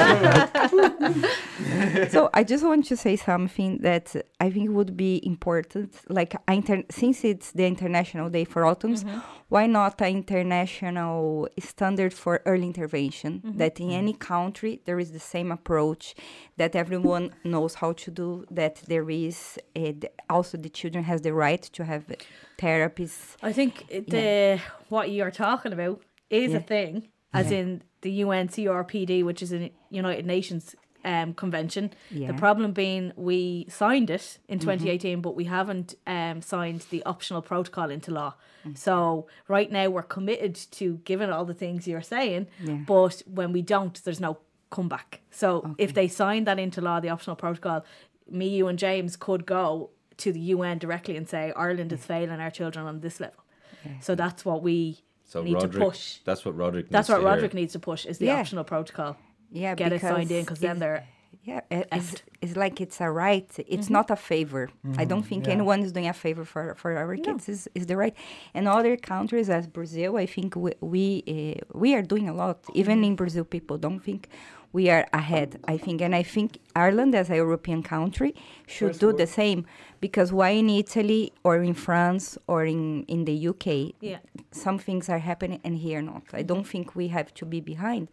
Yeah. 0.78 2.08
so 2.08 2.30
I 2.32 2.44
just 2.44 2.64
want 2.64 2.86
to 2.86 2.96
say 2.96 3.16
something 3.16 3.78
that 3.78 4.14
I 4.40 4.50
think 4.50 4.70
would 4.70 4.96
be 4.96 5.20
important. 5.26 5.94
Like 6.08 6.34
I 6.46 6.54
inter- 6.54 6.84
since 6.90 7.24
it's 7.24 7.52
the 7.52 7.66
International 7.66 8.30
Day 8.30 8.44
for 8.44 8.62
Autism, 8.62 9.22
why 9.48 9.66
not 9.66 10.00
an 10.00 10.08
international 10.08 11.48
standard 11.58 12.12
for 12.12 12.42
early 12.44 12.66
intervention? 12.66 13.40
Mm-hmm. 13.40 13.58
That 13.58 13.80
in 13.80 13.86
mm-hmm. 13.86 13.96
any 13.96 14.12
country 14.12 14.80
there 14.84 14.98
is 14.98 15.12
the 15.12 15.20
same 15.20 15.50
approach, 15.50 16.14
that 16.56 16.76
everyone 16.76 17.34
knows 17.44 17.74
how 17.74 17.92
to 17.92 18.10
do. 18.10 18.44
That 18.50 18.82
there 18.86 19.08
is 19.10 19.58
uh, 19.74 19.92
also 20.28 20.58
the 20.58 20.68
children 20.68 21.04
has 21.04 21.22
the 21.22 21.32
right 21.32 21.62
to 21.62 21.84
have 21.84 22.04
therapies. 22.58 23.36
I 23.42 23.52
think 23.52 23.86
the 23.88 24.18
eh, 24.18 24.58
what 24.88 25.10
you're 25.10 25.30
talking 25.30 25.72
about 25.72 26.02
is 26.30 26.52
Yeah. 26.52 26.58
a 26.58 26.60
thing, 26.60 27.08
as 27.32 27.50
in 27.50 27.82
the 28.02 28.20
UNCRPD, 28.20 29.24
which 29.24 29.42
is 29.42 29.52
a 29.52 29.70
United 29.90 30.26
Nations 30.26 30.76
um, 31.12 31.32
convention. 31.34 31.84
Yeah. 32.10 32.28
The 32.32 32.34
problem 32.34 32.72
being 32.72 33.12
we 33.16 33.66
signed 33.68 34.10
it 34.10 34.26
in 34.48 34.58
2018, 34.58 35.20
but 35.20 35.34
we 35.34 35.44
haven't 35.44 35.94
um, 36.06 36.42
signed 36.42 36.82
the 36.90 37.02
optional 37.12 37.42
protocol 37.42 37.88
into 37.90 38.10
law. 38.12 38.34
So 38.74 39.26
right 39.48 39.70
now 39.72 39.88
we're 39.88 40.02
committed 40.16 40.54
to 40.72 40.86
giving 41.10 41.30
all 41.30 41.46
the 41.46 41.54
things 41.54 41.88
you're 41.88 42.02
saying, 42.02 42.48
Yeah. 42.62 42.74
but 42.86 43.22
when 43.38 43.50
we 43.52 43.62
don't, 43.62 43.94
there's 44.04 44.20
no 44.20 44.38
comeback. 44.70 45.10
So 45.30 45.74
if 45.78 45.94
they 45.94 46.08
sign 46.08 46.44
that 46.44 46.58
into 46.58 46.80
law, 46.82 47.00
the 47.00 47.08
optional 47.08 47.36
protocol, 47.36 47.84
me, 48.30 48.48
you, 48.48 48.68
and 48.68 48.78
James 48.78 49.16
could 49.16 49.46
go 49.46 49.90
to 50.18 50.32
the 50.32 50.40
UN 50.54 50.76
directly 50.78 51.16
and 51.16 51.26
say 51.26 51.52
Ireland 51.56 51.92
is 51.92 52.04
failing 52.04 52.40
our 52.40 52.50
children 52.50 52.84
on 52.86 53.00
this 53.00 53.20
level. 53.20 53.42
So 54.00 54.14
that's 54.14 54.44
what 54.44 54.62
we 54.62 54.98
So 55.24 55.42
need 55.42 55.54
Roderick, 55.54 55.72
to 55.72 55.78
push. 55.78 56.18
that's 56.26 56.44
what 56.44 56.54
Roderick. 56.54 56.90
That's 56.90 57.08
what 57.08 57.16
to 57.16 57.20
hear. 57.22 57.30
Roderick 57.30 57.54
needs 57.54 57.72
to 57.72 57.78
push 57.78 58.04
is 58.04 58.18
the 58.18 58.26
Yeah. 58.26 58.40
optional 58.40 58.64
protocol. 58.64 59.16
Yeah, 59.50 59.74
Get 59.74 59.92
it 59.92 60.00
signed 60.00 60.30
in 60.30 60.44
because 60.44 60.60
then 60.60 60.76
it's- 60.76 60.80
they're 60.80 61.04
Yeah, 61.44 61.60
it's, 61.70 62.22
it's 62.42 62.56
like 62.56 62.78
it's 62.84 63.00
a 63.00 63.10
right. 63.10 63.48
It's 63.58 63.86
mm-hmm. 63.86 63.92
not 63.98 64.10
a 64.10 64.16
favor. 64.16 64.68
I 64.96 65.04
don't 65.04 65.20
mm-hmm. 65.20 65.28
think 65.28 65.46
yeah. 65.46 65.54
anyone 65.54 65.80
is 65.80 65.92
doing 65.92 66.08
a 66.08 66.12
favor 66.12 66.44
for, 66.44 66.74
for 66.74 66.90
our 66.96 67.16
kids. 67.16 67.48
Is 67.48 67.68
is 67.74 67.86
the 67.86 67.96
right? 67.96 68.14
And 68.56 68.68
other 68.68 68.96
countries 68.96 69.48
as 69.48 69.66
Brazil, 69.66 70.10
I 70.18 70.26
think 70.26 70.56
we 70.56 70.72
we, 70.80 71.04
uh, 71.34 71.78
we 71.78 71.94
are 71.96 72.02
doing 72.02 72.28
a 72.28 72.34
lot. 72.34 72.58
Even 72.74 72.96
mm-hmm. 72.96 73.04
in 73.04 73.16
Brazil, 73.16 73.44
people 73.44 73.78
don't 73.78 74.00
think 74.08 74.28
we 74.72 74.90
are 74.90 75.06
ahead. 75.12 75.50
I 75.66 75.78
think, 75.78 76.02
and 76.02 76.14
I 76.14 76.22
think 76.22 76.58
Ireland 76.76 77.14
as 77.14 77.30
a 77.30 77.36
European 77.36 77.82
country 77.82 78.34
should 78.66 78.88
First 78.88 79.00
do 79.00 79.06
world. 79.06 79.18
the 79.18 79.26
same. 79.26 79.64
Because 80.00 80.32
why 80.32 80.50
in 80.50 80.68
Italy 80.68 81.32
or 81.44 81.54
in 81.62 81.74
France 81.74 82.24
or 82.46 82.64
in 82.64 83.04
in 83.14 83.24
the 83.24 83.36
UK, 83.50 83.66
Yeah. 84.00 84.20
some 84.50 84.78
things 84.78 85.08
are 85.08 85.22
happening 85.30 85.60
and 85.64 85.74
here 85.78 86.02
not. 86.02 86.24
I 86.40 86.42
don't 86.50 86.66
think 86.72 86.94
we 86.94 87.08
have 87.08 87.32
to 87.34 87.44
be 87.46 87.60
behind. 87.60 88.08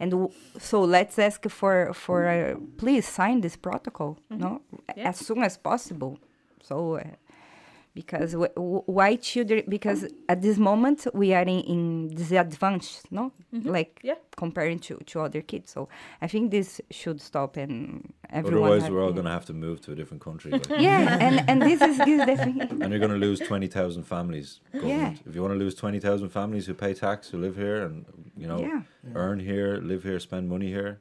And 0.00 0.10
w- 0.12 0.30
so 0.58 0.82
let's 0.86 1.18
ask 1.18 1.48
for 1.50 1.92
for 1.94 2.28
uh, 2.28 2.54
please 2.76 3.06
sign 3.06 3.40
this 3.40 3.56
protocol, 3.56 4.16
no, 4.30 4.60
Yeah. 4.96 5.08
as 5.10 5.16
soon 5.26 5.42
as 5.42 5.56
possible. 5.58 6.18
So 6.62 6.96
uh, 6.96 7.02
because 8.00 8.32
w- 8.32 8.54
w- 8.54 8.82
why 8.98 9.10
children? 9.30 9.60
Because 9.76 10.00
at 10.28 10.38
this 10.46 10.56
moment 10.70 10.98
we 11.22 11.28
are 11.38 11.46
in, 11.54 11.60
in 11.74 11.82
disadvantage, 12.22 12.90
no, 13.10 13.24
mm-hmm. 13.54 13.68
like 13.76 13.92
Yeah. 14.10 14.18
comparing 14.42 14.78
to 14.86 14.94
to 15.10 15.14
other 15.26 15.42
kids. 15.50 15.66
So 15.74 15.80
I 16.24 16.26
think 16.32 16.44
this 16.56 16.68
should 16.98 17.20
stop 17.30 17.50
and 17.64 17.76
everyone. 18.38 18.62
Otherwise, 18.68 18.82
have- 18.84 18.92
we're 18.92 19.02
all 19.06 19.10
yeah. 19.14 19.20
going 19.20 19.30
to 19.32 19.36
have 19.38 19.46
to 19.52 19.54
move 19.64 19.76
to 19.84 19.88
a 19.92 19.96
different 20.00 20.22
country. 20.28 20.50
like. 20.52 20.68
Yeah, 20.88 21.02
and 21.26 21.34
and 21.50 21.58
this 21.68 21.80
is 21.88 21.94
this 22.08 22.14
is 22.20 22.24
the 22.30 22.36
thing. 22.44 22.56
and 22.82 22.88
you're 22.90 23.04
going 23.06 23.16
to 23.20 23.24
lose 23.28 23.40
20,000 23.40 24.04
families. 24.14 24.48
government. 24.72 25.20
If 25.28 25.32
you 25.34 25.42
want 25.44 25.54
to 25.58 25.60
lose 25.64 25.74
20,000 25.74 26.28
families 26.38 26.64
who 26.68 26.74
pay 26.84 26.92
tax, 26.94 27.18
who 27.30 27.38
live 27.46 27.56
here 27.64 27.78
and, 27.86 27.94
you 28.42 28.46
know, 28.50 28.60
Yeah. 28.68 28.80
earn 29.22 29.38
here, 29.50 29.70
live 29.92 30.02
here, 30.08 30.18
spend 30.28 30.44
money 30.54 30.68
here, 30.78 30.92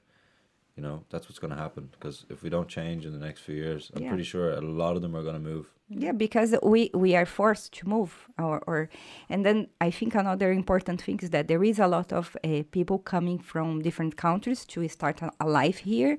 you 0.77 0.83
know, 0.83 1.03
that's 1.09 1.25
what's 1.27 1.39
going 1.39 1.51
to 1.55 1.57
happen. 1.65 1.89
Because 1.91 2.25
if 2.29 2.43
we 2.43 2.49
don't 2.49 2.69
change 2.69 3.05
in 3.07 3.11
the 3.11 3.23
next 3.27 3.41
few 3.41 3.55
years, 3.55 3.91
I'm 3.95 4.03
Yeah. 4.03 4.09
pretty 4.09 4.23
sure 4.23 4.51
a 4.51 4.61
lot 4.61 4.95
of 4.95 5.01
them 5.01 5.15
are 5.15 5.23
going 5.23 5.35
to 5.43 5.49
move. 5.53 5.65
Yeah, 5.89 6.11
because 6.11 6.53
we 6.73 6.81
we 6.93 7.15
are 7.19 7.25
forced 7.25 7.71
to 7.79 7.87
move, 7.95 8.11
or 8.37 8.57
or, 8.67 8.89
and 9.29 9.45
then 9.45 9.57
I 9.87 9.89
think 9.97 10.15
another 10.15 10.51
important 10.51 11.01
thing 11.01 11.17
is 11.23 11.29
that 11.29 11.47
there 11.47 11.63
is 11.63 11.79
a 11.79 11.87
lot 11.87 12.11
of 12.11 12.25
uh, 12.43 12.63
people 12.77 12.97
coming 12.99 13.39
from 13.39 13.81
different 13.81 14.13
countries 14.17 14.65
to 14.73 14.85
start 14.89 15.21
a, 15.21 15.31
a 15.39 15.47
life 15.61 15.77
here, 15.91 16.17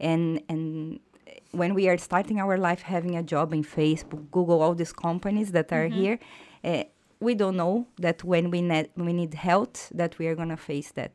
and 0.00 0.40
and 0.48 0.98
when 1.52 1.74
we 1.74 1.88
are 1.90 1.96
starting 1.98 2.40
our 2.40 2.58
life, 2.58 2.82
having 2.82 3.14
a 3.16 3.22
job 3.22 3.52
in 3.54 3.62
Facebook, 3.62 4.22
Google, 4.32 4.60
all 4.64 4.74
these 4.74 4.92
companies 4.92 5.52
that 5.52 5.72
are 5.72 5.86
here, 5.86 6.18
uh, 6.64 6.82
we 7.20 7.34
don't 7.36 7.56
know 7.56 7.86
that 8.00 8.24
when 8.24 8.50
we 8.50 8.60
need 8.62 8.88
we 8.96 9.12
need 9.12 9.34
health 9.34 9.76
that 9.94 10.18
we 10.18 10.26
are 10.26 10.34
gonna 10.34 10.56
face 10.56 10.90
that, 10.98 11.14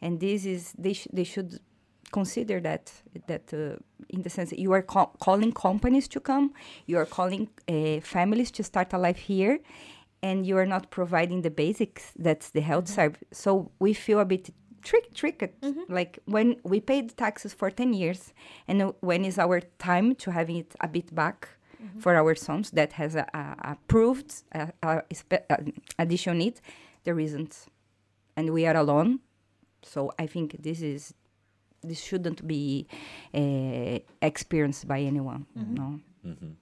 and 0.00 0.18
this 0.18 0.46
is 0.46 0.72
they 0.84 0.94
sh- 0.94 1.08
they 1.12 1.24
should 1.24 1.60
consider 2.18 2.56
that 2.68 2.84
that 3.30 3.44
uh, 3.52 3.76
in 4.14 4.20
the 4.26 4.30
sense 4.36 4.48
that 4.52 4.60
you 4.64 4.72
are 4.76 4.84
ca- 4.94 5.12
calling 5.26 5.52
companies 5.66 6.06
to 6.14 6.18
come 6.30 6.46
you 6.90 6.96
are 7.02 7.08
calling 7.18 7.42
uh, 7.68 7.98
families 8.14 8.50
to 8.56 8.62
start 8.70 8.88
a 8.98 8.98
life 9.06 9.20
here 9.32 9.56
and 10.24 10.46
you 10.48 10.56
are 10.56 10.66
not 10.66 10.84
providing 10.98 11.42
the 11.42 11.50
basics 11.50 12.12
that's 12.26 12.48
the 12.56 12.62
health 12.70 12.88
service. 12.88 13.28
So 13.44 13.70
we 13.78 13.92
feel 13.92 14.20
a 14.20 14.24
bit 14.24 14.44
trick 14.88 15.06
tricked. 15.20 15.42
Like 15.98 16.12
when 16.24 16.48
we 16.72 16.80
paid 16.80 17.04
taxes 17.24 17.52
for 17.52 17.68
10 17.70 17.92
years 17.92 18.32
and 18.68 18.76
uh, 18.82 18.92
when 19.00 19.24
is 19.30 19.38
our 19.38 19.60
time 19.78 20.14
to 20.22 20.30
having 20.38 20.56
it 20.56 20.74
a 20.80 20.88
bit 20.88 21.14
back 21.14 21.38
for 21.98 22.12
our 22.16 22.34
sons 22.34 22.70
that 22.70 22.90
has 22.94 23.14
a, 23.14 23.26
a 23.34 23.72
approved 23.72 24.30
uh, 24.54 24.68
uh, 24.82 25.00
spe- 25.12 25.44
uh, 25.50 25.56
additional 25.98 26.36
need? 26.36 26.56
There 27.04 27.20
isn't 27.20 27.66
and 28.36 28.50
we 28.56 28.62
are 28.68 28.76
alone. 28.84 29.20
So 29.82 29.98
i 30.24 30.26
think 30.26 30.48
this 30.66 30.80
is 30.80 31.12
this 31.88 32.00
shouldn't 32.02 32.46
be 32.46 32.86
uh, 33.34 33.98
experienced 34.22 34.86
by 34.88 35.00
anyone. 35.00 35.46
No. 35.54 36.00
hmm 36.22 36.52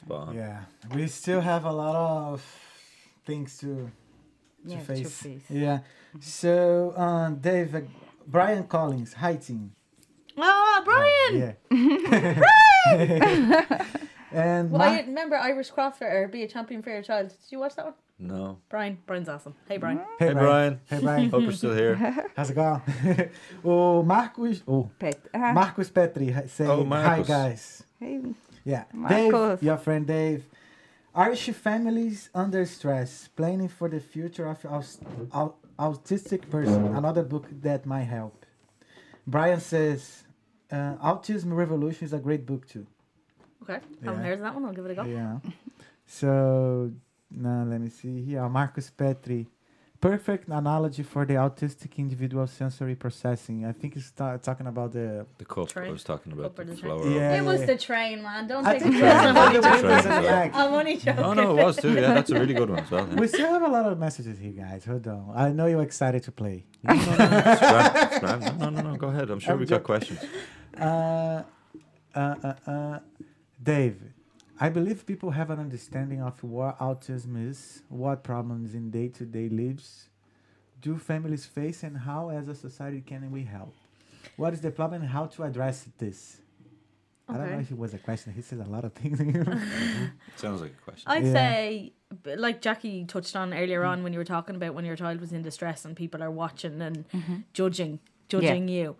Spot 0.00 0.28
on. 0.28 0.34
Yeah, 0.34 0.60
we 0.94 1.06
still 1.08 1.40
have 1.40 1.64
a 1.64 1.72
lot 1.72 2.32
of 2.32 2.42
things 3.26 3.58
to 3.58 3.66
to 3.66 3.90
Yeah, 4.64 4.78
to 4.78 4.84
face. 4.84 5.16
face. 5.22 5.46
Yeah. 5.50 5.78
So, 6.20 6.92
um, 6.96 7.36
Dave, 7.36 7.74
uh, 7.74 7.80
Brian 8.26 8.64
Collins, 8.64 9.12
hi 9.14 9.36
team. 9.36 9.72
Ah, 10.38 10.82
Brian! 10.84 11.32
Yeah. 11.42 11.54
and 14.32 14.70
Well, 14.70 14.78
Ma- 14.78 14.96
I 14.96 15.00
remember 15.00 15.36
Irish 15.36 15.70
CrossFit 15.72 16.10
or 16.12 16.28
be 16.28 16.42
a 16.44 16.48
champion 16.48 16.82
for 16.82 16.90
your 16.90 17.02
child. 17.02 17.28
Did 17.28 17.38
you 17.50 17.58
watch 17.60 17.76
that 17.76 17.84
one? 17.86 17.94
No. 18.22 18.58
Brian, 18.68 18.98
Brian's 19.06 19.28
awesome. 19.30 19.54
Hey, 19.66 19.78
Brian. 19.78 20.00
Hey, 20.18 20.34
Brian. 20.34 20.80
Hey 20.88 21.00
Brian. 21.00 21.30
Hope 21.30 21.42
you're 21.42 21.52
still 21.52 21.74
here. 21.74 21.94
How's 22.36 22.50
it 22.50 22.54
going? 22.54 22.82
oh, 23.64 24.02
Marcos. 24.02 24.62
Oh, 24.68 24.90
Pet. 24.98 25.18
Uh, 25.32 25.52
Marcos 25.54 25.90
Petry 25.90 26.30
hi- 26.32 26.46
saying 26.46 26.70
Oh, 26.70 26.82
hi 26.84 26.88
Marcos. 26.88 27.26
guys. 27.26 27.82
hey, 27.98 28.20
Yeah, 28.64 28.84
Marcos. 28.92 29.58
Dave, 29.60 29.62
your 29.62 29.78
friend 29.78 30.06
Dave. 30.06 30.44
Irish 31.14 31.48
families 31.50 32.28
under 32.34 32.64
stress, 32.66 33.28
planning 33.34 33.68
for 33.68 33.88
the 33.88 34.00
future 34.00 34.46
of 34.46 34.64
aus- 34.66 35.00
au- 35.32 35.54
autistic 35.78 36.48
person. 36.50 36.94
Another 36.94 37.22
book 37.22 37.46
that 37.62 37.86
might 37.86 38.04
help. 38.04 38.44
Brian 39.26 39.60
says, 39.60 40.24
uh, 40.70 40.94
Autism 40.96 41.56
Revolution 41.56 42.04
is 42.04 42.12
a 42.12 42.18
great 42.18 42.44
book 42.44 42.68
too. 42.68 42.86
Okay. 43.62 43.80
Haven't 44.04 44.20
Yeah. 44.20 44.26
heard 44.26 44.34
of 44.34 44.40
that 44.40 44.54
one. 44.54 44.64
I'll 44.66 44.72
give 44.74 44.84
it 44.84 44.90
a 44.90 44.94
go. 44.94 45.04
Yeah. 45.04 45.38
So 46.12 46.90
now 47.30 47.64
let 47.66 47.80
me 47.80 47.90
see 47.90 48.22
here. 48.24 48.48
Marcos 48.48 48.90
Petry. 48.90 49.46
Perfect 50.00 50.48
analogy 50.48 51.02
for 51.02 51.26
the 51.26 51.34
autistic 51.34 51.98
individual 51.98 52.46
sensory 52.46 52.94
processing. 52.94 53.66
I 53.66 53.72
think 53.72 53.96
it's 53.96 54.10
ta- 54.12 54.38
talking 54.38 54.66
about 54.66 54.92
the. 54.94 55.26
The 55.36 55.44
cup 55.44 55.68
I 55.76 55.90
was 55.90 56.02
talking 56.02 56.32
about. 56.32 56.56
Cup 56.56 56.56
The 56.56 56.64
the 56.72 56.80
train. 56.80 56.98
flower. 56.98 57.10
Yeah. 57.10 57.36
It 57.36 57.44
was 57.44 57.66
the 57.66 57.76
train, 57.76 58.22
man. 58.22 58.46
Don't 58.46 58.64
I 58.66 58.72
take 58.78 58.82
think 58.84 58.94
it 58.94 59.00
that's 59.02 59.26
I'm 59.26 59.36
only 59.36 59.56
the 59.60 59.62
joking. 59.68 59.82
words 59.90 60.04
joking. 60.04 60.16
in 60.16 60.22
the 60.22 60.28
act. 60.42 60.56
I'm 60.56 60.72
only 60.72 60.96
joking. 60.96 61.20
No, 61.20 61.34
no, 61.34 61.58
it 61.58 61.64
was 61.66 61.76
too. 61.76 61.92
Yeah, 61.92 62.14
that's 62.14 62.30
a 62.30 62.40
really 62.40 62.54
good 62.54 62.70
one 62.70 62.78
as 62.78 62.90
well. 62.90 63.06
Yeah. 63.08 63.14
We 63.20 63.28
still 63.28 63.52
have 63.52 63.62
a 63.62 63.68
lot 63.68 63.92
of 63.92 63.98
messages 63.98 64.38
here, 64.38 64.52
guys. 64.52 64.86
Hold 64.86 65.06
on. 65.06 65.32
I 65.36 65.52
know 65.52 65.66
you're 65.66 65.82
excited 65.82 66.22
to 66.22 66.32
play. 66.32 66.64
No, 66.82 66.94
no, 66.94 67.16
no, 67.16 67.42
it's 68.08 68.18
grand, 68.20 68.58
no, 68.58 68.70
no, 68.70 68.80
no, 68.80 68.96
go 68.96 69.08
ahead. 69.08 69.28
I'm 69.28 69.38
sure 69.38 69.52
I'm 69.52 69.58
we've 69.60 69.68
got 69.68 69.82
questions. 69.82 70.18
Uh, 70.80 71.42
uh, 72.14 72.34
uh, 72.42 72.54
uh, 72.66 72.98
Dave, 73.62 74.00
I 74.62 74.68
believe 74.68 75.06
people 75.06 75.30
have 75.30 75.50
an 75.50 75.58
understanding 75.58 76.20
of 76.20 76.44
what 76.44 76.78
autism 76.78 77.48
is, 77.48 77.82
what 77.88 78.22
problems 78.22 78.74
in 78.74 78.90
day 78.90 79.08
to 79.08 79.24
day 79.24 79.48
lives 79.48 80.10
do 80.82 80.96
families 80.96 81.46
face, 81.46 81.82
and 81.82 81.96
how, 81.96 82.30
as 82.30 82.48
a 82.48 82.54
society, 82.54 83.00
can 83.00 83.30
we 83.30 83.44
help? 83.44 83.74
What 84.36 84.52
is 84.54 84.60
the 84.60 84.70
problem 84.70 85.02
and 85.02 85.10
how 85.10 85.26
to 85.26 85.42
address 85.44 85.86
this? 85.98 86.38
I 87.28 87.36
don't 87.36 87.52
know 87.52 87.58
if 87.58 87.70
it 87.70 87.78
was 87.78 87.94
a 87.94 87.98
question. 87.98 88.32
He 88.32 88.42
says 88.42 88.58
a 88.60 88.64
lot 88.64 88.84
of 88.84 88.92
things. 88.92 89.18
Sounds 90.36 90.60
like 90.60 90.72
a 90.72 90.82
question. 90.82 91.04
I'd 91.06 91.24
Yeah. 91.24 91.32
say, 91.32 91.92
like 92.24 92.60
Jackie 92.60 93.04
touched 93.04 93.36
on 93.36 93.54
earlier 93.54 93.82
mm-hmm. 93.82 93.90
on 93.90 94.02
when 94.02 94.12
you 94.12 94.18
were 94.18 94.24
talking 94.24 94.56
about 94.56 94.74
when 94.74 94.84
your 94.84 94.96
child 94.96 95.20
was 95.20 95.32
in 95.32 95.42
distress 95.42 95.84
and 95.84 95.94
people 95.96 96.22
are 96.22 96.30
watching 96.30 96.82
and 96.82 97.08
mm-hmm. 97.10 97.36
judging, 97.52 98.00
judging 98.28 98.68
you. 98.68 98.96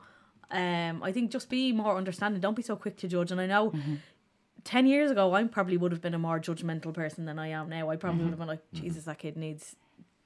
Um, 0.51 1.03
I 1.03 1.13
think 1.13 1.31
just 1.31 1.49
be 1.49 1.73
more 1.73 1.97
understanding. 1.97 2.41
Don't 2.41 2.57
be 2.57 2.63
so 2.63 2.77
quick 2.77 2.97
to 2.99 3.09
judge. 3.09 3.31
And 3.31 3.41
I 3.41 3.47
know 3.47 3.71
mm-hmm. 3.71 3.95
10 4.65 4.87
years 4.87 5.11
ago, 5.11 5.33
I 5.35 5.45
probably 5.45 5.77
would 5.77 5.93
have 5.93 6.01
been 6.01 6.15
a 6.15 6.19
more 6.19 6.39
judgmental 6.41 6.93
person 6.93 7.25
than 7.25 7.39
I 7.39 7.49
am 7.49 7.69
now. 7.69 7.89
I 7.91 7.97
probably 7.97 8.19
Mm-hmm. 8.21 8.25
would 8.27 8.31
have 8.33 8.39
been 8.39 8.49
like, 8.49 8.73
Jesus, 8.73 9.05
that 9.05 9.19
kid 9.19 9.37
needs, 9.37 9.77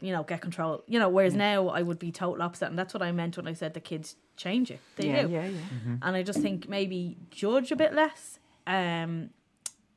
you 0.00 0.12
know, 0.12 0.22
get 0.24 0.40
control. 0.40 0.82
You 0.86 0.98
know, 0.98 1.08
whereas 1.08 1.34
now 1.34 1.68
I 1.68 1.82
would 1.82 1.98
be 1.98 2.10
total 2.10 2.42
opposite. 2.42 2.66
And 2.66 2.78
that's 2.78 2.92
what 2.94 3.02
I 3.02 3.12
meant 3.12 3.36
when 3.36 3.46
I 3.46 3.52
said 3.52 3.74
the 3.74 3.80
kids 3.80 4.16
change 4.36 4.70
it. 4.70 4.80
They 4.96 5.08
yeah, 5.08 5.22
do. 5.22 5.28
yeah, 5.30 5.44
yeah. 5.46 5.58
Mm-hmm. 5.58 5.94
And 6.02 6.16
I 6.16 6.22
just 6.22 6.40
think 6.40 6.68
maybe 6.68 7.16
judge 7.30 7.70
a 7.70 7.76
bit 7.76 7.92
less 7.94 8.38
um, 8.66 9.30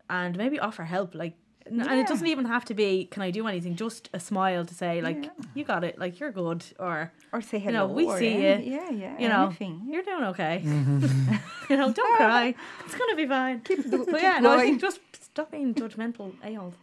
and 0.09 0.37
maybe 0.37 0.59
offer 0.59 0.83
help. 0.83 1.15
Like, 1.15 1.33
n- 1.33 1.46
and 1.69 1.85
Yeah. 1.85 2.01
it 2.01 2.07
doesn't 2.07 2.27
even 2.27 2.45
have 2.45 2.65
to 2.65 2.73
be, 2.73 3.05
can 3.05 3.21
I 3.23 3.31
do 3.31 3.47
anything? 3.47 3.75
Just 3.75 4.09
a 4.13 4.19
smile 4.19 4.65
to 4.65 4.73
say, 4.73 5.01
like, 5.01 5.23
Yeah. 5.25 5.29
you 5.55 5.63
got 5.63 5.83
it. 5.83 5.97
Like, 5.99 6.19
you're 6.19 6.31
good. 6.31 6.63
Or, 6.79 7.11
Or 7.33 7.41
say 7.41 7.59
hello. 7.59 7.71
You 7.71 7.77
hello. 7.77 7.87
know, 7.87 7.93
we 7.93 8.05
or 8.07 8.17
see 8.19 8.33
any- 8.35 8.65
you, 8.69 8.75
Yeah, 8.75 8.89
yeah. 9.03 9.15
you 9.21 9.27
know, 9.29 9.45
anything. 9.45 9.81
you're 9.91 10.03
doing 10.03 10.23
okay. 10.33 10.61
Mm-hmm. 10.65 11.33
you 11.69 11.77
know, 11.77 11.91
don't 11.91 12.15
cry. 12.17 12.55
It's 12.85 12.95
going 12.95 13.09
to 13.11 13.15
be 13.23 13.27
fine. 13.27 13.59
Keep, 13.61 13.83
do, 13.91 13.97
But 13.97 14.05
keep 14.07 14.21
yeah, 14.21 14.39
no, 14.39 14.51
I 14.51 14.61
think 14.61 14.81
just 14.81 14.99
stop 15.29 15.51
being 15.51 15.73
judgmental, 15.73 16.33
a-holes, 16.43 16.75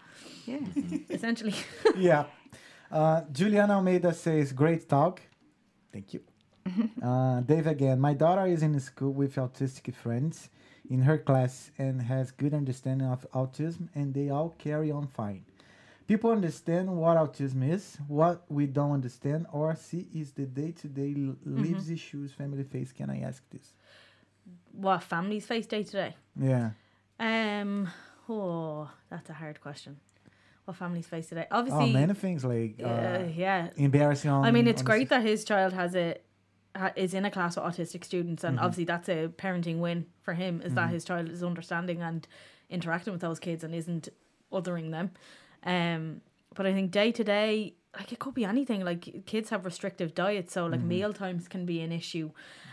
yeah. 0.47 0.59
essentially. 1.17 1.55
yeah. 1.97 2.25
Uh, 2.91 3.23
Juliana 3.33 3.75
Almeida 3.75 4.13
says, 4.13 4.53
great 4.53 4.89
talk. 4.89 5.21
Thank 5.93 6.15
you. 6.15 6.21
uh, 7.03 7.41
Dave 7.41 7.67
again. 7.67 8.01
My 8.01 8.15
daughter 8.15 8.47
is 8.47 8.63
in 8.63 8.79
school 8.81 9.13
with 9.13 9.35
autistic 9.37 9.95
friends 9.95 10.49
in 10.91 11.03
her 11.03 11.19
class 11.19 11.71
and 11.79 12.03
has 12.03 12.31
good 12.31 12.55
understanding 12.55 13.09
of 13.09 13.27
autism, 13.33 13.89
and 13.95 14.15
they 14.15 14.29
all 14.31 14.55
carry 14.59 14.91
on 14.91 15.07
fine. 15.07 15.45
People 16.07 16.31
understand 16.31 16.95
what 16.95 17.17
autism 17.17 17.69
is. 17.69 17.97
What 18.09 18.45
we 18.51 18.67
don't 18.67 18.93
understand 18.93 19.47
or 19.53 19.75
see 19.75 20.07
is 20.15 20.33
the 20.33 20.45
day-to-day 20.45 21.15
l- 21.17 21.37
lives 21.45 21.89
issues 21.89 22.33
family 22.33 22.65
face. 22.65 22.93
Can 22.93 23.09
I 23.11 23.21
ask 23.21 23.43
this? 23.51 23.75
what 24.73 25.03
families 25.03 25.47
face 25.47 25.67
day 25.67 25.83
to 25.85 25.93
day? 25.93 26.17
Yeah. 26.39 26.71
Um, 27.19 27.89
oh, 28.29 28.91
that's 29.09 29.31
a 29.31 29.33
hard 29.33 29.61
question. 29.61 29.99
What 30.65 30.77
families 30.77 31.07
face 31.07 31.27
today? 31.29 31.47
Oh, 31.51 31.59
Obviously, 31.59 31.93
many 31.93 32.15
things 32.15 32.45
like 32.45 32.77
uh, 32.83 32.87
uh, 32.87 33.29
yeah. 33.35 33.69
embarrassing. 33.77 34.31
I 34.31 34.51
mean, 34.51 34.67
it's 34.67 34.83
great 34.83 35.09
that 35.11 35.23
his 35.23 35.45
child 35.45 35.73
has 35.75 35.95
a 35.95 36.17
ha, 36.75 36.93
is 36.97 37.15
in 37.15 37.25
a 37.25 37.31
class 37.31 37.57
with 37.57 37.65
autistic 37.65 38.05
students, 38.05 38.43
Mm-hmm. 38.43 38.49
and 38.57 38.61
obviously 38.61 38.85
that's 38.85 39.09
a 39.09 39.29
parenting 39.29 39.79
win 39.79 40.07
for 40.23 40.35
him. 40.35 40.61
Is 40.63 40.75
that 40.75 40.91
his 40.91 41.05
child 41.05 41.29
is 41.29 41.43
understanding 41.43 42.03
and 42.03 42.27
interacting 42.71 43.13
with 43.13 43.23
those 43.23 43.39
kids 43.39 43.63
and 43.65 43.75
isn't 43.75 44.09
othering 44.53 44.91
them. 44.91 45.11
Um, 45.65 46.21
but 46.55 46.67
I 46.67 46.73
think 46.73 46.91
day 46.91 47.11
to 47.13 47.25
day, 47.25 47.75
like 47.97 48.13
it 48.13 48.19
could 48.19 48.35
be 48.35 48.45
anything. 48.45 48.85
Like 48.85 49.27
kids 49.27 49.51
have 49.51 49.65
restrictive 49.65 50.15
diets, 50.15 50.53
so 50.53 50.63
Mm-hmm. 50.63 50.73
like 50.73 50.83
meal 50.83 51.13
times 51.13 51.49
can 51.49 51.65
be 51.67 51.81
an 51.81 51.93
issue. 51.93 52.31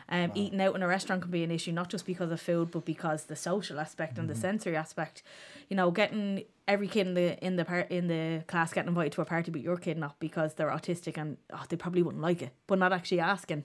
Um, 0.09 0.31
eating 0.35 0.59
out 0.59 0.75
in 0.75 0.83
a 0.83 0.87
restaurant 0.87 1.21
can 1.21 1.31
be 1.31 1.41
an 1.43 1.51
issue, 1.51 1.71
not 1.71 1.89
just 1.89 2.05
because 2.05 2.31
of 2.31 2.41
food, 2.41 2.71
but 2.71 2.83
because 2.83 3.25
the 3.25 3.35
social 3.35 3.79
aspect 3.79 4.17
and 4.17 4.29
the 4.29 4.33
Mm-hmm. 4.33 4.41
sensory 4.41 4.75
aspect. 4.75 5.23
You 5.69 5.77
know, 5.77 5.89
getting 5.89 6.43
every 6.67 6.87
kid 6.89 7.07
in 7.07 7.13
the 7.13 7.37
in 7.45 7.55
the 7.55 7.63
part 7.65 7.89
in 7.89 8.07
the 8.07 8.43
class 8.47 8.73
getting 8.73 8.89
invited 8.89 9.13
to 9.13 9.21
a 9.21 9.25
party, 9.25 9.51
but 9.51 9.61
your 9.61 9.77
kid 9.77 9.97
not 9.97 10.19
because 10.19 10.55
they're 10.55 10.69
autistic 10.69 11.17
and 11.17 11.37
oh, 11.53 11.63
they 11.69 11.77
probably 11.77 12.01
wouldn't 12.03 12.21
like 12.21 12.41
it, 12.41 12.51
but 12.67 12.77
not 12.79 12.91
actually 12.91 13.19
asking. 13.21 13.63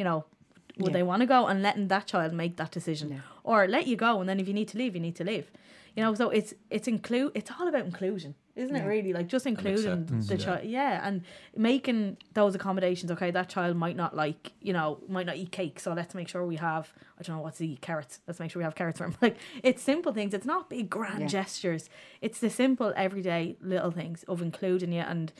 You 0.00 0.04
know, 0.04 0.24
would 0.78 0.92
Yeah. 0.92 0.98
they 0.98 1.02
want 1.10 1.20
to 1.20 1.26
go 1.36 1.40
and 1.50 1.62
letting 1.66 1.88
that 1.88 2.06
child 2.12 2.32
make 2.32 2.54
that 2.56 2.70
decision, 2.78 3.06
Yeah. 3.10 3.20
or 3.44 3.68
let 3.76 3.84
you 3.90 3.96
go 3.96 4.12
and 4.20 4.26
then 4.28 4.40
if 4.40 4.46
you 4.48 4.54
need 4.60 4.68
to 4.72 4.78
leave, 4.78 4.92
you 4.96 5.02
need 5.08 5.16
to 5.16 5.24
leave. 5.32 5.46
You 5.94 6.02
know, 6.02 6.14
so 6.20 6.30
it's 6.38 6.54
it's 6.76 6.88
include 6.88 7.32
it's 7.38 7.50
all 7.54 7.68
about 7.68 7.84
inclusion, 7.84 8.34
isn't 8.60 8.76
it? 8.76 8.84
Really, 8.86 9.12
like 9.12 9.26
just 9.26 9.46
including 9.46 10.06
the 10.06 10.36
yeah. 10.36 10.44
child, 10.44 10.64
yeah, 10.64 11.06
and 11.06 11.22
making 11.56 12.16
those 12.34 12.54
accommodations. 12.54 13.10
Okay, 13.10 13.30
that 13.30 13.48
child 13.48 13.76
might 13.76 13.96
not 13.96 14.14
like, 14.14 14.52
you 14.60 14.72
know, 14.72 14.98
might 15.08 15.26
not 15.26 15.36
eat 15.36 15.50
cake, 15.50 15.80
so 15.80 15.92
let's 15.92 16.14
make 16.14 16.28
sure 16.28 16.44
we 16.46 16.56
have. 16.56 16.92
I 17.18 17.22
don't 17.22 17.36
know 17.36 17.42
what's 17.42 17.58
he 17.58 17.66
eat 17.66 17.80
carrots. 17.82 18.20
Let's 18.26 18.40
make 18.40 18.50
sure 18.50 18.60
we 18.60 18.64
have 18.64 18.74
carrots 18.74 18.98
for 18.98 19.04
him. 19.04 19.16
Like 19.22 19.36
it's 19.62 19.82
simple 19.82 20.12
things. 20.12 20.32
It's 20.32 20.46
not 20.46 20.70
big 20.70 20.88
grand 20.88 21.20
Yeah. 21.20 21.26
gestures. 21.26 21.90
It's 22.22 22.40
the 22.40 22.48
simple 22.50 22.92
everyday 22.96 23.56
little 23.60 23.90
things 23.90 24.22
of 24.24 24.40
including 24.40 24.92
you 24.92 25.00
and, 25.00 25.30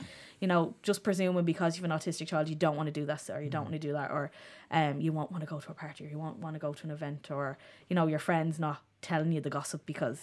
you 0.40 0.46
know, 0.48 0.74
just 0.82 1.02
presuming 1.02 1.44
because 1.44 1.76
you 1.76 1.82
have 1.82 1.90
an 1.90 1.96
autistic 1.98 2.26
child 2.28 2.48
you 2.48 2.54
don't 2.54 2.76
want 2.76 2.86
to 2.88 2.92
do 2.92 3.06
this 3.06 3.30
or 3.30 3.40
you 3.40 3.48
don't 3.48 3.62
want 3.62 3.72
to 3.72 3.78
do 3.78 3.92
that 3.92 4.10
or, 4.10 4.30
um, 4.70 5.00
you 5.00 5.10
won't 5.12 5.30
want 5.32 5.42
to 5.42 5.46
go 5.48 5.58
to 5.58 5.70
a 5.70 5.74
party 5.74 6.04
or 6.04 6.08
you 6.08 6.18
won't 6.18 6.38
want 6.38 6.54
to 6.54 6.60
go 6.60 6.72
to 6.74 6.84
an 6.84 6.90
event 6.90 7.30
or 7.30 7.56
you 7.88 7.96
know 7.96 8.06
your 8.06 8.18
friends 8.18 8.58
not 8.58 8.82
telling 9.02 9.32
you 9.32 9.40
the 9.40 9.48
gossip 9.50 9.86
because, 9.86 10.20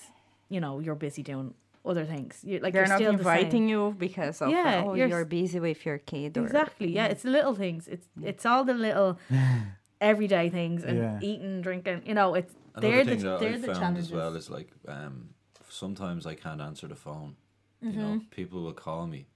you 0.50 0.60
know, 0.60 0.80
you're 0.80 0.96
busy 0.96 1.24
doing 1.24 1.56
other 1.88 2.06
things. 2.06 2.42
You 2.44 2.60
like 2.60 2.74
They're 2.74 2.84
you're 2.84 2.90
not 2.90 2.98
still 3.00 3.14
the 3.14 3.20
inviting 3.20 3.70
you 3.70 3.96
because 3.98 4.42
of 4.42 4.50
Yeah, 4.52 4.84
oh 4.86 4.94
you're 4.96 5.08
you're, 5.10 5.26
busy 5.26 5.60
with 5.60 5.86
your 5.86 5.98
kid. 6.00 6.38
Or, 6.38 6.44
Exactly. 6.46 6.90
Yeah, 6.90 7.08
it's 7.08 7.24
the 7.24 7.30
little 7.32 7.56
things. 7.56 7.88
It's 7.88 8.08
it's 8.24 8.46
all 8.46 8.64
the 8.64 8.74
little 8.74 9.18
everyday 10.02 10.50
things 10.50 10.84
and 10.84 10.98
Yeah. 10.98 11.20
eating, 11.22 11.62
drinking. 11.62 12.04
You 12.06 12.14
know, 12.14 12.36
it's 12.36 12.54
Another 12.76 12.88
they're 12.94 13.06
thing 13.06 13.20
the 13.20 13.30
that 13.30 13.40
they're 13.40 13.54
I 13.54 13.58
the 13.58 13.68
found 13.68 13.80
challenges. 13.80 14.06
as 14.08 14.12
well 14.12 14.36
is 14.36 14.50
like 14.50 14.70
um, 14.88 15.30
sometimes 15.70 16.26
I 16.26 16.36
can't 16.36 16.62
answer 16.62 16.88
the 16.88 16.96
phone. 16.96 17.36
You 17.82 17.90
Mm-hmm. 17.90 18.02
know, 18.02 18.22
people 18.32 18.62
will 18.64 18.74
call 18.74 19.06
me, 19.08 19.28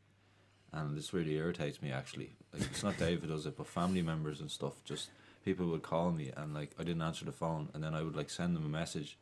and 0.73 0.98
this 0.98 1.14
really 1.14 1.36
irritates 1.36 1.82
me. 1.82 1.91
Actually, 1.91 2.36
like 2.53 2.64
it's 2.72 2.84
not 2.84 2.98
Dave 2.98 3.22
who 3.22 3.28
does 3.28 3.45
it, 3.45 3.56
but 3.57 3.68
family 3.68 4.02
members 4.02 4.41
and 4.41 4.49
stuff. 4.49 4.73
Just 4.84 5.10
people 5.45 5.68
would 5.68 5.84
call 5.84 6.11
me, 6.11 6.32
and 6.36 6.53
like 6.53 6.72
I 6.80 6.84
didn't 6.84 7.02
answer 7.03 7.26
the 7.26 7.32
phone, 7.32 7.69
and 7.73 7.84
then 7.84 7.94
I 7.94 8.02
would 8.02 8.15
like 8.15 8.30
send 8.30 8.56
them 8.56 8.65
a 8.65 8.69
message, 8.69 9.18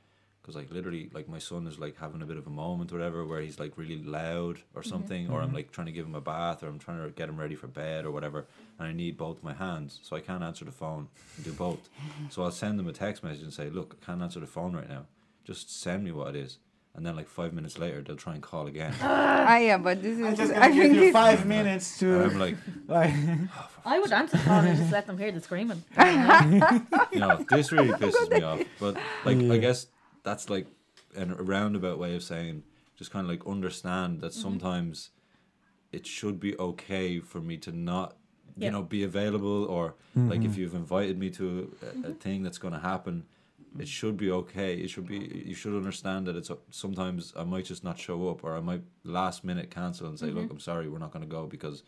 because 0.50 0.64
like 0.64 0.72
literally, 0.74 1.10
like 1.14 1.30
my 1.30 1.38
son 1.38 1.68
is 1.68 1.78
like 1.80 1.98
having 1.98 2.22
a 2.22 2.26
bit 2.26 2.38
of 2.38 2.48
a 2.48 2.50
moment, 2.50 2.92
or 2.92 2.96
whatever, 2.96 3.24
where 3.26 3.40
he's 3.42 3.60
like 3.60 3.78
really 3.78 4.02
loud 4.04 4.60
or 4.74 4.82
Mm-hmm. 4.82 4.90
something, 4.90 5.30
or 5.30 5.42
I'm 5.42 5.54
like 5.54 5.72
trying 5.72 5.86
to 5.88 5.94
give 5.94 6.06
him 6.06 6.16
a 6.16 6.22
bath, 6.22 6.64
or 6.64 6.68
I'm 6.68 6.80
trying 6.80 7.04
to 7.04 7.10
get 7.12 7.30
him 7.30 7.38
ready 7.38 7.56
for 7.56 7.68
bed 7.68 8.06
or 8.06 8.12
whatever, 8.12 8.48
and 8.80 8.88
I 8.88 8.92
need 8.94 9.18
both 9.18 9.44
my 9.44 9.54
hands, 9.54 10.00
so 10.02 10.16
I 10.16 10.22
can't 10.22 10.44
answer 10.44 10.66
the 10.66 10.72
phone 10.72 11.08
and 11.36 11.46
do 11.46 11.54
both. 11.54 11.90
So 12.30 12.44
I'll 12.44 12.52
send 12.52 12.78
them 12.80 12.88
a 12.88 12.94
text 12.94 13.24
message 13.24 13.42
and 13.44 13.54
say, 13.54 13.70
look, 13.70 13.98
I 14.02 14.06
can't 14.06 14.22
answer 14.22 14.40
the 14.40 14.46
phone 14.48 14.76
right 14.76 14.88
now. 14.90 15.06
Just 15.44 15.72
send 15.82 16.04
me 16.04 16.12
what 16.12 16.36
it 16.36 16.36
is. 16.36 16.58
And 16.96 17.06
then 17.06 17.16
like 17.16 17.28
five 17.28 17.54
minutes 17.54 17.78
later, 17.80 18.02
they'll 18.02 18.16
try 18.16 18.34
and 18.34 18.42
call 18.44 18.68
again. 18.68 18.94
I 19.02 19.60
am, 19.74 19.84
but 19.84 20.02
this 20.02 20.18
is. 20.20 20.26
I'm 20.26 20.36
just 20.36 20.52
I 20.56 20.60
gonna 20.60 20.74
give 20.74 20.84
think 20.92 20.94
you 21.06 21.12
five 21.14 21.46
minutes 21.46 22.02
And 22.02 22.12
to 22.12 22.24
I'm 22.26 22.40
like, 22.40 22.58
like. 22.88 23.14
I 23.86 24.00
would 24.00 24.12
answer 24.12 24.38
the 24.38 24.44
phone 24.44 24.66
and 24.66 24.78
just 24.78 24.92
let 24.92 25.08
them 25.08 25.18
hear 25.18 25.32
the 25.32 25.42
screaming. 25.42 25.84
you 27.14 27.20
know, 27.20 27.38
this 27.50 27.72
really 27.72 27.94
pisses 27.94 28.30
me 28.30 28.42
off. 28.42 28.60
But 28.80 28.96
like, 29.24 29.40
Yeah. 29.42 29.54
I 29.54 29.58
guess 29.58 29.88
that's 30.30 30.50
like 30.50 30.68
an, 31.16 31.32
a 31.32 31.44
roundabout 31.44 31.98
way 31.98 32.16
of 32.16 32.24
saying 32.24 32.64
just 32.96 33.12
kind 33.12 33.26
of 33.26 33.30
like 33.30 33.48
understand 33.48 34.22
that 34.22 34.32
mm-hmm. 34.32 34.42
sometimes 34.42 35.10
it 35.92 36.06
should 36.06 36.40
be 36.40 36.56
okay 36.58 37.20
for 37.20 37.42
me 37.42 37.58
to 37.58 37.72
not, 37.72 38.16
you 38.56 38.66
Yeah. 38.66 38.72
know, 38.72 38.84
be 38.84 39.04
available 39.04 39.66
or 39.66 39.96
like 40.16 40.42
if 40.42 40.52
mm-hmm. 40.52 40.60
you've 40.60 40.76
invited 40.76 41.18
me 41.18 41.30
to 41.32 41.46
a, 41.48 41.86
a 41.86 41.92
mm-hmm. 41.92 42.12
thing 42.14 42.44
that's 42.44 42.60
going 42.60 42.74
to 42.74 42.80
happen. 42.80 43.26
It 43.78 43.88
should 43.88 44.18
be 44.18 44.32
okay. 44.32 44.72
It 44.84 44.90
should 44.90 45.08
be. 45.08 45.20
You 45.52 45.54
should 45.54 45.76
understand 45.76 46.26
that 46.28 46.36
it's 46.36 46.50
sometimes 46.72 47.34
I 47.38 47.44
might 47.44 47.66
just 47.66 47.84
not 47.84 48.00
show 48.00 48.28
up, 48.32 48.44
or 48.44 48.58
I 48.58 48.62
might 48.62 48.82
last 49.04 49.44
minute 49.44 49.70
cancel 49.70 50.08
and 50.08 50.18
say, 50.18 50.32
"Look, 50.32 50.50
I'm 50.50 50.60
sorry, 50.60 50.90
we're 50.90 50.98
not 51.06 51.12
going 51.16 51.26
to 51.30 51.34
go 51.40 51.46
because 51.46 51.84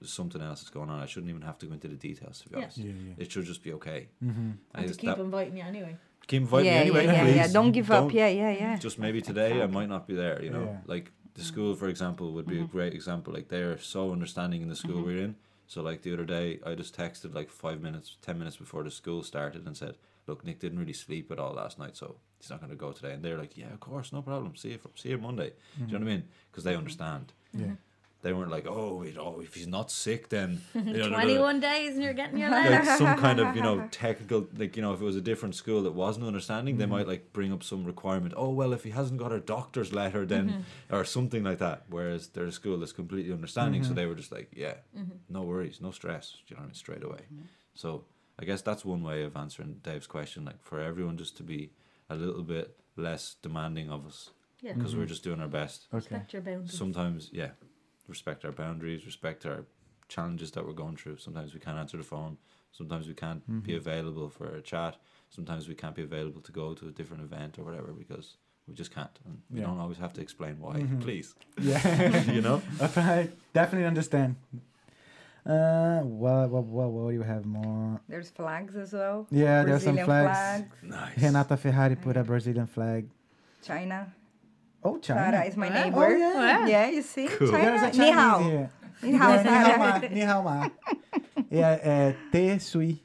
there's 0.00 0.10
something 0.20 0.40
else 0.40 0.60
that's 0.60 0.70
going 0.78 0.88
on." 0.88 0.98
I 1.02 1.04
shouldn't 1.10 1.28
even 1.28 1.42
have 1.42 1.58
to 1.58 1.66
go 1.66 1.74
into 1.74 1.88
the 1.88 2.00
details. 2.08 2.40
To 2.40 2.48
be 2.48 2.54
Yeah. 2.54 2.62
honest, 2.62 2.78
Yeah, 2.78 2.92
yeah. 3.08 3.22
it 3.22 3.30
should 3.30 3.44
just 3.44 3.62
be 3.62 3.72
okay. 3.74 4.00
Mm-hmm. 4.24 4.50
I 4.74 4.78
And 4.78 4.82
to 4.84 4.88
just- 4.88 5.00
keep 5.00 5.10
that- 5.10 5.20
inviting 5.28 5.56
you 5.58 5.64
anyway. 5.64 5.94
Keep 6.28 6.42
inviting 6.42 6.66
yeah, 6.66 6.74
me 6.74 6.80
anyway, 6.82 7.04
yeah, 7.06 7.26
yeah, 7.26 7.34
yeah. 7.34 7.48
Don't 7.48 7.72
give 7.72 7.90
up. 7.90 8.04
Don't- 8.04 8.14
Yeah, 8.14 8.28
yeah, 8.28 8.50
yeah. 8.50 8.76
Just 8.76 8.98
maybe 8.98 9.20
today 9.20 9.60
I 9.60 9.66
might 9.66 9.88
not 9.88 10.06
be 10.06 10.14
there, 10.14 10.40
you 10.42 10.50
know. 10.50 10.64
Yeah. 10.64 10.78
Like 10.94 11.10
the 11.34 11.42
school, 11.42 11.74
for 11.74 11.88
example, 11.88 12.32
would 12.34 12.46
be 12.46 12.58
a 12.58 12.62
mm-hmm. 12.62 12.76
great 12.76 12.94
example. 12.94 13.32
Like 13.32 13.48
they're 13.48 13.78
so 13.78 14.12
understanding 14.12 14.62
in 14.62 14.68
the 14.68 14.76
school 14.76 14.98
mm-hmm. 14.98 15.06
we're 15.06 15.24
in. 15.24 15.36
So 15.66 15.82
like 15.82 16.02
the 16.02 16.12
other 16.12 16.24
day, 16.24 16.60
I 16.64 16.74
just 16.74 16.96
texted 16.96 17.34
like 17.34 17.50
five 17.50 17.80
minutes, 17.80 18.16
ten 18.22 18.38
minutes 18.38 18.56
before 18.56 18.84
the 18.84 18.90
school 18.90 19.22
started 19.22 19.66
and 19.66 19.76
said, 19.76 19.96
"Look, 20.26 20.44
Nick 20.44 20.60
didn't 20.60 20.78
really 20.78 20.94
sleep 20.94 21.30
at 21.30 21.38
all 21.38 21.54
last 21.54 21.78
night, 21.78 21.96
so 21.96 22.16
he's 22.38 22.50
not 22.50 22.60
going 22.60 22.70
to 22.70 22.76
go 22.76 22.92
today." 22.92 23.12
And 23.12 23.22
they're 23.22 23.38
like, 23.38 23.56
"Yeah, 23.56 23.72
of 23.72 23.80
course, 23.80 24.12
no 24.12 24.22
problem. 24.22 24.56
See 24.56 24.70
you, 24.70 24.78
see 24.94 25.10
you 25.10 25.18
Monday." 25.18 25.50
Do 25.50 25.54
you 25.54 25.80
know 25.80 25.86
mm-hmm. 25.86 25.92
what 25.92 26.02
I 26.02 26.14
mean? 26.14 26.24
Because 26.50 26.64
they 26.64 26.76
understand. 26.76 27.32
Yeah. 27.52 27.74
They 28.20 28.32
weren't 28.32 28.50
like, 28.50 28.66
"Oh, 28.66 29.02
you 29.02 29.12
know, 29.12 29.40
if 29.40 29.54
he's 29.54 29.68
not 29.68 29.92
sick, 29.92 30.28
then 30.28 30.60
you 30.74 30.82
know, 30.82 31.08
21 31.08 31.60
days 31.60 31.94
and 31.94 32.02
you're 32.02 32.12
getting 32.12 32.38
your 32.38 32.50
letter. 32.50 32.70
like 32.70 32.98
some 32.98 33.16
kind 33.16 33.38
of 33.38 33.54
you 33.54 33.62
know 33.62 33.86
technical 33.90 34.48
like 34.56 34.76
you 34.76 34.82
know 34.82 34.92
if 34.92 35.00
it 35.00 35.04
was 35.04 35.16
a 35.16 35.20
different 35.20 35.54
school 35.54 35.82
that 35.82 35.92
wasn't 35.92 36.24
understanding 36.24 36.76
they 36.76 36.84
mm-hmm. 36.84 36.94
might 36.94 37.08
like 37.08 37.32
bring 37.32 37.52
up 37.52 37.62
some 37.62 37.84
requirement 37.84 38.34
oh 38.36 38.50
well 38.50 38.72
if 38.72 38.84
he 38.84 38.90
hasn't 38.90 39.20
got 39.20 39.32
a 39.32 39.40
doctor's 39.40 39.92
letter 39.92 40.26
then 40.26 40.48
mm-hmm. 40.48 40.94
or 40.94 41.04
something 41.04 41.44
like 41.44 41.58
that 41.58 41.84
whereas 41.88 42.28
there's 42.28 42.48
a 42.48 42.52
school 42.52 42.78
that's 42.78 42.92
completely 42.92 43.32
understanding 43.32 43.82
so 43.82 43.88
mm-hmm. 43.88 43.96
they 43.96 44.06
were 44.06 44.14
just 44.14 44.32
like 44.32 44.48
yeah 44.54 44.74
no 45.28 45.42
worries 45.42 45.80
no 45.80 45.90
stress 45.90 46.36
you 46.48 46.56
know 46.56 46.60
what 46.60 46.64
I 46.64 46.68
mean 46.68 46.74
straight 46.74 47.04
away. 47.04 47.20
So 47.74 48.04
I 48.38 48.44
guess 48.44 48.62
that's 48.62 48.84
one 48.84 49.02
way 49.02 49.22
of 49.22 49.36
answering 49.36 49.80
Dave's 49.82 50.06
question 50.06 50.44
like 50.44 50.62
for 50.62 50.80
everyone 50.80 51.16
just 51.16 51.36
to 51.38 51.42
be 51.42 51.70
a 52.10 52.16
little 52.16 52.42
bit 52.42 52.76
less 52.96 53.36
demanding 53.42 53.90
of 53.90 54.06
us 54.06 54.30
Yeah. 54.60 54.72
because 54.72 54.96
we're 54.96 55.06
just 55.06 55.22
doing 55.22 55.40
our 55.40 55.48
best. 55.48 55.86
Okay. 55.92 55.96
Respect 55.96 56.32
your 56.32 56.42
boundaries. 56.42 56.76
sometimes 56.76 57.30
yeah 57.32 57.50
respect 58.08 58.44
our 58.44 58.52
boundaries 58.52 59.04
respect 59.06 59.44
our 59.46 59.64
challenges 60.08 60.50
that 60.52 60.66
we're 60.66 60.72
going 60.72 60.96
through 60.96 61.16
sometimes 61.18 61.52
we 61.54 61.60
can't 61.60 61.78
answer 61.78 61.96
the 61.98 62.02
phone 62.02 62.38
sometimes 62.72 63.06
we 63.06 63.14
can't 63.14 63.42
be 63.62 63.74
available 63.76 64.28
for 64.28 64.46
a 64.56 64.62
chat 64.62 64.96
sometimes 65.28 65.68
we 65.68 65.74
can't 65.74 65.94
be 65.94 66.02
available 66.02 66.40
to 66.40 66.52
go 66.52 66.72
to 66.74 66.88
a 66.88 66.90
different 66.90 67.22
event 67.22 67.58
or 67.58 67.64
whatever 67.64 67.92
because 67.92 68.36
we 68.66 68.74
just 68.74 68.92
can't 68.94 69.18
and 69.26 69.40
we 69.50 69.60
Yeah. 69.60 69.66
don't 69.66 69.78
always 69.78 69.98
have 69.98 70.12
to 70.14 70.20
explain 70.22 70.58
why 70.60 70.74
Mhm. 70.80 71.00
please 71.00 71.34
Yeah. 71.60 72.22
you 72.36 72.40
know 72.40 72.62
I 72.96 73.28
definitely 73.52 73.86
understand. 73.86 74.36
Uh, 75.46 76.00
what, 76.00 76.50
what, 76.50 76.64
what, 76.64 76.90
what 76.90 77.08
do 77.08 77.14
you 77.14 77.22
have 77.22 77.46
more? 77.46 78.00
There's 78.08 78.28
flags 78.30 78.76
as 78.76 78.92
well. 78.92 79.26
Yeah, 79.30 79.64
there's 79.64 79.82
some 79.82 79.94
Brazilian 79.96 80.06
flags. 80.26 80.72
nice 80.82 81.22
Renata 81.22 81.56
Ferrari 81.56 81.96
put 81.96 82.16
a 82.18 82.22
Brazilian 82.24 82.66
flag. 82.66 83.08
China. 83.62 84.12
Oh, 84.84 84.98
China. 84.98 85.30
Sarah 85.32 85.44
is 85.46 85.56
my 85.56 85.68
neighbor. 85.68 86.06
Oh, 86.06 86.16
yeah. 86.16 86.66
Yeah, 86.66 86.88
you 86.88 87.02
see? 87.02 87.26
Cool. 87.28 87.50
There's 87.50 87.82
a 87.82 87.90
China. 87.90 88.04
Ni 88.04 88.10
hao. 88.12 88.38
Here. 88.40 88.70
Ni 89.02 89.12
hao, 89.12 89.28
Yeah, 89.32 89.42
ni 89.42 89.48
Sarah. 89.48 89.78
ma, 89.78 89.98
ni 90.08 90.20
hao 90.20 90.42
ma. 90.42 90.68
Yeah, 91.50 92.12
uh, 92.14 92.30
Te 92.32 92.58
Sui, 92.58 93.02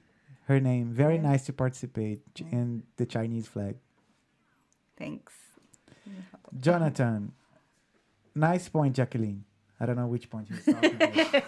her 0.48 0.60
name. 0.60 0.92
Very 0.92 1.18
nice 1.18 1.46
to 1.46 1.54
participate 1.54 2.22
in 2.52 2.84
the 2.98 3.06
Chinese 3.06 3.48
flag. 3.48 3.76
Thanks. 4.98 5.34
Jonathan, 6.60 7.32
nice 8.36 8.68
point, 8.70 8.96
Jacqueline. 8.96 9.46
I 9.80 9.86
don't 9.86 9.96
know 9.96 10.08
which 10.08 10.30
point 10.30 10.50
you're 10.50 10.74
talking 10.76 10.96
about. 10.96 11.44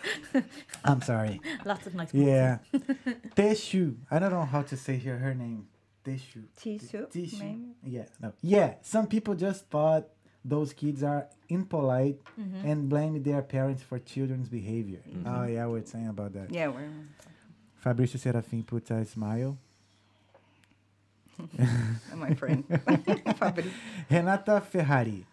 I'm 0.84 1.02
sorry. 1.02 1.40
Lots 1.66 1.86
of 1.88 1.96
nice. 1.96 2.12
points. 2.12 2.26
Yeah. 2.28 2.58
Teshu. 3.36 3.96
I 4.10 4.20
don't 4.20 4.32
know 4.32 4.46
how 4.46 4.62
to 4.64 4.76
say 4.78 4.98
here 4.98 5.18
her 5.18 5.34
name. 5.34 5.68
Teshu. 6.04 6.44
Tissue, 6.58 7.08
Tishu. 7.08 7.40
maybe. 7.40 7.76
Yeah, 7.84 8.06
no. 8.22 8.34
Yeah, 8.42 8.76
some 8.82 9.08
people 9.08 9.36
just 9.36 9.70
thought 9.70 10.08
those 10.48 10.74
kids 10.74 11.02
are 11.04 11.28
impolite 11.50 12.20
Mm-hmm. 12.40 12.68
and 12.70 12.90
blame 12.90 13.24
their 13.24 13.42
parents 13.42 13.82
for 13.82 13.98
children's 14.00 14.50
behavior. 14.50 15.00
Oh, 15.26 15.46
yeah, 15.46 15.66
we're 15.68 15.86
saying 15.86 16.08
about 16.10 16.34
that. 16.34 16.52
Yeah, 16.52 16.68
we're 16.68 16.90
Fabrício 17.84 18.18
Serafim 18.20 18.66
puts 18.66 18.92
a 18.92 19.06
smile. 19.06 19.58
my 22.16 22.34
friend. 22.34 22.64
Fabri. 23.40 23.70
Renata 24.10 24.62
Ferrari. 24.62 25.26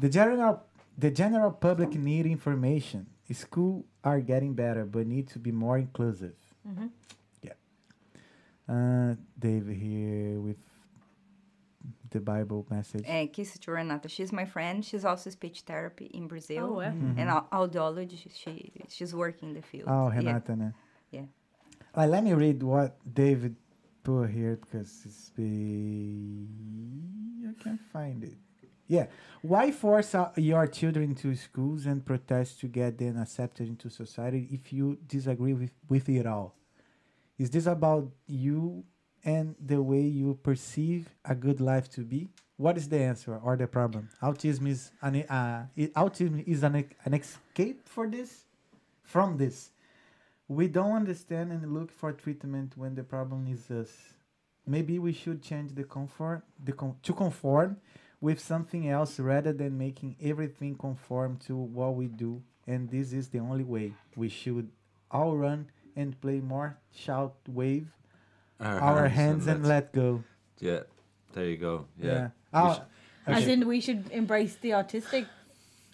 The 0.00 0.08
general 0.08 0.62
the 0.96 1.10
general 1.10 1.50
public 1.52 1.94
need 1.94 2.26
information. 2.26 3.06
School 3.32 3.84
are 4.04 4.20
getting 4.20 4.54
better, 4.54 4.84
but 4.84 5.06
need 5.06 5.28
to 5.28 5.38
be 5.38 5.50
more 5.50 5.78
inclusive. 5.78 6.34
Mm-hmm. 6.68 6.86
Yeah. 7.42 7.52
Uh, 8.68 9.14
Dave 9.38 9.66
here 9.68 10.40
with 10.40 10.58
the 12.14 12.20
Bible 12.20 12.66
message. 12.70 13.04
Uh, 13.06 13.26
kiss 13.30 13.58
to 13.58 13.70
Renata. 13.72 14.08
She's 14.08 14.32
my 14.32 14.46
friend. 14.46 14.82
She's 14.84 15.04
also 15.04 15.28
speech 15.30 15.60
therapy 15.62 16.06
in 16.06 16.26
Brazil. 16.28 16.76
Oh, 16.76 16.80
yeah. 16.80 17.20
And 17.20 17.28
au- 17.28 17.46
audiology. 17.52 18.16
She, 18.22 18.30
she 18.30 18.72
she's 18.88 19.12
working 19.14 19.50
in 19.50 19.54
the 19.54 19.62
field. 19.62 19.88
Oh, 19.88 20.08
Yeah. 20.10 20.18
Renata, 20.18 20.52
né? 20.52 20.72
Yeah. 21.10 21.26
Let 21.96 22.24
me 22.24 22.32
read 22.32 22.62
what 22.62 22.96
David 23.12 23.56
put 24.02 24.30
here 24.30 24.56
because 24.60 25.02
it's 25.04 25.30
be... 25.30 26.46
I 27.50 27.62
can't 27.62 27.80
find 27.92 28.22
it. 28.24 28.38
Yeah. 28.86 29.06
Why 29.42 29.70
force 29.72 30.14
uh, 30.14 30.30
your 30.36 30.66
children 30.66 31.14
to 31.16 31.34
schools 31.34 31.86
and 31.86 32.04
protest 32.04 32.60
to 32.60 32.68
get 32.68 32.98
them 32.98 33.18
accepted 33.20 33.66
into 33.68 33.90
society 33.90 34.48
if 34.52 34.72
you 34.72 34.98
disagree 35.06 35.54
with, 35.54 35.70
with 35.88 36.08
it 36.08 36.26
all? 36.26 36.54
Is 37.38 37.50
this 37.50 37.66
about 37.66 38.08
you 38.26 38.84
and 39.24 39.54
the 39.64 39.82
way 39.82 40.00
you 40.00 40.38
perceive 40.42 41.08
a 41.24 41.34
good 41.34 41.60
life 41.60 41.88
to 41.90 42.02
be? 42.02 42.28
What 42.56 42.76
is 42.76 42.88
the 42.88 43.00
answer 43.00 43.36
or 43.42 43.56
the 43.56 43.66
problem? 43.66 44.08
Autism 44.22 44.68
is 44.68 44.92
an 45.02 45.22
uh, 45.22 45.66
autism 45.76 46.46
is 46.46 46.62
an, 46.62 46.84
an 47.04 47.14
escape 47.14 47.88
for 47.88 48.06
this, 48.08 48.44
from 49.02 49.38
this. 49.38 49.70
We 50.46 50.68
don't 50.68 50.92
understand 50.92 51.50
and 51.52 51.72
look 51.72 51.90
for 51.90 52.12
treatment 52.12 52.74
when 52.76 52.94
the 52.94 53.02
problem 53.02 53.46
is 53.48 53.70
us. 53.70 53.90
Maybe 54.66 54.98
we 54.98 55.12
should 55.12 55.42
change 55.42 55.74
the 55.74 55.84
comfort 55.84 56.42
the 56.62 56.72
con- 56.72 56.96
to 57.02 57.12
conform 57.12 57.78
with 58.20 58.38
something 58.40 58.88
else 58.88 59.18
rather 59.18 59.52
than 59.52 59.76
making 59.76 60.16
everything 60.22 60.76
conform 60.76 61.38
to 61.46 61.56
what 61.56 61.94
we 61.94 62.06
do. 62.06 62.42
And 62.66 62.88
this 62.88 63.12
is 63.12 63.28
the 63.28 63.40
only 63.40 63.64
way. 63.64 63.94
We 64.16 64.28
should 64.28 64.70
all 65.10 65.36
run 65.36 65.70
and 65.96 66.18
play 66.20 66.40
more, 66.40 66.78
shout, 66.92 67.34
wave 67.48 67.88
our, 68.60 69.08
hands, 69.08 69.46
and 69.46 69.62
let's- 69.62 69.68
let 69.68 69.92
go. 69.92 70.24
Yeah, 70.60 70.80
there 71.32 71.46
you 71.46 71.56
go. 71.56 71.86
Yeah. 71.98 72.12
Yeah. 72.12 72.28
Oh, 72.52 72.74
sh- 72.74 72.80
As 73.26 73.46
in, 73.48 73.66
we 73.66 73.80
should 73.80 74.10
embrace 74.12 74.54
the 74.56 74.70
autistic. 74.70 75.26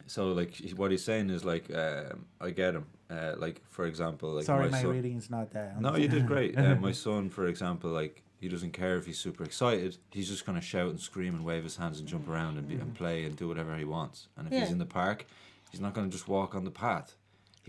So 0.07 0.29
like 0.33 0.55
what 0.77 0.91
he's 0.91 1.05
saying 1.05 1.31
is 1.31 1.45
like 1.45 1.73
um, 1.75 2.27
I 2.41 2.51
get 2.51 2.75
him. 2.75 2.87
Uh, 3.09 3.35
like 3.39 3.61
for 3.71 3.87
example, 3.87 4.31
like 4.33 4.45
Sorry, 4.45 4.67
my, 4.67 4.71
my 4.71 4.83
son. 4.83 4.91
reading 4.91 5.17
is 5.17 5.31
not 5.31 5.51
that. 5.53 5.81
No, 5.81 5.97
you 5.97 6.09
did 6.09 6.27
great. 6.27 6.57
Uh, 6.59 6.75
my 6.77 6.93
son, 7.07 7.31
for 7.31 7.47
example, 7.47 7.91
like 7.91 8.23
he 8.41 8.49
doesn't 8.49 8.73
care 8.73 8.97
if 8.97 9.07
he's 9.07 9.19
super 9.19 9.45
excited. 9.45 9.97
He's 10.11 10.29
just 10.29 10.45
gonna 10.47 10.61
shout 10.61 10.91
and 10.91 11.01
scream 11.01 11.35
and 11.35 11.45
wave 11.45 11.63
his 11.65 11.77
hands 11.77 11.99
and 12.01 12.09
jump 12.09 12.29
around 12.29 12.59
and 12.59 12.69
be, 12.69 12.75
and 12.75 12.95
play 12.95 13.25
and 13.25 13.37
do 13.37 13.49
whatever 13.49 13.77
he 13.77 13.85
wants. 13.85 14.29
And 14.37 14.47
if 14.47 14.53
he's 14.61 14.71
in 14.73 14.79
the 14.79 14.87
park, 14.87 15.27
he's 15.71 15.81
not 15.81 15.95
gonna 15.95 16.09
just 16.09 16.27
walk 16.29 16.55
on 16.55 16.65
the 16.65 16.71
path. 16.71 17.17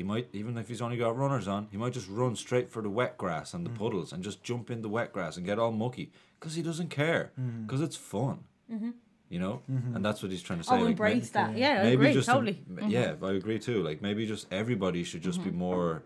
He 0.02 0.08
might 0.08 0.30
even 0.34 0.58
if 0.58 0.68
he's 0.68 0.82
only 0.82 0.98
got 0.98 1.16
runners 1.16 1.48
on, 1.48 1.68
he 1.70 1.78
might 1.78 1.94
just 1.94 2.10
run 2.10 2.36
straight 2.36 2.72
for 2.72 2.82
the 2.82 2.90
wet 2.90 3.20
grass 3.20 3.54
and 3.54 3.64
the 3.64 3.70
mm. 3.70 3.78
puddles 3.78 4.12
and 4.12 4.24
just 4.24 4.42
jump 4.42 4.72
in 4.72 4.82
the 4.82 4.90
wet 4.90 5.14
grass 5.14 5.38
and 5.38 5.46
get 5.46 5.60
all 5.60 5.72
mucky 5.72 6.12
because 6.40 6.56
he 6.56 6.64
doesn't 6.64 6.90
care 6.90 7.32
mm-hmm. 7.40 7.68
because 7.68 7.82
it's 7.82 7.96
fun. 7.96 8.40
Mm-hmm. 8.74 8.90
You 9.30 9.40
know, 9.40 9.62
mm-hmm. 9.72 9.96
and 9.96 10.04
that's 10.04 10.24
what 10.24 10.32
he's 10.32 10.42
trying 10.42 10.58
to 10.58 10.66
say. 10.66 10.74
Oh, 10.74 10.78
like, 10.78 10.98
ma- 10.98 11.06
embrace 11.06 11.30
that. 11.30 11.56
Yeah, 11.56 11.82
I 11.82 11.84
maybe 11.84 11.94
agree. 11.94 12.14
just 12.14 12.28
Totally. 12.28 12.64
m- 12.68 12.90
yeah 12.90 13.14
i 13.22 13.32
agree 13.34 13.60
too 13.60 13.84
like 13.84 14.02
maybe 14.02 14.26
just 14.26 14.48
everybody 14.52 15.04
should 15.04 15.22
just 15.22 15.44
be 15.44 15.52
more 15.52 16.02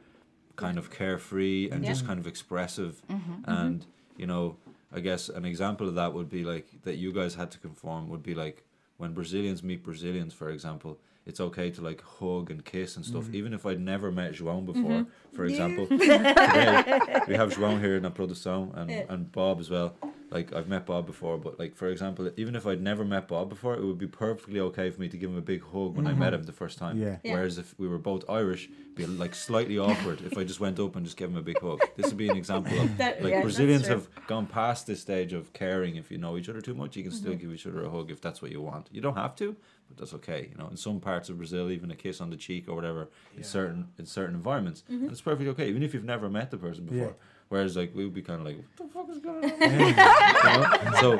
kind 0.57 0.77
of 0.77 0.91
carefree 0.91 1.69
and 1.71 1.81
Yeah. 1.81 1.91
just 1.93 2.05
kind 2.05 2.19
of 2.19 2.27
expressive 2.27 3.01
and 3.45 3.85
you 4.17 4.27
know 4.27 4.57
i 4.91 4.99
guess 4.99 5.29
an 5.29 5.45
example 5.45 5.87
of 5.87 5.95
that 5.95 6.13
would 6.13 6.29
be 6.29 6.43
like 6.43 6.67
that 6.83 6.95
you 6.95 7.13
guys 7.13 7.35
had 7.35 7.49
to 7.51 7.59
conform 7.59 8.09
would 8.09 8.23
be 8.23 8.35
like 8.35 8.65
when 8.97 9.13
brazilians 9.13 9.63
meet 9.63 9.83
brazilians 9.83 10.33
for 10.33 10.49
example 10.49 10.99
it's 11.25 11.39
okay 11.39 11.69
to 11.71 11.81
like 11.81 12.01
hug 12.01 12.51
and 12.51 12.63
kiss 12.65 12.95
and 12.95 13.05
stuff 13.05 13.23
mm-hmm. 13.23 13.35
even 13.35 13.53
if 13.53 13.65
i'd 13.65 13.79
never 13.79 14.11
met 14.11 14.33
joão 14.33 14.63
mm-hmm. 14.63 14.71
before 14.71 15.05
for 15.33 15.45
example 15.45 15.87
today 15.87 16.99
we 17.27 17.35
have 17.35 17.53
joão 17.53 17.79
here 17.79 17.95
in 17.95 18.03
the 18.03 18.11
produção 18.11 18.75
and, 18.77 18.91
and 18.91 19.31
bob 19.31 19.59
as 19.59 19.69
well 19.69 19.95
like 20.31 20.53
I've 20.53 20.67
met 20.67 20.85
Bob 20.85 21.05
before, 21.05 21.37
but 21.37 21.59
like 21.59 21.75
for 21.75 21.87
example, 21.87 22.29
even 22.37 22.55
if 22.55 22.65
I'd 22.65 22.81
never 22.81 23.05
met 23.05 23.27
Bob 23.27 23.49
before, 23.49 23.75
it 23.75 23.83
would 23.83 23.97
be 23.97 24.07
perfectly 24.07 24.59
okay 24.59 24.89
for 24.89 24.99
me 24.99 25.07
to 25.09 25.17
give 25.17 25.29
him 25.29 25.37
a 25.37 25.41
big 25.41 25.61
hug 25.63 25.95
when 25.95 26.07
I 26.07 26.11
mm-hmm. 26.11 26.19
met 26.19 26.33
him 26.33 26.43
the 26.43 26.51
first 26.51 26.77
time. 26.77 26.97
Yeah. 26.97 27.17
Yeah. 27.23 27.33
Whereas 27.33 27.57
if 27.57 27.77
we 27.77 27.87
were 27.87 27.97
both 27.97 28.23
Irish, 28.29 28.65
it'd 28.65 28.95
be 28.95 29.05
like 29.05 29.35
slightly 29.35 29.77
awkward 29.77 30.21
if 30.21 30.37
I 30.37 30.43
just 30.43 30.59
went 30.59 30.79
up 30.79 30.95
and 30.95 31.05
just 31.05 31.17
gave 31.17 31.29
him 31.29 31.37
a 31.37 31.41
big 31.41 31.59
hug. 31.59 31.79
This 31.95 32.07
would 32.07 32.17
be 32.17 32.29
an 32.29 32.37
example 32.37 32.79
of 32.79 32.97
That- 33.01 33.23
like 33.23 33.31
yeah, 33.31 33.41
Brazilians 33.41 33.87
have 33.87 34.07
gone 34.27 34.45
past 34.45 34.87
this 34.87 35.01
stage 35.01 35.33
of 35.33 35.53
caring. 35.53 35.95
If 35.95 36.11
you 36.11 36.17
know 36.17 36.37
each 36.37 36.49
other 36.49 36.61
too 36.61 36.75
much, 36.75 36.95
you 36.95 37.03
can 37.03 37.11
still 37.11 37.35
give 37.35 37.51
each 37.53 37.65
other 37.67 37.85
a 37.85 37.89
hug 37.89 38.11
if 38.11 38.19
that's 38.21 38.41
what 38.41 38.51
you 38.51 38.61
want. 38.61 38.89
You 38.91 39.01
don't 39.01 39.17
have 39.17 39.35
to, 39.37 39.55
but 39.87 39.97
that's 39.97 40.13
okay. 40.15 40.49
You 40.51 40.57
know, 40.57 40.67
in 40.69 40.77
some 40.77 40.99
parts 40.99 41.29
of 41.29 41.37
Brazil, 41.37 41.69
even 41.71 41.91
a 41.91 41.95
kiss 41.95 42.21
on 42.21 42.29
the 42.29 42.37
cheek 42.37 42.67
or 42.67 42.75
whatever, 42.75 43.09
in 43.35 43.43
certain 43.43 43.89
in 43.97 44.05
certain 44.05 44.35
environments, 44.35 44.83
mm-hmm. 44.83 45.03
and 45.03 45.11
it's 45.11 45.21
perfectly 45.21 45.47
okay, 45.49 45.69
even 45.69 45.83
if 45.83 45.93
you've 45.93 46.03
never 46.03 46.29
met 46.29 46.51
the 46.51 46.57
person 46.57 46.85
before. 46.85 47.07
Yeah. 47.07 47.13
Whereas 47.49 47.77
like 47.77 47.93
we 47.95 48.03
would 48.03 48.13
be 48.13 48.21
kind 48.21 48.39
of 48.39 48.45
like, 48.45 48.57
what 48.57 48.87
the 48.87 48.93
fuck 48.93 49.09
is 49.09 49.19
going 49.19 49.43
on? 49.45 49.61
you 50.85 50.91
know? 50.91 50.99
So 50.99 51.19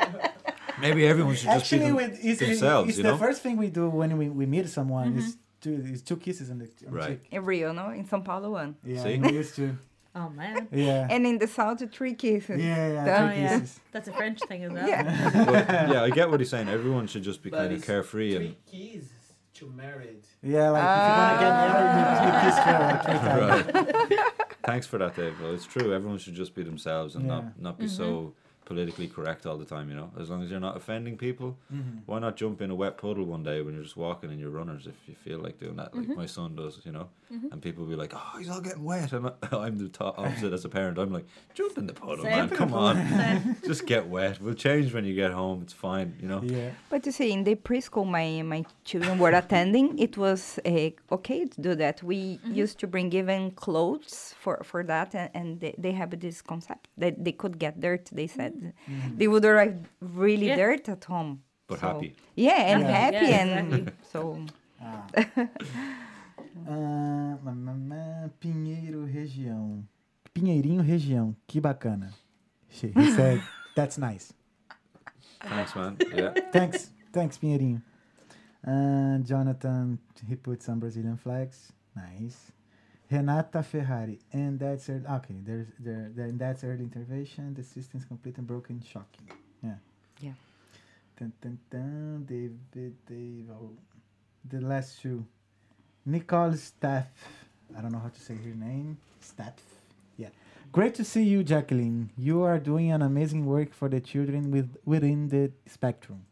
maybe 0.80 1.06
everyone 1.06 1.36
should 1.36 1.46
just 1.46 1.70
be 1.70 1.78
Actually, 1.78 1.88
them- 1.88 1.96
with, 1.96 2.26
it's, 2.26 2.40
themselves. 2.40 2.90
it's 2.90 2.98
you 2.98 3.04
the 3.04 3.18
first 3.18 3.42
thing 3.42 3.58
we 3.58 3.70
do 3.70 3.90
when 3.90 4.18
we, 4.18 4.30
we 4.30 4.46
meet 4.46 4.68
someone 4.70 5.18
is 5.18 5.36
mm-hmm. 5.36 5.40
two 5.62 5.94
is 5.94 6.02
two 6.02 6.18
kisses 6.18 6.50
on 6.50 6.60
the, 6.60 6.66
on 6.66 6.92
the 6.94 6.98
Right. 6.98 7.24
cheek. 7.24 7.28
In 7.32 7.46
Rio, 7.46 7.72
no? 7.72 7.90
In 7.90 8.06
São 8.06 8.24
Paulo, 8.24 8.52
one. 8.52 8.76
Yeah, 8.84 9.04
See? 9.04 9.18
we 9.18 9.34
used 9.34 9.56
to. 9.58 9.78
Oh 10.16 10.30
man, 10.30 10.68
Yeah. 10.72 11.08
And 11.10 11.28
in 11.28 11.40
the 11.40 11.48
south, 11.48 11.84
three 11.92 12.14
kisses. 12.14 12.62
yeah, 12.62 12.94
yeah, 12.94 13.02
Oh, 13.26 13.28
two 13.36 13.42
yeah. 13.42 13.60
kisses. 13.60 13.80
that's 13.92 14.08
a 14.08 14.14
French 14.14 14.40
thing 14.48 14.64
as 14.64 14.72
well. 14.72 14.88
Yeah. 14.88 15.46
But, 15.46 15.70
yeah, 15.90 16.04
I 16.04 16.10
get 16.10 16.30
what 16.32 16.40
he's 16.40 16.50
saying. 16.50 16.70
Everyone 16.70 17.06
should 17.08 17.24
just 17.24 17.44
be 17.44 17.50
But 17.50 17.58
kind 17.58 17.72
of 17.74 17.78
it's 17.80 17.86
carefree 17.86 18.36
and 18.36 18.46
Three 18.46 18.58
keys 18.66 19.10
to 19.56 19.68
married. 19.68 20.24
Yeah, 20.42 20.70
like 20.70 20.84
if 20.84 20.96
you 21.06 21.12
want 21.20 21.40
to 21.40 21.46
get 21.46 21.52
married, 21.74 22.22
you, 22.22 22.28
you 22.32 22.42
kiss 22.46 22.58
her 22.66 22.80
like 22.80 23.04
three 23.06 23.20
times. 23.20 24.12
right. 24.12 24.34
Thanks 24.66 24.88
for 24.88 24.98
that, 25.00 25.16
Dave. 25.16 25.40
Well, 25.42 25.54
it's 25.54 25.66
true. 25.66 25.94
Everyone 25.94 26.18
should 26.18 26.34
just 26.34 26.56
be 26.56 26.64
themselves 26.64 27.16
and 27.16 27.26
Yeah. 27.26 27.34
not 27.36 27.60
not 27.62 27.78
be 27.80 27.88
so 27.88 28.04
mm-hmm. 28.06 28.30
Politically 28.66 29.08
correct 29.08 29.46
all 29.46 29.58
the 29.58 29.66
time. 29.66 29.90
You 29.90 29.96
know, 29.96 30.12
as 30.20 30.30
long 30.30 30.44
as 30.44 30.50
you're 30.52 30.60
not 30.60 30.76
offending 30.78 31.18
people, 31.18 31.58
Mm-hmm. 31.74 32.00
why 32.06 32.20
not 32.20 32.36
jump 32.36 32.62
in 32.62 32.70
a 32.72 32.76
wet 32.76 32.98
puddle 32.98 33.26
one 33.26 33.44
day 33.44 33.62
when 33.62 33.74
you're 33.76 33.84
just 33.84 33.98
walking 33.98 34.32
in 34.32 34.40
your 34.40 34.50
runners 34.50 34.88
if 34.88 34.96
you 35.08 35.16
feel 35.16 35.40
like 35.40 35.60
doing 35.60 35.76
that, 35.78 35.96
like 35.96 36.10
my 36.10 36.26
son 36.26 36.56
does. 36.56 36.80
You 36.86 36.92
know, 36.92 37.10
and 37.52 37.62
people 37.62 37.84
will 37.84 37.90
be 37.92 37.96
like, 37.96 38.14
"Oh, 38.16 38.38
he's 38.40 38.50
all 38.50 38.62
getting 38.62 38.84
wet," 38.84 39.12
and 39.14 39.28
I- 39.28 39.34
I'm 39.64 39.78
the 39.78 39.90
to- 39.90 40.04
opposite 40.06 40.54
as 40.54 40.64
a 40.66 40.70
parent. 40.70 40.98
I'm 40.98 41.12
like, 41.12 41.26
"Jump 41.54 41.78
in 41.78 41.86
the 41.88 41.94
puddle, 41.94 42.24
Same. 42.24 42.32
man! 42.32 42.50
Come 42.50 42.74
on, 42.74 42.96
just 43.66 43.86
get 43.86 44.08
wet. 44.08 44.42
We'll 44.42 44.54
change 44.68 44.94
when 44.94 45.06
you 45.06 45.16
get 45.16 45.32
home. 45.32 45.62
It's 45.64 45.74
fine." 45.74 46.16
You 46.22 46.28
know. 46.28 46.42
Yeah. 46.44 46.70
But 46.90 47.06
you 47.06 47.12
see, 47.12 47.32
in 47.32 47.44
the 47.44 47.56
preschool 47.56 48.06
my, 48.08 48.42
my 48.44 48.64
children 48.84 49.18
were 49.20 49.32
attending, 49.32 49.98
it 50.00 50.18
was 50.18 50.60
uh, 50.66 50.90
okay 51.18 51.46
to 51.46 51.62
do 51.62 51.76
that. 51.76 52.02
We 52.04 52.40
used 52.64 52.80
to 52.80 52.88
bring 52.88 53.12
even 53.14 53.52
clothes 53.52 54.34
for, 54.40 54.62
for 54.64 54.84
that, 54.84 55.14
and, 55.16 55.30
and 55.34 55.60
they, 55.60 55.76
they 55.78 55.92
have 55.92 56.12
this 56.20 56.42
concept 56.42 56.88
that 56.98 57.24
they 57.24 57.32
could 57.32 57.60
get 57.60 57.80
dirt. 57.82 58.10
They 58.12 58.28
said 58.28 58.54
they 59.18 59.28
would 59.28 59.46
arrive 59.46 59.78
really 60.02 60.48
Yeah. 60.48 60.56
dirt 60.58 60.90
at 60.90 61.04
home. 61.06 61.42
But 61.68 61.80
So- 61.80 61.88
happy. 61.88 62.16
Yeah, 62.36 62.62
and 62.74 62.82
Yeah. 62.84 62.92
happy, 62.92 63.26
Yeah, 63.32 63.60
and 63.60 63.92
so 64.12 64.38
Ah. 64.82 65.08
Ah, 66.68 68.30
Pinheiro 68.40 69.06
região. 69.06 69.84
Pinheirinho 70.34 70.82
região. 70.82 71.36
Que 71.48 71.60
bacana. 71.62 72.12
She- 72.70 72.92
He 72.96 73.12
said, 73.12 73.42
that's 73.76 73.98
nice. 73.98 74.34
Thanks, 75.42 75.76
man. 75.76 75.98
Yeah. 76.14 76.34
Thanks. 76.52 76.92
Thanks, 77.12 77.38
Pinheirinho. 77.38 77.82
Uh, 78.66 79.20
Jonathan, 79.24 80.00
he 80.28 80.36
put 80.36 80.62
some 80.64 80.80
Brazilian 80.80 81.18
flags. 81.18 81.72
Nice. 81.96 82.52
Renata 83.16 83.64
Ferrari. 83.64 84.20
And 84.34 84.60
that's 84.60 84.90
early, 84.90 85.06
okay. 85.08 85.36
There's 85.44 85.68
there. 85.80 86.12
Then 86.16 86.38
that's 86.38 86.64
early 86.64 86.84
intervention. 86.84 87.54
The 87.54 87.64
system's 87.64 88.06
complete 88.06 88.38
and 88.38 88.48
broken. 88.48 88.82
Shocking. 88.82 89.30
Yeah. 89.64 89.76
Yeah. 90.20 90.32
Dun, 91.18 91.32
dun, 91.42 91.58
dun, 91.72 92.26
David, 92.26 92.96
Dave, 93.08 93.50
oh, 93.52 93.72
the 94.50 94.60
last 94.60 95.02
two. 95.02 95.26
Nicole 96.06 96.54
Staff. 96.54 97.08
I 97.78 97.82
don't 97.82 97.92
know 97.92 98.00
how 98.00 98.10
to 98.10 98.20
say 98.20 98.36
her 98.36 98.56
name. 98.56 98.98
Staff. 99.22 99.54
Yeah. 100.18 100.30
Great 100.72 100.94
to 100.96 101.04
see 101.04 101.24
you, 101.24 101.44
Jacqueline. 101.44 102.12
You 102.18 102.44
are 102.44 102.60
doing 102.60 102.92
an 102.92 103.02
amazing 103.02 103.46
work 103.46 103.74
for 103.74 103.88
the 103.90 104.02
children 104.02 104.52
with 104.52 104.76
within 104.86 105.30
the 105.30 105.52
spectrum. 105.66 106.26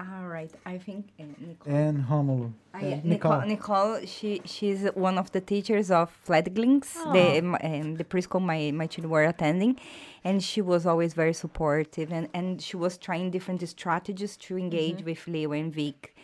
All 0.00 0.28
right, 0.28 0.50
I 0.64 0.78
think 0.78 1.06
uh, 1.18 1.24
Nicole. 1.40 1.74
And 1.74 2.04
Romulo. 2.04 2.52
Ah, 2.72 2.78
Uh, 2.78 2.86
yeah, 2.86 3.00
Nicole. 3.02 3.40
Nicole, 3.46 3.98
she 4.06 4.40
she's 4.44 4.86
one 4.94 5.18
of 5.18 5.32
the 5.32 5.40
teachers 5.40 5.90
of 5.90 6.06
Fledglings, 6.24 6.94
the 7.12 7.38
um, 7.40 7.56
um, 7.64 7.94
the 7.96 8.04
preschool 8.04 8.40
my 8.40 8.70
my 8.70 8.86
children 8.86 9.10
were 9.10 9.24
attending, 9.24 9.76
and 10.22 10.40
she 10.42 10.60
was 10.62 10.86
always 10.86 11.14
very 11.14 11.32
supportive, 11.34 12.12
and 12.12 12.28
and 12.32 12.62
she 12.62 12.76
was 12.76 12.96
trying 12.96 13.32
different 13.32 13.60
strategies 13.68 14.36
to 14.36 14.56
engage 14.56 15.02
with 15.04 15.26
Leo 15.26 15.50
and 15.52 15.74
Vic. 15.74 16.14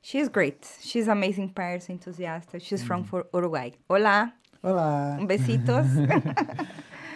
She's 0.00 0.28
great. 0.28 0.60
She's 0.80 1.08
amazing 1.08 1.48
person, 1.54 1.94
enthusiastic. 1.98 2.62
She's 2.62 2.84
from 2.84 3.02
for 3.02 3.26
Uruguay. 3.34 3.70
Hola, 3.90 4.32
Hola. 4.62 5.16
um 5.18 5.26
besitos. 5.26 5.88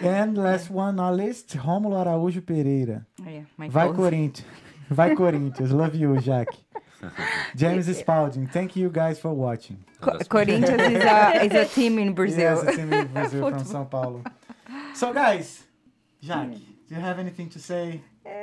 And 0.00 0.38
last 0.38 0.70
one 0.70 1.00
on 1.00 1.00
our 1.06 1.12
list, 1.12 1.56
Romulo 1.56 1.96
Araújo 2.02 2.40
Pereira. 2.40 3.04
Oh, 3.20 3.28
yeah, 3.28 3.42
my 3.56 3.68
Vai. 3.68 3.88
Corinthians. 3.92 4.42
Vai 4.90 5.14
Corinthians. 5.14 5.72
Love 5.72 5.94
you, 5.94 6.18
Jack. 6.18 6.48
James 7.56 7.96
Spalding. 7.96 8.46
Thank 8.48 8.74
you 8.76 8.88
guys 8.90 9.18
for 9.20 9.32
watching. 9.32 9.84
Co- 10.00 10.18
Corinthians 10.28 10.68
is 10.80 11.04
a 11.04 11.44
is 11.44 11.54
a 11.54 11.64
team 11.74 11.98
in 11.98 12.12
Brazil. 12.14 12.40
Yes, 12.56 12.62
it's 12.64 12.78
in 12.78 12.88
Brazil 13.12 13.50
from 13.50 13.64
São 13.64 13.88
Paulo. 13.90 14.22
So, 14.94 15.12
guys, 15.12 15.64
Jack, 16.20 16.50
do 16.50 16.94
you 16.94 17.00
have 17.00 17.18
anything 17.18 17.48
to 17.50 17.58
say? 17.58 18.00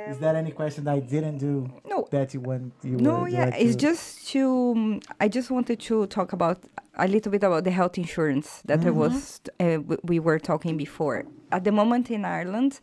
Is 0.08 0.18
there 0.18 0.34
any 0.34 0.50
question 0.50 0.84
that 0.84 0.94
I 0.94 1.00
didn't 1.00 1.38
do 1.38 1.70
No, 1.84 2.08
that 2.10 2.34
you 2.34 2.40
want? 2.40 2.72
You 2.82 2.96
No, 2.96 3.20
would 3.20 3.32
yeah, 3.32 3.44
like 3.46 3.54
it's 3.60 3.76
to- 3.76 3.80
just 3.80 4.28
to. 4.28 4.72
um, 4.76 5.00
I 5.20 5.28
just 5.28 5.50
wanted 5.50 5.78
to 5.80 6.06
talk 6.06 6.32
about 6.32 6.58
a 6.98 7.06
little 7.06 7.30
bit 7.30 7.44
about 7.44 7.64
the 7.64 7.70
health 7.70 7.96
insurance 7.98 8.62
that 8.64 8.84
I 8.84 8.90
was 8.90 9.40
uh, 9.60 9.78
we 10.02 10.18
were 10.18 10.38
talking 10.38 10.76
before. 10.76 11.24
At 11.52 11.62
the 11.64 11.72
moment 11.72 12.10
in 12.10 12.24
Ireland, 12.24 12.80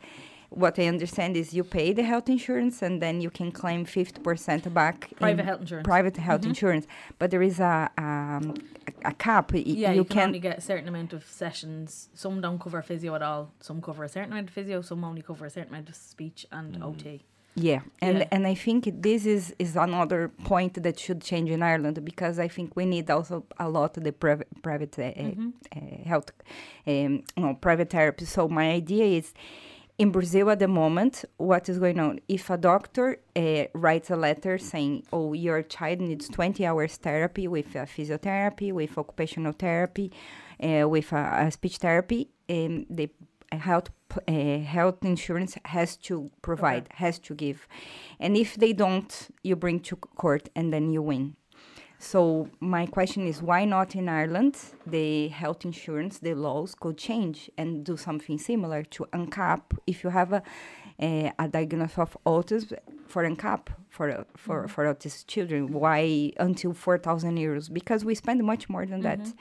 what 0.56 0.78
I 0.80 0.86
understand 0.88 1.36
is 1.36 1.54
you 1.54 1.64
pay 1.64 1.94
the 1.94 2.04
health 2.04 2.28
insurance 2.30 2.82
and 2.82 3.02
then 3.02 3.22
you 3.22 3.30
can 3.30 3.52
claim 3.52 3.86
fifty 3.86 4.22
percent 4.22 4.72
back. 4.74 5.12
in 5.12 5.18
Private 5.18 5.46
health 5.46 5.62
insurance. 5.62 5.86
Private 5.86 6.18
health 6.18 6.46
insurance, 6.46 6.86
but 7.20 7.32
there 7.32 7.42
is 7.42 7.60
a 7.60 7.90
um, 7.98 8.54
a, 9.06 9.10
a 9.10 9.14
cap. 9.14 9.52
Y- 9.54 9.64
Yeah, 9.66 9.92
you, 9.92 9.98
you, 9.98 10.04
can, 10.06 10.18
can 10.18 10.28
only 10.28 10.40
get 10.40 10.58
a 10.58 10.62
certain 10.62 10.88
amount 10.88 11.14
of 11.14 11.24
sessions. 11.26 12.10
Some 12.14 12.42
don't 12.42 12.60
cover 12.60 12.82
physio 12.82 13.16
at 13.16 13.22
all. 13.22 13.52
Some 13.60 13.82
cover 13.82 14.04
a 14.04 14.10
certain 14.10 14.32
amount 14.32 14.48
of 14.50 14.54
physio. 14.54 14.82
Some 14.82 15.04
only 15.04 15.22
cover 15.22 15.46
a 15.46 15.50
certain 15.50 15.70
amount 15.74 15.90
of 15.90 15.96
speech 15.96 16.46
and 16.52 16.84
OT. 16.84 17.26
Yeah, 17.56 17.82
and 18.02 18.18
Yeah. 18.20 18.28
and 18.32 18.48
I 18.48 18.56
think 18.56 18.82
this 19.04 19.26
is 19.26 19.54
is 19.60 19.76
another 19.76 20.30
point 20.52 20.74
that 20.82 20.98
should 21.00 21.22
change 21.22 21.50
in 21.52 21.62
Ireland 21.62 22.04
because 22.04 22.40
I 22.40 22.48
think 22.48 22.76
we 22.76 22.86
need 22.86 23.10
also 23.12 23.46
a 23.60 23.70
lot 23.70 23.96
of 23.98 24.04
the 24.04 24.12
private 24.12 24.48
private 24.64 24.98
uh, 24.98 25.04
uh, 25.06 26.04
health, 26.12 26.32
um, 26.88 27.24
no, 27.38 27.54
private 27.68 27.90
therapy. 27.92 28.26
So 28.26 28.48
my 28.48 28.68
idea 28.72 29.06
is. 29.20 29.34
In 30.00 30.12
Brazil 30.12 30.50
at 30.50 30.58
the 30.58 30.68
moment, 30.68 31.24
what 31.38 31.70
is 31.70 31.78
going 31.78 32.00
on? 32.00 32.20
If 32.28 32.50
a 32.50 32.58
doctor 32.58 33.20
uh, 33.36 33.66
writes 33.76 34.10
a 34.10 34.16
letter 34.16 34.58
saying, 34.58 35.04
"Oh, 35.14 35.34
your 35.34 35.62
child 35.62 36.00
needs 36.02 36.28
20 36.30 36.66
hours 36.66 36.98
therapy 36.98 37.48
with 37.48 37.76
uh, 37.76 37.86
physiotherapy, 37.86 38.74
with 38.74 38.98
occupational 38.98 39.54
therapy, 39.54 40.12
uh, 40.64 40.90
with 40.90 41.14
uh, 41.14 41.46
a 41.46 41.52
speech 41.52 41.78
therapy," 41.78 42.32
um, 42.50 42.88
the 42.90 43.12
health 43.52 43.92
uh, 44.28 44.60
health 44.78 45.06
insurance 45.06 45.58
has 45.66 45.96
to 45.98 46.32
provide, 46.42 46.90
has 46.96 47.20
to 47.20 47.36
give, 47.36 47.68
and 48.20 48.36
if 48.36 48.56
they 48.56 48.74
don't, 48.74 49.30
you 49.44 49.56
bring 49.56 49.80
to 49.82 49.96
court 49.96 50.50
and 50.56 50.74
then 50.74 50.92
you 50.92 51.04
win. 51.04 51.36
So 52.04 52.50
my 52.60 52.86
question 52.86 53.26
is, 53.28 53.42
why 53.42 53.64
not 53.64 53.96
in 53.96 54.10
Ireland? 54.10 54.58
The 54.86 55.30
health 55.30 55.64
insurance, 55.64 56.20
the 56.20 56.34
laws 56.34 56.76
could 56.76 56.98
change 56.98 57.50
and 57.58 57.86
do 57.86 57.96
something 57.96 58.38
similar 58.38 58.84
to 58.96 59.06
uncap. 59.14 59.62
If 59.88 60.04
you 60.04 60.10
have 60.10 60.34
a 60.34 60.44
a, 61.00 61.32
a 61.40 61.48
diagnosis 61.48 61.98
of 61.98 62.18
autism 62.26 62.78
for 63.08 63.24
uncap 63.24 63.68
for 63.90 64.12
uh, 64.12 64.24
for 64.36 64.68
for 64.68 64.84
autistic 64.94 65.28
children, 65.28 65.72
why 65.72 66.34
until 66.38 66.74
four 66.74 66.98
thousand 66.98 67.38
euros? 67.38 67.72
Because 67.72 68.04
we 68.04 68.16
spend 68.16 68.44
much 68.44 68.68
more 68.68 68.86
than 68.86 69.02
that, 69.02 69.34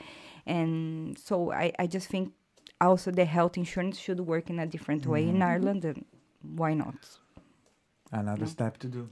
and 0.45 1.19
so 1.19 1.51
I 1.51 1.73
I 1.83 1.85
just 1.95 2.07
think 2.07 2.31
also 2.79 3.11
the 3.11 3.25
health 3.25 3.57
insurance 3.57 3.99
should 3.99 4.21
work 4.21 4.49
in 4.49 4.59
a 4.59 4.65
different 4.65 5.05
way 5.05 5.27
in 5.27 5.41
Ireland. 5.41 5.83
And 5.83 6.05
why 6.41 6.73
not? 6.73 6.99
Another 8.11 8.47
step 8.47 8.77
to 8.77 8.87
do. 8.87 9.09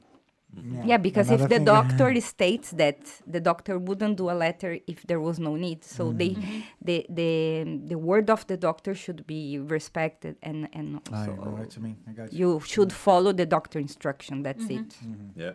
Yeah, 0.83 0.97
because 0.97 1.31
if 1.31 1.41
the 1.41 1.47
thing- 1.47 1.65
doctor 1.65 2.19
states 2.19 2.71
that 2.71 2.99
the 3.25 3.39
doctor 3.39 3.79
wouldn't 3.79 4.17
do 4.17 4.29
a 4.29 4.33
letter 4.33 4.79
if 4.85 5.03
there 5.03 5.19
was 5.19 5.39
no 5.39 5.55
need, 5.55 5.83
so 5.85 6.11
they, 6.11 6.31
mm-hmm. 6.31 6.59
the 6.81 7.05
the 7.09 7.79
the 7.87 7.97
word 7.97 8.29
of 8.29 8.45
the 8.47 8.57
doctor 8.57 8.93
should 8.93 9.25
be 9.25 9.59
respected, 9.59 10.35
and 10.43 10.67
and 10.73 10.99
I 11.11 11.19
also 11.19 11.35
know 11.35 11.51
what 11.51 11.75
you 11.75 11.81
mean. 11.81 11.97
I 12.07 12.11
got 12.11 12.33
you. 12.33 12.53
you 12.55 12.59
should 12.65 12.91
follow 12.91 13.31
the 13.31 13.45
doctor 13.45 13.79
instruction. 13.79 14.43
That's 14.43 14.65
mm-hmm. 14.65 14.83
it. 14.83 14.89
Mm-hmm. 14.89 15.39
Yeah. 15.39 15.51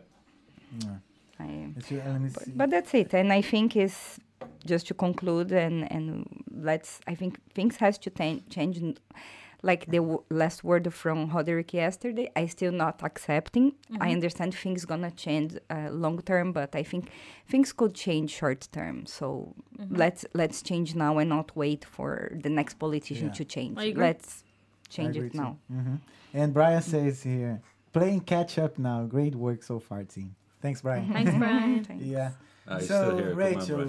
Yeah. 0.85 0.97
I, 1.39 1.69
Let's 1.75 1.89
see, 1.89 1.97
let 1.97 2.21
me 2.21 2.31
see. 2.31 2.53
but 2.57 2.71
that's 2.71 2.95
it, 2.95 3.13
and 3.13 3.31
I 3.33 3.43
think 3.43 3.77
is 3.77 4.19
just 4.65 4.87
to 4.89 4.95
conclude 4.95 5.53
and 5.53 5.91
and 5.93 6.27
let's. 6.51 7.01
I 7.07 7.15
think 7.15 7.39
things 7.53 7.77
has 7.77 7.99
to 7.99 8.11
ta- 8.11 8.41
change. 8.49 8.79
n- 8.79 8.97
Like 9.71 9.83
the 9.95 9.99
w- 10.09 10.23
last 10.43 10.59
word 10.71 10.85
from 11.03 11.19
Roderick 11.35 11.73
yesterday, 11.85 12.27
I 12.41 12.47
still 12.47 12.73
not 12.85 12.97
accepting. 13.03 13.67
I 14.07 14.09
understand 14.19 14.51
things 14.55 14.85
gonna 14.93 15.11
change 15.25 15.51
uh, 15.77 15.89
long 16.05 16.19
term, 16.31 16.53
but 16.53 16.71
I 16.81 16.85
think 16.91 17.05
things 17.53 17.69
could 17.79 17.93
change 18.07 18.29
short 18.41 18.63
term. 18.79 18.97
So 19.07 19.55
let's 20.03 20.23
let's 20.41 20.59
change 20.71 20.89
now 21.05 21.13
and 21.21 21.29
not 21.37 21.49
wait 21.63 21.83
for 21.97 22.11
the 22.45 22.51
next 22.59 22.75
politician 22.85 23.29
Yeah. 23.29 23.39
to 23.39 23.45
change. 23.55 23.75
Let's 24.07 24.45
change 24.95 25.15
it 25.17 25.35
now. 25.43 25.51
hmm 25.69 25.97
And 26.41 26.49
Brian 26.55 26.83
says 26.83 27.17
here, 27.33 27.55
playing 27.93 28.21
catch 28.33 28.53
up 28.65 28.73
now. 28.79 28.99
Great 29.17 29.35
work 29.47 29.61
so 29.71 29.77
far, 29.81 30.05
team. 30.05 30.31
Thanks, 30.65 30.81
Brian. 30.87 31.05
Thanks, 31.17 31.35
Brian. 31.43 31.85
Thanks. 31.89 32.05
Yeah. 32.05 32.31
Ah, 32.69 32.79
he's 32.79 32.89
so, 32.89 32.97
still 33.03 33.17
here. 33.19 33.31
Come 33.31 33.39
on, 33.43 33.47
Rachel, 33.47 33.81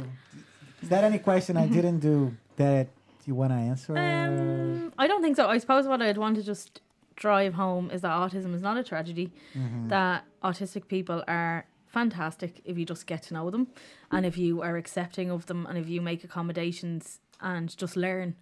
is 0.82 0.90
there 0.91 1.04
any 1.12 1.20
question 1.30 1.54
I 1.58 1.68
didn't 1.78 1.99
do 1.99 2.18
that 2.64 2.88
you 3.28 3.36
want 3.36 3.52
to 3.52 3.56
answer? 3.58 3.98
Um, 3.98 4.94
I 4.98 5.08
don't 5.08 5.22
think 5.22 5.36
so. 5.36 5.48
I 5.48 5.58
suppose 5.60 5.88
what 5.88 6.02
I'd 6.02 6.18
want 6.18 6.36
to 6.38 6.44
just 6.44 6.82
drive 7.16 7.54
home 7.56 7.90
is 7.91 8.02
that 8.02 8.12
autism 8.12 8.54
is 8.56 8.62
not 8.62 8.78
a 8.78 8.84
tragedy. 8.84 9.32
Mm-hmm. 9.56 9.90
That 9.90 10.24
autistic 10.44 10.88
people 10.88 11.24
are 11.28 11.66
fantastic 11.88 12.62
if 12.66 12.78
you 12.78 12.86
just 12.86 13.08
get 13.08 13.24
to 13.24 13.34
know 13.34 13.49
them, 13.49 13.68
and 14.12 14.26
if 14.26 14.38
you 14.38 14.62
are 14.62 14.78
accepting 14.78 15.30
of 15.32 15.45
them, 15.48 15.66
and 15.68 15.78
if 15.78 15.88
you 15.90 16.02
make 16.02 16.24
accommodations 16.24 17.20
and 17.41 17.76
just 17.76 17.95
learn, 17.95 18.36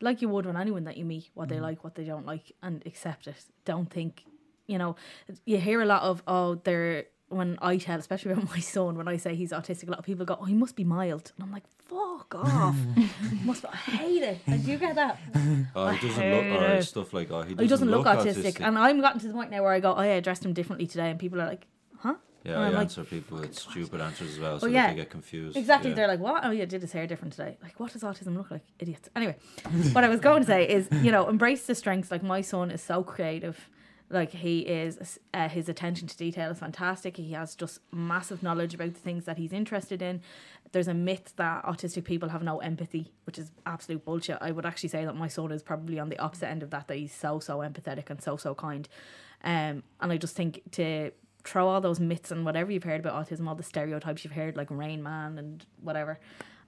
like 0.00 0.20
you 0.22 0.28
would 0.28 0.46
with 0.46 0.56
anyone 0.56 0.84
that 0.84 0.96
you 0.96 1.04
meet, 1.04 1.30
what 1.34 1.48
Mm-hmm. 1.48 1.54
they 1.54 1.60
like, 1.60 1.84
what 1.84 1.94
they 1.94 2.04
don't 2.04 2.26
like, 2.26 2.52
and 2.62 2.82
accept 2.86 3.26
it. 3.26 3.44
Don't 3.64 3.90
think, 3.90 4.24
you 4.66 4.78
know, 4.78 4.96
you 5.44 5.58
hear 5.58 5.80
a 5.82 5.86
lot 5.86 6.02
of 6.02 6.22
oh 6.26 6.56
they're. 6.56 7.06
When 7.34 7.58
I 7.60 7.76
tell, 7.76 7.98
especially 7.98 8.32
about 8.32 8.48
my 8.56 8.60
son, 8.60 8.96
when 8.96 9.08
I 9.08 9.16
say 9.16 9.34
he's 9.34 9.52
autistic, 9.52 9.88
a 9.88 9.90
lot 9.90 9.98
of 9.98 10.04
people 10.04 10.24
go, 10.24 10.38
"Oh, 10.40 10.44
he 10.44 10.54
must 10.54 10.76
be 10.76 10.84
mild," 10.84 11.32
and 11.36 11.44
I'm 11.44 11.52
like, 11.52 11.64
"Fuck 11.78 12.34
off!" 12.38 12.76
must 13.44 13.62
be, 13.62 13.68
I 13.68 13.76
hate 13.76 14.22
it. 14.22 14.38
Like, 14.46 14.64
do 14.64 14.70
you 14.70 14.78
get 14.78 14.94
that? 14.94 15.18
Oh, 15.74 15.88
he 15.88 16.08
doesn't 16.08 16.30
look, 16.30 16.60
or 16.60 16.82
stuff 16.82 17.12
like, 17.12 17.30
oh, 17.30 17.42
he 17.42 17.54
doesn't, 17.54 17.58
he 17.62 17.66
doesn't 17.68 17.90
look, 17.90 18.06
autistic. 18.06 18.54
autistic. 18.54 18.66
And 18.66 18.78
I'm 18.78 19.00
gotten 19.00 19.20
to 19.20 19.28
the 19.28 19.34
point 19.34 19.50
now 19.50 19.62
where 19.62 19.72
I 19.72 19.80
go, 19.80 19.94
oh 19.94 20.02
yeah, 20.02 20.12
I 20.12 20.14
addressed 20.14 20.44
him 20.44 20.52
differently 20.52 20.86
today, 20.86 21.10
and 21.10 21.18
people 21.18 21.40
are 21.40 21.46
like, 21.46 21.66
huh? 21.98 22.14
yeah, 22.44 22.52
and 22.52 22.62
I 22.62 22.66
I'm 22.66 22.72
like, 22.74 22.80
answer 22.82 23.04
people 23.04 23.38
with 23.38 23.58
stupid 23.58 24.00
answers 24.00 24.32
as 24.34 24.38
well, 24.38 24.58
so 24.60 24.66
Well, 24.66 24.72
that 24.72 24.78
yeah, 24.78 24.88
they 24.90 24.96
get 24.96 25.10
confused. 25.10 25.56
Exactly. 25.56 25.90
Yeah. 25.90 25.96
They're 25.96 26.08
like, 26.08 26.20
what? 26.20 26.44
Oh 26.44 26.50
yeah, 26.50 26.66
did 26.66 26.82
his 26.82 26.92
hair 26.92 27.06
different 27.06 27.32
today? 27.32 27.56
Like, 27.62 27.80
what 27.80 27.92
does 27.92 28.02
autism 28.02 28.36
look 28.36 28.50
like? 28.50 28.62
Idiots. 28.78 29.08
Anyway, 29.16 29.36
what 29.92 30.04
I 30.04 30.08
was 30.08 30.20
going 30.20 30.42
to 30.42 30.46
say 30.46 30.68
is, 30.68 30.88
you 31.02 31.10
know, 31.10 31.28
embrace 31.28 31.66
the 31.66 31.74
strengths. 31.74 32.10
Like 32.10 32.22
my 32.22 32.42
son 32.42 32.70
is 32.70 32.82
so 32.82 33.02
creative. 33.02 33.68
Like 34.10 34.32
he 34.32 34.60
is, 34.60 35.18
uh, 35.32 35.48
his 35.48 35.68
attention 35.68 36.06
to 36.08 36.16
detail 36.16 36.50
is 36.50 36.58
fantastic. 36.58 37.16
He 37.16 37.32
has 37.32 37.54
just 37.54 37.80
massive 37.90 38.42
knowledge 38.42 38.74
about 38.74 38.94
the 38.94 39.00
things 39.00 39.24
that 39.24 39.38
he's 39.38 39.52
interested 39.52 40.02
in. 40.02 40.20
There's 40.72 40.88
a 40.88 40.94
myth 40.94 41.32
that 41.36 41.64
autistic 41.64 42.04
people 42.04 42.28
have 42.28 42.42
no 42.42 42.58
empathy, 42.58 43.12
which 43.24 43.38
is 43.38 43.50
absolute 43.64 44.04
bullshit. 44.04 44.38
I 44.40 44.50
would 44.50 44.66
actually 44.66 44.90
say 44.90 45.04
that 45.04 45.16
my 45.16 45.28
son 45.28 45.52
is 45.52 45.62
probably 45.62 45.98
on 45.98 46.10
the 46.10 46.18
opposite 46.18 46.48
end 46.48 46.62
of 46.62 46.70
that. 46.70 46.88
That 46.88 46.96
he's 46.96 47.14
so 47.14 47.38
so 47.40 47.58
empathetic 47.58 48.10
and 48.10 48.22
so 48.22 48.36
so 48.36 48.54
kind. 48.54 48.88
Um, 49.42 49.82
and 50.00 50.12
I 50.12 50.16
just 50.16 50.36
think 50.36 50.62
to 50.72 51.10
throw 51.44 51.68
all 51.68 51.80
those 51.80 52.00
myths 52.00 52.30
and 52.30 52.44
whatever 52.44 52.72
you've 52.72 52.84
heard 52.84 53.00
about 53.00 53.26
autism, 53.26 53.46
all 53.46 53.54
the 53.54 53.62
stereotypes 53.62 54.24
you've 54.24 54.32
heard, 54.32 54.56
like 54.56 54.70
Rain 54.70 55.02
Man 55.02 55.38
and 55.38 55.64
whatever, 55.80 56.18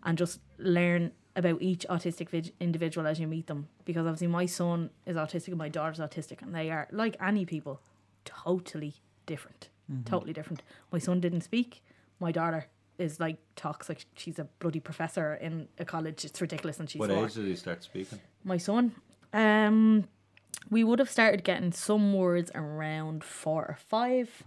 and 0.05 0.17
just 0.17 0.41
learn 0.59 1.13
about 1.37 1.63
each 1.63 1.87
autistic 1.89 2.31
vid- 2.31 2.53
individual 2.59 3.07
as 3.07 3.21
you 3.21 3.29
meet 3.29 3.47
them. 3.47 3.69
Because 3.85 4.07
obviously, 4.07 4.27
my 4.27 4.47
son 4.47 4.91
is 5.05 5.17
autistic 5.17 5.49
and 5.49 5.59
my 5.59 5.69
daughter's 5.69 6.01
autistic, 6.01 6.43
and 6.43 6.53
they 6.55 6.71
are, 6.71 6.89
like 6.91 7.17
any 7.21 7.45
people, 7.45 7.81
totally 8.25 8.95
different. 9.27 9.69
Totally 10.05 10.33
different. 10.33 10.63
My 10.91 10.99
son 10.99 11.21
didn't 11.21 11.43
speak. 11.43 11.81
My 12.19 12.33
daughter 12.33 12.67
is 12.99 13.21
like 13.21 13.37
talks 13.55 13.89
like 13.89 14.05
she's 14.17 14.37
a 14.41 14.49
bloody 14.59 14.81
professor 14.81 15.35
in 15.35 15.69
a 15.79 15.85
college. 15.85 16.25
It's 16.25 16.41
ridiculous, 16.41 16.81
and 16.81 16.91
she's 16.91 16.99
What 16.99 17.11
four 17.11 17.27
age 17.27 17.35
did 17.35 17.47
he 17.47 17.55
start 17.55 17.85
speaking? 17.85 18.19
my 18.43 18.57
son. 18.57 18.97
Um, 19.33 20.09
we 20.71 20.83
would 20.83 20.99
have 20.99 21.11
started 21.11 21.45
getting 21.45 21.71
some 21.71 22.13
words 22.15 22.51
around 22.55 23.23
four 23.23 23.63
or 23.67 23.77
5 23.89 24.43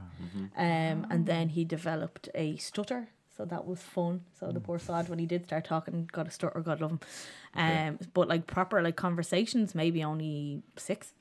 um, 0.57 1.07
and 1.09 1.25
then 1.25 1.49
he 1.49 1.63
developed 1.63 2.27
a 2.35 2.57
stutter. 2.57 3.07
So 3.39 3.45
that 3.45 3.65
was 3.65 3.81
fun. 3.81 4.25
So 4.37 4.51
the 4.51 4.59
poor 4.59 4.77
sod, 4.79 5.07
when 5.07 5.17
he 5.17 5.25
did 5.25 5.45
start 5.45 5.63
talking, 5.63 6.09
got 6.11 6.27
a 6.27 6.29
stutter. 6.29 6.59
God 6.59 6.81
love 6.81 6.91
him. 6.91 6.99
Um, 7.55 7.99
but 8.13 8.27
like 8.27 8.47
proper 8.47 8.81
like 8.81 8.97
conversations, 8.97 9.73
maybe 9.73 10.03
only 10.03 10.61
6 10.75 11.13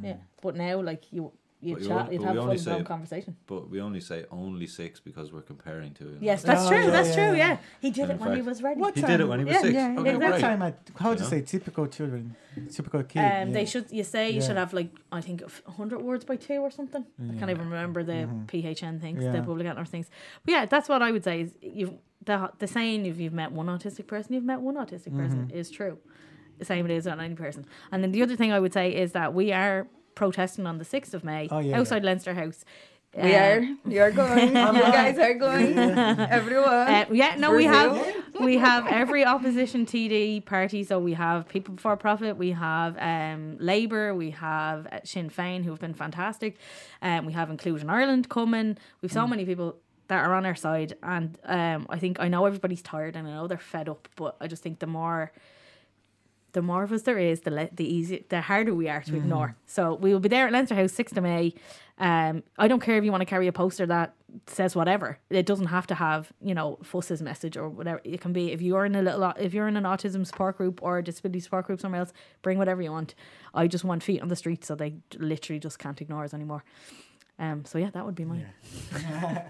Yeah, 0.00 0.18
but 0.42 0.54
now 0.54 0.80
like 0.80 1.12
you 1.12 1.32
you 1.64 1.74
But 1.76 1.86
chat, 1.88 2.12
you'd 2.12 2.22
have 2.22 2.34
we 2.34 2.40
only 2.40 2.58
say- 2.58 2.82
conversation. 2.82 3.36
But 3.46 3.68
we 3.70 3.80
only 3.80 4.00
say 4.00 4.24
only 4.30 4.66
six 4.66 5.00
because 5.00 5.32
we're 5.32 5.42
comparing 5.42 5.92
to. 5.94 6.18
Yes, 6.20 6.42
that's 6.42 6.64
Oh, 6.66 6.68
true. 6.68 6.84
yeah, 6.84 6.90
that's 6.90 7.08
yeah, 7.08 7.14
true. 7.28 7.36
yeah. 7.38 7.48
Yeah, 7.48 7.56
he 7.80 7.90
did 7.90 8.02
And 8.02 8.10
it 8.10 8.14
in 8.14 8.20
when 8.20 8.36
he 8.36 8.42
was 8.42 8.62
ready. 8.62 8.80
What 8.80 8.94
He 8.94 9.02
did 9.02 9.20
it 9.20 9.28
when 9.28 9.38
he 9.40 9.44
was 9.44 9.54
Yeah, 9.54 9.60
six. 9.62 9.74
yeah, 9.74 9.82
okay, 9.98 10.10
exactly. 10.10 10.14
What 10.18 10.30
great. 10.30 10.40
time? 10.40 10.62
I, 10.62 10.74
how 11.00 11.08
would 11.10 11.18
you 11.18 11.24
know? 11.24 11.30
say 11.30 11.40
typical 11.42 11.86
children, 11.86 12.36
typical 12.72 13.02
kid? 13.02 13.18
Um, 13.20 13.24
yeah. 13.26 13.44
they 13.56 13.64
should. 13.66 13.86
You 13.90 14.04
say 14.04 14.30
you 14.30 14.40
should 14.42 14.56
have 14.56 14.72
like 14.72 14.90
I 15.12 15.20
think 15.20 15.42
hundred 15.78 16.00
words 16.02 16.24
by 16.24 16.36
two 16.36 16.58
or 16.66 16.70
something. 16.70 17.04
I 17.30 17.34
can't 17.38 17.50
even 17.50 17.68
remember 17.70 18.02
the 18.02 18.28
PHN 18.46 19.00
things, 19.00 19.20
the 19.20 19.26
Mm-hmm. 19.26 19.34
Yeah. 19.36 19.42
public 19.42 19.66
Antler 19.66 19.84
things. 19.84 20.08
But 20.44 20.52
yeah, 20.52 20.66
that's 20.66 20.88
what 20.88 21.02
I 21.02 21.10
would 21.12 21.24
say 21.24 21.40
is 21.42 21.54
you 21.62 21.98
the 22.24 22.50
the 22.58 22.66
saying 22.66 23.04
if 23.06 23.18
you've 23.18 23.32
met 23.32 23.52
one 23.52 23.66
autistic 23.66 24.06
person, 24.06 24.34
you've 24.34 24.44
met 24.44 24.60
one 24.60 24.76
autistic 24.76 25.14
person 25.16 25.46
Mm-hmm. 25.48 25.56
is 25.58 25.70
true. 25.70 25.98
The 26.58 26.64
same 26.64 26.84
it 26.84 26.92
is 26.92 27.06
on 27.06 27.20
any 27.20 27.34
person. 27.34 27.66
And 27.90 28.02
then 28.02 28.12
the 28.12 28.22
other 28.22 28.36
thing 28.36 28.52
I 28.52 28.60
would 28.60 28.72
say 28.72 28.94
is 28.94 29.10
that 29.12 29.34
we 29.34 29.52
are 29.52 29.88
protesting 30.14 30.66
on 30.66 30.78
the 30.78 30.84
sixth 30.84 31.14
of 31.14 31.24
May 31.24 31.48
Oh, 31.50 31.58
yeah, 31.60 31.78
outside 31.78 32.04
Leinster 32.04 32.34
House. 32.34 32.64
We 33.16 33.32
Um, 33.34 33.78
are. 33.86 33.90
You're 33.92 34.10
going. 34.10 34.48
you 34.48 34.52
guys 34.54 35.16
are 35.18 35.34
going. 35.34 35.78
Everyone. 35.78 36.68
Uh, 36.68 37.04
yeah, 37.12 37.36
no, 37.38 37.52
we 37.52 37.64
have 37.64 38.14
we 38.40 38.56
have 38.58 38.88
every 38.88 39.24
opposition 39.24 39.86
TD 39.86 40.44
party. 40.44 40.82
So 40.82 40.98
we 40.98 41.14
have 41.14 41.48
People 41.48 41.74
Before 41.74 41.96
Profit, 41.96 42.36
we 42.36 42.50
have 42.50 42.96
um, 42.98 43.56
Labour, 43.60 44.14
we 44.16 44.30
have 44.30 44.88
uh, 44.88 44.98
Sinn 45.04 45.30
Féin, 45.30 45.62
who 45.62 45.70
have 45.70 45.78
been 45.80 45.94
fantastic, 45.94 46.56
um, 47.02 47.24
we 47.24 47.32
have 47.34 47.50
Inclusion 47.50 47.88
Ireland 47.88 48.28
coming. 48.28 48.78
We've 49.00 49.12
so 49.12 49.28
many 49.28 49.44
people 49.44 49.76
that 50.08 50.18
are 50.24 50.34
on 50.34 50.44
our 50.44 50.56
side, 50.56 50.96
and 51.02 51.38
um, 51.44 51.86
I 51.88 51.98
think 52.00 52.18
I 52.18 52.26
know 52.26 52.46
everybody's 52.46 52.82
tired 52.82 53.14
and 53.14 53.28
I 53.28 53.30
know 53.30 53.46
they're 53.46 53.58
fed 53.58 53.88
up, 53.88 54.08
but 54.16 54.36
I 54.40 54.48
just 54.48 54.62
think 54.64 54.80
the 54.80 54.86
more 54.88 55.30
the 56.54 56.62
more 56.62 56.82
of 56.82 56.90
us 56.92 57.02
there 57.02 57.18
is, 57.18 57.42
the 57.42 57.50
le- 57.50 57.68
the 57.72 57.84
easy, 57.84 58.24
the 58.30 58.40
harder 58.40 58.74
we 58.74 58.88
are 58.88 59.02
to 59.02 59.14
ignore. 59.16 59.56
So 59.66 59.94
we 59.94 60.12
will 60.12 60.20
be 60.20 60.28
there 60.30 60.46
at 60.46 60.52
Leinster 60.52 60.74
House, 60.74 60.92
sixth 60.92 61.16
of 61.16 61.22
May. 61.22 61.52
Um, 61.98 62.42
I 62.58 62.66
don't 62.66 62.80
care 62.80 62.96
if 62.96 63.04
you 63.04 63.12
want 63.12 63.20
to 63.20 63.26
carry 63.26 63.46
a 63.46 63.52
poster 63.52 63.86
that 63.86 64.14
says 64.48 64.74
whatever. 64.74 65.18
It 65.30 65.46
doesn't 65.46 65.66
have 65.66 65.86
to 65.88 65.94
have 65.94 66.32
you 66.42 66.54
know 66.54 66.78
Fuss's 66.82 67.22
message 67.22 67.56
or 67.56 67.68
whatever. 67.68 68.00
It 68.02 68.20
can 68.20 68.32
be 68.32 68.50
if 68.50 68.60
you're 68.62 68.84
in 68.84 68.94
a 68.96 69.02
little, 69.02 69.32
if 69.38 69.54
you're 69.54 69.68
in 69.68 69.76
an 69.76 69.84
autism 69.84 70.26
support 70.26 70.56
group 70.56 70.82
or 70.82 70.98
a 70.98 71.04
disability 71.04 71.40
support 71.40 71.66
group 71.66 71.80
somewhere 71.80 72.00
else, 72.00 72.12
bring 72.42 72.58
whatever 72.58 72.82
you 72.82 72.90
want. 72.90 73.14
I 73.52 73.66
just 73.68 73.84
want 73.84 74.02
feet 74.02 74.22
on 74.22 74.28
the 74.28 74.36
street 74.36 74.64
so 74.64 74.74
they 74.74 74.94
literally 75.16 75.60
just 75.60 75.78
can't 75.78 76.00
ignore 76.00 76.24
us 76.24 76.34
anymore. 76.34 76.64
Um, 77.38 77.64
so 77.64 77.78
yeah, 77.78 77.90
that 77.90 78.04
would 78.06 78.14
be 78.14 78.24
mine. 78.24 78.46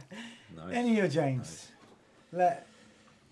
Nice. 0.57 0.73
And 0.73 0.89
you, 0.89 1.09
James. 1.09 1.69
Let, 2.33 2.67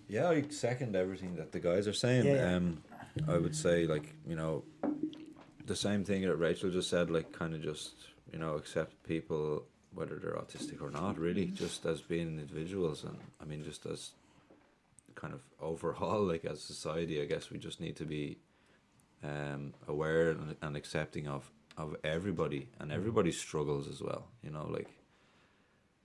Yeah, 0.09 0.29
I 0.29 0.43
second 0.51 0.97
everything 0.97 1.37
that 1.37 1.53
the 1.53 1.61
guys 1.61 1.87
are 1.87 1.93
saying. 1.93 2.27
Yeah, 2.27 2.35
yeah. 2.35 2.57
Um, 2.57 2.83
I 3.29 3.39
would 3.39 3.55
say 3.55 3.87
like 3.87 4.15
you 4.27 4.37
know, 4.37 4.65
the 5.67 5.77
same 5.77 6.05
thing 6.05 6.23
that 6.23 6.37
Rachel 6.37 6.71
just 6.71 6.91
said. 6.91 7.11
Like 7.11 7.33
kind 7.33 7.55
of 7.55 7.63
just 7.63 7.93
you 8.33 8.39
know 8.39 8.55
accept 8.55 9.03
people 9.05 9.65
whether 9.95 10.17
they're 10.17 10.33
autistic 10.33 10.83
or 10.83 10.91
not. 10.91 11.19
Really, 11.19 11.47
just 11.47 11.85
as 11.87 12.01
being 12.01 12.39
individuals, 12.39 13.05
and 13.05 13.19
I 13.41 13.45
mean 13.45 13.65
just 13.65 13.87
as 13.87 14.11
kind 15.15 15.35
of 15.35 15.41
overall 15.61 16.23
like 16.33 16.45
as 16.45 16.63
society. 16.63 17.21
I 17.21 17.27
guess 17.27 17.51
we 17.51 17.59
just 17.59 17.81
need 17.81 17.97
to 17.97 18.05
be 18.05 18.39
um, 19.23 19.75
aware 19.89 20.31
and, 20.31 20.57
and 20.63 20.77
accepting 20.77 21.29
of 21.29 21.51
of 21.77 21.97
everybody 22.05 22.69
and 22.81 22.93
everybody's 22.93 23.39
struggles 23.39 23.89
as 23.89 24.03
well. 24.03 24.29
You 24.43 24.51
know, 24.51 24.67
like 24.67 24.89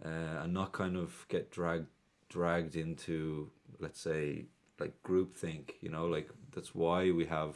uh, 0.04 0.44
and 0.44 0.54
not 0.54 0.72
kind 0.74 0.98
of 0.98 1.26
get 1.30 1.52
dragged 1.52 1.88
dragged 2.30 2.76
into 2.76 3.50
let's 3.80 4.02
say 4.02 4.46
like 4.80 4.94
groupthink 5.04 5.72
you 5.82 5.90
know 5.90 6.06
like 6.06 6.30
that's 6.54 6.74
why 6.74 7.12
we 7.12 7.26
have 7.26 7.56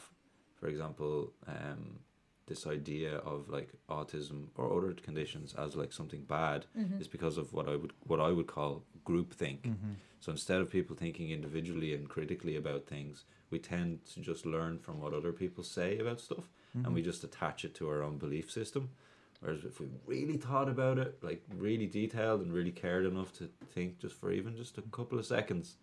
for 0.58 0.66
example 0.68 1.32
um 1.48 1.98
this 2.46 2.66
idea 2.66 3.16
of 3.18 3.48
like 3.48 3.70
autism 3.88 4.48
or 4.56 4.76
other 4.76 4.92
conditions 4.94 5.54
as 5.54 5.76
like 5.76 5.92
something 5.92 6.22
bad 6.24 6.66
mm-hmm. 6.78 7.00
is 7.00 7.08
because 7.08 7.38
of 7.38 7.52
what 7.52 7.68
I 7.68 7.76
would 7.76 7.92
what 8.00 8.20
I 8.20 8.30
would 8.30 8.46
call 8.46 8.84
groupthink. 9.06 9.62
Mm-hmm. 9.62 9.92
So 10.20 10.32
instead 10.32 10.60
of 10.60 10.70
people 10.70 10.94
thinking 10.94 11.30
individually 11.30 11.94
and 11.94 12.08
critically 12.08 12.56
about 12.56 12.86
things, 12.86 13.24
we 13.50 13.58
tend 13.58 14.04
to 14.14 14.20
just 14.20 14.46
learn 14.46 14.78
from 14.78 15.00
what 15.00 15.14
other 15.14 15.32
people 15.32 15.64
say 15.64 15.98
about 15.98 16.20
stuff 16.20 16.48
and 16.74 16.84
mm-hmm. 16.84 16.94
we 16.94 17.02
just 17.02 17.24
attach 17.24 17.64
it 17.64 17.74
to 17.76 17.88
our 17.88 18.02
own 18.02 18.18
belief 18.18 18.50
system. 18.50 18.90
Whereas 19.40 19.64
if 19.64 19.80
we 19.80 19.88
really 20.06 20.36
thought 20.36 20.68
about 20.68 20.98
it, 20.98 21.18
like 21.22 21.42
really 21.56 21.86
detailed 21.86 22.42
and 22.42 22.52
really 22.52 22.70
cared 22.70 23.04
enough 23.04 23.32
to 23.38 23.50
think 23.74 23.98
just 23.98 24.14
for 24.14 24.30
even 24.30 24.56
just 24.56 24.78
a 24.78 24.82
couple 24.82 25.18
of 25.18 25.26
seconds, 25.26 25.76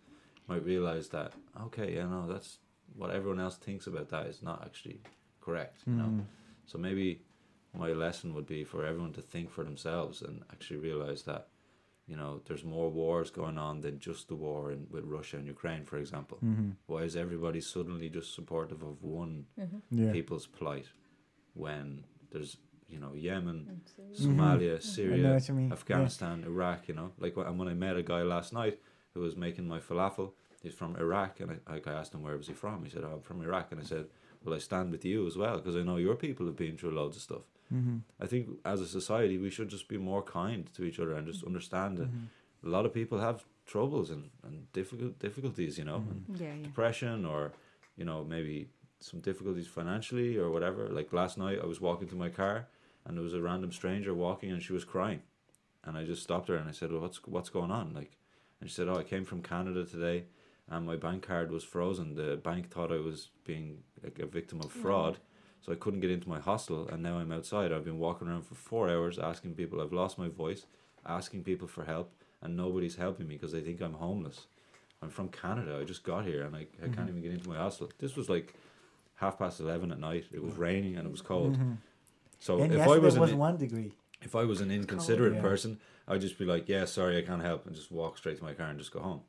might 0.50 0.64
realize 0.64 1.08
that 1.08 1.32
okay, 1.66 1.94
you 1.94 2.06
know, 2.06 2.26
that's 2.28 2.58
what 2.96 3.10
everyone 3.10 3.40
else 3.40 3.56
thinks 3.56 3.86
about 3.86 4.08
that 4.10 4.26
is 4.26 4.42
not 4.42 4.62
actually 4.64 5.00
correct. 5.40 5.78
You 5.86 5.94
know, 5.94 6.04
mm. 6.04 6.24
so 6.66 6.76
maybe 6.78 7.22
my 7.72 7.88
lesson 7.92 8.34
would 8.34 8.46
be 8.46 8.64
for 8.64 8.84
everyone 8.84 9.12
to 9.12 9.22
think 9.22 9.50
for 9.50 9.64
themselves 9.64 10.22
and 10.22 10.42
actually 10.52 10.78
realize 10.78 11.22
that 11.22 11.48
you 12.06 12.16
know 12.16 12.40
there's 12.46 12.64
more 12.64 12.90
wars 12.90 13.30
going 13.30 13.58
on 13.58 13.80
than 13.80 14.00
just 14.00 14.28
the 14.28 14.34
war 14.34 14.72
in, 14.72 14.86
with 14.90 15.04
Russia 15.04 15.36
and 15.36 15.46
Ukraine, 15.46 15.84
for 15.84 15.98
example. 15.98 16.38
Mm-hmm. 16.44 16.70
Why 16.86 17.02
is 17.02 17.14
everybody 17.16 17.60
suddenly 17.60 18.08
just 18.08 18.34
supportive 18.34 18.82
of 18.82 19.02
one 19.02 19.46
mm-hmm. 19.58 19.78
yeah. 19.90 20.12
people's 20.12 20.46
plight 20.46 20.88
when 21.54 22.04
there's 22.32 22.56
you 22.88 22.98
know 22.98 23.12
Yemen, 23.14 23.82
Somalia, 24.12 24.78
mm-hmm. 24.78 24.88
I 24.88 24.94
Syria, 24.96 25.22
know 25.22 25.34
what 25.34 25.48
you 25.48 25.54
mean, 25.54 25.68
yeah. 25.68 25.72
Afghanistan, 25.74 26.42
Iraq. 26.44 26.88
You 26.88 26.94
know, 26.94 27.12
like 27.18 27.36
and 27.36 27.58
when 27.58 27.68
I 27.68 27.74
met 27.74 27.96
a 27.96 28.02
guy 28.02 28.22
last 28.22 28.52
night 28.52 28.80
who 29.14 29.20
was 29.20 29.36
making 29.36 29.66
my 29.68 29.78
falafel, 29.78 30.32
he's 30.62 30.74
from 30.74 30.96
Iraq, 30.96 31.40
and 31.40 31.50
I, 31.52 31.72
like 31.72 31.86
I 31.86 31.92
asked 31.92 32.14
him 32.14 32.22
where 32.22 32.36
was 32.36 32.46
he 32.48 32.54
from. 32.54 32.84
He 32.84 32.90
said, 32.90 33.04
"Oh, 33.04 33.14
I'm 33.16 33.22
from 33.22 33.42
Iraq," 33.42 33.72
and 33.72 33.80
I 33.80 33.84
said, 33.84 34.06
"Well, 34.44 34.54
I 34.54 34.58
stand 34.58 34.90
with 34.90 35.04
you 35.04 35.26
as 35.26 35.36
well 35.36 35.56
because 35.58 35.76
I 35.76 35.82
know 35.82 35.96
your 35.96 36.16
people 36.16 36.46
have 36.46 36.56
been 36.56 36.76
through 36.76 36.92
loads 36.92 37.16
of 37.16 37.22
stuff." 37.22 37.42
Mm-hmm. 37.74 37.98
I 38.20 38.26
think 38.26 38.48
as 38.64 38.80
a 38.80 38.86
society 38.86 39.38
we 39.38 39.50
should 39.50 39.68
just 39.68 39.86
be 39.88 39.96
more 39.96 40.22
kind 40.22 40.68
to 40.74 40.84
each 40.84 40.98
other 40.98 41.14
and 41.14 41.26
just 41.26 41.44
understand 41.44 41.98
that 41.98 42.08
Mm-hmm. 42.08 42.66
a 42.66 42.70
lot 42.76 42.84
of 42.86 42.92
people 42.92 43.18
have 43.20 43.44
troubles 43.66 44.10
and, 44.10 44.24
and 44.42 44.70
difficult 44.72 45.18
difficulties, 45.20 45.78
you 45.78 45.84
know, 45.84 46.02
and 46.10 46.24
Yeah, 46.40 46.54
yeah. 46.54 46.62
depression 46.64 47.24
or 47.24 47.52
you 47.96 48.04
know 48.04 48.24
maybe 48.24 48.68
some 49.00 49.20
difficulties 49.20 49.66
financially 49.68 50.36
or 50.36 50.50
whatever. 50.50 50.88
Like 50.88 51.12
last 51.12 51.38
night, 51.38 51.58
I 51.62 51.66
was 51.66 51.80
walking 51.80 52.08
to 52.08 52.16
my 52.16 52.28
car 52.28 52.66
and 53.04 53.16
there 53.16 53.22
was 53.24 53.34
a 53.34 53.40
random 53.40 53.72
stranger 53.72 54.12
walking 54.14 54.50
and 54.52 54.62
she 54.62 54.72
was 54.74 54.84
crying, 54.84 55.22
and 55.84 55.96
I 55.96 56.04
just 56.04 56.22
stopped 56.22 56.48
her 56.48 56.56
and 56.56 56.68
I 56.68 56.72
said, 56.72 56.90
"Well, 56.92 57.00
what's 57.02 57.18
what's 57.26 57.48
going 57.58 57.70
on?" 57.70 57.94
Like, 57.94 58.12
and 58.60 58.68
she 58.68 58.74
said, 58.74 58.88
"Oh, 58.88 58.98
I 58.98 59.04
came 59.04 59.24
from 59.24 59.40
Canada 59.42 59.84
today, 59.86 60.24
and 60.70 60.86
my 60.86 60.96
bank 60.96 61.26
card 61.26 61.50
was 61.50 61.64
frozen. 61.64 62.14
The 62.14 62.36
bank 62.36 62.70
thought 62.70 62.92
I 62.92 62.98
was 62.98 63.28
being 63.44 63.82
like 64.02 64.18
a 64.18 64.26
victim 64.26 64.60
of 64.60 64.72
fraud." 64.72 65.18
So 65.62 65.72
I 65.72 65.76
couldn't 65.76 66.00
get 66.00 66.10
into 66.10 66.28
my 66.28 66.40
hostel, 66.40 66.88
and 66.88 67.02
now 67.02 67.18
I'm 67.18 67.32
outside. 67.32 67.70
I've 67.70 67.84
been 67.84 67.98
walking 67.98 68.28
around 68.28 68.46
for 68.46 68.54
four 68.54 68.88
hours 68.88 69.18
asking 69.18 69.54
people. 69.54 69.80
I've 69.80 69.92
lost 69.92 70.16
my 70.16 70.28
voice, 70.28 70.64
asking 71.04 71.44
people 71.44 71.68
for 71.68 71.84
help, 71.84 72.14
and 72.40 72.56
nobody's 72.56 72.96
helping 72.96 73.28
me 73.28 73.34
because 73.34 73.52
they 73.52 73.60
think 73.60 73.82
I'm 73.82 73.94
homeless. 73.94 74.46
I'm 75.02 75.10
from 75.10 75.28
Canada. 75.28 75.78
I 75.78 75.84
just 75.84 76.02
got 76.02 76.24
here, 76.24 76.44
and 76.44 76.56
I, 76.56 76.60
I 76.60 76.64
can't 76.84 76.96
mm-hmm. 76.96 77.08
even 77.08 77.22
get 77.22 77.32
into 77.32 77.48
my 77.48 77.56
hostel. 77.56 77.90
This 77.98 78.16
was 78.16 78.30
like 78.30 78.54
half 79.16 79.38
past 79.38 79.60
eleven 79.60 79.92
at 79.92 80.00
night. 80.00 80.24
It 80.32 80.42
was 80.42 80.54
raining 80.54 80.96
and 80.96 81.06
it 81.06 81.10
was 81.10 81.20
cold. 81.20 81.54
Mm-hmm. 81.54 81.72
So 82.38 82.62
And 82.62 82.72
if 82.72 82.80
I 82.80 82.98
was, 82.98 83.18
was, 83.18 83.32
an, 83.32 83.38
one 83.38 83.58
degree. 83.58 83.92
if 84.22 84.34
I 84.34 84.44
was 84.44 84.62
an 84.62 84.70
inconsiderate 84.70 85.34
Yeah. 85.34 85.42
person, 85.42 85.78
I'd 86.08 86.22
just 86.22 86.38
be 86.38 86.46
like, 86.46 86.68
"Yeah, 86.68 86.86
sorry, 86.86 87.18
I 87.18 87.22
can't 87.22 87.42
help," 87.42 87.66
and 87.66 87.74
just 87.74 87.92
walk 87.92 88.16
straight 88.16 88.38
to 88.38 88.44
my 88.44 88.54
car 88.54 88.68
and 88.68 88.78
just 88.78 88.92
go 88.92 89.00
home. 89.00 89.20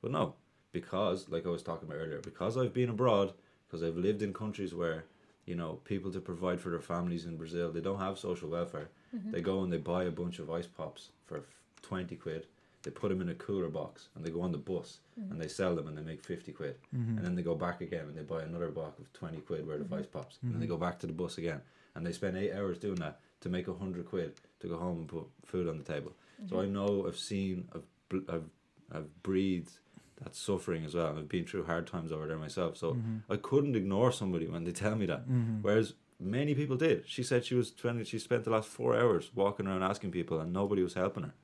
But 0.00 0.10
no, 0.10 0.34
because 0.74 1.30
like 1.30 1.46
I 1.46 1.48
was 1.48 1.62
talking 1.62 1.88
about 1.88 2.00
earlier, 2.02 2.20
because 2.20 2.58
I've 2.58 2.74
been 2.74 2.90
abroad, 2.90 3.32
because 3.66 3.82
I've 3.82 3.96
lived 3.96 4.20
in 4.20 4.34
countries 4.34 4.74
where 4.74 5.06
you 5.46 5.54
know 5.54 5.80
people 5.84 6.12
to 6.12 6.20
provide 6.20 6.60
for 6.60 6.68
their 6.68 6.80
families 6.80 7.24
in 7.24 7.38
Brazil, 7.38 7.72
they 7.72 7.80
don't 7.80 8.00
have 8.00 8.18
social 8.18 8.50
welfare. 8.50 8.90
Mm-hmm. 9.16 9.30
They 9.30 9.40
go 9.40 9.62
and 9.62 9.72
they 9.72 9.78
buy 9.78 10.04
a 10.04 10.10
bunch 10.10 10.38
of 10.38 10.50
ice 10.50 10.66
pops 10.66 11.08
for 11.24 11.40
twenty 11.80 12.16
quid. 12.16 12.46
They 12.82 12.90
put 12.90 13.08
them 13.08 13.22
in 13.22 13.30
a 13.30 13.34
cooler 13.34 13.70
box 13.70 14.08
and 14.14 14.22
they 14.22 14.30
go 14.30 14.42
on 14.42 14.52
the 14.52 14.58
bus 14.58 14.98
mm-hmm. 15.18 15.32
and 15.32 15.40
they 15.40 15.48
sell 15.48 15.74
them 15.74 15.88
and 15.88 15.96
they 15.96 16.02
make 16.02 16.22
fifty 16.22 16.52
quid. 16.52 16.76
Mm-hmm. 16.94 17.16
And 17.16 17.24
then 17.24 17.34
they 17.34 17.42
go 17.42 17.54
back 17.54 17.80
again 17.80 18.04
and 18.08 18.16
they 18.18 18.22
buy 18.22 18.42
another 18.42 18.68
box 18.68 18.98
of 18.98 19.10
twenty 19.14 19.38
quid 19.38 19.66
worth 19.66 19.80
of 19.80 19.92
ice 19.92 20.06
pops. 20.06 20.38
And 20.42 20.60
they 20.60 20.66
go 20.66 20.76
back 20.76 20.98
to 20.98 21.06
the 21.06 21.14
bus 21.14 21.38
again 21.38 21.62
and 21.94 22.04
they 22.04 22.12
spend 22.12 22.36
eight 22.36 22.52
hours 22.52 22.78
doing 22.78 22.96
that 22.96 23.20
to 23.40 23.48
make 23.48 23.68
a 23.68 23.72
hundred 23.72 24.04
quid 24.06 24.34
to 24.60 24.66
go 24.68 24.76
home 24.76 24.98
and 24.98 25.08
put 25.08 25.26
food 25.46 25.68
on 25.68 25.78
the 25.78 25.84
table. 25.84 26.12
So 26.50 26.60
I 26.60 26.66
know 26.66 27.06
I've 27.06 27.16
seen, 27.16 27.68
I've, 27.74 28.22
I've, 28.28 28.50
I've 28.92 29.22
breathed 29.22 29.78
that 30.22 30.34
suffering 30.34 30.84
as 30.84 30.94
well. 30.94 31.08
And 31.08 31.18
I've 31.18 31.28
been 31.28 31.44
through 31.44 31.64
hard 31.64 31.86
times 31.86 32.12
over 32.12 32.26
there 32.26 32.38
myself. 32.38 32.76
So 32.76 32.94
mm-hmm. 32.94 33.32
I 33.32 33.36
couldn't 33.36 33.76
ignore 33.76 34.12
somebody 34.12 34.46
when 34.46 34.64
they 34.64 34.72
tell 34.72 34.94
me 34.94 35.06
that. 35.06 35.28
Mm-hmm. 35.28 35.62
Whereas 35.62 35.94
many 36.20 36.54
people 36.54 36.76
did. 36.76 37.04
She 37.06 37.22
said 37.22 37.44
she 37.44 37.54
was 37.54 37.72
20, 37.72 38.04
she 38.04 38.18
spent 38.18 38.44
the 38.44 38.50
last 38.50 38.68
four 38.68 38.96
hours 38.96 39.30
walking 39.34 39.66
around 39.66 39.82
asking 39.82 40.12
people 40.12 40.40
and 40.40 40.52
nobody 40.52 40.82
was 40.82 40.94
helping 40.94 41.24
her. 41.24 41.34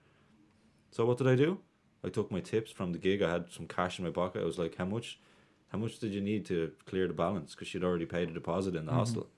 So 0.91 1.05
what 1.05 1.19
did 1.19 1.29
I 1.29 1.37
do? 1.37 1.59
I 2.05 2.09
took 2.09 2.31
my 2.31 2.41
tips 2.41 2.71
from 2.71 2.93
the 2.93 2.99
gig. 2.99 3.23
I 3.23 3.31
had 3.31 3.53
some 3.53 3.67
cash 3.67 3.99
in 3.99 4.05
my 4.05 4.11
pocket. 4.11 4.43
I 4.43 4.47
was 4.47 4.59
like, 4.59 4.77
how 4.77 4.87
much, 4.87 5.21
how 5.69 5.79
much 5.79 5.99
did 5.99 6.13
you 6.13 6.21
need 6.21 6.47
to 6.47 6.73
clear 6.87 7.07
the 7.07 7.13
balance? 7.15 7.55
Because 7.55 7.69
she'd 7.69 7.85
already 7.85 8.07
paid 8.07 8.31
a 8.31 8.33
deposit 8.33 8.75
in 8.75 8.87
the 8.87 8.93
mm-hmm. 8.93 8.99
hostel. 8.99 9.29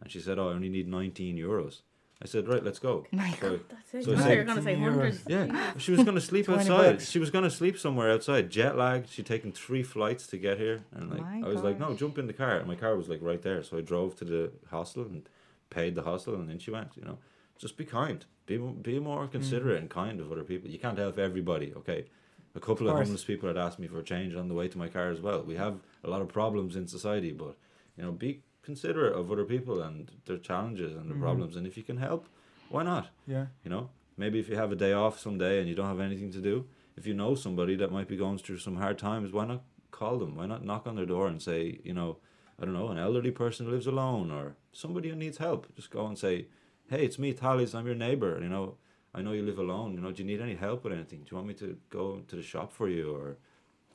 and 0.00 0.10
she 0.10 0.20
said, 0.20 0.38
"Oh, 0.38 0.48
I 0.48 0.52
only 0.52 0.68
need 0.68 0.88
19 0.88 1.36
euros." 1.36 1.82
I 2.22 2.26
said, 2.26 2.46
"Right, 2.46 2.62
let's 2.62 2.78
go." 2.78 3.04
Oh 3.12 3.16
my 3.16 3.30
So- 3.32 3.60
That's 3.68 3.94
it. 3.94 4.04
So 4.04 4.10
I 4.10 4.14
it's 4.14 4.22
thought 4.22 4.30
you 4.30 4.38
were 4.38 4.44
going 4.44 4.56
to 4.58 4.62
say 4.62 4.74
10 4.74 4.82
hundreds. 4.82 5.22
yeah, 5.28 5.72
she 5.78 5.90
was 5.90 6.04
gonna 6.04 6.20
sleep 6.20 6.48
outside. 6.48 6.92
bucks. 6.92 7.10
She 7.10 7.18
was 7.18 7.30
gonna 7.30 7.50
sleep 7.50 7.78
somewhere 7.78 8.10
outside, 8.10 8.50
jet 8.50 8.76
lagged. 8.76 9.08
She'd 9.10 9.26
taken 9.26 9.52
three 9.52 9.82
flights 9.82 10.26
to 10.28 10.38
get 10.38 10.58
here, 10.58 10.84
and 10.92 11.10
like 11.10 11.20
My 11.20 11.42
I 11.44 11.48
was 11.48 11.62
like, 11.62 11.78
"No, 11.78 11.94
jump 11.94 12.18
in 12.18 12.26
the 12.26 12.32
car." 12.32 12.56
And 12.58 12.68
my 12.68 12.76
car 12.76 12.96
was 12.96 13.08
like 13.08 13.20
right 13.22 13.42
there, 13.42 13.62
so 13.62 13.78
I 13.78 13.80
drove 13.80 14.16
to 14.16 14.24
the 14.24 14.52
hostel 14.70 15.02
and 15.02 15.28
paid 15.70 15.94
the 15.94 16.02
hostel, 16.02 16.34
and 16.34 16.48
then 16.48 16.58
she 16.58 16.70
went. 16.70 16.96
You 16.96 17.04
know, 17.04 17.18
just 17.58 17.76
be 17.76 17.84
kind, 17.84 18.24
be 18.46 18.56
be 18.56 19.00
more 19.00 19.26
considerate 19.26 19.78
mm. 19.78 19.82
and 19.82 19.90
kind 19.90 20.20
of 20.20 20.30
other 20.30 20.44
people. 20.44 20.70
You 20.70 20.78
can't 20.78 20.98
help 20.98 21.18
everybody, 21.18 21.72
okay? 21.76 22.06
A 22.54 22.60
couple 22.60 22.86
of 22.86 22.94
course. 22.94 23.06
homeless 23.06 23.24
people 23.24 23.48
had 23.48 23.56
asked 23.56 23.78
me 23.78 23.86
for 23.86 23.98
a 23.98 24.04
change 24.04 24.34
on 24.34 24.48
the 24.48 24.54
way 24.54 24.68
to 24.68 24.78
my 24.78 24.88
car 24.88 25.10
as 25.10 25.20
well. 25.20 25.42
We 25.42 25.56
have 25.56 25.80
a 26.04 26.10
lot 26.10 26.20
of 26.20 26.28
problems 26.28 26.76
in 26.76 26.86
society, 26.86 27.32
but 27.32 27.56
you 27.96 28.04
know, 28.04 28.12
be 28.12 28.42
considerate 28.62 29.14
of 29.14 29.30
other 29.30 29.44
people 29.44 29.82
and 29.82 30.10
their 30.26 30.38
challenges 30.38 30.94
and 30.94 31.06
their 31.06 31.14
mm-hmm. 31.14 31.22
problems, 31.22 31.56
and 31.56 31.66
if 31.66 31.76
you 31.76 31.82
can 31.82 31.96
help, 31.96 32.28
why 32.68 32.82
not? 32.82 33.08
Yeah. 33.26 33.46
You 33.64 33.70
know, 33.70 33.90
maybe 34.16 34.38
if 34.38 34.48
you 34.48 34.56
have 34.56 34.72
a 34.72 34.76
day 34.76 34.92
off 34.92 35.18
someday 35.18 35.60
and 35.60 35.68
you 35.68 35.74
don't 35.74 35.88
have 35.88 36.00
anything 36.00 36.30
to 36.32 36.40
do, 36.40 36.66
if 36.96 37.06
you 37.06 37.14
know 37.14 37.34
somebody 37.34 37.76
that 37.76 37.90
might 37.90 38.08
be 38.08 38.16
going 38.16 38.38
through 38.38 38.58
some 38.58 38.76
hard 38.76 38.98
times, 38.98 39.32
why 39.32 39.46
not 39.46 39.62
call 39.90 40.18
them? 40.18 40.36
Why 40.36 40.46
not 40.46 40.64
knock 40.64 40.86
on 40.86 40.96
their 40.96 41.06
door 41.06 41.26
and 41.28 41.40
say, 41.40 41.80
you 41.84 41.94
know, 41.94 42.18
I 42.60 42.64
don't 42.64 42.74
know, 42.74 42.88
an 42.88 42.98
elderly 42.98 43.30
person 43.30 43.66
who 43.66 43.72
lives 43.72 43.86
alone 43.86 44.30
or 44.30 44.56
somebody 44.72 45.08
who 45.08 45.16
needs 45.16 45.38
help. 45.38 45.74
Just 45.74 45.90
go 45.90 46.06
and 46.06 46.18
say, 46.18 46.46
hey, 46.88 47.04
it's 47.04 47.18
me, 47.18 47.32
Talis. 47.32 47.74
I'm 47.74 47.86
your 47.86 47.94
neighbor. 47.94 48.38
You 48.40 48.48
know, 48.48 48.76
I 49.14 49.22
know 49.22 49.32
you 49.32 49.42
live 49.42 49.58
alone. 49.58 49.94
You 49.94 50.00
know, 50.00 50.12
do 50.12 50.22
you 50.22 50.28
need 50.28 50.40
any 50.40 50.54
help 50.54 50.84
with 50.84 50.92
anything? 50.92 51.20
Do 51.20 51.28
you 51.30 51.36
want 51.36 51.48
me 51.48 51.54
to 51.54 51.76
go 51.90 52.22
to 52.28 52.36
the 52.36 52.42
shop 52.42 52.72
for 52.72 52.88
you 52.88 53.14
or 53.14 53.36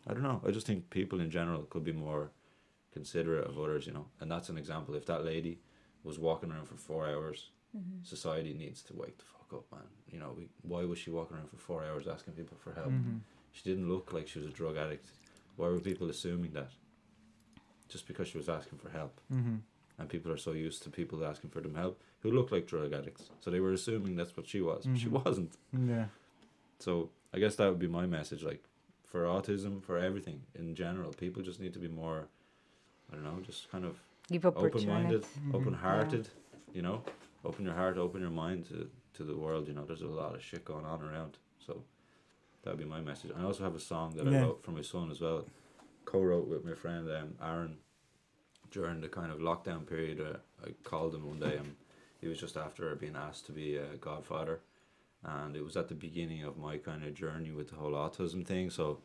I 0.07 0.13
don't 0.13 0.23
know. 0.23 0.41
I 0.47 0.51
just 0.51 0.65
think 0.65 0.89
people 0.89 1.19
in 1.19 1.29
general 1.29 1.63
could 1.63 1.83
be 1.83 1.91
more 1.91 2.31
considerate 2.97 3.45
of 3.49 3.55
others. 3.63 3.83
You 3.87 3.93
know, 3.97 4.05
and 4.19 4.27
that's 4.33 4.49
an 4.53 4.57
example. 4.63 4.91
If 5.01 5.05
that 5.11 5.23
lady 5.33 5.53
was 6.03 6.17
walking 6.27 6.49
around 6.51 6.67
for 6.71 6.77
four 6.89 7.03
hours 7.13 7.39
society 8.15 8.53
needs 8.63 8.81
to 8.81 8.93
wake 9.03 9.17
the 9.19 9.23
fuck 9.33 9.49
up, 9.57 9.65
man. 9.71 9.87
You 10.13 10.19
know, 10.21 10.31
we, 10.37 10.43
why 10.71 10.83
was 10.91 10.97
she 10.97 11.11
walking 11.11 11.35
around 11.37 11.49
for 11.53 11.57
four 11.69 11.79
hours 11.87 12.07
asking 12.15 12.33
people 12.33 12.57
for 12.63 12.71
help? 12.73 12.91
Mhm. 12.91 13.19
She 13.55 13.63
didn't 13.69 13.87
look 13.93 14.05
like 14.15 14.27
she 14.27 14.39
was 14.41 14.47
a 14.53 14.57
drug 14.61 14.75
addict. 14.83 15.05
Why 15.57 15.67
were 15.67 15.79
people 15.91 16.09
assuming 16.09 16.53
that? 16.53 16.71
Just 17.93 18.07
because 18.07 18.27
she 18.29 18.37
was 18.41 18.49
asking 18.49 18.79
for 18.79 18.89
help. 18.89 19.13
Mhm. 19.31 19.59
And 19.99 20.09
people 20.09 20.31
are 20.31 20.37
so 20.47 20.51
used 20.67 20.81
to 20.83 20.89
people 20.89 21.23
asking 21.31 21.51
for 21.51 21.61
them 21.61 21.75
help 21.75 21.95
who 22.21 22.31
look 22.31 22.51
like 22.51 22.65
drug 22.73 22.93
addicts. 22.93 23.29
So 23.41 23.51
they 23.51 23.59
were 23.59 23.73
assuming 23.73 24.15
that's 24.15 24.35
what 24.37 24.47
she 24.47 24.61
was. 24.61 24.85
but 24.87 24.97
She 24.97 25.07
Mhm. 25.07 25.23
wasn't. 25.25 25.53
Yeah. 25.93 26.07
So 26.79 27.11
I 27.33 27.37
guess 27.39 27.55
that 27.57 27.69
would 27.69 27.79
be 27.87 27.93
my 28.01 28.05
message. 28.07 28.43
Like 28.43 28.63
for 29.11 29.21
autism, 29.25 29.83
for 29.83 29.97
everything 30.09 30.39
in 30.55 30.73
general, 30.75 31.11
people 31.13 31.41
just 31.43 31.59
need 31.59 31.73
to 31.73 31.79
be 31.87 31.87
more, 32.03 32.27
I 33.11 33.15
don't 33.15 33.23
know, 33.23 33.39
just 33.41 33.71
kind 33.71 33.85
of 33.85 33.99
Give 34.29 34.45
open 34.45 34.61
minded, 34.85 35.23
opportunity. 35.23 35.27
Mhm. 35.49 35.55
open 35.55 35.73
hearted, 35.73 36.29
you 36.73 36.81
know, 36.81 37.03
open 37.45 37.65
your 37.65 37.73
heart, 37.75 37.97
open 37.97 38.21
your 38.21 38.29
mind 38.29 38.67
to, 38.67 38.89
to 39.13 39.23
the 39.23 39.35
world. 39.35 39.67
You 39.67 39.73
know, 39.73 39.85
there's 39.85 40.01
a 40.01 40.07
lot 40.07 40.35
of 40.35 40.43
shit 40.43 40.65
going 40.65 40.85
on 40.85 41.01
around. 41.01 41.37
So 41.65 41.83
that 42.63 42.71
would 42.71 42.79
be 42.79 42.85
my 42.85 42.99
message. 43.01 43.31
I 43.37 43.43
also 43.43 43.63
have 43.63 43.75
a 43.75 43.79
song 43.79 44.15
that 44.17 44.27
I 44.27 44.31
wrote 44.41 44.63
for 44.63 44.71
my 44.71 44.81
son 44.81 45.09
as 45.11 45.21
well, 45.21 45.45
co 46.05 46.21
wrote 46.21 46.47
with 46.47 46.65
my 46.65 46.73
friend 46.73 47.09
um, 47.09 47.35
Aaron 47.41 47.77
during 48.71 48.99
the 48.99 49.07
kind 49.07 49.31
of 49.31 49.39
lockdown 49.39 49.87
period. 49.87 50.19
Uh, 50.19 50.37
I 50.65 50.71
called 50.83 51.15
him 51.15 51.25
one 51.25 51.39
day 51.39 51.55
and 51.55 51.75
he 52.19 52.27
was 52.27 52.39
just 52.39 52.57
after 52.57 52.93
being 52.95 53.15
asked 53.15 53.45
to 53.45 53.53
be 53.53 53.77
a 53.77 53.95
godfather. 54.01 54.59
And 55.23 55.55
it 55.55 55.63
was 55.63 55.77
at 55.77 55.87
the 55.87 55.95
beginning 55.95 56.43
of 56.43 56.57
my 56.57 56.77
kind 56.77 57.03
of 57.05 57.13
journey 57.13 57.51
with 57.51 57.69
the 57.69 57.75
whole 57.77 57.91
autism 57.93 58.45
thing. 58.45 58.69
So 58.69 58.99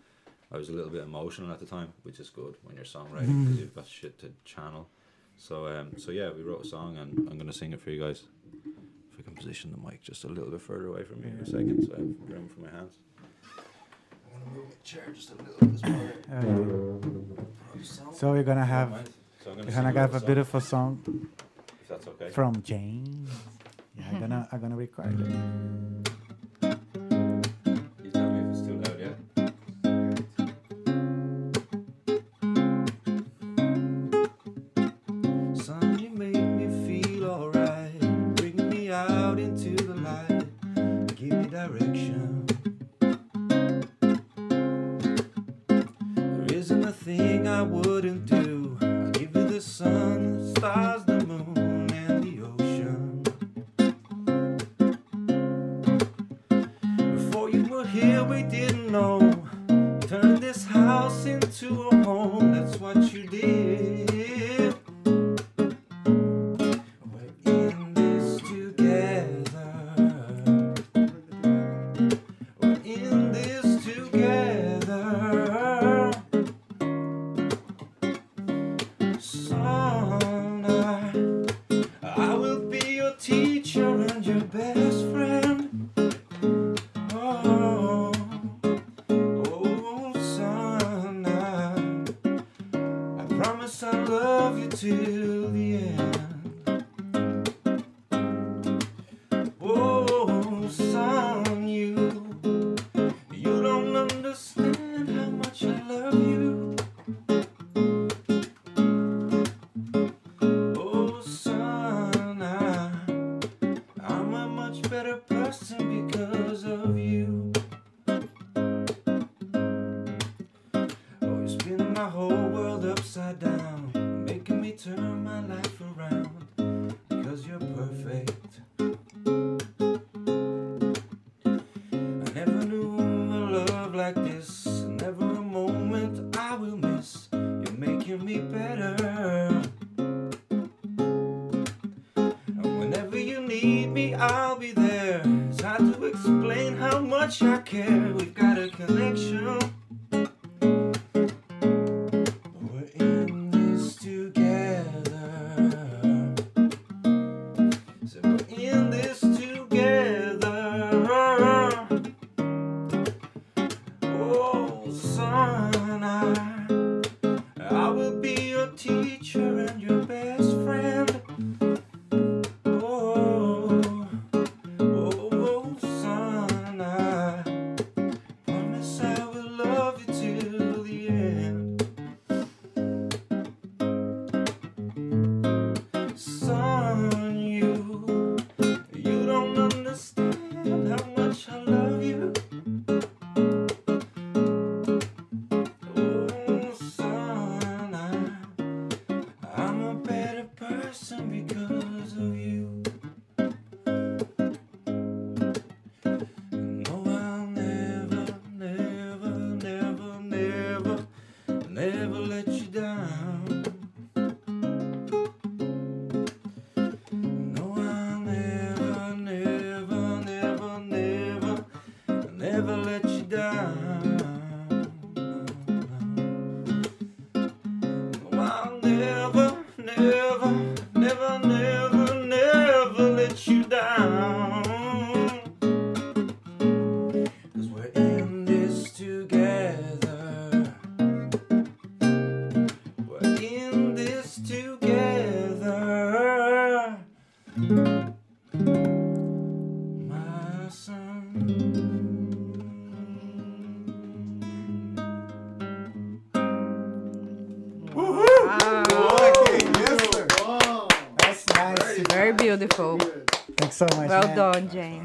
I 0.52 0.58
was 0.58 0.68
a 0.68 0.72
little 0.72 0.90
bit 0.90 1.02
emotional 1.02 1.50
at 1.50 1.60
the 1.60 1.66
time, 1.66 1.92
which 2.02 2.20
is 2.20 2.28
good 2.30 2.56
when 2.62 2.76
you're 2.76 2.84
songwriting 2.84 3.44
because 3.44 3.60
you've 3.60 3.74
got 3.74 3.86
shit 3.86 4.18
to 4.20 4.30
channel. 4.44 4.88
So 5.36 5.66
um, 5.66 5.92
so 5.96 6.10
yeah, 6.10 6.30
we 6.30 6.42
wrote 6.42 6.64
a 6.64 6.68
song 6.68 6.96
and 6.98 7.26
I'm 7.30 7.38
gonna 7.38 7.52
sing 7.52 7.72
it 7.72 7.80
for 7.80 7.90
you 7.90 8.00
guys. 8.00 8.22
If 9.12 9.18
I 9.18 9.22
can 9.22 9.34
position 9.34 9.72
the 9.72 9.78
mic 9.90 10.02
just 10.02 10.24
a 10.24 10.28
little 10.28 10.50
bit 10.50 10.60
further 10.60 10.86
away 10.86 11.04
from 11.04 11.20
me 11.22 11.28
in 11.28 11.38
a 11.38 11.46
second, 11.46 11.84
so 11.86 11.94
I 11.94 11.98
have 11.98 12.30
room 12.30 12.48
for 12.54 12.60
my 12.60 12.70
hands. 12.70 12.94
I 13.56 14.32
want 14.34 14.44
to 14.44 14.50
move 14.58 14.68
my 14.68 14.74
chair 14.84 15.04
just 15.14 15.30
a 15.32 15.34
little 15.36 15.54
bit 15.60 15.74
as 15.74 15.82
well. 15.82 17.22
Uh, 18.10 18.12
so 18.12 18.30
we're 18.32 18.42
gonna 18.42 18.64
have 18.64 19.08
So 19.42 19.50
I'm 19.52 19.56
we're 19.58 19.64
gonna 19.64 19.92
gonna 19.92 20.00
have 20.00 20.14
a 20.14 20.16
a 20.16 20.20
song, 20.20 20.26
beautiful 20.26 20.60
song 20.60 21.28
if 21.82 21.88
that's 21.88 22.06
okay. 22.08 22.30
from 22.30 22.62
James. 22.62 23.30
Yeah, 23.98 24.04
I'm 24.12 24.20
gonna 24.20 24.48
I'm 24.52 24.60
gonna 24.60 24.76
record 24.76 25.18
it. 25.20 26.11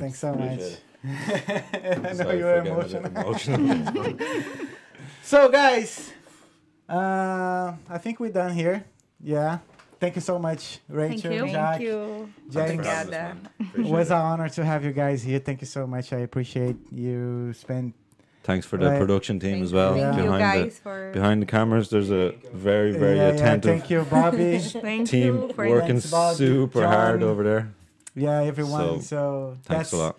Thanks 0.07 0.19
so 0.19 0.33
much. 0.33 0.61
I 1.03 2.13
know 2.13 2.31
you're 2.31 2.63
for 2.63 2.85
getting 2.85 3.05
a 3.05 3.09
bit 3.09 3.21
emotional. 3.21 3.61
emotional. 3.65 4.13
So, 5.23 5.49
guys, 5.49 6.13
uh, 6.87 7.73
I 7.89 7.97
think 7.97 8.21
we're 8.21 8.31
done 8.31 8.53
here. 8.53 8.85
Yeah. 9.21 9.59
Thank 9.99 10.15
you 10.15 10.21
so 10.21 10.39
much, 10.39 10.79
Rachel, 10.87 11.19
Thank 11.19 11.33
you. 11.33 11.51
Jack, 11.51 11.71
Thank 11.71 11.81
you. 11.83 12.29
James. 12.49 12.53
Thanks 12.53 12.53
for 12.53 12.59
having 12.61 12.79
us, 12.79 12.87
Obrigada. 12.87 13.11
man. 13.11 13.49
It 13.59 13.65
Appreciate 13.67 13.91
was 13.93 14.09
it. 14.09 14.13
an 14.13 14.21
honor 14.21 14.49
to 14.49 14.63
have 14.63 14.85
you 14.85 14.93
guys 14.93 15.23
here. 15.23 15.39
Thank 15.39 15.59
you 15.59 15.67
so 15.67 15.85
much. 15.85 16.13
I 16.13 16.19
appreciate 16.19 16.77
you 16.93 17.51
spend. 17.53 17.93
Thanks 18.43 18.65
for 18.65 18.77
the 18.77 18.89
Right. 18.89 18.99
production 18.99 19.37
team 19.39 19.61
as 19.61 19.73
well. 19.73 19.97
Yeah. 19.97 20.11
Thank 20.11 20.17
you 20.17 20.23
Behind 20.31 20.41
guys 20.63 20.79
for 20.79 21.11
the 21.11 21.19
behind 21.19 21.41
the 21.41 21.45
cameras, 21.45 21.89
there's 21.89 22.11
a 22.11 22.31
very 22.53 22.93
very 22.93 23.17
yeah, 23.17 23.27
yeah, 23.27 23.33
attentive 23.33 23.79
thank 23.79 23.89
you, 23.89 24.03
Bobby. 24.09 24.57
thank 24.87 25.09
team 25.09 25.35
you 25.35 25.53
for 25.53 25.67
working 25.67 25.99
Thanks, 25.99 26.11
Bob, 26.11 26.37
super 26.37 26.87
hard 26.87 27.19
John. 27.19 27.29
over 27.29 27.43
there. 27.43 27.73
Yeah, 28.17 28.41
everyone. 28.51 29.01
So, 29.01 29.01
So, 29.01 29.57
Thanks 29.63 29.67
that's 29.67 29.93
a 29.93 29.97
lot. 29.97 30.15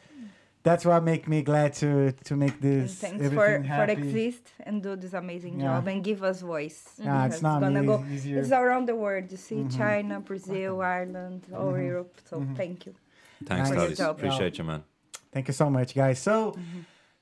that's 0.62 0.84
what 0.84 1.02
make 1.04 1.24
me 1.28 1.42
glad 1.42 1.70
to 1.82 2.12
to 2.28 2.32
make 2.36 2.54
and 2.62 2.62
this 2.62 2.94
thanks 3.00 3.22
everything 3.24 3.64
for 3.64 3.76
for 3.78 3.86
exist 3.98 4.44
and 4.66 4.82
do 4.82 4.96
this 4.96 5.14
amazing 5.14 5.54
Yeah. 5.60 5.66
job 5.80 5.88
and 5.88 5.98
give 6.04 6.20
us 6.30 6.40
voice. 6.42 6.80
Yeah, 6.98 7.26
it's 7.26 7.36
Because 7.38 7.42
not 7.42 7.60
gonna 7.60 7.80
me, 7.82 7.86
go. 7.86 8.04
easier. 8.14 8.38
It's 8.40 8.52
around 8.52 8.84
the 8.88 8.96
world. 9.04 9.26
You 9.30 9.36
see, 9.48 9.60
Mhm. 9.62 9.76
China, 9.76 10.14
Brazil, 10.20 10.80
Ireland, 10.80 11.42
all 11.54 11.72
Mhm. 11.72 11.86
Europe. 11.90 12.12
So 12.30 12.34
Mhm. 12.40 12.56
thank 12.56 12.86
you. 12.86 12.94
Thanks, 13.44 13.70
Nice. 13.70 13.78
Ladies. 13.78 14.00
Appreciate 14.00 14.58
you, 14.58 14.64
man. 14.64 14.82
Thank 15.32 15.46
you 15.48 15.54
so 15.54 15.66
much, 15.70 15.94
guys. 15.94 16.18
So, 16.18 16.34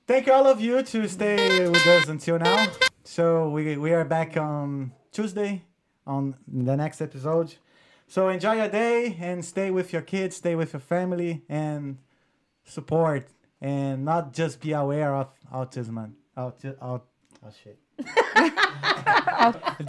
thank 0.07 0.27
you 0.27 0.33
all 0.33 0.47
of 0.55 0.61
you 0.61 0.83
to 0.93 0.99
stay 1.09 1.69
with 1.69 1.87
us 1.87 2.09
until 2.09 2.39
now. 2.39 2.67
So 3.05 3.51
we 3.51 3.77
we 3.85 3.91
are 3.99 4.05
back 4.05 4.37
on 4.37 4.93
Tuesday 5.13 5.53
on 6.07 6.35
the 6.49 6.77
next 6.77 7.01
episode. 7.01 7.49
So 8.09 8.29
enjoy 8.29 8.55
your 8.57 8.69
day 8.69 9.17
and 9.21 9.45
stay 9.45 9.71
with 9.71 9.93
your 9.93 10.03
kids, 10.03 10.37
stay 10.37 10.55
with 10.55 10.73
your 10.73 10.81
family, 10.81 11.43
and 11.49 11.99
support 12.65 13.29
and 13.61 14.05
not 14.05 14.33
just 14.33 14.61
be 14.61 14.73
aware 14.73 15.15
of 15.15 15.29
autism. 15.53 16.03
and 16.05 16.15
Auti- 16.37 16.77
aut- 16.81 17.07
oh 17.45 17.51
shit. 17.63 17.79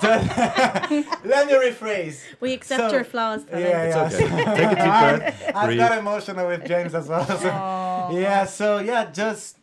Let 0.07 1.47
me 1.47 1.53
rephrase. 1.53 2.21
We 2.39 2.53
accept 2.53 2.79
So- 2.81 2.91
your 2.95 3.03
flaws. 3.03 3.43
Pele. 3.45 3.61
Yeah, 3.61 4.05
It's 4.07 4.19
yeah. 4.19 4.25
okay. 4.25 4.55
Take 4.55 4.71
a 4.71 4.75
deep 4.75 4.77
breath. 4.77 5.51
I 5.55 5.65
Breathe. 5.65 5.77
got 5.79 5.97
emotional 5.97 6.47
with 6.47 6.65
James 6.65 6.95
as 6.95 7.07
well. 7.07 7.25
so- 7.25 7.49
Aw. 7.49 8.11
yeah 8.11 8.45
so 8.45 8.77
yeah 8.79 9.11
just 9.11 9.57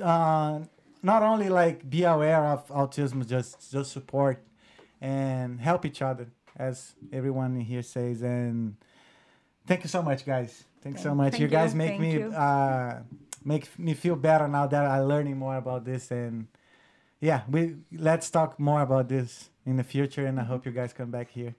uh, 0.00 0.60
not 1.02 1.22
only 1.22 1.48
like 1.48 1.88
be 1.90 2.04
aware 2.04 2.44
of 2.44 2.66
autism 2.68 3.26
just 3.26 3.72
just 3.72 3.90
support 3.92 4.38
and 5.00 5.60
help 5.60 5.84
each 5.84 6.00
other 6.00 6.28
as 6.58 6.94
everyone 7.12 7.60
here 7.60 7.82
says 7.82 8.22
and 8.22 8.76
thank 9.66 9.82
you 9.84 9.88
so 9.88 10.02
much 10.02 10.26
guys. 10.26 10.64
Thanks 10.82 11.02
so 11.02 11.14
much. 11.14 11.32
Thank 11.32 11.42
you. 11.42 11.48
guys 11.48 11.72
you, 11.72 11.78
make 11.78 11.98
thank 11.98 12.00
me 12.00 12.22
uh 12.22 12.94
make 13.44 13.78
me 13.78 13.94
feel 13.94 14.16
better 14.16 14.48
now 14.48 14.66
that 14.66 14.84
i'm 14.84 15.04
learning 15.04 15.36
more 15.36 15.56
about 15.56 15.84
this 15.84 16.10
and 16.10 16.46
yeah 17.20 17.42
we 17.48 17.76
let's 17.92 18.30
talk 18.30 18.58
more 18.58 18.82
about 18.82 19.08
this 19.08 19.50
in 19.64 19.76
the 19.76 19.84
future 19.84 20.26
and 20.26 20.38
i 20.40 20.44
hope 20.44 20.66
you 20.66 20.72
guys 20.72 20.92
come 20.92 21.10
back 21.10 21.30
here 21.30 21.54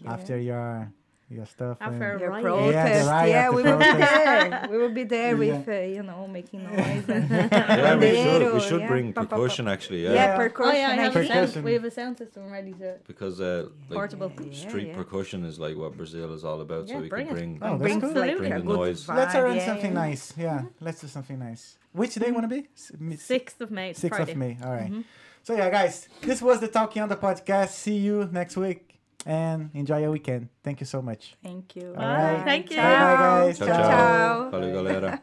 you. 0.00 0.08
after 0.08 0.38
your 0.38 0.90
your 1.28 1.44
stuff 1.46 1.78
and- 1.80 1.94
After 1.94 2.18
Your 2.18 2.40
protest, 2.40 2.72
Yeah, 2.72 3.02
the 3.02 3.10
riot, 3.10 3.30
yeah, 3.30 3.50
the 3.50 3.56
we 3.56 3.62
will 3.62 3.78
be 3.78 3.84
there. 3.98 4.68
We 4.70 4.78
will 4.78 4.94
be 5.00 5.04
there 5.04 5.30
Yeah. 5.42 5.56
with, 5.56 5.68
uh, 5.68 5.72
you 5.96 6.02
know, 6.04 6.28
making 6.28 6.62
noise 6.70 7.08
and 7.08 7.28
Yeah, 7.30 7.96
we 7.96 8.14
should 8.24 8.54
we 8.54 8.60
should 8.60 8.80
yeah, 8.82 8.88
bring 8.88 9.12
pa, 9.12 9.22
pa, 9.22 9.26
pa. 9.26 9.36
percussion 9.36 9.66
actually. 9.68 10.04
Yeah, 10.04 10.12
Yeah. 10.12 10.24
Yeah. 10.26 10.36
percussion. 10.36 10.72
Oh 10.74 10.78
yeah, 10.78 10.88
I 10.88 10.94
have 10.94 11.16
a. 11.16 11.20
Percussion. 11.20 11.48
sound. 11.48 11.64
We 11.64 11.72
have 11.72 11.84
a 11.84 11.90
sound 11.90 12.18
system 12.18 12.50
ready 12.50 12.72
to. 12.74 12.98
Because 13.06 13.40
uh, 13.40 13.68
like 13.88 13.96
Portable. 13.98 14.32
Yeah, 14.40 14.68
street 14.68 14.88
yeah. 14.88 14.94
percussion 14.96 15.44
is 15.44 15.58
like 15.58 15.76
what 15.76 15.96
Brazil 15.96 16.32
is 16.32 16.44
all 16.44 16.60
about. 16.60 16.86
Yeah, 16.88 16.94
so 16.96 17.00
we 17.02 17.08
bring 17.08 17.26
could 17.26 17.34
bring 17.36 17.58
Oh, 17.62 17.70
that's 17.70 17.82
Brings 17.82 18.02
cool. 18.02 18.12
like 18.22 18.36
Bring 18.38 18.50
the 18.52 18.60
good 18.60 18.64
noise. 18.66 19.08
let's 19.08 19.34
vibe, 19.34 19.42
arrange 19.42 19.56
yeah, 19.56 19.66
something 19.66 19.92
yeah. 19.92 19.98
nice 20.06 20.32
yeah 20.36 20.62
let's 20.80 21.00
do 21.00 21.06
something 21.08 21.38
nice 21.38 21.76
which 21.92 22.14
day 22.16 22.30
want 22.30 22.48
to 22.48 22.54
be 22.56 22.68
Sixth 23.16 23.60
of 23.60 23.70
May. 23.70 23.92
6th 23.94 24.18
of 24.20 24.36
May. 24.36 24.58
All 24.64 24.70
right. 24.72 24.92
Mhm. 24.92 25.04
So 25.42 25.54
yeah, 25.56 25.70
guys, 25.70 26.08
this 26.22 26.42
was 26.42 26.60
the 26.60 26.68
Talkando 26.68 27.08
the 27.10 27.16
podcast. 27.16 27.70
See 27.70 27.96
you 27.96 28.28
next 28.32 28.56
week 28.56 28.95
and 29.24 29.70
enjoy 29.74 30.00
your 30.00 30.10
weekend. 30.10 30.48
Thank 30.62 30.80
you 30.80 30.86
so 30.86 31.00
much. 31.00 31.36
Thank 31.42 31.76
you. 31.76 31.94
All 31.96 32.04
right. 32.04 32.42
Thank 32.44 32.70
you. 32.70 32.76
Bye 32.76 32.82
bye, 32.82 33.16
guys. 33.16 33.58
Ciao, 33.58 33.66
Ciao, 33.66 33.76
ciao. 33.76 33.88
ciao. 33.88 34.50
Valeu, 34.50 34.72
galera. 34.72 35.20